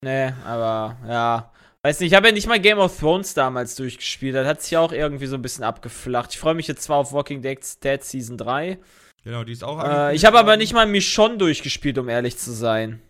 nee, 0.02 0.32
aber 0.46 0.96
ja. 1.08 1.50
Weiß 1.84 2.00
nicht, 2.00 2.10
ich 2.10 2.16
habe 2.16 2.26
ja 2.28 2.32
nicht 2.32 2.48
mal 2.48 2.58
Game 2.58 2.78
of 2.78 2.98
Thrones 2.98 3.34
damals 3.34 3.76
durchgespielt. 3.76 4.34
Das 4.34 4.46
hat 4.46 4.62
sich 4.62 4.72
ja 4.72 4.80
auch 4.80 4.92
irgendwie 4.92 5.26
so 5.26 5.36
ein 5.36 5.42
bisschen 5.42 5.62
abgeflacht. 5.64 6.32
Ich 6.32 6.38
freue 6.38 6.54
mich 6.54 6.66
jetzt 6.66 6.82
zwar 6.82 6.96
auf 6.96 7.12
Walking 7.12 7.40
Dead, 7.40 7.58
Dead 7.84 8.02
Season 8.02 8.36
3. 8.36 8.78
Genau, 9.24 9.44
die 9.44 9.52
ist 9.52 9.62
auch 9.62 9.82
Äh, 9.82 10.14
ich 10.16 10.24
habe 10.24 10.38
aber 10.38 10.56
nicht 10.56 10.72
mal 10.72 10.86
Michonne 10.86 11.38
durchgespielt, 11.38 11.96
um 11.98 12.08
ehrlich 12.08 12.36
zu 12.36 12.52
sein. 12.52 13.00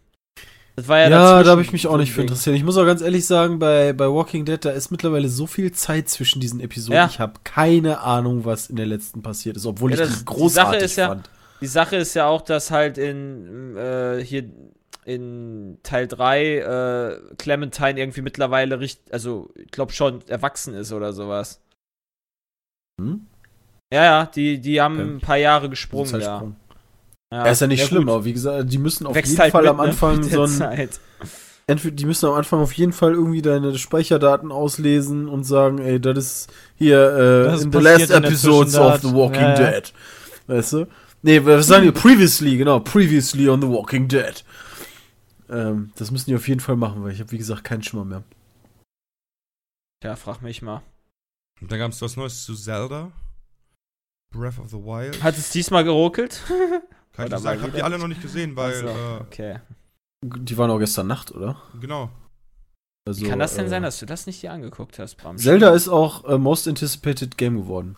Das 0.76 0.86
war 0.86 0.98
ja, 0.98 1.08
Ja, 1.08 1.42
da 1.42 1.50
habe 1.50 1.62
ich 1.62 1.72
mich 1.72 1.86
auch 1.86 1.96
nicht 1.96 2.12
für 2.12 2.20
interessiert. 2.20 2.54
Ich 2.56 2.62
muss 2.62 2.76
auch 2.76 2.84
ganz 2.84 3.00
ehrlich 3.00 3.26
sagen, 3.26 3.58
bei, 3.58 3.92
bei 3.94 4.06
Walking 4.08 4.44
Dead, 4.44 4.62
da 4.62 4.70
ist 4.70 4.90
mittlerweile 4.90 5.28
so 5.28 5.46
viel 5.46 5.72
Zeit 5.72 6.08
zwischen 6.08 6.40
diesen 6.40 6.60
Episoden. 6.60 6.94
Ja. 6.94 7.06
Ich 7.06 7.18
habe 7.20 7.40
keine 7.44 8.00
Ahnung, 8.00 8.44
was 8.44 8.68
in 8.68 8.76
der 8.76 8.86
letzten 8.86 9.22
passiert 9.22 9.56
ist, 9.56 9.64
obwohl 9.66 9.90
Ja, 9.92 9.96
ich 9.96 10.00
das- 10.02 10.12
die 10.12 10.18
die 10.20 10.24
großartig 10.26 10.72
Sache 10.74 10.84
ist 10.84 10.96
ja- 10.96 11.08
fand. 11.08 11.30
Die 11.60 11.66
Sache 11.66 11.96
ist 11.96 12.14
ja 12.14 12.26
auch, 12.28 12.42
dass 12.42 12.70
halt 12.70 12.98
in 12.98 13.76
äh, 13.76 14.22
hier 14.22 14.44
in 15.08 15.78
Teil 15.82 16.06
3 16.06 16.56
äh, 16.58 17.34
Clementine 17.38 17.98
irgendwie 17.98 18.20
mittlerweile 18.22 18.78
richtig, 18.80 19.12
also 19.12 19.48
ich 19.54 19.70
glaube 19.70 19.92
schon 19.92 20.20
erwachsen 20.28 20.74
ist 20.74 20.92
oder 20.92 21.12
sowas. 21.12 21.60
Hm? 23.00 23.26
Ja, 23.92 24.04
ja, 24.04 24.26
die, 24.26 24.60
die 24.60 24.80
haben 24.80 24.98
Okay. 25.00 25.10
ein 25.10 25.20
paar 25.20 25.36
Jahre 25.38 25.70
gesprungen 25.70 26.12
da. 26.12 26.18
Zeitsprung. 26.18 26.56
Ja, 27.32 27.44
Ja, 27.46 27.50
ist 27.52 27.60
ja 27.60 27.66
nicht 27.66 27.80
gut. 27.80 27.88
schlimm, 27.88 28.08
aber 28.08 28.24
wie 28.24 28.32
gesagt, 28.34 28.70
die 28.72 28.78
müssen 28.78 29.06
auf 29.06 29.14
Wächst 29.14 29.30
jeden 29.32 29.42
halt 29.42 29.52
Fall 29.52 29.62
mit, 29.62 29.70
am 29.70 29.76
ne, 29.78 29.82
Anfang 29.84 30.16
mit 30.20 30.30
so 30.30 30.42
ein. 30.42 30.48
Zeit. 30.48 31.00
Entweder, 31.66 31.96
die 31.96 32.06
müssen 32.06 32.26
am 32.26 32.34
Anfang 32.34 32.60
auf 32.60 32.72
jeden 32.72 32.92
Fall 32.92 33.12
irgendwie 33.12 33.42
deine 33.42 33.76
Speicherdaten 33.78 34.50
auslesen 34.52 35.28
und 35.28 35.44
sagen, 35.44 35.78
ey, 35.78 36.00
das 36.00 36.16
ist 36.18 36.52
hier 36.76 36.98
äh, 36.98 37.44
Das 37.44 37.62
in 37.62 37.72
the 37.72 37.78
last 37.78 38.10
in 38.10 38.24
episodes 38.24 38.74
of 38.74 39.00
The. 39.02 39.12
Walking 39.12 39.40
Ja, 39.42 39.60
ja. 39.60 39.70
Dead. 39.72 39.92
Weißt 40.46 40.72
du? 40.74 40.86
Nee, 41.22 41.44
was 41.44 41.66
sagen 41.66 41.84
die? 41.92 41.92
Previously, 41.92 42.56
genau, 42.56 42.80
previously 42.80 43.48
on 43.48 43.60
The 43.60 43.68
Walking 43.68 44.08
Dead. 44.08 44.42
Ähm, 45.50 45.92
das 45.96 46.10
müssen 46.10 46.30
die 46.30 46.36
auf 46.36 46.48
jeden 46.48 46.60
Fall 46.60 46.76
machen, 46.76 47.02
weil 47.02 47.12
ich 47.12 47.20
habe, 47.20 47.30
wie 47.32 47.38
gesagt, 47.38 47.64
keinen 47.64 47.82
Schimmer 47.82 48.04
mehr. 48.04 48.22
Ja, 50.04 50.16
frag 50.16 50.42
mich 50.42 50.62
mal. 50.62 50.82
Und 51.60 51.72
dann 51.72 51.78
gab 51.78 51.90
es 51.90 52.00
was 52.02 52.16
Neues 52.16 52.44
zu 52.44 52.54
Zelda. 52.54 53.10
Breath 54.30 54.58
of 54.58 54.70
the 54.70 54.76
Wild. 54.76 55.22
Hat 55.22 55.36
es 55.36 55.50
diesmal 55.50 55.84
geruckelt? 55.84 56.42
Kann 57.12 57.26
ich 57.26 57.32
nicht 57.32 57.42
sagen, 57.42 57.62
hab 57.62 57.70
die 57.70 57.76
wieder? 57.76 57.84
alle 57.84 57.98
noch 57.98 58.08
nicht 58.08 58.22
gesehen, 58.22 58.54
weil, 58.54 58.74
Ach 58.74 58.80
so, 58.80 58.86
äh, 58.88 59.20
okay. 59.20 59.60
Die 60.22 60.56
waren 60.58 60.70
auch 60.70 60.78
gestern 60.78 61.06
Nacht, 61.06 61.32
oder? 61.32 61.60
genau. 61.80 62.10
Also, 63.06 63.22
Wie 63.24 63.28
kann 63.30 63.38
das 63.38 63.54
denn 63.54 63.66
äh, 63.66 63.68
sein, 63.70 63.82
dass 63.82 63.98
du 63.98 64.06
das 64.06 64.26
nicht 64.26 64.42
dir 64.42 64.52
angeguckt 64.52 64.98
hast, 64.98 65.16
Bram? 65.16 65.38
Zelda 65.38 65.70
ist 65.70 65.88
auch 65.88 66.24
äh, 66.24 66.36
Most 66.36 66.68
Anticipated 66.68 67.38
Game 67.38 67.56
geworden. 67.56 67.96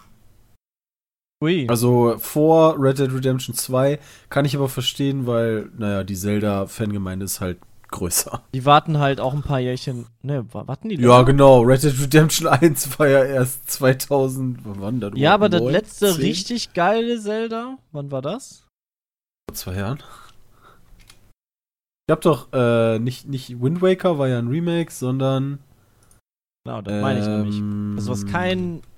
Ui. 1.43 1.67
Also 1.69 2.17
vor 2.19 2.77
Red 2.79 2.99
Dead 2.99 3.13
Redemption 3.13 3.55
2 3.55 3.99
kann 4.29 4.45
ich 4.45 4.55
aber 4.55 4.69
verstehen, 4.69 5.27
weil, 5.27 5.71
naja, 5.79 6.05
die 6.05 6.15
Zelda-Fangemeinde 6.15 7.25
ist 7.25 7.41
halt 7.41 7.59
größer. 7.89 8.43
Die 8.55 8.65
warten 8.67 8.99
halt 8.99 9.21
auch 9.21 9.33
ein 9.35 9.43
paar 9.43 9.59
Jährchen. 9.59 10.07
Ne, 10.23 10.45
wa- 10.53 10.67
warten 10.69 10.91
die 10.91 10.97
Ja, 11.01 11.23
genau. 11.23 11.61
Red 11.63 11.83
Dead 11.83 11.99
Redemption 12.01 12.47
1 12.47 12.99
war 12.99 13.09
ja 13.09 13.25
erst 13.25 13.71
2000. 13.71 14.59
Wann 14.65 15.01
war 15.01 15.11
das? 15.11 15.19
Ja, 15.19 15.35
aber 15.35 15.49
das 15.49 15.63
letzte 15.63 16.19
richtig 16.19 16.73
geile 16.75 17.19
Zelda, 17.21 17.79
wann 17.93 18.11
war 18.11 18.23
das? 18.23 18.67
Vor 19.49 19.55
zwei 19.57 19.75
Jahren. 19.77 19.99
Ich 22.07 22.13
hab 22.13 22.21
doch, 22.21 22.49
äh, 22.53 22.99
nicht, 22.99 23.29
nicht 23.29 23.61
Wind 23.63 23.81
Waker 23.83 24.19
war 24.19 24.29
ja 24.29 24.39
ein 24.39 24.49
Remake, 24.49 24.93
sondern. 24.93 25.59
Genau, 26.65 26.83
das 26.83 27.01
meine 27.01 27.21
ich 27.21 27.27
nämlich. 27.27 27.57
ähm, 27.59 27.95
Also 27.97 28.13
was 28.13 28.27
kein 28.27 28.83
Doch, 28.83 28.89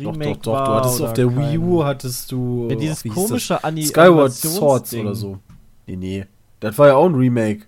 Remake 0.00 0.32
doch, 0.40 0.42
doch. 0.42 0.52
war 0.52 0.64
Du 0.66 0.72
hattest 0.74 1.00
auf 1.02 1.12
der 1.12 1.26
kein- 1.28 1.38
Wii 1.38 1.58
U, 1.58 1.84
hattest 1.84 2.32
du. 2.32 2.68
Ja, 2.70 2.76
dieses 2.76 3.04
ach, 3.08 3.14
komische 3.14 3.62
Ani 3.64 3.82
Skyward 3.84 4.32
Swords 4.32 4.92
Animationsding. 4.92 5.00
oder 5.06 5.14
so. 5.14 5.38
Nee, 5.86 5.96
nee. 5.96 6.26
Das 6.60 6.76
war 6.78 6.88
ja 6.88 6.94
auch 6.96 7.06
ein 7.06 7.14
Remake. 7.14 7.66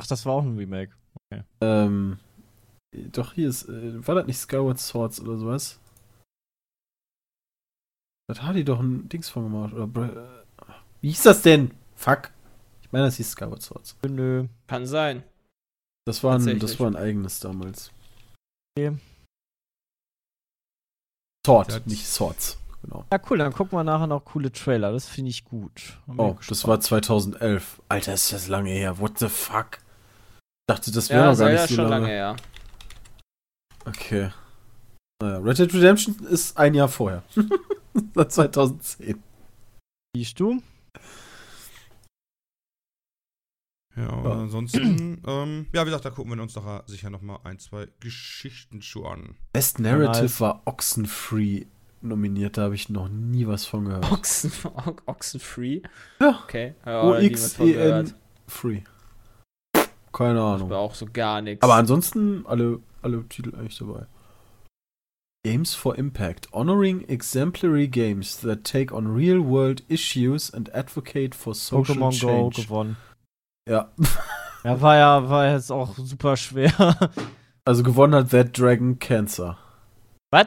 Ach, 0.00 0.06
das 0.06 0.24
war 0.26 0.34
auch 0.34 0.42
ein 0.44 0.56
Remake. 0.56 0.92
Ähm, 1.60 2.18
doch, 2.92 3.32
hier 3.34 3.48
ist, 3.48 3.68
äh, 3.68 4.06
war 4.06 4.14
das 4.16 4.26
nicht 4.26 4.38
Skyward 4.38 4.78
Swords 4.78 5.20
oder 5.20 5.36
sowas? 5.38 5.78
Das 8.28 8.42
hat 8.42 8.54
die 8.56 8.64
doch 8.64 8.80
ein 8.80 9.08
Dings 9.08 9.28
von 9.28 9.44
gemacht. 9.44 9.74
Oder, 9.74 9.84
äh, 10.04 10.72
wie 11.00 11.08
hieß 11.08 11.22
das 11.24 11.42
denn? 11.42 11.72
Fuck. 11.96 12.30
Ich 12.82 12.92
meine, 12.92 13.06
das 13.06 13.16
hieß 13.16 13.32
Skyward 13.32 13.62
Swords. 13.62 13.96
Nö. 14.08 14.46
Kann 14.68 14.86
sein. 14.86 15.22
Das 16.06 16.22
war 16.24 16.36
ein, 16.38 16.58
das 16.58 16.78
war 16.80 16.86
ein 16.88 16.96
eigenes 16.96 17.40
damals. 17.40 17.90
Okay. 18.76 18.96
Sword, 21.46 21.86
nicht 21.86 22.06
Swords. 22.06 22.58
Genau. 22.82 23.04
Ja, 23.12 23.18
cool, 23.30 23.38
dann 23.38 23.52
gucken 23.52 23.78
wir 23.78 23.84
nachher 23.84 24.06
noch 24.06 24.24
coole 24.24 24.52
Trailer. 24.52 24.92
Das 24.92 25.06
finde 25.06 25.30
ich 25.30 25.44
gut. 25.44 25.98
Bin 26.06 26.18
Oh, 26.18 26.36
das 26.48 26.66
war 26.66 26.80
2011. 26.80 27.80
Alter, 27.88 28.14
ist 28.14 28.32
das 28.32 28.48
lange 28.48 28.70
her. 28.70 28.98
What 28.98 29.18
the 29.18 29.28
fuck? 29.28 29.78
Ich 29.78 30.74
dachte, 30.74 30.90
das 30.92 31.10
wäre 31.10 31.24
Ja, 31.24 31.30
noch 31.32 31.38
gar 31.38 31.50
nicht 31.50 31.60
ja 31.60 31.66
so 31.66 31.74
schon 31.74 31.84
lange. 31.88 32.06
lange 32.06 32.08
her. 32.08 32.36
Okay. 33.84 34.30
Naja, 35.22 35.38
Red 35.38 35.58
Dead 35.58 35.74
Redemption 35.74 36.14
ist 36.26 36.56
ein 36.56 36.74
Jahr 36.74 36.88
vorher. 36.88 37.22
Seit 38.14 38.32
2010. 38.32 39.22
Siehst 40.16 40.40
du? 40.40 40.62
Ja, 44.00 44.08
und 44.10 44.24
Ja. 44.24 44.30
ansonsten, 44.40 45.22
ähm, 45.26 45.66
ja, 45.72 45.82
wie 45.82 45.86
gesagt, 45.86 46.04
da 46.04 46.10
gucken 46.10 46.34
wir 46.34 46.42
uns 46.42 46.54
doch 46.54 46.82
sicher 46.86 47.10
nochmal 47.10 47.38
ein, 47.44 47.58
zwei 47.58 47.88
Geschichten 48.00 48.80
zu 48.80 49.04
an. 49.06 49.36
Best 49.52 49.78
Narrative 49.78 50.40
war 50.40 50.62
Oxenfree 50.64 51.66
nominiert, 52.02 52.56
da 52.56 52.62
habe 52.62 52.74
ich 52.74 52.88
noch 52.88 53.08
nie 53.08 53.46
was 53.46 53.66
von 53.66 53.84
gehört. 53.84 54.10
Oxen, 54.10 54.50
O- 54.64 54.96
Oxenfree? 55.06 55.82
Ja. 56.20 56.40
Okay. 56.44 56.74
O-X-E-N 56.86 57.72
gehört. 57.72 58.14
Free. 58.48 58.80
Keine 60.12 60.40
Aber 60.40 60.54
Ahnung. 60.54 60.72
auch 60.72 60.94
so 60.94 61.06
gar 61.12 61.40
nichts. 61.42 61.62
Aber 61.62 61.74
ansonsten 61.74 62.44
alle, 62.46 62.80
alle 63.02 63.22
Titel 63.28 63.54
eigentlich 63.54 63.78
dabei. 63.78 64.06
Games 65.46 65.74
for 65.74 65.96
Impact. 65.96 66.52
Honoring 66.52 67.02
exemplary 67.08 67.88
games 67.88 68.38
that 68.40 68.64
take 68.64 68.92
on 68.94 69.06
real-world 69.06 69.82
issues 69.88 70.52
and 70.52 70.74
advocate 70.74 71.34
for 71.34 71.54
social 71.54 71.94
Pokémon 71.96 72.20
Go 72.20 72.50
change. 72.50 72.66
gewonnen. 72.66 72.96
Ja. 73.70 73.88
Ja, 74.62 74.78
war 74.82 74.96
ja, 74.98 75.30
war 75.30 75.50
jetzt 75.50 75.72
auch 75.72 75.96
super 75.96 76.36
schwer. 76.36 76.70
Also 77.64 77.82
gewonnen 77.82 78.14
hat 78.14 78.30
That 78.30 78.58
Dragon 78.58 78.98
Cancer. 78.98 79.56
Was? 80.30 80.46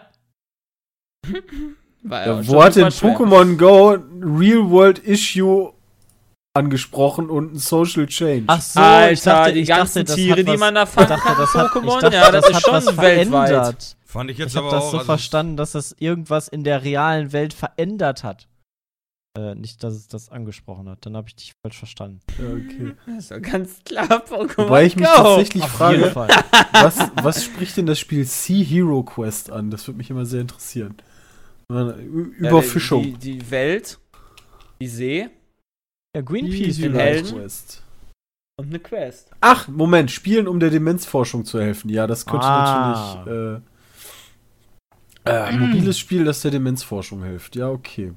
War 2.01 2.25
Ja, 2.27 2.47
wo 2.47 2.63
hat 2.63 2.75
denn. 2.75 2.87
Pokémon 2.87 3.55
Go 3.55 3.93
ein 3.93 4.23
Real-World-Issue 4.23 5.73
angesprochen 6.55 7.29
und 7.29 7.53
ein 7.53 7.57
Social 7.57 8.07
Change? 8.07 8.45
Ach 8.47 8.61
so, 8.61 8.79
Alter, 8.79 9.11
ich 9.11 9.21
dachte, 9.21 9.53
die 9.53 9.59
ich 9.61 9.67
ganzen 9.67 9.99
dachte, 9.99 10.05
das 10.05 10.15
Tiere, 10.15 10.31
hat 10.31 10.39
die 10.39 10.47
was, 10.47 10.59
man 10.59 10.75
da 10.75 10.85
fangen 10.85 11.09
dachte, 11.09 11.23
kann, 11.23 11.37
das 11.37 11.53
hat, 11.53 11.71
Pokémon, 11.71 12.01
dachte, 12.01 12.15
ja, 12.15 12.31
das, 12.31 12.49
ist 12.49 12.55
hat 12.55 12.61
schon 12.63 12.73
was 12.73 12.85
weltweit. 12.97 13.49
verändert. 13.49 13.97
Fand 14.05 14.31
ich 14.31 14.37
jetzt 14.37 14.51
Ich 14.51 14.57
habe 14.57 14.67
aber 14.67 14.75
das 14.75 14.85
auch. 14.85 14.91
so 14.91 14.97
also 14.97 15.05
verstanden, 15.05 15.57
dass 15.57 15.71
das 15.71 15.95
irgendwas 15.97 16.47
in 16.47 16.63
der 16.63 16.83
realen 16.83 17.31
Welt 17.31 17.53
verändert 17.53 18.23
hat. 18.23 18.47
Äh, 19.35 19.55
nicht, 19.55 19.83
dass 19.83 19.95
es 19.95 20.07
das 20.07 20.29
angesprochen 20.29 20.87
hat. 20.87 21.05
Dann 21.07 21.17
habe 21.17 21.27
ich 21.27 21.35
dich 21.35 21.53
falsch 21.65 21.77
verstanden. 21.79 22.19
Ja, 22.37 22.49
okay. 22.53 22.93
Das 23.07 23.17
ist 23.17 23.31
doch 23.31 23.41
ganz 23.41 23.83
klar, 23.83 24.07
Pokémon 24.27 24.57
Wobei 24.65 24.85
ich 24.85 24.95
mich 24.95 25.07
Go. 25.07 25.11
tatsächlich 25.15 25.63
Auf 25.63 25.71
frage, 25.71 26.15
was, 26.73 26.99
was 27.21 27.43
spricht 27.43 27.77
denn 27.77 27.87
das 27.87 27.99
Spiel 27.99 28.25
Sea 28.25 28.63
Hero 28.63 29.01
Quest 29.01 29.49
an? 29.51 29.71
Das 29.71 29.87
würde 29.87 29.97
mich 29.97 30.11
immer 30.11 30.25
sehr 30.25 30.41
interessieren. 30.41 30.95
Ja, 31.71 31.95
Überfischung. 31.95 33.01
Die, 33.03 33.13
die 33.13 33.49
Welt, 33.49 33.97
die 34.79 34.87
See 34.87 35.29
Ja, 36.15 36.21
Greenpeace 36.21 36.75
Sea 36.75 36.85
den 36.89 36.93
Hero 36.93 37.03
Helden. 37.03 37.35
Quest. 37.39 37.83
und 38.59 38.67
eine 38.67 38.79
Quest. 38.79 39.31
Ach, 39.41 39.67
Moment, 39.67 40.11
Spielen, 40.11 40.47
um 40.47 40.59
der 40.59 40.69
Demenzforschung 40.69 41.43
zu 41.43 41.59
helfen. 41.59 41.89
Ja, 41.89 42.05
das 42.05 42.27
könnte 42.27 42.45
Ah. 42.45 43.15
natürlich. 43.25 43.61
Äh, 45.25 45.31
äh, 45.31 45.41
ein 45.41 45.59
mobiles 45.59 45.97
Spiel, 45.97 46.23
das 46.25 46.41
der 46.41 46.51
Demenzforschung 46.51 47.23
hilft. 47.23 47.55
Ja, 47.55 47.69
okay. 47.69 48.13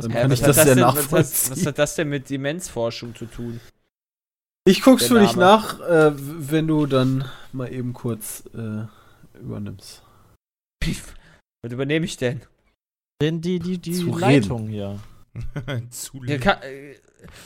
Das 0.00 0.12
Dann 0.12 0.22
kann 0.22 0.30
was 0.30 0.38
ich 0.38 0.42
hat 0.42 0.48
das 0.48 0.56
sehr 0.56 0.74
denn, 0.74 0.84
was, 0.84 0.88
hat, 0.88 0.94
nachvollziehen. 0.96 1.50
was 1.56 1.66
hat 1.66 1.78
das 1.78 1.94
denn 1.94 2.08
mit 2.08 2.30
Demenzforschung 2.30 3.14
zu 3.14 3.26
tun? 3.26 3.60
Ich 4.64 4.82
guck's 4.82 5.06
für 5.06 5.20
dich 5.20 5.36
nach, 5.36 5.80
äh, 5.80 6.12
wenn 6.14 6.66
du 6.66 6.86
dann 6.86 7.24
mal 7.52 7.72
eben 7.72 7.92
kurz 7.92 8.44
äh, 8.54 8.84
übernimmst. 9.38 10.02
Was 11.62 11.72
übernehme 11.72 12.06
ich 12.06 12.16
denn? 12.16 12.40
Denn 13.20 13.40
die, 13.40 13.58
die, 13.58 13.78
die 13.78 13.92
Zu 13.92 14.16
Leitung 14.16 14.68
hier. 14.68 14.98
Zu 15.90 16.22
lieb. 16.22 16.40
kann, 16.40 16.62
äh, 16.62 16.94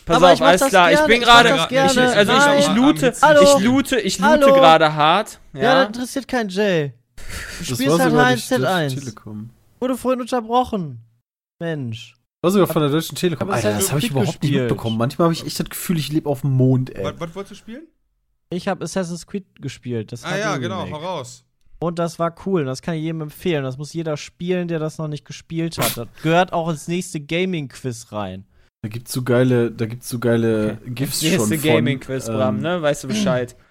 pass 0.04 0.16
Aber 0.16 0.32
auf, 0.32 0.40
alles 0.42 0.60
das 0.60 0.70
klar. 0.70 0.90
gerne, 0.90 1.02
ich 1.02 1.06
bin 1.08 1.20
gerade. 1.22 1.48
das 1.48 1.96
also 1.98 2.32
Nein. 2.32 2.58
ich, 2.60 2.68
ich 2.68 2.74
loote, 2.74 3.08
ich 3.42 3.64
loote, 3.64 4.00
ich 4.00 4.18
loote 4.18 4.46
gerade 4.46 4.94
hart. 4.94 5.40
Ja, 5.52 5.62
Ja. 5.62 5.74
das 5.80 5.86
interessiert 5.88 6.28
keinen 6.28 6.48
Jay. 6.48 6.92
Du 7.16 7.22
Das 7.58 7.66
spielst 7.78 7.98
halt 7.98 8.10
sogar 8.10 8.26
H1 8.28 8.54
die 8.56 8.62
Deutsche 8.62 8.66
Z1. 8.66 8.98
Telekom. 9.00 9.50
Wurde 9.80 9.96
vorhin 9.96 10.20
unterbrochen. 10.20 11.00
Mensch. 11.60 12.14
War 12.44 12.50
sogar 12.50 12.66
von 12.66 12.82
der 12.82 12.90
Deutschen 12.90 13.16
Telekom. 13.16 13.50
Alter, 13.50 13.72
hat 13.74 13.80
das 13.80 13.90
habe 13.90 14.00
ich 14.00 14.10
überhaupt 14.10 14.28
nicht 14.28 14.40
gespielt. 14.42 14.62
mitbekommen. 14.64 14.98
Manchmal 14.98 15.24
habe 15.26 15.32
ich 15.32 15.46
echt 15.46 15.58
das 15.58 15.68
Gefühl, 15.70 15.96
ich 15.98 16.12
lebe 16.12 16.28
auf 16.28 16.42
dem 16.42 16.50
Mond, 16.50 16.94
ey. 16.94 17.02
Was, 17.04 17.14
was 17.18 17.34
wolltest 17.34 17.50
du 17.52 17.54
spielen? 17.56 17.86
Ich 18.50 18.68
habe 18.68 18.84
Assassin's 18.84 19.26
Creed 19.26 19.46
gespielt. 19.62 20.12
Das 20.12 20.24
Ah 20.24 20.36
ja, 20.36 20.56
genau, 20.58 20.88
hau 20.90 20.96
raus. 20.96 21.44
Und 21.80 21.98
das 21.98 22.18
war 22.18 22.34
cool. 22.46 22.64
Das 22.64 22.82
kann 22.82 22.94
ich 22.94 23.02
jedem 23.02 23.22
empfehlen. 23.22 23.64
Das 23.64 23.78
muss 23.78 23.92
jeder 23.94 24.16
spielen, 24.16 24.68
der 24.68 24.78
das 24.78 24.98
noch 24.98 25.08
nicht 25.08 25.24
gespielt 25.24 25.78
hat. 25.78 25.96
Das 25.96 26.06
gehört 26.22 26.52
auch 26.52 26.68
ins 26.68 26.86
nächste 26.86 27.20
Gaming-Quiz 27.20 28.12
rein. 28.12 28.44
Da 28.82 28.88
gibt's 28.90 29.12
so 29.12 29.22
geile, 29.22 29.70
da 29.72 29.86
gibt's 29.86 30.08
so 30.10 30.18
geile 30.18 30.78
GIFs 30.86 31.20
Das 31.20 31.30
schon 31.30 31.48
nächste 31.48 31.58
von. 31.58 31.74
Gaming-Quiz, 31.76 32.26
Bram, 32.26 32.56
ähm, 32.56 32.62
ne? 32.62 32.82
Weißt 32.82 33.04
du 33.04 33.08
Bescheid. 33.08 33.56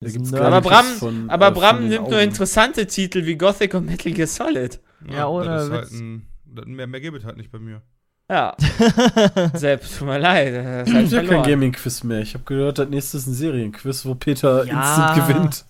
Da 0.00 0.10
gibt's 0.10 0.32
Nerd. 0.32 0.42
geile 0.42 0.56
Aber 0.56 0.68
Bram- 0.68 0.86
von, 0.98 1.30
Aber 1.30 1.48
äh, 1.48 1.50
Bram 1.52 1.88
nimmt 1.88 2.08
nur 2.08 2.18
Augen. 2.18 2.28
interessante 2.28 2.86
Titel 2.88 3.24
wie 3.24 3.36
Gothic 3.36 3.74
und 3.74 3.86
Metal 3.86 4.12
Gear 4.12 4.26
Solid. 4.26 4.80
Ja, 5.08 5.28
ohne 5.28 5.46
das 5.46 5.64
ist 5.66 5.70
halt 5.70 5.82
Witz. 5.84 5.92
ein, 6.00 6.18
das- 6.20 6.31
mehr, 6.66 6.86
mehr 6.86 7.00
gibt 7.00 7.18
es 7.18 7.24
halt 7.24 7.36
nicht 7.36 7.50
bei 7.50 7.58
mir. 7.58 7.82
Ja, 8.30 8.56
selbst, 9.54 9.98
tut 9.98 10.06
mir 10.08 10.18
leid. 10.18 10.86
Das 10.86 11.12
Ich 11.12 11.14
hab 11.18 11.26
kein. 11.26 11.42
Gaming-Quiz 11.42 12.02
mehr. 12.04 12.20
Ich 12.20 12.34
habe 12.34 12.44
gehört, 12.44 12.78
das 12.78 12.88
nächste 12.88 13.18
ist 13.18 13.26
ein 13.26 13.34
Serienquiz, 13.34 14.06
wo 14.06 14.14
Peter 14.14 14.64
Ja. 14.64 14.72
instant 14.78 15.28
gewinnt. 15.28 15.64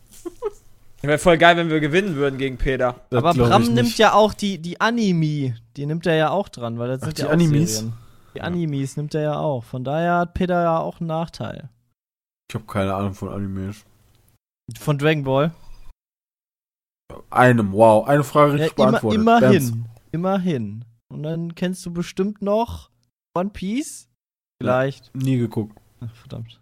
Wäre 1.00 1.18
voll 1.18 1.36
geil, 1.38 1.56
wenn 1.56 1.68
wir 1.68 1.80
gewinnen 1.80 2.14
würden 2.14 2.38
gegen 2.38 2.58
Peter. 2.58 2.94
Das 3.10 3.24
Aber 3.24 3.34
Bram 3.34 3.62
ich 3.62 3.70
nimmt 3.70 3.98
ja 3.98 4.12
auch 4.12 4.32
die, 4.34 4.58
die 4.58 4.80
Anime. 4.80 5.56
Die 5.76 5.86
nimmt 5.86 6.06
er 6.06 6.14
ja 6.14 6.30
auch 6.30 6.48
dran, 6.48 6.78
weil 6.78 6.88
das 6.90 7.00
Ach, 7.02 7.06
sind 7.06 7.18
die 7.18 7.22
ja 7.22 7.28
auch 7.28 7.32
Animes? 7.32 7.74
Serien. 7.78 7.92
Die 8.36 8.40
Animes 8.40 8.96
nimmt 8.96 9.14
er 9.16 9.22
ja 9.22 9.36
auch. 9.38 9.64
Von 9.64 9.82
daher 9.82 10.18
hat 10.18 10.34
Peter 10.34 10.62
ja 10.62 10.78
auch 10.78 11.00
einen 11.00 11.08
Nachteil. 11.08 11.70
Ich 12.48 12.54
habe 12.54 12.64
keine 12.66 12.94
Ahnung 12.94 13.14
von 13.14 13.30
Animes. 13.30 13.84
Von 14.78 14.96
Dragon 14.98 15.24
Ball. 15.24 15.50
Einem, 17.30 17.72
wow. 17.72 18.06
Eine 18.06 18.22
Frage 18.22 18.52
Ja, 18.56 18.62
richtig 18.64 18.78
immer, 18.78 18.90
beantwortet. 19.00 19.20
immerhin. 19.20 19.84
Immerhin. 20.12 20.84
Und 21.12 21.22
dann 21.24 21.54
kennst 21.54 21.84
du 21.86 21.92
bestimmt 21.92 22.40
noch 22.42 22.90
One 23.36 23.50
Piece? 23.50 24.08
Vielleicht. 24.60 25.14
Nie 25.14 25.38
geguckt. 25.38 25.76
Ach, 26.00 26.14
verdammt. 26.14 26.60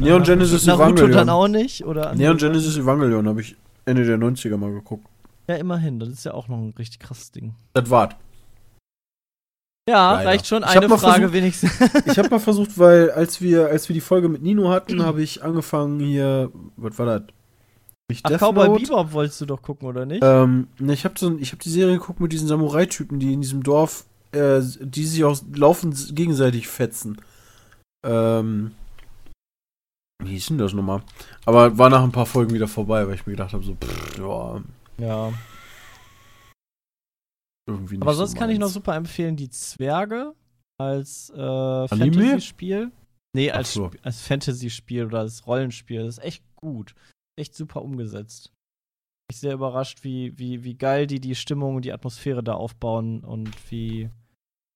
Neon 0.00 0.22
Genesis 0.22 0.64
Naruto 0.64 0.86
dann 0.94 0.96
Evangelion. 1.10 1.28
auch 1.28 1.48
nicht? 1.48 1.84
Oder 1.84 2.14
Neon 2.14 2.38
Genesis 2.38 2.76
Evangelion 2.78 3.28
habe 3.28 3.40
ich 3.42 3.56
Ende 3.84 4.04
der 4.04 4.16
90er 4.18 4.56
mal 4.56 4.72
geguckt. 4.72 5.06
Ja, 5.46 5.56
immerhin. 5.56 5.98
Das 6.00 6.08
ist 6.08 6.24
ja 6.24 6.32
auch 6.32 6.48
noch 6.48 6.56
ein 6.56 6.72
richtig 6.78 7.00
krasses 7.00 7.32
Ding. 7.32 7.54
Das 7.74 7.90
war's. 7.90 8.14
Ja, 9.88 10.14
Leider. 10.14 10.28
reicht 10.30 10.46
schon. 10.46 10.64
Eine 10.64 10.88
Frage 10.88 11.28
versucht- 11.28 11.32
wenigstens. 11.34 11.78
Ich 12.06 12.18
habe 12.18 12.30
mal 12.30 12.38
versucht, 12.40 12.78
weil 12.78 13.10
als 13.10 13.42
wir, 13.42 13.66
als 13.66 13.88
wir 13.88 13.94
die 13.94 14.00
Folge 14.00 14.30
mit 14.30 14.40
Nino 14.42 14.70
hatten, 14.70 15.02
habe 15.04 15.22
ich 15.22 15.42
angefangen 15.42 16.00
hier, 16.00 16.50
was 16.76 16.98
war 16.98 17.06
das? 17.06 17.22
Nicht 18.10 18.24
Ach, 18.24 18.30
Death 18.30 18.40
Cowboy 18.40 18.68
Note? 18.68 18.82
Bebop 18.82 19.12
wolltest 19.12 19.40
du 19.40 19.46
doch 19.46 19.62
gucken, 19.62 19.88
oder 19.88 20.04
nicht? 20.04 20.22
Ähm, 20.22 20.68
ne, 20.78 20.92
ich 20.92 21.04
habe 21.04 21.18
so, 21.18 21.36
ich 21.38 21.52
hab 21.52 21.60
die 21.60 21.70
Serie 21.70 21.98
geguckt 21.98 22.20
mit 22.20 22.32
diesen 22.32 22.48
Samurai-Typen, 22.48 23.18
die 23.18 23.32
in 23.32 23.40
diesem 23.40 23.62
Dorf, 23.62 24.04
äh, 24.32 24.60
die 24.80 25.04
sich 25.04 25.24
auch 25.24 25.38
laufend 25.54 26.14
gegenseitig 26.14 26.68
fetzen. 26.68 27.16
Ähm, 28.04 28.72
wie 30.22 30.32
hieß 30.32 30.48
denn 30.48 30.58
das 30.58 30.74
nochmal? 30.74 31.02
Aber 31.46 31.78
war 31.78 31.88
nach 31.88 32.02
ein 32.02 32.12
paar 32.12 32.26
Folgen 32.26 32.52
wieder 32.52 32.68
vorbei, 32.68 33.06
weil 33.06 33.14
ich 33.14 33.26
mir 33.26 33.32
gedacht 33.32 33.54
habe, 33.54 33.64
so, 33.64 33.74
pff, 33.74 34.18
ja, 34.18 34.62
ja. 34.98 35.32
irgendwie 37.66 37.94
nicht 37.94 38.02
Aber 38.02 38.12
so 38.12 38.18
sonst 38.18 38.36
kann 38.36 38.50
ich 38.50 38.58
noch 38.58 38.68
super 38.68 38.94
empfehlen, 38.96 39.36
die 39.36 39.48
Zwerge 39.48 40.34
als 40.78 41.30
äh? 41.30 41.88
Fantasy-Spiel. 41.88 42.92
Nee, 43.34 43.50
als, 43.50 43.72
so. 43.72 43.90
Als 44.02 44.20
Fantasy-Spiel 44.20 45.06
oder 45.06 45.20
als 45.20 45.46
Rollenspiel. 45.46 46.04
Das 46.04 46.18
ist 46.18 46.24
echt 46.24 46.44
gut. 46.54 46.94
Echt 47.36 47.54
super 47.54 47.82
umgesetzt. 47.82 48.52
Ich 49.30 49.36
bin 49.36 49.48
sehr 49.48 49.54
überrascht, 49.54 50.04
wie, 50.04 50.38
wie, 50.38 50.64
wie 50.64 50.74
geil 50.76 51.06
die 51.06 51.20
die 51.20 51.34
Stimmung 51.34 51.76
und 51.76 51.84
die 51.84 51.92
Atmosphäre 51.92 52.42
da 52.42 52.54
aufbauen 52.54 53.20
und 53.24 53.50
wie, 53.70 54.10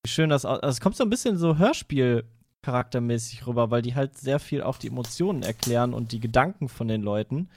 wie 0.03 0.09
schön 0.09 0.29
das 0.29 0.45
aus. 0.45 0.59
Also 0.59 0.71
es 0.75 0.81
kommt 0.81 0.95
so 0.95 1.03
ein 1.03 1.09
bisschen 1.09 1.37
so 1.37 1.57
Hörspiel-charaktermäßig 1.57 3.45
rüber, 3.47 3.69
weil 3.71 3.81
die 3.81 3.95
halt 3.95 4.17
sehr 4.17 4.39
viel 4.39 4.61
auch 4.63 4.77
die 4.77 4.87
Emotionen 4.87 5.43
erklären 5.43 5.93
und 5.93 6.11
die 6.11 6.19
Gedanken 6.19 6.67
von 6.67 6.87
den 6.87 7.01
Leuten. 7.01 7.49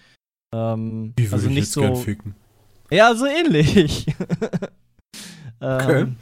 Ähm, 0.55 1.15
Die 1.19 1.25
würde 1.25 1.35
also 1.37 1.49
ich 1.49 1.55
nicht 1.55 1.65
jetzt 1.65 1.75
gern 1.75 1.97
so. 1.97 2.03
ficken. 2.03 2.35
Ja, 2.91 3.15
so 3.15 3.27
ähnlich. 3.27 4.07
Okay. 5.65 6.01
ähm, 6.01 6.17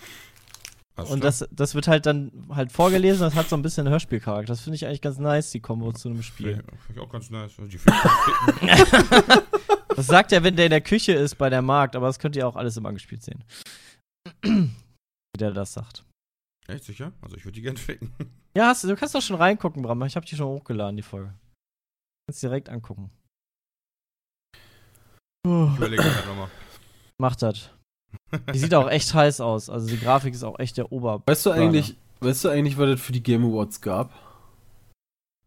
Hast 1.01 1.11
und 1.11 1.21
du? 1.21 1.27
das, 1.27 1.47
das 1.51 1.75
wird 1.75 1.89
halt 1.89 2.07
dann 2.07 2.47
halt 2.51 2.73
vorgelesen, 2.73 3.23
das 3.23 3.35
hat 3.35 3.49
so 3.49 3.57
ein 3.57 3.63
bisschen 3.63 3.89
Hörspielcharakter. 3.89 4.53
Das 4.53 4.61
finde 4.61 4.77
ich 4.77 4.87
eigentlich 4.87 5.03
ganz 5.03 5.19
nice, 5.19 5.51
die 5.51 5.61
Kombo 5.61 5.93
zu 5.93 6.09
einem 6.09 6.23
Spiel. 6.23 6.57
Finde 6.57 6.73
ich 6.95 6.99
auch 7.01 7.11
ganz 7.11 7.31
nice. 7.31 7.53
Finden- 7.53 7.81
Das 9.97 10.07
sagt 10.07 10.33
er, 10.33 10.45
wenn 10.45 10.57
der 10.57 10.67
in 10.67 10.71
der 10.71 10.81
Küche 10.81 11.13
ist 11.13 11.37
bei 11.37 11.51
der 11.51 11.63
Markt, 11.63 11.97
aber 11.97 12.07
das 12.07 12.19
könnt 12.19 12.37
ihr 12.37 12.47
auch 12.47 12.57
alles 12.57 12.77
im 12.77 12.87
angespielt 12.87 13.23
sehen. 13.23 13.45
Wie 14.43 15.39
der 15.39 15.51
das 15.51 15.73
sagt. 15.73 16.05
Echt 16.69 16.85
sicher? 16.85 17.13
Also 17.21 17.37
ich 17.37 17.45
würde 17.45 17.57
die 17.57 17.63
gerne 17.63 17.79
ficken. 17.79 18.13
Ja, 18.57 18.69
hast, 18.69 18.85
du 18.85 18.89
du 18.89 18.97
kannst 18.97 19.15
doch 19.15 19.23
schon 19.23 19.37
reingucken, 19.37 19.83
Bram. 19.83 20.03
Ich 20.05 20.17
habe 20.17 20.27
die 20.27 20.37
schon 20.37 20.47
hochgeladen, 20.47 20.97
die 20.97 21.03
Folge. 21.03 21.35
Kannst 22.29 22.43
direkt 22.43 22.69
angucken. 22.69 23.11
Ich 25.45 25.51
überlege 25.51 26.03
nochmal. 26.27 26.51
Macht 27.19 27.43
das. 27.43 27.71
Die 28.53 28.59
sieht 28.59 28.75
auch 28.75 28.89
echt 28.89 29.13
heiß 29.13 29.41
aus. 29.41 29.69
Also 29.69 29.89
die 29.89 29.99
Grafik 29.99 30.35
ist 30.35 30.45
auch 30.45 30.59
echt 30.59 30.77
der 30.77 30.93
Ober. 30.93 31.23
Weißt 31.27 31.47
du 31.47 31.51
eigentlich, 31.51 31.97
weißt 32.21 32.45
du 32.45 32.49
eigentlich, 32.49 32.79
was 32.79 32.91
das 32.91 33.01
für 33.01 33.13
die 33.13 33.23
Game 33.23 33.45
Awards 33.45 33.81
gab? 33.81 34.11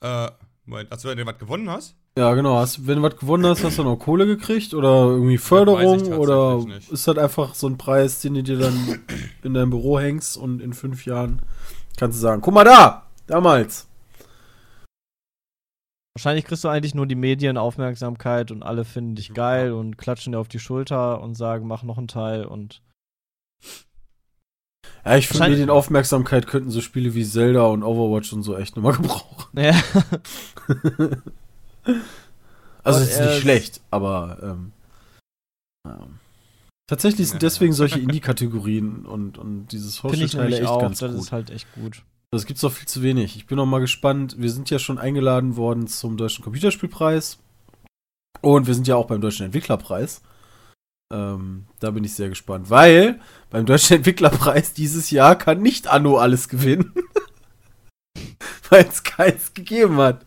Äh, 0.01 0.29
Moment, 0.65 0.91
als 0.91 1.05
wenn 1.05 1.17
du 1.17 1.25
was 1.25 1.37
gewonnen 1.37 1.69
hast? 1.69 1.95
Ja, 2.17 2.33
genau. 2.35 2.57
Hast, 2.57 2.85
wenn 2.85 2.97
du 2.97 3.03
was 3.03 3.17
gewonnen 3.17 3.45
hast, 3.45 3.63
hast 3.63 3.79
du 3.79 3.83
noch 3.83 3.97
Kohle 3.97 4.25
gekriegt 4.27 4.73
oder 4.73 5.07
irgendwie 5.07 5.37
Förderung 5.37 6.13
oder 6.13 6.57
nicht. 6.57 6.91
ist 6.91 7.07
das 7.07 7.17
einfach 7.17 7.55
so 7.55 7.67
ein 7.67 7.77
Preis, 7.77 8.21
den 8.21 8.35
du 8.35 8.43
dir 8.43 8.59
dann 8.59 8.99
in 9.43 9.53
dein 9.53 9.69
Büro 9.69 9.99
hängst 9.99 10.37
und 10.37 10.61
in 10.61 10.73
fünf 10.73 11.05
Jahren 11.05 11.41
kannst 11.97 12.17
du 12.17 12.21
sagen, 12.21 12.41
guck 12.41 12.53
mal 12.53 12.65
da, 12.65 13.07
damals. 13.25 13.87
Wahrscheinlich 16.15 16.45
kriegst 16.45 16.63
du 16.63 16.69
eigentlich 16.69 16.93
nur 16.93 17.07
die 17.07 17.15
Medienaufmerksamkeit 17.15 18.51
und 18.51 18.61
alle 18.63 18.85
finden 18.85 19.15
dich 19.15 19.33
geil 19.33 19.71
und 19.73 19.97
klatschen 19.97 20.33
dir 20.33 20.39
auf 20.39 20.47
die 20.47 20.59
Schulter 20.59 21.21
und 21.21 21.33
sagen, 21.35 21.67
mach 21.67 21.81
noch 21.83 21.97
einen 21.97 22.07
Teil 22.07 22.45
und. 22.45 22.81
Ja, 25.05 25.17
ich 25.17 25.27
finde, 25.27 25.39
Wahrscheinlich- 25.39 25.59
den 25.59 25.69
Aufmerksamkeit 25.69 26.47
könnten 26.47 26.69
so 26.69 26.81
Spiele 26.81 27.13
wie 27.15 27.25
Zelda 27.25 27.63
und 27.65 27.83
Overwatch 27.83 28.31
und 28.33 28.43
so 28.43 28.55
echt 28.57 28.75
nochmal 28.75 28.93
gebrauchen. 28.97 29.47
Ja. 29.59 29.73
Also 32.85 32.99
Und 32.99 33.05
ist 33.07 33.17
nicht 33.19 33.29
ist- 33.29 33.39
schlecht, 33.41 33.81
aber 33.91 34.37
ähm, 34.43 34.71
ja. 35.87 36.05
tatsächlich 36.87 37.27
sind 37.29 37.41
Ja. 37.41 37.47
deswegen 37.47 37.71
solche 37.71 37.99
Indie-Kategorien 37.99 39.05
und, 39.05 39.37
und 39.37 39.67
dieses 39.67 39.99
Finde 39.99 40.17
ich 40.17 40.31
Social-Teile 40.31 40.43
nämlich 40.49 40.59
echt 40.63 40.69
auch. 40.69 40.81
ganz 40.81 40.99
Das 40.99 41.11
gut. 41.13 41.21
ist 41.21 41.31
halt 41.31 41.49
echt 41.49 41.73
gut. 41.75 42.03
Das 42.33 42.47
gibt's 42.47 42.61
doch 42.61 42.71
viel 42.71 42.87
zu 42.87 43.03
wenig. 43.03 43.35
Ich 43.35 43.45
bin 43.45 43.57
noch 43.57 43.67
mal 43.67 43.79
gespannt. 43.79 44.37
Wir 44.39 44.49
sind 44.49 44.71
ja 44.71 44.79
schon 44.79 44.97
eingeladen 44.97 45.55
worden 45.55 45.85
zum 45.85 46.17
Deutschen 46.17 46.43
Computerspielpreis. 46.43 47.37
Und 48.41 48.65
wir 48.65 48.73
sind 48.73 48.87
ja 48.87 48.95
auch 48.95 49.05
beim 49.05 49.21
Deutschen 49.21 49.45
Entwicklerpreis. 49.45 50.23
Ähm, 51.13 51.67
da 51.79 51.91
bin 51.91 52.03
ich 52.03 52.15
sehr 52.15 52.29
gespannt. 52.29 52.71
Weil 52.71 53.21
beim 53.51 53.67
Deutschen 53.67 53.97
Entwicklerpreis 53.97 54.73
dieses 54.73 55.11
Jahr 55.11 55.35
kann 55.35 55.61
nicht 55.61 55.85
Anno 55.85 56.17
alles 56.17 56.49
gewinnen. 56.49 56.91
weil 58.69 58.85
es 58.87 59.03
keins 59.03 59.53
gegeben 59.53 59.97
hat. 59.97 60.25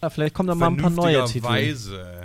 Ja, 0.00 0.08
vielleicht 0.08 0.36
kommen 0.36 0.46
da 0.46 0.54
mal 0.54 0.68
ein 0.68 0.76
paar 0.76 0.90
neue 0.90 1.24
Titel. 1.24 1.46
Vernünftigerweise. 1.48 2.23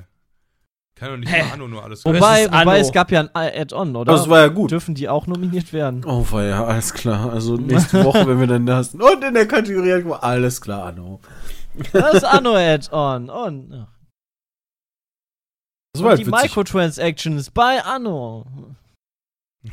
Kann 0.99 1.11
doch 1.11 1.17
nicht 1.17 1.31
Hä? 1.31 1.43
mal 1.43 1.53
Anno 1.53 1.67
nur 1.69 1.81
alles 1.81 2.03
Wobei, 2.03 2.49
Anno. 2.49 2.59
wobei 2.59 2.79
es 2.79 2.91
gab 2.91 3.09
ja 3.09 3.21
ein 3.21 3.29
Add-on, 3.33 3.95
oder? 3.95 4.11
Das 4.11 4.27
war 4.27 4.41
ja 4.41 4.47
gut. 4.47 4.71
Dürfen 4.71 4.95
die 4.95 5.07
auch 5.07 5.27
nominiert 5.27 5.71
werden? 5.71 6.03
Oh, 6.05 6.29
war 6.29 6.43
ja, 6.43 6.65
alles 6.65 6.93
klar. 6.93 7.31
Also 7.31 7.55
nächste 7.55 8.03
Woche, 8.03 8.27
wenn 8.27 8.37
wir 8.37 8.47
dann 8.47 8.65
da 8.65 8.83
sind. 8.83 9.01
Und 9.03 9.23
in 9.23 9.33
der 9.33 9.47
Kategorie, 9.47 9.93
alles 10.19 10.59
klar, 10.59 10.87
Anno. 10.87 11.21
Das 11.93 12.15
ist 12.15 12.25
Anno-Add-on. 12.25 13.29
Und, 13.29 13.71
ja. 13.71 13.87
Das 15.93 16.03
war 16.03 16.17
die 16.17 16.25
halt 16.25 16.33
witzig. 16.33 16.49
Microtransactions 16.49 17.49
bei 17.51 17.81
Anno. 17.81 18.75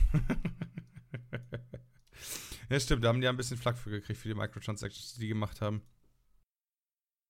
ja, 2.70 2.78
stimmt, 2.78 3.02
da 3.02 3.08
haben 3.08 3.20
die 3.20 3.24
ja 3.24 3.30
ein 3.30 3.36
bisschen 3.36 3.56
Flack 3.56 3.76
für 3.78 3.90
gekriegt, 3.90 4.20
für 4.20 4.28
die 4.28 4.34
Microtransactions, 4.34 5.14
die 5.14 5.22
die 5.22 5.28
gemacht 5.28 5.60
haben. 5.60 5.82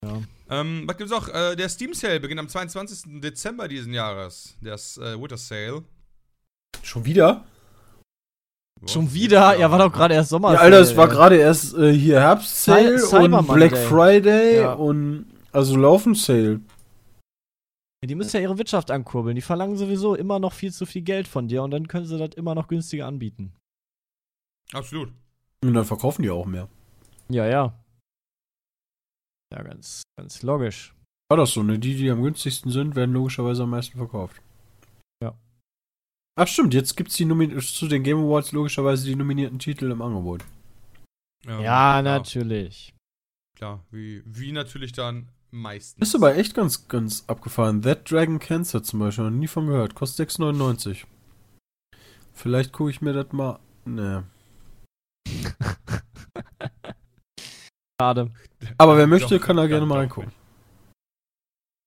Ja. 0.07 0.23
Ähm, 0.61 0.85
was 0.87 0.97
gibt's 0.97 1.13
auch? 1.13 1.29
Äh, 1.29 1.57
der 1.57 1.69
Steam 1.69 1.93
Sale 1.95 2.21
beginnt 2.21 2.39
am 2.41 2.49
22. 2.49 3.21
Dezember 3.21 3.67
diesen 3.69 3.93
Jahres. 3.93 4.57
Der 4.61 4.75
äh, 4.75 5.21
Winter 5.21 5.37
Sale. 5.37 5.83
Schon 6.83 7.05
wieder? 7.05 7.45
Schon 8.87 9.13
wieder? 9.13 9.59
Ja, 9.59 9.71
war 9.71 9.79
doch 9.79 9.93
gerade 9.93 10.15
erst 10.15 10.29
Sommer. 10.31 10.53
Ja, 10.53 10.61
Alter, 10.61 10.81
es 10.81 10.97
war 10.97 11.09
gerade 11.09 11.37
erst 11.37 11.75
äh, 11.75 11.93
hier 11.93 12.21
Herbst-Sale 12.21 12.97
Cy- 12.97 13.07
Cyber 13.09 13.39
und 13.41 13.47
Black 13.49 13.73
Monday. 13.73 13.87
Friday 13.89 14.57
Ja. 14.61 14.73
und 14.75 15.27
also 15.53 15.77
laufen 15.77 16.15
Sale. 16.15 16.61
Die 18.05 18.15
müssen 18.15 18.37
ja 18.37 18.43
ihre 18.43 18.59
Wirtschaft 18.59 18.93
ankurbeln. 18.93 19.35
Die 19.35 19.43
verlangen 19.43 19.77
sowieso 19.77 20.15
immer 20.15 20.39
noch 20.39 20.53
viel 20.53 20.73
zu 20.73 20.87
viel 20.87 21.03
Geld 21.03 21.27
von 21.27 21.49
dir 21.49 21.65
und 21.65 21.73
dann 21.73 21.89
können 21.89 22.07
sie 22.07 22.19
das 22.19 22.37
immer 22.37 22.55
noch 22.55 22.69
günstiger 22.69 23.07
anbieten. 23.07 23.53
Absolut. 24.73 25.09
Und 25.65 25.75
dann 25.75 25.85
verkaufen 25.85 26.23
die 26.23 26.31
auch 26.31 26.47
mehr. 26.47 26.69
Ja, 27.29 27.47
ja. 27.47 27.75
Ja, 29.53 29.63
ganz, 29.63 30.03
ganz 30.19 30.43
logisch. 30.43 30.95
War 31.29 31.39
das 31.39 31.53
so, 31.53 31.63
ne? 31.63 31.79
Die, 31.79 31.97
die 31.97 32.11
am 32.11 32.23
günstigsten 32.23 32.71
sind, 32.71 32.95
werden 32.95 33.13
logischerweise 33.13 33.65
am 33.65 33.71
meisten 33.71 33.99
verkauft. 33.99 34.41
Ja. 35.23 35.37
Ach 36.39 36.47
stimmt, 36.47 36.75
jetzt 36.75 36.97
gibt's 36.97 37.17
die 37.17 37.25
Nomin 37.25 37.59
zu 37.61 37.89
den 37.89 38.03
Game 38.03 38.19
Awards 38.19 38.53
logischerweise 38.53 39.07
die 39.07 39.17
nominierten 39.17 39.59
Titel 39.59 39.91
im 39.91 40.03
Angebot. 40.03 40.45
Ja, 41.45 41.61
Ja, 41.61 42.03
natürlich. 42.03 42.95
Klar, 43.57 43.85
wie, 43.91 44.23
wie 44.27 44.53
natürlich 44.53 44.93
dann 44.93 45.29
meistens. 45.51 46.09
Ist 46.09 46.15
aber 46.15 46.37
echt 46.37 46.55
ganz, 46.55 46.89
ganz 46.89 47.25
abgefahren. 47.27 47.83
That 47.83 48.11
Dragon 48.11 48.39
Cancer 48.39 48.83
zum 48.83 49.01
Beispiel, 49.01 49.25
noch 49.25 49.31
nie 49.31 49.47
von 49.47 49.67
gehört. 49.67 49.95
Kostet 49.95 50.31
6,99. 50.31 51.05
Vielleicht 52.35 52.73
gucke 52.73 52.91
ich 52.91 53.01
mir 53.01 53.15
das 53.15 53.33
mal. 53.33 53.59
Ne. 53.85 54.25
Schade. 58.01 58.31
Aber 58.77 58.97
wer 58.99 59.07
möchte, 59.07 59.39
Doch, 59.39 59.47
kann 59.47 59.57
da 59.57 59.67
gerne 59.67 59.87
mal 59.87 60.01
reingucken. 60.01 60.33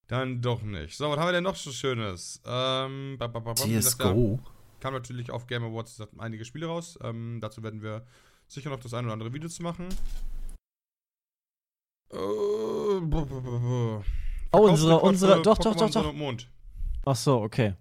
Dann 0.08 0.42
doch 0.42 0.64
nicht. 0.64 0.98
So, 0.98 1.10
was 1.10 1.20
haben 1.20 1.28
wir 1.28 1.34
denn 1.34 1.44
noch 1.44 1.56
so 1.56 1.72
Schönes? 1.72 2.42
Ähm, 2.46 3.18
ba, 3.20 3.28
ba, 3.28 3.40
ba, 3.40 3.54
ja, 3.66 3.80
CSGO. 3.80 4.40
kam 4.80 4.94
natürlich 4.94 5.30
auf 5.30 5.46
Game 5.46 5.64
Awards 5.64 6.02
einige 6.18 6.46
Spiele 6.46 6.66
raus. 6.66 6.98
Ähm, 7.04 7.38
dazu 7.42 7.62
werden 7.62 7.84
wir 7.84 8.08
sicher 8.48 8.72
noch 8.72 8.80
das 8.80 8.96
ein 8.96 9.06
oder 9.06 9.14
andere 9.14 9.32
Video 9.34 9.50
zu 9.50 9.62
machen. 9.62 9.90
Äh. 12.12 12.18
Oh, 12.18 14.02
unsere, 14.52 15.00
unsere, 15.00 15.42
doch, 15.44 15.60
doch, 15.60 15.76
doch, 15.76 15.92
doch. 15.92 16.14
Mond. 16.14 16.50
Ach 17.06 17.16
so, 17.16 17.42
okay. 17.42 17.76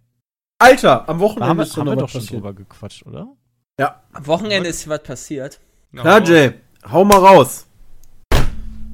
Alter, 0.59 1.09
am 1.09 1.19
Wochenende 1.21 1.49
haben 1.49 1.61
ist 1.61 1.77
haben 1.79 1.87
noch 1.87 1.97
wir 1.97 2.03
was 2.03 2.13
doch 2.13 2.21
schon 2.21 2.27
drüber 2.27 2.53
gequatscht, 2.53 3.07
oder? 3.07 3.35
Am 3.79 4.27
Wochenende 4.27 4.69
ist 4.69 4.87
was 4.87 5.03
passiert. 5.03 5.61
Ja, 5.93 6.23
Jay, 6.23 6.61
hau 6.91 7.05
mal 7.05 7.19
raus. 7.19 7.68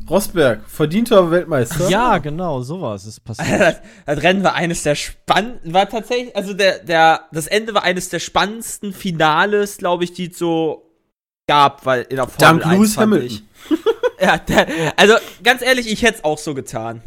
Rosberg, 0.08 0.60
verdienter 0.68 1.30
Weltmeister. 1.30 1.88
Ja, 1.88 2.18
genau, 2.18 2.60
sowas 2.62 3.06
ist 3.06 3.24
passiert. 3.24 3.60
das, 3.60 3.76
das 4.06 4.22
Rennen 4.22 4.44
war 4.44 4.54
eines 4.54 4.82
der 4.82 4.94
spannendsten, 4.94 5.72
war 5.72 5.88
tatsächlich, 5.88 6.36
also 6.36 6.52
der, 6.52 6.80
der, 6.80 7.22
das 7.32 7.46
Ende 7.46 7.74
war 7.74 7.82
eines 7.82 8.10
der 8.10 8.18
spannendsten 8.18 8.92
Finales, 8.92 9.78
glaube 9.78 10.04
ich, 10.04 10.12
die 10.12 10.30
es 10.30 10.38
so 10.38 10.90
gab, 11.48 11.86
weil 11.86 12.02
in 12.02 12.16
der 12.16 12.28
Formel 12.28 12.60
Dank 12.60 12.66
1 12.66 12.74
Lewis 12.74 12.94
fand 12.94 13.12
Hamilton. 13.12 13.28
Ich. 13.28 13.42
Ja, 14.20 14.38
der, 14.38 14.68
also 14.96 15.14
ganz 15.42 15.60
ehrlich, 15.60 15.90
ich 15.90 16.02
hätte 16.02 16.18
es 16.18 16.24
auch 16.24 16.38
so 16.38 16.54
getan. 16.54 17.02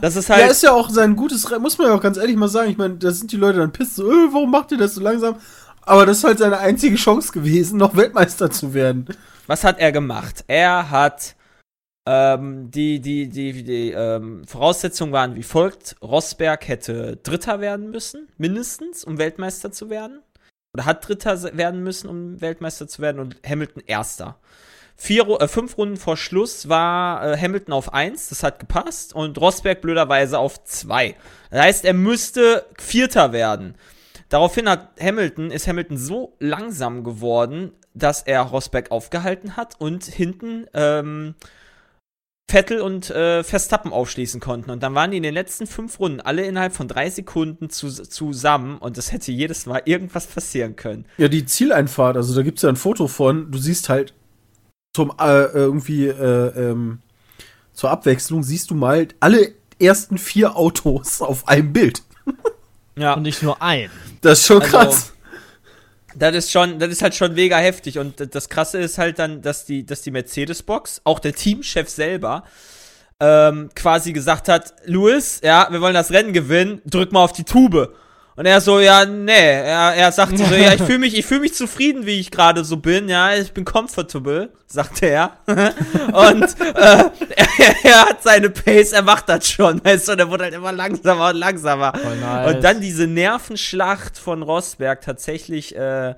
Das 0.00 0.16
ist 0.16 0.28
Ja, 0.28 0.36
halt, 0.36 0.50
ist 0.50 0.62
ja 0.62 0.72
auch 0.72 0.88
sein 0.88 1.14
gutes 1.14 1.50
Rennen, 1.50 1.62
muss 1.62 1.78
man 1.78 1.88
ja 1.88 1.94
auch 1.94 2.00
ganz 2.00 2.16
ehrlich 2.16 2.34
mal 2.34 2.48
sagen. 2.48 2.70
Ich 2.70 2.78
meine, 2.78 2.94
da 2.96 3.10
sind 3.10 3.30
die 3.30 3.36
Leute 3.36 3.58
dann 3.58 3.72
pisst 3.72 3.96
so, 3.96 4.10
äh, 4.10 4.32
warum 4.32 4.50
macht 4.50 4.72
ihr 4.72 4.78
das 4.78 4.94
so 4.94 5.00
langsam? 5.00 5.36
Aber 5.82 6.06
das 6.06 6.18
ist 6.18 6.24
halt 6.24 6.38
seine 6.38 6.58
einzige 6.58 6.96
Chance 6.96 7.32
gewesen, 7.32 7.76
noch 7.76 7.94
Weltmeister 7.94 8.50
zu 8.50 8.72
werden. 8.74 9.06
was 9.46 9.64
hat 9.64 9.78
er 9.78 9.92
gemacht? 9.92 10.44
Er 10.48 10.90
hat 10.90 11.36
ähm, 12.06 12.70
die, 12.70 13.00
die, 13.00 13.28
die, 13.28 13.62
die 13.62 13.90
ähm, 13.92 14.44
Voraussetzungen 14.46 15.12
waren 15.12 15.36
wie 15.36 15.42
folgt. 15.42 15.96
Rosberg 16.02 16.66
hätte 16.68 17.16
Dritter 17.22 17.60
werden 17.60 17.90
müssen, 17.90 18.28
mindestens, 18.38 19.04
um 19.04 19.18
Weltmeister 19.18 19.72
zu 19.72 19.90
werden. 19.90 20.20
Oder 20.74 20.86
hat 20.86 21.06
Dritter 21.06 21.56
werden 21.56 21.82
müssen, 21.82 22.08
um 22.08 22.40
Weltmeister 22.40 22.88
zu 22.88 23.02
werden 23.02 23.20
und 23.20 23.36
Hamilton 23.46 23.82
Erster. 23.86 24.38
Vier, 24.96 25.28
äh, 25.40 25.48
fünf 25.48 25.78
Runden 25.78 25.96
vor 25.96 26.16
Schluss 26.16 26.68
war 26.68 27.32
äh, 27.32 27.36
Hamilton 27.36 27.74
auf 27.74 27.92
1, 27.92 28.28
das 28.28 28.42
hat 28.42 28.58
gepasst, 28.58 29.14
und 29.14 29.38
Rosberg 29.40 29.80
blöderweise 29.80 30.38
auf 30.38 30.62
2. 30.64 31.16
Das 31.50 31.60
heißt, 31.60 31.84
er 31.84 31.94
müsste 31.94 32.66
Vierter 32.78 33.32
werden. 33.32 33.74
Daraufhin 34.28 34.68
hat 34.68 34.90
Hamilton, 35.00 35.50
ist 35.50 35.66
Hamilton 35.66 35.98
so 35.98 36.36
langsam 36.38 37.04
geworden, 37.04 37.72
dass 37.94 38.22
er 38.22 38.40
Rosberg 38.42 38.90
aufgehalten 38.90 39.56
hat 39.56 39.78
und 39.78 40.04
hinten 40.04 40.66
ähm, 40.72 41.34
Vettel 42.52 42.82
und 42.82 43.08
äh, 43.08 43.42
Verstappen 43.42 43.92
aufschließen 43.92 44.38
konnten. 44.38 44.70
Und 44.70 44.82
dann 44.82 44.94
waren 44.94 45.10
die 45.10 45.16
in 45.16 45.22
den 45.22 45.32
letzten 45.32 45.66
fünf 45.66 45.98
Runden 45.98 46.20
alle 46.20 46.44
innerhalb 46.44 46.74
von 46.74 46.86
drei 46.86 47.08
Sekunden 47.08 47.70
zu, 47.70 47.88
zusammen 47.90 48.76
und 48.76 48.98
es 48.98 49.10
hätte 49.10 49.32
jedes 49.32 49.64
Mal 49.64 49.80
irgendwas 49.86 50.26
passieren 50.26 50.76
können. 50.76 51.06
Ja, 51.16 51.28
die 51.28 51.46
Zieleinfahrt, 51.46 52.16
also 52.16 52.34
da 52.34 52.42
gibt's 52.42 52.60
ja 52.60 52.68
ein 52.68 52.76
Foto 52.76 53.08
von, 53.08 53.50
du 53.50 53.58
siehst 53.58 53.88
halt 53.88 54.12
zum 54.94 55.12
äh, 55.18 55.44
irgendwie 55.44 56.08
äh, 56.08 56.70
ähm, 56.70 56.98
zur 57.72 57.90
Abwechslung 57.90 58.42
siehst 58.42 58.70
du 58.70 58.74
mal 58.74 59.08
alle 59.20 59.52
ersten 59.80 60.18
vier 60.18 60.54
Autos 60.54 61.22
auf 61.22 61.48
einem 61.48 61.72
Bild. 61.72 62.02
Ja. 62.94 63.14
Und 63.14 63.22
nicht 63.22 63.42
nur 63.42 63.62
ein. 63.62 63.90
Das 64.20 64.40
ist 64.40 64.46
schon 64.46 64.60
Also, 64.60 64.76
krass. 64.76 65.11
Das 66.14 66.34
ist 66.34 66.50
schon, 66.50 66.78
das 66.78 66.90
ist 66.90 67.02
halt 67.02 67.14
schon 67.14 67.34
mega 67.34 67.56
heftig. 67.56 67.98
Und 67.98 68.34
das 68.34 68.48
Krasse 68.48 68.78
ist 68.78 68.98
halt 68.98 69.18
dann, 69.18 69.42
dass 69.42 69.64
die, 69.64 69.84
dass 69.86 70.02
die 70.02 70.10
Mercedes-Box, 70.10 71.02
auch 71.04 71.18
der 71.18 71.34
Teamchef 71.34 71.88
selber, 71.88 72.44
ähm, 73.20 73.70
quasi 73.74 74.12
gesagt 74.12 74.48
hat, 74.48 74.74
Louis, 74.84 75.40
ja, 75.44 75.68
wir 75.70 75.80
wollen 75.80 75.94
das 75.94 76.10
Rennen 76.10 76.32
gewinnen, 76.32 76.82
drück 76.84 77.12
mal 77.12 77.22
auf 77.22 77.32
die 77.32 77.44
Tube. 77.44 77.94
Und 78.34 78.46
er 78.46 78.62
so, 78.62 78.80
ja, 78.80 79.04
nee, 79.04 79.32
er, 79.32 79.94
er 79.94 80.12
sagte 80.12 80.38
so, 80.38 80.54
ja, 80.54 80.72
ich 80.72 80.82
fühle 80.82 80.98
mich, 80.98 81.16
ich 81.16 81.26
fühle 81.26 81.40
mich 81.40 81.54
zufrieden, 81.54 82.06
wie 82.06 82.18
ich 82.18 82.30
gerade 82.30 82.64
so 82.64 82.78
bin, 82.78 83.08
ja, 83.08 83.34
ich 83.34 83.52
bin 83.52 83.64
comfortable, 83.64 84.50
sagte 84.66 85.06
er. 85.06 85.36
und 85.46 86.42
äh, 86.60 86.74
er, 87.36 87.84
er 87.84 88.00
hat 88.08 88.22
seine 88.22 88.48
Pace, 88.48 88.92
er 88.92 89.02
macht 89.02 89.28
das 89.28 89.50
schon, 89.50 89.84
weißt 89.84 90.08
du, 90.08 90.12
und 90.12 90.18
er 90.18 90.30
wurde 90.30 90.44
halt 90.44 90.54
immer 90.54 90.72
langsamer 90.72 91.30
und 91.30 91.36
langsamer. 91.36 91.92
Voll 91.94 92.16
nice. 92.16 92.54
Und 92.54 92.64
dann 92.64 92.80
diese 92.80 93.06
Nervenschlacht 93.06 94.16
von 94.16 94.42
Rosberg 94.42 95.02
tatsächlich 95.02 95.76
äh, 95.76 96.14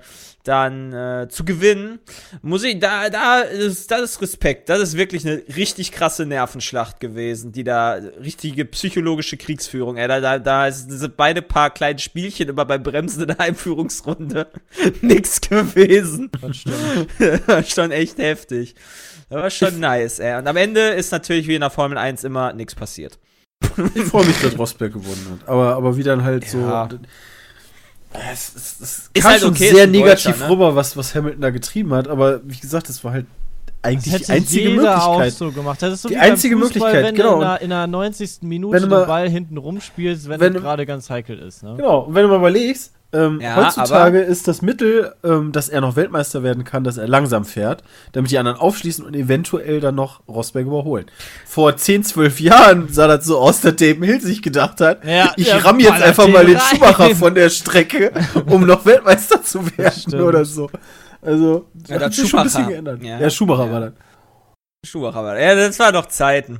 dann 0.47 0.93
äh, 0.93 1.27
zu 1.29 1.43
gewinnen, 1.43 1.99
muss 2.41 2.63
ich, 2.63 2.79
da, 2.79 3.09
da 3.09 3.41
ist, 3.41 3.91
das 3.91 4.01
ist 4.01 4.21
Respekt. 4.21 4.69
Das 4.69 4.79
ist 4.79 4.95
wirklich 4.95 5.25
eine 5.27 5.41
richtig 5.55 5.91
krasse 5.91 6.25
Nervenschlacht 6.25 6.99
gewesen, 6.99 7.51
die 7.51 7.63
da, 7.63 7.93
richtige 8.21 8.65
psychologische 8.65 9.37
Kriegsführung, 9.37 9.97
ey, 9.97 10.07
da, 10.07 10.19
da, 10.19 10.39
da 10.39 10.71
sind 10.71 11.17
beide 11.17 11.41
paar 11.41 11.69
kleine 11.71 11.99
Spielchen 11.99 12.49
immer 12.49 12.65
beim 12.65 12.83
Bremsen 12.83 13.21
in 13.23 13.27
der 13.27 13.39
Einführungsrunde 13.39 14.47
nix 15.01 15.41
gewesen. 15.41 16.29
Das 16.41 16.57
stimmt. 16.57 17.07
Das 17.47 17.69
schon 17.69 17.91
echt 17.91 18.17
heftig. 18.17 18.75
Das 19.29 19.41
war 19.41 19.49
schon 19.49 19.79
nice, 19.79 20.19
ey. 20.19 20.37
Und 20.37 20.47
am 20.47 20.57
Ende 20.57 20.79
ist 20.89 21.11
natürlich 21.11 21.47
wie 21.47 21.55
in 21.55 21.61
der 21.61 21.69
Formel 21.69 21.97
1 21.97 22.23
immer 22.23 22.53
nichts 22.53 22.75
passiert. 22.75 23.17
Ich 23.95 24.03
freue 24.03 24.25
mich, 24.25 24.39
dass 24.41 24.57
Rosberg 24.57 24.93
gewonnen 24.93 25.27
hat. 25.31 25.49
Aber, 25.49 25.75
aber 25.75 25.97
wie 25.97 26.03
dann 26.03 26.23
halt 26.23 26.43
Ja. 26.53 26.87
so. 26.89 26.99
Es, 28.31 28.53
es, 28.55 28.75
es 28.79 29.09
Ist 29.13 29.21
kam 29.21 29.31
halt 29.31 29.41
schon 29.41 29.51
okay, 29.51 29.73
sehr 29.73 29.87
negativ 29.87 30.31
Deutscher, 30.31 30.45
ne? 30.45 30.49
rüber, 30.51 30.75
was, 30.75 30.95
was 30.97 31.13
Hamilton 31.15 31.41
da 31.41 31.49
getrieben 31.49 31.93
hat. 31.93 32.07
Aber 32.07 32.41
wie 32.43 32.57
gesagt, 32.57 32.89
das 32.89 33.03
war 33.03 33.13
halt 33.13 33.25
eigentlich 33.81 34.15
die 34.25 34.31
einzige 34.31 34.69
jeder 34.69 35.03
auch 35.05 35.19
Möglichkeit. 35.19 35.33
so 35.37 35.95
so 35.95 36.09
Die 36.09 36.17
einzige 36.17 36.57
Fußball, 36.57 36.79
Möglichkeit, 36.93 37.03
wenn 37.05 37.15
genau. 37.15 37.29
du 37.35 37.35
in 37.35 37.41
der, 37.41 37.61
in 37.61 37.69
der 37.69 37.87
90. 37.87 38.29
Minute 38.41 38.73
Wenn 38.73 38.81
du 38.83 38.87
den 38.89 38.97
mal- 38.99 39.05
Ball 39.05 39.29
hinten 39.29 39.57
rumspielst, 39.57 40.27
wenn, 40.27 40.39
wenn 40.39 40.53
du- 40.53 40.61
gerade 40.61 40.85
ganz 40.87 41.09
heikel 41.09 41.37
ist. 41.37 41.61
Ne? 41.61 41.75
Genau, 41.77 41.99
und 42.01 42.15
wenn 42.15 42.23
du 42.23 42.29
mal 42.29 42.37
überlegst, 42.37 42.93
ähm, 43.15 43.39
Ja, 43.41 43.55
heutzutage 43.55 44.19
ist 44.19 44.47
das 44.47 44.61
Mittel, 44.61 45.13
ähm, 45.23 45.51
dass 45.51 45.69
er 45.69 45.81
noch 45.81 45.95
Weltmeister 45.95 46.43
werden 46.43 46.63
kann, 46.63 46.83
dass 46.83 46.97
er 46.97 47.07
langsam 47.07 47.45
fährt, 47.45 47.83
damit 48.11 48.31
die 48.31 48.37
anderen 48.37 48.57
aufschließen 48.59 49.05
und 49.05 49.15
eventuell 49.15 49.79
dann 49.79 49.95
noch 49.95 50.27
Rosberg 50.27 50.65
überholen. 50.67 51.05
Vor 51.45 51.75
10, 51.77 52.03
12 52.03 52.39
Jahren 52.41 52.87
sah 52.89 53.07
das 53.07 53.25
so 53.25 53.39
aus, 53.39 53.61
dass 53.61 53.75
David 53.75 54.03
Hill 54.03 54.21
sich 54.21 54.41
gedacht 54.41 54.81
hat, 54.81 55.03
Ja, 55.05 55.33
ich 55.37 55.45
der 55.45 55.63
ramm 55.63 55.79
jetzt 55.79 56.01
einfach 56.01 56.27
mal 56.27 56.45
den 56.45 56.57
rein. 56.57 56.65
Schumacher 56.77 57.15
von 57.15 57.33
der 57.35 57.49
Strecke, 57.49 58.11
um 58.47 58.65
noch 58.65 58.85
Weltmeister 58.85 59.41
zu 59.41 59.65
werden 59.77 60.21
oder 60.21 60.43
so. 60.45 60.69
Also, 61.21 61.65
das 61.73 61.89
Ja, 61.89 62.05
hat 62.05 62.13
sich 62.13 62.29
schon 62.29 62.39
ein 62.39 62.45
bisschen 62.45 62.67
geändert. 62.67 63.01
Ja. 63.03 63.19
Ja, 63.19 63.29
Schumacher 63.29 63.65
Ja. 63.65 63.71
war 63.71 63.79
das. 63.79 63.93
Schumacher 64.85 65.23
war. 65.23 65.39
Ja, 65.39 65.55
das 65.55 65.79
war 65.79 65.91
doch 65.91 66.05
Zeiten. 66.05 66.59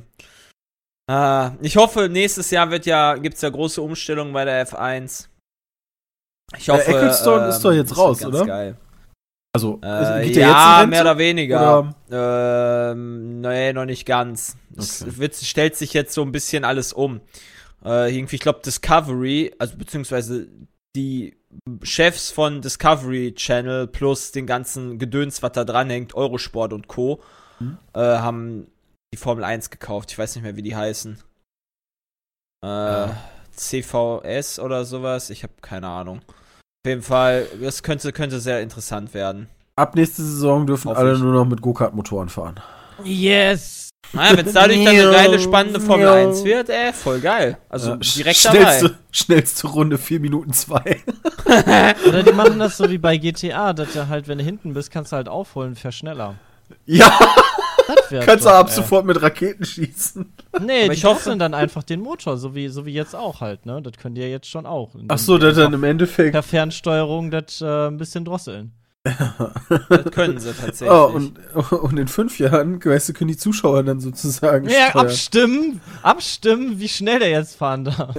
Ah, 1.08 1.52
ich 1.60 1.76
hoffe, 1.76 2.08
nächstes 2.08 2.50
Jahr 2.50 2.68
wird 2.70 2.84
ja, 2.84 3.14
gibt's 3.14 3.40
ja 3.42 3.48
große 3.48 3.80
Umstellungen 3.80 4.32
bei 4.32 4.44
der 4.44 4.66
F1. 4.66 5.28
Ich 6.56 6.68
hoffe. 6.68 6.82
ähm, 6.90 6.94
Ecclestone 6.96 7.48
ist 7.48 7.60
doch 7.60 7.72
jetzt 7.72 7.90
das 7.90 7.96
wird 7.98 8.06
raus, 8.06 8.24
oder? 8.24 8.46
Geil. 8.46 8.76
Also, 9.54 9.80
Äh, 9.82 10.30
ja, 10.32 10.80
jetzt 10.82 10.90
mehr 10.90 11.00
oder 11.00 11.18
weniger. 11.18 11.78
Oder- 12.10 12.90
Ähm, 12.92 13.40
nee, 13.40 13.72
noch 13.72 13.86
nicht 13.86 14.04
ganz. 14.06 14.56
Es 14.76 15.02
Okay. 15.02 15.16
wird, 15.16 15.34
stellt 15.34 15.76
sich 15.76 15.92
jetzt 15.94 16.12
so 16.12 16.22
ein 16.22 16.30
bisschen 16.32 16.64
alles 16.64 16.92
um. 16.92 17.20
Äh, 17.84 18.14
irgendwie, 18.16 18.36
ich 18.36 18.42
glaube, 18.42 18.60
Discovery, 18.64 19.54
also 19.58 19.76
beziehungsweise 19.76 20.48
die 20.94 21.36
Chefs 21.82 22.30
von 22.30 22.60
Discovery 22.60 23.34
Channel 23.34 23.86
plus 23.86 24.30
den 24.32 24.46
ganzen 24.46 24.98
Gedöns, 24.98 25.42
was 25.42 25.52
da 25.52 25.64
dranhängt, 25.64 26.14
Eurosport 26.14 26.72
und 26.72 26.86
Co., 26.86 27.22
Mhm. 27.58 27.78
äh, 27.94 28.00
haben 28.00 28.66
die 29.14 29.18
Formel 29.18 29.42
1 29.44 29.70
gekauft. 29.70 30.10
Ich 30.12 30.18
weiß 30.18 30.34
nicht 30.34 30.42
mehr, 30.44 30.56
wie 30.56 30.62
die 30.62 30.76
heißen. 30.76 31.18
Äh, 32.62 33.08
CVS 33.56 34.58
oder 34.58 34.84
sowas. 34.84 35.30
Ich 35.30 35.42
habe 35.42 35.52
keine 35.60 35.88
Ahnung. 35.88 36.18
Auf 36.28 36.88
jeden 36.88 37.02
Fall, 37.02 37.46
das 37.60 37.82
könnte, 37.82 38.12
könnte 38.12 38.38
sehr 38.40 38.60
interessant 38.62 39.12
werden. 39.14 39.48
Ab 39.76 39.94
nächste 39.94 40.22
Saison 40.22 40.66
dürfen 40.66 40.90
alle 40.92 41.18
nur 41.18 41.32
noch 41.34 41.44
mit 41.44 41.60
Go-Kart-Motoren 41.60 42.28
fahren. 42.28 42.60
Yes! 43.04 43.90
Naja, 44.12 44.36
wenn 44.38 44.46
es 44.46 44.52
dadurch 44.52 44.84
dann 44.84 44.94
eine 44.94 45.10
geile, 45.10 45.38
spannende 45.40 45.80
Formel 45.80 46.08
1 46.08 46.44
wird, 46.44 46.70
ey, 46.70 46.92
voll 46.92 47.20
geil. 47.20 47.58
Also 47.68 47.90
Ja, 47.90 47.96
direkt 47.96 48.36
schnellste, 48.38 48.84
dabei. 48.88 48.98
schnellste 49.10 49.66
Runde, 49.66 49.98
4 49.98 50.20
Minuten 50.20 50.52
2. 50.52 50.80
Oder 52.08 52.22
die 52.22 52.32
machen 52.32 52.58
das 52.58 52.76
so 52.76 52.88
wie 52.88 52.98
bei 52.98 53.16
GTA, 53.16 53.72
dass 53.72 53.92
du 53.92 54.08
halt, 54.08 54.28
wenn 54.28 54.38
du 54.38 54.44
hinten 54.44 54.74
bist, 54.74 54.90
kannst 54.90 55.12
du 55.12 55.16
halt 55.16 55.28
aufholen, 55.28 55.74
fair 55.74 55.92
schneller. 55.92 56.36
ja, 56.86 57.12
kannst 58.24 58.44
du 58.44 58.50
ab 58.50 58.70
sofort 58.70 59.04
mit 59.06 59.20
Raketen 59.20 59.64
schießen. 59.64 60.32
Nee, 60.64 60.84
Aber 60.84 60.92
die 60.92 60.98
ich 60.98 61.04
hoffe- 61.04 61.16
wechseln 61.16 61.38
dann 61.38 61.54
einfach 61.54 61.82
den 61.82 62.00
Motor, 62.00 62.36
so 62.36 62.54
wie, 62.54 62.68
so 62.68 62.86
wie 62.86 62.92
jetzt 62.92 63.14
auch 63.14 63.40
halt, 63.40 63.66
ne? 63.66 63.80
Das 63.82 63.94
können 64.00 64.14
die 64.14 64.20
ja 64.22 64.26
jetzt 64.28 64.48
schon 64.48 64.66
auch. 64.66 64.94
Ach 65.08 65.18
so, 65.18 65.38
das 65.38 65.56
dann 65.56 65.72
im 65.72 65.84
Endeffekt. 65.84 66.32
Per 66.32 66.42
Fernsteuerung 66.42 67.30
das 67.30 67.60
äh, 67.60 67.86
ein 67.88 67.96
bisschen 67.96 68.24
drosseln. 68.24 68.72
Das 69.88 70.04
können 70.12 70.40
sie 70.40 70.52
tatsächlich. 70.52 70.90
Oh, 70.90 71.04
und, 71.14 71.38
und 71.72 71.96
in 71.96 72.08
fünf 72.08 72.40
Jahren, 72.40 72.84
weißt 72.84 73.08
du, 73.10 73.12
können 73.12 73.28
die 73.28 73.36
Zuschauer 73.36 73.84
dann 73.84 74.00
sozusagen 74.00 74.68
Ja, 74.68 74.90
steuern. 74.90 75.06
abstimmen, 75.06 75.80
abstimmen, 76.02 76.80
wie 76.80 76.88
schnell 76.88 77.20
der 77.20 77.30
jetzt 77.30 77.56
fahren 77.56 77.84
darf. 77.84 78.16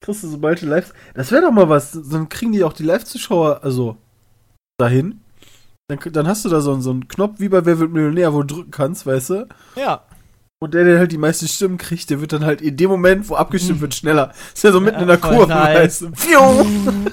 Kriegst 0.00 0.22
du 0.24 0.28
sobald 0.28 0.60
die 0.60 0.66
Live. 0.66 0.92
Das 1.14 1.30
wäre 1.30 1.42
doch 1.42 1.52
mal 1.52 1.68
was. 1.68 1.92
Dann 2.10 2.28
kriegen 2.28 2.52
die 2.52 2.64
auch 2.64 2.72
die 2.72 2.82
Live-Zuschauer, 2.82 3.60
also 3.62 3.96
dahin. 4.78 5.20
Dann, 5.88 5.98
dann 6.12 6.26
hast 6.28 6.44
du 6.44 6.48
da 6.48 6.60
so, 6.60 6.72
einen- 6.72 6.82
so 6.82 6.90
einen 6.90 7.08
Knopf 7.08 7.38
wie 7.40 7.48
bei 7.48 7.64
Wer 7.64 7.78
wird 7.78 7.92
Millionär, 7.92 8.32
wo 8.32 8.42
du 8.42 8.54
drücken 8.54 8.70
kannst, 8.70 9.04
weißt 9.06 9.30
du? 9.30 9.48
Ja, 9.76 10.02
Und 10.60 10.74
der, 10.74 10.84
der 10.84 10.98
halt 11.00 11.10
die 11.12 11.18
meisten 11.18 11.48
Stimmen 11.48 11.76
kriegt, 11.76 12.08
der 12.08 12.20
wird 12.20 12.32
dann 12.32 12.44
halt 12.44 12.60
in 12.62 12.76
dem 12.76 12.88
Moment, 12.88 13.28
wo 13.28 13.34
abgestimmt 13.34 13.80
wird, 13.80 13.94
schneller. 13.94 14.32
Ist 14.54 14.62
ja 14.62 14.70
so 14.72 14.80
mitten 14.80 14.96
Ja, 14.96 15.02
in 15.02 15.08
der 15.08 15.18
Kurve, 15.18 15.48
nice. 15.48 16.02
weißt 16.02 16.02
du? 16.02 17.10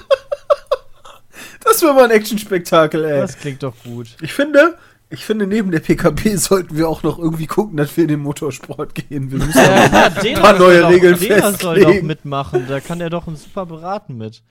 Das 1.62 1.82
wäre 1.82 1.92
mal 1.94 2.04
ein 2.04 2.10
Action-Spektakel, 2.10 3.04
ey. 3.04 3.20
das 3.20 3.36
klingt 3.38 3.62
doch 3.62 3.74
gut. 3.84 4.16
Ich 4.22 4.32
finde, 4.32 4.78
ich 5.10 5.24
finde, 5.26 5.46
neben 5.46 5.70
der 5.70 5.80
PKP 5.80 6.36
sollten 6.36 6.76
wir 6.76 6.88
auch 6.88 7.02
noch 7.02 7.18
irgendwie 7.18 7.46
gucken, 7.46 7.76
dass 7.76 7.96
wir 7.96 8.04
in 8.04 8.08
den 8.08 8.20
Motorsport 8.20 8.94
gehen. 8.94 9.30
Wir 9.30 9.38
müssen 9.38 9.58
Ja, 9.58 10.08
Dena 10.08 10.40
paar 10.40 10.58
neue 10.58 10.80
doch- 10.80 10.90
Regeln 10.90 11.18
Dena 11.18 11.52
soll 11.52 11.76
doch 11.76 11.82
festlegen. 11.84 12.06
mitmachen, 12.06 12.64
da 12.66 12.80
kann 12.80 13.00
er 13.00 13.10
doch 13.10 13.26
uns 13.26 13.44
super 13.44 13.66
beraten 13.66 14.16
mit. 14.16 14.42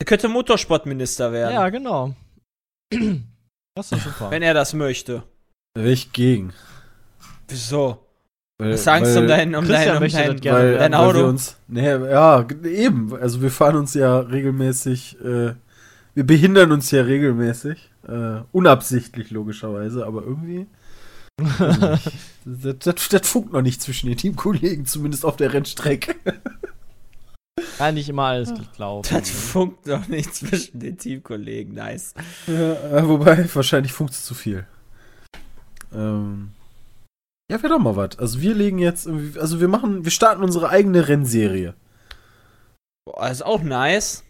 er 0.00 0.06
könnte 0.06 0.28
Motorsportminister 0.28 1.30
werden, 1.32 1.54
Ja, 1.54 1.68
genau. 1.70 2.14
Das 3.80 3.92
ist 3.92 4.04
super. 4.04 4.30
wenn 4.30 4.42
er 4.42 4.54
das 4.54 4.74
möchte. 4.74 5.22
Ich 5.74 6.12
gegen. 6.12 6.52
Wieso? 7.48 8.04
Weil, 8.58 8.74
Hast 8.74 8.86
du 8.86 8.92
Angst 8.92 9.16
um 9.16 9.26
dein, 9.26 9.54
um 9.54 9.64
Christian 9.64 9.86
dein, 9.86 10.02
um 10.02 10.08
dein, 10.10 10.32
das 10.32 10.40
gerne 10.42 10.58
weil, 10.58 10.78
dein 10.78 10.92
weil 10.92 11.00
Auto? 11.00 11.18
wir 11.18 11.26
uns, 11.26 11.56
nee, 11.66 11.88
ja, 11.88 12.46
eben. 12.64 13.16
Also 13.16 13.40
wir 13.40 13.50
fahren 13.50 13.76
uns 13.76 13.94
ja 13.94 14.18
regelmäßig, 14.18 15.18
äh, 15.20 15.54
wir 16.14 16.24
behindern 16.24 16.70
uns 16.72 16.90
ja 16.90 17.02
regelmäßig. 17.02 17.90
Äh, 18.06 18.40
unabsichtlich 18.52 19.30
logischerweise, 19.30 20.04
aber 20.04 20.22
irgendwie. 20.24 20.66
nicht. 21.40 22.12
das, 22.44 22.78
das, 22.80 23.08
das 23.08 23.28
funkt 23.28 23.52
noch 23.52 23.62
nicht 23.62 23.80
zwischen 23.80 24.08
den 24.08 24.16
Teamkollegen, 24.16 24.84
zumindest 24.84 25.24
auf 25.24 25.36
der 25.36 25.52
Rennstrecke. 25.52 26.14
Kann 27.78 27.94
nicht 27.94 28.08
immer 28.08 28.24
alles 28.24 28.52
glauben. 28.74 29.08
Das 29.10 29.30
funkt 29.30 29.88
doch 29.88 30.06
nicht 30.08 30.34
zwischen 30.34 30.80
den 30.80 30.98
Teamkollegen, 30.98 31.74
nice. 31.74 32.14
Ja, 32.46 32.98
äh, 32.98 33.08
wobei, 33.08 33.48
wahrscheinlich 33.54 33.92
funkt 33.92 34.12
es 34.12 34.24
zu 34.24 34.34
viel. 34.34 34.66
Ähm, 35.92 36.52
ja, 37.50 37.60
wäre 37.62 37.74
doch 37.74 37.80
mal 37.80 37.96
was. 37.96 38.18
Also 38.18 38.40
wir 38.40 38.54
legen 38.54 38.78
jetzt, 38.78 39.08
also 39.08 39.60
wir 39.60 39.66
machen, 39.66 40.04
wir 40.04 40.12
starten 40.12 40.44
unsere 40.44 40.68
eigene 40.68 41.08
Rennserie. 41.08 41.74
Boah, 43.04 43.28
ist 43.28 43.42
auch 43.42 43.62
nice. 43.62 44.22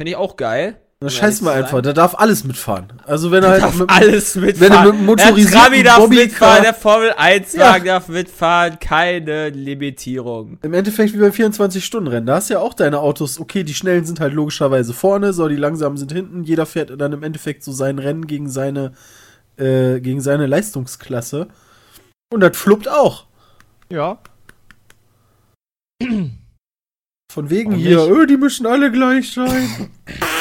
Finde 0.00 0.10
ich 0.10 0.16
auch 0.16 0.36
geil. 0.36 0.81
Da 1.02 1.10
scheiß 1.10 1.40
mal 1.40 1.54
einfach, 1.54 1.78
sein. 1.78 1.82
da 1.82 1.92
darf 1.92 2.14
alles 2.14 2.44
mitfahren. 2.44 2.92
Also 3.04 3.32
wenn 3.32 3.42
er 3.42 3.50
halt 3.50 3.62
darf 3.62 3.78
mit, 3.78 3.90
alles 3.90 4.36
wenn 4.36 4.44
mitfahren. 4.44 4.72
er 4.72 4.84
mit 4.84 4.94
der 4.94 5.02
motorisierten 5.02 5.60
Trabi 5.60 5.82
darf 5.82 6.08
mitfahren, 6.08 6.62
der 6.62 6.74
Formel 6.74 7.12
1 7.16 7.58
Wagen 7.58 7.86
darf 7.86 8.08
mitfahren, 8.08 8.78
keine 8.78 9.48
Limitierung. 9.48 10.58
im 10.62 10.74
Endeffekt 10.74 11.12
wie 11.12 11.18
beim 11.18 11.32
24-Stunden-Rennen, 11.32 12.26
da 12.26 12.36
hast 12.36 12.50
du 12.50 12.54
ja 12.54 12.60
auch 12.60 12.74
deine 12.74 13.00
Autos, 13.00 13.40
okay, 13.40 13.64
die 13.64 13.74
schnellen 13.74 14.04
sind 14.04 14.20
halt 14.20 14.32
logischerweise 14.32 14.94
vorne, 14.94 15.32
so 15.32 15.48
die 15.48 15.56
langsamen 15.56 15.98
sind 15.98 16.12
hinten, 16.12 16.44
jeder 16.44 16.66
fährt 16.66 16.92
dann 17.00 17.12
im 17.12 17.24
Endeffekt 17.24 17.64
so 17.64 17.72
sein 17.72 17.98
Rennen 17.98 18.28
gegen 18.28 18.48
seine, 18.48 18.92
äh, 19.56 19.98
gegen 20.00 20.20
seine 20.20 20.46
Leistungsklasse. 20.46 21.48
Und 22.32 22.40
das 22.40 22.56
fluppt 22.56 22.88
auch. 22.88 23.26
Ja. 23.88 24.18
Von 27.32 27.50
wegen 27.50 27.72
hier, 27.72 28.06
öh, 28.06 28.26
die 28.26 28.36
müssen 28.36 28.66
alle 28.66 28.92
gleich 28.92 29.32
sein. 29.32 29.90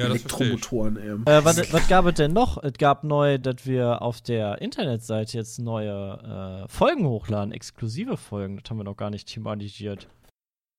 Ja, 0.00 0.08
das 0.08 0.22
verstehe 0.22 0.46
ich. 0.46 0.52
Elektromotoren, 0.52 0.96
ey. 0.96 1.38
Äh, 1.38 1.44
was, 1.44 1.72
was 1.72 1.88
gab 1.88 2.06
es 2.06 2.14
denn 2.14 2.32
noch? 2.32 2.62
Es 2.62 2.74
gab 2.74 3.04
neu, 3.04 3.38
dass 3.38 3.66
wir 3.66 4.02
auf 4.02 4.20
der 4.20 4.60
Internetseite 4.60 5.36
jetzt 5.36 5.58
neue 5.58 6.64
äh, 6.64 6.68
Folgen 6.68 7.06
hochladen, 7.06 7.52
exklusive 7.52 8.16
Folgen. 8.16 8.58
Das 8.58 8.70
haben 8.70 8.78
wir 8.78 8.84
noch 8.84 8.96
gar 8.96 9.10
nicht 9.10 9.28
thematisiert. 9.28 10.08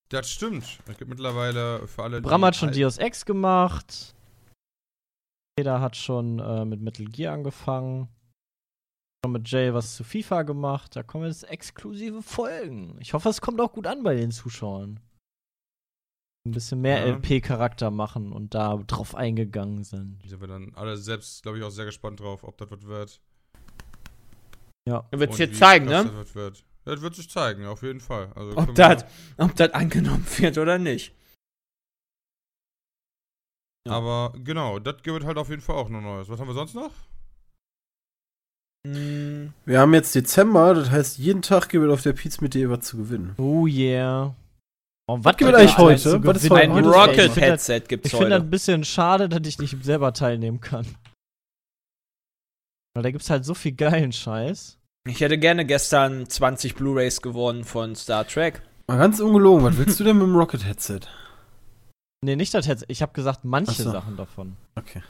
Das 0.10 0.30
stimmt. 0.30 0.66
Es 0.88 0.98
gibt 0.98 1.10
mittlerweile 1.10 1.88
für 1.88 2.04
alle. 2.04 2.22
die 2.22 2.28
Bram 2.28 2.44
hat 2.44 2.56
schon 2.56 2.72
Deus 2.72 2.98
Ex 2.98 3.26
gemacht. 3.26 4.14
Jeder 5.58 5.80
hat 5.80 5.96
schon 5.96 6.40
äh, 6.40 6.66
mit 6.66 6.82
Metal 6.82 7.06
Gear 7.06 7.34
angefangen. 7.34 8.10
Schon 9.24 9.34
mit 9.34 9.50
Jay 9.50 9.74
was 9.74 9.96
zu 9.96 10.04
FIFA 10.04 10.44
gemacht. 10.44 10.96
Da 10.96 11.04
kommen 11.04 11.28
jetzt 11.28 11.50
exklusive 11.50 12.22
Folgen. 12.22 12.98
Ich 13.00 13.14
hoffe, 13.14 13.30
es 13.30 13.40
kommt 13.40 13.62
auch 13.62 13.72
gut 13.72 13.88
an 13.88 14.04
bei 14.04 14.16
den 14.16 14.32
Zuschauern. 14.32 15.00
Ein 16.48 16.52
bisschen 16.54 16.82
mehr 16.82 17.00
Ja. 17.08 17.14
LP-Charakter 17.16 17.92
machen 17.92 18.32
und 18.32 18.56
da 18.56 18.76
drauf 18.88 19.14
eingegangen 19.16 19.84
sind. 19.84 20.20
Da 20.24 20.30
sind 20.30 20.42
wir 20.42 20.48
dann 20.48 20.74
alle 20.76 20.98
selbst, 20.98 21.44
glaube 21.44 21.60
ich, 21.60 21.64
auch 21.64 21.70
sehr 21.70 21.86
gespannt 21.86 22.20
drauf, 22.20 22.44
ob 22.44 22.58
das 22.58 22.72
was 22.72 22.82
wird. 22.84 23.22
Ja. 24.90 25.06
Dann 25.12 25.20
wird's 25.20 25.34
Und 25.34 25.38
hier 25.38 25.54
zeigen, 25.54 25.86
ne? 25.86 26.04
Das 26.16 26.34
wird. 26.34 26.64
Das 26.84 27.00
wird 27.02 27.14
sich 27.16 27.30
zeigen, 27.30 27.68
auf 27.68 27.84
jeden 27.84 28.00
Fall. 28.00 28.32
Also 28.34 28.58
Ob 28.58 28.68
wir- 28.70 28.74
das, 28.74 29.06
ob 29.38 29.56
das 29.56 29.72
angenommen 29.76 30.26
wird 30.38 30.58
oder 30.58 30.80
nicht. 30.80 31.14
Ja. 33.88 33.94
Aber 33.94 34.34
genau, 34.44 34.80
das 34.80 35.02
gibt 35.04 35.24
halt 35.24 35.38
auf 35.38 35.50
jeden 35.50 35.62
Fall 35.62 35.76
auch 35.76 35.90
noch 35.90 36.02
Neues. 36.02 36.28
Was 36.30 36.40
haben 36.40 36.48
wir 36.48 36.54
sonst 36.56 36.74
noch? 36.74 36.92
Hm, 38.88 39.54
Wir 39.66 39.80
haben 39.80 39.94
jetzt 39.94 40.16
Dezember, 40.16 40.74
das 40.74 40.90
heißt, 40.90 41.18
jeden 41.20 41.44
Tag 41.44 41.70
gibt 41.70 41.86
es 41.86 41.92
auf 41.92 42.02
der 42.02 42.14
Pizza 42.14 42.42
mit 42.42 42.56
dir 42.56 42.70
was 42.72 42.82
zu 42.86 42.98
gewinnen. 42.98 43.36
Oh 43.38 43.68
yeah. 43.68 44.36
Oh, 45.12 45.20
was 45.24 45.36
gibt 45.36 45.52
es 45.52 45.58
eigentlich 45.58 45.78
heute? 45.78 46.24
Was 46.24 46.44
ist 46.44 46.50
heute? 46.50 46.62
ein 46.62 46.72
Heute 46.86 47.12
ist 47.12 47.18
Ich 47.28 47.32
finde 47.34 47.50
das- 47.52 47.70
Rocket-Headset 47.70 47.80
gibt's 47.90 48.06
Ich 48.08 48.12
finde 48.14 48.30
das 48.30 48.36
heute. 48.38 48.46
ein 48.46 48.50
bisschen 48.50 48.84
schade, 48.86 49.28
dass 49.30 49.46
ich 49.46 49.60
nicht 49.60 49.84
selber 49.84 50.14
teilnehmen 50.14 50.62
kann. 50.62 50.86
Weil 52.94 53.04
da 53.04 53.12
gibt's 53.12 53.30
halt 53.30 53.44
so 53.44 53.54
viel 53.54 53.74
geilen 53.74 54.14
Scheiß. 54.14 54.78
Ich 55.08 55.20
hätte 55.20 55.38
gerne 55.38 55.66
gestern 55.66 56.30
20 56.30 56.76
Blu-Rays 56.76 57.22
gewonnen 57.22 57.66
von 57.66 57.96
Star 57.96 58.26
Trek. 58.26 58.62
Mal 58.88 58.98
ganz 59.00 59.20
ungelogen, 59.20 59.66
was 59.66 59.78
willst 59.78 60.00
du 60.00 60.04
denn 60.06 60.18
mit 60.18 60.28
dem 60.28 60.36
Rocket-Headset? 60.36 61.02
Nee, 62.24 62.36
nicht 62.38 62.54
das 62.54 62.68
Headset. 62.68 62.86
Ich 62.88 63.02
habe 63.02 63.12
gesagt, 63.14 63.44
manche 63.44 63.84
so. 63.84 63.92
Sachen 63.92 64.16
davon. 64.16 64.56
Okay. 64.76 65.02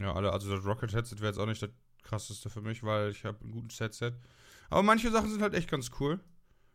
Ja, 0.00 0.14
alle, 0.14 0.32
also 0.32 0.54
das 0.56 0.64
Rocket 0.64 0.92
Headset 0.94 1.16
wäre 1.20 1.26
jetzt 1.28 1.38
auch 1.38 1.46
nicht 1.46 1.62
das 1.62 1.70
krasseste 2.02 2.50
für 2.50 2.60
mich, 2.62 2.82
weil 2.82 3.10
ich 3.10 3.24
habe 3.24 3.38
ein 3.44 3.50
gutes 3.52 3.78
Headset. 3.78 4.12
Aber 4.68 4.82
manche 4.82 5.10
Sachen 5.10 5.30
sind 5.30 5.42
halt 5.42 5.54
echt 5.54 5.70
ganz 5.70 5.90
cool. 6.00 6.18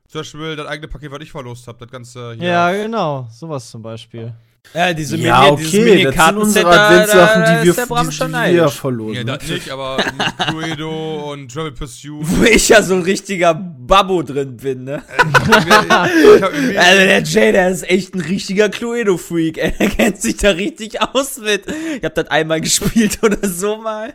Zum 0.07 0.21
Beispiel 0.21 0.55
das 0.55 0.67
eigene 0.67 0.87
Paket, 0.87 1.11
was 1.11 1.21
ich 1.21 1.31
verlost 1.31 1.67
habe, 1.67 1.79
das 1.79 1.89
ganze 1.89 2.33
hier. 2.33 2.47
Ja, 2.47 2.71
genau. 2.71 3.27
Sowas 3.31 3.69
zum 3.69 3.81
Beispiel. 3.81 4.33
Ja, 4.73 4.93
diese 4.93 5.17
ja, 5.17 5.41
Mini, 5.41 5.51
okay, 5.51 6.03
das 6.03 6.25
sind 6.25 6.37
unsere 6.37 6.67
Adventssachen, 6.67 7.43
die 7.43 7.63
wir, 7.63 7.69
ist 7.69 7.77
der 7.77 7.85
Bram 7.85 8.09
die, 8.09 8.15
schon 8.15 8.31
die 8.31 8.53
wir 8.55 8.69
verlosen. 8.69 9.15
Ja, 9.15 9.37
das 9.37 9.47
nicht, 9.47 9.69
aber 9.69 9.97
ein 9.97 10.47
Cluedo 10.49 11.31
und 11.31 11.51
Travel 11.51 11.71
Pursuit. 11.71 12.21
Wo 12.27 12.43
ich 12.43 12.69
ja 12.69 12.81
so 12.81 12.95
ein 12.95 13.01
richtiger 13.03 13.53
Babbo 13.53 14.23
drin 14.23 14.57
bin, 14.57 14.85
ne? 14.85 15.03
irgendwie, 15.17 16.77
Also 16.77 16.99
der 16.99 17.23
Jay, 17.23 17.51
der 17.51 17.69
ist 17.69 17.89
echt 17.89 18.15
ein 18.15 18.21
richtiger 18.21 18.69
Cluedo-Freak. 18.69 19.57
ey. 19.57 19.73
Er 19.77 19.89
kennt 19.89 20.21
sich 20.21 20.37
da 20.37 20.49
richtig 20.49 21.01
aus 21.01 21.37
mit. 21.37 21.63
Ich 21.97 22.03
hab 22.03 22.15
das 22.15 22.27
einmal 22.27 22.59
gespielt 22.61 23.19
oder 23.23 23.47
so 23.47 23.77
mal. 23.77 24.13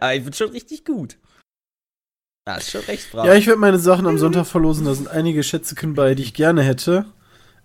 Aber 0.00 0.14
ich 0.14 0.24
bin 0.24 0.32
schon 0.32 0.50
richtig 0.50 0.84
gut. 0.84 1.18
Das 2.56 2.64
ist 2.64 2.70
schon 2.72 2.80
recht 2.82 3.10
brav. 3.12 3.26
Ja, 3.26 3.34
ich 3.34 3.46
werde 3.46 3.60
meine 3.60 3.78
Sachen 3.78 4.06
am 4.06 4.18
Sonntag 4.18 4.46
verlosen. 4.46 4.86
Da 4.86 4.94
sind 4.94 5.08
einige 5.08 5.42
Schätzeken 5.42 5.94
bei, 5.94 6.14
die 6.14 6.22
ich 6.22 6.34
gerne 6.34 6.62
hätte. 6.62 7.04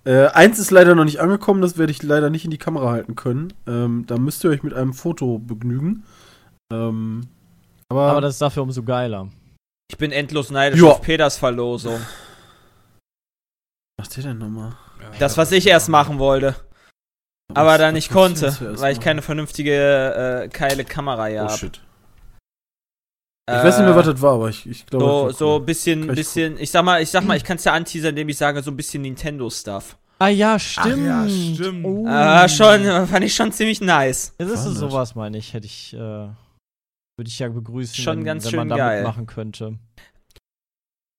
Äh, 0.05 0.27
eins 0.27 0.59
ist 0.59 0.71
leider 0.71 0.95
noch 0.95 1.05
nicht 1.05 1.19
angekommen, 1.21 1.61
das 1.61 1.77
werde 1.77 1.91
ich 1.91 2.03
leider 2.03 2.29
nicht 2.29 2.43
in 2.43 2.51
die 2.51 2.57
Kamera 2.57 2.89
halten 2.91 3.15
können. 3.15 3.53
Ähm, 3.67 4.03
da 4.07 4.17
müsst 4.17 4.43
ihr 4.43 4.49
euch 4.49 4.61
mit 4.63 4.73
einem 4.73 4.93
Foto 4.93 5.39
begnügen. 5.39 6.03
Ähm, 6.73 7.21
aber, 7.89 8.11
Aber 8.11 8.21
das 8.21 8.33
ist 8.35 8.41
dafür 8.41 8.63
umso 8.63 8.83
geiler. 8.83 9.29
ich 9.89 9.97
bin 9.97 10.11
endlos 10.11 10.49
neidisch 10.51 10.81
Ja. 10.81 10.89
auf 10.89 11.01
Peters 11.01 11.37
Verlosung. 11.37 11.99
was 13.97 14.07
macht 14.09 14.17
ihr 14.17 14.23
denn 14.23 14.37
nochmal? 14.39 14.73
Das, 15.19 15.37
was 15.37 15.51
ich 15.51 15.67
erst 15.67 15.87
machen 15.89 16.19
wollte. 16.19 16.55
Aber 17.53 17.71
Was- 17.71 17.77
da 17.77 17.87
was 17.87 17.93
nicht 17.93 18.11
konnte, 18.11 18.57
weil 18.79 18.91
ich 18.93 18.97
machen? 18.97 19.03
keine 19.03 19.21
vernünftige, 19.21 20.43
äh, 20.43 20.47
geile 20.49 20.83
Kamera 20.85 21.27
hier 21.27 21.43
Oh 21.43 21.49
hab. 21.51 21.57
shit. 21.59 21.79
Ich 23.49 23.55
weiß 23.55 23.77
nicht 23.79 23.87
mehr, 23.87 23.95
was 23.95 24.05
das 24.05 24.21
war, 24.21 24.35
aber 24.35 24.49
ich, 24.49 24.65
ich 24.65 24.85
glaube. 24.85 25.05
So, 25.05 25.31
so 25.31 25.47
cool. 25.55 25.59
ein 25.61 25.65
bisschen, 25.65 26.09
ich 26.09 26.15
bisschen, 26.15 26.57
ich 26.57 26.71
sag 26.71 26.85
mal, 26.85 27.01
ich 27.01 27.09
sag 27.09 27.25
mal, 27.25 27.35
ich 27.35 27.43
kann 27.43 27.57
es 27.57 27.65
ja 27.65 27.73
anteasern, 27.73 28.11
indem 28.11 28.29
ich 28.29 28.37
sage, 28.37 28.63
so 28.63 28.71
ein 28.71 28.77
bisschen 28.77 29.01
Nintendo-Stuff. 29.01 29.97
Ah 30.19 30.29
ja, 30.29 30.57
stimmt. 30.57 31.05
ja, 31.05 31.27
stimmt. 31.27 31.85
Oh. 31.85 32.05
Ah, 32.07 32.47
schon, 32.47 32.85
äh, 32.85 33.05
fand 33.05 33.25
ich 33.25 33.35
schon 33.35 33.51
ziemlich 33.51 33.81
nice. 33.81 34.33
Das 34.37 34.49
ist 34.49 34.75
sowas, 34.75 35.15
meine 35.15 35.37
ich, 35.37 35.53
hätte 35.53 35.65
ich, 35.65 35.93
äh, 35.93 35.97
würde 35.97 36.35
ich 37.27 37.39
ja 37.39 37.49
begrüßen, 37.49 37.95
Schon 37.95 38.19
wenn, 38.19 38.23
ganz 38.23 38.45
wenn 38.45 38.51
schön 38.51 38.59
man 38.59 38.69
da 38.69 38.77
geil. 38.77 39.01
mitmachen 39.01 39.25
könnte. 39.25 39.77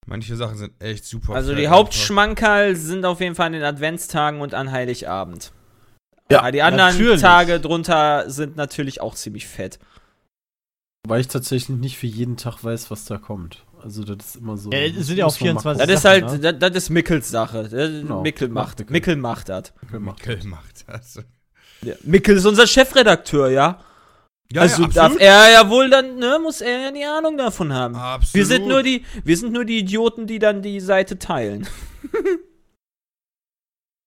Manche 0.07 0.37
Sachen 0.37 0.57
sind 0.57 0.83
echt 0.83 1.05
super. 1.05 1.35
Also 1.35 1.55
die. 1.55 1.69
Hauptschmankerl 1.69 2.77
sind 2.77 3.05
auf 3.05 3.21
jeden 3.21 3.35
Fall 3.35 3.47
an 3.47 3.53
den 3.53 3.65
Adventstagen 3.65 4.41
und 4.41 4.55
an 4.55 4.71
Heiligabend. 4.71 5.53
Ja, 6.31 6.41
Aber 6.41 6.53
die 6.53 6.63
anderen 6.63 6.97
natürlich. 6.97 7.21
Tage 7.21 7.61
drunter 7.61 8.31
sind 8.31 8.57
natürlich 8.57 9.03
auch 9.03 9.15
ziemlich 9.15 9.47
fett. 9.47 9.79
Weil 11.07 11.21
ich 11.21 11.29
tatsächlich 11.29 11.77
nicht 11.77 11.99
für 11.99 12.07
jeden 12.07 12.37
Tag 12.37 12.65
weiß, 12.65 12.91
was 12.91 13.05
da 13.05 13.19
kommt. 13.19 13.65
Also, 13.83 14.03
das 14.05 14.27
ist 14.27 14.37
immer 14.37 14.57
so. 14.57 14.71
Ja, 14.71 14.89
das 14.89 15.07
sind 15.07 15.19
ja 15.19 15.27
auch 15.27 15.39
muss 15.39 15.41
man 15.41 15.77
mal 15.77 15.77
24 15.77 15.87
Das 15.87 15.99
ist 15.99 16.05
halt, 16.05 16.43
ne? 16.43 16.53
das, 16.55 16.73
das 16.73 16.85
ist 16.85 16.91
Mickels 16.91 17.31
Sache. 17.31 17.69
Genau. 17.69 18.23
Mickel 18.23 18.49
macht, 18.49 18.79
Mickel. 18.79 18.93
Mickel 18.93 19.17
macht 19.17 19.49
das. 19.51 19.75
Mickel 19.91 20.45
macht 20.45 20.89
das. 20.89 21.23
Ja. 21.83 21.95
Mickel 22.03 22.37
ist 22.37 22.47
unser 22.47 22.67
Chefredakteur, 22.67 23.51
ja. 23.51 23.85
Ja, 24.53 24.63
also 24.63 24.83
ja, 24.83 24.89
darf 24.89 25.17
er 25.19 25.51
ja 25.51 25.69
wohl 25.69 25.91
dann, 25.91 26.17
ne, 26.17 26.39
muss 26.41 26.61
er 26.61 26.79
ja 26.81 26.93
die 26.93 27.05
Ahnung 27.05 27.37
davon 27.37 27.73
haben. 27.73 27.97
Absolut. 27.97 28.35
Wir 28.35 28.47
sind 28.47 28.69
nur 28.69 28.83
die, 28.83 29.05
wir 29.25 29.37
sind 29.37 29.53
nur 29.53 29.65
die 29.65 29.79
Idioten, 29.79 30.27
die 30.27 30.39
dann 30.39 30.63
die 30.63 30.81
Seite 30.81 31.19
teilen. 31.19 31.67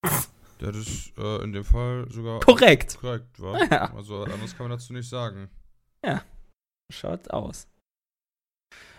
Ja, 0.06 0.12
das 0.72 0.78
ist 0.78 1.18
äh, 1.18 1.44
in 1.44 1.54
dem 1.54 1.66
Fall 1.66 2.08
sogar 2.10 2.40
Korrekt. 2.40 2.98
korrekt, 3.02 3.40
wa? 3.40 3.60
Ja. 3.72 3.94
Also 3.94 4.24
anders 4.24 4.56
kann 4.56 4.70
man 4.70 4.78
dazu 4.78 4.94
nicht 4.94 5.10
sagen. 5.10 5.50
Schaut 6.92 7.30
aus. 7.32 7.68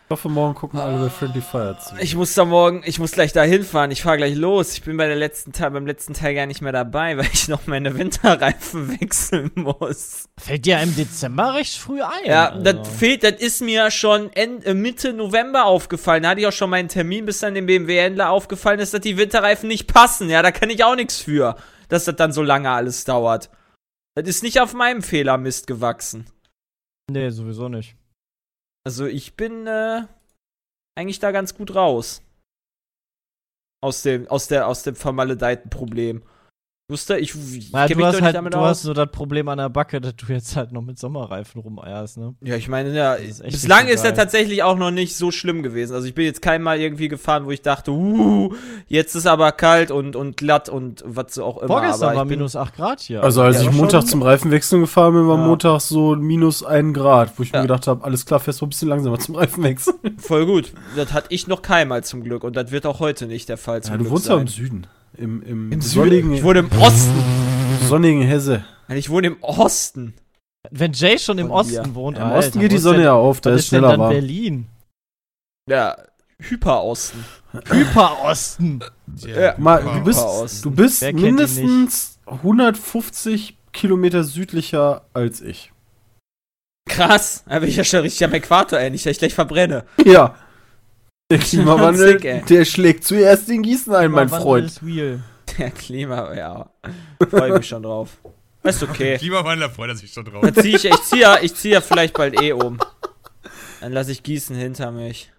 Ich 0.09 0.11
hoffe, 0.11 0.31
morgen 0.31 0.55
gucken 0.55 0.81
alle 0.81 0.99
bei 1.05 1.11
Friendly 1.11 1.43
Fire 1.43 1.77
zu. 1.79 1.95
Ich 2.01 2.17
muss 2.17 2.33
da 2.33 2.47
morgen, 2.47 2.83
ich 2.87 2.99
muss 2.99 3.13
gleich 3.13 3.35
da 3.35 3.43
hinfahren. 3.43 3.91
Ich 3.91 4.01
fahre 4.01 4.17
gleich 4.17 4.35
los. 4.37 4.73
Ich 4.73 4.83
bin 4.83 4.97
bei 4.97 5.07
der 5.07 5.17
letzten 5.17 5.53
Teil, 5.53 5.73
beim 5.73 5.87
letzten 5.87 6.15
Teil 6.15 6.35
gar 6.35 6.47
nicht 6.47 6.63
mehr 6.63 6.73
dabei, 6.73 7.17
weil 7.19 7.29
ich 7.31 7.49
noch 7.49 7.67
meine 7.67 7.99
Winterreifen 7.99 8.99
wechseln 9.03 9.51
muss. 9.55 10.31
Fällt 10.39 10.65
dir 10.65 10.81
im 10.81 10.97
Dezember 10.97 11.53
recht 11.53 11.77
früh 11.77 12.01
ein. 12.01 12.25
Ja, 12.25 12.53
also. 12.53 12.63
das 12.63 12.89
fehlt, 12.89 13.23
das 13.23 13.35
ist 13.35 13.61
mir 13.61 13.91
schon 13.91 14.33
End, 14.33 14.65
äh, 14.65 14.73
Mitte 14.73 15.13
November 15.13 15.67
aufgefallen. 15.67 16.23
Da 16.23 16.31
hatte 16.31 16.41
ich 16.41 16.47
auch 16.47 16.53
schon 16.53 16.71
meinen 16.71 16.89
Termin, 16.89 17.27
bis 17.27 17.41
dann 17.41 17.55
dem 17.55 17.67
BMW-Händler 17.67 18.31
aufgefallen 18.31 18.81
ist, 18.81 18.95
dass 18.95 19.03
die 19.03 19.19
Winterreifen 19.19 19.69
nicht 19.69 19.93
passen. 19.93 20.31
Ja, 20.31 20.41
da 20.41 20.53
kann 20.53 20.71
ich 20.71 20.85
auch 20.85 20.97
nichts 20.97 21.21
für, 21.21 21.57
dass 21.91 22.07
das 22.07 22.17
dann 22.17 22.33
so 22.33 22.43
lange 22.43 22.71
alles 22.71 23.05
dauert. 23.05 23.51
Das 24.15 24.27
ist 24.27 24.43
nicht 24.43 24.59
auf 24.59 24.73
meinem 24.73 25.03
Fehlermist 25.03 25.67
gewachsen. 25.67 26.25
Nee, 27.11 27.31
sowieso 27.31 27.69
nicht. 27.69 27.97
Also 28.85 29.07
ich 29.07 29.35
bin 29.35 29.67
äh, 29.67 30.07
eigentlich 30.95 31.19
da 31.19 31.31
ganz 31.31 31.55
gut 31.55 31.75
raus. 31.75 32.23
Aus 33.81 34.03
dem, 34.03 34.29
aus 34.29 34.49
der, 34.49 34.67
aus 34.67 34.83
dem 34.83 34.97
vermaledeiten 34.97 35.71
Problem. 35.71 36.23
Wusste, 36.91 37.19
ich, 37.19 37.35
ich 37.55 37.71
Ja, 37.71 37.87
du 37.87 37.97
mich 37.97 38.05
hast 38.07 38.15
doch 38.15 38.23
halt, 38.23 38.33
nicht 38.33 38.35
damit 38.35 38.55
du 38.55 38.59
aus. 38.61 38.69
hast 38.69 38.83
so 38.85 38.95
das 38.95 39.11
Problem 39.11 39.47
an 39.51 39.59
der 39.59 39.69
Backe, 39.69 40.01
dass 40.01 40.17
du 40.17 40.33
jetzt 40.33 40.57
halt 40.57 40.73
noch 40.73 40.81
mit 40.81 40.99
Sommerreifen 40.99 41.61
rumeierst, 41.61 42.17
ne? 42.17 42.35
Ja, 42.41 42.57
ich 42.57 42.67
meine, 42.69 42.95
ja, 42.97 43.13
ist 43.13 43.43
echt 43.43 43.53
bislang 43.53 43.89
ist 43.89 44.07
er 44.07 44.15
tatsächlich 44.15 44.63
auch 44.63 44.79
noch 44.79 44.91
nicht 44.91 45.15
so 45.15 45.31
schlimm 45.31 45.63
gewesen. 45.63 45.95
Also 45.95 46.07
ich 46.09 46.15
bin 46.15 46.25
jetzt 46.25 46.41
kein 46.41 46.63
Mal 46.63 46.81
irgendwie 46.81 47.09
gefahren, 47.09 47.45
wo 47.45 47.51
ich 47.51 47.61
dachte, 47.61 47.91
uh, 47.91 48.55
jetzt 48.87 49.15
ist 49.15 49.27
aber 49.27 49.53
kalt 49.53 49.91
und, 49.91 50.17
und 50.17 50.39
glatt 50.39 50.71
und 50.71 51.05
was 51.07 51.35
so 51.35 51.45
auch 51.45 51.59
immer. 51.59 51.67
Vorgestern 51.67 52.17
war 52.17 52.25
minus 52.25 52.57
8 52.57 52.75
Grad 52.77 53.01
hier. 53.01 53.23
Also, 53.23 53.43
als 53.43 53.57
Ja, 53.63 53.69
ich 53.69 53.77
Montag 53.77 54.01
schon- 54.01 54.09
zum 54.09 54.23
Reifenwechseln 54.23 54.81
gefahren 54.81 55.13
bin, 55.13 55.29
war 55.29 55.37
Ja. 55.37 55.45
Montag 55.47 55.81
so 55.83 56.17
minus 56.17 56.65
ein 56.65 56.95
Grad, 56.95 57.39
wo 57.39 57.43
ich 57.43 57.51
Ja. 57.51 57.59
mir 57.59 57.63
gedacht 57.67 57.87
habe, 57.87 58.03
alles 58.03 58.25
klar, 58.25 58.41
fährst 58.41 58.63
du 58.63 58.65
ein 58.67 58.71
bisschen 58.71 58.89
langsamer 58.89 59.19
zum 59.19 59.35
Reifenwechseln. 59.35 59.99
Voll 60.17 60.47
gut. 60.47 60.73
Das 60.97 61.13
hatte 61.13 61.27
ich 61.29 61.47
noch 61.49 61.61
keinmal 61.61 62.03
zum 62.03 62.23
Glück 62.25 62.45
und 62.45 62.57
das 62.57 62.71
wird 62.71 62.87
auch 62.87 62.99
heute 62.99 63.27
nicht 63.27 63.51
der 63.51 63.59
Fall 63.59 63.83
zum 63.83 63.93
Ja, 63.93 63.99
du 63.99 64.05
Glück 64.05 64.13
wohnst 64.15 64.27
ja 64.29 64.37
sein. 64.37 64.41
im 64.41 64.49
Süden. 64.49 64.87
Im, 65.19 65.43
im, 65.43 65.73
Im 65.73 65.81
sonnigen, 65.81 66.33
Ich 66.33 66.43
wohne 66.43 66.61
im 66.61 66.71
Osten. 66.81 67.13
sonnigen 67.89 68.23
Hesse. 68.23 68.65
Ich 68.89 69.11
wohne 69.11 69.27
im 69.29 69.43
Osten. 69.43 70.15
Wenn 70.71 70.93
Jay 70.93 71.19
schon 71.19 71.39
im 71.39 71.51
Osten 71.51 71.85
dir. 71.85 71.95
wohnt, 71.95 72.19
Im 72.19 72.25
Alter, 72.25 72.39
Osten 72.39 72.61
geht 72.61 72.73
die 72.73 72.79
Sonne 72.79 72.99
denn- 72.99 73.05
ja 73.07 73.13
auf, 73.15 73.41
da 73.41 73.51
ist 73.51 73.71
denn 73.73 73.79
schneller 73.79 73.89
dann 73.93 74.01
warm. 74.01 74.11
Berlin? 74.13 74.67
Ja, 75.69 75.97
Hyperosten. 76.41 77.25
Hyperosten. 77.69 78.85
Ja. 79.27 79.55
Mal, 79.59 79.83
du 79.83 80.05
bist, 80.05 80.21
Osten. 80.21 80.63
du 80.63 80.71
bist 80.71 81.03
mindestens 81.03 82.19
150 82.27 83.57
Kilometer 83.73 84.23
südlicher 84.25 85.05
als 85.15 85.41
ich. 85.41 85.73
Krass. 86.89 87.45
Da 87.49 87.59
bin 87.59 87.69
ich 87.69 87.77
ja 87.77 87.85
schon 87.85 88.01
richtig 88.01 88.25
am 88.25 88.33
Äquator. 88.35 88.79
Nicht, 88.91 89.05
dass 89.05 89.13
ich 89.13 89.19
gleich 89.19 89.35
verbrenne. 89.35 89.85
Ja. 90.05 90.35
Der 91.31 91.39
Klimawandel, 91.39 92.21
Sick, 92.21 92.47
der 92.47 92.65
schlägt 92.65 93.05
zuerst 93.05 93.49
in 93.51 93.63
Gießen 93.63 93.95
ein, 93.95 94.11
mein 94.11 94.29
Freund. 94.31 94.67
ist 94.67 94.83
real. 94.83 95.23
Der 95.59 95.71
Klima, 95.71 96.35
ja. 96.35 96.71
Freue 97.31 97.53
mich 97.59 97.69
schon 97.69 97.83
drauf. 97.83 98.17
Ist 98.63 98.83
okay. 98.83 99.19
Klimawandler 99.19 99.71
freut 99.71 99.91
er 99.91 99.97
sich 99.97 100.13
schon 100.13 100.25
drauf. 100.25 100.41
Dann 100.43 100.55
zieh 100.55 100.75
ich, 100.77 100.85
ich 100.85 101.03
zieh 101.03 101.21
ja, 101.21 101.39
ich 101.41 101.55
zieh 101.55 101.71
ja 101.71 101.81
vielleicht 101.81 102.15
bald 102.15 102.41
eh 102.41 102.53
um. 102.53 102.79
Dann 103.81 103.93
lasse 103.93 104.11
ich 104.13 104.23
Gießen 104.23 104.57
hinter 104.57 104.91
mich. 104.91 105.31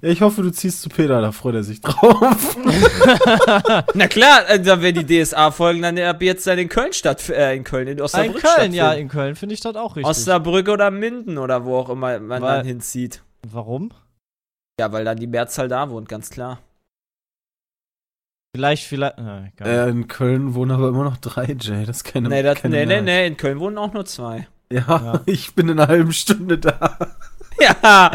Ja, 0.00 0.08
ich 0.10 0.20
hoffe, 0.22 0.42
du 0.42 0.50
ziehst 0.50 0.82
zu 0.82 0.88
Peter, 0.88 1.20
da 1.20 1.32
freut 1.32 1.54
er 1.56 1.64
sich 1.64 1.80
drauf. 1.80 2.56
Na 3.94 4.06
klar, 4.08 4.48
äh, 4.48 4.60
dann 4.60 4.82
werden 4.82 5.06
die 5.06 5.22
DSA-Folgen 5.22 5.82
dann 5.82 5.98
ab 5.98 6.22
jetzt 6.22 6.46
dann 6.46 6.58
in 6.58 6.68
Köln 6.68 6.92
statt, 6.92 7.28
äh, 7.28 7.56
in 7.56 7.64
Köln, 7.64 7.88
in 7.88 7.98
in 7.98 8.02
Osnabrück 8.02 8.42
Köln, 8.42 8.72
ja, 8.72 8.92
in 8.92 9.08
Köln 9.08 9.34
finde 9.34 9.54
ich 9.54 9.60
das 9.60 9.76
auch 9.76 9.96
richtig. 9.96 10.08
Osnabrück 10.10 10.68
oder 10.68 10.90
Minden 10.90 11.38
oder 11.38 11.64
wo 11.64 11.76
auch 11.76 11.90
immer 11.90 12.18
man 12.20 12.42
Weil- 12.42 12.58
dann 12.58 12.66
hinzieht. 12.66 13.22
Warum? 13.46 13.90
Ja, 14.80 14.92
weil 14.92 15.04
dann 15.04 15.18
die 15.18 15.26
Mehrzahl 15.26 15.68
da 15.68 15.88
wohnt, 15.90 16.08
ganz 16.08 16.30
klar. 16.30 16.58
Vielleicht, 18.54 18.84
vielleicht. 18.86 19.18
Na. 19.18 19.48
Äh, 19.60 19.90
in 19.90 20.06
Köln 20.06 20.54
wohnen 20.54 20.70
aber 20.70 20.88
immer 20.88 21.04
noch 21.04 21.16
drei, 21.16 21.56
Jay. 21.60 21.84
Das 21.84 21.98
ist 21.98 22.04
keine 22.04 22.28
Nee, 22.28 22.42
das, 22.42 22.60
keine 22.60 22.76
nee, 22.76 22.86
nee, 22.86 23.00
nee, 23.00 23.26
in 23.26 23.36
Köln 23.36 23.58
wohnen 23.58 23.78
auch 23.78 23.92
nur 23.92 24.04
zwei. 24.04 24.46
Ja, 24.70 24.80
Ja. 24.86 25.20
ich 25.26 25.54
bin 25.54 25.68
in 25.68 25.78
einer 25.78 25.88
halben 25.88 26.12
Stunde 26.12 26.58
da. 26.58 26.98
Ja, 27.60 28.10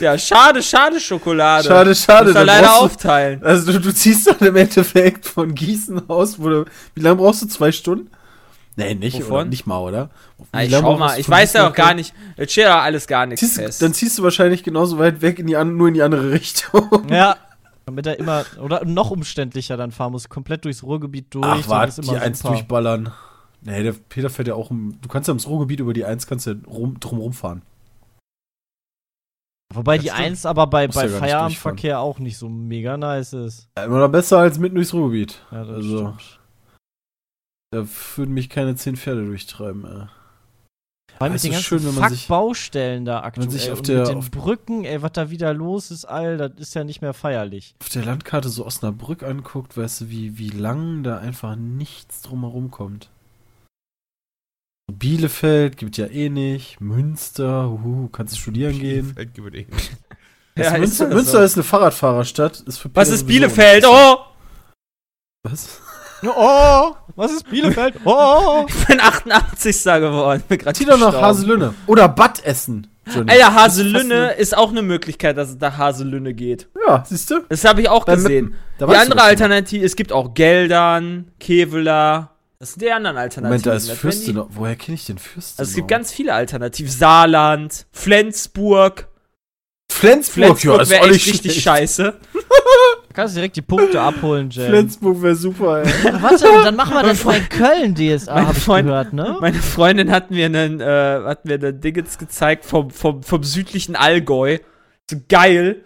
ja, 0.00 0.16
schade, 0.16 0.62
schade 0.62 0.98
Schokolade. 0.98 1.68
Schade, 1.68 1.94
schade. 1.94 2.24
Muss 2.24 2.32
da 2.32 2.40
dann 2.40 2.46
leider 2.46 2.66
du- 2.68 2.72
aufteilen. 2.72 3.44
Also 3.44 3.70
du, 3.70 3.78
du 3.80 3.92
ziehst 3.92 4.26
dann 4.28 4.38
im 4.48 4.56
Endeffekt 4.56 5.26
von 5.26 5.54
Gießen 5.54 6.08
aus, 6.08 6.38
wo 6.40 6.48
du, 6.48 6.64
wie 6.94 7.02
lange 7.02 7.16
brauchst 7.16 7.42
du? 7.42 7.46
Zwei 7.48 7.70
Stunden? 7.70 8.10
Nee, 8.78 8.94
nicht, 8.94 9.18
Wovon? 9.20 9.32
oder? 9.32 9.44
nicht 9.46 9.66
mal, 9.66 9.78
oder? 9.78 10.10
Ja, 10.52 10.60
Wie 10.60 10.64
ich 10.66 10.70
schau 10.76 10.98
mal, 10.98 11.18
ich 11.18 11.28
weiß 11.28 11.54
ja 11.54 11.68
auch 11.68 11.72
gar 11.72 11.94
nicht, 11.94 12.14
es 12.36 12.52
steht 12.52 12.64
ja 12.64 12.80
alles 12.80 13.06
gar 13.06 13.24
nichts 13.24 13.40
Ziehst, 13.40 13.56
fest. 13.56 13.80
dann 13.82 13.94
ziehst 13.94 14.18
du 14.18 14.22
wahrscheinlich 14.22 14.62
genauso 14.62 14.98
weit 14.98 15.22
weg, 15.22 15.38
in 15.38 15.46
die 15.46 15.56
an, 15.56 15.76
nur 15.78 15.88
in 15.88 15.94
die 15.94 16.02
andere 16.02 16.30
Richtung. 16.32 17.08
Ja. 17.10 17.36
Damit 17.86 18.06
er 18.06 18.18
immer, 18.18 18.44
oder 18.62 18.84
noch 18.84 19.10
umständlicher 19.10 19.76
dann 19.76 19.92
fahren 19.92 20.12
muss, 20.12 20.28
komplett 20.28 20.64
durchs 20.64 20.82
Ruhrgebiet 20.82 21.32
durch. 21.34 21.46
Ach, 21.46 21.68
warte, 21.68 22.00
die 22.02 22.08
immer 22.08 22.20
Eins 22.20 22.40
super. 22.40 22.50
durchballern. 22.54 23.12
Nee, 23.62 23.82
der 23.82 23.92
Peter 23.92 24.28
fährt 24.28 24.48
ja 24.48 24.54
auch 24.54 24.70
um, 24.70 24.98
du 25.00 25.08
kannst 25.08 25.28
ja 25.28 25.32
ums 25.32 25.46
Ruhrgebiet 25.46 25.80
über 25.80 25.92
die 25.94 26.04
Eins 26.04 26.26
kannst 26.26 26.46
ja 26.46 26.54
rum, 26.66 27.00
drum 27.00 27.18
rumfahren. 27.18 27.62
Wobei 29.74 29.96
Das 29.96 30.04
die 30.04 30.10
stimmt. 30.10 30.26
1 30.26 30.46
aber 30.46 30.66
bei, 30.66 30.86
Musst 30.86 30.98
bei 30.98 31.06
ja 31.06 31.18
Feierabendverkehr 31.18 31.98
auch 32.00 32.18
nicht 32.18 32.38
so 32.38 32.48
mega 32.48 32.96
nice 32.96 33.32
ist. 33.32 33.68
Ja, 33.78 33.84
immer 33.84 34.00
noch 34.00 34.08
besser 34.08 34.38
als 34.38 34.58
mitten 34.58 34.76
durchs 34.76 34.92
Ruhrgebiet. 34.94 35.40
Ja, 35.50 35.64
das 35.64 35.76
Also- 35.76 35.98
stimmt. 35.98 36.40
Da 37.72 37.86
würden 38.16 38.32
mich 38.34 38.48
keine 38.48 38.76
zehn 38.76 38.96
Pferde 38.96 39.24
durchtreiben, 39.26 39.84
ey. 39.84 40.06
Vor 41.18 41.22
allem 41.22 41.30
Ja, 41.32 41.34
mit 41.34 41.34
ist 41.36 41.44
den 41.44 41.50
so 41.50 41.54
ganzen 41.54 41.64
schön, 41.66 41.84
wenn 41.86 41.94
man 41.94 42.04
Fuck 42.04 42.10
sich- 42.18 42.28
Baustellen 42.28 43.04
da 43.06 43.20
aktuell 43.22 43.50
sich 43.50 43.70
auf 43.70 43.78
und 43.78 43.88
der- 43.88 43.98
mit 44.00 44.08
den 44.08 44.18
auf- 44.18 44.30
Brücken, 44.30 44.84
ey, 44.84 45.00
was 45.02 45.12
da 45.12 45.30
wieder 45.30 45.54
los 45.54 45.90
ist, 45.90 46.04
all, 46.04 46.36
das 46.36 46.52
ist 46.58 46.74
ja 46.74 46.84
nicht 46.84 47.00
mehr 47.00 47.14
feierlich. 47.14 47.74
Auf 47.80 47.88
der 47.88 48.04
Landkarte 48.04 48.48
so 48.50 48.66
Osnabrück 48.66 49.22
anguckt, 49.22 49.76
weißt 49.76 50.02
du, 50.02 50.10
wie, 50.10 50.36
wie 50.38 50.50
lang 50.50 51.02
da 51.02 51.18
einfach 51.18 51.56
nichts 51.56 52.20
drumherum 52.22 52.70
kommt. 52.70 53.08
Bielefeld 54.92 55.76
gibt 55.78 55.96
ja 55.96 56.06
eh 56.06 56.28
nicht. 56.28 56.80
Münster, 56.80 57.68
huhu, 57.70 58.08
kannst 58.08 58.34
du 58.34 58.38
studieren 58.38 58.78
gehen. 58.78 59.14
Bielefeld 59.14 59.34
gibt 59.34 59.54
eh. 59.54 59.66
Das 60.54 60.66
Ja, 60.66 60.72
ist 60.74 60.78
Münster, 60.80 61.04
das 61.06 61.14
Münster 61.14 61.38
so. 61.38 61.44
ist 61.44 61.54
eine 61.56 61.64
Fahrradfahrerstadt. 61.64 62.60
Ist 62.60 62.78
für 62.78 62.90
Was 62.94 63.08
ist 63.08 63.26
Bielefeld? 63.26 63.84
Oh! 63.86 64.18
Was? 65.42 65.80
Oh, 66.24 66.94
was 67.14 67.32
ist 67.32 67.48
Bielefeld? 67.50 67.94
Oh! 68.04 68.64
Ich 68.68 68.86
bin 68.86 69.00
88. 69.00 69.82
geworden. 69.84 70.42
Bin 70.48 70.58
grad 70.58 70.76
Zieh 70.76 70.84
doch 70.84 70.98
nach 70.98 71.06
gestorben. 71.06 71.26
Haselünne. 71.26 71.74
Oder 71.86 72.08
Bad 72.08 72.44
Essen. 72.44 72.86
Johnny. 73.12 73.30
Alter, 73.30 73.54
Haselünne 73.54 74.32
ist 74.32 74.56
auch 74.56 74.70
eine 74.70 74.82
Möglichkeit, 74.82 75.36
dass 75.36 75.50
es 75.50 75.58
nach 75.60 75.76
Haselünne 75.78 76.34
geht. 76.34 76.68
Ja, 76.86 77.04
siehst 77.06 77.30
du? 77.30 77.40
Das 77.48 77.64
habe 77.64 77.80
ich 77.82 77.88
auch 77.88 78.04
Beim 78.04 78.16
gesehen. 78.16 78.54
Da 78.78 78.86
Die 78.86 78.92
weißt 78.92 79.06
du 79.08 79.12
andere. 79.12 79.22
Alternative, 79.28 79.84
es 79.84 79.94
gibt 79.94 80.12
auch 80.12 80.34
Geldern, 80.34 81.30
Keveler. 81.38 82.32
Das 82.58 82.70
sind 82.72 82.82
die 82.82 82.90
anderen 82.90 83.16
Alternativen. 83.16 83.48
Moment, 83.48 83.66
da 83.66 83.74
ist 83.74 83.82
Das 83.82 83.88
wären 83.88 83.96
die- 83.96 84.00
Fürstenau. 84.00 84.48
Woher 84.50 84.74
kenne 84.76 84.94
ich 84.96 85.06
den 85.06 85.18
Fürstenau? 85.18 85.60
Also 85.60 85.70
es 85.70 85.76
gibt 85.76 85.88
ganz 85.88 86.10
viele 86.10 86.34
Alternativen. 86.34 86.90
Saarland, 86.90 87.86
Flensburg. 87.92 89.06
Flensburg, 89.92 90.58
Flensburg 90.58 90.76
ja, 90.76 90.82
ist 90.82 90.90
wäre 90.90 91.02
auch 91.02 91.06
echt 91.06 91.12
nicht 91.14 91.26
richtig 91.28 91.52
schlecht. 91.52 91.64
scheiße. 91.64 92.14
Du 93.08 93.14
kannst 93.22 93.34
direkt 93.34 93.56
die 93.56 93.62
Punkte 93.62 93.98
abholen, 93.98 94.50
Jay. 94.50 94.68
Flensburg 94.68 95.22
wäre 95.22 95.34
super, 95.34 95.82
ey. 95.82 95.86
Warte, 96.20 96.50
und 96.50 96.64
dann 96.66 96.76
machen 96.76 96.94
wir 96.94 97.02
das 97.02 97.24
mal 97.24 97.36
in 97.38 97.48
Köln 97.48 97.94
DSA, 97.94 98.34
Mein 98.34 98.46
hab 98.48 98.56
ich 98.58 98.62
Freund- 98.62 98.86
gehört, 98.88 99.12
ne? 99.14 99.36
Meine 99.40 99.56
Freundin 99.56 100.10
hat 100.10 100.30
mir 100.30 100.44
einen, 100.46 100.80
äh, 100.82 101.20
hat 101.24 101.46
mir 101.46 101.54
einen 101.54 101.80
Dingens 101.80 102.18
gezeigt 102.18 102.66
vom, 102.66 102.90
vom, 102.90 103.22
vom 103.22 103.42
südlichen 103.42 103.96
Allgäu. 103.96 104.58
So 105.10 105.16
geil. 105.30 105.82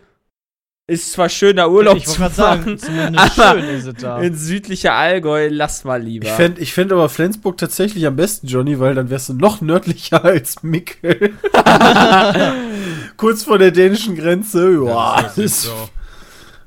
Ist 0.89 1.13
zwar 1.13 1.29
schöner 1.29 1.71
Urlaub 1.71 1.99
ich 1.99 2.07
zu 2.07 2.21
machen, 2.21 2.35
sagen, 2.35 2.79
zumindest 2.79 3.39
aber 3.41 3.61
schön 3.61 3.69
ist 3.77 3.87
es 3.87 3.95
da. 4.03 4.19
in 4.19 4.35
südlicher 4.35 4.95
Allgäu, 4.95 5.47
lass 5.49 5.85
mal 5.85 6.03
lieber. 6.03 6.27
Ich 6.27 6.33
fände 6.33 6.61
ich 6.61 6.73
fänd 6.73 6.91
aber 6.91 7.09
Flensburg 7.09 7.59
tatsächlich 7.59 8.05
am 8.09 8.17
besten, 8.17 8.49
Johnny, 8.49 8.81
weil 8.81 8.97
dann 8.97 9.09
wärst 9.09 9.29
du 9.29 9.35
noch 9.35 9.61
nördlicher 9.61 10.25
als 10.25 10.65
Mickel. 10.65 11.35
Kurz 13.17 13.45
vor 13.45 13.59
der 13.59 13.71
dänischen 13.71 14.17
Grenze. 14.17 14.73
Ja, 14.85 15.23
das 15.23 15.39
ist 15.39 15.63
so. 15.63 15.89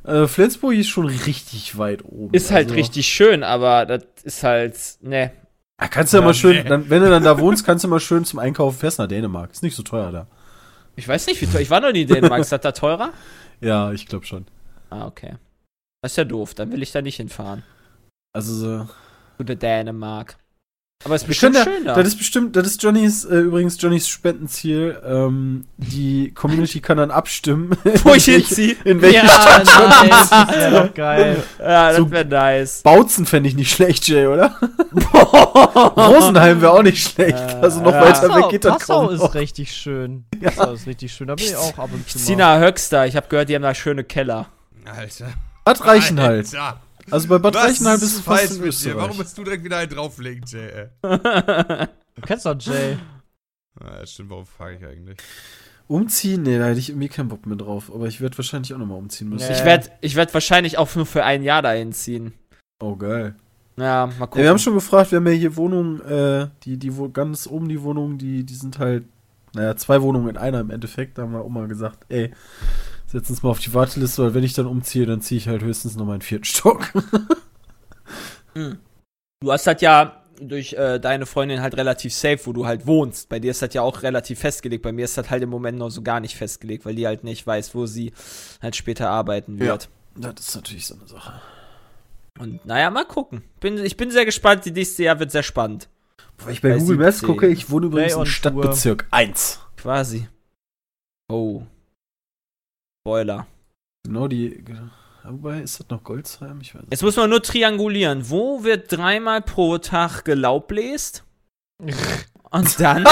Äh, 0.03 0.27
Flensburg 0.27 0.73
ist 0.75 0.89
schon 0.89 1.05
richtig 1.07 1.77
weit 1.77 2.03
oben. 2.05 2.33
ist 2.33 2.51
halt 2.51 2.65
Also, 2.67 2.75
richtig 2.75 3.07
schön, 3.07 3.43
aber 3.43 3.85
das 3.85 4.03
ist 4.23 4.43
halt, 4.43 4.77
ne. 5.01 5.31
Da 5.77 5.87
kannst 5.87 6.13
du 6.13 6.17
ja, 6.17 6.21
Ja, 6.21 6.27
mal 6.27 6.33
schön, 6.33 6.63
nee. 6.63 6.69
dann, 6.69 6.89
wenn 6.89 7.01
du 7.01 7.09
dann 7.09 7.23
da 7.23 7.39
wohnst, 7.39 7.65
kannst 7.65 7.83
du 7.83 7.87
mal 7.87 7.99
schön 7.99 8.25
zum 8.25 8.39
Einkaufen 8.39 8.77
fest 8.77 8.99
nach 8.99 9.07
Dänemark. 9.07 9.51
Ist 9.51 9.63
nicht 9.63 9.75
so 9.75 9.83
teuer 9.83 10.11
da. 10.11 10.27
Ich 10.95 11.07
weiß 11.07 11.25
nicht, 11.27 11.41
wie 11.41 11.47
teuer. 11.47 11.61
Ich 11.61 11.69
war 11.69 11.81
noch 11.81 11.91
nie 11.91 12.03
in 12.03 12.07
Dänemark. 12.07 12.41
Ist 12.41 12.51
das 12.51 12.61
da 12.61 12.71
teurer? 12.71 13.11
Ja, 13.61 13.93
ich 13.93 14.07
glaube 14.07 14.25
schon. 14.25 14.45
Ah, 14.89 15.05
okay. 15.07 15.35
Das 16.01 16.11
ist 16.11 16.17
ja 16.17 16.25
doof. 16.25 16.53
Dann 16.53 16.69
will 16.73 16.83
ich 16.83 16.91
da 16.91 17.01
nicht 17.01 17.15
hinfahren. 17.15 17.63
Also 18.33 18.53
so. 18.53 18.89
Der 19.39 19.55
Dänemark. 19.55 20.35
Aber 21.05 21.15
es 21.15 21.23
ist 21.23 21.27
bestimmt 21.27 21.55
ja, 21.55 21.63
schön 21.65 21.83
da. 21.85 21.95
das 21.95 22.07
ist 22.07 22.17
bestimmt, 22.17 22.55
das 22.55 22.65
ist 22.65 22.81
Johnnys, 22.81 23.25
äh, 23.25 23.35
übrigens 23.39 23.81
Johnnys 23.81 24.07
Spendenziel. 24.07 25.01
Ähm, 25.05 25.65
die 25.77 26.31
Community 26.33 26.79
kann 26.79 26.97
dann 26.97 27.11
abstimmen, 27.11 27.71
Wo 28.03 28.13
ich 28.13 28.25
hinziehe. 28.25 28.75
in 28.85 29.01
welche 29.01 29.17
ja, 29.17 29.27
Stadt 29.27 29.65
nice, 29.65 30.29
das 30.29 30.49
wäre 30.51 30.87
doch 30.87 30.93
geil. 30.93 31.43
Ja, 31.59 31.91
das 31.91 32.09
wäre 32.11 32.25
nice. 32.25 32.81
Bautzen 32.83 33.25
fände 33.25 33.49
ich 33.49 33.55
nicht 33.55 33.71
schlecht, 33.71 34.07
Jay, 34.07 34.27
oder? 34.27 34.55
Rosenheim 35.97 36.61
wäre 36.61 36.71
auch 36.71 36.83
nicht 36.83 37.05
schlecht. 37.11 37.37
Äh, 37.37 37.59
Also 37.61 37.81
noch 37.81 37.91
ja. 37.91 38.01
weiter 38.01 38.27
Passau, 38.27 38.35
weg 38.37 38.49
geht 38.49 38.65
das 38.65 38.77
Passau 38.77 39.09
ist 39.09 39.19
noch. 39.21 39.35
richtig 39.35 39.73
schön. 39.73 40.25
Passau 40.41 40.73
ist 40.73 40.87
richtig 40.87 41.13
schön. 41.13 41.27
Da 41.27 41.35
bin 41.35 41.45
ich 41.45 41.55
auch 41.55 41.77
ab 41.77 41.89
und 41.93 42.09
zu 42.09 42.17
mal. 42.17 42.23
Sina 42.25 42.59
Höxter. 42.59 43.07
Ich 43.07 43.15
habe 43.15 43.27
gehört, 43.27 43.49
die 43.49 43.55
haben 43.55 43.61
da 43.63 43.73
schöne 43.75 44.03
Keller. 44.03 44.47
Alter. 44.85 45.27
Bad 45.65 45.85
Reichenhalt. 45.85 46.45
Alter. 46.55 46.79
Also 47.11 47.27
bei 47.27 47.37
Bad 47.37 47.55
Was 47.55 47.63
Reichenhalt 47.65 48.01
ist 48.01 48.15
bist 48.15 48.17
du 48.19 48.21
fast 48.23 48.43
in 48.45 48.49
mit 48.57 48.63
dir? 48.63 48.69
Österreich. 48.69 48.95
Warum 48.95 49.17
musst 49.17 49.37
du 49.37 49.43
direkt 49.43 49.63
wieder 49.63 49.77
einen 49.77 49.89
drauflegen, 49.91 50.43
Jay? 50.47 50.69
ey? 50.69 50.87
Du 51.01 52.21
kennst 52.21 52.45
doch 52.45 52.55
Jay. 52.59 52.97
Ah, 53.79 53.99
das 54.01 54.11
stimmt, 54.11 54.29
warum 54.29 54.45
frage 54.45 54.77
ich 54.77 54.85
eigentlich? 54.85 55.17
Umziehen? 55.87 56.43
Nee, 56.43 56.57
da 56.59 56.65
hätte 56.67 56.79
ich 56.79 56.89
irgendwie 56.89 57.09
keinen 57.09 57.27
Bock 57.27 57.45
mehr 57.45 57.57
drauf. 57.57 57.91
Aber 57.93 58.07
ich 58.07 58.21
werde 58.21 58.37
wahrscheinlich 58.37 58.73
auch 58.73 58.77
nochmal 58.77 58.97
umziehen 58.97 59.29
müssen. 59.29 59.47
Nee. 59.51 59.57
Ich 59.57 59.65
werde 59.65 59.89
ich 60.01 60.15
werd 60.15 60.33
wahrscheinlich 60.33 60.77
auch 60.77 60.95
nur 60.95 61.05
für 61.05 61.23
ein 61.25 61.43
Jahr 61.43 61.61
dahin 61.61 61.91
ziehen. 61.91 62.33
Oh, 62.81 62.95
geil. 62.95 63.35
Ja, 63.75 64.05
mal 64.05 64.13
Ja, 64.13 64.19
gucken. 64.27 64.43
wir 64.43 64.49
haben 64.49 64.59
schon 64.59 64.75
gefragt, 64.75 65.11
wir 65.11 65.17
haben 65.17 65.27
ja 65.27 65.33
hier 65.33 65.55
Wohnungen, 65.55 65.99
äh, 66.01 66.47
die, 66.63 66.77
die 66.77 66.95
wo 66.95 67.09
ganz 67.09 67.47
oben 67.47 67.67
die 67.67 67.81
Wohnungen, 67.81 68.17
die, 68.17 68.43
die 68.45 68.53
sind 68.55 68.77
halt, 68.79 69.03
naja, 69.55 69.75
zwei 69.75 70.01
Wohnungen 70.01 70.29
in 70.29 70.37
einer 70.37 70.59
im 70.61 70.69
Endeffekt. 70.69 71.17
Da 71.17 71.23
haben 71.23 71.33
wir 71.33 71.41
auch 71.41 71.49
mal 71.49 71.67
gesagt, 71.67 72.05
ey, 72.09 72.31
setz 73.13 73.29
uns 73.29 73.43
mal 73.43 73.51
auf 73.51 73.59
die 73.59 73.73
Warteliste, 73.73 74.23
weil 74.23 74.33
wenn 74.33 74.43
ich 74.43 74.53
dann 74.53 74.65
umziehe, 74.65 75.05
dann 75.05 75.21
ziehe 75.21 75.37
ich 75.37 75.47
halt 75.47 75.61
höchstens 75.61 75.95
noch 75.95 76.05
meinen 76.05 76.21
vierten 76.21 76.45
Stock. 76.45 76.91
Du 78.55 79.51
hast 79.51 79.65
das 79.65 79.81
ja 79.81 80.21
durch 80.39 80.73
äh, 80.73 80.99
deine 80.99 81.25
Freundin 81.25 81.61
halt 81.61 81.75
relativ 81.75 82.13
safe, 82.13 82.39
wo 82.45 82.53
du 82.53 82.67
halt 82.67 82.85
wohnst. 82.85 83.27
Bei 83.27 83.39
dir 83.39 83.49
ist 83.51 83.63
das 83.63 83.73
ja 83.73 83.81
auch 83.81 84.03
relativ 84.03 84.39
festgelegt. 84.39 84.83
Bei 84.83 84.91
mir 84.91 85.05
ist 85.05 85.17
das 85.17 85.31
halt 85.31 85.41
im 85.41 85.49
Moment 85.49 85.79
noch 85.79 85.89
so 85.89 86.03
gar 86.03 86.19
nicht 86.19 86.35
festgelegt, 86.35 86.85
weil 86.85 86.95
die 86.95 87.07
halt 87.07 87.23
nicht 87.23 87.45
weiß, 87.45 87.73
wo 87.73 87.87
sie 87.87 88.13
halt 88.61 88.75
später 88.75 89.09
arbeiten 89.09 89.59
wird. 89.59 89.89
das 90.15 90.47
ist 90.47 90.55
natürlich 90.55 90.85
so 90.85 90.95
eine 90.95 91.07
Sache. 91.07 91.41
Und 92.39 92.65
naja, 92.65 92.91
mal 92.91 93.05
gucken. 93.05 93.43
Bin, 93.59 93.83
ich 93.83 93.97
bin 93.97 94.11
sehr 94.11 94.25
gespannt. 94.25 94.65
Die 94.65 94.71
nächste 94.71 95.03
Jahr 95.03 95.19
wird 95.19 95.31
sehr 95.31 95.43
spannend. 95.43 95.89
Weil 96.37 96.53
ich 96.53 96.61
bei 96.61 96.69
Bei 96.69 96.77
Google 96.77 96.97
Maps 96.97 97.19
17. 97.19 97.27
gucke, 97.27 97.47
ich 97.47 97.69
wohne 97.69 97.87
übrigens 97.87 98.13
im 98.13 98.19
on 98.19 98.25
Stadtbezirk 98.27 99.07
1. 99.11 99.59
Quasi. 99.77 100.27
Oh. 101.27 101.63
Spoiler. 103.07 103.47
Genau 104.05 104.27
die. 104.29 104.63
Wobei, 105.25 105.59
ist 105.61 105.77
das 105.79 105.89
noch 105.89 106.03
Goldsheim? 106.03 106.59
Ich 106.61 106.73
weiß 106.73 106.83
Jetzt 106.89 107.03
muss 107.03 107.17
man 107.17 107.29
nur 107.29 107.41
triangulieren. 107.43 108.29
Wo 108.29 108.63
wird 108.63 108.89
dreimal 108.91 109.41
pro 109.41 109.77
Tag 109.77 110.23
gelaubbläst? 110.23 111.23
Und 112.51 112.79
dann 112.79 113.05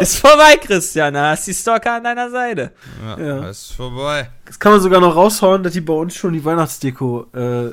ist 0.00 0.16
vorbei, 0.16 0.56
Christian. 0.56 1.14
Da 1.14 1.30
hast 1.30 1.46
die 1.46 1.54
Stalker 1.54 1.94
an 1.96 2.04
deiner 2.04 2.30
Seite. 2.30 2.72
Ja, 3.00 3.18
Ja. 3.20 3.48
ist 3.50 3.72
vorbei. 3.72 4.30
Das 4.46 4.58
kann 4.58 4.72
man 4.72 4.80
sogar 4.80 5.00
noch 5.00 5.14
raushauen, 5.14 5.62
dass 5.62 5.74
die 5.74 5.80
bei 5.82 5.92
uns 5.92 6.14
schon 6.16 6.32
die 6.32 6.44
Weihnachtsdeko 6.44 7.26
äh, 7.32 7.72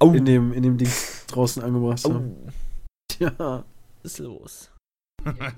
Oh. 0.00 0.12
in, 0.12 0.24
dem, 0.24 0.52
in 0.54 0.62
dem 0.62 0.76
Ding 0.78 0.90
draußen 1.28 1.62
angebracht 1.62 2.02
haben. 2.04 2.34
oh. 2.46 2.50
Ja. 3.20 3.32
Was 4.02 4.12
ist 4.12 4.18
los? 4.18 4.70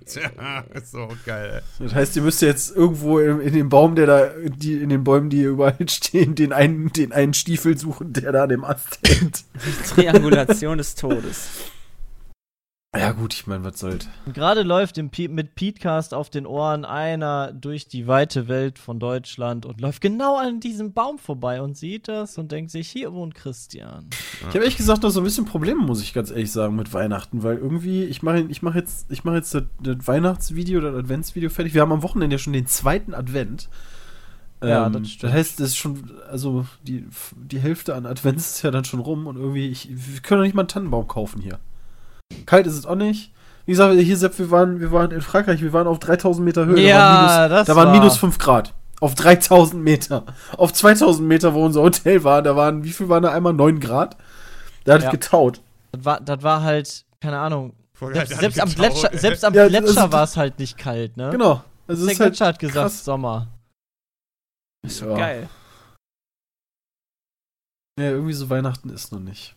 Tja, 0.06 0.64
ist 0.74 0.92
so 0.92 1.08
geil, 1.26 1.62
Das 1.78 1.94
heißt, 1.94 2.16
ihr 2.16 2.22
müsst 2.22 2.42
jetzt 2.42 2.74
irgendwo 2.74 3.18
in, 3.18 3.40
in 3.40 3.52
dem 3.52 3.68
Baum, 3.68 3.94
der 3.94 4.06
da, 4.06 4.30
die, 4.44 4.74
in 4.74 4.88
den 4.88 5.04
Bäumen, 5.04 5.30
die 5.30 5.38
hier 5.38 5.50
überall 5.50 5.76
stehen, 5.88 6.34
den 6.34 6.52
einen, 6.52 6.92
den 6.92 7.12
einen 7.12 7.34
Stiefel 7.34 7.76
suchen, 7.76 8.12
der 8.12 8.32
da 8.32 8.44
an 8.44 8.48
dem 8.48 8.64
Ast 8.64 8.98
hängt. 9.06 9.44
Triangulation 9.88 10.78
des 10.78 10.94
Todes. 10.94 11.48
Ja, 12.96 13.12
gut, 13.12 13.34
ich 13.34 13.46
meine, 13.46 13.64
was 13.64 13.80
soll's. 13.80 14.08
Und 14.24 14.32
Gerade 14.32 14.62
läuft 14.62 14.96
im 14.96 15.10
Pe 15.10 15.28
mit 15.28 15.54
Petecast 15.54 16.14
auf 16.14 16.30
den 16.30 16.46
Ohren 16.46 16.86
einer 16.86 17.52
durch 17.52 17.86
die 17.86 18.06
weite 18.06 18.48
Welt 18.48 18.78
von 18.78 18.98
Deutschland 18.98 19.66
und 19.66 19.82
läuft 19.82 20.00
genau 20.00 20.38
an 20.38 20.58
diesem 20.58 20.94
Baum 20.94 21.18
vorbei 21.18 21.60
und 21.60 21.76
sieht 21.76 22.08
das 22.08 22.38
und 22.38 22.50
denkt 22.50 22.70
sich, 22.70 22.88
hier 22.88 23.12
wohnt 23.12 23.34
Christian. 23.34 24.08
Ich 24.40 24.46
habe 24.46 24.60
ehrlich 24.60 24.78
gesagt 24.78 25.02
noch 25.02 25.10
so 25.10 25.20
ein 25.20 25.24
bisschen 25.24 25.44
Probleme, 25.44 25.82
muss 25.82 26.02
ich 26.02 26.14
ganz 26.14 26.30
ehrlich 26.30 26.50
sagen, 26.50 26.76
mit 26.76 26.94
Weihnachten, 26.94 27.42
weil 27.42 27.58
irgendwie, 27.58 28.04
ich 28.04 28.22
mache 28.22 28.46
ich 28.48 28.62
mach 28.62 28.74
jetzt, 28.74 29.10
ich 29.10 29.22
mach 29.22 29.34
jetzt 29.34 29.54
das, 29.54 29.64
das 29.82 30.06
Weihnachtsvideo, 30.06 30.80
das 30.80 30.94
Adventsvideo 30.94 31.50
fertig. 31.50 31.74
Wir 31.74 31.82
haben 31.82 31.92
am 31.92 32.02
Wochenende 32.02 32.36
ja 32.36 32.38
schon 32.38 32.54
den 32.54 32.66
zweiten 32.66 33.12
Advent. 33.12 33.68
Ja, 34.62 34.86
Ähm, 34.86 34.94
das 34.94 35.10
stimmt. 35.10 35.24
Das 35.24 35.32
heißt, 35.38 35.60
das 35.60 35.68
ist 35.68 35.76
schon, 35.76 36.10
also 36.30 36.66
die, 36.82 37.04
die 37.36 37.58
Hälfte 37.60 37.94
an 37.94 38.06
Advents 38.06 38.56
ist 38.56 38.62
ja 38.62 38.70
dann 38.70 38.86
schon 38.86 39.00
rum 39.00 39.26
und 39.26 39.36
irgendwie, 39.36 39.68
ich, 39.68 39.88
wir 39.90 40.20
können 40.20 40.40
doch 40.40 40.46
nicht 40.46 40.54
mal 40.54 40.62
einen 40.62 40.68
Tannenbaum 40.68 41.06
kaufen 41.06 41.42
hier. 41.42 41.58
Kalt 42.46 42.66
ist 42.66 42.74
es 42.74 42.86
auch 42.86 42.94
nicht. 42.94 43.32
Wie 43.66 43.72
gesagt, 43.72 43.94
hier, 43.98 44.16
Sepp, 44.16 44.38
wir 44.38 44.50
waren, 44.50 44.80
wir 44.80 44.92
waren 44.92 45.10
in 45.10 45.20
Frankreich, 45.20 45.60
wir 45.60 45.72
waren 45.72 45.86
auf 45.86 45.98
3000 45.98 46.44
Meter 46.44 46.64
Höhe. 46.66 46.80
Ja, 46.80 46.98
da 46.98 46.98
waren 46.98 47.50
minus, 47.50 47.58
das 47.58 47.66
da 47.66 47.76
waren 47.76 47.86
war- 47.88 47.94
minus 48.00 48.16
5 48.16 48.38
Grad. 48.38 48.74
Auf 49.00 49.14
3000 49.14 49.82
Meter. 49.82 50.24
Auf 50.56 50.72
2000 50.72 51.28
Meter, 51.28 51.54
wo 51.54 51.64
unser 51.64 51.82
Hotel 51.82 52.24
war, 52.24 52.42
da 52.42 52.56
waren, 52.56 52.82
wie 52.84 52.92
viel 52.92 53.08
waren 53.08 53.22
da 53.22 53.30
einmal? 53.32 53.52
9 53.52 53.78
Grad? 53.80 54.16
Da 54.84 54.94
hat 54.94 55.02
Ja. 55.02 55.08
es 55.08 55.12
getaut. 55.12 55.60
Das 55.92 56.04
war, 56.04 56.20
das 56.20 56.42
war 56.42 56.62
halt, 56.62 57.04
keine 57.20 57.38
Ahnung. 57.38 57.74
Selbst, 58.00 58.38
selbst 58.38 58.60
am 58.60 58.68
Gletscher, 58.70 59.10
selbst 59.12 59.44
am 59.44 59.54
Ja, 59.54 59.68
Gletscher 59.68 60.10
war 60.12 60.22
es 60.24 60.36
halt 60.36 60.58
nicht 60.58 60.78
kalt, 60.78 61.16
ne? 61.16 61.30
Genau. 61.30 61.62
Also 61.86 62.06
Der 62.06 62.14
halt 62.14 62.18
Gletscher 62.18 62.46
hat 62.46 62.58
gesagt, 62.58 62.74
krass. 62.90 63.04
Sommer. 63.04 63.48
Ist 64.86 65.00
Ja. 65.00 65.14
geil. 65.16 65.48
Ja, 68.00 68.10
irgendwie 68.10 68.32
so 68.32 68.48
Weihnachten 68.48 68.90
ist 68.90 69.10
noch 69.12 69.18
nicht. 69.20 69.54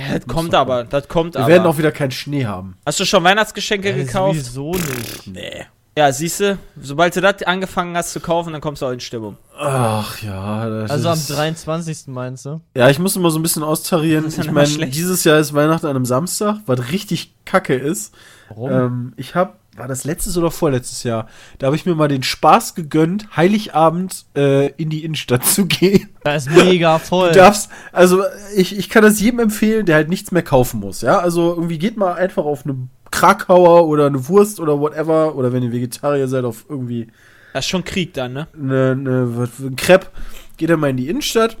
Ja, 0.00 0.16
das 0.18 0.26
kommt 0.28 0.54
aber. 0.54 0.84
Das 0.84 1.08
kommt 1.08 1.34
Wir 1.34 1.40
aber. 1.40 1.48
werden 1.48 1.66
auch 1.66 1.78
wieder 1.78 1.90
keinen 1.92 2.12
Schnee 2.12 2.46
haben. 2.46 2.76
Hast 2.86 3.00
du 3.00 3.04
schon 3.04 3.24
Weihnachtsgeschenke 3.24 3.90
Äh, 3.90 4.04
gekauft? 4.04 4.44
Sowieso 4.44 4.72
nicht. 4.72 5.26
Nee. 5.26 5.64
Ja, 5.96 6.12
siehst 6.12 6.38
du, 6.38 6.56
sobald 6.80 7.16
du 7.16 7.20
das 7.20 7.42
angefangen 7.42 7.96
hast 7.96 8.12
zu 8.12 8.20
kaufen, 8.20 8.52
dann 8.52 8.60
kommst 8.62 8.82
du 8.82 8.86
auch 8.86 8.92
in 8.92 9.00
Stimmung. 9.00 9.36
Ach 9.58 10.22
ja. 10.22 10.70
Das 10.70 10.92
Also 10.92 11.08
am 11.08 11.14
ist, 11.18 11.28
23. 11.30 12.06
meinst 12.06 12.46
du? 12.46 12.60
Ja, 12.76 12.88
ich 12.88 13.00
muss 13.00 13.16
immer 13.16 13.32
so 13.32 13.40
ein 13.40 13.42
bisschen 13.42 13.64
austarieren. 13.64 14.28
Ich 14.28 14.50
meine, 14.52 14.86
dieses 14.86 15.24
Jahr 15.24 15.40
ist 15.40 15.54
Weihnachten 15.54 15.86
an 15.86 15.96
einem 15.96 16.04
Samstag, 16.04 16.58
was 16.66 16.92
richtig 16.92 17.34
kacke 17.44 17.74
ist. 17.74 18.14
Warum? 18.50 18.70
Ähm, 18.70 19.12
ich 19.16 19.34
habe, 19.34 19.54
war 19.78 19.88
das 19.88 20.04
letztes 20.04 20.36
oder 20.36 20.50
vorletztes 20.50 21.02
Jahr, 21.04 21.28
da 21.58 21.66
habe 21.66 21.76
ich 21.76 21.86
mir 21.86 21.94
mal 21.94 22.08
den 22.08 22.22
Spaß 22.22 22.74
gegönnt, 22.74 23.36
Heiligabend 23.36 24.24
äh, 24.36 24.68
in 24.72 24.90
die 24.90 25.04
Innenstadt 25.04 25.44
zu 25.44 25.66
gehen. 25.66 26.08
da 26.24 26.34
ist 26.34 26.50
mega 26.50 26.98
voll. 26.98 27.28
Du 27.30 27.34
darfst, 27.36 27.70
also 27.92 28.22
ich, 28.56 28.76
ich 28.78 28.88
kann 28.90 29.02
das 29.02 29.20
jedem 29.20 29.40
empfehlen, 29.40 29.86
der 29.86 29.96
halt 29.96 30.08
nichts 30.08 30.32
mehr 30.32 30.42
kaufen 30.42 30.80
muss, 30.80 31.00
ja. 31.02 31.18
Also 31.18 31.54
irgendwie 31.54 31.78
geht 31.78 31.96
mal 31.96 32.14
einfach 32.14 32.44
auf 32.44 32.64
eine 32.64 32.76
Krakauer 33.10 33.86
oder 33.88 34.06
eine 34.06 34.28
Wurst 34.28 34.60
oder 34.60 34.78
whatever, 34.80 35.34
oder 35.34 35.52
wenn 35.52 35.62
ihr 35.62 35.72
Vegetarier 35.72 36.28
seid, 36.28 36.44
auf 36.44 36.66
irgendwie 36.68 37.08
Das 37.54 37.64
ist 37.64 37.70
schon 37.70 37.84
Krieg 37.84 38.12
dann, 38.14 38.32
ne? 38.34 38.46
eine, 38.54 38.90
eine, 38.92 39.36
was- 39.38 39.58
ein 39.60 39.76
Crepe, 39.76 40.08
geht 40.56 40.70
dann 40.70 40.80
mal 40.80 40.90
in 40.90 40.96
die 40.98 41.08
Innenstadt 41.08 41.56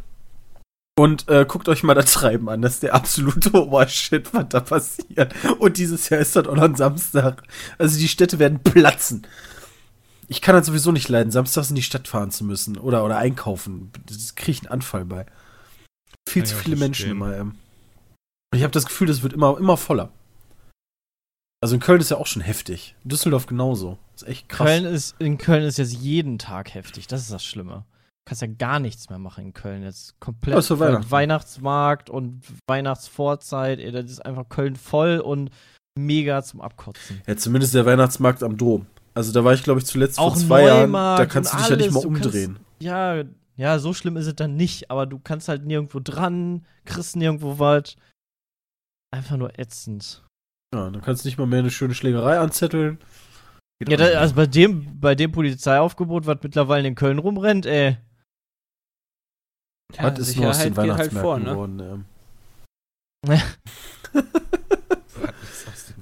und 0.98 1.28
äh, 1.28 1.46
guckt 1.46 1.68
euch 1.68 1.84
mal 1.84 1.94
das 1.94 2.12
Treiben 2.12 2.48
an. 2.48 2.60
Das 2.60 2.74
ist 2.74 2.82
der 2.82 2.94
absolute 2.94 3.52
Obershit, 3.54 4.34
was 4.34 4.48
da 4.48 4.60
passiert. 4.60 5.32
Und 5.58 5.78
dieses 5.78 6.08
Jahr 6.08 6.20
ist 6.20 6.34
das 6.34 6.46
auch 6.46 6.56
noch 6.56 6.64
ein 6.64 6.74
Samstag. 6.74 7.44
Also 7.78 7.98
die 7.98 8.08
Städte 8.08 8.38
werden 8.38 8.62
platzen. 8.62 9.26
Ich 10.26 10.42
kann 10.42 10.56
das 10.56 10.66
sowieso 10.66 10.90
nicht 10.90 11.08
leiden, 11.08 11.30
samstags 11.30 11.70
in 11.70 11.76
die 11.76 11.82
Stadt 11.82 12.08
fahren 12.08 12.30
zu 12.30 12.44
müssen 12.44 12.76
oder, 12.76 13.04
oder 13.04 13.16
einkaufen. 13.16 13.92
Das 14.06 14.34
kriege 14.34 14.50
ich 14.50 14.60
einen 14.62 14.72
Anfall 14.72 15.04
bei. 15.04 15.24
Viel 16.28 16.42
Kann 16.42 16.50
zu 16.50 16.56
viele 16.56 16.76
Menschen 16.76 17.12
immer. 17.12 17.34
Ähm. 17.34 17.54
Und 18.52 18.58
ich 18.58 18.62
habe 18.62 18.72
das 18.72 18.84
Gefühl, 18.84 19.06
das 19.06 19.22
wird 19.22 19.32
immer, 19.32 19.56
immer 19.56 19.76
voller. 19.76 20.10
Also 21.60 21.74
in 21.74 21.80
Köln 21.80 22.00
ist 22.00 22.10
ja 22.10 22.18
auch 22.18 22.26
schon 22.26 22.42
heftig. 22.42 22.96
Düsseldorf 23.04 23.46
genauso. 23.46 23.98
Das 24.12 24.22
ist 24.22 24.28
echt 24.28 24.48
krass. 24.48 24.66
Köln 24.66 24.84
ist, 24.84 25.14
in 25.18 25.38
Köln 25.38 25.62
ist 25.62 25.78
jetzt 25.78 25.92
jeden 25.94 26.38
Tag 26.38 26.74
heftig. 26.74 27.06
Das 27.06 27.22
ist 27.22 27.32
das 27.32 27.44
Schlimme. 27.44 27.84
Kannst 28.28 28.42
ja 28.42 28.48
gar 28.48 28.78
nichts 28.78 29.08
mehr 29.08 29.18
machen 29.18 29.46
in 29.46 29.52
Köln. 29.54 29.82
Jetzt 29.82 30.20
komplett 30.20 30.68
ja 30.68 30.78
Weihnachten. 30.78 31.10
Weihnachtsmarkt 31.10 32.10
und 32.10 32.42
Weihnachtsvorzeit. 32.68 33.78
Ey, 33.80 33.90
das 33.90 34.10
ist 34.10 34.24
einfach 34.24 34.48
Köln 34.48 34.76
voll 34.76 35.18
und 35.18 35.50
mega 35.98 36.42
zum 36.42 36.60
Abkotzen. 36.60 37.22
Ja, 37.26 37.36
zumindest 37.36 37.74
der 37.74 37.86
Weihnachtsmarkt 37.86 38.42
am 38.42 38.56
Dom. 38.56 38.86
Also 39.14 39.32
da 39.32 39.42
war 39.44 39.54
ich, 39.54 39.62
glaube 39.62 39.80
ich, 39.80 39.86
zuletzt 39.86 40.18
Auch 40.18 40.34
vor 40.34 40.46
zwei 40.46 40.64
Jahren. 40.66 40.92
Da 40.92 41.26
kannst 41.26 41.52
du 41.52 41.56
dich 41.56 41.68
ja 41.68 41.76
nicht 41.76 41.90
mal 41.90 42.00
alles, 42.00 42.02
du 42.02 42.10
kannst- 42.10 42.26
umdrehen. 42.26 42.58
Ja, 42.80 43.24
ja, 43.56 43.78
so 43.80 43.92
schlimm 43.92 44.16
ist 44.16 44.26
es 44.26 44.36
dann 44.36 44.54
nicht, 44.54 44.90
aber 44.90 45.06
du 45.06 45.18
kannst 45.18 45.48
halt 45.48 45.66
nirgendwo 45.66 45.98
dran, 45.98 46.64
kriegst 46.84 47.16
nirgendwo 47.16 47.58
was. 47.58 47.96
Einfach 49.10 49.36
nur 49.36 49.58
ätzend. 49.58 50.22
Ja, 50.74 50.90
dann 50.90 51.00
kannst 51.00 51.24
du 51.24 51.28
nicht 51.28 51.38
mal 51.38 51.46
mehr 51.46 51.60
eine 51.60 51.70
schöne 51.70 51.94
Schlägerei 51.94 52.38
anzetteln. 52.38 52.98
Geht 53.80 53.88
Ja, 53.88 53.96
da, 53.96 54.18
also 54.18 54.34
bei 54.34 54.46
dem, 54.46 55.00
bei 55.00 55.14
dem 55.14 55.32
Polizeiaufgebot, 55.32 56.26
was 56.26 56.38
mittlerweile 56.42 56.86
in 56.86 56.94
Köln 56.94 57.18
rumrennt, 57.18 57.64
ey. 57.64 57.96
Ja, 59.96 60.12
Was 60.12 60.18
ist 60.18 60.36
nur 60.36 60.50
aus 60.50 60.58
den 60.58 60.74
geht 60.74 60.78
halt 60.78 60.88
Weihnachtsmärkten 60.90 61.20
vor, 61.20 61.38
ne? 61.38 61.50
geworden? 61.50 62.04
Ähm. 63.26 63.42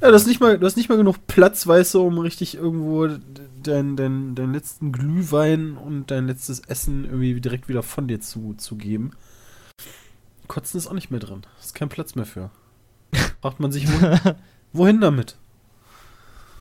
Ja, 0.01 0.09
du 0.09 0.15
hast, 0.15 0.27
nicht 0.27 0.41
mal, 0.41 0.59
du 0.59 0.67
hast 0.67 0.77
nicht 0.77 0.91
mal 0.91 0.99
genug 0.99 1.27
Platz, 1.27 1.67
weißt 1.67 1.95
du, 1.95 2.07
um 2.07 2.19
richtig 2.19 2.55
irgendwo 2.55 3.09
deinen 3.63 3.97
dein, 3.97 4.35
dein 4.35 4.53
letzten 4.53 4.93
Glühwein 4.93 5.77
und 5.77 6.11
dein 6.11 6.27
letztes 6.27 6.61
Essen 6.61 7.05
irgendwie 7.05 7.41
direkt 7.41 7.69
wieder 7.69 7.83
von 7.83 8.07
dir 8.07 8.21
zu, 8.21 8.55
zu 8.55 8.77
geben. 8.77 9.13
Kotzen 10.49 10.79
ist 10.79 10.87
auch 10.87 10.93
nicht 10.93 11.11
mehr 11.11 11.21
drin. 11.21 11.43
Ist 11.61 11.75
kein 11.75 11.89
Platz 11.89 12.15
mehr 12.15 12.27
für. 12.27 12.51
Fragt 13.41 13.59
man 13.59 13.73
sich, 13.73 13.91
wohin, 13.91 14.21
wohin 14.73 15.01
damit? 15.01 15.37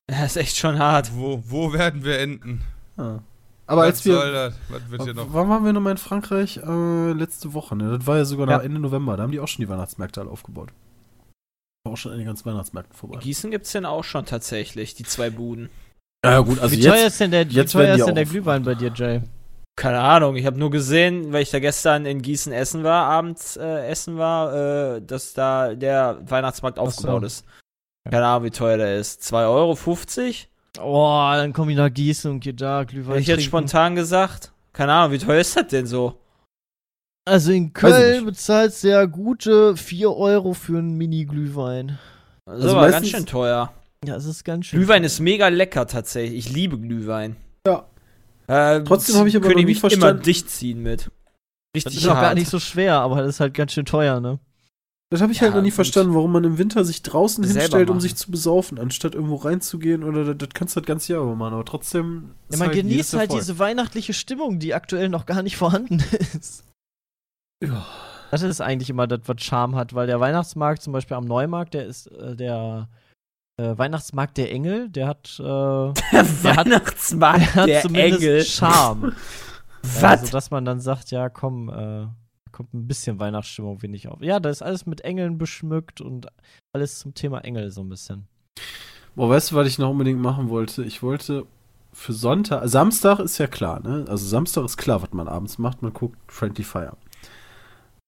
Ja, 0.10 0.24
ist 0.24 0.38
echt 0.38 0.58
schon 0.58 0.80
hart. 0.80 1.12
Wo, 1.14 1.44
wo 1.46 1.74
werden 1.74 2.04
wir 2.04 2.20
enden? 2.20 2.62
Ja. 2.98 3.22
Aber 3.68 3.82
Was 3.82 3.88
als 3.88 4.06
wir. 4.06 4.14
soll 4.14 4.32
das? 4.34 4.56
Was 4.70 4.90
wird 4.92 5.04
hier 5.04 5.14
noch? 5.16 5.28
Wann 5.34 5.50
waren 5.50 5.66
wir 5.66 5.74
nochmal 5.74 5.92
in 5.92 5.98
Frankreich? 5.98 6.58
Äh, 6.58 7.12
letzte 7.14 7.54
Woche, 7.54 7.76
ne? 7.76 7.98
Das 7.98 8.06
war 8.08 8.18
ja 8.18 8.26
sogar 8.26 8.48
Ja. 8.50 8.60
Ende 8.60 8.80
November. 8.80 9.18
Da 9.18 9.24
haben 9.24 9.32
die 9.32 9.40
auch 9.40 9.48
schon 9.48 9.64
die 9.64 9.70
Weihnachtsmärkte 9.70 10.22
alle 10.22 10.30
aufgebaut. 10.30 10.70
War 11.86 11.94
auch 11.94 11.98
schon 11.98 12.12
an 12.12 12.18
den 12.20 12.28
ganzen 12.28 12.46
Weihnachtsmärkten 12.46 12.96
vorbei. 12.96 13.16
In 13.16 13.22
Gießen 13.22 13.52
gibt's 13.52 13.72
denn 13.72 13.86
auch 13.86 14.04
schon 14.04 14.26
tatsächlich, 14.26 14.94
die 14.96 15.04
zwei 15.04 15.30
Buden. 15.30 15.70
Ja, 16.24 16.40
gut, 16.40 16.60
also 16.60 16.76
wie 16.76 16.82
teuer 16.82 16.96
jetzt. 16.96 17.06
ist 17.14 17.20
denn 17.22 17.32
der, 17.32 17.44
jetzt 17.44 17.72
teuer 17.74 17.96
ist 17.96 18.06
denn 18.06 18.16
der 18.16 18.26
Glühwein 18.26 18.64
bei 18.64 18.76
dir, 18.76 18.92
Jay? 18.94 19.22
Keine 19.78 20.00
Ahnung, 20.00 20.36
ich 20.38 20.46
habe 20.46 20.58
nur 20.58 20.72
gesehen, 20.72 21.34
weil 21.34 21.42
ich 21.44 21.52
da 21.52 21.60
gestern 21.60 22.06
in 22.06 22.22
Gießen 22.22 22.54
essen 22.54 22.84
war, 22.84 23.06
abends 23.08 23.58
äh, 23.58 23.88
essen 23.88 24.18
war, 24.18 24.96
äh, 24.96 25.02
dass 25.02 25.34
da 25.34 25.76
der 25.76 26.20
Weihnachtsmarkt 26.28 26.80
Ach 26.80 26.84
so. 26.84 26.88
aufgebaut 26.88 27.24
ist. 27.26 27.46
Keine 28.10 28.26
Ahnung, 28.26 28.46
wie 28.46 28.52
teuer 28.52 28.78
der 28.78 28.98
ist. 28.98 29.22
2,50 29.24 29.48
Euro? 29.50 29.76
Oh, 30.82 31.32
dann 31.34 31.54
komm 31.54 31.70
ich 31.70 31.78
nach 31.78 31.90
Gießen 31.94 32.30
und 32.32 32.40
geh 32.40 32.54
da 32.54 32.84
Glühwein 32.84 33.14
Hätte 33.14 33.22
ich 33.22 33.28
jetzt 33.28 33.36
trinken. 33.38 33.50
spontan 33.50 33.96
gesagt. 33.96 34.52
Keine 34.74 34.94
Ahnung, 34.94 35.14
wie 35.14 35.18
teuer 35.24 35.40
ist 35.42 35.56
das 35.56 35.68
denn 35.68 35.86
so? 35.88 36.20
Also 37.28 37.52
in 37.52 37.74
Köln 37.74 38.18
nicht. 38.18 38.26
bezahlst 38.26 38.84
du 38.84 38.90
ja 38.90 39.06
gute 39.06 39.76
4 39.78 40.12
Euro 40.12 40.54
für 40.54 40.78
einen 40.78 40.96
Mini-Glühwein. 40.98 41.98
Das 42.46 42.56
Also 42.56 42.68
ist 42.68 42.74
aber 42.74 42.92
ganz 42.92 43.08
schön 43.10 43.26
teuer. 43.26 43.74
Ja, 44.06 44.16
es 44.16 44.26
ist 44.26 44.44
ganz 44.44 44.68
schön. 44.68 44.80
Glühwein 44.80 45.04
ist 45.04 45.20
mega 45.20 45.48
lecker 45.48 45.88
tatsächlich. 45.88 46.38
Ich 46.48 46.54
liebe 46.54 46.78
Glühwein. 46.78 47.36
Ja. 47.66 47.86
Äh, 48.48 48.84
Trotzdem 48.84 49.16
habe 49.16 49.28
ich 49.28 49.36
aber 49.36 49.44
könnte 49.48 49.56
noch 49.56 49.62
nie 49.62 49.66
mich 49.66 49.78
immer 49.82 49.90
verstanden- 49.90 50.22
dicht 50.24 50.50
ziehen 50.52 50.84
mit. 50.84 51.10
Das 51.74 51.86
Richtig 51.86 51.98
ist 52.04 52.08
auch 52.08 52.14
gar 52.14 52.26
hart. 52.28 52.36
nicht 52.38 52.50
so 52.50 52.60
schwer, 52.60 52.96
aber 53.00 53.18
das 53.22 53.30
ist 53.36 53.40
halt 53.40 53.56
ganz 53.56 53.74
schön 53.74 53.86
teuer, 53.86 54.20
ne? 54.20 54.38
Das 55.12 55.22
habe 55.22 55.32
ich 55.32 55.38
Ja, 55.38 55.44
halt 55.44 55.56
noch 55.56 55.62
nie 55.62 55.72
verstanden, 55.72 56.16
warum 56.16 56.32
man 56.32 56.44
im 56.44 56.58
Winter 56.58 56.84
sich 56.84 57.04
draußen 57.04 57.44
hinstellt, 57.44 57.90
um 57.92 58.02
sich 58.02 58.16
zu 58.16 58.32
besaufen, 58.32 58.80
anstatt 58.80 59.14
irgendwo 59.14 59.36
reinzugehen. 59.36 60.04
Oder 60.04 60.26
das, 60.34 60.38
das 60.40 60.50
kannst 60.54 60.76
du 60.76 60.80
das 60.82 60.88
ganze 60.88 61.14
Jahr 61.14 61.22
über 61.22 61.36
machen. 61.36 61.54
Aber 61.54 61.64
trotzdem. 61.66 62.32
Ja, 62.52 62.58
man 62.58 62.72
jedes 62.74 62.82
genießt 62.90 63.14
halt 63.14 63.34
diese 63.34 63.60
weihnachtliche 63.60 64.14
Stimmung, 64.14 64.58
die 64.60 64.74
aktuell 64.74 65.10
noch 65.10 65.26
gar 65.28 65.44
nicht 65.44 65.58
vorhanden 65.58 66.04
ist. 66.36 66.64
Ja. 67.64 67.86
Das 68.32 68.42
ist 68.42 68.60
eigentlich 68.62 68.90
immer 68.90 69.06
das, 69.08 69.22
was 69.26 69.42
Charme 69.42 69.76
hat, 69.76 69.94
weil 69.94 70.08
der 70.08 70.20
Weihnachtsmarkt, 70.20 70.82
zum 70.82 70.92
Beispiel 70.92 71.16
am 71.16 71.26
Neumarkt, 71.26 71.76
der 71.76 71.86
ist 71.86 72.08
äh, 72.08 72.36
der 72.36 72.90
äh, 73.58 73.78
Weihnachtsmarkt 73.78 74.36
der 74.38 74.52
Engel, 74.52 74.90
der 74.90 75.08
hat, 75.08 75.36
äh, 75.40 75.44
Der 75.44 75.94
hat- 76.14 76.44
Weihnachtsmarkt 76.44 77.40
der 77.42 77.54
hat 77.56 77.68
der 77.70 77.82
zumindest 77.84 78.24
Engel. 78.24 78.44
Charme. 78.44 79.14
Was? 79.84 80.04
Also, 80.22 80.32
dass 80.32 80.50
man 80.52 80.66
dann 80.66 80.80
sagt, 80.82 81.12
ja, 81.12 81.30
komm, 81.30 81.70
äh, 81.70 82.08
kommt 82.56 82.74
ein 82.74 82.88
bisschen 82.88 83.20
Weihnachtsstimmung, 83.20 83.78
ich 83.84 84.08
auf. 84.08 84.22
Ja, 84.22 84.40
da 84.40 84.50
ist 84.50 84.62
alles 84.62 84.86
mit 84.86 85.02
Engeln 85.02 85.38
beschmückt 85.38 86.00
und 86.00 86.28
alles 86.74 87.00
zum 87.00 87.14
Thema 87.14 87.40
Engel 87.40 87.70
so 87.70 87.82
ein 87.82 87.90
bisschen. 87.90 88.28
Boah, 89.14 89.30
weißt 89.30 89.52
du, 89.52 89.56
was 89.56 89.68
ich 89.68 89.78
noch 89.78 89.90
unbedingt 89.90 90.22
machen 90.22 90.50
wollte? 90.50 90.84
Ich 90.84 91.04
wollte 91.04 91.46
für 91.92 92.14
Sonntag. 92.14 92.68
Samstag 92.68 93.20
ist 93.20 93.38
ja 93.40 93.48
klar, 93.48 93.82
ne? 93.82 94.06
Also 94.08 94.26
Samstag 94.26 94.64
ist 94.64 94.78
klar, 94.78 95.02
was 95.02 95.12
man 95.12 95.28
abends 95.28 95.58
macht. 95.58 95.82
Man 95.82 95.92
guckt 95.92 96.18
Friendly 96.28 96.64
Fire. 96.64 96.96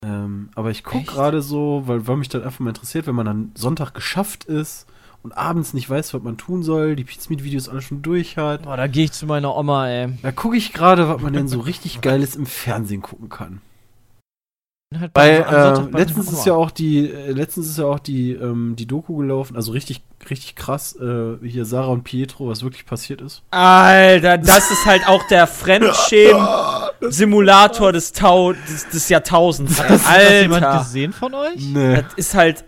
Ähm, 0.02 0.50
aber 0.56 0.72
ich 0.72 0.86
gucke 0.86 1.06
gerade 1.06 1.42
so, 1.42 1.84
weil, 1.86 2.08
weil 2.08 2.16
mich 2.16 2.30
das 2.30 2.44
einfach 2.44 2.60
mal 2.62 2.70
interessiert, 2.70 3.06
wenn 3.06 3.16
man 3.16 3.26
dann 3.26 3.52
Sonntag 3.56 3.94
geschafft 3.94 4.46
ist 4.46 4.88
und 5.24 5.34
abends 5.34 5.74
nicht 5.74 5.90
weiß, 5.90 6.14
was 6.14 6.22
man 6.22 6.38
tun 6.38 6.64
soll, 6.64 6.96
die 6.96 7.04
Pizmeet-Videos 7.04 7.68
alle 7.68 7.82
schon 7.82 8.02
durch 8.02 8.38
hat. 8.38 8.64
Boah, 8.64 8.78
da 8.78 8.88
gehe 8.88 9.06
ich 9.06 9.12
zu 9.12 9.26
meiner 9.26 9.56
Oma, 9.56 9.90
ey. 9.90 10.14
Da 10.22 10.32
gucke 10.32 10.56
ich 10.56 10.72
gerade, 10.72 11.10
was 11.10 11.22
man 11.22 11.34
denn 11.34 11.50
so 11.50 11.60
richtig 11.60 12.00
Geiles 12.00 12.36
im 12.38 12.46
Fernsehen 12.46 13.02
gucken 13.02 13.28
kann. 13.28 13.62
Halt 14.98 15.12
bei- 15.14 15.46
Weil 15.46 15.74
äh, 15.80 15.80
bei 15.92 16.00
letztens 16.00 16.32
ist 16.32 16.46
ja 16.46 16.54
auch 16.54 16.72
die, 16.72 17.12
äh, 17.12 17.32
letztens 17.32 17.68
ist 17.68 17.78
ja 17.78 17.84
auch 17.86 18.00
die, 18.00 18.32
ähm, 18.32 18.76
die 18.78 18.86
Doku 18.86 19.18
gelaufen, 19.18 19.58
also 19.58 19.74
richtig, 19.74 20.02
richtig 20.30 20.56
krass, 20.56 20.96
äh, 20.96 21.36
hier 21.46 21.66
Sarah 21.66 21.90
und 21.90 22.04
Pietro, 22.06 22.48
was 22.48 22.64
wirklich 22.64 22.86
passiert 22.86 23.20
ist. 23.22 23.44
Alter, 23.52 24.38
das 24.38 24.72
ist 24.72 24.86
halt 24.86 25.06
auch 25.06 25.28
der 25.28 25.46
Fremdschämen-Simulator 27.02 27.92
des, 27.92 28.14
Tau 28.14 28.54
des, 28.54 28.88
des 28.90 29.10
Jahrtausends. 29.10 29.78
Hat 29.80 29.90
das, 29.90 30.08
hat 30.10 30.22
das 30.22 30.32
jemand 30.42 30.64
Alter, 30.66 30.80
gesehen 30.80 31.12
von 31.14 31.34
euch? 31.34 31.58
Nee. 31.58 31.96
das 32.04 32.14
ist 32.16 32.34
halt. 32.34 32.64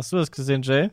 Hast 0.00 0.12
du 0.12 0.16
das 0.16 0.30
gesehen, 0.32 0.62
Jay? 0.62 0.90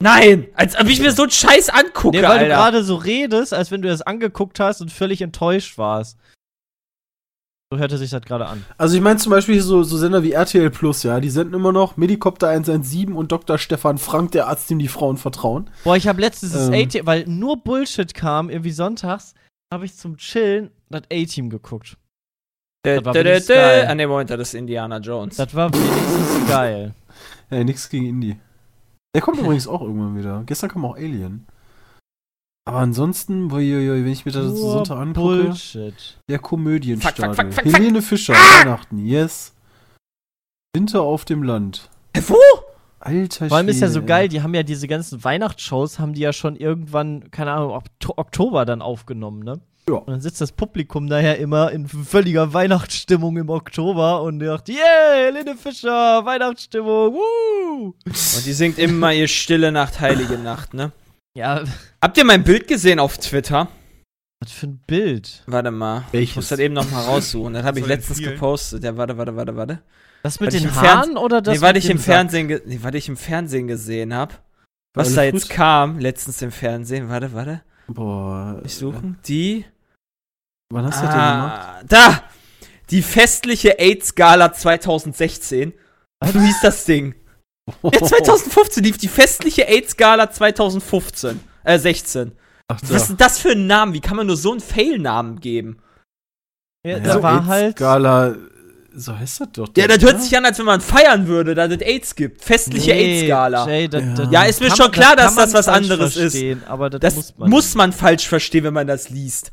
Nein! 0.00 0.46
Als 0.54 0.78
ob 0.78 0.86
ich 0.88 1.00
mir 1.00 1.10
so 1.12 1.22
einen 1.22 1.30
Scheiß 1.32 1.68
angucke, 1.70 2.16
Nee, 2.16 2.22
weil 2.22 2.38
du 2.38 2.44
Alter. 2.44 2.54
gerade 2.54 2.84
so 2.84 2.94
redest, 2.96 3.52
als 3.52 3.70
wenn 3.70 3.82
du 3.82 3.88
das 3.88 4.00
angeguckt 4.02 4.58
hast 4.60 4.80
und 4.80 4.92
völlig 4.92 5.20
enttäuscht 5.22 5.76
warst. 5.78 6.16
So 7.70 7.78
hörte 7.78 7.98
sich 7.98 8.08
das 8.08 8.22
gerade 8.22 8.46
an. 8.46 8.64
Also 8.78 8.96
ich 8.96 9.02
meine 9.02 9.18
zum 9.18 9.28
Beispiel 9.30 9.60
so, 9.60 9.82
so 9.82 9.98
Sender 9.98 10.22
wie 10.22 10.32
RTL 10.32 10.70
Plus, 10.70 11.02
ja, 11.02 11.20
die 11.20 11.28
senden 11.28 11.54
immer 11.54 11.70
noch 11.70 11.98
Medikopter 11.98 12.48
117 12.48 13.12
und 13.12 13.30
Dr. 13.30 13.58
Stefan 13.58 13.98
Frank, 13.98 14.32
der 14.32 14.48
Arzt, 14.48 14.70
dem 14.70 14.78
die 14.78 14.88
Frauen 14.88 15.18
vertrauen. 15.18 15.68
Boah, 15.84 15.94
ich 15.94 16.08
habe 16.08 16.18
letztens 16.18 16.52
das 16.52 16.68
Ähm. 16.68 16.74
A-Team, 16.74 17.06
weil 17.06 17.26
nur 17.26 17.58
Bullshit 17.62 18.14
kam, 18.14 18.48
irgendwie 18.48 18.70
sonntags, 18.70 19.34
habe 19.70 19.84
ich 19.84 19.94
zum 19.94 20.16
Chillen 20.16 20.70
das 20.88 21.02
A-Team 21.12 21.50
geguckt. 21.50 21.98
Dä, 22.86 23.00
Das 23.00 23.46
dä. 23.46 23.82
Ah, 23.86 23.94
ne, 23.94 24.06
Moment, 24.06 24.30
das 24.30 24.40
ist 24.40 24.54
Indiana 24.54 24.96
Jones. 24.98 25.36
Das 25.36 25.54
war 25.54 25.70
wenigstens 25.70 26.48
geil. 26.48 26.94
Ja, 27.50 27.64
nix 27.64 27.90
gegen 27.90 28.06
Indie. 28.06 28.38
Der 29.14 29.20
kommt 29.20 29.40
übrigens 29.40 29.68
auch 29.68 29.82
irgendwann 29.82 30.16
wieder. 30.16 30.42
Gestern 30.46 30.70
kam 30.70 30.86
auch 30.86 30.96
Alien. 30.96 31.46
Aber 32.68 32.80
ansonsten, 32.80 33.50
uiuiui, 33.50 34.04
wenn 34.04 34.12
ich 34.12 34.26
mir 34.26 34.32
das 34.32 34.44
so 34.44 34.50
Nur 34.50 34.72
Sonntag 34.72 34.98
angucke, 34.98 35.44
Bullshit. 35.44 36.18
der 36.28 36.38
Komödienstadel. 36.38 37.34
Fuck, 37.34 37.34
fuck, 37.34 37.54
fuck, 37.54 37.64
fuck, 37.64 37.74
Helene 37.74 38.02
Fischer, 38.02 38.34
Weihnachten, 38.34 38.98
yes. 39.06 39.54
Winter 40.74 41.00
auf 41.00 41.24
dem 41.24 41.42
Land. 41.42 41.88
Wo? 42.26 42.36
Alter 43.00 43.48
Vor 43.48 43.56
allem 43.56 43.68
ist 43.68 43.80
ja 43.80 43.88
so 43.88 44.02
geil, 44.02 44.28
die 44.28 44.42
haben 44.42 44.52
ja 44.52 44.62
diese 44.62 44.86
ganzen 44.86 45.24
Weihnachtsshows, 45.24 45.98
haben 45.98 46.12
die 46.12 46.20
ja 46.20 46.34
schon 46.34 46.56
irgendwann, 46.56 47.30
keine 47.30 47.52
Ahnung, 47.52 47.70
Okto 47.70 48.12
Oktober 48.18 48.66
dann 48.66 48.82
aufgenommen, 48.82 49.42
ne? 49.44 49.60
Ja. 49.88 49.94
Und 49.94 50.08
dann 50.08 50.20
sitzt 50.20 50.42
das 50.42 50.52
Publikum 50.52 51.08
daher 51.08 51.38
immer 51.38 51.72
in 51.72 51.88
völliger 51.88 52.52
Weihnachtsstimmung 52.52 53.38
im 53.38 53.48
Oktober 53.48 54.20
und 54.20 54.40
sagt, 54.40 54.68
yeah, 54.68 55.14
Helene 55.14 55.56
Fischer, 55.56 56.22
Weihnachtsstimmung, 56.22 57.14
woo! 57.14 57.94
Und 58.04 58.44
die 58.44 58.52
singt 58.52 58.78
immer 58.78 59.14
ihr 59.14 59.26
Stille 59.26 59.72
Nacht, 59.72 60.00
Heilige 60.00 60.36
Nacht, 60.36 60.74
ne? 60.74 60.92
Ja, 61.34 61.62
Habt 62.02 62.16
ihr 62.16 62.24
mein 62.24 62.44
Bild 62.44 62.68
gesehen 62.68 62.98
auf 63.00 63.18
Twitter? 63.18 63.68
was 64.40 64.52
für 64.52 64.66
ein 64.68 64.78
Bild. 64.86 65.42
Warte 65.46 65.72
mal. 65.72 66.04
Ich 66.08 66.12
Welches? 66.12 66.36
muss 66.36 66.48
das 66.48 66.60
eben 66.60 66.74
noch 66.74 66.88
mal 66.92 67.02
raussuchen. 67.02 67.54
Das 67.54 67.64
habe 67.64 67.80
ich 67.80 67.84
den 67.84 67.88
letztens 67.88 68.18
vielen? 68.18 68.34
gepostet. 68.34 68.84
Ja, 68.84 68.96
warte, 68.96 69.18
warte, 69.18 69.34
warte, 69.34 69.56
warte. 69.56 69.82
Das 70.22 70.38
mit 70.38 70.48
Was 70.48 70.54
ich 70.54 70.62
den 70.62 70.70
im 70.70 70.76
Haaren 70.76 71.16
oder 71.16 71.42
das 71.42 71.56
nee, 71.56 71.60
weil 71.60 71.72
mit 71.72 71.82
ich 71.82 71.90
im? 71.90 71.98
Fernsehen, 71.98 72.46
nee, 72.66 72.78
weil 72.82 72.94
ich 72.94 73.08
im 73.08 73.16
Fernsehen 73.16 73.66
gesehen 73.66 74.14
habe. 74.14 74.34
Was 74.94 75.14
da 75.14 75.24
jetzt 75.24 75.50
kam, 75.50 75.98
letztens 75.98 76.40
im 76.40 76.52
Fernsehen. 76.52 77.08
Warte, 77.08 77.32
warte. 77.32 77.62
Boah. 77.88 78.60
Ich 78.64 78.74
suchen. 78.74 79.18
Die. 79.26 79.64
Wann 80.70 80.84
hast 80.86 81.00
du 81.00 81.06
das 81.06 81.14
denn 81.14 81.20
gemacht? 81.20 81.60
Ah, 81.60 81.82
da! 81.88 82.22
Die 82.90 83.02
festliche 83.02 83.78
AIDS-Gala 83.80 84.52
2016. 84.52 85.72
So 86.32 86.40
hieß 86.40 86.60
das 86.62 86.84
Ding. 86.84 87.16
Ja, 87.82 87.90
2015 88.06 88.84
lief 88.84 88.98
die 88.98 89.08
festliche 89.08 89.66
AIDS-Gala 89.66 90.30
2015. 90.30 91.40
Äh, 91.68 91.78
16. 91.78 92.32
Ach, 92.68 92.80
Was 92.82 92.90
ist 92.90 93.08
denn 93.10 93.16
das 93.18 93.38
für 93.38 93.50
ein 93.52 93.66
Name? 93.66 93.92
Wie 93.94 94.00
kann 94.00 94.16
man 94.16 94.26
nur 94.26 94.36
so 94.36 94.50
einen 94.52 94.60
Fail-Namen 94.60 95.40
geben? 95.40 95.78
Ja, 96.86 96.96
Ja, 96.96 97.00
da 97.00 97.22
war 97.22 97.46
halt. 97.46 97.76
Gala, 97.76 98.36
so 98.94 99.16
heißt 99.16 99.40
das 99.40 99.48
doch. 99.52 99.68
Ja, 99.76 99.86
das 99.86 99.98
oder? 99.98 100.12
hört 100.12 100.22
sich 100.22 100.36
an, 100.36 100.44
als 100.44 100.58
wenn 100.58 100.66
man 100.66 100.80
feiern 100.80 101.26
würde, 101.26 101.54
da 101.54 101.66
es 101.66 101.80
AIDS 101.80 102.14
gibt. 102.14 102.42
Festliche 102.42 102.92
Nee, 102.92 103.20
AIDS-Gala. 103.20 103.68
Ja. 103.68 104.30
Ja, 104.30 104.42
ist 104.44 104.60
mir 104.60 104.68
kann 104.68 104.76
schon 104.76 104.90
klar, 104.92 105.14
dass 105.16 105.34
das 105.34 105.52
was 105.54 105.68
anderes 105.68 106.16
ist. 106.16 106.36
Aber 106.68 106.90
das, 106.90 107.00
Das 107.00 107.14
muss 107.16 107.38
man. 107.38 107.50
muss 107.50 107.74
man 107.74 107.92
falsch 107.92 108.26
verstehen, 108.28 108.64
wenn 108.64 108.74
man 108.74 108.86
das 108.86 109.10
liest. 109.10 109.52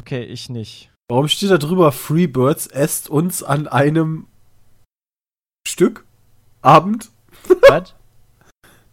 Okay, 0.00 0.22
ich 0.24 0.48
nicht. 0.48 0.90
Warum 1.08 1.26
steht 1.28 1.50
da 1.50 1.58
drüber, 1.58 1.90
Freebirds 1.92 2.66
esst 2.66 3.08
uns 3.08 3.42
an 3.42 3.66
einem 3.66 4.26
Stück? 5.66 6.04
Abend? 6.60 7.10
Was? 7.68 7.94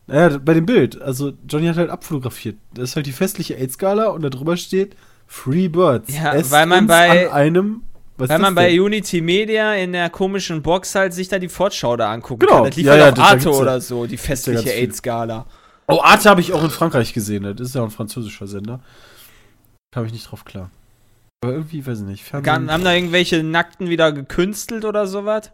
Naja, 0.08 0.38
bei 0.38 0.54
dem 0.54 0.66
Bild. 0.66 1.02
Also, 1.02 1.34
Johnny 1.48 1.68
hat 1.68 1.78
halt 1.78 1.90
abfotografiert. 1.90 2.58
Das 2.74 2.90
ist 2.92 2.96
halt 2.96 3.06
die 3.08 3.12
festliche 3.12 3.56
AIDS-Skala 3.58 4.08
und 4.08 4.22
da 4.22 4.30
drüber 4.30 4.56
steht 4.58 4.96
Free 5.28 5.68
Birds. 5.68 6.14
Ja, 6.16 6.34
esst 6.34 6.52
weil 6.52 6.66
man 6.68 6.86
bei- 6.88 7.32
einem. 7.34 7.82
Was 8.18 8.30
Weil 8.30 8.40
man 8.40 8.56
bei? 8.56 8.80
Unity 8.80 9.20
Media 9.20 9.74
in 9.74 9.92
der 9.92 10.10
komischen 10.10 10.62
Box 10.62 10.96
halt 10.96 11.14
sich 11.14 11.28
da 11.28 11.38
die 11.38 11.50
Fortschau 11.50 11.98
da 11.98 12.14
angucken 12.14 12.40
Genau, 12.42 12.62
kann. 12.62 12.66
Das 12.66 12.76
lief 12.78 12.86
ja, 12.86 12.94
halt 12.94 13.18
ja, 13.18 13.24
auf 13.24 13.30
Arte 13.30 13.50
oder 13.52 13.82
so, 13.82 14.06
die 14.06 14.16
festliche. 14.16 14.70
AIDS-Skala. 14.72 15.46
Oh, 15.88 16.00
Arte 16.02 16.30
habe 16.30 16.40
ich 16.40 16.54
auch 16.54 16.64
in 16.64 16.70
Frankreich 16.70 17.14
gesehen. 17.14 17.44
Das 17.44 17.68
ist 17.68 17.76
ja 17.76 17.82
auch 17.82 17.86
ein 17.86 17.92
französischer 17.92 18.48
Sender. 18.48 18.80
Kam 19.92 20.06
ich 20.06 20.14
nicht 20.14 20.32
drauf 20.32 20.46
klar. 20.46 20.70
Aber 21.44 21.54
irgendwie, 21.54 21.86
weiß 21.86 22.00
ich 22.00 22.06
nicht. 22.06 22.32
Gan- 22.44 22.72
Haben 22.72 22.84
da 22.86 22.94
irgendwelche 22.94 23.44
Nackten 23.44 23.90
wieder 23.90 24.12
gekünstelt 24.14 24.86
oder 24.86 25.08
sowas? 25.08 25.52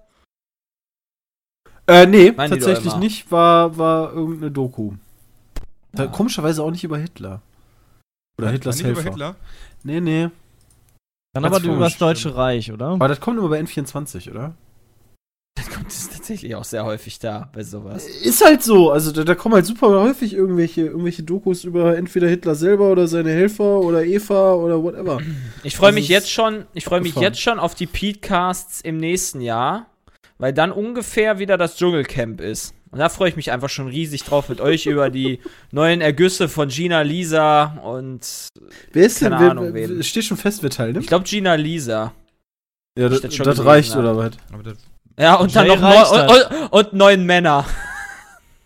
Äh, 1.92 2.06
nee, 2.08 2.32
Meinen 2.32 2.50
tatsächlich 2.52 2.96
nicht. 2.96 3.32
War, 3.32 3.78
war 3.78 4.14
irgendeine 4.14 4.52
Doku. 4.52 4.94
Da, 5.92 6.04
Ah. 6.04 6.08
komischerweise 6.08 6.64
auch 6.64 6.72
nicht 6.72 6.84
über 6.86 6.98
Hitler. 6.98 7.42
Oder 8.38 8.50
Hitlers 8.50 8.78
Nicht 8.78 8.86
über 8.86 8.96
Helfer. 8.96 9.10
Hitler? 9.12 9.36
Nee, 9.84 10.00
nee. 10.00 10.30
Dann 11.34 11.46
aber 11.46 11.62
über 11.62 11.80
das. 11.80 11.98
Deutsche 11.98 12.36
Reich, 12.36 12.72
oder? 12.72 12.88
Aber 12.88 13.08
das 13.08 13.20
kommt 13.20 13.38
immer 13.40 13.50
bei 13.50 13.60
N24, 13.60 14.30
oder? 14.32 14.54
Das 15.56 15.70
kommt 15.70 15.88
ist 15.88 16.14
tatsächlich 16.14 16.56
auch 16.56 16.64
sehr 16.64 16.86
häufig 16.86 17.20
da 17.20 17.50
bei 17.54 17.64
sowas. 17.64 18.06
Ist 18.08 18.44
halt 18.44 18.64
so. 18.64 18.90
Also 18.90 19.12
da, 19.12 19.26
da 19.26 19.36
kommen 19.36 19.56
halt 19.56 19.66
super 19.66 19.90
häufig 20.02 20.34
irgendwelche, 20.34 20.82
irgendwelche 20.86 21.24
Dokus 21.24 21.66
über 21.66 21.98
entweder 21.98 22.28
Hitler 22.30 22.56
selber 22.56 22.90
oder 22.90 23.08
seine 23.08 23.32
Helfer 23.32 23.80
oder 23.80 24.04
Eva 24.06 24.54
oder 24.54 24.82
whatever. 24.82 25.20
Ich 25.64 25.76
freue 25.76 25.92
mich 25.92 26.06
ist 26.06 26.10
jetzt 26.10 26.32
schon, 26.32 26.66
ich 26.74 26.86
freue 26.86 27.02
mich 27.02 27.16
jetzt 27.16 27.42
schon 27.42 27.60
auf 27.60 27.76
die 27.76 27.86
Petecasts 27.86 28.80
im 28.82 28.98
nächsten 28.98 29.42
Jahr, 29.42 29.88
weil 30.42 30.54
dann 30.54 30.72
ungefähr 30.72 31.38
wieder 31.38 31.56
das 31.56 31.78
Dschungelcamp 31.78 32.42
ist. 32.42 32.74
Und 32.90 32.98
da 32.98 33.10
freue 33.10 33.30
ich 33.30 33.36
mich 33.36 33.52
einfach 33.52 33.70
schon 33.70 33.88
riesig 33.88 34.24
drauf, 34.24 34.50
mit 34.50 34.60
euch 34.60 34.88
über 34.88 35.12
die 35.12 35.40
neuen 35.72 36.02
Ergüsse 36.02 36.50
von 36.50 36.68
Gina 36.70 37.02
Lisa 37.02 37.78
und 37.84 38.48
Wer 38.92 39.06
ist 39.06 39.22
denn? 39.22 39.30
Keine 39.30 39.44
Wer, 39.44 39.52
Ahnung, 39.52 39.74
wer, 39.74 39.88
wen. 39.88 40.04
steht 40.04 40.26
schon 40.26 40.38
fest, 40.38 40.64
wer 40.64 40.72
teilnimmt? 40.72 41.04
ich 41.04 41.08
glaube 41.08 41.26
Gina 41.26 41.54
Lisa. 41.54 42.12
Ja, 42.98 43.08
das, 43.08 43.22
das 43.22 43.36
schon 43.36 43.46
das 43.46 43.58
gelesen 43.58 43.70
reicht, 43.70 43.96
oder 43.96 44.18
was? 44.18 44.32
Ja, 45.20 45.36
und 45.36 45.56
dann 45.56 45.68
noch 45.68 45.80
neun, 45.80 46.06
und, 46.06 46.30
und, 46.32 46.72
und 46.72 46.94
neun 46.94 47.24
Männer. 47.24 47.66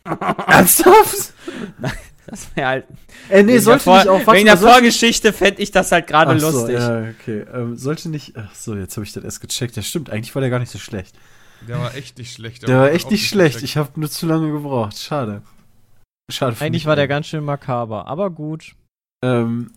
Ernsthaft? 0.48 1.34
Das 2.28 2.56
wäre 2.56 2.68
halt. 2.68 2.86
Äh, 3.30 3.44
nee, 3.44 3.54
wegen 3.54 3.62
sollte 3.62 3.84
der, 3.84 3.96
nicht 3.98 4.08
auch. 4.08 4.34
Wegen 4.34 4.46
der 4.46 4.58
Vorgeschichte 4.58 5.34
fände 5.34 5.62
ich 5.62 5.72
das 5.72 5.92
halt 5.92 6.08
gerade 6.08 6.32
Ach 6.32 6.40
so, 6.40 6.52
lustig. 6.52 6.80
ja, 6.80 7.10
okay. 7.20 7.46
Ähm, 7.54 7.76
sollte 7.76 8.10
nicht. 8.10 8.34
Ach 8.38 8.56
so, 8.56 8.76
jetzt 8.76 8.96
habe 8.96 9.06
ich 9.06 9.12
das 9.12 9.26
erst 9.26 9.42
gecheckt. 9.42 9.76
Ja, 9.76 9.84
stimmt. 9.84 10.10
Eigentlich 10.10 10.34
war 10.34 10.40
der 10.40 10.50
gar 10.50 10.60
nicht 10.60 10.72
so 10.72 10.80
schlecht. 10.80 11.16
Der 11.68 11.80
war 11.80 11.96
echt 11.96 12.18
nicht 12.18 12.34
schlecht. 12.34 12.68
Der 12.68 12.80
war 12.80 12.92
echt 12.92 13.10
nicht 13.12 13.28
schlecht. 13.28 13.60
schlecht. 13.60 13.64
Ich 13.66 13.78
habe 13.78 14.00
nur 14.00 14.10
zu 14.10 14.26
lange 14.28 14.52
gebraucht. 14.52 14.98
Schade. 14.98 15.42
Schade. 16.32 16.56
Eigentlich 16.60 16.86
war 16.86 16.96
der 16.96 17.06
auch. 17.06 17.10
ganz 17.10 17.28
schön 17.28 17.44
makaber, 17.44 18.08
aber 18.08 18.30
gut. 18.32 18.76
Ähm, 19.24 19.72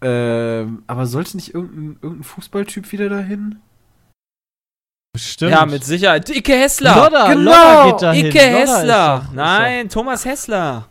ähm, 0.00 0.82
aber 0.86 1.06
sollte 1.06 1.36
nicht 1.36 1.54
irgendein, 1.54 1.98
irgendein 2.02 2.24
Fußballtyp 2.24 2.92
wieder 2.92 3.08
dahin? 3.08 3.60
Bestimmt. 5.12 5.50
Ja, 5.50 5.66
mit 5.66 5.84
Sicherheit. 5.84 6.28
Icke 6.30 6.52
Hessler. 6.52 6.94
Lodder, 6.94 7.28
Genau, 7.34 7.50
Lodder 7.50 7.84
geht 7.92 8.02
dahin. 8.02 8.26
Icke 8.26 8.38
Lodder 8.38 8.58
Hessler. 8.58 9.22
doch- 9.26 9.32
Nein, 9.34 9.88
Thomas 9.88 10.24
Hessler. 10.24 10.88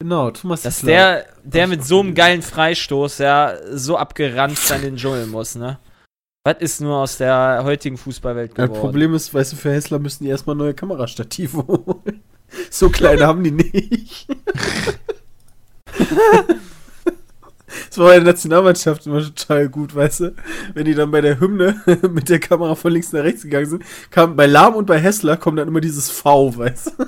Genau, 0.00 0.30
Thomas 0.32 0.62
Dass 0.62 0.78
Hessler. 0.78 0.88
der, 0.88 1.26
der 1.44 1.66
mit 1.68 1.84
so 1.84 2.00
einem 2.00 2.14
geilen 2.14 2.42
Freistoß 2.42 3.18
ja 3.18 3.54
so 3.70 3.96
abgeranzt 3.96 4.70
an 4.72 4.82
den 4.82 4.96
Dschungel 4.96 5.26
muss, 5.26 5.54
ne? 5.54 5.78
Was 6.46 6.58
ist 6.58 6.80
nur 6.82 6.98
aus 6.98 7.16
der 7.16 7.62
heutigen 7.64 7.96
Fußballwelt 7.96 8.54
geworden? 8.54 8.78
Problem 8.78 9.14
ist, 9.14 9.32
weißt 9.32 9.52
du, 9.52 9.56
für 9.56 9.72
Hessler 9.72 9.98
müssen 9.98 10.24
die 10.24 10.30
erstmal 10.30 10.54
neue 10.54 10.74
Kamerastative 10.74 11.66
holen. 11.66 12.20
So 12.70 12.88
kleine 12.88 13.26
haben 13.26 13.42
die 13.42 13.50
nicht. 13.50 14.28
Das 17.88 17.98
war 17.98 18.06
bei 18.08 18.14
der 18.16 18.24
Nationalmannschaft 18.24 19.06
immer 19.06 19.20
total 19.20 19.68
gut, 19.68 19.94
weißt 19.94 20.20
du? 20.20 20.34
Wenn 20.74 20.84
die 20.84 20.94
dann 20.94 21.10
bei 21.10 21.20
der 21.20 21.40
Hymne 21.40 21.80
mit 22.10 22.28
der 22.28 22.38
Kamera 22.40 22.74
von 22.74 22.92
links 22.92 23.12
nach 23.12 23.22
rechts 23.22 23.42
gegangen 23.42 23.66
sind, 23.66 23.84
kam 24.10 24.36
bei 24.36 24.46
Lahm 24.46 24.74
und 24.74 24.86
bei 24.86 24.98
Hessler 24.98 25.36
kommt 25.36 25.58
dann 25.58 25.68
immer 25.68 25.80
dieses 25.80 26.10
V, 26.10 26.56
weißt 26.56 26.92
du? 26.98 27.04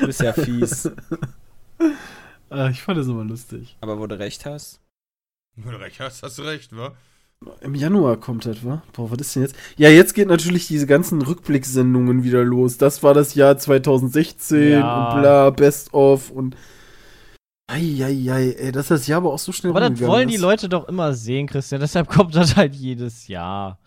du 0.00 0.06
bist 0.06 0.20
ja 0.20 0.32
fies. 0.32 0.90
Ah, 2.50 2.68
ich 2.68 2.82
fand 2.82 2.98
das 2.98 3.06
immer 3.06 3.24
lustig. 3.24 3.76
Aber 3.80 3.98
wo 3.98 4.06
du 4.06 4.18
recht 4.18 4.44
hast. 4.46 4.80
Wenn 5.64 5.72
du 5.72 5.80
recht 5.80 5.98
hast, 6.00 6.22
hast 6.22 6.38
du 6.38 6.42
recht, 6.42 6.76
wa? 6.76 6.92
Im 7.60 7.74
Januar 7.74 8.16
kommt 8.16 8.46
das, 8.46 8.64
wa? 8.64 8.82
Boah, 8.92 9.10
was 9.10 9.18
ist 9.18 9.36
denn 9.36 9.42
jetzt? 9.42 9.54
Ja, 9.76 9.88
jetzt 9.88 10.14
geht 10.14 10.28
natürlich 10.28 10.66
diese 10.66 10.86
ganzen 10.86 11.22
Rückblicksendungen 11.22 12.24
wieder 12.24 12.44
los. 12.44 12.78
Das 12.78 13.02
war 13.02 13.14
das 13.14 13.34
Jahr 13.34 13.56
2016 13.58 14.72
Ja. 14.72 15.14
und 15.14 15.20
bla, 15.20 15.50
Best 15.50 15.94
of 15.94 16.30
und. 16.30 16.56
Eieiei, 17.70 18.52
ey, 18.58 18.72
dass 18.72 18.88
das 18.88 19.06
Jahr 19.06 19.18
aber 19.18 19.32
auch 19.32 19.38
so 19.38 19.52
schnell 19.52 19.70
Aber 19.72 19.90
das 19.90 20.00
wollen 20.00 20.28
die 20.28 20.36
ist. 20.36 20.40
Leute 20.40 20.68
doch 20.70 20.88
immer 20.88 21.12
sehen, 21.12 21.46
Christian. 21.46 21.80
Deshalb 21.82 22.08
kommt 22.08 22.34
das 22.34 22.56
halt 22.56 22.74
jedes 22.74 23.28
Jahr. 23.28 23.78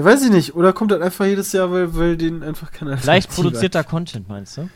Ja, 0.00 0.04
weiß 0.04 0.24
ich 0.24 0.30
nicht. 0.30 0.54
Oder 0.56 0.72
kommt 0.72 0.90
das 0.90 1.00
einfach 1.00 1.24
jedes 1.26 1.52
Jahr, 1.52 1.70
weil, 1.70 1.94
weil 1.96 2.16
denen 2.16 2.42
einfach 2.42 2.72
keiner. 2.72 2.98
Vielleicht 2.98 3.30
produzierter 3.30 3.84
Content, 3.84 4.28
meinst 4.28 4.56
du? 4.56 4.68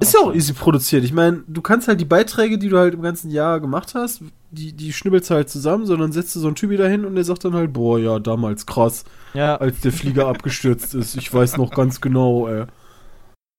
Ist 0.00 0.12
ja 0.14 0.20
auch 0.20 0.34
easy 0.34 0.52
produziert. 0.52 1.04
Ich 1.04 1.12
meine, 1.12 1.42
du 1.46 1.62
kannst 1.62 1.88
halt 1.88 2.00
die 2.00 2.06
Beiträge, 2.06 2.58
die 2.58 2.68
du 2.68 2.78
halt 2.78 2.94
im 2.94 3.02
ganzen 3.02 3.30
Jahr 3.30 3.60
gemacht 3.60 3.94
hast, 3.94 4.22
die, 4.52 4.74
die 4.74 4.92
schnibbelst 4.92 5.30
du 5.30 5.34
halt 5.34 5.48
zusammen, 5.48 5.86
sondern 5.86 6.12
setzt 6.12 6.36
du 6.36 6.40
so 6.40 6.46
einen 6.46 6.56
Typi 6.56 6.76
dahin 6.76 7.06
und 7.06 7.14
der 7.14 7.24
sagt 7.24 7.44
dann 7.44 7.54
halt, 7.54 7.72
boah, 7.72 7.98
ja, 7.98 8.18
damals 8.18 8.66
krass, 8.66 9.04
Ja, 9.32 9.56
als 9.56 9.80
der 9.80 9.92
Flieger 9.92 10.28
abgestürzt 10.28 10.94
ist. 10.94 11.16
Ich 11.16 11.32
weiß 11.32 11.56
noch 11.56 11.70
ganz 11.70 12.00
genau, 12.00 12.48
ey. 12.48 12.66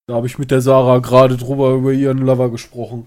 Da 0.08 0.16
habe 0.16 0.28
ich 0.28 0.38
mit 0.38 0.52
der 0.52 0.62
Sarah 0.62 1.00
gerade 1.00 1.38
drüber 1.38 1.72
über 1.72 1.92
ihren 1.92 2.20
Lover 2.20 2.52
gesprochen. 2.52 3.06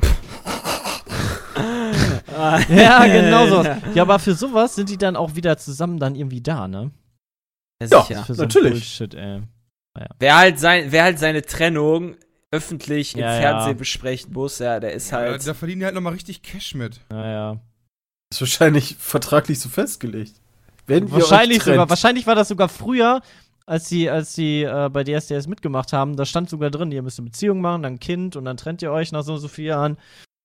ja 2.68 3.06
genau 3.06 3.46
so. 3.46 3.64
Ja, 3.94 4.02
aber 4.02 4.18
für 4.18 4.34
sowas 4.34 4.74
sind 4.74 4.90
die 4.90 4.98
dann 4.98 5.16
auch 5.16 5.36
wieder 5.36 5.56
zusammen 5.56 5.98
dann 5.98 6.14
irgendwie 6.14 6.42
da, 6.42 6.68
ne? 6.68 6.90
Ja. 7.80 8.02
sicher. 8.02 8.24
Für 8.24 8.34
so 8.34 8.42
Natürlich. 8.42 8.98
Bullshit, 8.98 9.14
ey. 9.14 9.40
Wer 10.18 10.36
halt, 10.36 10.58
sein, 10.58 10.86
wer 10.90 11.04
halt 11.04 11.18
seine 11.18 11.42
Trennung 11.42 12.16
öffentlich 12.52 13.14
im 13.14 13.20
Ja, 13.20 13.34
ja. 13.34 13.40
Fernsehen 13.40 13.76
besprechen 13.76 14.32
muss, 14.32 14.58
ja, 14.58 14.80
der 14.80 14.92
ist 14.92 15.10
Ja, 15.10 15.18
halt. 15.18 15.46
da 15.46 15.54
verdienen 15.54 15.80
die 15.80 15.84
halt 15.86 15.94
nochmal 15.94 16.12
richtig 16.14 16.42
Cash 16.42 16.74
mit. 16.74 17.00
Naja. 17.10 17.58
Ist 18.32 18.40
wahrscheinlich 18.40 18.96
vertraglich 18.98 19.58
so 19.60 19.68
festgelegt. 19.68 20.34
Wenn 20.86 21.10
Wahrscheinlich 21.10 21.62
sogar, 21.62 21.88
wahrscheinlich 21.88 22.26
war 22.26 22.34
das 22.34 22.48
sogar 22.48 22.68
früher, 22.68 23.20
als 23.66 23.88
sie, 23.88 24.10
als 24.10 24.34
sie 24.34 24.62
äh, 24.64 24.88
bei 24.92 25.04
DSDS 25.04 25.46
mitgemacht 25.46 25.92
haben, 25.92 26.16
da 26.16 26.24
stand 26.24 26.50
sogar 26.50 26.70
drin, 26.70 26.90
ihr 26.90 27.02
müsst 27.02 27.18
eine 27.20 27.26
Beziehung 27.26 27.60
machen, 27.60 27.82
dann 27.84 27.94
ein 27.94 28.00
Kind 28.00 28.34
und 28.34 28.44
dann 28.44 28.56
trennt 28.56 28.82
ihr 28.82 28.90
euch 28.90 29.12
nach 29.12 29.22
so 29.22 29.34
und 29.34 29.38
so 29.40 29.46
vielen 29.48 29.68
Jahren 29.68 29.96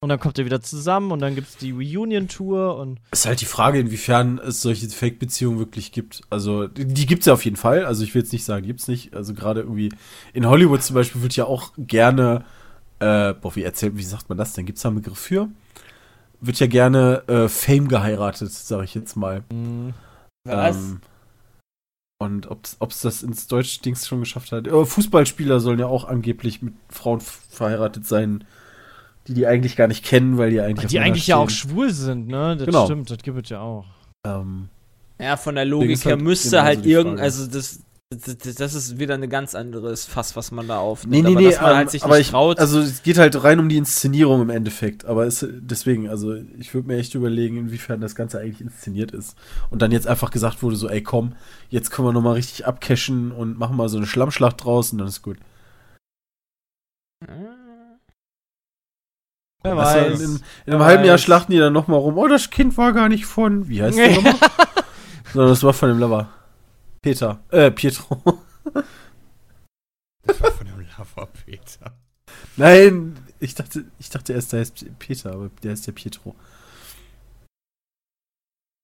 und 0.06 0.10
dann 0.10 0.20
kommt 0.20 0.38
ihr 0.38 0.46
wieder 0.46 0.62
zusammen 0.62 1.12
und 1.12 1.20
dann 1.20 1.34
gibt's 1.34 1.58
die 1.58 1.72
Reunion-Tour 1.72 2.78
und 2.78 3.00
Ist 3.12 3.26
halt 3.26 3.42
die 3.42 3.46
Frage, 3.46 3.80
inwiefern 3.80 4.38
es 4.38 4.62
solche 4.62 4.88
Fake-Beziehungen 4.88 5.58
wirklich 5.58 5.92
gibt. 5.92 6.22
Also, 6.30 6.68
die, 6.68 6.86
die 6.86 7.08
gibt's 7.08 7.26
ja 7.26 7.34
auf 7.34 7.44
jeden 7.44 7.58
Fall. 7.58 7.86
Also, 7.86 8.04
ich 8.04 8.14
will 8.14 8.22
jetzt 8.22 8.32
nicht 8.32 8.46
sagen, 8.46 8.68
gibt's 8.68 8.88
nicht. 8.88 9.16
Also, 9.16 9.34
gerade 9.34 9.62
irgendwie 9.62 9.92
in 10.34 10.46
Hollywood 10.46 10.84
zum 10.84 10.94
Beispiel 10.94 11.24
wird 11.24 11.36
ja 11.36 11.46
auch 11.46 11.72
gerne, 11.80 12.46
äh, 13.00 13.34
boah, 13.34 13.56
wie 13.56 13.64
erzählt, 13.64 13.98
wie 13.98 14.04
sagt 14.04 14.30
man 14.30 14.38
das 14.38 14.54
denn? 14.54 14.68
Gibt's 14.68 14.84
da 14.84 14.90
einen 14.90 15.02
Begriff 15.02 15.18
für? 15.18 15.50
Wird 16.40 16.60
ja 16.60 16.68
gerne 16.68 17.24
äh, 17.28 17.48
Fame 17.50 17.88
geheiratet, 17.88 18.52
sage 18.52 18.84
ich 18.84 18.94
jetzt 18.94 19.16
mal. 19.16 19.44
mh, 19.52 19.94
Was? 20.44 20.76
Ähm, 20.78 21.02
und 22.20 22.50
ob 22.52 22.92
es 22.92 23.02
das 23.02 23.24
ins 23.24 23.48
deutsche 23.48 23.82
Dings 23.82 24.08
schon 24.08 24.20
geschafft 24.20 24.52
hat. 24.52 24.68
Äh, 24.68 24.86
Fußballspieler 24.86 25.60
sollen 25.60 25.80
ja 25.80 25.88
auch 25.88 26.06
angeblich 26.06 26.62
mit 26.62 26.76
Frauen 26.90 27.20
verheiratet 27.20 28.06
sein, 28.06 28.44
die 29.28 29.34
die 29.34 29.48
eigentlich 29.48 29.76
gar 29.76 29.88
nicht 29.88 30.04
kennen, 30.06 30.38
weil 30.38 30.52
die 30.52 30.62
eigentlich 30.62 30.90
die 30.92 31.00
eigentlich 31.00 31.28
ja 31.28 31.38
auch 31.38 31.50
stehen. 31.50 31.70
schwul 31.72 31.92
sind, 31.92 32.28
ne? 32.28 32.56
Das 32.58 32.66
Genau. 32.66 32.86
stimmt, 32.86 33.10
das 33.10 33.18
gibt 33.20 33.44
es 33.44 33.50
ja 33.50 33.60
auch. 33.62 33.86
Ähm, 34.26 34.70
Ja, 35.20 35.38
von 35.38 35.56
der 35.56 35.66
Logik 35.66 36.04
her 36.06 36.14
halt 36.14 36.22
müsste 36.22 36.50
genauso 36.50 36.66
halt 36.66 36.86
irgend, 36.86 37.20
also 37.20 37.48
das, 37.48 37.80
das, 38.10 38.38
das 38.56 38.74
ist 38.76 39.00
wieder 39.00 39.16
ein 39.16 39.30
ganz 39.30 39.56
anderes 39.56 40.06
Fass, 40.06 40.36
was 40.36 40.52
man 40.52 40.68
da 40.68 40.76
Nee, 40.76 40.80
aufnimmt. 40.80 41.24
nee, 41.24 41.36
aber 41.36 41.42
nee, 41.42 41.46
dass 41.50 41.62
man 41.62 41.72
ähm, 41.72 41.78
halt 41.78 41.90
sich 41.90 42.04
aber 42.04 42.18
nicht 42.18 42.28
ich, 42.28 42.30
traut. 42.32 42.60
also 42.60 42.80
es 42.80 43.02
geht 43.02 43.18
halt 43.18 43.44
rein 43.44 43.60
um 43.60 43.68
die 43.68 43.78
Inszenierung 43.78 44.42
im 44.44 44.50
Endeffekt, 44.52 45.06
aber 45.06 45.26
es, 45.26 45.46
deswegen, 45.50 46.08
also 46.10 46.36
ich 46.60 46.74
würde 46.74 46.88
mir 46.88 46.98
echt 46.98 47.16
überlegen, 47.16 47.58
inwiefern 47.58 48.02
das 48.02 48.14
Ganze 48.16 48.40
eigentlich 48.40 48.62
inszeniert 48.62 49.12
ist. 49.12 49.36
Und 49.72 49.82
dann 49.82 49.92
jetzt 49.92 50.08
einfach 50.08 50.30
gesagt 50.32 50.62
wurde 50.62 50.76
so, 50.76 50.88
ey 50.88 51.02
komm, 51.02 51.34
jetzt 51.70 51.90
können 51.92 52.08
wir 52.08 52.14
nochmal 52.14 52.34
richtig 52.36 52.68
abcashen 52.68 53.32
und 53.32 53.58
machen 53.58 53.76
mal 53.76 53.90
so 53.90 53.98
eine 53.98 54.06
Schlammschlacht 54.06 54.64
draus 54.64 54.92
und 54.92 55.00
dann 55.00 55.08
ist 55.08 55.22
gut. 55.24 55.38
Wer 59.66 59.78
weiß. 59.78 60.22
in, 60.22 60.36
in 60.36 60.42
Wer 60.66 60.74
einem 60.76 60.84
halben 60.84 61.04
Jahr 61.04 61.16
weiß. 61.16 61.22
schlachten 61.22 61.52
die 61.52 61.58
dann 61.58 61.74
nochmal 61.74 62.00
rum, 62.00 62.18
oh, 62.18 62.28
das 62.28 62.50
Kind 62.50 62.78
war 62.78 62.94
gar 62.94 63.10
nicht 63.10 63.26
von, 63.26 63.68
wie 63.68 63.82
heißt 63.82 63.98
der 63.98 64.16
nochmal? 64.16 64.36
Sondern 65.34 65.50
das 65.50 65.64
war 65.64 65.74
von 65.74 65.90
dem 65.90 66.00
Lover. 66.00 66.30
Peter, 67.02 67.40
äh, 67.52 67.72
Pietro. 67.72 68.42
Das 70.24 70.42
war 70.42 70.52
von 70.52 70.66
dem 70.66 70.80
Lava 70.80 71.28
Peter. 71.28 71.94
Nein, 72.58 73.18
ich 73.40 73.54
dachte, 73.54 73.86
ich 74.00 74.10
dachte 74.10 74.34
erst, 74.34 74.54
der 74.54 74.62
heißt 74.62 74.86
Peter, 74.98 75.34
aber 75.34 75.50
der 75.62 75.72
heißt 75.72 75.88
ja 75.88 75.94
Pietro. 75.94 76.36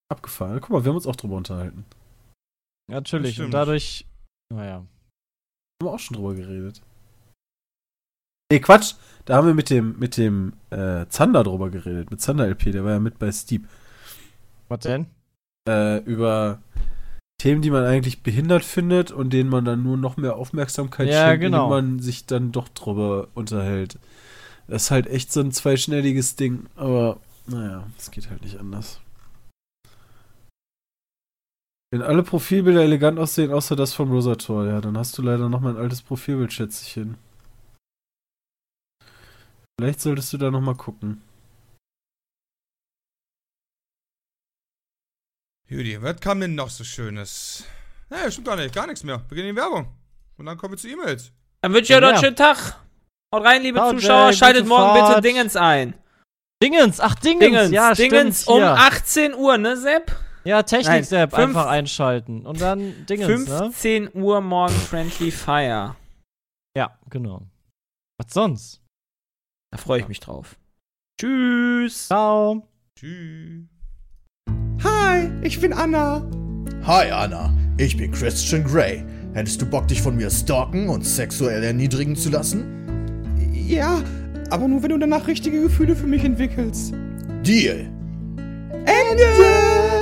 Abgefahren. 0.08 0.60
Guck 0.60 0.70
mal, 0.70 0.84
wir 0.84 0.90
haben 0.90 0.96
uns 0.96 1.06
auch 1.06 1.16
drüber 1.16 1.36
unterhalten. 1.36 1.84
Natürlich. 2.88 3.40
Und 3.40 3.50
dadurch, 3.50 4.06
naja. 4.52 4.76
Haben 4.76 4.88
wir 5.80 5.90
auch 5.90 5.98
schon 5.98 6.16
drüber 6.16 6.34
geredet. 6.34 6.82
Nee, 8.52 8.60
Quatsch. 8.60 8.96
Da 9.24 9.36
haben 9.36 9.46
wir 9.46 9.54
mit 9.54 9.70
dem, 9.70 9.98
mit 9.98 10.18
dem 10.18 10.52
äh, 10.68 11.06
Zander 11.08 11.42
drüber 11.42 11.70
geredet. 11.70 12.10
Mit 12.10 12.20
Zander 12.20 12.46
LP, 12.46 12.70
der 12.72 12.84
war 12.84 12.90
ja 12.90 12.98
mit 12.98 13.18
bei 13.18 13.32
Steep. 13.32 13.66
Was 14.68 14.80
denn? 14.80 15.06
Äh, 15.66 16.00
über 16.00 16.58
Themen, 17.38 17.62
die 17.62 17.70
man 17.70 17.86
eigentlich 17.86 18.22
behindert 18.22 18.62
findet 18.62 19.10
und 19.10 19.32
denen 19.32 19.48
man 19.48 19.64
dann 19.64 19.82
nur 19.82 19.96
noch 19.96 20.18
mehr 20.18 20.36
Aufmerksamkeit 20.36 21.08
Ja, 21.08 21.28
schenkt, 21.30 21.44
genau. 21.44 21.64
indem 21.64 21.70
man 21.70 21.98
sich 22.00 22.26
dann 22.26 22.52
doch 22.52 22.68
drüber 22.68 23.28
unterhält. 23.32 23.98
Das 24.68 24.82
ist 24.82 24.90
halt 24.90 25.06
echt 25.06 25.32
so 25.32 25.40
ein 25.40 25.52
zweischneidiges 25.52 26.36
Ding, 26.36 26.66
aber 26.76 27.20
naja, 27.46 27.86
es 27.96 28.10
geht 28.10 28.28
halt 28.28 28.42
nicht 28.42 28.60
anders. 28.60 29.00
Wenn 31.90 32.02
alle 32.02 32.22
Profilbilder 32.22 32.82
elegant 32.82 33.18
aussehen, 33.18 33.50
außer 33.50 33.76
das 33.76 33.94
vom 33.94 34.12
Rosator, 34.12 34.66
ja, 34.66 34.82
dann 34.82 34.98
hast 34.98 35.16
du 35.16 35.22
leider 35.22 35.48
noch 35.48 35.62
mein 35.62 35.78
altes 35.78 36.02
Profilbild, 36.02 36.52
Schätzchen. 36.52 37.16
Vielleicht 39.78 40.00
solltest 40.00 40.32
du 40.32 40.38
da 40.38 40.50
noch 40.50 40.60
mal 40.60 40.76
gucken. 40.76 41.22
Judy, 45.68 46.00
was 46.02 46.20
kam 46.20 46.40
denn 46.40 46.54
noch 46.54 46.68
so 46.68 46.84
Schönes? 46.84 47.64
Naja, 48.10 48.30
stimmt 48.30 48.46
gar 48.46 48.56
nicht, 48.56 48.74
gar 48.74 48.86
nichts 48.86 49.04
mehr. 49.04 49.22
Wir 49.28 49.36
gehen 49.36 49.46
in 49.48 49.54
die 49.54 49.60
Werbung. 49.60 49.88
Und 50.36 50.46
dann 50.46 50.58
kommen 50.58 50.74
wir 50.74 50.78
zu 50.78 50.88
E-Mails. 50.88 51.32
Dann 51.62 51.72
wünsche 51.72 51.92
ich 51.92 51.96
euch 51.96 52.02
noch 52.02 52.08
einen 52.10 52.18
schönen 52.22 52.36
Tag. 52.36 52.76
Haut 53.34 53.44
rein, 53.44 53.62
liebe 53.62 53.78
Ciao, 53.78 53.92
Zuschauer. 53.92 54.26
Jay, 54.30 54.36
Schaltet 54.36 54.66
morgen 54.66 54.92
bitte 54.94 55.06
Fahrt. 55.12 55.24
Dingens 55.24 55.56
ein. 55.56 55.94
Dingens, 56.62 57.00
ach 57.00 57.14
Dingens, 57.14 57.40
Dingens, 57.44 57.70
ja, 57.70 57.94
Dingens 57.94 58.42
stimmt, 58.42 58.54
um 58.54 58.62
hier. 58.62 58.72
18 58.72 59.34
Uhr, 59.34 59.56
ne, 59.58 59.76
Sepp? 59.76 60.14
Ja, 60.44 60.62
fünf- 60.64 61.12
einfach 61.32 61.66
einschalten. 61.66 62.44
Und 62.44 62.60
dann 62.60 63.06
Dingens, 63.06 63.48
ne? 63.48 63.58
15 63.58 64.10
Uhr 64.14 64.40
morgen 64.42 64.74
Friendly 64.74 65.30
Fire. 65.30 65.96
Ja, 66.76 66.98
genau. 67.08 67.46
Was 68.18 68.32
sonst? 68.34 68.81
Da 69.72 69.78
freue 69.78 70.00
ich 70.00 70.08
mich 70.08 70.20
drauf. 70.20 70.56
Tschüss. 71.18 72.06
Ciao. 72.08 72.68
Tschüss. 72.94 73.64
Hi, 74.84 75.30
ich 75.42 75.60
bin 75.60 75.72
Anna. 75.72 76.28
Hi 76.84 77.10
Anna, 77.10 77.54
ich 77.78 77.96
bin 77.96 78.12
Christian 78.12 78.64
Grey. 78.64 79.02
Hättest 79.32 79.62
du 79.62 79.66
Bock, 79.66 79.88
dich 79.88 80.02
von 80.02 80.14
mir 80.14 80.30
stalken 80.30 80.90
und 80.90 81.06
sexuell 81.06 81.62
erniedrigen 81.62 82.16
zu 82.16 82.28
lassen? 82.28 83.06
Ja, 83.50 84.02
aber 84.50 84.68
nur 84.68 84.82
wenn 84.82 84.90
du 84.90 84.98
danach 84.98 85.26
richtige 85.26 85.62
Gefühle 85.62 85.96
für 85.96 86.06
mich 86.06 86.22
entwickelst. 86.22 86.92
Deal. 87.42 87.88
Ende! 88.84 90.01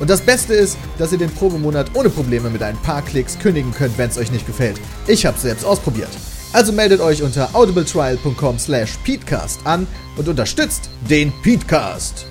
Und 0.00 0.10
das 0.10 0.20
Beste 0.20 0.54
ist, 0.54 0.76
dass 0.98 1.12
ihr 1.12 1.18
den 1.18 1.30
Probemonat 1.30 1.94
ohne 1.94 2.10
Probleme 2.10 2.50
mit 2.50 2.62
ein 2.62 2.76
paar 2.78 3.02
Klicks 3.02 3.38
kündigen 3.38 3.72
könnt, 3.72 3.96
wenn 3.96 4.10
es 4.10 4.18
euch 4.18 4.32
nicht 4.32 4.46
gefällt. 4.46 4.80
Ich 5.06 5.24
hab's 5.24 5.42
selbst 5.42 5.64
ausprobiert. 5.64 6.10
Also 6.52 6.72
meldet 6.72 7.00
euch 7.00 7.22
unter 7.22 7.54
audibletrial.com 7.54 8.58
slash 8.58 8.96
peatcast 8.98 9.66
an 9.66 9.86
und 10.16 10.28
unterstützt 10.28 10.90
den 11.08 11.32
Peatcast. 11.42 12.26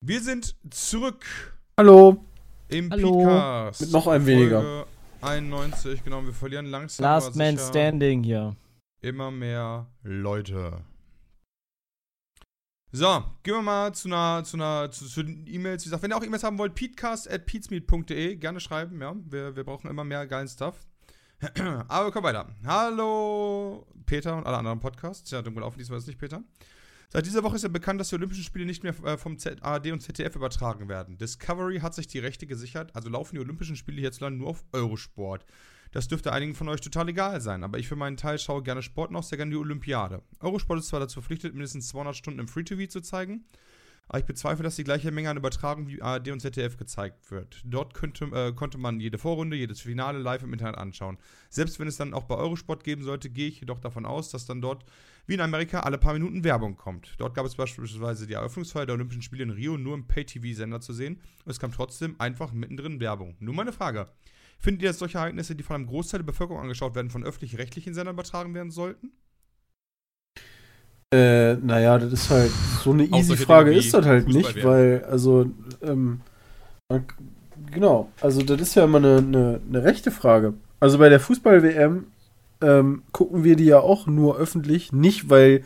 Wir 0.00 0.20
sind 0.20 0.54
zurück 0.70 1.24
Hallo. 1.76 2.24
im 2.68 2.90
Hallo. 2.90 3.12
Podcast. 3.12 3.80
Mit 3.80 3.92
noch 3.92 4.06
einem 4.06 4.26
weniger. 4.26 4.62
Folge 4.62 4.86
91, 5.22 6.04
genau, 6.04 6.24
wir 6.24 6.32
verlieren 6.32 6.66
langsam. 6.66 7.02
Last 7.02 7.28
aber 7.28 7.36
Man 7.38 7.56
sicher 7.56 7.68
Standing 7.68 8.22
hier. 8.22 8.54
Immer 9.00 9.30
mehr 9.30 9.86
Leute. 10.02 10.84
So, 12.92 13.24
gehen 13.42 13.54
wir 13.54 13.62
mal 13.62 13.94
zu 13.94 14.08
einer, 14.08 14.44
zu 14.44 14.56
einer, 14.56 14.90
zu, 14.90 15.06
zu 15.06 15.22
den 15.22 15.46
E-Mails. 15.46 15.84
Wie 15.84 15.86
gesagt, 15.88 16.02
wenn 16.02 16.12
ihr 16.12 16.16
auch 16.16 16.22
E-Mails 16.22 16.44
haben 16.44 16.56
wollt, 16.56 16.74
peatcast 16.74 17.30
at 17.30 17.44
peatsmeet.de, 17.44 18.36
gerne 18.36 18.60
schreiben, 18.60 19.00
ja. 19.00 19.14
Wir, 19.28 19.56
wir 19.56 19.64
brauchen 19.64 19.90
immer 19.90 20.04
mehr 20.04 20.26
geilen 20.26 20.48
Stuff. 20.48 20.86
Aber 21.88 22.06
wir 22.06 22.12
kommen 22.12 22.24
weiter. 22.24 22.48
Hallo, 22.64 23.86
Peter 24.06 24.36
und 24.36 24.46
alle 24.46 24.58
anderen 24.58 24.80
Podcasts. 24.80 25.30
Ja, 25.30 25.42
dunkel 25.42 25.64
auf, 25.64 25.76
diesmal 25.76 25.98
ist 25.98 26.06
nicht 26.06 26.18
Peter. 26.18 26.42
Seit 27.08 27.26
dieser 27.26 27.42
Woche 27.42 27.56
ist 27.56 27.62
ja 27.62 27.68
bekannt, 27.68 28.00
dass 28.00 28.08
die 28.08 28.14
Olympischen 28.14 28.44
Spiele 28.44 28.64
nicht 28.64 28.82
mehr 28.82 28.94
äh, 29.04 29.16
vom 29.18 29.36
ARD 29.60 29.92
und 29.92 30.00
ZDF 30.00 30.34
übertragen 30.36 30.88
werden. 30.88 31.18
Discovery 31.18 31.80
hat 31.80 31.94
sich 31.94 32.06
die 32.06 32.18
Rechte 32.18 32.46
gesichert, 32.46 32.94
also 32.94 33.08
laufen 33.08 33.34
die 33.34 33.40
Olympischen 33.40 33.76
Spiele 33.76 34.00
hierzulande 34.00 34.38
nur 34.38 34.48
auf 34.48 34.64
Eurosport. 34.72 35.44
Das 35.96 36.08
dürfte 36.08 36.30
einigen 36.30 36.54
von 36.54 36.68
euch 36.68 36.82
total 36.82 37.08
egal 37.08 37.40
sein, 37.40 37.64
aber 37.64 37.78
ich 37.78 37.88
für 37.88 37.96
meinen 37.96 38.18
Teil 38.18 38.38
schaue 38.38 38.62
gerne 38.62 38.82
Sport 38.82 39.14
auch 39.14 39.22
sehr 39.22 39.38
gerne 39.38 39.52
die 39.52 39.56
Olympiade. 39.56 40.20
Eurosport 40.40 40.78
ist 40.78 40.88
zwar 40.88 41.00
dazu 41.00 41.22
verpflichtet, 41.22 41.54
mindestens 41.54 41.88
200 41.88 42.14
Stunden 42.14 42.38
im 42.38 42.48
Free-TV 42.48 42.86
zu 42.90 43.00
zeigen, 43.00 43.46
aber 44.06 44.18
ich 44.18 44.26
bezweifle, 44.26 44.62
dass 44.62 44.76
die 44.76 44.84
gleiche 44.84 45.10
Menge 45.10 45.30
an 45.30 45.38
Übertragung 45.38 45.88
wie 45.88 46.02
ARD 46.02 46.32
und 46.32 46.40
ZDF 46.40 46.76
gezeigt 46.76 47.30
wird. 47.30 47.62
Dort 47.64 47.94
könnte, 47.94 48.26
äh, 48.26 48.52
konnte 48.52 48.76
man 48.76 49.00
jede 49.00 49.16
Vorrunde, 49.16 49.56
jedes 49.56 49.80
Finale 49.80 50.18
live 50.18 50.42
im 50.42 50.52
Internet 50.52 50.76
anschauen. 50.76 51.16
Selbst 51.48 51.80
wenn 51.80 51.88
es 51.88 51.96
dann 51.96 52.12
auch 52.12 52.24
bei 52.24 52.34
Eurosport 52.34 52.84
geben 52.84 53.02
sollte, 53.02 53.30
gehe 53.30 53.48
ich 53.48 53.60
jedoch 53.60 53.78
davon 53.78 54.04
aus, 54.04 54.30
dass 54.30 54.44
dann 54.44 54.60
dort, 54.60 54.84
wie 55.26 55.32
in 55.32 55.40
Amerika, 55.40 55.80
alle 55.80 55.96
paar 55.96 56.12
Minuten 56.12 56.44
Werbung 56.44 56.76
kommt. 56.76 57.14
Dort 57.16 57.34
gab 57.34 57.46
es 57.46 57.54
beispielsweise 57.54 58.26
die 58.26 58.34
Eröffnungsfeier 58.34 58.84
der 58.84 58.96
Olympischen 58.96 59.22
Spiele 59.22 59.44
in 59.44 59.50
Rio 59.50 59.78
nur 59.78 59.94
im 59.94 60.06
Pay-TV-Sender 60.06 60.82
zu 60.82 60.92
sehen 60.92 61.22
und 61.46 61.50
es 61.50 61.58
kam 61.58 61.72
trotzdem 61.72 62.16
einfach 62.20 62.52
mittendrin 62.52 63.00
Werbung. 63.00 63.34
Nur 63.40 63.54
meine 63.54 63.72
Frage. 63.72 64.08
Findet 64.58 64.82
ihr, 64.82 64.88
dass 64.88 64.98
solche 64.98 65.18
Ereignisse, 65.18 65.54
die 65.54 65.62
von 65.62 65.76
einem 65.76 65.86
Großteil 65.86 66.20
der 66.20 66.26
Bevölkerung 66.26 66.60
angeschaut 66.60 66.94
werden, 66.94 67.10
von 67.10 67.24
öffentlich-rechtlichen 67.24 67.94
Sendern 67.94 68.14
übertragen 68.14 68.54
werden 68.54 68.70
sollten? 68.70 69.12
Äh, 71.12 71.54
naja, 71.56 71.98
das 71.98 72.12
ist 72.12 72.30
halt 72.30 72.50
so 72.82 72.92
eine 72.92 73.04
easy 73.04 73.36
Frage 73.36 73.72
ist 73.72 73.94
das 73.94 74.04
halt 74.04 74.26
nicht, 74.26 74.54
Fußball-WM. 74.54 74.64
weil, 74.64 75.04
also, 75.04 75.46
ähm, 75.82 76.20
genau, 77.70 78.10
also 78.20 78.42
das 78.42 78.60
ist 78.60 78.74
ja 78.74 78.84
immer 78.84 78.98
eine, 78.98 79.18
eine, 79.18 79.60
eine 79.68 79.84
rechte 79.84 80.10
Frage. 80.10 80.54
Also 80.80 80.98
bei 80.98 81.08
der 81.08 81.20
Fußball-WM 81.20 82.06
ähm, 82.60 83.02
gucken 83.12 83.44
wir 83.44 83.54
die 83.56 83.66
ja 83.66 83.78
auch 83.80 84.06
nur 84.06 84.36
öffentlich, 84.36 84.92
nicht 84.92 85.30
weil 85.30 85.62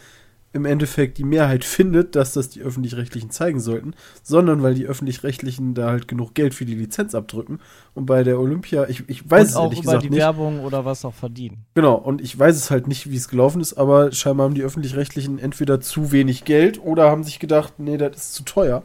im 0.52 0.64
Endeffekt 0.64 1.18
die 1.18 1.24
Mehrheit 1.24 1.64
findet, 1.64 2.16
dass 2.16 2.32
das 2.32 2.48
die 2.48 2.60
Öffentlich-Rechtlichen 2.60 3.30
zeigen 3.30 3.60
sollten, 3.60 3.94
sondern 4.22 4.62
weil 4.64 4.74
die 4.74 4.86
Öffentlich-Rechtlichen 4.86 5.74
da 5.74 5.88
halt 5.90 6.08
genug 6.08 6.34
Geld 6.34 6.54
für 6.54 6.64
die 6.64 6.74
Lizenz 6.74 7.14
abdrücken. 7.14 7.60
Und 7.94 8.06
bei 8.06 8.24
der 8.24 8.40
Olympia, 8.40 8.88
ich, 8.88 9.08
ich 9.08 9.30
weiß 9.30 9.42
und 9.42 9.48
es 9.50 9.56
auch 9.56 9.62
ehrlich 9.64 9.78
über 9.78 9.82
gesagt 9.92 10.04
die 10.04 10.10
nicht. 10.10 10.18
Werbung 10.18 10.60
oder 10.64 10.84
was 10.84 11.04
auch 11.04 11.14
verdienen. 11.14 11.64
Genau, 11.74 11.94
und 11.94 12.20
ich 12.20 12.36
weiß 12.36 12.56
es 12.56 12.70
halt 12.70 12.88
nicht, 12.88 13.08
wie 13.10 13.16
es 13.16 13.28
gelaufen 13.28 13.60
ist, 13.60 13.74
aber 13.74 14.10
scheinbar 14.10 14.46
haben 14.46 14.54
die 14.54 14.62
Öffentlich-Rechtlichen 14.62 15.38
entweder 15.38 15.80
zu 15.80 16.10
wenig 16.10 16.44
Geld 16.44 16.80
oder 16.82 17.08
haben 17.10 17.22
sich 17.22 17.38
gedacht, 17.38 17.74
nee, 17.78 17.96
das 17.96 18.16
ist 18.16 18.34
zu 18.34 18.42
teuer. 18.42 18.82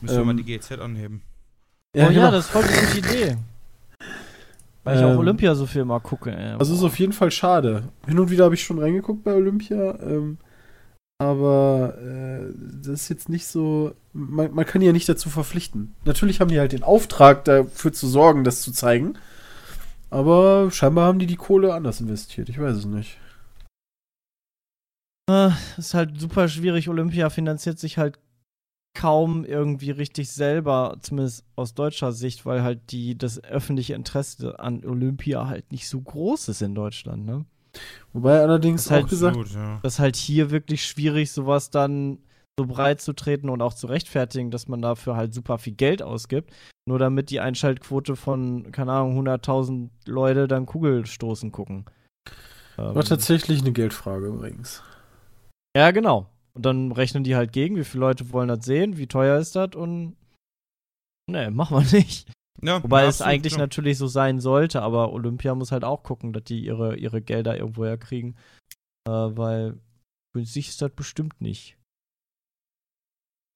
Müssen 0.00 0.14
wir 0.16 0.20
Ähm, 0.22 0.26
mal 0.26 0.34
die 0.36 0.44
GZ 0.44 0.80
anheben. 0.80 1.22
oh 1.94 1.98
ja, 2.00 2.08
genau. 2.08 2.30
das 2.32 2.46
ist 2.46 2.50
voll 2.50 2.64
die 2.64 2.98
gute 2.98 2.98
Idee. 3.14 3.36
Weil 4.84 4.96
ich 4.96 5.02
Ähm, 5.02 5.08
auch 5.14 5.18
Olympia 5.18 5.54
so 5.54 5.66
viel 5.66 5.84
mal 5.84 6.00
gucke. 6.00 6.30
Ey. 6.36 6.54
Also 6.58 6.74
ist 6.74 6.82
auf 6.82 6.98
jeden 6.98 7.12
Fall 7.12 7.30
schade. 7.30 7.84
Hin 8.06 8.18
und 8.18 8.30
wieder 8.30 8.44
habe 8.44 8.54
ich 8.54 8.62
schon 8.62 8.78
reingeguckt 8.78 9.24
bei 9.24 9.34
Olympia, 9.34 9.98
ähm, 10.00 10.38
aber 11.18 11.96
äh, 11.98 12.52
das 12.82 13.02
ist 13.02 13.08
jetzt 13.08 13.28
nicht 13.28 13.46
so. 13.46 13.94
Man, 14.12 14.52
man 14.52 14.66
kann 14.66 14.80
die 14.80 14.86
ja 14.86 14.92
nicht 14.92 15.08
dazu 15.08 15.30
verpflichten. 15.30 15.94
Natürlich 16.04 16.40
haben 16.40 16.50
die 16.50 16.58
halt 16.58 16.72
den 16.72 16.82
Auftrag, 16.82 17.44
dafür 17.44 17.92
zu 17.92 18.06
sorgen, 18.06 18.44
das 18.44 18.60
zu 18.60 18.72
zeigen. 18.72 19.14
Aber 20.10 20.70
scheinbar 20.70 21.06
haben 21.06 21.18
die 21.18 21.26
die 21.26 21.36
Kohle 21.36 21.74
anders 21.74 22.00
investiert. 22.00 22.48
Ich 22.48 22.60
weiß 22.60 22.76
es 22.76 22.84
nicht. 22.84 23.18
Ist 25.76 25.94
halt 25.94 26.20
super 26.20 26.48
schwierig. 26.48 26.88
Olympia 26.88 27.30
finanziert 27.30 27.78
sich 27.78 27.98
halt 27.98 28.18
kaum 28.94 29.44
irgendwie 29.44 29.90
richtig 29.90 30.30
selber, 30.30 30.96
zumindest 31.00 31.44
aus 31.54 31.74
deutscher 31.74 32.12
Sicht, 32.12 32.46
weil 32.46 32.62
halt 32.62 32.92
die 32.92 33.18
das 33.18 33.42
öffentliche 33.44 33.94
Interesse 33.94 34.58
an 34.58 34.84
Olympia 34.84 35.46
halt 35.48 35.70
nicht 35.70 35.88
so 35.88 36.00
groß 36.00 36.48
ist 36.48 36.62
in 36.62 36.74
Deutschland, 36.74 37.26
ne? 37.26 37.44
Wobei 38.12 38.40
allerdings 38.40 38.84
Das 38.84 38.86
ist 38.86 38.90
halt 38.92 39.04
auch 39.04 39.08
gesagt, 39.08 39.36
Absolut, 39.36 39.54
ja. 39.54 39.80
Das 39.82 39.94
ist 39.94 39.98
halt 39.98 40.16
hier 40.16 40.50
wirklich 40.50 40.84
schwierig, 40.84 41.32
sowas 41.32 41.70
dann 41.70 42.18
so 42.58 42.66
breit 42.66 43.00
zu 43.00 43.12
treten 43.12 43.50
und 43.50 43.60
auch 43.60 43.74
zu 43.74 43.86
rechtfertigen, 43.86 44.50
dass 44.50 44.68
man 44.68 44.80
dafür 44.80 45.16
halt 45.16 45.34
super 45.34 45.58
viel 45.58 45.74
Geld 45.74 46.02
ausgibt, 46.02 46.54
nur 46.88 46.98
damit 46.98 47.30
die 47.30 47.40
Einschaltquote 47.40 48.16
von, 48.16 48.72
keine 48.72 48.92
Ahnung, 48.92 49.26
100.000 49.26 49.90
Leute 50.06 50.48
dann 50.48 50.64
Kugelstoßen 50.64 51.52
gucken. 51.52 51.84
Ähm, 52.78 52.94
war 52.94 53.04
tatsächlich 53.04 53.60
eine 53.60 53.72
Geldfrage 53.72 54.28
übrigens. 54.28 54.82
ja, 55.76 55.90
genau. 55.90 56.30
Und 56.54 56.64
dann 56.64 56.92
rechnen 56.92 57.22
die 57.22 57.36
halt 57.36 57.52
gegen, 57.52 57.76
wie 57.76 57.84
viele 57.84 58.00
Leute 58.00 58.32
wollen 58.32 58.48
das 58.48 58.64
sehen, 58.64 58.96
wie 58.96 59.06
teuer 59.06 59.38
ist 59.38 59.56
das 59.56 59.74
und. 59.74 60.16
Nee, 61.30 61.50
machen 61.50 61.76
wir 61.76 61.98
nicht. 61.98 62.30
Ja, 62.62 62.82
Wobei 62.82 63.02
ja, 63.02 63.08
es 63.08 63.20
absolut, 63.20 63.32
eigentlich 63.34 63.52
ja. 63.54 63.58
natürlich 63.58 63.98
so 63.98 64.06
sein 64.06 64.40
sollte, 64.40 64.82
aber 64.82 65.12
Olympia 65.12 65.54
muss 65.54 65.72
halt 65.72 65.84
auch 65.84 66.02
gucken, 66.02 66.32
dass 66.32 66.44
die 66.44 66.64
ihre, 66.64 66.96
ihre 66.96 67.20
Gelder 67.20 67.56
irgendwo 67.56 67.84
herkriegen. 67.84 68.36
Äh, 69.06 69.10
weil 69.10 69.78
günstig 70.34 70.68
ist 70.68 70.80
das 70.82 70.90
bestimmt 70.92 71.40
nicht. 71.40 71.76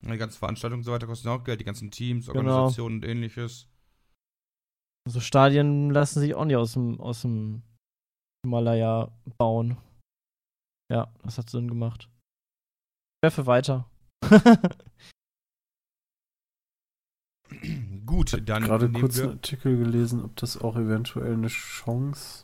Die 0.03 0.17
ganzen 0.17 0.39
Veranstaltungen 0.39 0.79
und 0.81 0.85
so 0.85 0.91
weiter 0.91 1.07
kosten 1.07 1.29
auch 1.29 1.43
Geld, 1.43 1.59
die 1.59 1.65
ganzen 1.65 1.91
Teams, 1.91 2.27
Genau. 2.27 2.39
Organisationen 2.39 2.97
und 2.97 3.05
ähnliches. 3.05 3.67
So 5.07 5.19
Stadien 5.19 5.89
lassen 5.89 6.19
sich 6.19 6.33
auch 6.35 6.45
nicht 6.45 6.55
aus 6.57 6.73
dem, 6.73 6.99
aus 6.99 7.21
dem 7.21 7.63
Himalaya 8.43 9.11
bauen. 9.37 9.77
Ja, 10.91 11.11
das 11.23 11.37
hat 11.37 11.49
Sinn 11.49 11.67
gemacht. 11.67 12.09
Werfe 13.23 13.45
weiter. 13.45 13.89
Gut, 18.11 18.33
dann 18.45 18.63
Gerade 18.63 18.89
nehmen 18.89 18.99
kurz 18.99 19.15
wir, 19.15 19.23
einen 19.23 19.33
Artikel 19.35 19.77
gelesen, 19.77 20.25
ob 20.25 20.35
das 20.35 20.59
auch 20.59 20.75
eventuell 20.75 21.31
eine 21.31 21.47
Chance 21.47 22.43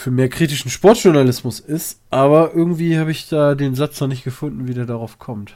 für 0.00 0.10
mehr 0.10 0.28
kritischen 0.28 0.68
Sportjournalismus 0.68 1.60
ist, 1.60 2.02
aber 2.10 2.52
irgendwie 2.52 2.98
habe 2.98 3.12
ich 3.12 3.28
da 3.28 3.54
den 3.54 3.76
Satz 3.76 4.00
noch 4.00 4.08
nicht 4.08 4.24
gefunden, 4.24 4.66
wie 4.66 4.74
der 4.74 4.86
darauf 4.86 5.20
kommt. 5.20 5.54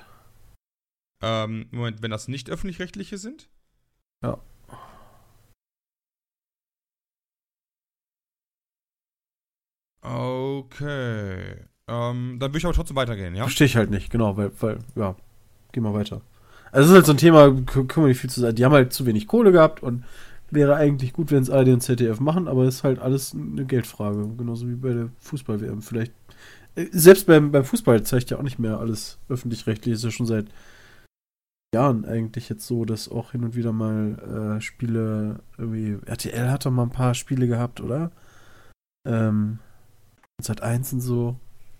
ähm, 1.20 1.66
Moment, 1.72 2.00
wenn 2.00 2.12
das 2.12 2.28
nicht 2.28 2.48
öffentlich-rechtliche 2.48 3.18
sind? 3.18 3.48
Ja. 4.22 4.38
Okay. 10.00 11.64
Ähm, 11.88 12.38
dann 12.38 12.50
würde 12.50 12.58
ich 12.58 12.64
aber 12.66 12.74
trotzdem 12.74 12.96
weitergehen, 12.96 13.34
ja? 13.34 13.42
Verstehe 13.42 13.66
ich 13.66 13.74
halt 13.74 13.90
nicht, 13.90 14.10
genau, 14.10 14.36
weil, 14.36 14.52
weil, 14.60 14.78
ja, 14.94 15.16
geh 15.72 15.80
mal 15.80 15.92
weiter. 15.92 16.22
Also 16.74 16.86
es 16.86 16.90
ist 16.90 16.94
halt 16.96 17.06
so 17.06 17.12
ein 17.12 17.18
Thema, 17.18 17.50
k- 17.50 17.84
können 17.84 18.06
wir 18.06 18.08
nicht 18.08 18.20
viel 18.20 18.30
zu 18.30 18.40
sagen. 18.40 18.56
Die 18.56 18.64
haben 18.64 18.72
halt 18.72 18.92
zu 18.92 19.06
wenig 19.06 19.28
Kohle 19.28 19.52
gehabt 19.52 19.82
und 19.82 20.04
wäre 20.50 20.74
eigentlich 20.76 21.12
gut, 21.12 21.30
wenn 21.30 21.42
es 21.42 21.50
ARD 21.50 21.68
und 21.68 21.80
ZDF 21.82 22.18
machen, 22.20 22.48
aber 22.48 22.64
es 22.64 22.76
ist 22.76 22.84
halt 22.84 22.98
alles 22.98 23.32
eine 23.34 23.64
Geldfrage, 23.64 24.28
genauso 24.36 24.68
wie 24.68 24.74
bei 24.74 24.92
der 24.92 25.08
Fußball-WM. 25.20 25.82
Vielleicht, 25.82 26.12
äh, 26.74 26.86
selbst 26.90 27.26
beim, 27.26 27.52
beim 27.52 27.64
Fußball 27.64 28.02
zeigt 28.02 28.30
ja 28.30 28.38
auch 28.38 28.42
nicht 28.42 28.58
mehr 28.58 28.78
alles 28.78 29.18
öffentlich-rechtlich, 29.28 29.94
ist 29.94 30.04
ja 30.04 30.10
schon 30.10 30.26
seit 30.26 30.46
Jahren 31.74 32.04
eigentlich 32.04 32.48
jetzt 32.48 32.66
so, 32.66 32.84
dass 32.84 33.08
auch 33.08 33.32
hin 33.32 33.44
und 33.44 33.54
wieder 33.56 33.72
mal 33.72 34.56
äh, 34.58 34.60
Spiele, 34.60 35.40
irgendwie, 35.58 35.98
RTL 36.06 36.50
hat 36.50 36.66
doch 36.66 36.70
mal 36.70 36.84
ein 36.84 36.90
paar 36.90 37.14
Spiele 37.14 37.46
gehabt, 37.48 37.80
oder? 37.80 38.10
Ähm, 39.08 39.58
seit 40.40 40.62
eins 40.62 40.92
und 40.92 41.00
so. 41.00 41.36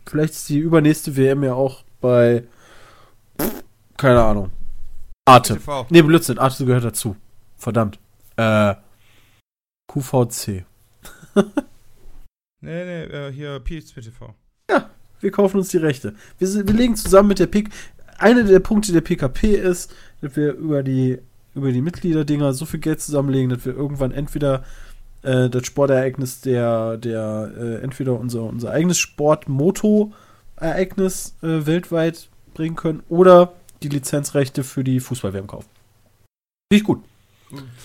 Vielleicht 0.07 0.35
ist 0.35 0.49
die 0.49 0.59
übernächste 0.59 1.17
WM 1.17 1.43
ja 1.45 1.55
auch 1.55 1.85
bei, 2.01 2.45
keine 3.97 4.23
Ahnung, 4.23 4.51
Arte. 5.25 5.55
TV. 5.55 5.87
Nee, 5.91 6.03
Blödsinn, 6.03 6.39
Arte 6.39 6.65
gehört 6.65 6.85
dazu. 6.85 7.17
Verdammt. 7.57 7.99
Äh, 8.37 8.75
QVC. 9.89 10.65
Nee, 12.65 12.85
nee, 12.87 13.05
äh, 13.05 13.31
hier 13.31 13.61
PSP 13.61 14.01
TV. 14.01 14.35
Wir 15.21 15.31
kaufen 15.31 15.59
uns 15.59 15.69
die 15.69 15.77
Rechte. 15.79 16.15
Wir, 16.39 16.49
sind, 16.49 16.67
wir 16.67 16.75
legen 16.75 16.97
zusammen 16.97 17.29
mit 17.29 17.39
der 17.39 17.47
PK. 17.47 17.71
Einer 18.19 18.43
der 18.43 18.59
Punkte 18.61 18.93
der 18.93 19.03
PKP 19.03 19.55
ist, 19.55 19.95
dass 20.23 20.35
wir 20.37 20.55
über 20.55 20.83
die, 20.83 21.19
über 21.55 21.71
die 21.73 21.83
Mitgliederdinger 21.83 22.55
so 22.55 22.67
viel 22.67 22.81
Geld 22.81 23.03
zusammenlegen, 23.03 23.51
dass 23.51 23.67
wir 23.67 23.75
irgendwann 23.75 24.13
entweder 24.13 24.65
äh, 25.23 25.51
das 25.51 25.67
Sportereignis 25.67 26.41
der, 26.41 26.97
der 26.97 27.53
äh, 27.55 27.83
entweder 27.83 28.19
unser, 28.19 28.45
unser 28.45 28.71
eigenes 28.71 28.97
Sport-Moto-Ereignis 28.99 31.37
äh, 31.43 31.67
weltweit 31.67 32.31
bringen 32.55 32.77
können 32.77 33.03
oder 33.09 33.53
die 33.85 33.97
Lizenzrechte 33.97 34.65
für 34.65 34.83
die 34.83 35.01
Fußball-WM 35.01 35.47
kaufen. 35.47 35.69
Finde 36.73 36.81
ich 36.81 36.85
gut. 36.85 37.05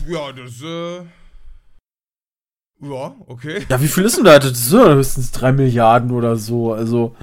Ja, 0.08 0.32
das, 0.32 0.62
äh. 0.62 1.04
Ja, 2.82 3.14
okay. 3.28 3.66
Ja, 3.68 3.82
wie 3.82 3.88
viel 3.88 4.06
ist 4.06 4.18
denn 4.18 4.24
da? 4.24 4.40
Das 4.40 4.70
sind 4.70 4.80
ja 4.80 4.94
höchstens 4.94 5.32
3 5.32 5.52
Milliarden 5.52 6.12
oder 6.12 6.38
so. 6.38 6.74
Also. 6.74 7.16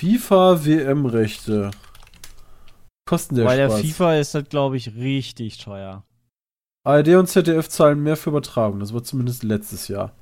FIFA 0.00 0.64
WM-Rechte. 0.64 1.70
Kosten 3.04 3.34
der 3.34 3.44
Bei 3.44 3.56
der 3.56 3.68
Spaß. 3.68 3.80
FIFA 3.80 4.16
ist 4.16 4.34
das, 4.34 4.48
glaube 4.48 4.76
ich, 4.76 4.94
richtig 4.94 5.58
teuer. 5.58 6.04
ARD 6.84 7.08
und 7.16 7.28
ZDF 7.28 7.68
zahlen 7.68 8.02
mehr 8.02 8.16
für 8.16 8.30
Übertragung. 8.30 8.80
Das 8.80 8.94
war 8.94 9.02
zumindest 9.02 9.42
letztes 9.42 9.88
Jahr. 9.88 10.14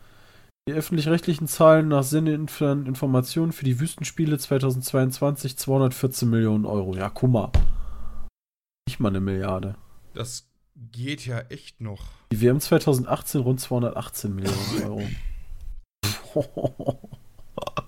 Die 0.71 0.77
öffentlich-rechtlichen 0.77 1.49
zahlen 1.49 1.89
nach 1.89 2.05
Sendeinformationen 2.05 3.51
für 3.51 3.65
die 3.65 3.81
Wüstenspiele 3.81 4.39
2022 4.39 5.59
214 5.59 6.31
Millionen 6.31 6.65
Euro. 6.65 6.95
Ja, 6.95 7.09
guck 7.09 7.29
mal. 7.29 7.51
Nicht 8.87 9.01
mal 9.01 9.09
eine 9.09 9.19
Milliarde. 9.19 9.75
Das 10.15 10.47
geht 10.77 11.27
ja 11.27 11.41
echt 11.49 11.81
noch. 11.81 12.05
Die 12.31 12.41
WM 12.41 12.61
2018 12.61 13.41
rund 13.41 13.59
218 13.59 14.33
Millionen 14.33 14.83
Euro. 14.85 15.03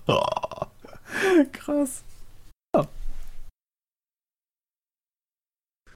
Krass. 1.53 2.03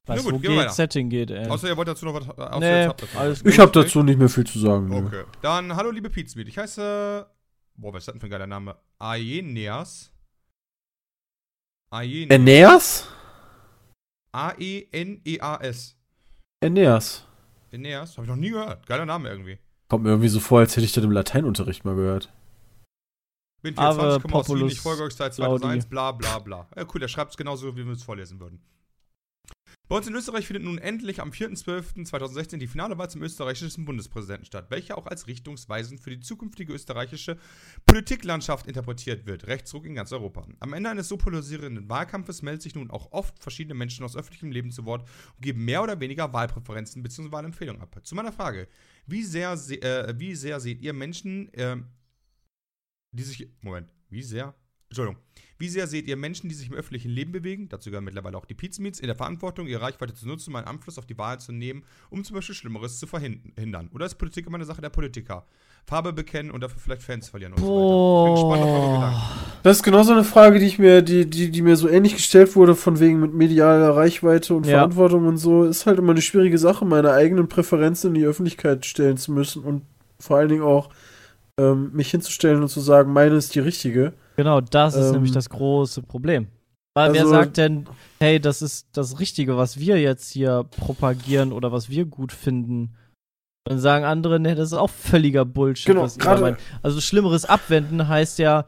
Was 0.07 0.23
gut, 0.23 0.33
wo 0.33 0.39
gehen 0.39 0.51
wir 0.51 0.57
weiter. 0.57 0.67
geht 0.67 0.75
Setting 0.75 1.09
geht, 1.09 1.31
ey. 1.31 1.47
Außer 1.47 1.67
ihr 1.67 1.77
wollt 1.77 1.87
dazu 1.87 2.05
noch 2.05 2.13
was. 2.13 2.29
Außer 2.29 2.59
Nee, 2.59 2.85
habt 2.87 3.15
alles 3.15 3.45
Ich 3.45 3.59
habe 3.59 3.71
dazu 3.71 4.03
nicht 4.03 4.17
mehr 4.17 4.29
viel 4.29 4.45
zu 4.45 4.59
sagen. 4.59 4.87
nö. 4.87 5.05
Okay. 5.05 5.23
Dann, 5.41 5.75
hallo 5.75 5.91
liebe 5.91 6.09
Pizmeet. 6.09 6.47
Ich 6.47 6.57
heiße. 6.57 7.27
Boah, 7.75 7.93
was 7.93 7.99
ist 7.99 8.07
das 8.07 8.13
denn 8.13 8.19
für 8.21 8.27
ein 8.27 8.31
geiler 8.31 8.47
Name? 8.47 8.75
Aeneas. 8.99 10.11
Aeneas. 11.89 12.31
Aeneas? 12.31 13.07
A-E-N-E-A-S. 14.31 15.95
Aeneas. 16.63 17.25
Aeneas? 17.71 18.17
Hab 18.17 18.23
ich 18.23 18.29
noch 18.29 18.35
nie 18.35 18.49
gehört. 18.49 18.85
Geiler 18.85 19.05
Name 19.05 19.29
irgendwie. 19.29 19.57
Kommt 19.89 20.03
mir 20.03 20.09
irgendwie 20.11 20.29
so 20.29 20.39
vor, 20.39 20.59
als 20.59 20.75
hätte 20.75 20.85
ich 20.85 20.91
das 20.91 21.03
im 21.03 21.11
Lateinunterricht 21.11 21.85
mal 21.85 21.95
gehört. 21.95 22.31
Bin 23.61 23.77
Ave 23.77 24.19
24, 24.19 24.21
komme 24.21 24.35
aus 24.35 24.49
Wien, 24.49 24.67
ich 24.67 24.79
folge 24.79 25.03
euch 25.03 25.13
seit 25.13 25.37
Laudi. 25.37 25.61
2001, 25.61 25.85
bla 25.87 26.11
bla 26.11 26.39
bla. 26.39 26.67
Ja, 26.75 26.85
cool, 26.93 26.99
der 26.99 27.07
schreibt 27.07 27.31
es 27.31 27.37
genauso, 27.37 27.75
wie 27.75 27.85
wir 27.85 27.93
es 27.93 28.03
vorlesen 28.03 28.39
würden. 28.39 28.61
Bei 29.89 29.95
uns 29.95 30.05
in 30.05 30.15
Österreich 30.15 30.45
findet 30.45 30.65
nun 30.65 30.79
endlich 30.79 31.21
am 31.21 31.29
4.12.2016 31.29 32.57
die 32.57 32.67
finale 32.67 32.97
Wahl 32.97 33.09
zum 33.09 33.23
österreichischen 33.23 33.85
Bundespräsidenten 33.85 34.45
statt, 34.45 34.65
welche 34.69 34.97
auch 34.97 35.05
als 35.05 35.27
richtungsweisend 35.27 36.01
für 36.01 36.09
die 36.09 36.19
zukünftige 36.19 36.73
österreichische 36.73 37.37
Politiklandschaft 37.85 38.67
interpretiert 38.67 39.25
wird. 39.25 39.47
Rechtsruck 39.47 39.85
in 39.85 39.95
ganz 39.95 40.11
Europa. 40.11 40.45
Am 40.59 40.73
Ende 40.73 40.89
eines 40.89 41.07
so 41.07 41.15
polarisierenden 41.15 41.89
Wahlkampfes 41.89 42.41
melden 42.41 42.59
sich 42.59 42.75
nun 42.75 42.91
auch 42.91 43.13
oft 43.13 43.39
verschiedene 43.39 43.75
Menschen 43.75 44.03
aus 44.03 44.17
öffentlichem 44.17 44.51
Leben 44.51 44.71
zu 44.71 44.83
Wort 44.83 45.07
und 45.37 45.41
geben 45.41 45.63
mehr 45.63 45.81
oder 45.81 45.97
weniger 46.01 46.33
Wahlpräferenzen 46.33 47.01
bzw. 47.01 47.31
Wahlempfehlungen 47.31 47.81
ab. 47.81 47.97
Zu 48.03 48.15
meiner 48.15 48.33
Frage. 48.33 48.67
Wie 49.05 49.23
sehr, 49.23 49.55
se 49.55 49.81
äh, 49.81 50.13
wie 50.19 50.35
sehr 50.35 50.59
seht 50.59 50.81
ihr 50.81 50.91
Menschen, 50.91 51.53
äh, 51.53 51.77
die 53.13 53.23
sich. 53.23 53.49
Moment, 53.61 53.93
wie 54.09 54.21
sehr? 54.21 54.53
Entschuldigung. 54.89 55.21
Wie 55.59 55.69
sehr 55.69 55.87
seht 55.87 56.07
ihr 56.07 56.17
Menschen, 56.17 56.49
die 56.49 56.55
sich 56.55 56.69
im 56.69 56.75
öffentlichen 56.75 57.09
Leben 57.09 57.31
bewegen, 57.31 57.67
dazu 57.69 57.89
gehören 57.89 58.03
mittlerweile 58.03 58.37
auch 58.37 58.45
die 58.45 58.53
Pizmeets, 58.53 58.99
in 58.99 59.07
der 59.07 59.15
Verantwortung, 59.15 59.67
ihre 59.67 59.81
Reichweite 59.81 60.13
zu 60.13 60.27
nutzen, 60.27 60.51
um 60.51 60.57
einen 60.57 60.67
Einfluss 60.67 60.97
auf 60.97 61.05
die 61.05 61.17
Wahl 61.17 61.39
zu 61.39 61.51
nehmen, 61.51 61.83
um 62.09 62.23
zum 62.23 62.35
Beispiel 62.35 62.55
Schlimmeres 62.55 62.99
zu 62.99 63.07
verhindern? 63.07 63.89
Oder 63.93 64.05
ist 64.05 64.15
Politik 64.15 64.45
immer 64.47 64.57
eine 64.57 64.65
Sache 64.65 64.81
der 64.81 64.89
Politiker? 64.89 65.45
Farbe 65.85 66.11
bekennen 66.11 66.51
und 66.51 66.61
dafür 66.61 66.79
vielleicht 66.79 67.01
Fans 67.01 67.29
verlieren 67.29 67.53
und 67.53 67.59
so 67.59 67.65
weiter. 67.65 68.17
Ich 68.19 68.25
bin 68.25 68.33
gespannt 68.35 68.63
auf 68.63 68.79
eure 68.79 68.93
Gedanken. 68.93 69.21
Das 69.63 69.77
ist 69.77 69.83
genauso 69.83 70.11
eine 70.11 70.23
Frage, 70.25 70.59
die 70.59 70.65
ich 70.65 70.79
mir, 70.79 71.01
die, 71.01 71.29
die, 71.29 71.49
die 71.49 71.61
mir 71.61 71.77
so 71.77 71.87
ähnlich 71.87 72.13
gestellt 72.13 72.55
wurde, 72.57 72.75
von 72.75 72.99
wegen 72.99 73.21
mit 73.21 73.33
medialer 73.33 73.95
Reichweite 73.95 74.53
und 74.53 74.65
Ja. 74.65 74.79
Verantwortung 74.79 75.25
und 75.27 75.37
so. 75.37 75.63
Ist 75.63 75.85
halt 75.85 75.97
immer 75.97 76.11
eine 76.11 76.21
schwierige 76.21 76.57
Sache, 76.57 76.83
meine 76.83 77.13
eigenen 77.13 77.47
Präferenzen 77.47 78.09
in 78.09 78.21
die 78.21 78.25
Öffentlichkeit 78.25 78.85
stellen 78.85 79.15
zu 79.15 79.31
müssen 79.31 79.63
und 79.63 79.83
vor 80.19 80.37
allen 80.37 80.49
Dingen 80.49 80.63
auch 80.63 80.89
ähm, 81.57 81.91
mich 81.93 82.11
hinzustellen 82.11 82.61
und 82.61 82.69
zu 82.69 82.81
sagen, 82.81 83.13
meine 83.13 83.35
ist 83.35 83.55
die 83.55 83.59
richtige. 83.59 84.13
Genau, 84.37 84.61
das 84.61 84.95
ist 84.95 85.07
Ähm, 85.07 85.13
nämlich 85.13 85.31
das 85.31 85.49
große 85.49 86.03
Problem. 86.03 86.47
Weil 86.95 87.13
wer 87.13 87.21
also- 87.21 87.33
sagt 87.33 87.57
denn, 87.57 87.85
hey, 88.19 88.39
das 88.39 88.61
ist 88.61 88.87
das 88.93 89.19
Richtige, 89.19 89.57
was 89.57 89.79
wir 89.79 89.99
jetzt 89.99 90.31
hier 90.31 90.63
propagieren 90.63 91.51
oder 91.51 91.71
was 91.71 91.89
wir 91.89 92.05
gut 92.05 92.31
finden? 92.31 92.95
Dann 93.65 93.79
sagen 93.79 94.05
andere, 94.05 94.39
ne, 94.39 94.55
das 94.55 94.71
ist 94.71 94.77
auch 94.77 94.89
völliger 94.89 95.43
Bullshit. 95.43 95.87
Genau, 95.87 96.03
was 96.03 96.17
ihr 96.17 96.37
meint. 96.37 96.57
Also 96.81 97.01
schlimmeres 97.01 97.45
Abwenden 97.45 98.07
heißt 98.07 98.39
ja, 98.39 98.65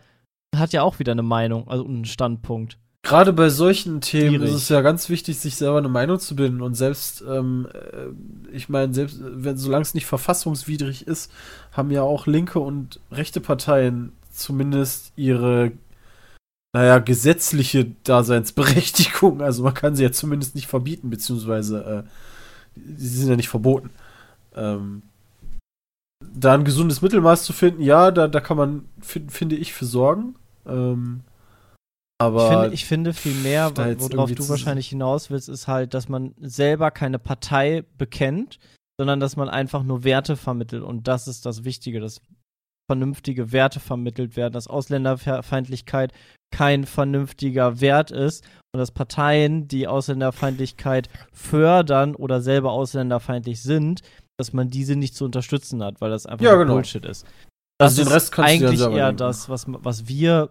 hat 0.56 0.74
ja 0.74 0.84
auch 0.84 1.00
wieder 1.00 1.14
eine 1.14 1.24
Meinung, 1.24 1.68
also 1.70 1.86
einen 1.86 2.06
Standpunkt. 2.06 2.78
Gerade 3.02 3.32
bei 3.32 3.50
solchen 3.50 4.02
Themen 4.02 4.36
Schwierig. 4.36 4.50
ist 4.50 4.56
es 4.56 4.70
ja 4.70 4.82
ganz 4.82 5.08
wichtig, 5.08 5.40
sich 5.40 5.56
selber 5.56 5.78
eine 5.78 5.88
Meinung 5.88 6.20
zu 6.20 6.36
bilden. 6.36 6.62
Und 6.62 6.74
selbst, 6.76 7.24
ähm, 7.28 7.68
äh, 7.74 8.54
ich 8.54 8.68
meine, 8.68 8.94
selbst 8.94 9.20
wenn 9.22 9.58
solange 9.58 9.84
es 9.84 9.94
nicht 9.94 10.06
verfassungswidrig 10.06 11.08
ist, 11.08 11.32
haben 11.72 11.92
ja 11.92 12.02
auch 12.02 12.28
linke 12.28 12.60
und 12.60 13.00
rechte 13.10 13.40
Parteien 13.40 14.12
zumindest 14.40 15.14
ihre, 15.16 15.72
naja, 16.74 17.00
gesetzliche 17.00 17.86
Daseinsberechtigung. 18.04 19.42
Also 19.44 19.64
man 19.64 19.74
kann 19.74 19.96
sie 19.96 20.04
ja 20.04 20.12
zumindest 20.12 20.56
nicht 20.56 20.68
verbieten, 20.68 21.10
beziehungsweise 21.10 22.06
äh, 22.06 22.84
sie 22.98 23.08
sind 23.08 23.30
ja 23.30 23.36
nicht 23.36 23.50
verboten. 23.50 23.90
Ähm, 24.56 25.04
da 26.34 26.54
ein 26.54 26.64
gesundes 26.66 27.02
Mittelmaß 27.02 27.44
zu 27.44 27.54
finden, 27.54 27.82
ja, 27.82 28.12
da, 28.12 28.28
da 28.28 28.40
kann 28.40 28.58
man, 28.58 28.86
fin- 29.02 29.30
finde 29.30 29.56
ich, 29.56 29.74
für 29.74 29.86
sorgen. 29.86 30.36
Ähm, 30.68 31.22
Aber 32.22 32.44
Ich 32.44 32.50
finde, 32.50 32.74
ich 32.74 32.86
finde 32.86 33.14
vielmehr, 33.14 33.72
worauf 33.76 34.30
du 34.32 34.50
wahrscheinlich 34.50 34.90
hinaus 34.90 35.30
willst, 35.30 35.50
ist 35.50 35.68
halt, 35.68 35.94
dass 35.94 36.10
man 36.10 36.36
selber 36.42 36.92
keine 36.92 37.20
Partei 37.20 37.86
bekennt, 37.98 38.60
sondern 39.00 39.20
dass 39.22 39.38
man 39.38 39.48
einfach 39.50 39.84
nur 39.84 40.04
Werte 40.04 40.36
vermittelt. 40.36 40.84
Und 40.84 41.08
das 41.08 41.28
ist 41.30 41.46
das 41.46 41.64
Wichtige, 41.64 42.00
dass 42.02 42.22
vernünftige 42.90 43.52
Werte 43.52 43.80
vermittelt 43.80 44.36
werden, 44.36 44.54
dass 44.54 44.66
Ausländerfeindlichkeit 44.66 46.12
kein 46.52 46.86
vernünftiger 46.86 47.82
Wert 47.82 48.10
ist 48.10 48.44
und 48.74 48.80
dass 48.80 48.90
Parteien, 48.90 49.68
die 49.68 49.88
Ausländerfeindlichkeit 49.88 51.08
fördern 51.32 52.16
oder 52.16 52.42
selber 52.42 52.72
ausländerfeindlich 52.72 53.62
sind, 53.62 54.02
dass 54.40 54.54
man 54.54 54.70
diese 54.70 54.96
nicht 54.96 55.14
zu 55.14 55.26
unterstützen 55.26 55.84
hat, 55.84 56.02
weil 56.02 56.10
das 56.10 56.26
einfach 56.26 56.44
Ja, 56.44 56.56
genau. 56.56 56.74
Bullshit 56.74 57.06
ist. 57.06 57.28
Das 57.78 57.92
Also 57.92 58.02
den 58.02 58.08
ist 58.08 58.14
Rest 58.16 58.32
kannst 58.32 58.56
du 58.56 58.58
dir 58.58 58.66
eigentlich 58.66 58.80
selber 58.80 58.98
eher 58.98 59.06
denken. 59.10 59.18
das, 59.18 59.50
was, 59.50 59.66
was 59.68 60.08
wir 60.08 60.50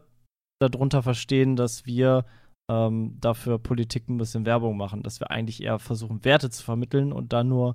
darunter 0.60 1.02
verstehen, 1.02 1.56
dass 1.56 1.86
wir 1.86 2.24
ähm, 2.70 3.16
dafür 3.20 3.58
Politik 3.58 4.08
ein 4.08 4.18
bisschen 4.18 4.46
Werbung 4.46 4.76
machen, 4.76 5.02
dass 5.02 5.18
wir 5.18 5.32
eigentlich 5.32 5.60
eher 5.60 5.80
versuchen, 5.80 6.24
Werte 6.24 6.50
zu 6.50 6.62
vermitteln 6.62 7.12
und 7.12 7.32
dann 7.32 7.48
nur 7.48 7.74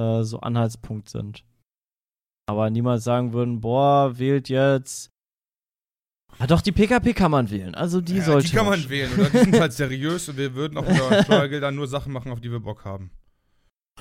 äh, 0.00 0.22
so 0.22 0.40
Anhaltspunkt 0.40 1.10
sind. 1.10 1.44
Aber 2.46 2.70
niemals 2.70 3.04
sagen 3.04 3.32
würden, 3.32 3.60
boah, 3.60 4.18
wählt 4.18 4.48
jetzt. 4.48 5.10
Ah, 6.38 6.46
doch, 6.46 6.60
die 6.60 6.72
PKP 6.72 7.12
kann 7.12 7.30
man 7.30 7.50
wählen. 7.50 7.74
Also 7.74 8.00
die 8.00 8.16
Ja, 8.16 8.24
sollte 8.24 8.48
die 8.48 8.56
kann 8.56 8.66
man 8.66 8.88
wählen. 8.88 9.12
Oder 9.14 9.30
die 9.30 9.38
sind 9.38 9.60
halt 9.60 9.72
seriös 9.74 10.28
und 10.28 10.36
wir 10.38 10.54
würden 10.54 10.78
auch 10.78 10.82
mit 10.82 11.00
unseren 11.00 11.24
Steuergeldern 11.24 11.74
nur 11.74 11.86
Sachen 11.86 12.12
machen, 12.12 12.32
auf 12.32 12.40
die 12.40 12.50
wir 12.50 12.60
Bock 12.60 12.84
haben. 12.84 13.10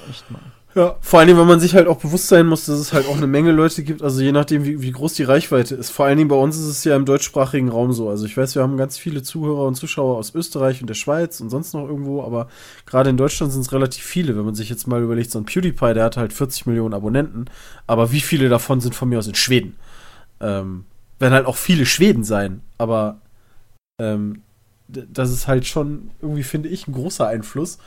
Echt 0.09 0.29
mal. 0.31 0.41
Ja, 0.73 0.95
vor 1.01 1.19
allen 1.19 1.27
Dingen, 1.27 1.37
weil 1.37 1.45
man 1.45 1.59
sich 1.59 1.75
halt 1.75 1.87
auch 1.87 1.97
bewusst 1.97 2.29
sein 2.29 2.47
muss, 2.47 2.65
dass 2.65 2.79
es 2.79 2.93
halt 2.93 3.05
auch 3.05 3.17
eine 3.17 3.27
Menge 3.27 3.51
Leute 3.51 3.83
gibt, 3.83 4.01
also 4.01 4.21
je 4.21 4.31
nachdem, 4.31 4.63
wie, 4.63 4.81
wie 4.81 4.91
groß 4.91 5.15
die 5.15 5.23
Reichweite 5.23 5.75
ist. 5.75 5.89
Vor 5.89 6.05
allen 6.05 6.17
Dingen 6.17 6.29
bei 6.29 6.35
uns 6.37 6.55
ist 6.57 6.65
es 6.65 6.83
ja 6.85 6.95
im 6.95 7.03
deutschsprachigen 7.03 7.67
Raum 7.67 7.91
so. 7.91 8.07
Also 8.07 8.25
ich 8.25 8.37
weiß, 8.37 8.55
wir 8.55 8.61
haben 8.61 8.77
ganz 8.77 8.97
viele 8.97 9.21
Zuhörer 9.21 9.67
und 9.67 9.75
Zuschauer 9.75 10.15
aus 10.15 10.33
Österreich 10.33 10.79
und 10.79 10.87
der 10.87 10.93
Schweiz 10.93 11.41
und 11.41 11.49
sonst 11.49 11.73
noch 11.73 11.85
irgendwo, 11.85 12.23
aber 12.23 12.47
gerade 12.85 13.09
in 13.09 13.17
Deutschland 13.17 13.51
sind 13.51 13.63
es 13.63 13.73
relativ 13.73 14.05
viele. 14.05 14.37
Wenn 14.37 14.45
man 14.45 14.55
sich 14.55 14.69
jetzt 14.69 14.87
mal 14.87 15.01
überlegt, 15.01 15.31
so 15.31 15.39
ein 15.39 15.45
PewDiePie, 15.45 15.93
der 15.93 16.05
hat 16.05 16.15
halt 16.15 16.31
40 16.31 16.67
Millionen 16.67 16.93
Abonnenten, 16.93 17.45
aber 17.85 18.13
wie 18.13 18.21
viele 18.21 18.47
davon 18.47 18.79
sind 18.79 18.95
von 18.95 19.09
mir 19.09 19.19
aus 19.19 19.27
in 19.27 19.35
Schweden? 19.35 19.75
Ähm, 20.39 20.85
werden 21.19 21.33
halt 21.33 21.47
auch 21.47 21.57
viele 21.57 21.85
Schweden 21.85 22.23
sein, 22.23 22.61
aber 22.77 23.19
ähm, 23.99 24.41
das 24.87 25.31
ist 25.31 25.47
halt 25.49 25.67
schon 25.67 26.11
irgendwie, 26.21 26.43
finde 26.43 26.69
ich, 26.69 26.87
ein 26.87 26.93
großer 26.93 27.27
Einfluss. 27.27 27.77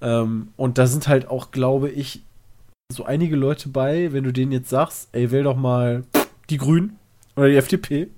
Ähm, 0.00 0.48
und 0.56 0.78
da 0.78 0.86
sind 0.86 1.08
halt 1.08 1.28
auch, 1.28 1.50
glaube 1.50 1.90
ich, 1.90 2.22
so 2.92 3.04
einige 3.04 3.36
Leute 3.36 3.68
bei, 3.68 4.12
wenn 4.12 4.24
du 4.24 4.32
denen 4.32 4.52
jetzt 4.52 4.68
sagst, 4.68 5.08
ey, 5.12 5.30
wähl 5.30 5.42
doch 5.42 5.56
mal 5.56 6.04
die 6.50 6.58
Grünen 6.58 6.98
oder 7.34 7.48
die 7.48 7.56
FDP, 7.56 8.08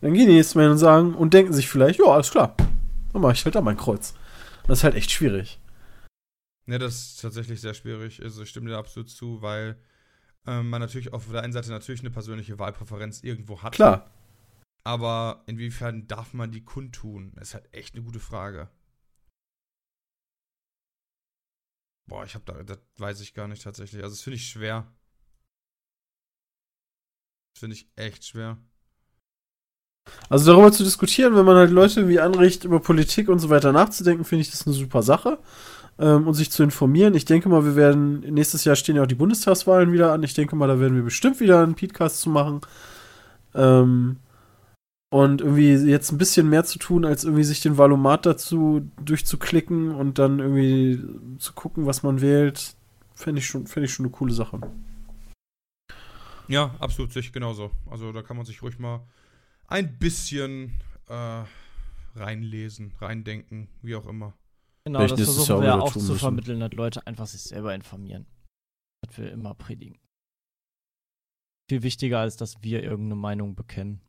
dann 0.00 0.14
gehen 0.14 0.28
die 0.28 0.34
nächsten 0.34 0.58
Mal 0.58 0.64
hin 0.64 0.72
und 0.72 0.78
sagen 0.78 1.14
und 1.14 1.34
denken 1.34 1.52
sich 1.52 1.68
vielleicht, 1.68 1.98
ja, 1.98 2.06
alles 2.06 2.30
klar, 2.30 2.54
dann 3.12 3.22
mache 3.22 3.32
ich 3.32 3.44
halt 3.44 3.54
da 3.54 3.60
mein 3.60 3.76
Kreuz. 3.76 4.14
Das 4.66 4.78
ist 4.78 4.84
halt 4.84 4.94
echt 4.94 5.10
schwierig. 5.10 5.58
Ne, 6.66 6.78
das 6.78 6.94
ist 6.94 7.20
tatsächlich 7.20 7.60
sehr 7.60 7.74
schwierig. 7.74 8.22
Also 8.22 8.42
ich 8.42 8.48
stimme 8.48 8.70
dir 8.70 8.78
absolut 8.78 9.10
zu, 9.10 9.42
weil 9.42 9.76
ähm, 10.46 10.70
man 10.70 10.80
natürlich 10.80 11.12
auf 11.12 11.28
der 11.30 11.42
einen 11.42 11.52
Seite 11.52 11.70
natürlich 11.70 12.00
eine 12.00 12.10
persönliche 12.10 12.58
Wahlpräferenz 12.58 13.22
irgendwo 13.22 13.62
hat. 13.62 13.74
Klar. 13.74 14.10
Aber 14.82 15.42
inwiefern 15.46 16.06
darf 16.06 16.34
man 16.34 16.52
die 16.52 16.64
kundtun? 16.64 17.32
Das 17.36 17.48
ist 17.48 17.54
halt 17.54 17.72
echt 17.72 17.94
eine 17.94 18.04
gute 18.04 18.20
Frage. 18.20 18.68
Boah, 22.06 22.24
ich 22.24 22.34
hab 22.34 22.44
da, 22.44 22.62
das 22.62 22.78
weiß 22.98 23.20
ich 23.20 23.34
gar 23.34 23.48
nicht 23.48 23.62
tatsächlich. 23.62 24.02
Also 24.02 24.14
das 24.14 24.22
finde 24.22 24.36
ich 24.36 24.46
schwer. 24.46 24.86
Das 27.54 27.60
finde 27.60 27.76
ich 27.76 27.88
echt 27.96 28.24
schwer. 28.26 28.58
Also 30.28 30.52
darüber 30.52 30.70
zu 30.70 30.84
diskutieren, 30.84 31.34
wenn 31.34 31.46
man 31.46 31.56
halt 31.56 31.70
Leute 31.70 32.00
irgendwie 32.00 32.20
anregt, 32.20 32.64
über 32.64 32.80
Politik 32.80 33.28
und 33.28 33.38
so 33.38 33.48
weiter 33.48 33.72
nachzudenken, 33.72 34.24
finde 34.24 34.42
ich 34.42 34.50
das 34.50 34.66
eine 34.66 34.74
super 34.74 35.02
Sache. 35.02 35.38
Ähm, 35.98 36.26
und 36.26 36.34
sich 36.34 36.50
zu 36.50 36.62
informieren. 36.62 37.14
Ich 37.14 37.24
denke 37.24 37.48
mal, 37.48 37.64
wir 37.64 37.76
werden, 37.76 38.20
nächstes 38.20 38.64
Jahr 38.64 38.74
stehen 38.74 38.96
ja 38.96 39.02
auch 39.02 39.06
die 39.06 39.14
Bundestagswahlen 39.14 39.92
wieder 39.92 40.12
an. 40.12 40.24
Ich 40.24 40.34
denke 40.34 40.56
mal, 40.56 40.66
da 40.66 40.80
werden 40.80 40.96
wir 40.96 41.04
bestimmt 41.04 41.38
wieder 41.40 41.62
einen 41.62 41.76
Podcast 41.76 42.20
zu 42.20 42.30
machen. 42.30 42.60
Ähm, 43.54 44.16
und 45.14 45.40
irgendwie 45.42 45.74
jetzt 45.88 46.10
ein 46.10 46.18
bisschen 46.18 46.48
mehr 46.50 46.64
zu 46.64 46.80
tun, 46.80 47.04
als 47.04 47.22
irgendwie 47.22 47.44
sich 47.44 47.60
den 47.60 47.78
Valomat 47.78 48.26
dazu 48.26 48.90
durchzuklicken 49.04 49.94
und 49.94 50.18
dann 50.18 50.40
irgendwie 50.40 51.38
zu 51.38 51.52
gucken, 51.52 51.86
was 51.86 52.02
man 52.02 52.20
wählt, 52.20 52.74
fände 53.14 53.38
ich, 53.38 53.46
schon- 53.46 53.68
fänd 53.68 53.86
ich 53.86 53.92
schon 53.92 54.06
eine 54.06 54.12
coole 54.12 54.32
Sache. 54.34 54.60
Ja, 56.48 56.74
absolut, 56.80 57.12
sehe 57.12 57.20
ich 57.20 57.32
genauso. 57.32 57.70
Also 57.88 58.10
da 58.10 58.22
kann 58.22 58.36
man 58.36 58.44
sich 58.44 58.60
ruhig 58.60 58.80
mal 58.80 59.06
ein 59.68 59.98
bisschen 59.98 60.80
äh, 61.08 61.44
reinlesen, 62.16 62.92
reindenken, 63.00 63.68
wie 63.82 63.94
auch 63.94 64.06
immer. 64.06 64.34
Genau, 64.84 64.98
Vielleicht 64.98 65.20
das 65.20 65.24
versuchen 65.34 65.62
ja 65.64 65.74
auch 65.76 65.78
wir 65.78 65.82
auch 65.84 65.92
zu 65.92 66.14
vermitteln, 66.16 66.58
dass 66.58 66.72
Leute 66.72 67.06
einfach 67.06 67.26
sich 67.28 67.42
selber 67.42 67.72
informieren. 67.72 68.26
Das 69.06 69.16
wir 69.16 69.30
immer 69.30 69.54
predigen. 69.54 69.98
Viel 71.70 71.84
wichtiger, 71.84 72.18
als 72.18 72.36
dass 72.36 72.62
wir 72.64 72.82
irgendeine 72.82 73.14
Meinung 73.20 73.54
bekennen. 73.54 74.00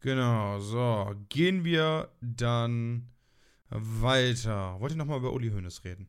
Genau, 0.00 0.58
so. 0.60 1.14
Gehen 1.28 1.64
wir 1.64 2.08
dann 2.20 3.08
weiter. 3.68 4.76
Wollt 4.80 4.92
ihr 4.92 4.96
nochmal 4.98 5.18
über 5.18 5.32
Uli 5.32 5.50
Hoeneß 5.50 5.84
reden? 5.84 6.08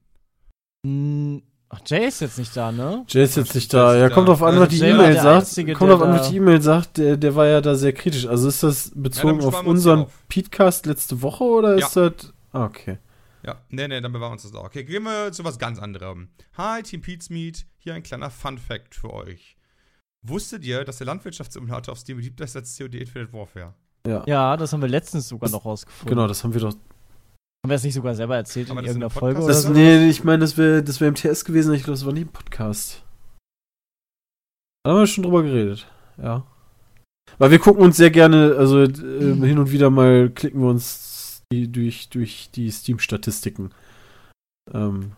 Hm, 0.85 1.43
Ach, 1.73 1.79
Jay 1.85 2.07
ist 2.07 2.19
jetzt 2.19 2.37
nicht 2.37 2.55
da, 2.57 2.69
ne? 2.71 3.05
Jay 3.07 3.23
ist 3.23 3.37
jetzt 3.37 3.55
nicht 3.55 3.73
da. 3.73 3.95
Ja, 3.95 4.09
kommt 4.09 4.27
drauf 4.27 4.41
an, 4.43 4.49
Also 4.49 4.61
was 4.61 4.69
die 4.69 4.79
E-Mail 4.85 5.13
sagt. 5.15 5.45
Einzige, 5.45 5.73
Kommt 5.73 5.89
der 5.89 5.97
drauf 5.97 6.07
an, 6.07 6.19
was 6.19 6.29
die 6.29 6.35
E-Mail 6.35 6.61
sagt. 6.61 6.97
Der, 6.97 7.15
der 7.15 7.33
war 7.35 7.47
ja 7.47 7.61
da 7.61 7.75
sehr 7.75 7.93
kritisch. 7.93 8.25
Also 8.27 8.49
ist 8.49 8.61
das 8.63 8.91
bezogen 8.93 9.39
dann 9.39 9.47
auf 9.47 9.63
unseren 9.65 9.99
auf. 10.01 10.27
Podcast 10.27 10.85
letzte 10.85 11.21
Woche 11.21 11.43
oder 11.45 11.77
Ja. 11.77 11.85
ist 11.87 11.95
das. 11.95 12.33
Ah, 12.51 12.65
okay. 12.65 12.97
Ja, 13.43 13.61
nee, 13.69 13.87
nee, 13.87 14.01
dann 14.01 14.11
bewahren 14.11 14.31
wir 14.31 14.33
uns 14.33 14.43
das 14.43 14.53
auch. 14.53 14.65
Okay, 14.65 14.83
gehen 14.83 15.03
wir 15.03 15.31
zu 15.31 15.45
was 15.45 15.59
ganz 15.59 15.79
anderem. 15.79 16.27
Hi, 16.57 16.83
Team 16.83 17.01
Pete's 17.01 17.29
Meet. 17.29 17.65
Hier 17.77 17.93
ein 17.93 18.03
kleiner 18.03 18.29
Fun-Fact 18.29 18.93
für 18.93 19.13
euch. 19.13 19.55
Wusstet 20.23 20.65
ihr, 20.65 20.83
dass 20.83 20.97
der 20.97 21.07
Landwirtschaftssimulator 21.07 21.93
auf 21.93 21.99
Steam 21.99 22.17
beliebter 22.17 22.43
ist 22.43 22.55
als 22.57 22.77
COD 22.77 22.95
Infinite 22.95 23.31
Warfare? 23.33 23.73
Ja. 24.07 24.23
Ja, 24.25 24.57
das 24.57 24.73
haben 24.73 24.81
wir 24.81 24.89
letztens 24.89 25.27
sogar 25.29 25.47
Das- 25.47 25.51
noch 25.51 25.65
rausgefunden. 25.65 26.09
Genau, 26.09 26.27
das 26.27 26.43
haben 26.43 26.53
wir 26.53 26.61
doch. 26.61 26.69
Haben 26.73 27.69
wir 27.69 27.75
es 27.75 27.83
nicht 27.83 27.93
sogar 27.93 28.15
selber 28.15 28.35
erzählt 28.35 28.69
in 28.69 28.75
das 28.75 28.81
in 28.83 28.87
irgendeiner 28.87 29.09
Folge? 29.11 29.39
Oder 29.39 29.47
Das, 29.49 29.63
so? 29.63 29.69
nee, 29.69 30.09
ich 30.09 30.23
meine, 30.23 30.39
das 30.39 30.57
wäre 30.57 30.81
das 30.83 30.99
wär 30.99 31.07
im 31.09 31.15
TS 31.15 31.45
gewesen. 31.45 31.73
Ich 31.75 31.83
glaube, 31.83 31.97
das 31.97 32.05
war 32.05 32.13
nie 32.13 32.21
im 32.21 32.29
Podcast. 32.29 33.03
Da 34.83 34.91
haben 34.91 34.99
wir 34.99 35.07
schon 35.07 35.23
drüber 35.23 35.43
geredet. 35.43 35.85
Ja. 36.17 36.43
Weil 37.37 37.51
wir 37.51 37.59
gucken 37.59 37.83
uns 37.83 37.97
sehr 37.97 38.09
gerne, 38.09 38.55
also 38.57 38.81
äh, 38.81 38.87
hin 38.91 39.59
und 39.59 39.71
wieder 39.71 39.91
mal 39.91 40.29
klicken 40.31 40.59
wir 40.61 40.69
uns 40.69 41.43
die, 41.53 41.71
durch, 41.71 42.09
durch 42.09 42.49
die 42.51 42.71
Steam-Statistiken. 42.71 43.71
Ähm, 44.73 45.11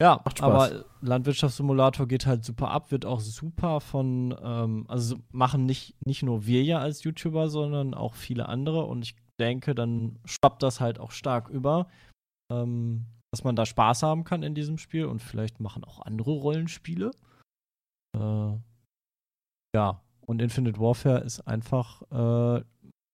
Ja, 0.00 0.22
Macht 0.24 0.38
Spaß. 0.38 0.72
aber 0.72 0.84
Landwirtschaftssimulator 1.02 2.08
geht 2.08 2.24
halt 2.24 2.44
super 2.44 2.70
ab, 2.70 2.90
wird 2.90 3.04
auch 3.04 3.20
super 3.20 3.80
von, 3.80 4.34
ähm, 4.42 4.86
also 4.88 5.16
machen 5.30 5.66
nicht, 5.66 5.94
nicht 6.06 6.22
nur 6.22 6.46
wir 6.46 6.62
ja 6.62 6.78
als 6.78 7.04
YouTuber, 7.04 7.50
sondern 7.50 7.92
auch 7.92 8.14
viele 8.14 8.48
andere 8.48 8.86
und 8.86 9.02
ich 9.02 9.14
denke, 9.38 9.74
dann 9.74 10.18
schwappt 10.24 10.62
das 10.62 10.80
halt 10.80 10.98
auch 10.98 11.10
stark 11.10 11.48
über, 11.50 11.86
ähm, 12.50 13.06
dass 13.30 13.44
man 13.44 13.56
da 13.56 13.66
Spaß 13.66 14.02
haben 14.02 14.24
kann 14.24 14.42
in 14.42 14.54
diesem 14.54 14.78
Spiel 14.78 15.04
und 15.04 15.20
vielleicht 15.20 15.60
machen 15.60 15.84
auch 15.84 16.00
andere 16.00 16.32
Rollenspiele. 16.32 17.10
Äh, 18.16 18.56
ja, 19.76 20.02
und 20.22 20.40
Infinite 20.40 20.80
Warfare 20.80 21.20
ist 21.20 21.40
einfach 21.40 22.02
äh, 22.10 22.64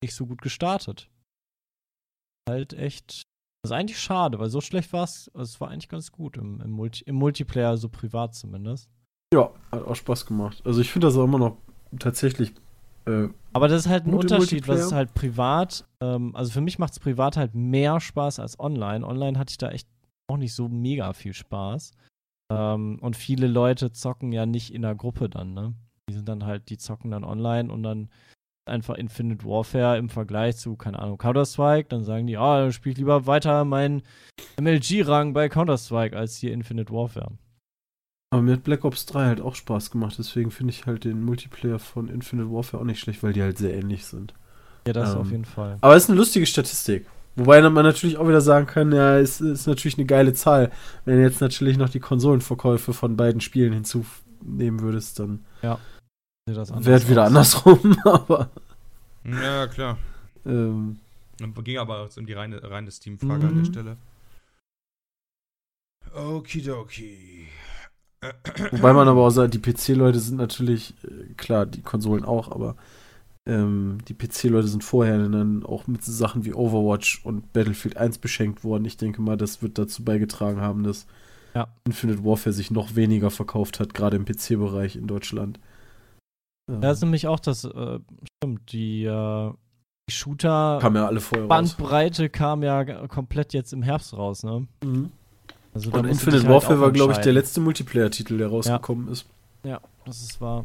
nicht 0.03 0.15
so 0.15 0.27
gut 0.27 0.41
gestartet. 0.41 1.11
Halt 2.49 2.75
echt 2.75 3.23
das 3.67 3.73
ist 3.73 3.81
eigentlich 3.81 3.99
schade, 4.01 4.39
weil 4.39 4.49
so 4.49 4.61
schlecht 4.61 4.93
war 4.93 5.05
es. 5.05 5.31
Es 5.35 5.61
war 5.61 5.71
eigentlich 5.71 5.89
ganz 5.89 6.13
gut 6.13 6.37
im, 6.37 6.61
im, 6.61 6.71
Multi 6.71 7.05
im 7.05 7.17
Multiplayer, 7.17 7.77
so 7.77 7.89
privat 7.89 8.35
zumindest. 8.35 8.89
ja, 9.35 9.51
hat 9.73 9.85
auch 9.85 9.97
Spaß 9.97 10.27
gemacht. 10.27 10.63
Also 10.65 10.81
ich 10.81 10.91
finde 10.93 11.09
das 11.09 11.17
auch 11.17 11.25
immer 11.25 11.39
noch 11.39 11.57
tatsächlich. 11.99 12.53
Äh, 13.07 13.29
Aber 13.53 13.69
das 13.69 13.87
ist 13.87 13.89
halt 13.89 14.07
ein 14.07 14.15
Unterschied, 14.15 14.69
was 14.69 14.81
ist 14.81 14.93
halt 14.93 15.15
privat. 15.15 15.85
Ähm, 16.01 16.35
also 16.37 16.53
für 16.53 16.61
mich 16.61 16.79
macht 16.79 16.93
es 16.93 17.01
privat 17.01 17.37
halt 17.37 17.55
mehr 17.55 18.01
Spaß 18.01 18.39
als 18.39 18.59
online. 18.61 19.07
Online 19.07 19.39
hatte 19.39 19.51
ich 19.51 19.59
da 19.59 19.71
echt 19.71 19.89
auch 20.29 20.37
nicht 20.37 20.55
so 20.55 20.69
mega 20.69 21.13
viel 21.13 21.33
Spaß. 21.33 21.93
Ähm, 22.53 22.99
und 23.01 23.17
viele 23.17 23.49
Leute 23.49 23.93
zocken 23.93 24.33
ja 24.33 24.47
nicht 24.47 24.73
in 24.73 24.83
der 24.83 24.95
Gruppe 24.95 25.29
dann, 25.29 25.55
ne? 25.55 25.75
Die 26.09 26.15
sind 26.15 26.29
dann 26.29 26.45
halt, 26.45 26.71
die 26.71 26.79
zocken 26.79 27.11
dann 27.11 27.25
online 27.25 27.73
und 27.73 27.83
dann 27.83 28.11
einfach 28.67 28.95
Infinite 28.97 29.45
Warfare 29.45 29.97
im 29.99 30.09
Vergleich 30.09 30.57
zu, 30.57 30.77
keine 30.77 30.99
Ahnung, 30.99 31.19
Counter-Strike, 31.19 31.89
dann 31.89 32.05
sagen 32.05 32.27
die, 32.27 32.37
ah, 32.37 32.61
dann 32.61 32.73
spiele 32.73 32.93
ich 32.93 32.99
lieber 32.99 33.27
weiter 33.27 33.65
meinen 33.65 34.03
MLG-Rang 34.61 35.33
bei 35.33 35.49
Counter-Strike 35.49 36.17
als 36.17 36.37
hier 36.37 36.53
Infinite 36.53 36.93
Warfare. 36.93 37.33
aber 38.31 38.43
mir 38.43 38.53
hat 38.55 38.65
Black 38.65 38.85
Ops 38.85 39.07
3 39.07 39.27
halt 39.27 39.41
auch 39.41 39.55
Spaß 39.55 39.91
gemacht. 39.91 40.17
Deswegen 40.19 40.51
finde 40.51 40.73
ich 40.73 40.87
halt 40.87 41.05
den 41.05 41.25
Multiplayer 41.25 41.79
von 41.79 42.09
Infinite 42.09 42.51
Warfare 42.51 42.83
auch 42.83 42.87
nicht 42.87 43.01
schlecht, 43.01 43.23
weil 43.23 43.33
die 43.33 43.43
halt 43.43 43.59
sehr 43.59 43.75
ähnlich 43.75 44.05
sind. 44.05 44.35
Ja, 44.87 44.93
das 44.93 45.15
Ähm, 45.15 45.21
auf 45.21 45.31
jeden 45.31 45.45
Fall. 45.45 45.79
Aber 45.81 45.95
es 45.97 46.05
ist 46.05 46.11
eine 46.11 46.19
lustige 46.19 46.47
Statistik. 46.47 47.07
Wobei 47.37 47.61
man 47.61 47.85
natürlich 47.85 48.17
auch 48.17 48.27
wieder 48.27 48.41
sagen 48.41 48.67
kann, 48.67 48.93
ja, 48.93 49.19
es 49.19 49.41
ist 49.43 49.67
natürlich 49.67 49.99
eine 49.99 50.07
geile 50.07 50.33
Zahl. 50.33 50.71
Wenn 51.05 51.17
du 51.17 51.23
jetzt 51.23 51.41
natürlich 51.43 51.77
noch 51.77 51.91
die 51.91 52.01
Konsolenverkäufe 52.01 52.95
von 52.95 53.17
beiden 53.17 53.43
Spielen 53.43 53.75
hinzunehmen 53.75 54.81
würdest, 54.81 55.19
dann. 55.19 55.45
Ja. 55.63 55.79
Das 56.55 56.71
anders 56.71 56.87
Wäre 56.87 57.09
wieder 57.09 57.23
aus. 57.23 57.29
andersrum, 57.29 57.99
aber. 58.05 58.51
Ja, 59.25 59.67
klar. 59.67 59.99
Ähm, 60.45 60.99
Ging 61.65 61.79
aber 61.79 62.05
jetzt 62.05 62.17
um 62.19 62.27
die 62.27 62.33
reine, 62.35 62.63
reine 62.63 62.91
Steam-Frage 62.91 63.47
an 63.49 63.55
Mhm. 63.55 63.59
der 63.59 63.65
Stelle. 63.65 63.97
Okidoki. 66.15 67.49
wobei 68.71 68.93
man 68.93 69.09
aber 69.09 69.23
auch 69.27 69.31
sagt, 69.31 69.55
die 69.55 69.59
PC-Leute 69.59 70.19
sind 70.21 70.37
natürlich, 70.37 70.95
äh, 71.05 71.35
klar, 71.37 71.67
die 71.67 71.83
Konsolen 71.83 72.25
auch, 72.25 72.51
aber 72.51 72.77
ähm, 73.47 73.99
die 74.09 74.15
PC-Leute 74.15 74.69
sind 74.69 74.83
vorher 74.85 75.19
dann 75.29 75.65
auch 75.65 75.87
mit 75.87 76.05
so 76.05 76.13
Sachen 76.13 76.45
wie 76.45 76.55
Overwatch 76.55 77.25
und 77.25 77.53
Battlefield 77.53 77.97
1 77.97 78.19
beschenkt 78.19 78.65
worden. 78.65 78.85
Ich 78.85 78.97
denke 78.97 79.21
mal, 79.21 79.37
das 79.37 79.63
wird 79.63 79.79
dazu 79.79 80.05
beigetragen 80.05 80.61
haben, 80.61 80.85
dass 80.85 81.07
Ja. 81.55 81.69
Infinite 81.85 82.25
Warfare 82.25 82.53
sich 82.55 82.71
noch 82.71 82.95
weniger 82.97 83.31
verkauft 83.31 83.79
hat, 83.81 83.95
gerade 83.95 84.17
im 84.17 84.25
PC-Bereich 84.25 84.97
in 84.97 85.07
Deutschland. 85.07 85.59
Ähm, 86.71 86.81
Da 86.81 86.91
ist 86.91 87.03
nämlich 87.03 87.27
auch 87.27 87.41
das, 87.41 87.65
äh, 87.65 87.99
stimmt, 88.37 88.73
die, 88.73 89.05
äh, 89.05 89.53
die 90.09 90.15
Shooter 90.15 90.79
kam 90.81 90.97
ja 90.97 91.07
alle 91.07 91.21
vorher 91.21 91.47
raus. 91.47 91.49
Bandbreite 91.49 92.29
kam 92.29 92.63
ja 92.63 93.07
komplett 93.09 93.53
jetzt 93.53 93.73
im 93.73 93.83
Herbst 93.83 94.17
raus, 94.17 94.43
ne? 94.45 94.67
Mhm. 94.85 95.11
Also 95.75 95.91
Und 95.91 96.07
Infinite 96.07 96.45
halt 96.45 96.49
Warfare 96.49 96.81
war, 96.81 96.91
glaube 96.91 97.13
ich, 97.13 97.19
der 97.19 97.33
letzte 97.33 97.61
Multiplayer-Titel, 97.61 98.39
der 98.39 98.49
rausgekommen 98.49 99.09
ist. 99.09 99.27
Ja, 99.63 99.81
das 100.05 100.23
ist 100.23 100.41
wahr. 100.41 100.65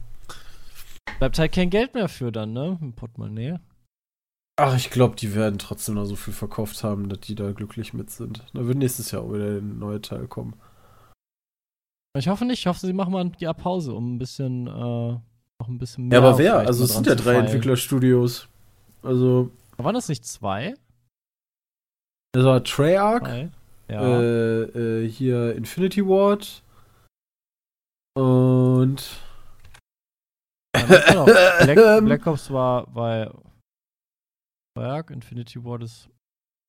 Bleibt 1.19 1.37
halt 1.37 1.51
kein 1.51 1.69
Geld 1.69 1.93
mehr 1.93 2.07
für 2.07 2.31
dann, 2.31 2.53
ne? 2.53 2.77
Im 2.81 2.93
Portemonnaie. 2.93 3.59
Ach, 4.57 4.75
ich 4.75 4.89
glaube, 4.89 5.15
die 5.15 5.33
werden 5.33 5.57
trotzdem 5.59 5.95
noch 5.95 6.05
so 6.05 6.15
viel 6.15 6.33
verkauft 6.33 6.83
haben, 6.83 7.09
dass 7.09 7.19
die 7.21 7.35
da 7.35 7.51
glücklich 7.51 7.93
mit 7.93 8.09
sind. 8.11 8.45
Da 8.53 8.65
wird 8.65 8.77
nächstes 8.77 9.11
Jahr 9.11 9.23
auch 9.23 9.33
wieder 9.33 9.57
ein 9.57 9.79
neuer 9.79 10.01
Teil 10.01 10.27
kommen. 10.27 10.53
Ich 12.17 12.27
hoffe 12.27 12.45
nicht, 12.45 12.59
ich 12.59 12.67
hoffe, 12.67 12.79
sie 12.79 12.93
machen 12.93 13.11
mal 13.11 13.31
Jahr 13.39 13.53
Pause, 13.53 13.93
um 13.93 14.15
ein 14.15 14.19
bisschen, 14.19 14.67
äh, 14.67 15.17
noch 15.61 15.67
ein 15.67 15.77
bisschen 15.77 16.11
Ja, 16.11 16.19
mehr. 16.21 16.29
aber 16.29 16.37
wer? 16.39 16.57
Also 16.57 16.83
es 16.85 16.93
sind 16.93 17.05
ja 17.05 17.13
drei. 17.15 17.35
Entwicklerstudios. 17.37 18.47
Also, 19.03 19.51
Waren 19.77 19.93
das 19.95 20.09
nicht 20.09 20.25
zwei? 20.25 20.73
das 22.33 22.45
war 22.45 22.63
Treyarch, 22.63 23.23
Drei? 23.23 23.51
Ja. 23.89 24.01
äh, 24.21 25.03
äh, 25.03 25.09
hier 25.09 25.53
Infinity 25.55 26.01
Ward 26.05 26.63
und 28.15 29.03
Ja, 30.75 31.23
Black. 31.65 32.05
Black 32.05 32.27
Ops 32.27 32.49
war 32.51 32.87
bei 32.87 33.29
Berg, 34.75 35.11
Infinity 35.11 35.63
Ward 35.63 35.83
ist 35.83 36.09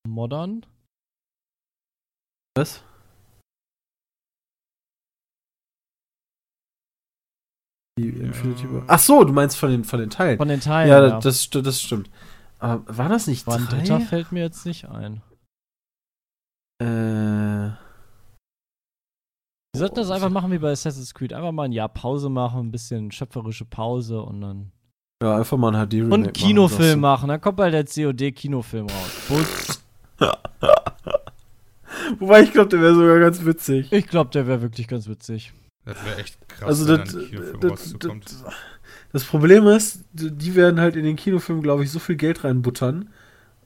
modern. 0.07 0.65
was? 2.55 2.83
Die 7.97 8.09
Infinity 8.09 8.71
Ward. 8.71 8.85
Ach 8.87 8.99
so, 8.99 9.23
du 9.23 9.33
meinst 9.33 9.55
von 9.57 9.69
den, 9.69 9.83
von 9.83 9.99
den 9.99 10.09
Teilen. 10.09 10.37
Von 10.37 10.47
den 10.47 10.59
Teilen. 10.59 10.89
ja, 10.89 11.07
ja. 11.07 11.19
Das, 11.19 11.49
das 11.49 11.81
stimmt. 11.81 12.09
Aber 12.59 12.83
war 12.97 13.09
das 13.09 13.27
nicht 13.27 13.45
war 13.45 13.57
ein 13.57 13.67
drei? 13.67 13.99
fällt 13.99 14.31
mir 14.31 14.41
jetzt 14.41 14.65
nicht 14.65 14.89
ein. 14.89 15.21
Äh, 16.81 16.85
Wir 19.75 19.77
sollten 19.77 19.95
das 19.95 20.09
einfach 20.09 20.29
machen 20.29 20.51
wie 20.51 20.57
bei 20.57 20.71
Assassin's 20.71 21.13
Creed. 21.13 21.33
Einfach 21.33 21.51
mal 21.51 21.63
ein 21.65 21.71
Jahr 21.71 21.89
Pause 21.89 22.29
machen, 22.29 22.61
ein 22.67 22.71
bisschen 22.71 23.11
schöpferische 23.11 23.65
Pause 23.65 24.21
und 24.21 24.41
dann. 24.41 24.71
ja, 25.21 25.37
einfach 25.37 25.57
mal 25.57 25.75
ein 25.75 25.87
HD-Remake 25.87 26.13
Und 26.13 26.21
machen, 26.21 26.33
Kinofilm 26.33 26.79
sagst 26.79 26.97
machen. 26.99 27.29
Dann 27.29 27.41
kommt 27.41 27.57
bald 27.57 27.73
der 27.73 27.85
COD-Kinofilm 27.85 28.87
raus. 28.89 29.83
Wobei, 32.19 32.41
ich 32.41 32.51
glaube, 32.51 32.69
der 32.69 32.81
wäre 32.81 32.95
sogar 32.95 33.19
ganz 33.19 33.45
witzig. 33.45 33.91
Ich 33.91 34.07
glaube, 34.07 34.31
der 34.31 34.47
wäre 34.47 34.61
wirklich 34.61 34.87
ganz 34.87 35.07
witzig. 35.07 35.53
Das 35.85 35.97
wäre 36.05 36.17
echt 36.17 36.37
krass, 36.47 36.67
Also 36.67 36.87
wenn 36.87 36.99
das, 36.99 37.11
Kinofilm 37.11 37.59
das, 37.59 37.95
das, 37.99 38.43
das 39.11 39.23
Problem 39.25 39.67
ist, 39.67 39.99
die 40.13 40.55
werden 40.55 40.79
halt 40.79 40.95
in 40.95 41.03
den 41.03 41.15
Kinofilm, 41.15 41.61
glaube 41.61 41.83
ich, 41.83 41.91
so 41.91 41.99
viel 41.99 42.15
Geld 42.15 42.43
reinbuttern. 42.43 43.09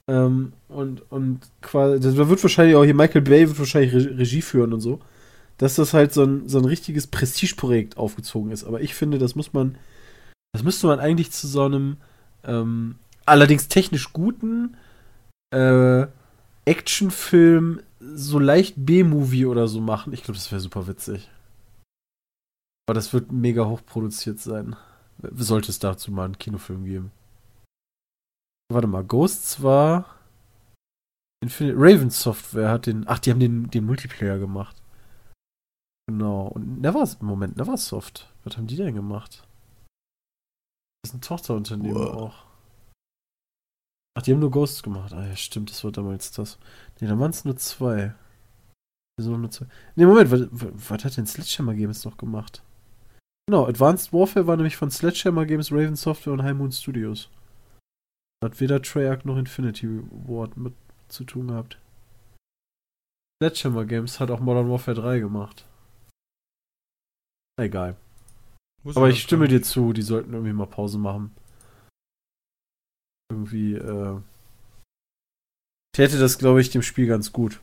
Ähm, 0.08 0.54
und, 0.68 1.10
und 1.12 1.42
quasi, 1.62 2.00
da 2.00 2.30
wird 2.30 2.44
wahrscheinlich 2.44 2.76
auch 2.76 2.86
hier 2.86 2.96
Michael 2.96 3.22
Bay 3.22 3.48
wird 3.48 3.60
wahrscheinlich 3.60 3.94
Re 3.94 4.18
Regie 4.18 4.42
führen 4.42 4.74
und 4.74 4.82
so, 4.82 5.00
dass 5.58 5.76
das 5.76 5.94
halt 5.94 6.14
so 6.14 6.24
ein, 6.24 6.48
so 6.48 6.58
ein 6.60 6.66
richtiges 6.66 7.08
Prestigeprojekt 7.08 7.98
aufgezogen 7.98 8.52
ist. 8.52 8.64
Aber 8.64 8.82
ich 8.82 8.96
finde, 8.96 9.20
das 9.20 9.36
muss 9.36 9.54
man, 9.54 9.78
das 10.54 10.64
müsste 10.64 10.88
man 10.88 11.00
eigentlich 11.00 11.32
zu 11.32 11.48
so 11.48 11.64
einem 11.64 11.98
ähm, 12.44 12.96
allerdings 13.26 13.68
technisch 13.68 14.14
guten 14.14 14.76
äh, 15.52 16.08
Actionfilm, 16.66 17.82
so 18.00 18.40
leicht 18.40 18.76
B-Movie 18.78 19.46
oder 19.46 19.68
so 19.68 19.82
machen. 19.82 20.14
Ich 20.14 20.24
glaube, 20.24 20.38
das 20.38 20.52
wäre 20.52 20.62
super 20.62 20.88
witzig. 20.88 21.30
Aber 22.88 22.94
das 22.94 23.12
wird 23.14 23.32
mega 23.32 23.66
hoch 23.66 23.86
produziert 23.86 24.40
sein. 24.40 24.76
Sollte 25.34 25.72
es 25.72 25.80
dazu 25.80 26.12
mal 26.12 26.26
einen 26.26 26.38
Kinofilm 26.38 26.86
geben. 26.86 27.12
Warte 28.72 28.88
mal, 28.88 29.04
Ghosts 29.04 29.62
war. 29.62 30.16
Infinite 31.42 31.76
Raven 31.78 32.10
Software 32.10 32.70
hat 32.70 32.86
den. 32.86 33.08
Ach, 33.08 33.20
die 33.20 33.32
haben 33.32 33.40
den, 33.40 33.70
den 33.70 33.86
Multiplayer 33.86 34.40
gemacht. 34.40 34.82
Genau. 36.10 36.48
Und 36.48 36.82
Never, 36.82 37.08
Moment, 37.20 37.58
Neversoft. 37.58 38.32
Was 38.44 38.58
haben 38.58 38.68
die 38.68 38.78
denn 38.78 38.96
gemacht? 38.96 39.46
Das 41.02 41.12
ist 41.12 41.16
ein 41.16 41.22
Tochterunternehmen 41.22 42.08
auch. 42.08 42.46
Ach, 44.18 44.22
die 44.22 44.32
haben 44.32 44.40
nur 44.40 44.52
Ghosts 44.52 44.82
gemacht. 44.82 45.14
Ah 45.14 45.26
ja, 45.26 45.36
stimmt, 45.36 45.70
das 45.70 45.84
war 45.84 45.92
damals 45.92 46.32
das. 46.32 46.58
Ne, 47.00 47.08
da 47.08 47.20
waren 47.20 47.32
es 47.32 47.46
nur 47.46 47.58
zwei. 47.58 48.16
Wieso 49.18 49.38
nur 49.38 49.52
zwei? 49.52 49.68
Ne, 49.96 50.08
Moment, 50.08 50.32
was, 50.32 50.48
was, 50.52 50.90
was 50.90 51.06
hat 51.06 51.18
denn 51.18 51.28
Sledgehammer 51.28 51.76
Games 51.76 52.04
noch 52.04 52.18
gemacht? 52.18 52.64
Genau, 53.50 53.66
Advanced 53.66 54.12
Warfare 54.12 54.46
war 54.46 54.58
nämlich 54.58 54.76
von 54.76 54.92
Sledgehammer 54.92 55.46
Games, 55.46 55.72
Raven 55.72 55.96
Software 55.96 56.34
und 56.34 56.44
High 56.44 56.56
Moon 56.56 56.72
Studios. 56.72 57.30
Hat 58.44 58.60
weder 58.60 58.82
Treyarch 58.82 59.24
noch 59.24 59.38
Infinity 59.38 59.88
Ward 60.28 60.58
mit 60.58 60.74
zu 61.08 61.24
tun 61.24 61.48
gehabt. 61.48 61.80
Sledgehammer 63.42 63.86
Games 63.86 64.20
hat 64.20 64.32
auch 64.32 64.42
Modern 64.42 64.70
Warfare 64.70 65.00
3 65.00 65.20
gemacht. 65.20 65.66
Egal. 67.58 67.96
Ist 68.84 68.98
Aber 68.98 69.10
ich 69.10 69.22
stimme 69.22 69.48
dir 69.48 69.62
zu, 69.62 69.94
die 69.94 70.02
sollten 70.02 70.34
irgendwie 70.34 70.54
mal 70.54 70.68
Pause 70.68 70.98
machen. 70.98 71.34
Irgendwie, 73.32 73.76
äh. 73.76 74.20
Täte 75.96 76.20
das, 76.20 76.38
glaube 76.38 76.60
ich, 76.62 76.70
dem 76.70 76.82
Spiel 76.82 77.08
ganz 77.08 77.32
gut. 77.32 77.62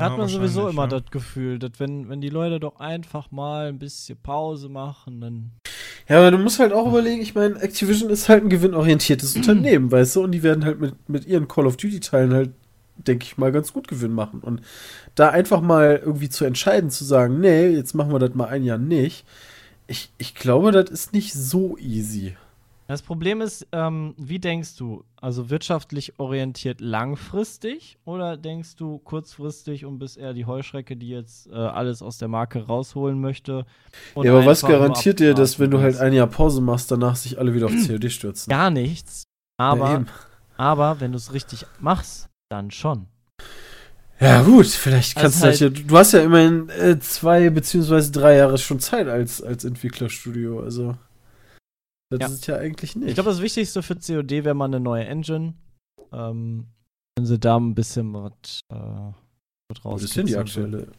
Da 0.00 0.06
hat 0.06 0.12
Ja, 0.12 0.18
man 0.18 0.28
sowieso 0.28 0.66
immer 0.66 0.84
ja. 0.84 0.88
das 0.88 1.10
Gefühl, 1.10 1.58
dass 1.58 1.72
wenn, 1.78 2.08
wenn 2.08 2.22
die 2.22 2.30
Leute 2.30 2.58
doch 2.58 2.80
einfach 2.80 3.30
mal 3.30 3.68
ein 3.68 3.78
bisschen 3.78 4.16
Pause 4.16 4.70
machen, 4.70 5.20
dann. 5.20 5.50
Ja, 6.08 6.18
aber 6.18 6.30
du 6.30 6.38
musst 6.38 6.58
halt 6.58 6.72
auch 6.72 6.86
überlegen, 6.86 7.20
ich 7.20 7.34
meine, 7.34 7.60
Activision 7.60 8.08
ist 8.08 8.30
halt 8.30 8.42
ein 8.42 8.48
gewinnorientiertes 8.48 9.36
Unternehmen, 9.36 9.92
weißt 9.92 10.16
du, 10.16 10.24
und 10.24 10.32
die 10.32 10.42
werden 10.42 10.64
halt 10.64 10.80
mit, 10.80 11.08
mit 11.10 11.26
ihren 11.26 11.48
Call 11.48 11.66
of 11.66 11.76
Duty-Teilen 11.76 12.32
halt, 12.32 12.50
denke 12.96 13.24
ich 13.26 13.36
mal, 13.36 13.52
ganz 13.52 13.74
gut 13.74 13.88
Gewinn 13.88 14.12
machen. 14.14 14.40
Und 14.40 14.62
da 15.16 15.28
einfach 15.28 15.60
mal 15.60 16.00
irgendwie 16.02 16.30
zu 16.30 16.46
entscheiden, 16.46 16.88
zu 16.88 17.04
sagen, 17.04 17.38
nee, 17.40 17.68
jetzt 17.68 17.94
machen 17.94 18.10
wir 18.12 18.18
das 18.18 18.34
mal 18.34 18.48
ein 18.48 18.64
Jahr 18.64 18.78
nicht, 18.78 19.26
ich, 19.86 20.10
ich 20.16 20.34
glaube, 20.34 20.72
das 20.72 20.88
ist 20.88 21.12
nicht 21.12 21.34
so 21.34 21.76
easy. 21.76 22.36
Das 22.90 23.02
Problem 23.02 23.40
ist, 23.40 23.68
ähm, 23.70 24.14
wie 24.18 24.40
denkst 24.40 24.74
du? 24.74 25.04
Also 25.14 25.48
wirtschaftlich 25.48 26.18
orientiert 26.18 26.80
langfristig 26.80 27.98
oder 28.04 28.36
denkst 28.36 28.74
du 28.74 28.98
kurzfristig 28.98 29.84
und 29.84 30.00
bist 30.00 30.18
eher 30.18 30.34
die 30.34 30.44
Heuschrecke, 30.44 30.96
die 30.96 31.08
jetzt 31.08 31.46
äh, 31.52 31.54
alles 31.54 32.02
aus 32.02 32.18
der 32.18 32.26
Marke 32.26 32.66
rausholen 32.66 33.20
möchte? 33.20 33.64
ja, 34.16 34.32
aber 34.32 34.44
was 34.44 34.62
garantiert 34.62 35.20
dir, 35.20 35.34
dass 35.34 35.60
wenn 35.60 35.70
du 35.70 35.78
halt 35.78 35.98
ein 35.98 36.12
Jahr 36.12 36.26
Pause 36.26 36.60
machst, 36.60 36.90
danach 36.90 37.14
sich 37.14 37.38
alle 37.38 37.54
wieder 37.54 37.66
auf 37.66 37.72
COD 37.86 38.10
stürzen? 38.10 38.50
Gar 38.50 38.70
nichts. 38.70 39.22
Ja, 39.60 39.70
Aber, 39.70 39.94
eben. 39.94 40.06
aber 40.56 40.98
wenn 40.98 41.12
du 41.12 41.18
es 41.18 41.32
richtig 41.32 41.66
machst, 41.78 42.28
dann 42.48 42.72
schon. 42.72 43.06
Ja, 44.18 44.42
gut, 44.42 44.66
vielleicht 44.66 45.16
Also 45.16 45.22
kannst 45.22 45.42
du 45.44 45.46
das 45.46 45.60
ja. 45.60 45.68
Du 45.68 45.96
hast 45.96 46.10
ja 46.10 46.22
immerhin 46.22 46.68
äh, 46.70 46.98
zwei 46.98 47.50
beziehungsweise 47.50 48.10
drei 48.10 48.34
Jahre 48.34 48.58
schon 48.58 48.80
Zeit 48.80 49.06
als, 49.06 49.40
als 49.40 49.64
Entwicklerstudio, 49.64 50.58
also. 50.58 50.96
Das 52.10 52.20
Ja. 52.20 52.26
ist 52.26 52.46
ja 52.46 52.56
eigentlich 52.56 52.96
nicht. 52.96 53.08
Ich 53.08 53.14
glaube, 53.14 53.30
das 53.30 53.40
Wichtigste 53.40 53.82
für 53.82 53.94
COD 53.96 54.44
wäre 54.44 54.54
mal 54.54 54.64
eine 54.66 54.80
neue 54.80 55.06
Engine. 55.06 55.54
Ähm, 56.12 56.66
wenn 57.16 57.26
sie 57.26 57.38
da 57.38 57.56
ein 57.56 57.74
bisschen 57.74 58.12
was, 58.12 58.60
äh, 58.68 58.74
was 59.68 59.84
Was 59.84 60.02
ist 60.02 60.16
denn 60.16 60.26
die 60.26 60.36
aktuelle? 60.36 60.90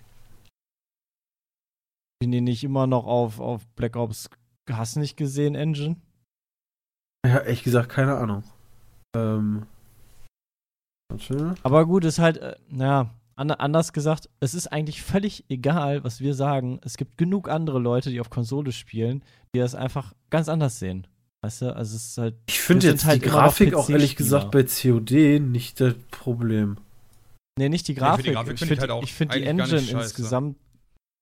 Bin 2.19 2.31
die 2.31 2.41
nicht 2.41 2.63
immer 2.63 2.87
noch 2.87 3.05
auf, 3.05 3.39
auf 3.39 3.67
Black 3.75 3.95
Ops 3.95 4.29
hast 4.71 4.95
nicht 4.95 5.17
gesehen, 5.17 5.55
Engine? 5.55 5.97
Ja, 7.25 7.39
ehrlich 7.39 7.63
gesagt, 7.63 7.89
keine 7.89 8.15
Ahnung. 8.17 8.43
Ähm. 9.15 9.67
Aber 11.63 11.85
gut, 11.85 12.05
ist 12.05 12.19
halt, 12.19 12.37
äh, 12.37 12.55
naja, 12.69 13.13
anders 13.49 13.93
gesagt, 13.93 14.29
es 14.39 14.53
ist 14.53 14.67
eigentlich 14.67 15.01
völlig 15.01 15.45
egal, 15.49 16.03
was 16.03 16.19
wir 16.19 16.33
sagen. 16.35 16.79
Es 16.83 16.97
gibt 16.97 17.17
genug 17.17 17.49
andere 17.49 17.79
Leute, 17.79 18.09
die 18.11 18.19
auf 18.19 18.29
Konsole 18.29 18.71
spielen, 18.71 19.23
die 19.55 19.59
das 19.59 19.73
einfach 19.73 20.13
ganz 20.29 20.47
anders 20.49 20.77
sehen. 20.77 21.07
Weißt 21.43 21.63
du, 21.63 21.75
also 21.75 21.95
es 21.95 22.09
ist 22.09 22.17
halt. 22.19 22.35
Ich 22.47 22.59
finde 22.59 22.87
jetzt 22.87 23.05
halt 23.05 23.23
die 23.23 23.27
Grafik 23.29 23.73
auch 23.73 23.89
ehrlich 23.89 24.15
gesagt 24.15 24.51
bei 24.51 24.63
COD 24.63 25.39
nicht 25.39 25.79
das 25.81 25.95
Problem. 26.11 26.77
Nee, 27.57 27.69
nicht 27.69 27.87
die 27.87 27.93
Nee, 27.93 27.99
Grafik. 27.99 28.25
die 28.25 28.31
Grafik 28.31 28.53
ich 28.53 28.59
find 28.59 28.69
finde 28.69 28.81
halt 28.81 28.91
auch 28.91 29.03
ich 29.03 29.13
find 29.13 29.33
die 29.33 29.43
Engine 29.43 29.77
insgesamt 29.77 30.57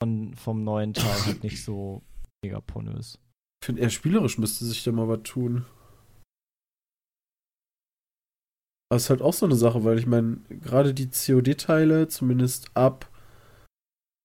von, 0.02 0.34
vom 0.36 0.64
neuen 0.64 0.94
Teil 0.94 1.26
halt 1.26 1.44
nicht 1.44 1.64
so 1.64 2.02
mega 2.44 2.60
pornös. 2.60 3.18
Ich 3.62 3.66
finde, 3.66 3.82
eher 3.82 3.90
spielerisch 3.90 4.38
müsste 4.38 4.66
sich 4.66 4.84
da 4.84 4.92
mal 4.92 5.08
was 5.08 5.24
tun. 5.24 5.66
Es 8.92 9.04
ist 9.04 9.10
halt 9.12 9.22
auch 9.22 9.34
so 9.34 9.46
eine 9.46 9.56
Sache, 9.56 9.84
weil 9.84 10.00
ich 10.00 10.08
meine, 10.08 10.38
gerade 10.50 10.94
die 10.94 11.10
COD-Teile, 11.10 12.08
zumindest 12.08 12.72
ab, 12.74 13.08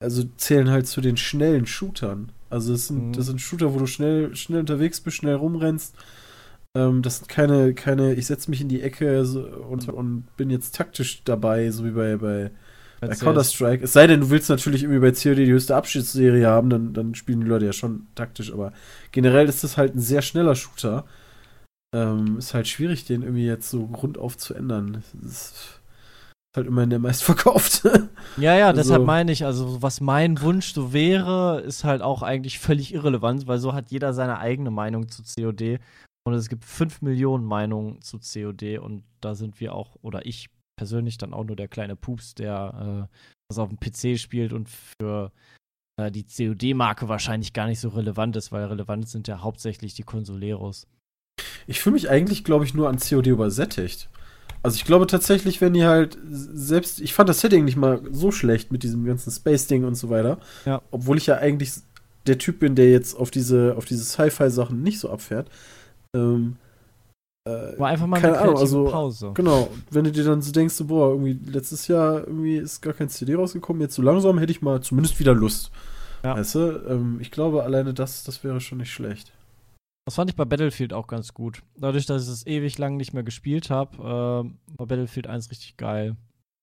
also 0.03 0.25
zählen 0.37 0.71
halt 0.71 0.87
zu 0.87 1.01
den 1.01 1.17
schnellen 1.17 1.67
Shootern. 1.67 2.33
Also 2.51 2.73
das 2.73 2.89
sind, 2.89 3.09
Mhm. 3.09 3.13
das 3.13 3.27
sind 3.27 3.41
Shooter, 3.41 3.75
wo 3.75 3.79
du 3.79 3.87
schnell, 3.87 4.35
schnell 4.37 4.61
unterwegs 4.61 5.01
bist, 5.01 5.17
schnell 5.19 5.35
rumrennst. 5.35 5.95
Ähm, 6.77 7.03
das 7.03 7.19
sind 7.19 7.29
keine, 7.29 7.75
keine, 7.75 8.15
ich 8.15 8.27
setze 8.27 8.51
mich 8.51 8.61
in 8.61 8.69
die 8.69 8.83
Ecke 8.83 9.25
so, 9.27 9.41
und, 9.47 9.89
und 9.89 10.27
bin 10.37 10.51
jetzt 10.51 10.75
taktisch 10.75 11.23
dabei, 11.25 11.71
so 11.71 11.85
wie 11.85 11.91
bei, 11.91 12.17
bei, 12.17 12.51
bei. 13.01 13.09
Counter-Strike. 13.09 13.85
Es 13.85 13.93
sei 13.93 14.07
denn, 14.07 14.21
du 14.23 14.31
willst 14.31 14.49
natürlich 14.49 14.83
irgendwie 14.85 15.01
bei 15.01 15.13
COD 15.13 15.39
die 15.47 15.53
höchste 15.53 15.77
Abschiedsserie 15.77 16.47
haben, 16.47 16.71
dann, 16.71 16.95
dann 16.95 17.15
spielen 17.15 17.41
die 17.43 17.47
Leute 17.47 17.67
ja 17.67 17.73
schon 17.75 18.07
taktisch, 18.15 18.53
aber 18.53 18.73
generell 19.13 19.49
ist 19.49 19.63
das 19.63 19.77
halt 19.77 19.95
ein 19.95 20.01
sehr 20.01 20.23
schneller 20.23 20.55
Shooter. 20.55 21.05
Ähm, 21.95 22.39
ist 22.39 22.55
halt 22.55 22.67
schwierig, 22.69 23.05
den 23.05 23.23
irgendwie 23.23 23.47
jetzt 23.47 23.71
so 23.71 23.87
grundauf 23.87 24.37
zu 24.37 24.53
ändern. 24.55 24.93
Das 24.95 25.15
ist 25.31 25.81
halt 26.57 26.67
immerhin 26.67 26.91
der 26.91 26.99
meistverkaufte. 26.99 28.09
Ja, 28.37 28.57
ja, 28.57 28.67
Also- 28.69 28.81
deshalb 28.83 29.05
meine 29.07 29.31
ich, 29.31 29.45
also 29.45 29.81
was 29.81 30.01
mein 30.01 30.41
Wunsch 30.41 30.73
so 30.75 30.93
wäre, 30.93 31.61
ist 31.61 31.85
halt 31.85 32.03
auch 32.03 32.23
eigentlich 32.23 32.59
völlig 32.59 32.93
irrelevant, 32.93 33.47
weil 33.47 33.59
so 33.59 33.73
hat 33.75 33.93
jeder 33.93 34.13
seine 34.13 34.39
eigene 34.39 34.73
Meinung 34.73 35.09
zu 35.09 35.23
COD. 35.23 35.79
Und 36.27 36.33
es 36.35 36.49
gibt 36.49 36.65
5 36.65 37.03
Millionen 37.03 37.45
Meinungen 37.45 38.01
zu 38.03 38.19
COD 38.19 38.79
und 38.79 39.05
da 39.21 39.35
sind 39.37 39.61
wir 39.61 39.75
auch, 39.75 39.97
oder 40.03 40.27
ich 40.27 40.49
persönlich 40.77 41.17
dann 41.19 41.33
auch 41.35 41.45
nur 41.45 41.55
der 41.55 41.69
kleine 41.69 41.95
Pups, 41.97 42.35
der 42.35 43.09
äh, 43.13 43.17
das 43.49 43.59
auf 43.59 43.69
dem 43.69 43.79
PC 43.79 44.19
spielt 44.19 44.53
und 44.53 44.69
für 44.69 45.31
äh, 46.01 46.11
die 46.11 46.25
COD-Marke 46.25 47.09
wahrscheinlich 47.09 47.53
gar 47.53 47.67
nicht 47.67 47.79
so 47.79 47.91
relevant 47.91 48.35
ist, 48.37 48.51
weil 48.51 48.65
relevant 48.65 49.09
sind 49.09 49.29
ja 49.29 49.43
hauptsächlich 49.43 49.95
die 49.95 50.03
Consoleros. 50.03 50.87
Ich 51.67 51.81
fühle 51.81 51.95
mich 51.95 52.11
eigentlich, 52.11 52.45
glaube 52.45 52.65
ich, 52.65 52.75
nur 52.75 52.89
an 52.89 52.99
COD 52.99 53.29
übersättigt. 53.29 54.09
Also 54.63 54.77
ich 54.77 54.85
glaube 54.85 55.07
tatsächlich, 55.07 55.61
wenn 55.61 55.75
die 55.75 55.85
halt 55.85 56.17
selbst, 56.31 57.01
ich 57.01 57.13
fand 57.13 57.29
das 57.29 57.41
Setting 57.41 57.67
nicht 57.67 57.77
mal 57.77 58.01
so 58.11 58.33
schlecht 58.33 58.73
mit 58.73 58.83
diesem 58.83 59.05
ganzen 59.05 59.31
Space-Ding 59.31 59.85
und 59.85 59.95
so 59.95 60.09
weiter. 60.09 60.39
Ja. 60.65 60.81
Obwohl 60.91 61.19
ich 61.19 61.27
ja 61.27 61.37
eigentlich 61.37 61.73
der 62.27 62.39
Typ 62.39 62.61
bin, 62.61 62.75
der 62.75 62.91
jetzt 62.91 63.15
auf 63.15 63.31
diese, 63.31 63.75
auf 63.77 63.85
diese 63.85 64.05
Sci-Fi-Sachen 64.05 64.83
nicht 64.83 65.01
so 65.01 65.11
abfährt. 65.11 65.51
Ähm, 66.17 66.57
äh, 67.47 67.79
War 67.79 67.89
einfach 67.89 68.07
mal 68.07 68.21
Keine 68.21 68.39
eine 68.39 68.43
Ahnung, 68.43 68.57
also, 68.57 68.85
Pause. 68.87 69.33
Genau, 69.35 69.69
wenn 69.91 70.05
du 70.05 70.13
dir 70.13 70.25
dann 70.25 70.41
so 70.41 70.51
denkst, 70.51 70.75
so, 70.75 70.87
boah, 70.87 71.11
irgendwie 71.11 71.39
letztes 71.51 71.87
Jahr 71.89 72.27
irgendwie 72.27 72.57
ist 72.57 72.81
gar 72.81 72.95
kein 72.95 73.11
CD 73.11 73.35
rausgekommen, 73.35 73.83
jetzt 73.83 73.95
so 73.95 74.01
langsam 74.01 74.39
hätte 74.39 74.53
ich 74.53 74.63
mal 74.63 74.81
zumindest 74.81 75.21
wieder 75.21 75.35
Lust. 75.35 75.71
Ja. 76.23 76.37
Weißt 76.37 76.55
du, 76.55 76.83
ähm, 76.89 77.19
ich 77.21 77.31
glaube, 77.31 77.65
alleine 77.65 77.93
das, 77.93 78.25
das 78.25 78.43
wäre 78.43 78.63
schon 78.63 78.79
nicht 78.79 78.93
schlecht. 78.93 79.31
Das 80.07 80.17
fand 80.17 80.31
ich 80.31 80.37
bei 80.37 80.45
Battlefield 80.45 80.93
auch 80.93 81.07
ganz 81.07 81.33
gut. 81.33 81.63
Dadurch, 81.77 82.05
dass 82.07 82.25
ich 82.25 82.29
es 82.33 82.47
ewig 82.47 82.77
lang 82.79 82.97
nicht 82.97 83.15
mehr 83.15 83.23
gespielt 83.23 83.71
habe, 83.71 83.97
äh, 83.99 84.77
war 84.79 84.87
Battlefield 84.87 85.27
1 85.27 85.51
richtig 85.51 85.77
geil. 85.77 86.17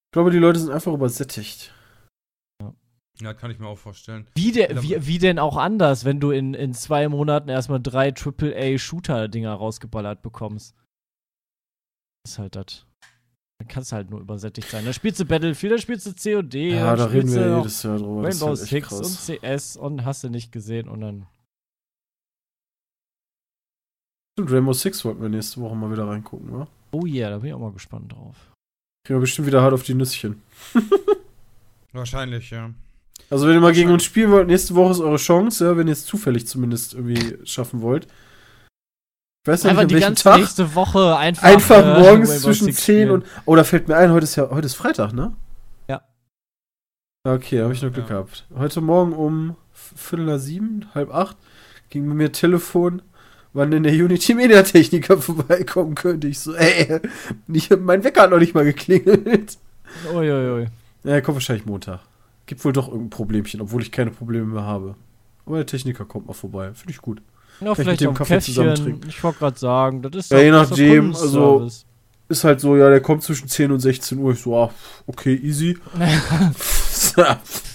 Ich 0.10 0.14
glaube, 0.14 0.30
die 0.32 0.38
Leute 0.38 0.60
sind 0.60 0.72
einfach 0.72 0.94
übersättigt. 0.94 1.74
Ja, 3.20 3.34
kann 3.34 3.52
ich 3.52 3.60
mir 3.60 3.68
auch 3.68 3.78
vorstellen. 3.78 4.28
Wie, 4.36 4.52
de, 4.52 4.74
Ja, 4.74 4.82
wie, 4.82 5.08
wie 5.08 5.20
denn 5.20 5.38
auch 5.38 5.58
anders, 5.58 6.06
wenn 6.06 6.20
du 6.20 6.32
in, 6.32 6.54
in 6.54 6.74
zwei 6.74 7.08
Monaten 7.08 7.50
erstmal 7.50 7.80
drei 7.82 8.14
AAA-Shooter-Dinger 8.14 9.54
rausgeballert 9.54 10.22
bekommst? 10.22 10.76
Ist 12.28 12.40
halt 12.40 12.56
das. 12.56 12.86
Dann 13.60 13.68
kannst 13.68 13.92
du 13.92 13.96
halt 13.98 14.10
nur 14.10 14.22
übersättigt 14.22 14.70
sein. 14.70 14.86
Da 14.86 14.94
spielst 14.94 15.20
du 15.20 15.26
Battlefield, 15.26 15.74
da 15.74 15.78
spielst 15.78 16.08
du 16.08 16.14
COD, 16.14 16.54
Ja, 16.56 16.96
dann 16.96 16.98
da 16.98 17.06
reden 17.06 17.32
wir 17.32 17.42
ja 17.42 17.58
jedes 17.58 17.84
Jahr 17.84 17.98
drüber. 17.98 18.24
das 18.24 18.42
Rainbow 18.42 18.58
halt 18.58 18.58
Six 18.58 18.92
und 18.92 19.40
CS 19.40 19.78
und 19.78 20.06
hast 20.06 20.24
du 20.24 20.30
nicht 20.30 20.52
gesehen 20.52 20.88
und 20.90 21.02
dann. 21.02 21.28
Stimmt, 24.42 24.52
Rainbow 24.58 24.74
Six 24.74 25.06
wollten 25.06 25.22
wir 25.22 25.30
nächste 25.30 25.62
Woche 25.62 25.76
mal 25.76 25.92
wieder 25.92 26.08
reingucken, 26.08 26.52
wa? 26.52 26.68
Oh 26.92 27.06
yeah, 27.06 27.30
da 27.30 27.38
bin 27.38 27.50
ich 27.50 27.54
auch 27.54 27.60
mal 27.60 27.72
gespannt 27.72 28.12
drauf. 28.12 28.36
Kriegen 29.06 29.18
wir 29.20 29.22
bestimmt 29.22 29.48
wieder 29.48 29.62
hart 29.62 29.74
auf 29.74 29.84
die 29.84 29.94
Nüsschen. 29.94 30.42
Wahrscheinlich, 31.94 32.50
ja. 32.50 32.72
Also, 33.30 33.48
wenn 33.48 33.54
ihr 33.54 33.62
mal 33.62 33.72
gegen 33.74 33.92
uns 33.92 34.04
spielen 34.04 34.32
wollt, 34.32 34.48
nächste 34.48 34.74
Woche 34.76 34.92
ist 34.94 35.00
eure 35.00 35.18
Chance, 35.18 35.64
ja, 35.64 35.78
wenn 35.78 35.88
ihr 35.88 35.94
es 35.94 36.06
zufällig 36.06 36.48
zumindest 36.48 36.94
irgendwie 36.96 37.38
schaffen 37.46 37.82
wollt. 37.82 38.06
Ich 39.44 39.52
weiß 39.52 39.64
noch 39.64 39.72
nicht, 39.72 39.80
an 39.82 39.88
die 39.88 39.94
welchem 39.96 40.06
ganze 40.08 40.24
Tag. 40.24 40.40
nächste 40.40 40.74
Woche 40.76 41.16
einfach. 41.18 41.44
Einfach 41.44 41.78
äh, 41.98 42.00
morgens 42.02 42.30
Rainbow 42.30 42.44
zwischen 42.44 42.66
Six 42.66 42.84
10 42.84 42.96
spielen. 42.96 43.12
und. 43.12 43.26
Oh, 43.46 43.56
da 43.56 43.64
fällt 43.64 43.88
mir 43.88 43.96
ein, 43.98 44.12
heute 44.12 44.24
ist 44.24 44.36
ja 44.38 44.50
heute 44.50 44.66
ist 44.66 44.76
Freitag, 44.76 45.14
ne? 45.14 45.34
Ja. 45.88 46.02
Okay, 47.28 47.58
da 47.58 47.64
habe 47.66 47.74
ich 47.74 47.82
noch 47.84 47.92
Glück 47.94 48.06
Ja. 48.10 48.16
gehabt. 48.16 48.48
Heute 48.56 48.82
Morgen 48.82 49.14
um 49.14 49.56
Viertel 49.72 50.26
nach 50.26 50.40
sieben, 50.40 50.88
halb 50.94 51.14
acht, 51.14 51.38
ging 51.90 52.08
bei 52.08 52.14
mir 52.16 52.32
Telefon, 52.32 53.02
wann 53.54 53.72
denn 53.72 53.84
der 53.84 53.94
Unity 53.94 54.34
Media 54.34 54.64
Techniker 54.64 55.18
vorbeikommen 55.18 55.96
könnte. 55.96 56.28
Ich 56.28 56.40
so, 56.40 56.54
ey, 56.56 57.00
ich, 57.52 57.70
mein 57.70 58.04
Wecker 58.04 58.24
hat 58.24 58.32
noch 58.32 58.40
nicht 58.40 58.54
mal 58.54 58.64
geklingelt. 58.66 59.58
Uiuiui. 60.14 60.68
Ja, 61.04 61.12
er 61.12 61.22
kommt 61.22 61.36
wahrscheinlich 61.36 61.66
Montag. 61.66 62.00
Gibt 62.46 62.64
wohl 62.66 62.74
doch 62.74 62.88
irgendein 62.88 63.10
Problemchen, 63.10 63.62
obwohl 63.62 63.82
ich 63.82 63.92
keine 63.92 64.12
Probleme 64.12 64.46
mehr 64.46 64.64
habe. 64.64 64.96
Aber 65.46 65.58
der 65.58 65.66
Techniker 65.66 66.06
kommt 66.06 66.28
mal 66.28 66.34
vorbei. 66.34 66.72
Finde 66.74 66.92
ich 66.92 67.02
gut. 67.02 67.22
Ja, 67.60 67.76
Vielleicht 67.76 67.78
mit 67.78 67.86
vielleicht 67.86 68.02
dem 68.02 68.08
auch 68.08 68.12
ein 68.12 68.18
Kaffee 68.18 68.40
zusammen 68.40 68.70
Käffchen. 68.70 68.86
trinken. 68.86 69.10
Ich 69.10 69.24
wollte 69.24 69.40
gerade 69.40 69.60
sagen, 69.60 70.02
das 70.02 70.16
ist 70.16 70.32
Ja, 70.32 70.40
je 70.40 70.52
nachdem, 70.52 71.16
also-. 71.16 71.68
Ist 72.30 72.46
halt 72.46 72.62
so, 72.62 72.78
ja, 72.78 72.90
der 72.90 73.02
kommt 73.02 73.24
zwischen 73.24 73.50
10 73.50 73.74
und 73.74 73.82
16 73.82 74.18
Uhr. 74.18 74.32
Ich 74.32 74.40
so, 74.40 74.56
ah, 74.56 74.74
okay, 75.06 75.36
easy. 75.36 75.78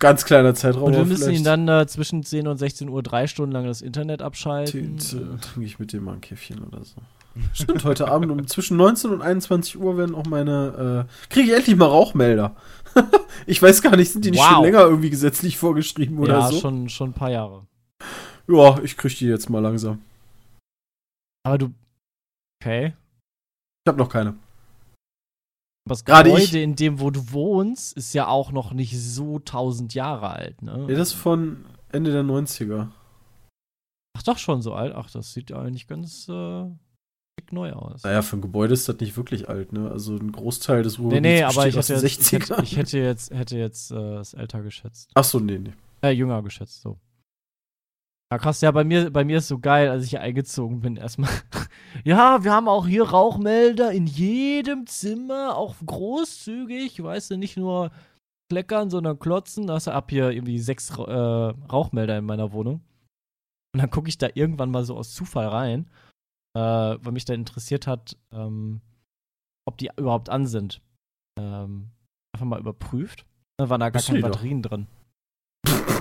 Ganz 0.00 0.24
kleiner 0.24 0.54
Zeitraum. 0.54 0.84
Und 0.84 0.94
wir 0.94 1.04
müssen 1.04 1.30
ihn 1.30 1.44
dann 1.44 1.68
äh, 1.68 1.86
zwischen 1.86 2.22
10 2.24 2.48
und 2.48 2.56
16 2.56 2.88
Uhr 2.88 3.02
drei 3.02 3.26
Stunden 3.26 3.52
lang 3.52 3.66
das 3.66 3.82
Internet 3.82 4.22
abschalten. 4.22 4.98
Trinke 4.98 5.66
ich 5.66 5.78
mit 5.78 5.92
dem 5.92 6.04
mal 6.04 6.14
ein 6.14 6.22
Käffchen 6.22 6.64
oder 6.64 6.82
so. 6.82 6.96
Stimmt, 7.52 7.84
heute 7.84 8.08
Abend 8.08 8.32
um 8.32 8.46
zwischen 8.46 8.78
19 8.78 9.10
und 9.10 9.22
21 9.22 9.78
Uhr 9.78 9.98
werden 9.98 10.14
auch 10.14 10.24
meine. 10.24 11.06
Äh, 11.06 11.32
Kriege 11.32 11.50
ich 11.50 11.56
endlich 11.56 11.76
mal 11.76 11.86
Rauchmelder. 11.86 12.56
ich 13.46 13.60
weiß 13.62 13.82
gar 13.82 13.94
nicht, 13.94 14.10
sind 14.10 14.24
die 14.24 14.30
nicht 14.30 14.40
Wow. 14.40 14.48
schon 14.48 14.64
länger 14.64 14.80
irgendwie 14.80 15.10
gesetzlich 15.10 15.58
vorgeschrieben 15.58 16.18
oder 16.18 16.38
ja, 16.38 16.48
so? 16.48 16.58
schon, 16.58 16.88
schon 16.88 17.10
ein 17.10 17.14
paar 17.14 17.30
Jahre. 17.30 17.66
Ja, 18.48 18.80
ich 18.82 18.96
kriege 18.96 19.14
die 19.14 19.26
jetzt 19.26 19.50
mal 19.50 19.60
langsam. 19.60 20.00
Aber 21.44 21.58
du. 21.58 21.70
Okay. 22.60 22.94
Ich 23.84 23.88
habe 23.88 23.98
noch 23.98 24.08
keine. 24.08 24.34
Aber 25.86 25.94
das 25.94 26.04
Gerade 26.04 26.30
Gebäude, 26.30 26.44
ich- 26.44 26.54
in 26.54 26.76
dem, 26.76 27.00
wo 27.00 27.10
du 27.10 27.32
wohnst, 27.32 27.96
ist 27.96 28.12
ja 28.12 28.28
auch 28.28 28.52
noch 28.52 28.72
nicht 28.72 28.98
so 28.98 29.38
tausend 29.38 29.94
Jahre 29.94 30.30
alt, 30.30 30.62
ne? 30.62 30.86
Ja, 30.88 30.96
das 30.96 31.08
ist 31.08 31.14
von 31.14 31.64
Ende 31.90 32.12
der 32.12 32.22
90er. 32.22 32.88
Ach, 34.16 34.22
doch 34.22 34.38
schon 34.38 34.60
so 34.62 34.74
alt. 34.74 34.94
Ach, 34.94 35.10
das 35.10 35.32
sieht 35.32 35.50
ja 35.50 35.60
eigentlich 35.60 35.86
ganz 35.86 36.28
äh, 36.28 36.64
schick 37.40 37.52
neu 37.52 37.72
aus. 37.72 38.02
Naja, 38.02 38.22
für 38.22 38.36
ein 38.36 38.42
Gebäude 38.42 38.74
ist 38.74 38.88
das 38.88 38.98
nicht 39.00 39.16
wirklich 39.16 39.48
alt, 39.48 39.72
ne? 39.72 39.90
Also 39.90 40.14
ein 40.16 40.32
Großteil 40.32 40.82
des 40.82 40.98
nee, 40.98 41.04
Ruhrgebiets 41.04 41.22
nee, 41.22 41.42
aber 41.42 41.66
ich 41.68 41.76
hätte, 41.76 41.94
jetzt, 41.94 42.04
ich 42.04 42.32
hätte, 42.32 42.62
ich 42.62 42.76
hätte 42.76 42.98
jetzt, 42.98 43.30
hätte 43.32 43.58
jetzt 43.58 43.90
äh, 43.90 44.16
es 44.18 44.34
älter 44.34 44.62
geschätzt. 44.62 45.10
Achso, 45.14 45.40
nee, 45.40 45.58
nee. 45.58 45.72
Äh, 46.02 46.10
jünger 46.10 46.42
geschätzt, 46.42 46.82
so. 46.82 46.98
Ja, 48.32 48.38
krass, 48.38 48.60
ja, 48.60 48.70
bei 48.70 48.84
mir, 48.84 49.10
bei 49.10 49.24
mir 49.24 49.38
ist 49.38 49.48
so 49.48 49.58
geil, 49.58 49.88
als 49.88 50.04
ich 50.04 50.10
hier 50.10 50.20
eingezogen 50.20 50.80
bin, 50.80 50.96
erstmal. 50.96 51.30
ja, 52.04 52.44
wir 52.44 52.52
haben 52.52 52.68
auch 52.68 52.86
hier 52.86 53.02
Rauchmelder 53.02 53.90
in 53.90 54.06
jedem 54.06 54.86
Zimmer, 54.86 55.56
auch 55.56 55.74
großzügig, 55.84 57.02
weißt 57.02 57.32
du, 57.32 57.36
nicht 57.36 57.56
nur 57.56 57.90
kleckern, 58.48 58.88
sondern 58.88 59.18
klotzen. 59.18 59.66
Da 59.66 59.74
hast 59.74 59.88
du 59.88 59.92
ab 59.92 60.10
hier 60.10 60.30
irgendwie 60.30 60.60
sechs 60.60 60.90
äh, 60.90 61.02
Rauchmelder 61.02 62.18
in 62.18 62.24
meiner 62.24 62.52
Wohnung. 62.52 62.82
Und 63.74 63.82
dann 63.82 63.90
gucke 63.90 64.08
ich 64.08 64.18
da 64.18 64.28
irgendwann 64.34 64.70
mal 64.70 64.84
so 64.84 64.96
aus 64.96 65.12
Zufall 65.12 65.48
rein, 65.48 65.90
äh, 66.56 66.60
weil 66.60 67.12
mich 67.12 67.24
dann 67.24 67.36
interessiert 67.36 67.88
hat, 67.88 68.16
ähm, 68.32 68.80
ob 69.66 69.76
die 69.78 69.90
überhaupt 69.96 70.28
an 70.28 70.46
sind. 70.46 70.80
Ähm, 71.38 71.90
einfach 72.32 72.46
mal 72.46 72.60
überprüft. 72.60 73.26
Da 73.58 73.68
waren 73.68 73.80
da 73.80 73.90
gar 73.90 74.02
keine 74.02 74.18
die 74.18 74.22
doch. 74.22 74.30
Batterien 74.30 74.62
drin. 74.62 74.86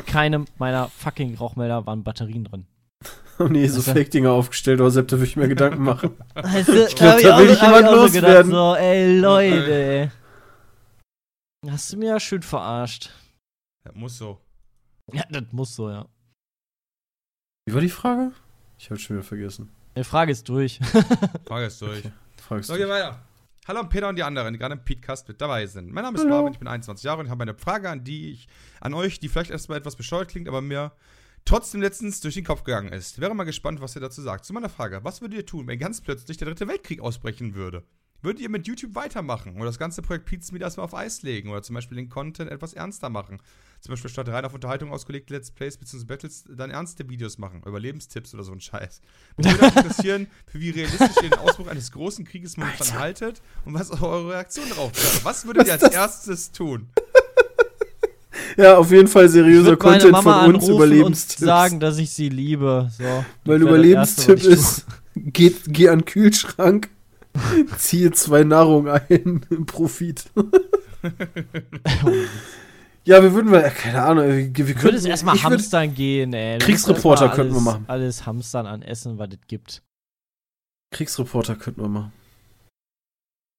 Keinem 0.10 0.45
meiner 0.57 0.90
fucking 0.90 1.36
Rauchmelder 1.36 1.86
waren 1.86 2.03
Batterien 2.03 2.44
drin. 2.44 2.65
Oh 3.40 3.44
nee, 3.49 3.68
so 3.68 3.77
Also- 3.77 3.94
Fake-Dinger 3.94 4.31
aufgestellt, 4.31 4.80
aber 4.81 4.91
selbst 4.91 5.14
da 5.14 5.18
würde 5.18 5.27
ich 5.27 5.36
mir 5.38 5.48
Gedanken 5.48 5.84
machen. 5.84 6.18
Also, 6.36 6.73
Ich 6.88 6.95
glaub, 6.95 7.19
da 7.22 7.38
will 7.40 7.49
ich 7.52 7.61
jemand 7.61 7.86
loswerden. 7.91 8.52
so, 8.52 8.76
ey 8.76 9.18
Leute. 9.19 10.11
Hast 11.68 11.94
du 11.94 11.98
mir 11.98 12.10
ja 12.10 12.19
schön 12.19 12.41
verarscht. 12.41 13.10
Ja, 13.86 13.91
muss 13.94 14.18
so. 14.18 14.40
Ja, 15.11 15.23
das 15.30 15.44
muss 15.52 15.76
so, 15.76 15.90
ja. 15.90 16.06
Wie 17.65 17.73
war 17.73 17.81
die 17.81 17.90
Frage? 17.90 18.31
Ich 18.77 18.90
habe 18.90 18.99
schon 18.99 19.18
wieder 19.18 19.23
vergessen. 19.26 19.72
Die 19.98 20.03
Frage 20.03 20.31
ist 20.31 20.48
durch. 20.48 20.80
Frage 21.45 21.65
ist 21.65 21.81
durch. 21.81 21.99
Okay. 21.99 22.11
Fragst 22.38 22.68
So, 22.68 22.73
du. 22.73 22.80
gehen 22.80 22.88
wir 22.88 22.95
weiter. 22.95 23.19
Hallo 23.70 23.82
an 23.82 23.90
Peter 23.90 24.10
und 24.10 24.16
die 24.16 24.24
anderen, 24.24 24.52
die 24.52 24.58
gerade 24.58 24.74
im 24.74 24.84
Podcast 24.84 25.28
mit 25.28 25.40
dabei 25.40 25.68
sind. 25.68 25.91
Mein 25.91 26.04
Name 26.04 26.18
ist 26.18 26.24
Hallo. 26.24 26.38
Marvin, 26.38 26.54
ich 26.54 26.58
bin 26.58 26.68
21 26.68 27.04
Jahre 27.04 27.20
und 27.20 27.28
ich 27.28 27.30
habe 27.30 27.44
eine 27.44 27.54
Frage 27.54 27.88
an 27.88 28.04
die 28.04 28.32
ich, 28.32 28.48
an 28.82 28.96
euch, 28.96 29.20
die 29.20 29.30
vielleicht 29.30 29.52
erstmal 29.52 29.78
etwas 29.78 29.96
bescheuert 29.96 30.30
klingt, 30.30 30.48
aber 30.48 30.60
mir 30.60 30.91
trotzdem 31.46 31.80
letztens 31.80 32.20
durch 32.20 32.34
den 32.34 32.46
Kopf 32.46 32.64
gegangen 32.64 32.91
ist. 32.91 33.22
Wäre 33.22 33.36
mal 33.36 33.44
gespannt, 33.44 33.80
was 33.80 33.96
ihr 33.96 34.02
dazu 34.02 34.24
sagt. 34.24 34.46
Zu 34.46 34.54
meiner 34.54 34.70
Frage, 34.70 35.04
was 35.04 35.22
würdet 35.22 35.38
ihr 35.38 35.46
tun, 35.46 35.68
wenn 35.68 35.78
ganz 35.78 36.02
plötzlich 36.02 36.38
der 36.38 36.48
dritte 36.48 36.68
Weltkrieg 36.68 37.00
ausbrechen 37.00 37.54
würde? 37.54 37.84
Würdet 38.22 38.41
ihr 38.41 38.50
mit 38.50 38.68
YouTube 38.68 38.96
weitermachen 38.96 39.56
oder 39.56 39.68
das 39.68 39.80
ganze 39.80 40.02
Projekt 40.02 40.26
Pizza 40.26 40.52
Meet 40.52 40.62
erstmal 40.62 40.84
auf 40.84 40.94
Eis 40.94 41.22
legen 41.22 41.50
oder 41.50 41.62
zum 41.62 41.76
Beispiel 41.76 41.96
den 41.96 42.10
Content 42.10 42.52
etwas 42.52 42.74
ernster 42.74 43.10
machen? 43.10 43.41
Zum 43.80 43.91
Beispiel 43.91 44.10
statt 44.10 44.28
rein 44.28 44.44
auf 44.44 44.54
Unterhaltung 44.54 44.91
ausgelegte 44.91 45.34
Let's 45.34 45.52
Plays 45.52 45.78
bzw. 45.78 46.04
Battles 46.04 46.44
dann 46.50 46.70
ernste 46.70 47.08
Videos 47.08 47.38
machen, 47.38 47.62
Überlebenstipps 47.66 48.34
oder 48.34 48.44
so 48.44 48.52
ein 48.52 48.60
Scheiß. 48.60 49.00
Mich 49.38 49.48
würde 49.48 49.68
interessieren, 49.68 50.28
für 50.48 50.60
wie 50.60 50.72
realistisch 50.72 51.16
ihr 51.24 51.30
den 51.30 51.40
Ausbruch 51.40 51.68
eines 51.68 51.94
großen 51.94 52.26
Krieges 52.26 52.58
momentan 52.58 53.00
haltet 53.00 53.41
und 53.64 53.74
was 53.74 53.90
eure 53.90 54.34
Reaktion 54.34 54.68
darauf 54.68 54.91
wäre. 54.94 55.24
Was 55.24 55.46
würdet 55.46 55.68
ihr 55.68 55.74
als 55.74 55.84
erstes 55.84 56.52
tun? 56.52 56.90
Ja, 58.58 58.78
auf 58.78 58.91
jeden 58.91 59.08
Fall 59.08 59.26
Ich 59.26 59.32
seriöser 59.32 59.78
Content 59.78 60.12
Mama 60.12 60.44
von 60.44 60.56
uns, 60.56 60.64
anrufen 60.66 60.74
und 60.74 60.76
Überlebenstipps. 60.76 61.40
sagen, 61.40 61.80
dass 61.80 61.98
ich 61.98 62.10
sie 62.10 62.28
liebe. 62.28 62.91
So, 62.98 63.04
das 63.04 63.26
mein 63.46 63.60
das 63.62 63.70
Überlebenstipp 63.70 64.40
was 64.40 64.46
ist, 64.46 64.86
geht, 65.16 65.62
geh 65.68 65.88
an 65.88 66.00
den 66.00 66.06
Kühlschrank, 66.06 66.90
ziehe 67.78 68.11
zwei 68.11 68.44
Nahrung 68.44 68.88
ein, 68.88 69.41
Profit. 69.66 70.26
ja, 73.06 73.24
wir 73.24 73.34
würden 73.34 73.49
mal, 73.52 73.70
keine 73.72 74.02
Ahnung, 74.03 74.26
wir, 74.28 74.52
könnten 74.76 74.95
es 74.98 75.06
erstmal 75.06 75.36
ich 75.36 75.41
würd- 75.44 75.52
hamstern 75.52 75.94
gehen, 75.94 76.34
ey. 76.34 76.60
Kriegsreporter 76.60 77.28
mal 77.28 77.36
könnten 77.36 77.53
wir 77.53 77.57
alles- 77.57 77.66
machen. 77.66 77.86
Alles 77.88 78.26
hamstern 78.26 78.66
an 78.68 78.82
Essen, 78.82 79.18
was 79.18 79.30
es 79.32 79.40
gibt. 79.48 79.82
Kriegsreporter 80.91 81.56
könnten 81.56 81.82
wir 81.82 81.90
machen. 81.90 82.11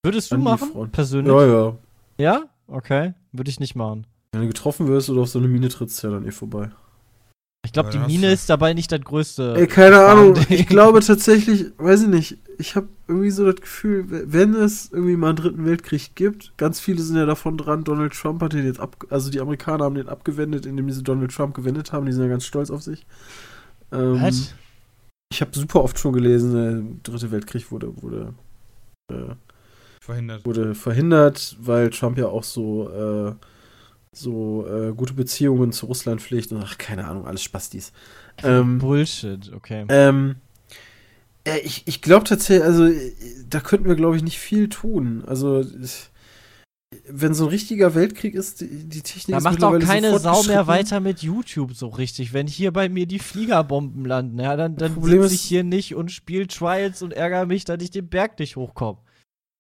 Würdest 0.05 0.31
du 0.31 0.37
An 0.37 0.43
machen? 0.43 0.91
Persönlich? 0.91 1.33
Ja, 1.33 1.47
ja. 1.47 1.77
Ja? 2.19 2.45
Okay. 2.67 3.15
Würde 3.33 3.51
ich 3.51 3.61
nicht 3.61 3.75
machen. 3.75 4.07
Wenn 4.33 4.43
du 4.43 4.49
getroffen 4.49 4.87
wirst 4.89 5.11
oder 5.11 5.23
auf 5.23 5.29
so 5.29 5.39
eine 5.39 5.49
Mine 5.49 5.69
trittst, 5.69 6.03
ja 6.03 6.11
dann 6.11 6.27
eh 6.27 6.31
vorbei. 6.31 6.71
Ich 7.65 7.73
glaube, 7.73 7.91
die 7.91 7.99
Mine 7.99 8.33
ist 8.33 8.49
dabei 8.49 8.73
nicht 8.75 8.91
das 8.91 9.01
größte. 9.03 9.55
Ey, 9.57 9.67
keine 9.67 10.05
Ahnung. 10.05 10.37
Ich 10.49 10.67
glaube 10.67 11.01
tatsächlich, 11.01 11.67
weiß 11.77 12.03
ich 12.03 12.09
nicht, 12.09 12.39
ich 12.59 12.75
habe 12.75 12.89
irgendwie 13.07 13.31
so 13.31 13.45
das 13.51 13.61
Gefühl, 13.61 14.07
wenn 14.09 14.55
es 14.55 14.91
irgendwie 14.93 15.17
mal 15.17 15.29
einen 15.29 15.37
dritten 15.37 15.65
Weltkrieg 15.65 16.15
gibt, 16.15 16.57
ganz 16.57 16.81
viele 16.81 17.03
sind 17.03 17.17
ja 17.17 17.27
davon 17.27 17.57
dran, 17.57 17.85
Donald 17.85 18.13
Trump 18.13 18.43
hat 18.43 18.55
den 18.55 18.65
jetzt 18.65 18.81
ab, 18.81 18.97
also 19.11 19.31
die 19.31 19.41
Amerikaner 19.41 19.85
haben 19.85 19.95
den 19.95 20.09
abgewendet, 20.09 20.67
indem 20.67 20.91
sie 20.91 21.03
Donald 21.03 21.33
Trump 21.33 21.55
gewendet 21.55 21.93
haben, 21.93 22.07
die 22.07 22.13
sind 22.13 22.23
ja 22.23 22.29
ganz 22.29 22.45
stolz 22.45 22.71
auf 22.71 22.83
sich. 22.83 23.07
Ähm, 23.93 24.21
Was? 24.21 24.55
Ich 25.33 25.41
habe 25.41 25.57
super 25.57 25.85
oft 25.85 25.99
schon 25.99 26.13
gelesen, 26.13 26.55
der 26.55 26.83
dritte 27.03 27.31
Weltkrieg 27.31 27.71
wurde, 27.71 28.03
wurde, 28.03 28.35
äh, 29.13 29.35
Verhindert. 30.01 30.45
wurde 30.45 30.75
verhindert, 30.75 31.57
weil 31.61 31.91
Trump 31.91 32.19
ja 32.19 32.27
auch 32.27 32.45
so, 32.45 32.91
äh, 32.91 33.33
so 34.17 34.67
äh, 34.67 34.93
gute 34.93 35.15
Beziehungen 35.15 35.73
zu 35.73 35.87
Russland 35.87 36.21
pflegt 36.21 36.51
und 36.53 36.63
ach, 36.63 36.79
keine 36.79 37.07
Ahnung, 37.07 37.27
alles 37.27 37.43
Spastis. 37.43 37.93
Ähm, 38.43 38.79
Bullshit, 38.79 39.53
okay. 39.53 39.85
ähm, 39.91 40.37
äh, 41.47 41.59
ich 41.59 41.83
ich 41.87 42.01
glaube 42.01 42.25
tatsächlich, 42.25 42.65
also 42.65 42.87
äh, 42.87 43.13
da 43.47 43.61
könnten 43.61 43.87
wir, 43.87 43.97
glaube 43.97 44.17
ich, 44.17 44.23
nicht 44.23 44.39
viel 44.39 44.71
tun. 44.71 45.23
Also, 45.27 45.61
ich- 45.61 46.09
wenn 47.09 47.35
so 47.35 47.45
ein 47.45 47.51
richtiger 47.51 47.95
Weltkrieg 47.95 48.35
ist, 48.35 48.63
die, 48.63 48.89
die 48.89 49.03
Technik 49.03 49.35
Da 49.35 49.39
ist 49.39 49.45
macht 49.45 49.63
auch 49.63 49.79
keine 49.79 50.11
so 50.11 50.19
Sau 50.19 50.43
mehr 50.45 50.67
weiter 50.67 50.99
mit 51.01 51.23
YouTube 51.23 51.75
so 51.75 51.89
richtig. 51.89 52.33
Wenn 52.33 52.47
hier 52.49 52.73
bei 52.73 52.89
mir 52.89 53.07
die 53.07 53.19
Fliegerbomben 53.21 54.05
landen, 54.07 54.41
ja, 54.41 54.57
dann, 54.57 54.77
dann 54.77 55.01
sitze 55.03 55.35
ich 55.35 55.43
hier 55.43 55.63
nicht 55.63 55.95
und 55.95 56.11
spiele 56.11 56.49
Trials 56.49 57.03
und 57.03 57.13
ärgere 57.13 57.47
mich, 57.47 57.65
dass 57.65 57.81
ich 57.83 57.91
den 57.91 58.09
Berg 58.09 58.39
nicht 58.41 58.57
hochkomme. 58.57 58.99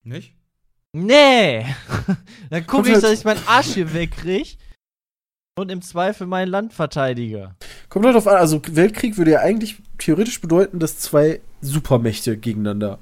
Nicht? 0.02 0.34
Nee! 0.92 1.66
dann 2.50 2.66
gucke 2.66 2.88
ich, 2.88 2.94
halt- 2.94 3.04
dass 3.04 3.12
ich 3.12 3.24
meinen 3.24 3.42
Arsch 3.46 3.74
hier 3.74 3.92
wegkrieg 3.94 4.58
und 5.58 5.70
im 5.70 5.82
Zweifel 5.82 6.26
mein 6.26 6.48
Land 6.48 6.72
verteidige. 6.72 7.54
Kommt 7.88 8.06
halt 8.06 8.16
drauf 8.16 8.26
an, 8.26 8.36
also 8.36 8.60
Weltkrieg 8.70 9.16
würde 9.16 9.32
ja 9.32 9.40
eigentlich 9.40 9.76
theoretisch 9.98 10.40
bedeuten, 10.40 10.78
dass 10.78 10.98
zwei 10.98 11.40
Supermächte 11.60 12.36
gegeneinander. 12.36 12.98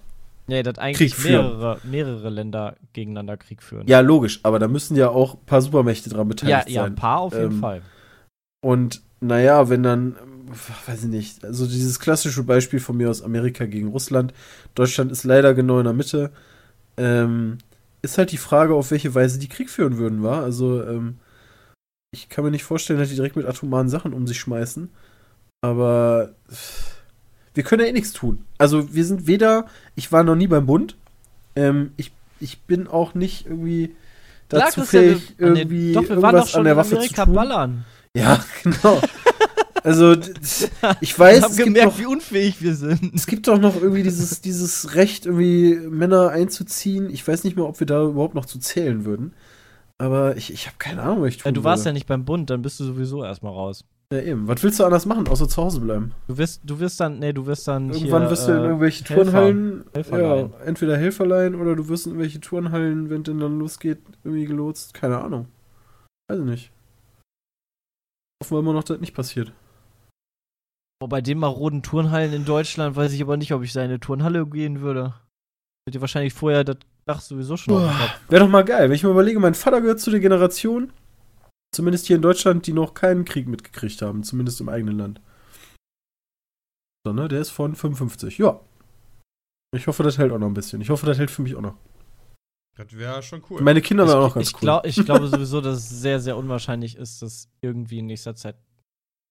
Nee, 0.49 0.63
dass 0.63 0.79
eigentlich 0.79 1.13
Krieg 1.13 1.21
führen. 1.21 1.47
mehrere, 1.59 1.81
mehrere 1.85 2.31
Länder 2.31 2.77
gegeneinander 2.95 3.37
Krieg 3.37 3.63
führen. 3.63 3.87
Ja, 3.87 4.01
logisch, 4.01 4.41
aber 4.43 4.59
da 4.59 4.67
müssen 4.67 4.97
ja 4.97 5.11
auch 5.11 5.35
ein 5.35 5.45
paar 5.45 5.61
Supermächte 5.61 6.09
dran 6.09 6.21
ja, 6.21 6.25
beteiligt 6.25 6.71
ja, 6.71 6.83
sein. 6.83 6.93
ein 6.93 6.97
paar 6.97 7.21
auf 7.21 7.35
jeden 7.35 7.53
Ähm, 7.53 7.61
Fall. 7.61 7.83
Und 8.65 9.03
naja, 9.21 9.69
wenn 9.69 9.83
dann, 9.83 10.17
weiß 10.87 11.05
ich 11.05 11.11
nicht, 11.11 11.45
also 11.45 11.67
dieses 11.67 12.01
klassische 12.01 12.43
Beispiel 12.45 12.81
von 12.81 12.97
mir 12.97 13.11
aus 13.11 13.23
Amerika 13.23 13.67
gegen 13.67 13.89
Russland, 13.89 14.33
Deutschland 14.75 15.13
ist 15.13 15.25
leider 15.25 15.53
genau 15.55 15.79
in 15.79 15.85
der 15.85 15.93
Mitte, 15.93 16.33
ähm, 16.97 17.59
ist 18.03 18.19
halt 18.19 18.33
die 18.33 18.37
Frage, 18.39 18.75
auf 18.75 18.91
welche 18.91 19.15
Weise 19.15 19.39
die 19.39 19.49
Krieg 19.49 19.71
führen 19.71 19.99
würden, 19.99 20.23
war. 20.23 20.43
Also, 20.43 20.83
ähm, 20.85 21.19
ich 22.13 22.29
kann 22.29 22.45
mir 22.45 22.51
nicht 22.51 22.65
vorstellen, 22.65 22.99
dass 22.99 23.09
die 23.11 23.17
direkt 23.17 23.37
mit 23.37 23.47
atomaren 23.47 23.89
Sachen 23.89 24.13
um 24.15 24.27
sich 24.27 24.39
schmeißen. 24.41 24.91
Aber 25.63 26.35
wir 27.55 27.63
können 27.65 27.83
ja 27.83 27.89
eh 27.89 27.93
nichts 27.93 28.13
tun. 28.13 28.45
Also, 28.59 28.95
wir 28.95 29.05
sind 29.05 29.27
weder, 29.27 29.67
ich 29.97 30.13
war 30.13 30.23
noch 30.23 30.37
nie 30.37 30.47
beim 30.47 30.67
Bund, 30.67 30.97
ähm, 31.57 31.93
ich, 31.97 32.13
ich 32.41 32.61
bin 32.63 32.87
auch 32.87 33.15
nicht 33.15 33.47
irgendwie 33.47 33.95
Klar, 34.49 34.63
dazu 34.67 34.81
wir- 34.81 34.87
fähig, 34.87 35.35
ah, 35.41 35.47
nee, 35.51 35.59
irgendwie 35.61 35.93
doch, 35.93 36.03
wir 36.03 36.11
waren 36.11 36.17
irgendwas 36.37 36.45
doch 36.45 36.49
schon 36.53 36.59
an 36.61 36.65
der 36.67 36.77
Waffe 36.77 36.95
Amerika 36.97 37.15
zu 37.23 37.25
tun. 37.27 37.35
ballern. 37.35 37.85
Ja, 38.17 38.45
genau. 38.63 39.01
Also, 39.89 40.13
ich 41.01 41.19
weiß, 41.19 41.49
es 41.49 41.57
gibt, 41.57 41.69
gemerkt, 41.69 41.93
noch, 41.93 41.99
wie 41.99 42.07
unfähig 42.07 42.61
wir 42.61 42.75
sind. 42.75 43.15
es 43.15 43.27
gibt 43.27 43.49
doch 43.49 43.59
noch 43.59 43.75
irgendwie 43.77 44.03
dieses, 44.03 44.43
dieses 44.43 44.95
Recht, 44.95 45.25
irgendwie 45.25 45.77
Männer 45.89 46.29
einzuziehen. 46.29 47.09
Ich 47.09 47.27
weiß 47.27 47.45
nicht 47.45 47.57
mehr, 47.57 47.65
ob 47.67 47.81
wir 47.81 47.87
da 47.87 48.05
überhaupt 48.05 48.35
noch 48.35 48.45
zu 48.45 48.59
zählen 48.59 49.07
würden. 49.07 49.33
Aber 49.97 50.37
ich, 50.37 50.53
ich 50.53 50.67
habe 50.67 50.77
keine 50.79 51.03
Ahnung, 51.03 51.23
was 51.23 51.29
ich 51.31 51.39
tun 51.39 51.49
Ja, 51.49 51.53
du 51.53 51.65
warst 51.65 51.85
ja 51.85 51.87
würde. 51.87 51.95
nicht 51.95 52.07
beim 52.07 52.27
Bund, 52.27 52.51
dann 52.51 52.61
bist 52.61 52.79
du 52.81 52.85
sowieso 52.85 53.25
erstmal 53.25 53.53
raus. 53.55 53.87
Ja, 54.13 54.21
eben. 54.21 54.47
Was 54.47 54.63
willst 54.63 54.79
du 54.79 54.85
anders 54.85 55.07
machen, 55.07 55.27
außer 55.27 55.49
zu 55.49 55.63
Hause 55.63 55.81
bleiben? 55.81 56.13
Du 56.29 56.37
wirst, 56.37 56.61
du 56.65 56.79
wirst 56.81 57.01
dann, 57.01 57.19
nee, 57.19 57.33
du 57.33 57.47
wirst 57.47 57.67
dann 57.67 57.91
Irgendwann 57.91 58.23
hier, 58.23 58.31
wirst 58.31 58.47
du 58.47 58.53
in 58.53 58.59
äh, 58.59 58.65
irgendwelche 58.65 59.05
Helfer. 59.05 59.23
Turnhallen, 59.23 59.85
Helferlein. 59.95 60.51
ja, 60.51 60.65
entweder 60.67 60.97
Helferlein 60.99 61.55
oder 61.55 61.77
du 61.77 61.89
wirst 61.89 62.07
in 62.07 62.13
irgendwelche 62.13 62.41
Turnhallen, 62.41 63.09
wenn 63.09 63.23
denn 63.23 63.39
dann 63.39 63.59
losgeht, 63.59 64.01
irgendwie 64.23 64.45
gelotst. 64.45 64.93
Keine 64.93 65.19
Ahnung. 65.19 65.47
Weiß 66.31 66.41
ich 66.41 66.45
nicht. 66.45 66.73
Hoffen 68.43 68.55
wir 68.55 68.61
immer 68.61 68.75
noch, 68.75 68.85
dass 68.85 68.97
das 68.97 69.01
nicht 69.01 69.15
passiert. 69.15 69.53
Boah, 71.01 71.09
bei 71.09 71.21
den 71.21 71.39
maroden 71.39 71.83
Turnhallen 71.83 72.33
in 72.33 72.45
Deutschland 72.45 72.97
weiß 72.97 73.13
ich 73.13 73.23
aber 73.23 73.37
nicht, 73.37 73.53
ob 73.53 73.63
ich 73.63 73.73
da 73.73 73.81
in 73.81 73.91
eine 73.91 74.01
Turnhalle 74.01 74.47
gehen 74.47 74.81
würde. 74.81 75.15
Wird 75.87 75.95
dir 75.95 76.01
wahrscheinlich 76.01 76.35
vorher 76.35 76.65
das 76.65 76.79
Dach 77.07 77.21
sowieso 77.21 77.57
schon. 77.57 77.83
Wäre 78.29 78.45
doch 78.45 78.51
mal 78.51 78.65
geil, 78.65 78.89
wenn 78.89 78.97
ich 78.97 79.03
mir 79.03 79.11
überlege, 79.11 79.41
mein 79.41 79.55
Vater 79.55 79.81
gehört 79.81 80.01
zu 80.01 80.11
der 80.11 80.21
Generation, 80.21 80.93
zumindest 81.75 82.07
hier 82.07 82.17
in 82.17 82.23
Deutschland, 82.23 82.67
die 82.67 82.73
noch 82.73 82.95
keinen 82.95 83.25
Krieg 83.25 83.49
mitgekriegt 83.49 84.03
haben, 84.03 84.25
zumindest 84.25 84.61
im 84.61 84.69
eigenen 84.69 84.99
Land. 84.99 85.21
So, 87.07 87.13
ne, 87.13 87.29
der 87.29 87.41
ist 87.41 87.51
von 87.51 87.75
55. 87.75 88.37
Ja. 88.39 88.61
Ich 89.75 89.87
hoffe, 89.87 90.03
das 90.03 90.19
hält 90.19 90.33
auch 90.33 90.39
noch 90.39 90.49
ein 90.49 90.55
bisschen. 90.55 90.81
Ich 90.81 90.91
hoffe, 90.91 91.07
das 91.07 91.19
hält 91.19 91.31
für 91.31 91.43
mich 91.43 91.55
auch 91.55 91.63
noch. 91.63 91.77
Das 92.77 92.93
wäre 92.93 93.23
schon 93.23 93.43
cool. 93.49 93.63
Meine 93.63 93.81
Kinder 93.81 94.05
Ich, 94.05 94.11
waren 94.11 94.23
auch 94.25 94.35
ganz 94.35 94.49
ich, 94.49 94.55
cool. 94.55 94.61
glaub, 94.61 94.87
ich 94.87 94.97
glaube 95.05 95.29
sowieso, 95.29 95.61
dass 95.61 95.79
es 95.79 95.89
sehr, 95.89 96.21
sehr 96.21 96.37
unwahrscheinlich 96.37 96.97
ist, 96.97 97.23
dass 97.23 97.49
irgendwie 97.61 98.01
in 98.01 98.07
nächster 98.07 98.35
Zeit 98.35 98.57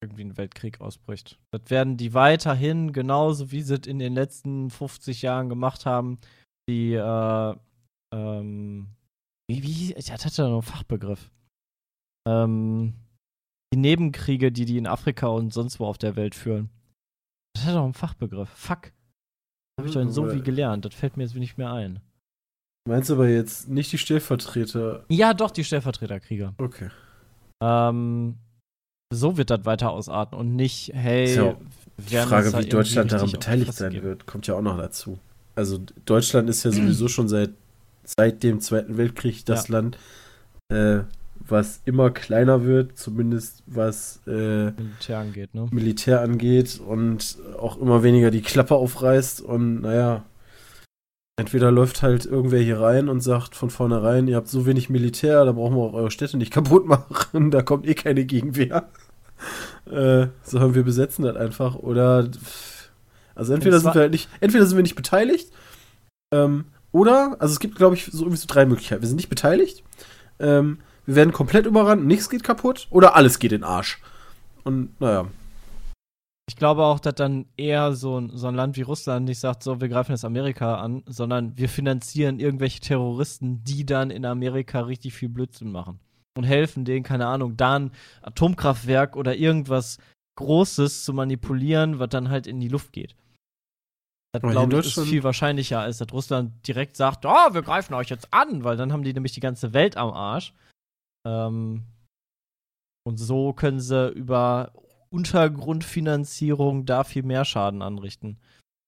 irgendwie 0.01 0.25
ein 0.25 0.37
Weltkrieg 0.37 0.81
ausbricht. 0.81 1.39
Das 1.51 1.69
werden 1.69 1.97
die 1.97 2.13
weiterhin, 2.13 2.93
genauso 2.93 3.51
wie 3.51 3.61
sie 3.61 3.75
es 3.75 3.87
in 3.87 3.99
den 3.99 4.13
letzten 4.13 4.69
50 4.69 5.21
Jahren 5.21 5.49
gemacht 5.49 5.85
haben, 5.85 6.19
die, 6.69 6.93
äh, 6.93 7.55
ähm, 8.13 8.87
wie, 9.49 9.63
wie, 9.63 9.93
das 9.93 10.11
hatte 10.11 10.35
da 10.35 10.43
noch 10.43 10.53
einen 10.53 10.61
Fachbegriff. 10.61 11.31
Ähm, 12.27 12.93
die 13.73 13.79
Nebenkriege, 13.79 14.51
die 14.51 14.65
die 14.65 14.77
in 14.77 14.87
Afrika 14.87 15.27
und 15.27 15.51
sonst 15.51 15.79
wo 15.79 15.85
auf 15.85 15.97
der 15.97 16.15
Welt 16.15 16.35
führen. 16.35 16.69
Das 17.55 17.65
hat 17.65 17.75
doch 17.75 17.83
einen 17.83 17.93
Fachbegriff. 17.93 18.49
Fuck. 18.49 18.91
Habe 19.79 19.87
ich 19.87 19.93
doch 19.93 20.01
in 20.01 20.11
so 20.11 20.33
wie 20.33 20.41
gelernt. 20.41 20.85
Das 20.85 20.93
fällt 20.93 21.17
mir 21.17 21.23
jetzt 21.23 21.35
nicht 21.35 21.57
mehr 21.57 21.71
ein. 21.71 21.99
Meinst 22.87 23.09
du 23.09 23.15
aber 23.15 23.27
jetzt 23.27 23.67
nicht 23.67 23.91
die 23.91 23.97
Stellvertreter? 23.97 25.05
Ja, 25.09 25.33
doch, 25.33 25.51
die 25.51 25.63
Stellvertreterkriege. 25.63 26.53
Okay. 26.57 26.89
Ähm, 27.61 28.37
so 29.09 29.37
wird 29.37 29.49
das 29.49 29.65
weiter 29.65 29.91
ausarten 29.91 30.37
und 30.37 30.55
nicht, 30.55 30.91
hey, 30.93 31.33
ja 31.35 31.55
Die 31.97 32.15
Frage, 32.15 32.57
wie 32.57 32.69
Deutschland 32.69 33.11
daran 33.11 33.31
beteiligt 33.31 33.73
sein 33.73 34.03
wird, 34.03 34.25
kommt 34.25 34.47
ja 34.47 34.55
auch 34.55 34.61
noch 34.61 34.77
dazu. 34.77 35.19
Also 35.55 35.79
Deutschland 36.05 36.49
ist 36.49 36.63
ja 36.63 36.71
sowieso 36.71 37.07
schon 37.07 37.27
seit, 37.27 37.51
seit 38.03 38.43
dem 38.43 38.59
Zweiten 38.59 38.97
Weltkrieg 38.97 39.45
das 39.45 39.69
Land, 39.69 39.97
äh, 40.69 40.99
was 41.39 41.81
immer 41.85 42.11
kleiner 42.11 42.63
wird, 42.65 42.97
zumindest 42.97 43.63
was 43.65 44.21
äh, 44.27 44.71
Militär 44.71 45.19
angeht, 45.19 45.55
ne? 45.55 45.67
Militär 45.71 46.21
angeht 46.21 46.79
und 46.85 47.37
auch 47.57 47.79
immer 47.79 48.03
weniger 48.03 48.31
die 48.31 48.41
Klappe 48.41 48.75
aufreißt 48.75 49.41
und 49.41 49.81
naja, 49.81 50.25
entweder 51.37 51.71
läuft 51.71 52.01
halt 52.01 52.25
irgendwer 52.25 52.59
hier 52.59 52.81
rein 52.81 53.09
und 53.09 53.21
sagt 53.21 53.55
von 53.55 53.69
vornherein, 53.69 54.27
ihr 54.27 54.35
habt 54.35 54.47
so 54.47 54.65
wenig 54.65 54.89
Militär, 54.89 55.45
da 55.45 55.51
brauchen 55.51 55.75
wir 55.75 55.83
auch 55.83 55.93
eure 55.93 56.11
Städte 56.11 56.37
nicht 56.37 56.51
kaputt 56.53 56.85
machen, 56.85 57.51
da 57.51 57.61
kommt 57.61 57.87
eh 57.87 57.93
keine 57.93 58.25
Gegenwehr. 58.25 58.89
äh, 59.85 60.27
sondern 60.43 60.73
wir 60.73 60.83
besetzen 60.83 61.23
das 61.23 61.35
einfach 61.35 61.75
oder 61.75 62.27
also 63.35 63.53
entweder 63.53 63.79
sind 63.79 63.93
wir 63.93 64.01
halt 64.01 64.11
nicht, 64.11 64.29
entweder 64.39 64.65
sind 64.65 64.77
wir 64.77 64.81
nicht 64.81 64.95
beteiligt, 64.95 65.51
ähm, 66.33 66.65
oder, 66.91 67.35
also 67.39 67.53
es 67.53 67.59
gibt, 67.59 67.75
glaube 67.75 67.95
ich, 67.95 68.05
so 68.05 68.23
irgendwie 68.23 68.37
so 68.37 68.47
drei 68.47 68.65
Möglichkeiten. 68.65 69.01
Wir 69.01 69.07
sind 69.07 69.17
nicht 69.17 69.29
beteiligt, 69.29 69.83
ähm, 70.39 70.79
wir 71.05 71.15
werden 71.15 71.31
komplett 71.31 71.67
überrannt, 71.67 72.05
nichts 72.07 72.29
geht 72.29 72.43
kaputt, 72.43 72.87
oder 72.89 73.15
alles 73.15 73.37
geht 73.37 73.51
in 73.51 73.61
den 73.61 73.63
Arsch. 73.63 74.01
Und 74.63 74.99
naja. 74.99 75.27
Ich 76.49 76.55
glaube 76.55 76.85
auch, 76.85 76.99
dass 76.99 77.15
dann 77.15 77.45
eher 77.57 77.93
so 77.93 78.19
ein, 78.19 78.29
so 78.33 78.47
ein 78.47 78.55
Land 78.55 78.77
wie 78.77 78.81
Russland 78.81 79.25
nicht 79.25 79.39
sagt, 79.39 79.63
so, 79.63 79.81
wir 79.81 79.89
greifen 79.89 80.11
jetzt 80.11 80.23
Amerika 80.23 80.75
an, 80.75 81.03
sondern 81.05 81.57
wir 81.57 81.67
finanzieren 81.67 82.39
irgendwelche 82.39 82.79
Terroristen, 82.79 83.63
die 83.65 83.85
dann 83.85 84.11
in 84.11 84.25
Amerika 84.25 84.81
richtig 84.81 85.13
viel 85.13 85.27
Blödsinn 85.27 85.71
machen. 85.71 85.99
Und 86.37 86.45
helfen 86.45 86.85
denen, 86.85 87.03
keine 87.03 87.27
Ahnung, 87.27 87.57
da 87.57 87.79
ein 87.79 87.91
Atomkraftwerk 88.21 89.17
oder 89.17 89.35
irgendwas 89.35 89.97
Großes 90.37 91.03
zu 91.03 91.13
manipulieren, 91.13 91.99
was 91.99 92.09
dann 92.09 92.29
halt 92.29 92.47
in 92.47 92.59
die 92.59 92.69
Luft 92.69 92.93
geht. 92.93 93.15
Das 94.31 94.41
glaube 94.41 94.79
ich 94.79 94.85
ist 94.97 95.07
viel 95.07 95.23
wahrscheinlicher, 95.23 95.79
als 95.79 95.97
dass 95.97 96.13
Russland 96.13 96.67
direkt 96.67 96.95
sagt, 96.95 97.25
oh, 97.25 97.53
wir 97.53 97.61
greifen 97.61 97.93
euch 97.93 98.09
jetzt 98.09 98.31
an, 98.33 98.63
weil 98.63 98.77
dann 98.77 98.93
haben 98.93 99.03
die 99.03 99.13
nämlich 99.13 99.33
die 99.33 99.39
ganze 99.39 99.73
Welt 99.73 99.97
am 99.97 100.11
Arsch. 100.11 100.53
Ähm, 101.27 101.83
und 103.05 103.17
so 103.17 103.53
können 103.53 103.79
sie 103.79 104.09
über 104.09 104.71
Untergrundfinanzierung 105.09 106.85
da 106.85 107.03
viel 107.03 107.23
mehr 107.23 107.45
Schaden 107.45 107.81
anrichten. 107.81 108.37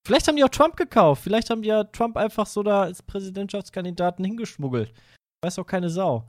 Vielleicht 0.08 0.28
haben 0.28 0.36
die 0.38 0.44
auch 0.44 0.50
Trump 0.50 0.78
gekauft. 0.78 1.24
Vielleicht 1.24 1.50
haben 1.50 1.62
die 1.62 1.68
ja 1.70 1.84
Trump 1.84 2.18
einfach 2.18 2.46
so 2.48 2.64
da 2.64 2.84
als 2.84 3.04
Präsidentschaftskandidaten 3.04 4.24
hingeschmuggelt. 4.26 4.92
Weiß 5.44 5.60
auch 5.60 5.68
keine 5.68 5.90
Sau. 5.90 6.26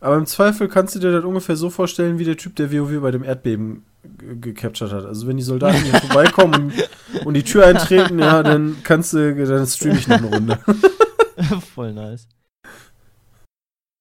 Aber 0.00 0.16
im 0.16 0.26
Zweifel 0.26 0.68
kannst 0.68 0.94
du 0.94 0.98
dir 0.98 1.12
das 1.12 1.24
ungefähr 1.24 1.56
so 1.56 1.70
vorstellen, 1.70 2.18
wie 2.18 2.24
der 2.24 2.36
Typ, 2.36 2.56
der 2.56 2.72
WoW 2.72 3.00
bei 3.00 3.10
dem 3.10 3.24
Erdbeben 3.24 3.84
ge- 4.18 4.36
gecaptured 4.36 4.92
hat. 4.92 5.04
Also 5.06 5.26
wenn 5.26 5.36
die 5.36 5.42
Soldaten 5.42 5.82
hier 5.82 5.94
vorbeikommen 6.00 6.72
und, 7.14 7.26
und 7.26 7.34
die 7.34 7.42
Tür 7.44 7.66
eintreten, 7.66 8.18
ja, 8.18 8.42
dann 8.42 8.76
kannst 8.82 9.12
du, 9.12 9.46
dann 9.46 9.66
stream 9.66 9.96
ich 9.96 10.08
noch 10.08 10.16
eine 10.18 10.26
Runde. 10.26 10.58
Voll 11.74 11.92
nice. 11.92 12.28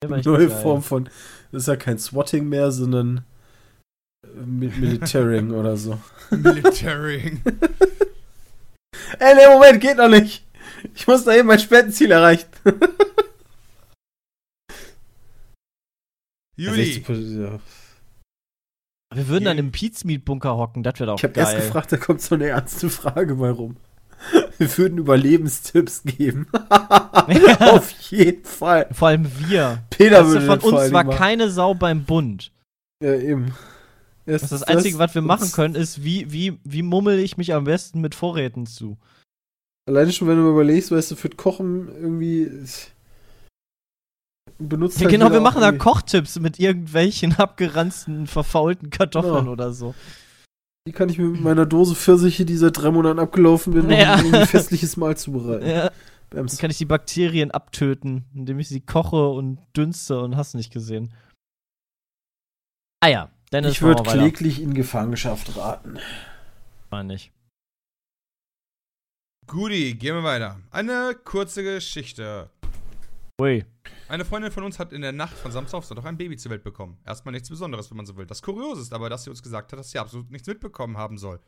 Neue. 0.05 0.49
Form 0.49 0.81
von, 0.81 1.05
das 1.51 1.63
ist 1.63 1.67
ja 1.67 1.77
kein 1.77 1.97
Swatting 1.97 2.49
mehr, 2.49 2.71
sondern 2.73 3.23
äh, 4.23 4.27
Mi- 4.45 4.71
Militaring 4.79 5.51
oder 5.51 5.77
so. 5.77 5.99
Militaring. 6.31 7.41
Ey, 9.19 9.35
nee, 9.35 9.47
Moment, 9.53 9.79
geht 9.81 9.97
noch 9.97 10.09
nicht. 10.09 10.45
Ich 10.95 11.07
muss 11.07 11.23
da 11.23 11.33
eben 11.35 11.47
mein 11.47 11.59
Spendenziel 11.59 12.11
erreichen. 12.11 12.47
Juli. 16.55 17.03
Ja. 17.07 17.59
Wir 19.15 19.27
würden 19.27 19.45
dann 19.45 19.57
im 19.57 19.71
Pizmeat-Bunker 19.71 20.55
hocken, 20.57 20.83
das 20.83 20.99
wäre 20.99 21.07
doch 21.11 21.17
Ich 21.17 21.23
habe 21.23 21.33
geil. 21.33 21.43
erst 21.45 21.57
gefragt, 21.57 21.91
da 21.91 21.97
kommt 21.97 22.21
so 22.21 22.35
eine 22.35 22.47
ernste 22.47 22.89
Frage 22.89 23.35
bei 23.35 23.51
rum. 23.51 23.77
Wir 24.57 24.77
würden 24.77 24.97
Überlebenstipps 24.99 26.03
geben. 26.03 26.47
Auf 26.69 27.89
jeden 28.09 28.45
Fall. 28.45 28.87
Vor 28.93 29.09
allem 29.09 29.27
wir. 29.49 29.83
Peter 29.89 30.21
Weißt 30.21 30.29
du, 30.29 30.33
würde 30.33 30.45
von 30.45 30.59
das 30.59 30.69
vor 30.69 30.79
uns 30.81 30.93
war 30.93 31.03
machen. 31.03 31.17
keine 31.17 31.49
Sau 31.49 31.73
beim 31.73 32.05
Bund. 32.05 32.51
Ja, 33.03 33.15
eben. 33.15 33.53
Das, 34.25 34.49
das 34.49 34.63
Einzige, 34.63 34.97
was 34.99 35.13
wir 35.15 35.21
machen 35.21 35.51
können, 35.51 35.75
ist, 35.75 36.03
wie, 36.03 36.31
wie, 36.31 36.57
wie 36.63 36.81
mummel 36.81 37.19
ich 37.19 37.35
mich 37.37 37.53
am 37.53 37.65
besten 37.65 37.99
mit 38.01 38.15
Vorräten 38.15 38.65
zu. 38.65 38.97
Alleine 39.85 40.13
schon, 40.13 40.27
wenn 40.29 40.37
du 40.37 40.49
überlegst, 40.49 40.91
weißt 40.91 41.11
du, 41.11 41.15
für 41.15 41.29
Kochen 41.29 41.89
irgendwie. 41.89 42.49
Benutzt 44.59 44.97
Ja, 44.99 45.05
halt 45.05 45.11
genau, 45.11 45.31
wir 45.31 45.41
machen 45.41 45.61
da 45.61 45.71
Kochtipps 45.71 46.39
mit 46.39 46.59
irgendwelchen 46.59 47.33
abgeranzten, 47.37 48.27
verfaulten 48.27 48.89
Kartoffeln 48.91 49.45
Ja. 49.45 49.51
oder 49.51 49.73
so. 49.73 49.93
Die 50.87 50.91
kann 50.93 51.09
ich 51.09 51.17
mir 51.17 51.25
mit 51.27 51.41
meiner 51.41 51.65
Dose 51.65 51.95
Pfirsiche, 51.95 52.45
die 52.45 52.55
seit 52.57 52.77
drei 52.77 52.91
Monaten 52.91 53.19
abgelaufen 53.19 53.73
bin, 53.73 53.87
noch 53.87 53.97
Ja. 53.97 54.17
irgendwie 54.17 54.37
ein 54.37 54.47
festliches 54.47 54.95
Mahl 54.97 55.17
zubereiten. 55.17 55.67
Ja. 55.67 55.91
Dann 56.29 56.47
kann 56.47 56.71
ich 56.71 56.77
die 56.77 56.85
Bakterien 56.85 57.51
abtöten, 57.51 58.25
indem 58.33 58.59
ich 58.59 58.67
sie 58.67 58.81
koche 58.81 59.27
und 59.29 59.59
dünste 59.77 60.19
und 60.19 60.35
hast 60.35 60.55
nicht 60.55 60.73
gesehen. 60.73 61.13
Ah 63.01 63.09
ja, 63.09 63.29
Dennis, 63.53 63.73
Ich 63.73 63.81
würde 63.83 64.01
kläglich 64.01 64.59
in 64.59 64.73
Gefangenschaft 64.73 65.55
raten. 65.55 65.99
Meine 66.89 67.13
ich. 67.13 67.31
Guti, 69.45 69.93
gehen 69.93 70.15
wir 70.15 70.23
weiter. 70.23 70.59
Eine 70.71 71.15
kurze 71.23 71.61
Geschichte. 71.61 72.49
Ui. 73.39 73.63
Eine 74.07 74.25
Freundin 74.25 74.51
von 74.51 74.63
uns 74.63 74.79
hat 74.79 74.91
in 74.91 75.03
der 75.03 75.11
Nacht 75.11 75.37
von 75.37 75.51
Samstag 75.51 75.77
auf 75.77 75.85
Sonntag 75.85 76.07
ein 76.07 76.17
Baby 76.17 76.35
zur 76.35 76.49
Welt 76.49 76.63
bekommen. 76.63 76.97
Erstmal 77.05 77.33
nichts 77.33 77.49
Besonderes, 77.49 77.91
wenn 77.91 77.97
man 77.97 78.07
so 78.07 78.17
will. 78.17 78.25
Das 78.25 78.41
Kuriose 78.41 78.81
ist 78.81 78.91
aber, 78.91 79.07
dass 79.11 79.25
sie 79.25 79.29
uns 79.29 79.43
gesagt 79.43 79.71
hat, 79.71 79.77
dass 79.77 79.91
sie 79.91 79.99
absolut 79.99 80.31
nichts 80.31 80.47
mitbekommen 80.47 80.97
haben 80.97 81.19
soll. 81.19 81.39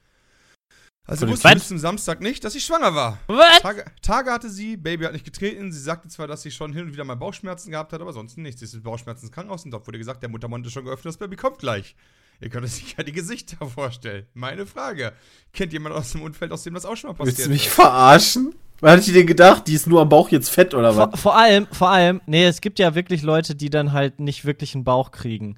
Also 1.08 1.28
wusste 1.28 1.46
Was? 1.46 1.54
bis 1.54 1.68
zum 1.68 1.78
Samstag 1.78 2.20
nicht, 2.22 2.44
dass 2.44 2.54
sie 2.54 2.60
schwanger 2.60 2.96
war. 2.96 3.20
Was? 3.28 3.60
Tage, 3.62 3.86
Tage 4.02 4.32
hatte 4.32 4.50
sie, 4.50 4.76
Baby 4.76 5.06
hat 5.06 5.14
nicht 5.14 5.26
getreten. 5.26 5.72
Sie 5.72 5.80
sagte 5.80 6.08
zwar, 6.10 6.26
dass 6.28 6.42
sie 6.42 6.50
schon 6.50 6.74
hin 6.74 6.86
und 6.86 6.94
wieder 6.94 7.04
mal 7.04 7.16
Bauchschmerzen 7.16 7.70
gehabt 7.70 7.94
hat, 7.94 8.02
aber 8.02 8.12
sonst 8.12 8.38
nichts. 8.40 8.60
Sie 8.60 8.66
ist 8.66 8.74
mit 8.74 8.84
Bauchschmerzen 8.84 9.26
ins 9.26 9.32
Krankenhaus 9.32 9.66
und 9.66 9.72
dort 9.72 9.86
wurde 9.86 10.00
gesagt, 10.00 10.24
der 10.24 10.30
Muttermund 10.30 10.66
ist 10.66 10.74
schon 10.74 10.84
geöffnet, 10.86 11.06
das 11.06 11.18
Baby 11.18 11.36
kommt 11.36 11.60
gleich. 11.60 11.96
Ihr 12.42 12.50
könnt 12.50 12.66
euch 12.66 12.72
sicher 12.74 13.04
die 13.04 13.12
Gesichter 13.12 13.66
vorstellen. 13.68 14.26
Meine 14.34 14.66
Frage. 14.66 15.14
Kennt 15.54 15.74
jemand 15.74 15.96
aus 15.96 16.12
dem 16.12 16.22
Umfeld, 16.24 16.52
aus 16.52 16.64
dem 16.64 16.74
das 16.74 16.86
auch 16.86 16.96
schon 16.96 17.12
mal 17.12 17.20
Willst 17.20 17.34
passiert 17.38 17.48
du 17.48 17.52
mich 17.52 17.68
ist? 17.68 17.74
verarschen? 17.74 18.56
Was 18.82 18.98
hat 18.98 19.08
die 19.08 19.14
denn 19.14 19.28
gedacht? 19.28 19.68
Die 19.68 19.74
ist 19.74 19.88
nur 19.88 20.02
am 20.02 20.10
Bauch 20.10 20.30
jetzt 20.30 20.50
fett 20.50 20.74
oder 20.74 20.92
Vor, 20.94 21.14
was? 21.14 21.22
vor 21.22 21.38
allem, 21.38 21.68
vor 21.72 21.90
allem, 21.92 22.20
nee, 22.26 22.46
es 22.46 22.60
gibt 22.62 22.78
ja 22.80 22.94
wirklich 22.94 23.22
Leute, 23.22 23.56
die 23.56 23.70
dann 23.70 23.94
halt 23.94 24.20
nicht 24.20 24.44
wirklich 24.44 24.76
einen 24.76 24.84
Bauch 24.84 25.12
kriegen. 25.12 25.58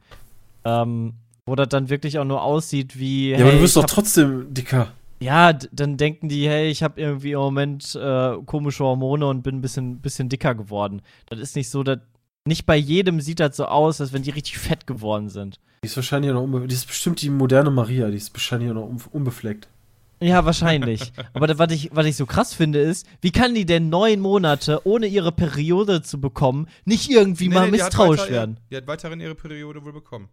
Ähm, 0.65 1.13
wo 1.45 1.55
das 1.55 1.69
dann 1.69 1.89
wirklich 1.89 2.19
auch 2.19 2.25
nur 2.25 2.43
aussieht 2.43 2.99
wie. 2.99 3.29
Ja, 3.31 3.37
aber 3.37 3.45
du 3.45 3.51
hey, 3.53 3.61
bist 3.61 3.75
ich 3.77 3.81
doch 3.81 3.89
trotzdem 3.89 4.53
dicker. 4.53 4.91
Ja, 5.19 5.53
dann 5.53 5.97
denken 5.97 6.29
die, 6.29 6.47
hey, 6.47 6.69
ich 6.69 6.83
habe 6.83 7.01
irgendwie 7.01 7.31
im 7.31 7.39
Moment 7.39 7.95
äh, 7.95 8.35
komische 8.45 8.83
Hormone 8.83 9.25
und 9.27 9.41
bin 9.41 9.55
ein 9.55 9.61
bisschen, 9.61 9.99
bisschen 9.99 10.29
dicker 10.29 10.53
geworden. 10.55 11.01
Das 11.27 11.39
ist 11.39 11.55
nicht 11.55 11.69
so, 11.69 11.83
dass. 11.83 11.99
Nicht 12.45 12.65
bei 12.65 12.77
jedem 12.77 13.19
sieht 13.19 13.41
das 13.41 13.57
so 13.57 13.65
aus, 13.65 13.99
als 13.99 14.13
wenn 14.13 14.21
die 14.23 14.29
richtig 14.29 14.57
fett 14.57 14.87
geworden 14.87 15.27
sind. 15.27 15.59
Die 15.83 15.87
ist 15.87 15.97
wahrscheinlich 15.97 16.31
auch 16.31 16.35
noch 16.35 16.43
unbe 16.43 16.65
Die 16.65 16.73
ist 16.75 16.87
bestimmt 16.87 17.21
die 17.21 17.29
moderne 17.29 17.69
Maria. 17.71 18.09
Die 18.09 18.15
ist 18.15 18.33
wahrscheinlich 18.33 18.69
auch 18.69 18.75
noch 18.75 18.87
un 18.87 19.01
unbefleckt. 19.11 19.67
Ja, 20.21 20.45
wahrscheinlich. 20.45 21.11
Aber 21.33 21.45
das, 21.47 21.59
was, 21.59 21.71
ich, 21.73 21.89
was 21.93 22.05
ich 22.05 22.15
so 22.15 22.25
krass 22.25 22.53
finde, 22.53 22.79
ist, 22.79 23.05
wie 23.21 23.31
kann 23.31 23.53
die 23.53 23.65
denn 23.65 23.89
neun 23.89 24.19
Monate, 24.21 24.79
ohne 24.85 25.07
ihre 25.07 25.31
Periode 25.33 26.01
zu 26.01 26.21
bekommen, 26.21 26.67
nicht 26.85 27.09
irgendwie 27.11 27.49
Nee, 27.49 27.53
mal 27.53 27.65
nee, 27.65 27.71
misstrauisch 27.71 28.21
weiter- 28.21 28.31
werden? 28.31 28.59
Die 28.71 28.77
hat 28.77 28.87
weiterhin 28.87 29.19
ihre 29.19 29.35
Periode 29.35 29.83
wohl 29.83 29.93
bekommen. 29.93 30.29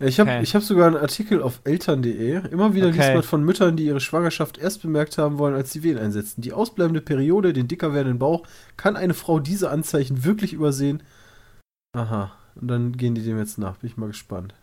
Ich 0.00 0.20
habe 0.20 0.30
Okay. 0.30 0.42
ich 0.42 0.54
hab 0.54 0.62
sogar 0.62 0.86
einen 0.86 0.96
Artikel 0.96 1.42
auf 1.42 1.60
eltern.de. 1.64 2.48
Immer 2.50 2.74
wieder 2.74 2.88
Okay. 2.88 2.98
liest 2.98 3.14
man 3.14 3.22
von 3.24 3.44
Müttern, 3.44 3.76
die 3.76 3.84
ihre 3.86 3.98
Schwangerschaft 4.00 4.56
erst 4.58 4.82
bemerkt 4.82 5.18
haben 5.18 5.38
wollen, 5.38 5.54
als 5.56 5.72
sie 5.72 5.82
Wehen 5.82 5.98
einsetzen. 5.98 6.40
Die 6.40 6.52
ausbleibende 6.52 7.00
Periode, 7.00 7.52
den 7.52 7.66
dicker 7.66 7.92
werdenden 7.94 8.18
Bauch, 8.20 8.46
kann 8.76 8.94
eine 8.96 9.14
Frau 9.14 9.40
diese 9.40 9.70
Anzeichen 9.70 10.24
wirklich 10.24 10.52
übersehen? 10.52 11.02
Aha. 11.96 12.30
Und 12.54 12.68
dann 12.68 12.92
gehen 12.96 13.14
die 13.14 13.22
dem 13.22 13.38
jetzt 13.38 13.58
nach. 13.58 13.76
Bin 13.78 13.90
ich 13.90 13.96
mal 13.96 14.06
gespannt. 14.06 14.54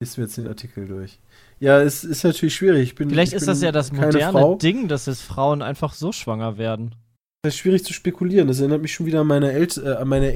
Lies 0.00 0.16
mir 0.16 0.24
jetzt 0.24 0.36
den 0.36 0.46
Artikel 0.48 0.86
durch. 0.86 1.18
Ja, 1.60 1.80
es 1.80 2.04
ist 2.04 2.24
natürlich 2.24 2.54
schwierig. 2.54 2.82
Ich 2.82 2.94
bin, 2.94 3.10
Vielleicht 3.10 3.32
ich 3.32 3.36
ist 3.36 3.42
bin 3.42 3.48
das 3.48 3.62
ja 3.62 3.72
das 3.72 3.92
moderne 3.92 4.32
Frau. 4.38 4.56
Ding, 4.56 4.88
dass 4.88 5.06
es 5.08 5.20
Frauen 5.20 5.62
einfach 5.62 5.92
so 5.92 6.12
schwanger 6.12 6.56
werden. 6.58 6.94
Das 7.42 7.54
ist 7.54 7.58
schwierig 7.60 7.84
zu 7.84 7.92
spekulieren. 7.92 8.48
Das 8.48 8.58
erinnert 8.60 8.82
mich 8.82 8.92
schon 8.92 9.06
wieder 9.06 9.20
an 9.20 9.26
meine, 9.28 9.52
El 9.52 9.68
äh, 9.84 9.94
an 9.96 10.08
meine 10.08 10.32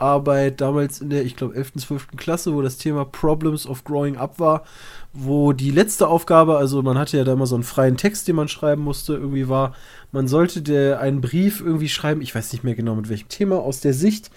Englischarbeit 0.00 0.60
damals 0.60 1.00
in 1.00 1.10
der, 1.10 1.24
ich 1.24 1.36
glaube, 1.36 1.54
11., 1.54 1.72
12. 1.78 2.08
Klasse, 2.16 2.54
wo 2.54 2.62
das 2.62 2.78
Thema 2.78 3.04
Problems 3.04 3.66
of 3.66 3.84
Growing 3.84 4.16
Up 4.16 4.38
war, 4.38 4.64
wo 5.12 5.52
die 5.52 5.70
letzte 5.70 6.08
Aufgabe, 6.08 6.56
also 6.56 6.82
man 6.82 6.98
hatte 6.98 7.18
ja 7.18 7.24
da 7.24 7.34
immer 7.34 7.46
so 7.46 7.54
einen 7.54 7.64
freien 7.64 7.96
Text, 7.96 8.26
den 8.26 8.36
man 8.36 8.48
schreiben 8.48 8.82
musste, 8.82 9.14
irgendwie 9.14 9.48
war, 9.48 9.74
man 10.12 10.26
sollte 10.26 10.62
der 10.62 11.00
einen 11.00 11.20
Brief 11.20 11.60
irgendwie 11.60 11.88
schreiben, 11.88 12.22
ich 12.22 12.34
weiß 12.34 12.52
nicht 12.52 12.64
mehr 12.64 12.74
genau 12.74 12.94
mit 12.94 13.08
welchem 13.08 13.28
Thema, 13.28 13.58
aus 13.58 13.80
der 13.80 13.92
Sicht 13.92 14.30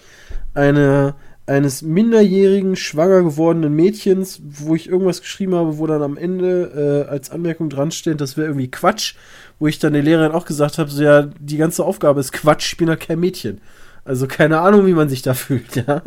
eine, 0.52 1.14
eines 1.46 1.82
minderjährigen, 1.82 2.76
schwanger 2.76 3.22
gewordenen 3.22 3.74
Mädchens, 3.74 4.40
wo 4.44 4.74
ich 4.74 4.88
irgendwas 4.88 5.22
geschrieben 5.22 5.54
habe, 5.54 5.78
wo 5.78 5.86
dann 5.86 6.02
am 6.02 6.16
Ende 6.16 7.06
äh, 7.08 7.10
als 7.10 7.30
Anmerkung 7.30 7.70
dran 7.70 7.90
steht, 7.90 8.20
das 8.20 8.36
wäre 8.36 8.48
irgendwie 8.48 8.70
Quatsch, 8.70 9.14
wo 9.58 9.66
ich 9.66 9.78
dann 9.78 9.92
der 9.92 10.02
Lehrerin 10.02 10.32
auch 10.32 10.44
gesagt 10.44 10.78
habe, 10.78 10.90
so 10.90 11.02
ja, 11.02 11.22
die 11.22 11.56
ganze 11.56 11.84
Aufgabe 11.84 12.20
ist 12.20 12.32
Quatsch, 12.32 12.72
ich 12.72 12.76
bin 12.76 12.88
ja 12.88 12.96
kein 12.96 13.20
Mädchen. 13.20 13.60
Also 14.04 14.26
keine 14.26 14.60
Ahnung, 14.60 14.86
wie 14.86 14.92
man 14.92 15.08
sich 15.08 15.22
da 15.22 15.34
fühlt, 15.34 15.76
ja. 15.76 16.02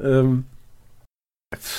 Ähm, 0.00 0.44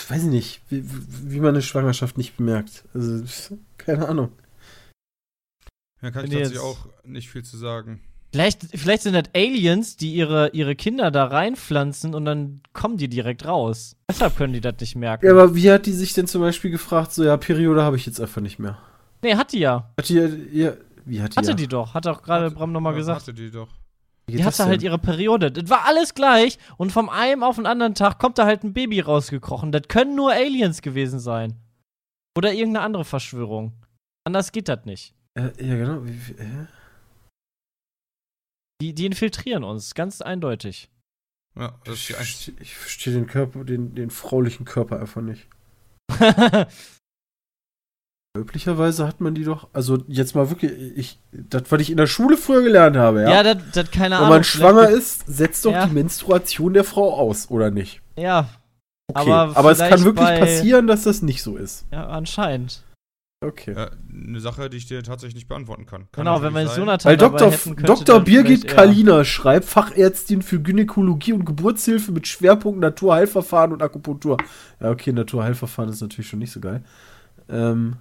weiß 0.09 0.23
ich 0.23 0.29
nicht, 0.29 0.61
wie, 0.69 0.83
wie 0.85 1.39
man 1.39 1.49
eine 1.49 1.61
Schwangerschaft 1.61 2.17
nicht 2.17 2.37
bemerkt. 2.37 2.83
Also, 2.93 3.23
keine 3.77 4.07
Ahnung. 4.07 4.31
Da 6.01 6.11
kann 6.11 6.25
ich 6.25 6.31
Wenn 6.31 6.39
tatsächlich 6.39 6.63
auch 6.63 6.87
nicht 7.03 7.29
viel 7.29 7.43
zu 7.43 7.57
sagen. 7.57 8.01
Vielleicht, 8.31 8.63
vielleicht 8.77 9.03
sind 9.03 9.13
das 9.13 9.33
Aliens, 9.33 9.95
die 9.95 10.13
ihre, 10.13 10.49
ihre 10.49 10.75
Kinder 10.75 11.09
da 11.09 11.25
reinpflanzen 11.25 12.13
und 12.13 12.25
dann 12.25 12.61
kommen 12.73 12.97
die 12.97 13.07
direkt 13.07 13.45
raus. 13.45 13.95
Deshalb 14.09 14.35
können 14.35 14.51
die 14.51 14.59
das 14.59 14.75
nicht 14.81 14.95
merken. 14.95 15.25
Ja, 15.25 15.31
aber 15.31 15.55
wie 15.55 15.71
hat 15.71 15.85
die 15.85 15.93
sich 15.93 16.13
denn 16.13 16.27
zum 16.27 16.41
Beispiel 16.41 16.69
gefragt, 16.69 17.13
so 17.13 17.23
ja, 17.23 17.37
Periode 17.37 17.83
habe 17.83 17.95
ich 17.95 18.05
jetzt 18.05 18.19
einfach 18.19 18.41
nicht 18.41 18.59
mehr? 18.59 18.77
nee, 19.21 19.35
hat 19.35 19.53
die 19.53 19.59
ja. 19.59 19.89
Hat 19.97 20.09
die, 20.09 20.15
ja, 20.51 20.73
wie 21.05 21.21
hat 21.21 21.33
die 21.33 21.37
Hatte 21.37 21.51
ja? 21.51 21.55
die 21.55 21.67
doch. 21.67 21.93
Hat 21.93 22.07
auch 22.07 22.21
gerade 22.21 22.51
Bram 22.51 22.71
nochmal 22.71 22.93
ja, 22.93 22.99
gesagt. 22.99 23.21
Hatte 23.21 23.33
die 23.33 23.51
doch. 23.51 23.69
Die 24.27 24.43
hatte 24.43 24.65
halt 24.65 24.81
denn? 24.81 24.85
ihre 24.85 24.97
Periode. 24.97 25.51
Das 25.51 25.69
war 25.69 25.85
alles 25.85 26.15
gleich 26.15 26.57
und 26.77 26.91
vom 26.91 27.09
einen 27.09 27.43
auf 27.43 27.57
den 27.57 27.65
anderen 27.65 27.93
Tag 27.93 28.17
kommt 28.17 28.37
da 28.37 28.45
halt 28.45 28.63
ein 28.63 28.73
Baby 28.73 28.99
rausgekrochen. 28.99 29.71
Das 29.71 29.83
können 29.87 30.15
nur 30.15 30.31
Aliens 30.31 30.81
gewesen 30.81 31.19
sein. 31.19 31.59
Oder 32.37 32.53
irgendeine 32.53 32.85
andere 32.85 33.05
Verschwörung. 33.05 33.73
Anders 34.25 34.51
geht 34.51 34.67
das 34.67 34.85
nicht. 34.85 35.13
Äh, 35.35 35.51
ja, 35.63 35.75
genau. 35.75 36.03
Wie, 36.05 36.27
wie, 36.27 36.43
hä? 36.43 36.67
Die, 38.81 38.93
die 38.93 39.05
infiltrieren 39.05 39.63
uns, 39.63 39.93
ganz 39.93 40.21
eindeutig. 40.21 40.89
Ja, 41.57 41.79
das 41.85 41.95
ist 41.95 42.09
Ich 42.09 42.15
die 42.17 42.23
verstehe 42.23 42.55
ich 42.59 42.75
versteh 42.75 43.11
den 43.11 43.27
Körper, 43.27 43.63
den, 43.63 43.95
den 43.95 44.09
fraulichen 44.09 44.65
Körper 44.65 44.99
einfach 44.99 45.21
nicht. 45.21 45.47
Üblicherweise 48.35 49.07
hat 49.07 49.21
man 49.21 49.33
die 49.35 49.43
doch, 49.43 49.67
also 49.73 49.99
jetzt 50.07 50.35
mal 50.35 50.49
wirklich, 50.49 50.71
ich, 50.97 51.19
das, 51.31 51.63
was 51.69 51.81
ich 51.81 51.89
in 51.91 51.97
der 51.97 52.07
Schule 52.07 52.37
früher 52.37 52.61
gelernt 52.61 52.97
habe, 52.97 53.21
ja. 53.23 53.29
Ja, 53.29 53.43
das, 53.43 53.57
das 53.73 53.91
keine 53.91 54.15
Wenn 54.15 54.19
Ahnung. 54.19 54.29
man 54.29 54.43
schwanger 54.43 54.89
ist, 54.89 55.23
setzt 55.27 55.65
doch 55.65 55.71
Ja. 55.71 55.85
die 55.87 55.93
Menstruation 55.93 56.73
der 56.73 56.83
Frau 56.83 57.13
aus, 57.13 57.49
oder 57.49 57.71
nicht? 57.71 58.01
Ja, 58.17 58.47
Okay. 59.07 59.29
Aber 59.31 59.55
Aber, 59.55 59.71
es 59.71 59.77
kann 59.77 60.03
wirklich 60.03 60.25
bei- 60.27 60.39
passieren, 60.39 60.87
dass 60.87 61.03
das 61.03 61.21
nicht 61.21 61.43
so 61.43 61.57
ist. 61.57 61.85
ja, 61.91 62.07
anscheinend. 62.07 62.81
Okay. 63.39 63.75
Ja, 63.77 63.91
eine 64.11 64.39
Sache, 64.39 64.67
die 64.67 64.77
ich 64.77 64.87
dir 64.87 65.03
tatsächlich 65.03 65.35
nicht 65.35 65.47
beantworten 65.47 65.85
kann. 65.85 66.07
kann 66.11 66.25
Genau, 66.25 66.41
wenn 66.41 66.55
jetzt 66.55 66.71
sein. 66.71 66.79
Jonathan 66.79 67.09
Weil 67.11 67.17
Dr. 67.17 67.51
hätten, 67.51 67.75
könnte 67.75 68.03
Dr. 68.03 68.19
Birgit 68.21 68.67
Kalina 68.67 69.23
schreibt, 69.23 69.65
Fachärztin 69.65 70.41
für 70.41 70.59
Gynäkologie 70.59 71.33
und 71.33 71.45
Geburtshilfe 71.45 72.11
mit 72.13 72.25
Schwerpunkt 72.27 72.79
Naturheilverfahren 72.79 73.73
und 73.73 73.83
Akupunktur. 73.83 74.37
Ja, 74.81 74.89
okay, 74.89 75.11
Naturheilverfahren 75.11 75.91
ist 75.91 76.01
natürlich 76.01 76.27
schon 76.27 76.39
nicht 76.39 76.51
so 76.51 76.59
geil. 76.59 76.83
Ähm, 77.47 77.97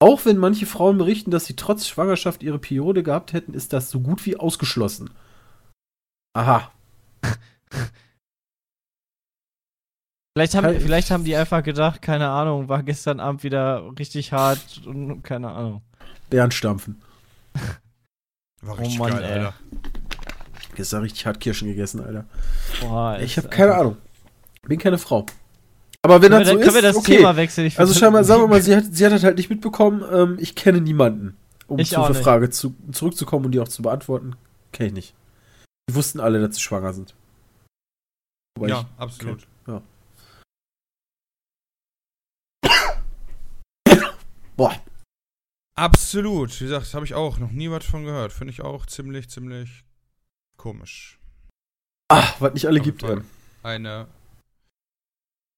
auch 0.00 0.24
wenn 0.24 0.38
manche 0.38 0.66
Frauen 0.66 0.98
berichten, 0.98 1.30
dass 1.30 1.46
sie 1.46 1.56
trotz 1.56 1.86
Schwangerschaft 1.86 2.42
ihre 2.42 2.58
Periode 2.58 3.02
gehabt 3.02 3.32
hätten, 3.32 3.54
ist 3.54 3.72
das 3.72 3.90
so 3.90 4.00
gut 4.00 4.26
wie 4.26 4.36
ausgeschlossen. 4.36 5.10
Aha. 6.34 6.70
Vielleicht 10.36 10.56
haben, 10.56 10.80
vielleicht 10.80 11.12
haben 11.12 11.22
die 11.22 11.36
einfach 11.36 11.62
gedacht, 11.62 12.02
keine 12.02 12.28
Ahnung, 12.28 12.68
war 12.68 12.82
gestern 12.82 13.20
Abend 13.20 13.44
wieder 13.44 13.88
richtig 13.96 14.32
hart 14.32 14.84
und 14.84 15.22
keine 15.22 15.52
Ahnung. 15.52 15.82
Bärenstampfen. 16.28 17.00
War 18.60 18.74
Oh 18.74 18.80
richtig 18.80 18.98
Mann, 18.98 19.12
geil, 19.12 19.22
ey. 19.22 19.30
Alter. 19.30 19.54
Gestern 20.74 21.02
richtig 21.02 21.24
hart 21.24 21.38
Kirschen 21.38 21.68
gegessen, 21.68 22.04
Alter. 22.04 22.24
Boah, 22.80 23.20
Ich 23.20 23.36
habe 23.36 23.48
keine 23.48 23.76
Ahnung. 23.76 23.96
Bin 24.62 24.80
keine 24.80 24.98
Frau. 24.98 25.24
Aber 26.04 26.20
wenn 26.20 26.32
Können 26.32 26.44
das 26.44 26.48
wir, 26.48 26.52
so 26.52 26.58
können 26.58 26.68
ist, 26.68 26.74
wir 26.74 26.82
das 26.82 26.96
okay. 26.96 27.16
Thema 27.16 27.34
wechseln? 27.34 27.66
Ich 27.66 27.80
Also 27.80 27.94
scheinbar, 27.94 28.24
sagen 28.24 28.42
wir 28.42 28.48
mal, 28.48 28.60
sie 28.60 28.76
hat, 28.76 28.84
sie 28.90 29.06
hat 29.06 29.12
das 29.12 29.24
halt 29.24 29.38
nicht 29.38 29.48
mitbekommen. 29.48 30.04
Ähm, 30.12 30.36
ich 30.38 30.54
kenne 30.54 30.82
niemanden. 30.82 31.38
Um 31.66 31.78
Ich 31.78 31.88
zur. 31.88 32.14
Frage 32.14 32.50
zu, 32.50 32.74
zurückzukommen 32.92 33.46
und 33.46 33.52
die 33.52 33.60
auch 33.60 33.68
zu 33.68 33.80
beantworten, 33.80 34.36
kenne 34.70 34.88
ich 34.88 34.94
nicht. 34.94 35.14
Die 35.88 35.94
wussten 35.94 36.20
alle, 36.20 36.46
dass 36.46 36.56
sie 36.56 36.60
schwanger 36.60 36.92
sind. 36.92 37.14
Wobei 38.54 38.68
Ja, 38.68 38.84
absolut. 38.98 39.46
Boah. 44.58 44.74
Absolut. 45.74 46.60
Wie 46.60 46.64
gesagt, 46.64 46.92
habe 46.92 47.06
ich 47.06 47.14
auch 47.14 47.38
noch 47.38 47.50
nie 47.50 47.70
was 47.70 47.86
von 47.86 48.04
gehört. 48.04 48.34
Finde 48.34 48.52
ich 48.52 48.60
auch 48.60 48.84
ziemlich, 48.84 49.30
ziemlich 49.30 49.86
komisch. 50.58 51.18
Ah, 52.10 52.28
was 52.40 52.52
nicht 52.52 52.66
alle 52.66 52.80
gibt. 52.80 53.02
Eine. 53.62 54.06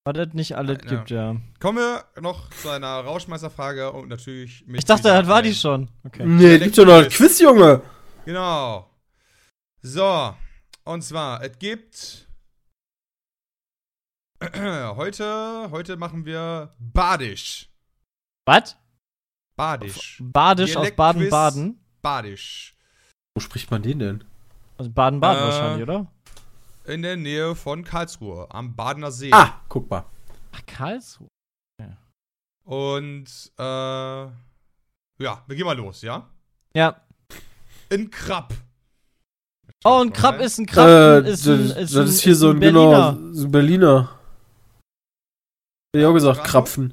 Was 0.07 0.15
das 0.15 0.35
nicht 0.35 0.57
alle 0.57 0.75
Ja. 0.75 0.79
gibt, 0.79 1.11
ja. 1.11 1.35
Kommen 1.59 1.79
wir 1.79 2.05
noch 2.23 2.49
zu 2.51 2.71
einer 2.71 3.01
Rauschmeisterfrage 3.01 3.91
und 3.91 4.09
natürlich 4.09 4.65
mit. 4.65 4.79
Ich 4.79 4.85
dachte, 4.85 5.09
das 5.09 5.27
war 5.27 5.43
die 5.43 5.53
schon. 5.53 5.91
Okay. 6.05 6.25
Nee, 6.25 6.61
gibt 6.61 6.79
doch 6.79 6.85
noch 6.87 7.03
ein 7.03 7.09
Quiz, 7.09 7.41
Junge. 7.41 7.83
Genau. 8.25 8.89
So. 9.83 10.33
Und 10.85 11.03
zwar, 11.03 11.43
es 11.43 11.59
gibt. 11.59 12.29
Heute, 14.55 15.69
heute 15.73 15.97
machen 15.97 16.25
wir 16.25 16.75
Badisch. 16.79 17.69
Was? 18.47 18.77
Badisch. 19.57 20.19
Badisch 20.23 20.77
aus. 20.77 20.91
Baden-Baden? 20.93 21.81
Badisch. 22.03 22.77
Wo 23.35 23.41
spricht 23.41 23.71
man 23.71 23.83
den 23.83 23.99
denn? 23.99 24.25
Also 24.79 24.91
Baden-Baden 24.91 25.43
Äh, 25.43 25.47
wahrscheinlich, 25.47 25.83
oder? 25.83 26.13
In 26.87 27.03
der 27.03 27.17
Nähe 27.17 27.55
von 27.55 27.83
Karlsruhe, 27.85 28.47
am 28.51 28.75
Badener 28.77 29.11
See. 29.11 29.31
Ah, 29.33 29.61
guck 29.69 29.91
mal. 29.91 30.05
Ach, 30.53 30.63
Karlsruhe. 30.67 31.29
Und, 32.65 33.53
äh. 33.59 33.63
Ja, 33.63 34.33
wir 35.47 35.57
gehen 35.57 35.65
mal 35.67 35.77
los, 35.77 36.03
ja? 36.03 36.29
Ja. 36.75 36.97
In 37.91 38.11
Krapp. 38.11 38.53
Oh, 39.85 40.01
ein 40.03 40.13
Krab 40.13 40.41
ist 40.41 40.59
ein 40.59 40.67
Krab. 40.67 40.89
äh, 40.89 41.31
ist 41.31 41.47
ein, 41.47 41.69
das, 41.69 41.77
ist 41.77 41.95
das 41.95 42.03
ein, 42.03 42.09
ist 42.09 42.21
hier 42.23 42.35
so 42.35 42.51
ein, 42.51 42.59
Berliner. 42.59 43.13
genau, 43.17 43.33
so 43.33 43.45
ein 43.47 43.53
Berliner. 43.53 44.11
Hätte 45.95 46.03
ich 46.03 46.07
auch 46.07 46.15
gesagt. 46.15 46.45
Krapfen. 46.45 46.93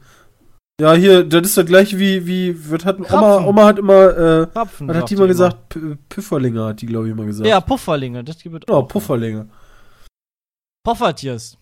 Ja, 0.79 0.93
hier, 0.93 1.23
das 1.23 1.47
ist 1.47 1.57
das 1.57 1.65
gleiche 1.65 1.97
wie, 1.97 2.25
wie, 2.27 2.71
was 2.71 2.85
hat, 2.85 2.97
Oma, 2.99 3.07
Krapfen. 3.07 3.45
Oma 3.47 3.65
hat 3.65 3.79
immer, 3.79 4.17
äh, 4.17 4.47
Krapfen, 4.47 4.87
was 4.87 4.97
hat 4.97 5.09
die 5.09 5.15
mal 5.15 5.27
gesagt? 5.27 5.69
P 5.69 5.97
Püfferlinge 6.09 6.65
hat 6.65 6.81
die, 6.81 6.85
glaube 6.85 7.07
ich, 7.07 7.11
immer 7.13 7.25
gesagt. 7.25 7.47
Ja, 7.47 7.59
Pufferlinge, 7.61 8.23
das 8.23 8.37
gibt 8.37 8.55
es 8.55 8.65
Genau, 8.65 8.79
auch. 8.79 8.87
Pufferlinge. 8.87 9.49
Poffertiers. 10.83 11.57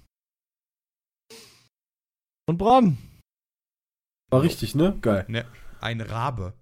Und 2.48 2.58
Brom. 2.58 2.98
War 4.32 4.42
richtig, 4.42 4.76
ne? 4.76 4.98
Geil. 5.02 5.26
Ne, 5.28 5.46
ein 5.80 6.02
Rabe. 6.02 6.54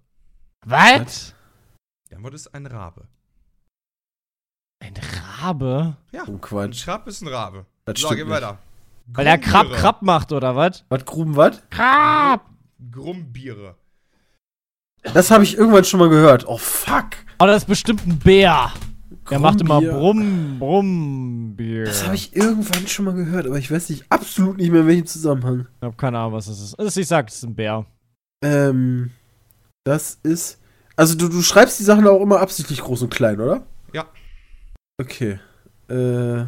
Was? 0.66 1.34
Ja, 2.10 2.18
was 2.20 2.34
ist 2.34 2.54
ein 2.54 2.66
Rabe? 2.66 3.08
Ein 4.82 4.94
Rabe? 5.40 5.96
Ja, 6.12 6.24
Oh, 6.26 6.32
ein 6.32 6.40
Quatsch. 6.40 6.84
Krab 6.84 7.06
ist 7.06 7.22
ein 7.22 7.28
Rabe. 7.28 7.66
Das 7.84 8.00
so, 8.00 8.08
gehen 8.10 8.18
nicht. 8.18 8.28
weiter. 8.28 8.58
Weil 9.06 9.24
der 9.24 9.38
Krab. 9.38 9.70
Krab 9.72 10.02
macht, 10.02 10.32
oder 10.32 10.54
was? 10.54 10.84
Was, 10.88 11.04
Gruben, 11.04 11.36
was? 11.36 11.62
Krab! 11.70 12.48
Grumbiere. 12.90 13.76
Das 15.02 15.30
habe 15.30 15.44
ich 15.44 15.56
irgendwann 15.56 15.84
schon 15.84 16.00
mal 16.00 16.08
gehört. 16.10 16.46
Oh, 16.46 16.58
fuck. 16.58 17.10
Oh, 17.38 17.46
das 17.46 17.62
ist 17.62 17.68
bestimmt 17.68 18.06
ein 18.06 18.18
Bär. 18.18 18.72
Der 19.30 19.38
macht 19.38 19.60
immer. 19.60 19.80
Brumm, 19.80 20.58
Brumm, 20.58 21.54
Bier. 21.56 21.84
Das 21.84 22.04
habe 22.04 22.16
ich 22.16 22.34
irgendwann 22.34 22.86
schon 22.86 23.04
mal 23.04 23.14
gehört, 23.14 23.46
aber 23.46 23.58
ich 23.58 23.70
weiß 23.70 23.90
nicht, 23.90 24.04
absolut 24.08 24.56
nicht 24.56 24.70
mehr 24.70 24.82
in 24.82 24.86
welchem 24.86 25.06
Zusammenhang. 25.06 25.66
Ich 25.80 25.86
hab 25.86 25.96
keine 25.96 26.18
Ahnung, 26.18 26.32
was 26.32 26.46
das 26.46 26.60
ist. 26.60 26.74
Also 26.74 27.00
ich 27.00 27.06
sag, 27.06 27.28
es 27.28 27.36
ist 27.36 27.44
ein 27.44 27.54
Bär. 27.54 27.86
Ähm, 28.42 29.10
das 29.84 30.18
ist. 30.22 30.58
Also 30.96 31.16
du, 31.16 31.28
du 31.28 31.42
schreibst 31.42 31.78
die 31.78 31.84
Sachen 31.84 32.06
auch 32.06 32.20
immer 32.20 32.40
absichtlich 32.40 32.80
groß 32.80 33.02
und 33.02 33.14
klein, 33.14 33.40
oder? 33.40 33.64
Ja. 33.92 34.06
Okay. 35.00 35.38
Äh. 35.88 36.46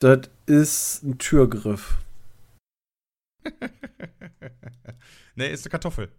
Das 0.00 0.30
ist 0.46 1.02
ein 1.02 1.18
Türgriff. 1.18 1.98
nee, 5.34 5.52
ist 5.52 5.64
eine 5.64 5.70
Kartoffel. 5.70 6.10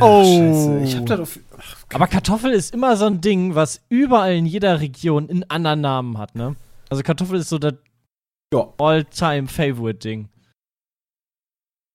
Oh. 0.00 0.24
Scheiße. 0.24 0.80
Ich 0.84 0.96
hab 0.96 1.06
da. 1.06 1.22
Ach, 1.58 1.76
Aber 1.94 2.06
Kartoffel 2.06 2.52
ist 2.52 2.74
immer 2.74 2.96
so 2.96 3.06
ein 3.06 3.20
Ding, 3.20 3.54
was 3.54 3.80
überall 3.88 4.34
in 4.34 4.46
jeder 4.46 4.80
Region 4.80 5.30
einen 5.30 5.44
anderen 5.50 5.80
Namen 5.80 6.18
hat, 6.18 6.34
ne? 6.34 6.56
Also 6.90 7.02
Kartoffel 7.02 7.38
ist 7.40 7.48
so 7.48 7.58
das 7.58 7.74
Ja. 8.52 8.68
All-Time-Favorite-Ding. 8.78 10.28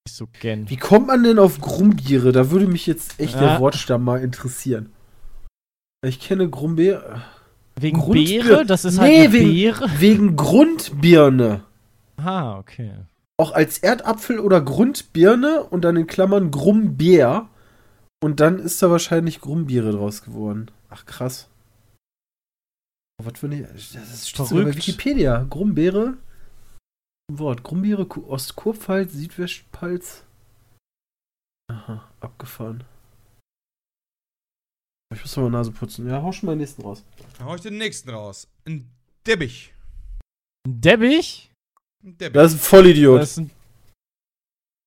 Ich 0.08 0.14
so 0.14 0.28
gern. 0.40 0.70
Wie 0.70 0.78
kommt 0.78 1.08
man 1.08 1.24
denn 1.24 1.38
auf 1.40 1.62
Grumbiere? 1.62 2.32
Da 2.32 2.50
würde 2.50 2.68
mich 2.68 2.88
jetzt 2.88 3.20
echt 3.20 3.36
Ja. 3.36 3.42
der 3.42 3.60
Wortstamm 3.60 4.04
mal 4.04 4.22
interessieren. 4.22 4.92
Ich 6.04 6.20
kenne 6.20 6.50
Grumbiere. 6.50 7.22
Wegen 7.80 8.00
Grundbier- 8.00 8.44
Beere? 8.44 8.66
Das 8.66 8.84
ist 8.84 9.00
Nee, 9.00 9.22
halt 9.22 9.34
wegen- 9.34 9.52
Beere. 9.52 9.90
Wegen 10.00 10.36
Grundbirne. 10.36 11.64
Ah, 12.18 12.58
okay. 12.58 12.92
Auch 13.38 13.52
als 13.54 13.78
Erdapfel 13.78 14.40
oder 14.40 14.60
Grundbirne 14.62 15.64
und 15.64 15.82
dann 15.84 15.96
in 15.96 16.08
Klammern 16.08 16.50
Grumbier. 16.52 17.48
Und 18.24 18.40
dann 18.40 18.60
ist 18.60 18.82
da 18.82 18.90
wahrscheinlich 18.92 19.42
Grumbiere 19.42 19.92
draus 19.92 20.22
geworden. 20.22 20.70
Ach, 20.90 21.06
krass. 21.06 21.50
Was 23.24 23.40
für 23.40 23.48
eine. 23.48 23.64
Das 23.64 23.84
steht 24.30 24.48
sogar 24.48 24.64
bei 24.66 24.72
Verrückt. 24.72 24.88
Wikipedia. 24.88 25.44
Grumbeere. 25.50 26.18
Wort. 27.32 27.64
Grumbiere, 27.64 28.06
Ku- 28.06 28.28
Ostkurpfalz, 28.28 29.14
Südwestpfalz. 29.14 30.26
Aha, 31.72 32.12
abgefahren. 32.20 32.84
Ich 35.14 35.22
muss 35.22 35.36
mal 35.38 35.50
Nase 35.50 35.72
putzen. 35.72 36.08
Ja, 36.08 36.22
hau 36.22 36.32
schon 36.32 36.48
mal 36.48 36.54
den 36.54 36.60
nächsten 36.60 36.82
raus. 36.84 37.04
Dann 37.38 37.48
hau 37.48 37.56
ich 37.56 37.62
den 37.62 37.78
nächsten 37.78 38.10
raus. 38.10 38.48
Ein 38.66 38.90
Debbich. 39.26 39.74
Ein 40.66 40.80
Deppich? 40.82 41.52
Ein 42.04 42.18
Debbich. 42.18 42.34
Das 42.34 42.54
ist 42.54 42.60
ein 42.60 42.62
Vollidiot. 42.64 43.22
Das 43.22 43.32
ist, 43.32 43.38
ein, 43.38 43.52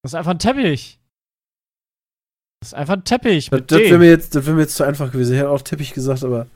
das 0.03 0.13
ist 0.13 0.15
einfach 0.15 0.31
ein 0.33 0.39
Teppich. 0.39 0.99
Das 2.65 2.73
ist 2.73 2.79
einfach 2.79 2.95
ein 2.95 3.05
Teppich. 3.05 3.51
Das, 3.51 3.61
Mit 3.61 3.71
das 3.71 3.79
wäre 3.79 3.99
mir, 3.99 4.09
jetzt- 4.09 4.35
das 4.35 4.47
wär 4.47 4.55
mir 4.55 4.63
jetzt 4.63 4.75
zu 4.77 4.85
einfach 4.85 5.13
gewesen. 5.13 5.35
Ich 5.35 5.39
hätte 5.39 5.51
auch 5.51 5.61
Teppich 5.61 5.93
gesagt, 5.93 6.25
aber. 6.25 6.47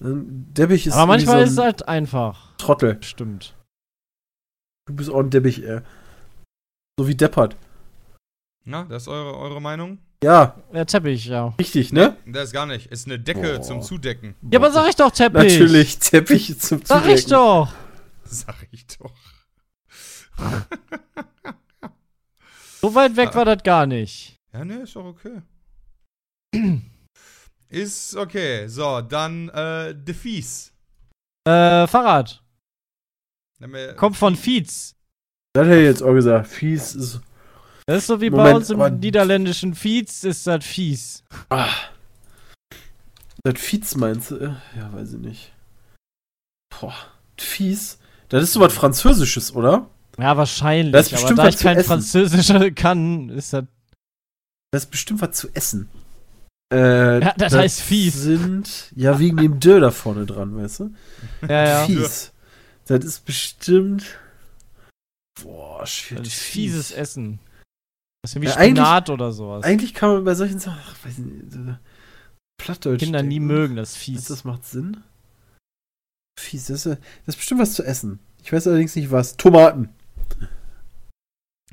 ähm, 0.00 0.46
Deppich 0.52 0.88
ist 0.88 0.94
Aber 0.94 1.06
manchmal 1.06 1.36
irgendwie 1.42 1.48
ist 1.50 1.54
so 1.54 1.60
es 1.62 1.64
ein 1.64 1.64
halt 1.66 1.88
einfach. 1.88 2.56
Trottel. 2.58 2.98
Stimmt. 3.02 3.54
Du 4.86 4.94
bist 4.96 5.10
auch 5.10 5.20
ein 5.20 5.30
Deppich, 5.30 5.62
ey. 5.64 5.78
So 6.98 7.06
wie 7.06 7.14
Deppert. 7.14 7.54
Na, 8.64 8.82
das 8.82 9.02
ist 9.02 9.08
eure, 9.08 9.36
eure 9.36 9.60
Meinung? 9.62 9.98
Ja, 10.24 10.56
Ja, 10.72 10.84
Teppich, 10.86 11.26
ja. 11.26 11.54
richtig, 11.60 11.92
ne? 11.92 12.16
Das 12.26 12.46
ist 12.46 12.52
gar 12.52 12.66
nicht. 12.66 12.86
Ist 12.90 13.06
eine 13.06 13.20
Decke 13.20 13.54
Boah. 13.54 13.62
zum 13.62 13.80
Zudecken. 13.80 14.34
Ja, 14.50 14.58
aber 14.58 14.72
sag 14.72 14.88
ich 14.88 14.96
doch 14.96 15.12
Teppich. 15.12 15.52
Natürlich, 15.52 15.98
Teppich 16.00 16.58
zum 16.58 16.78
Sag 16.84 17.02
Zudecken. 17.02 17.14
ich 17.16 17.26
doch. 17.26 17.72
Sag 18.24 18.56
ich 18.72 18.86
doch. 18.98 19.12
So 22.80 22.92
weit 22.96 23.16
weg 23.16 23.32
war 23.36 23.44
das 23.44 23.62
gar 23.62 23.86
nicht. 23.86 24.33
Ja, 24.54 24.64
ne, 24.64 24.82
ist 24.82 24.94
doch 24.94 25.04
okay. 25.04 25.42
ist 27.68 28.16
okay. 28.16 28.68
So, 28.68 29.00
dann 29.00 29.48
äh, 29.48 29.94
De 29.94 30.14
Fies. 30.14 30.72
Äh, 31.46 31.86
Fahrrad. 31.86 32.40
Kommt 33.96 34.16
von 34.16 34.36
Fietz. 34.36 34.94
Das 35.54 35.66
hätte 35.66 35.80
ich 35.80 35.86
jetzt 35.86 36.02
auch 36.02 36.12
gesagt. 36.14 36.46
Fies 36.48 36.94
ist. 36.94 37.20
Das 37.86 37.98
ist 37.98 38.06
so 38.06 38.20
wie 38.20 38.30
bei 38.30 38.38
Moment, 38.38 38.56
uns 38.56 38.70
im 38.70 38.80
aber- 38.80 38.90
niederländischen 38.90 39.74
Fiets, 39.74 40.24
ist 40.24 40.46
das 40.46 40.64
fies. 40.64 41.22
Ah. 41.50 41.68
Das 43.42 43.60
Fies 43.60 43.94
meinst 43.96 44.30
du? 44.30 44.56
Ja, 44.76 44.92
weiß 44.92 45.14
ich 45.14 45.20
nicht. 45.20 45.52
Boah, 46.80 46.94
Fies. 47.38 47.98
Das 48.28 48.42
ist 48.42 48.52
so 48.54 48.60
was 48.60 48.72
Französisches, 48.72 49.54
oder? 49.54 49.90
Ja, 50.18 50.36
wahrscheinlich. 50.36 50.92
Das 50.92 51.06
ist 51.06 51.12
aber 51.12 51.20
bestimmt 51.22 51.38
da 51.38 51.44
was 51.44 51.54
ich 51.56 51.60
kein 51.60 51.76
essen. 51.76 51.86
Französischer 51.88 52.70
kann, 52.72 53.28
ist 53.30 53.52
das. 53.52 53.64
Das 54.74 54.84
ist 54.86 54.90
bestimmt 54.90 55.22
was 55.22 55.36
zu 55.36 55.48
essen. 55.54 55.88
Äh, 56.72 57.20
Ja, 57.20 57.32
das 57.36 57.52
heißt 57.54 57.80
fies. 57.80 58.14
sind, 58.14 58.90
ja, 58.96 59.20
wegen 59.20 59.36
dem 59.36 59.60
Dö 59.60 59.78
da 59.78 59.92
vorne 59.92 60.26
dran, 60.26 60.56
weißt 60.56 60.80
du? 60.80 60.94
Ja, 61.48 61.64
ja. 61.64 61.86
Fies. 61.86 62.32
Das 62.86 63.04
ist 63.04 63.24
bestimmt. 63.24 64.04
Boah, 65.40 65.86
schwierig. 65.86 66.24
Das 66.24 66.34
ist 66.34 66.42
fieses 66.42 66.90
Essen. 66.90 67.38
Das 68.22 68.34
ist 68.34 68.40
wie 68.42 68.46
Ja, 68.46 68.52
Spinat 68.52 69.10
oder 69.10 69.30
sowas. 69.32 69.64
Eigentlich 69.64 69.94
kann 69.94 70.10
man 70.12 70.24
bei 70.24 70.34
solchen 70.34 70.58
Sachen, 70.58 70.80
ach, 70.84 70.96
weiß 71.04 71.18
nicht, 71.18 71.52
so 71.52 71.76
Plattdeutsch. 72.60 72.98
Kinder 72.98 73.22
nie 73.22 73.36
denken. 73.38 73.46
mögen 73.46 73.76
das 73.76 73.90
Das, 73.92 73.96
fies. 73.96 74.24
das 74.24 74.42
macht 74.42 74.64
Sinn. 74.64 75.04
Fies, 76.40 76.66
das 76.66 76.84
ist, 76.84 76.98
das 77.26 77.34
ist 77.34 77.36
bestimmt 77.36 77.60
was 77.60 77.74
zu 77.74 77.84
essen. 77.84 78.18
Ich 78.42 78.52
weiß 78.52 78.66
allerdings 78.66 78.96
nicht 78.96 79.12
was. 79.12 79.36
Tomaten. 79.36 79.90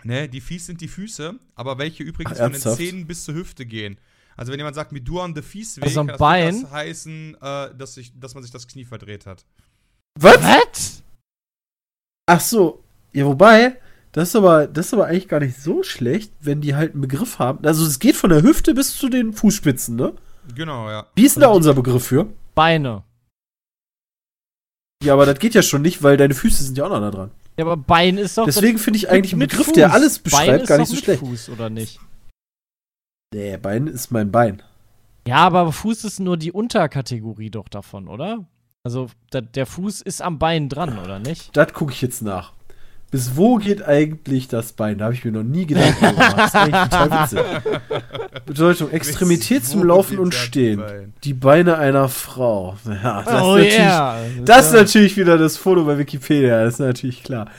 Ne, 0.04 0.28
die 0.28 0.42
Fies 0.42 0.66
sind 0.66 0.82
die 0.82 0.88
Füße, 0.88 1.36
aber 1.56 1.78
welche 1.78 2.04
übrigens 2.04 2.40
Ach, 2.40 2.44
von 2.44 2.54
den? 2.54 2.62
Zähnen 2.62 3.08
bis 3.08 3.24
zur 3.24 3.36
Hüfte 3.36 3.66
gehen. 3.66 3.98
Also 4.36 4.52
wenn 4.52 4.60
jemand 4.60 4.76
sagt, 4.76 4.92
mit 4.92 5.08
du 5.08 5.20
an 5.20 5.36
the 5.36 5.42
Fiesweg, 5.42 5.84
Also 5.84 6.00
kann 6.00 6.08
das 6.08 6.18
Bein? 6.18 6.54
durchaus 6.54 6.72
heißen, 6.72 7.38
äh, 7.42 7.76
dass, 7.78 7.94
sich, 7.94 8.20
dass 8.20 8.34
man 8.34 8.42
sich 8.44 8.52
das 8.52 8.68
Knie 8.68 8.86
verdreht 8.86 9.26
hat. 9.26 9.46
Was? 10.20 10.42
Was? 10.42 11.04
Ach 12.26 12.40
so. 12.40 12.84
Ja, 13.14 13.26
wobei, 13.26 13.78
das 14.14 14.30
ist 14.30 14.36
aber, 14.36 14.68
das 14.68 14.88
ist 14.88 14.94
aber 14.94 15.06
eigentlich 15.08 15.28
gar 15.28 15.40
nicht 15.42 15.58
so 15.62 15.84
schlecht, 15.84 16.34
wenn 16.40 16.62
die 16.62 16.76
halt 16.76 16.94
einen 16.94 17.02
Begriff 17.02 17.40
haben. 17.40 17.66
Also 17.66 17.86
es 17.86 18.00
geht 18.00 18.16
von 18.16 18.30
der 18.30 18.42
Hüfte 18.42 18.74
bis 18.74 18.96
zu 18.98 19.10
den 19.10 19.34
Fußspitzen, 19.34 19.96
ne? 19.96 20.14
Genau, 20.56 20.90
ja. 20.90 21.06
Wie 21.16 21.26
ist 21.26 21.36
denn 21.36 21.42
da 21.42 21.50
unser 21.50 21.74
Begriff 21.74 22.06
für? 22.08 22.28
Beine. 22.56 23.04
Ja, 25.04 25.14
aber 25.14 25.26
das 25.26 25.40
geht 25.40 25.54
ja 25.56 25.62
schon 25.62 25.82
nicht, 25.82 26.04
weil 26.04 26.18
deine 26.18 26.34
Füße 26.34 26.64
sind 26.64 26.78
ja 26.78 26.86
auch 26.86 26.90
noch 26.90 27.00
da 27.02 27.12
dran. 27.12 27.32
Ja, 27.58 27.66
aber 27.66 27.78
Bein 27.78 28.18
ist 28.18 28.38
doch. 28.38 28.46
Deswegen 28.46 28.78
finde 28.78 28.98
ich 28.98 29.10
eigentlich 29.10 29.34
einen 29.34 29.42
Begriff, 29.42 29.66
Fuß. 29.68 29.74
der 29.74 29.94
alles 29.94 30.20
Bein 30.20 30.24
beschreibt, 30.24 30.62
ist 30.64 30.68
gar 30.68 30.78
nicht 30.78 30.90
so 30.90 30.96
schlecht. 30.96 31.20
Fuß, 31.20 31.50
oder 31.50 31.70
nicht? 31.70 32.00
Nee, 33.34 33.58
Bein 33.58 33.88
ist 33.88 34.12
mein 34.12 34.32
Bein. 34.32 34.62
Ja, 35.28 35.38
aber 35.38 35.72
Fuß 35.72 36.04
ist 36.04 36.20
nur 36.20 36.38
die 36.38 36.52
Unterkategorie 36.52 37.50
doch 37.50 37.70
davon, 37.70 38.08
oder? 38.08 38.46
Also 38.84 39.08
da, 39.30 39.42
der 39.42 39.66
Fuß 39.66 40.02
ist 40.02 40.22
am 40.22 40.40
Bein 40.40 40.68
dran, 40.70 40.98
oder 40.98 41.20
nicht? 41.20 41.56
Das 41.56 41.74
gucke 41.74 41.92
ich 41.92 42.02
jetzt 42.02 42.22
nach. 42.22 42.54
Bis 43.12 43.36
wo 43.36 43.58
geht 43.58 43.84
eigentlich 43.86 44.48
das 44.48 44.72
Bein? 44.72 44.98
Da 44.98 45.06
habe 45.06 45.14
ich 45.14 45.26
mir 45.26 45.34
noch 45.34 45.44
nie 45.44 45.66
Gedanken 45.66 46.00
gemacht. 46.00 46.38
Das 46.38 46.48
ist 46.48 46.56
eigentlich 46.56 46.84
total 46.84 47.12
witzig. 47.12 47.40
Bedeutung, 48.46 48.90
Extremität 48.92 49.66
zum 49.66 49.84
Laufen 49.84 50.18
und 50.18 50.34
Stehen. 50.34 50.80
Bein? 50.80 51.14
Die 51.26 51.34
Beine 51.34 51.78
einer 51.78 52.08
Frau. 52.08 52.78
Ja, 52.86 53.22
das 53.24 53.44
oh 53.44 53.58
ist 53.58 53.78
natürlich, 53.78 53.80
yeah. 53.80 54.18
das 54.46 54.68
ist 54.68 54.74
natürlich 54.74 55.18
wieder 55.18 55.38
das 55.38 55.58
Foto 55.58 55.84
bei 55.84 55.98
Wikipedia, 55.98 56.64
das 56.64 56.76
ist 56.76 56.80
natürlich 56.80 57.22
klar. 57.22 57.50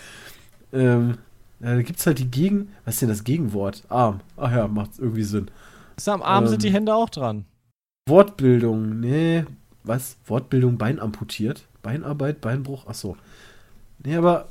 Ähm, 0.72 1.18
da 1.60 1.80
gibt 1.82 1.98
es 1.98 2.06
halt 2.06 2.18
die 2.18 2.30
Gegen... 2.30 2.72
Was 2.86 2.94
ist 2.94 3.02
denn 3.02 3.10
das 3.10 3.22
Gegenwort? 3.22 3.84
Arm. 3.90 4.20
Ach 4.38 4.50
ja, 4.50 4.66
macht 4.66 4.92
irgendwie 4.98 5.22
Sinn. 5.22 5.50
Ist 5.98 6.08
am 6.08 6.22
Arm 6.22 6.48
sind 6.48 6.62
die 6.62 6.68
ähm, 6.68 6.74
Hände 6.74 6.94
auch 6.94 7.10
dran. 7.10 7.44
Wortbildung, 8.08 9.00
nee. 9.00 9.44
Was? 9.84 10.16
Wortbildung, 10.24 10.78
Bein 10.78 10.98
amputiert? 10.98 11.66
Beinarbeit, 11.82 12.40
Beinbruch? 12.40 12.86
Achso. 12.86 13.16
Nee, 14.02 14.16
aber 14.16 14.48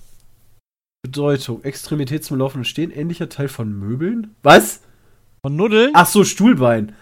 Bedeutung, 1.12 1.64
Extremität 1.64 2.24
zum 2.24 2.38
Laufen 2.38 2.60
und 2.60 2.66
Stehen, 2.66 2.92
ähnlicher 2.92 3.28
Teil 3.28 3.50
von 3.50 3.74
Möbeln? 3.74 4.36
Was? 4.44 4.82
Von 5.42 5.56
Nuddeln? 5.56 5.92
Ach 5.94 6.06
so, 6.06 6.24
Stuhlbein. 6.24 6.94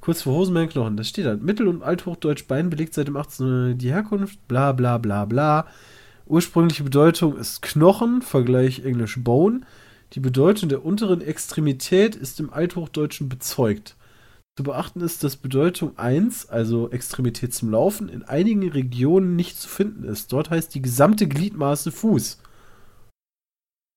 Kurz 0.00 0.22
vor 0.22 0.34
Hosenbeinknochen, 0.34 0.96
das 0.96 1.08
steht 1.08 1.26
da. 1.26 1.36
Mittel- 1.36 1.68
und 1.68 1.82
Althochdeutsch 1.82 2.46
Bein 2.46 2.70
belegt 2.70 2.94
seit 2.94 3.08
dem 3.08 3.18
18. 3.18 3.76
die 3.76 3.90
Herkunft, 3.90 4.46
bla 4.48 4.72
bla 4.72 4.96
bla 4.96 5.26
bla. 5.26 5.66
Ursprüngliche 6.26 6.84
Bedeutung 6.84 7.36
ist 7.36 7.60
Knochen, 7.60 8.22
Vergleich 8.22 8.84
Englisch 8.84 9.22
Bone. 9.22 9.60
Die 10.14 10.20
Bedeutung 10.20 10.68
der 10.68 10.84
unteren 10.84 11.20
Extremität 11.20 12.16
ist 12.16 12.40
im 12.40 12.50
Althochdeutschen 12.52 13.28
bezeugt. 13.28 13.96
Zu 14.56 14.62
beachten 14.62 15.00
ist, 15.00 15.22
dass 15.22 15.36
Bedeutung 15.36 15.98
1, 15.98 16.48
also 16.48 16.88
Extremität 16.90 17.52
zum 17.52 17.72
Laufen, 17.72 18.08
in 18.08 18.22
einigen 18.22 18.66
Regionen 18.70 19.36
nicht 19.36 19.58
zu 19.58 19.68
finden 19.68 20.04
ist. 20.04 20.32
Dort 20.32 20.48
heißt 20.48 20.74
die 20.74 20.82
gesamte 20.82 21.26
Gliedmaße 21.26 21.92
Fuß. 21.92 22.38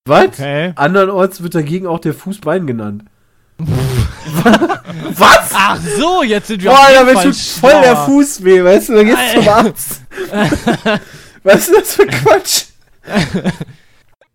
Was? 0.05 0.25
Okay. 0.25 0.73
Andernorts 0.75 1.41
wird 1.43 1.55
dagegen 1.55 1.87
auch 1.87 1.99
der 1.99 2.13
Fußbein 2.13 2.67
genannt. 2.67 3.05
Was? 3.57 5.51
Ach 5.53 5.79
so, 5.97 6.23
jetzt 6.23 6.47
sind 6.47 6.63
wir 6.63 6.71
Boah, 6.71 6.79
auf 6.79 6.89
jeden 6.89 7.13
Fall 7.13 7.23
tut 7.23 7.35
voll 7.35 7.81
der. 7.81 7.97
Fuß 7.97 8.43
weh, 8.43 8.63
weißt 8.63 8.89
du, 8.89 8.93
dann 8.95 9.05
geht's 9.05 9.33
zum 9.33 9.47
Arzt. 9.47 10.01
Was 11.43 11.69
ist 11.69 11.77
das 11.77 11.95
für 11.95 12.07
Quatsch? 12.07 12.65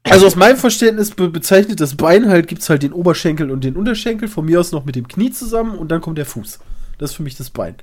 Also 0.05 0.27
aus 0.27 0.37
meinem 0.37 0.57
Verständnis 0.57 1.11
be 1.11 1.29
bezeichnet 1.29 1.81
das 1.81 1.97
Bein 1.97 2.29
halt, 2.29 2.49
gibt's 2.49 2.71
halt 2.71 2.83
den 2.83 2.93
Oberschenkel 2.93 3.51
und 3.51 3.65
den 3.65 3.77
Unterschenkel, 3.77 4.29
von 4.29 4.47
mir 4.47 4.61
aus 4.61 4.73
noch 4.73 4.85
mit 4.85 4.97
dem 4.97 5.09
Knie 5.09 5.31
zusammen 5.31 5.77
und 5.77 5.89
dann 5.91 6.01
kommt 6.01 6.19
der 6.19 6.27
Fuß. 6.27 6.61
Das 6.99 7.11
ist 7.11 7.17
für 7.17 7.23
mich 7.23 7.37
das 7.37 7.51
Bein. 7.51 7.77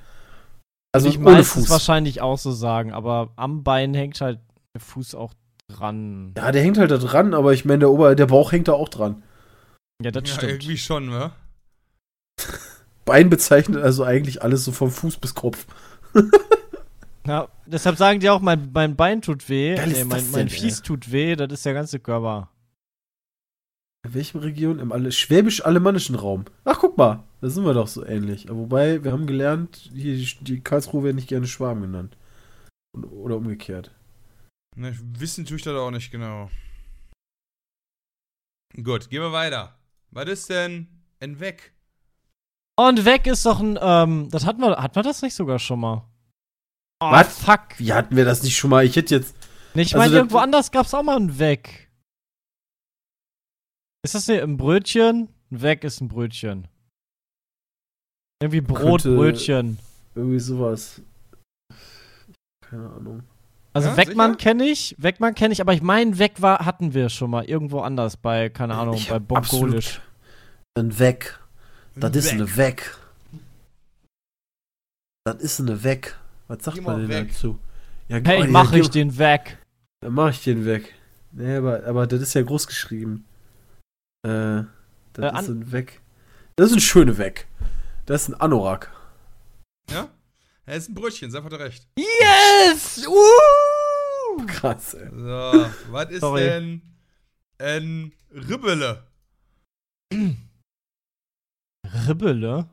Also 0.92 1.08
ich 1.08 1.18
ohne 1.18 1.26
meine 1.26 1.44
Fuß. 1.44 1.70
wahrscheinlich 1.70 2.22
auch 2.22 2.38
so 2.38 2.52
sagen, 2.52 2.94
aber 2.94 3.32
am 3.36 3.64
Bein 3.64 3.94
hängt 3.94 4.20
halt 4.22 4.40
der 4.74 4.82
Fuß 4.82 5.14
auch 5.14 5.34
dran. 5.68 6.34
Ja, 6.38 6.52
der 6.52 6.62
hängt 6.62 6.78
halt 6.78 6.92
da 6.92 6.98
dran, 6.98 7.34
aber 7.34 7.54
ich 7.54 7.66
meine, 7.66 7.80
der, 7.80 7.92
Ober 7.92 8.16
der 8.16 8.28
Bauch 8.28 8.52
hängt 8.52 8.68
da 8.68 8.74
auch 8.74 8.90
dran. 8.90 9.24
Ja, 10.02 10.12
das 10.12 10.30
Ja, 10.30 10.36
stimmt. 10.36 10.52
irgendwie 10.52 10.78
schon, 10.78 11.08
ne? 11.08 11.32
Bein 13.06 13.30
bezeichnet 13.30 13.82
also 13.82 14.04
eigentlich 14.04 14.42
alles 14.42 14.66
so 14.66 14.72
vom 14.72 14.92
Fuß 14.92 15.18
bis 15.18 15.36
Kopf. 15.36 15.66
Ja, 17.28 17.48
deshalb 17.66 17.98
sagen 17.98 18.20
die 18.20 18.30
auch, 18.30 18.40
mein, 18.40 18.70
mein 18.72 18.96
Bein 18.96 19.20
tut 19.22 19.50
weh, 19.50 19.76
nee, 19.88 20.04
mein, 20.04 20.30
mein 20.30 20.48
Fies 20.48 20.84
tut 20.84 21.12
weh, 21.12 21.36
das 21.36 21.52
ist 21.52 21.66
der 21.66 21.74
ganze 21.74 22.00
Körper. 22.00 22.52
In 24.06 24.14
welchem 24.14 24.42
Region? 24.42 24.78
Im 24.78 24.92
alle 24.92 25.12
schwäbisch-alemannischen 25.12 26.14
Raum. 26.16 26.46
Ach, 26.66 26.78
guck 26.80 27.00
mal, 27.00 27.24
da 27.42 27.50
sind 27.50 27.66
wir 27.66 27.74
doch 27.74 27.88
so 27.88 28.06
ähnlich. 28.06 28.48
Aber 28.52 28.60
Wobei, 28.60 29.04
wir 29.04 29.12
haben 29.12 29.26
gelernt, 29.26 29.90
hier 29.92 30.24
die, 30.42 30.62
Karlsruhe 30.62 31.04
werden 31.04 31.16
nicht 31.16 31.28
gerne 31.28 31.48
Schwaben 31.48 31.82
genannt. 31.82 32.16
Oder 32.96 33.38
umgekehrt. 33.38 33.90
Ne 34.76 34.98
wissen 35.20 35.46
tue 35.46 35.58
ich 35.58 35.64
das 35.64 35.74
auch 35.76 35.92
nicht 35.92 36.12
genau. 36.12 36.50
Gut, 38.82 39.10
gehen 39.10 39.22
wir 39.22 39.32
weiter. 39.32 39.78
Was 40.12 40.28
ist 40.28 40.50
denn 40.50 40.88
ein 41.20 41.40
Weg? 41.40 41.74
Und 42.78 43.06
weg 43.06 43.26
ist 43.26 43.46
doch 43.46 43.60
ein, 43.62 43.78
ähm, 43.82 44.30
das 44.32 44.46
hatten 44.46 44.60
wir, 44.62 44.78
hatten 44.78 44.96
wir 44.96 45.04
das 45.04 45.22
nicht 45.22 45.34
sogar 45.34 45.60
schon 45.60 45.80
mal? 45.80 46.08
Oh, 47.02 47.12
Was? 47.12 47.40
fuck. 47.40 47.78
Wie 47.78 47.94
hatten 47.94 48.16
wir 48.16 48.26
das 48.26 48.44
nicht 48.44 48.58
schon 48.58 48.70
mal? 48.70 48.86
Ich 48.86 48.96
hätte 48.96 49.16
jetzt. 49.16 49.36
Nee, 49.74 49.84
ich 49.84 49.96
Also 49.96 49.98
meine, 49.98 50.16
irgendwo 50.18 50.38
anders 50.40 50.72
gab's 50.72 50.94
auch 50.94 51.04
mal 51.04 51.18
ein 51.18 51.40
Weg. 51.40 51.90
Ist 54.04 54.16
das 54.16 54.26
hier 54.26 54.44
ein 54.44 54.58
Brötchen? 54.58 55.30
Ein 55.52 55.62
Weg 55.62 55.84
ist 55.84 56.02
ein 56.02 56.08
Brötchen. 56.10 56.68
Irgendwie 58.42 58.62
Brot, 58.62 59.04
Könnte- 59.04 59.16
Brötchen. 59.16 59.80
Irgendwie 60.16 60.40
sowas. 60.40 61.02
Keine 62.62 62.90
Ahnung. 62.90 63.24
Also 63.76 63.90
Ja, 63.90 63.98
Wegmann 63.98 64.38
kenne 64.38 64.64
ich, 64.66 64.96
Wegmann 64.98 65.36
kenne 65.36 65.52
ich, 65.54 65.60
aber 65.60 65.74
ich 65.74 65.82
meine, 65.82 66.18
Weg 66.18 66.42
war, 66.42 66.66
hatten 66.66 66.94
wir 66.94 67.10
schon 67.10 67.30
mal 67.30 67.44
irgendwo 67.44 67.82
anders 67.82 68.16
bei, 68.16 68.48
keine 68.50 68.76
Ahnung, 68.76 68.96
Ich 68.96 69.10
bei 69.10 69.20
Bongolisch. 69.20 70.00
Ein 70.76 70.98
Weg. 70.98 71.38
Das 71.96 72.16
ist 72.16 72.32
eine 72.32 72.56
Weg. 72.56 72.98
Das 75.26 75.36
ist 75.42 75.60
eine 75.60 75.84
Weg. 75.84 76.16
Was 76.48 76.64
sagt 76.64 76.78
man 76.78 76.86
mal 76.86 77.00
denn 77.02 77.10
weg. 77.10 77.30
dazu? 77.34 77.58
Ja, 78.08 78.20
Hey, 78.24 78.42
ja, 78.42 78.48
mach 78.48 78.72
geh- 78.72 78.80
ich 78.80 78.90
den 78.90 79.18
weg. 79.18 79.58
Dann 80.02 80.14
mach 80.14 80.30
ich 80.30 80.44
den 80.44 80.66
weg. 80.66 80.94
Nee, 81.32 81.58
aber, 81.58 81.84
aber 81.86 82.08
das 82.08 82.22
ist 82.22 82.34
ja 82.34 82.44
groß 82.44 82.68
geschrieben. 82.68 83.26
Äh, 84.26 84.64
das 85.14 85.34
Äh, 85.34 85.40
ist 85.42 85.48
ein 85.50 85.72
Weg. 85.72 86.02
Das 86.56 86.70
ist 86.70 86.78
ein 86.78 86.82
schöner 86.82 87.18
Weg. 87.18 87.48
Das 88.06 88.22
ist 88.24 88.30
ein 88.30 88.40
Anorak. 88.40 88.92
Ja? 89.90 90.08
Ja, 90.68 90.74
ist 90.74 90.90
ein 90.90 90.96
Brötchen, 90.96 91.30
sei 91.30 91.42
hat 91.42 91.54
recht. 91.54 91.88
Yes! 91.98 93.06
Uh! 93.08 94.46
Krass, 94.48 94.96
ey. 94.96 95.10
So, 95.12 95.70
was 95.92 96.10
ist 96.10 96.22
Sorry. 96.22 96.42
denn 96.42 96.82
ein 97.60 98.12
Ribbele? 98.32 99.06
Ribbele? 102.08 102.68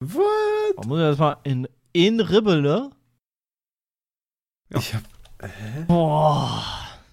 Was? 0.00 0.76
Oh, 0.76 0.82
muss 0.86 0.98
ich 0.98 1.04
das 1.04 1.18
mal 1.18 1.38
in, 1.44 1.68
in 1.92 2.20
Ribbele? 2.20 2.90
Ich 4.70 4.94
hab. 4.94 5.02
Hä? 5.42 5.84
Boah. 5.88 6.62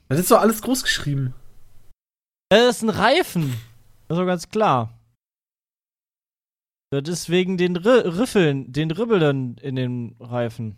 Das 0.10 0.20
ist 0.20 0.30
doch 0.30 0.40
alles 0.40 0.62
groß 0.62 0.84
geschrieben. 0.84 1.34
Das 2.50 2.78
ist 2.78 2.82
ein 2.84 2.90
Reifen. 2.90 3.50
Das 4.08 4.18
ist 4.18 4.22
doch 4.22 4.26
ganz 4.26 4.50
klar. 4.50 4.97
Das 6.90 7.08
ist 7.10 7.30
wegen 7.30 7.58
den 7.58 7.76
Ri 7.76 8.08
Riffeln, 8.08 8.72
den 8.72 8.92
Ribbeln 8.92 9.58
in 9.58 9.76
den 9.76 10.16
Reifen. 10.20 10.78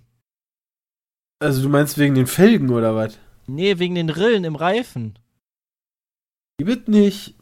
Also, 1.39 1.61
du 1.61 1.69
meinst 1.69 1.97
wegen 1.97 2.15
den 2.15 2.27
Felgen 2.27 2.69
oder 2.71 2.95
was? 2.95 3.17
Nee, 3.47 3.79
wegen 3.79 3.95
den 3.95 4.09
Rillen 4.09 4.43
im 4.43 4.55
Reifen. 4.55 5.17
Die 6.59 6.65
wird 6.65 6.87
nicht. 6.87 7.35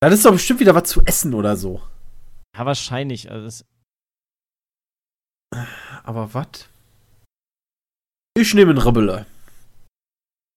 Das 0.00 0.14
ist 0.14 0.24
doch 0.24 0.32
bestimmt 0.32 0.60
wieder 0.60 0.74
was 0.74 0.88
zu 0.88 1.02
essen 1.04 1.34
oder 1.34 1.56
so. 1.56 1.82
Ja, 2.56 2.66
wahrscheinlich. 2.66 3.30
Also 3.30 3.64
Aber 6.02 6.32
was? 6.34 6.68
Ich 8.36 8.54
nehme 8.54 8.70
einen 8.70 8.80
Ribbele. 8.80 9.26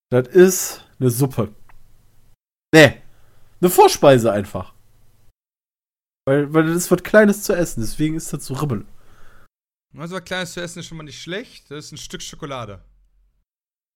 Das 0.10 0.28
ist 0.28 0.86
eine 1.00 1.10
Suppe. 1.10 1.54
Nee. 2.74 3.02
Eine 3.60 3.70
Vorspeise 3.70 4.32
einfach. 4.32 4.74
Weil, 6.26 6.54
weil 6.54 6.68
das 6.68 6.76
ist 6.76 6.92
was 6.92 7.04
Kleines 7.04 7.44
zu 7.44 7.54
essen, 7.54 7.82
deswegen 7.82 8.16
ist 8.16 8.32
das 8.32 8.46
so 8.46 8.54
Ribbel. 8.54 8.86
Also, 9.98 10.16
was 10.16 10.24
Kleines 10.24 10.54
zu 10.54 10.62
essen 10.62 10.80
ist 10.80 10.86
schon 10.86 10.98
mal 10.98 11.04
nicht 11.04 11.22
schlecht. 11.22 11.70
Das 11.70 11.86
ist 11.86 11.92
ein 11.92 11.98
Stück 11.98 12.22
Schokolade. 12.22 12.84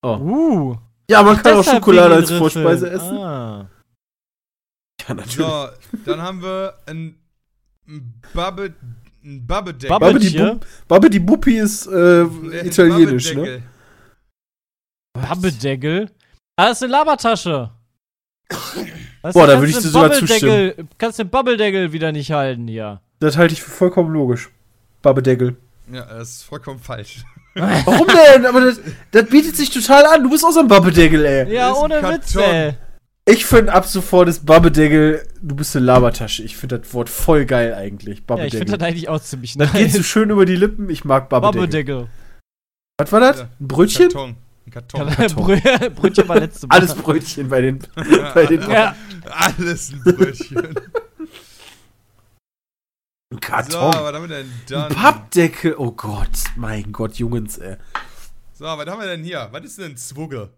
Oh. 0.04 0.18
uh. 0.18 0.78
Ja, 1.10 1.22
man 1.24 1.38
kann 1.42 1.58
auch 1.58 1.64
Schokolade 1.64 2.16
als 2.16 2.32
Vorspeise 2.32 2.90
essen. 2.90 3.18
Ah. 3.18 3.70
Ja, 5.08 5.14
natürlich. 5.14 5.36
So, 5.36 5.70
dann 6.06 6.22
haben 6.22 6.42
wir 6.42 6.80
ein, 6.88 7.16
ein 7.88 8.22
Babbe, 8.34 8.74
ein 9.24 9.46
Babbedeck. 9.46 9.92
Babbe- 9.92 10.00
Babbe 10.00 10.20
die, 10.20 10.30
Babetje? 10.38 10.56
Bu 10.56 10.66
Babbe 10.88 11.10
die 11.12 11.20
Buppi 11.20 11.58
ist 11.60 11.86
äh, 11.86 12.24
italienisch, 12.66 13.34
ne? 13.36 13.62
Babbedeckel. 15.14 16.12
Ah, 16.58 16.70
das 16.70 16.78
ist 16.78 16.84
eine 16.84 16.92
Labertasche. 16.94 17.72
Weißt 19.22 19.34
Boah, 19.34 19.48
da 19.48 19.60
würde 19.60 19.72
ich 19.72 19.78
dir 19.78 19.82
sogar 19.82 20.10
Babbeldeckel- 20.10 20.86
Kannst 20.98 21.20
den 21.20 21.30
Bubbeldeckel 21.30 21.92
wieder 21.92 22.12
nicht 22.12 22.32
halten 22.32 22.68
hier. 22.68 23.02
Das 23.20 23.38
halte 23.38 23.54
ich 23.54 23.62
für 23.64 23.72
vollkommen 23.72 24.14
logisch. 24.14 24.50
Babbedeckel. 25.02 25.56
Ja, 25.92 26.06
das 26.06 26.30
ist 26.30 26.44
vollkommen 26.44 26.80
falsch. 26.80 27.24
Warum 27.56 28.08
denn? 28.08 28.46
Aber 28.46 28.62
das, 28.62 28.80
das 29.12 29.26
bietet 29.30 29.56
sich 29.56 29.70
total 29.70 30.06
an. 30.06 30.24
Du 30.24 30.30
bist 30.30 30.44
auch 30.44 30.52
so 30.52 30.60
ein 30.60 30.68
Babbedeckel, 30.68 31.26
ey. 31.26 31.54
Ja, 31.54 31.74
ohne 31.74 32.02
Witz, 32.04 32.36
ey. 32.36 32.74
Ich 33.28 33.46
finde 33.46 33.74
ab 33.74 33.86
sofort 33.88 34.30
ist 34.30 34.46
Babbedeckel, 34.46 35.28
du 35.42 35.56
bist 35.56 35.76
eine 35.76 35.86
Labertasche. 35.86 36.44
Ich 36.44 36.58
finde 36.58 36.80
das 36.80 36.94
Wort 36.94 37.10
voll 37.10 37.46
geil 37.46 37.74
eigentlich. 37.74 38.18
Ja, 38.18 38.22
ich 38.22 38.26
Babbedeckel. 38.26 38.60
finde 38.60 38.78
das 38.78 38.88
eigentlich 38.88 39.10
auch 39.10 39.20
ziemlich 39.20 39.58
das 39.58 39.72
geht 39.74 39.92
so 39.92 39.98
nice. 39.98 40.06
schön 40.06 40.30
über 40.30 40.46
die 40.46 40.56
Lippen. 40.56 40.90
Ich 40.92 41.06
mag 41.06 41.30
Babbedeckel. 41.30 41.62
Babbedeckel. 41.62 42.08
Was 43.00 43.12
war 43.12 43.20
das? 43.20 43.40
Ja. 43.40 43.50
Ein 43.60 43.68
Brötchen? 43.68 44.10
Karton. 44.10 44.36
Ein 44.66 44.72
Karton. 44.72 45.10
Brö- 45.10 45.90
Brötchen 45.96 46.28
war 46.28 46.40
letzte 46.40 46.68
Mal. 46.68 46.76
Alles 46.80 46.96
Brötchen 46.96 47.50
bei 47.50 47.62
den. 47.62 47.80
bei 48.34 48.46
den 48.46 48.62
Ja. 48.70 48.96
Alles 49.30 49.92
ein 49.92 50.02
Brötchen. 50.04 50.58
Ein 50.68 50.76
so, 53.32 53.40
Karton. 53.40 53.80
was 53.94 54.14
haben 54.14 54.30
wir 54.30 54.38
denn 54.38 54.52
dann? 54.70 54.84
ein 54.84 54.96
Pappdeckel. 54.96 55.76
Oh 55.78 55.92
Gott, 55.92 56.30
mein 56.56 56.92
Gott, 56.92 57.16
Jungs, 57.16 57.58
ey. 57.58 57.78
So, 58.54 58.66
was 58.66 58.88
haben 58.88 59.00
wir 59.02 59.08
denn 59.08 59.24
hier? 59.24 59.50
Was 59.52 59.66
ist 59.66 59.78
denn 59.80 59.92
ein 59.92 59.98
Zwugge? 59.98 60.50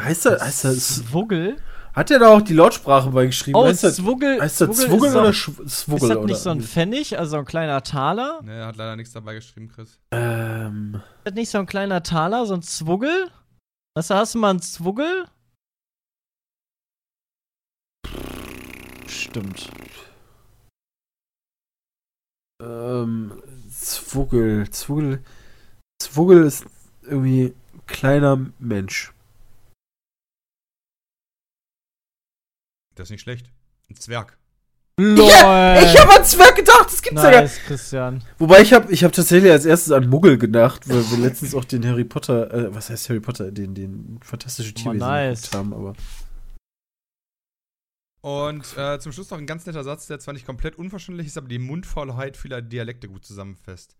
Heißt 0.00 0.26
das, 0.26 0.42
heißt 0.42 0.64
das, 0.64 0.96
Zwuggel? 1.06 1.56
hat 1.94 2.10
der 2.10 2.18
da 2.18 2.28
auch 2.30 2.42
die 2.42 2.54
Lautsprache 2.54 3.10
bei 3.10 3.26
geschrieben? 3.26 3.56
Oh, 3.56 3.64
heißt 3.66 3.84
das, 3.84 3.96
Zwuggel. 3.96 4.40
heißt 4.40 4.60
das 4.62 4.68
Zwuggel 4.76 4.88
Zwuggel 4.88 5.08
ist 5.10 5.16
oder 5.16 5.28
Schw- 5.30 5.62
Ist 5.64 5.78
Zwuggel? 5.80 6.08
das 6.08 6.16
oder? 6.18 6.26
nicht 6.26 6.38
so 6.38 6.50
ein 6.50 6.60
Pfennig, 6.60 7.16
also 7.18 7.36
ein 7.36 7.44
kleiner 7.44 7.80
Taler? 7.82 8.42
Ne, 8.42 8.54
er 8.54 8.66
hat 8.66 8.76
leider 8.76 8.96
nichts 8.96 9.12
dabei 9.12 9.34
geschrieben, 9.34 9.68
Chris. 9.68 10.00
ähm, 10.10 11.00
Ist 11.18 11.26
das 11.26 11.34
nicht 11.34 11.50
so 11.50 11.58
ein 11.58 11.66
kleiner 11.66 12.02
Taler, 12.02 12.44
so 12.46 12.54
ein 12.54 12.62
Zwuggel? 12.62 13.30
Weißt 13.96 14.10
du, 14.10 14.14
hast 14.14 14.34
du 14.34 14.38
mal 14.40 14.50
einen 14.50 14.62
Zwuggel? 14.62 15.26
Stimmt. 19.06 19.70
ähm, 22.60 23.40
Zwuggel. 23.70 24.68
Zwuggel. 24.70 25.22
Zwuggel 26.02 26.44
ist 26.44 26.66
irgendwie 27.02 27.54
ein 27.74 27.86
kleiner 27.86 28.38
Mensch. 28.58 29.13
Das 32.94 33.06
ist 33.06 33.10
nicht 33.10 33.22
schlecht. 33.22 33.50
Ein 33.90 33.96
Zwerg. 33.96 34.38
LOL! 34.96 35.26
Ich 35.26 35.98
habe 35.98 36.14
an 36.16 36.24
Zwerg 36.24 36.54
gedacht, 36.54 36.86
das 36.86 37.02
gibt's 37.02 37.20
ja 37.22 37.30
gar 37.30 37.40
nice, 37.42 37.58
Christian. 37.66 38.22
Wobei 38.38 38.60
ich 38.60 38.72
habe 38.72 38.92
ich 38.92 39.02
hab 39.02 39.12
tatsächlich 39.12 39.50
als 39.50 39.64
erstes 39.64 39.90
an 39.90 40.08
Muggel 40.08 40.38
gedacht, 40.38 40.88
weil 40.88 41.02
wir 41.10 41.18
letztens 41.18 41.54
auch 41.56 41.64
den 41.64 41.84
Harry 41.84 42.04
Potter, 42.04 42.52
äh, 42.54 42.74
was 42.74 42.90
heißt 42.90 43.08
Harry 43.08 43.18
Potter, 43.18 43.50
den, 43.50 43.74
den 43.74 44.20
fantastische 44.22 44.70
Oh, 44.70 44.78
Tierwesen 44.80 44.98
nice. 45.00 45.50
haben, 45.52 45.74
aber. 45.74 45.94
Und 48.20 48.64
äh, 48.78 48.98
zum 49.00 49.12
Schluss 49.12 49.30
noch 49.30 49.38
ein 49.38 49.46
ganz 49.46 49.66
netter 49.66 49.84
Satz, 49.84 50.06
der 50.06 50.18
zwar 50.20 50.32
nicht 50.32 50.46
komplett 50.46 50.76
unverständlich 50.76 51.26
ist, 51.26 51.36
aber 51.36 51.48
die 51.48 51.58
Mundfaulheit 51.58 52.36
vieler 52.36 52.62
Dialekte 52.62 53.08
gut 53.08 53.24
zusammenfasst. 53.24 53.96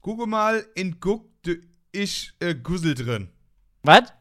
Gucke 0.00 0.26
mal 0.26 0.64
in 0.76 1.00
Guck, 1.00 1.28
de 1.42 1.60
ich 1.92 2.32
äh, 2.38 2.54
Gussel 2.54 2.94
drin. 2.94 3.30
Was? 3.82 4.12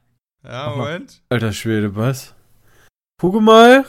Ja. 0.43 0.75
Moment. 0.75 1.21
Alter 1.29 1.53
Schwede, 1.53 1.95
was? 1.95 2.33
Gucke 3.21 3.39
mal, 3.39 3.85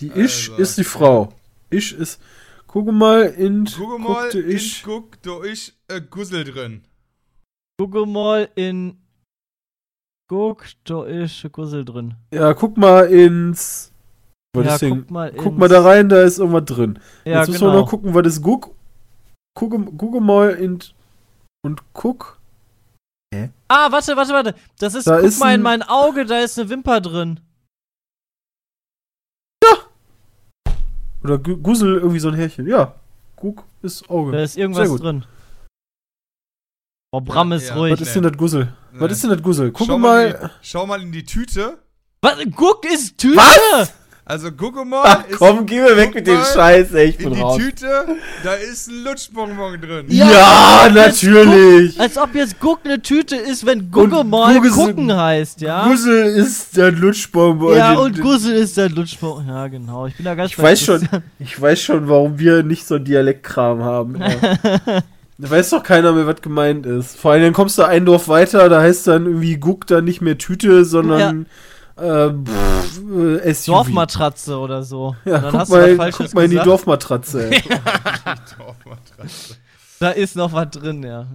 die 0.00 0.08
Ich 0.08 0.50
Also, 0.50 0.54
ist 0.56 0.78
die 0.78 0.84
Frau. 0.84 1.32
Ich 1.70 1.92
ist. 1.92 2.20
Gucke 2.66 2.92
mal 2.92 3.22
in. 3.26 3.64
Gucke 3.66 3.98
mal 3.98 4.22
guckte 4.22 4.40
in 4.40 4.50
ich. 4.56 4.82
Guck, 4.82 5.22
de 5.22 5.50
ich 5.50 5.72
äh, 5.88 6.00
Gussel 6.00 6.44
drin. 6.44 6.82
Gucke 7.78 8.04
mal 8.06 8.48
in. 8.56 8.96
Guck, 10.28 10.64
da 10.84 11.04
ist 11.04 11.44
ein 11.44 11.52
Gussel 11.52 11.84
drin. 11.84 12.14
Ja, 12.32 12.54
guck 12.54 12.76
mal 12.76 13.06
ins. 13.12 13.92
Was 14.56 14.80
ja, 14.80 14.88
guck 14.88 15.10
mal 15.10 15.32
Guck 15.32 15.46
ins- 15.46 15.58
mal 15.58 15.68
da 15.68 15.82
rein, 15.82 16.08
da 16.08 16.22
ist 16.22 16.38
irgendwas 16.38 16.64
drin. 16.64 16.98
Ja, 17.24 17.40
Jetzt 17.40 17.48
müssen 17.48 17.60
genau. 17.60 17.72
wir 17.74 17.80
noch 17.80 17.88
gucken, 17.90 18.14
was 18.14 18.26
ist 18.26 18.42
Guck. 18.42 18.74
Gucke, 19.56 19.78
gucke 19.96 20.20
mal 20.20 20.50
in. 20.50 20.78
Und 21.64 21.82
guck. 21.92 22.38
Ah, 23.68 23.90
warte, 23.90 24.16
warte, 24.16 24.32
warte. 24.32 24.54
Das 24.78 24.94
ist, 24.94 25.06
Da 25.08 25.16
guck 25.16 25.26
ist 25.26 25.40
mal 25.40 25.54
in 25.54 25.60
ein- 25.60 25.62
mein 25.62 25.82
Auge, 25.82 26.24
da 26.24 26.38
ist 26.40 26.58
eine 26.58 26.68
Wimper 26.70 27.00
drin. 27.00 27.40
Oder 31.24 31.38
Gu- 31.38 31.56
Gussel, 31.56 31.96
irgendwie 31.96 32.18
so 32.20 32.28
ein 32.28 32.34
Härchen. 32.34 32.66
Ja. 32.66 32.94
Guck 33.36 33.64
ist 33.82 34.08
Auge. 34.10 34.32
Da 34.32 34.42
ist 34.42 34.56
irgendwas 34.56 34.94
drin. 34.96 35.24
Oh, 37.12 37.20
Bram 37.20 37.52
ist 37.52 37.68
ja. 37.68 37.74
ruhig. 37.76 37.92
Was 37.92 38.00
ist 38.00 38.14
denn 38.16 38.22
das 38.24 38.36
Gussel? 38.36 38.72
Was 38.92 39.00
Nee. 39.08 39.12
ist 39.12 39.22
denn 39.22 39.30
das 39.30 39.42
Gussel? 39.42 39.72
Gucke 39.72 39.90
schau 39.92 39.98
mal. 39.98 40.32
Die, 40.32 40.66
schau 40.68 40.86
mal 40.86 41.00
in 41.00 41.12
die 41.12 41.24
Tüte. 41.24 41.78
Was? 42.22 42.38
Guck 42.56 42.84
ist 42.86 43.18
Tüte! 43.18 43.36
Was? 43.36 43.92
Also 44.26 44.50
gucke 44.52 44.86
mal. 44.86 45.02
Ach 45.04 45.24
ist 45.28 45.36
komm, 45.38 45.66
geh 45.66 45.80
mir 45.82 45.96
weg 45.98 46.06
guck 46.06 46.14
mit 46.14 46.26
dem 46.26 46.38
Scheiß, 46.54 46.92
ey, 46.94 47.08
ich 47.10 47.18
in 47.20 47.24
bin 47.26 47.34
die 47.34 47.40
raus. 47.42 47.58
Tüte, 47.58 48.06
da 48.42 48.54
ist 48.54 48.88
ein 48.88 49.04
Lutschbonbon 49.04 49.78
drin. 49.82 50.06
Ja, 50.08 50.84
jetzt 50.86 50.94
natürlich. 50.94 52.00
Als 52.00 52.16
ob 52.16 52.34
jetzt 52.34 52.58
Guck 52.58 52.80
eine 52.84 53.02
Tüte 53.02 53.36
ist, 53.36 53.66
wenn 53.66 53.90
Gucke 53.90 54.16
Und 54.20 54.30
mal 54.30 54.54
Guck 54.54 54.64
ist- 54.64 54.72
gucken 54.74 55.14
heißt, 55.14 55.60
ja? 55.60 55.86
Gussel 55.88 56.24
ist 56.24 56.74
der 56.74 56.90
Lutschbonbon. 56.92 57.76
ja, 57.76 57.90
Den- 57.92 57.98
und 58.00 58.20
Gussel 58.22 58.54
ist 58.54 58.78
der 58.78 58.88
Lutschbau. 58.88 59.42
Ja, 59.46 59.66
genau. 59.68 60.06
Ich 60.06 60.16
bin 60.16 60.24
da 60.24 60.34
ganz 60.34 60.52
Ich 60.52 60.58
weiß 60.58 60.80
schon, 60.80 61.06
ich 61.38 61.60
weiß 61.60 61.82
schon, 61.82 62.08
warum 62.08 62.38
wir 62.38 62.62
nicht 62.62 62.86
so 62.86 62.94
einen 62.94 63.04
Dialektkram 63.04 63.82
haben. 63.82 64.16
Ja. 64.20 65.00
Da 65.36 65.50
weiß 65.50 65.70
doch 65.70 65.82
keiner 65.82 66.12
mehr, 66.12 66.28
was 66.28 66.40
gemeint 66.42 66.86
ist. 66.86 67.18
Vor 67.18 67.32
allem 67.32 67.42
dann 67.42 67.52
kommst 67.52 67.76
du 67.76 67.82
ein 67.82 68.06
Dorf 68.06 68.28
weiter, 68.28 68.68
da 68.68 68.80
heißt 68.80 69.08
dann 69.08 69.26
irgendwie 69.26 69.56
Guck 69.58 69.84
dann 69.88 70.04
nicht 70.04 70.20
mehr 70.20 70.38
Tüte, 70.38 70.84
sondern 70.84 71.46
äh, 71.96 72.30
pff, 72.30 73.00
äh, 73.44 73.54
SUV. 73.54 73.66
Dorfmatratze 73.66 74.58
oder 74.58 74.82
so. 74.82 75.14
Ja, 75.24 75.38
dann 75.38 75.50
guck 75.52 75.60
hast 75.60 75.70
du 75.72 75.76
was 75.76 75.80
mal, 75.86 75.96
Falsches 75.96 76.18
guck 76.26 76.34
mal 76.34 76.44
in 76.44 76.50
die. 76.50 76.56
Dorfmatratze. 76.58 77.50
ey. 77.50 77.62
Dorfmatratze. 78.58 79.56
Da 80.00 80.10
ist 80.10 80.36
noch 80.36 80.52
was 80.52 80.70
drin, 80.70 81.02
ja. 81.02 81.26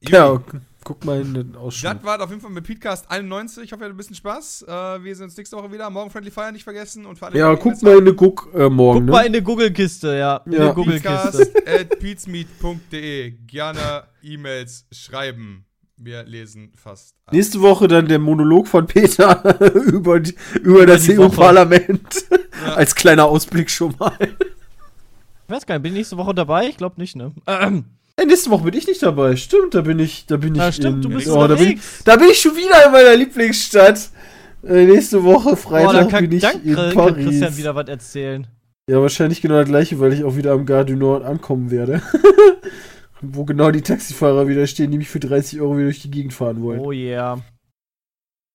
ja, 0.00 0.28
gu- 0.32 0.58
guck 0.82 1.04
mal 1.04 1.20
in 1.20 1.34
den 1.34 1.56
Ausschnitt. 1.56 1.96
Das 1.98 2.04
war 2.04 2.20
auf 2.22 2.30
jeden 2.30 2.40
Fall 2.40 2.50
mit 2.50 2.66
Podcast 2.66 3.10
91. 3.10 3.64
Ich 3.64 3.72
hoffe, 3.72 3.82
ihr 3.82 3.84
hattet 3.84 3.94
ein 3.94 3.96
bisschen 3.98 4.16
Spaß. 4.16 4.62
Äh, 4.66 5.04
wir 5.04 5.14
sehen 5.14 5.24
uns 5.24 5.36
nächste 5.36 5.56
Woche 5.56 5.70
wieder. 5.70 5.88
Morgen 5.90 6.10
Friendly 6.10 6.30
Fire 6.30 6.50
nicht 6.52 6.64
vergessen. 6.64 7.04
Und 7.04 7.18
für 7.18 7.26
alle, 7.26 7.38
Ja, 7.38 7.54
die 7.54 7.60
guck 7.60 7.80
mal 7.82 7.98
in 7.98 8.06
den 8.06 8.16
Guck 8.16 8.48
äh, 8.54 8.68
morgen. 8.70 9.06
Guck 9.06 9.14
mal 9.14 9.20
Ne? 9.20 9.26
in 9.26 9.32
die 9.34 9.42
Google-Kiste, 9.42 10.16
ja. 10.16 10.36
In 10.46 10.52
Ja. 10.52 10.68
die 10.70 10.74
Google-Kiste. 10.74 11.10
Podcast 11.10 11.68
at 11.68 11.98
peatsmeet.de. 12.00 13.30
Gerne 13.46 14.04
E-Mails 14.22 14.86
schreiben. 14.90 15.66
Wir 16.02 16.22
lesen 16.24 16.72
fast. 16.74 17.14
alles. 17.26 17.36
Nächste 17.36 17.60
Woche 17.60 17.86
dann 17.86 18.08
der 18.08 18.18
Monolog 18.18 18.66
von 18.66 18.86
Peter 18.86 19.60
über, 19.74 20.18
die, 20.18 20.34
über 20.62 20.86
das. 20.86 21.06
EU-Parlament. 21.06 22.00
Ja. 22.64 22.72
Als 22.74 22.94
kleiner 22.94 23.26
Ausblick 23.26 23.68
schon 23.68 23.94
mal. 23.98 24.16
Ich 24.18 25.54
weiß 25.54 25.66
gar 25.66 25.74
nicht, 25.74 25.82
bin 25.82 25.92
ich 25.92 25.98
nächste 25.98 26.16
Woche 26.16 26.34
dabei? 26.34 26.68
Ich 26.68 26.78
glaube 26.78 26.98
nicht, 26.98 27.16
ne? 27.16 27.32
Ähm, 27.46 27.84
nächste 28.26 28.48
Woche 28.50 28.64
bin 28.64 28.74
ich 28.74 28.86
nicht 28.86 29.02
dabei. 29.02 29.36
Stimmt, 29.36 29.74
da 29.74 29.82
bin 29.82 29.98
ich, 29.98 30.24
da 30.26 30.38
bin 30.38 30.54
ich. 30.54 30.60
ja, 30.60 30.72
stimmt, 30.72 31.04
in, 31.04 31.10
du 31.10 31.16
bist 31.16 31.28
oh, 31.28 31.46
da, 31.46 31.54
bin, 31.54 31.78
da 32.04 32.16
bin 32.16 32.30
ich 32.30 32.40
schon 32.40 32.56
wieder 32.56 32.86
in 32.86 32.92
meiner 32.92 33.16
Lieblingsstadt. 33.16 34.08
Äh, 34.62 34.86
nächste 34.86 35.22
Woche, 35.22 35.54
Freitag, 35.54 36.08
kann, 36.08 36.28
bin 36.28 36.32
ich 36.32 36.42
dann 36.42 36.62
in 36.62 36.74
kann 36.74 36.94
Paris. 36.94 37.26
Christian 37.26 37.56
wieder 37.58 37.74
was 37.74 37.88
erzählen. 37.88 38.46
Ja, 38.86 39.02
wahrscheinlich 39.02 39.42
genau 39.42 39.56
das 39.56 39.68
gleiche, 39.68 40.00
weil 40.00 40.14
ich 40.14 40.24
auch 40.24 40.36
wieder 40.36 40.52
am 40.52 40.64
Gare 40.64 40.86
du 40.86 40.96
Nord 40.96 41.24
ankommen 41.24 41.70
werde. 41.70 42.02
Wo 43.22 43.44
genau 43.44 43.70
die 43.70 43.82
Taxifahrer 43.82 44.48
wieder 44.48 44.66
stehen, 44.66 44.90
die 44.90 44.98
mich 44.98 45.08
für 45.08 45.20
30 45.20 45.60
Euro 45.60 45.76
wieder 45.76 45.86
durch 45.86 46.02
die 46.02 46.10
Gegend 46.10 46.32
fahren 46.32 46.62
wollen. 46.62 46.80
Oh 46.80 46.92
yeah. 46.92 47.40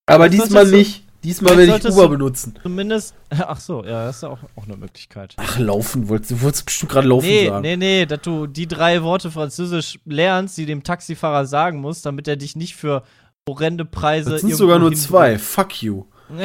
Aber 0.07 0.25
jetzt 0.25 0.45
diesmal 0.45 0.67
nicht. 0.67 1.03
Diesmal 1.23 1.57
werde 1.57 1.77
ich 1.77 1.91
Uber 1.91 2.07
benutzen. 2.09 2.53
Zumindest. 2.61 3.15
Ach 3.31 3.59
so, 3.59 3.83
ja, 3.83 4.05
das 4.05 4.17
ist 4.17 4.21
ja 4.21 4.29
auch, 4.29 4.39
auch 4.55 4.65
eine 4.65 4.77
Möglichkeit. 4.77 5.33
Ach, 5.37 5.57
laufen 5.57 6.07
wolltest 6.07 6.31
du. 6.31 6.41
wolltest 6.41 6.65
bestimmt 6.65 6.91
gerade 6.91 7.07
laufen 7.07 7.25
Nee, 7.25 7.47
sagen. 7.47 7.61
nee, 7.63 7.77
nee, 7.77 8.05
dass 8.05 8.21
du 8.21 8.45
die 8.45 8.67
drei 8.67 9.01
Worte 9.01 9.31
Französisch 9.31 9.99
lernst, 10.05 10.55
die 10.57 10.67
dem 10.67 10.83
Taxifahrer 10.83 11.47
sagen 11.47 11.79
musst, 11.79 12.05
damit 12.05 12.27
er 12.27 12.35
dich 12.35 12.55
nicht 12.55 12.75
für 12.75 13.03
horrende 13.49 13.85
Preise. 13.85 14.29
Das 14.29 14.41
sind 14.41 14.55
sogar 14.55 14.77
nur 14.77 14.93
zwei. 14.93 15.39
Fuck 15.39 15.81
you. 15.81 16.05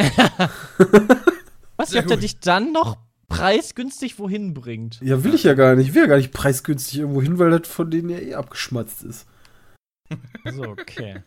Was, 1.76 1.92
er 1.92 2.02
gut. 2.02 2.23
dich 2.23 2.40
dann 2.40 2.73
noch 2.73 2.97
preisgünstig 3.31 4.18
wohin 4.18 4.52
bringt. 4.52 5.00
Ja, 5.00 5.25
will 5.25 5.33
ich 5.34 5.44
ja 5.44 5.55
gar 5.55 5.75
nicht. 5.75 5.89
Ich 5.89 5.94
will 5.94 6.02
ja 6.02 6.09
gar 6.09 6.18
nicht 6.18 6.33
preisgünstig 6.33 6.99
irgendwo 6.99 7.23
hin, 7.23 7.39
weil 7.39 7.50
das 7.50 7.67
von 7.67 7.91
denen 7.91 8.10
ja 8.10 8.18
eh 8.18 8.34
abgeschmatzt 8.34 9.02
ist. 9.05 9.26
So, 10.44 10.62
okay. 10.65 11.23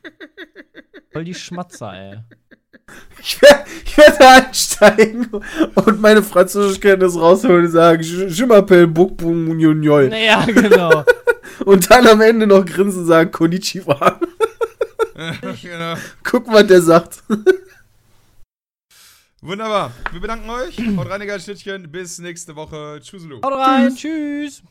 Voll 1.12 1.24
die 1.24 1.34
Schmatzer, 1.34 1.94
ey. 1.94 2.20
Ich 3.20 3.42
werde 3.42 3.64
ich 3.86 3.98
werd 3.98 4.20
da 4.20 4.36
einsteigen 4.36 5.30
und 5.76 6.02
meine 6.02 6.22
Französischkenntnis 6.22 7.16
rausholen 7.16 7.66
und 7.66 7.72
sagen, 7.72 8.04
m'appelle 8.04 8.88
Bukbung 8.88 9.46
Munyol. 9.46 10.10
Naja, 10.10 10.46
genau. 10.46 11.06
Und 11.66 11.90
dann 11.90 12.08
am 12.08 12.20
Ende 12.20 12.48
noch 12.48 12.66
grinsen 12.66 13.02
und 13.02 13.08
sagen, 13.08 13.32
Konnichiwa. 13.32 14.20
genau. 15.62 15.96
Guck, 16.24 16.52
was 16.52 16.68
der 16.68 16.82
sagt. 16.82 17.24
Wunderbar. 19.44 19.92
Wir 20.12 20.22
bedanken 20.22 20.50
euch. 20.50 20.78
Haut 20.98 21.10
rein, 21.10 21.22
ihr 21.22 21.28
Schnittchen. 21.44 21.92
Bis 21.92 22.18
nächste 22.18 22.56
Woche. 22.56 23.00
Tschüss. 23.02 23.24
Haut 23.44 23.54
rein, 23.54 23.94
tschüss. 23.94 24.64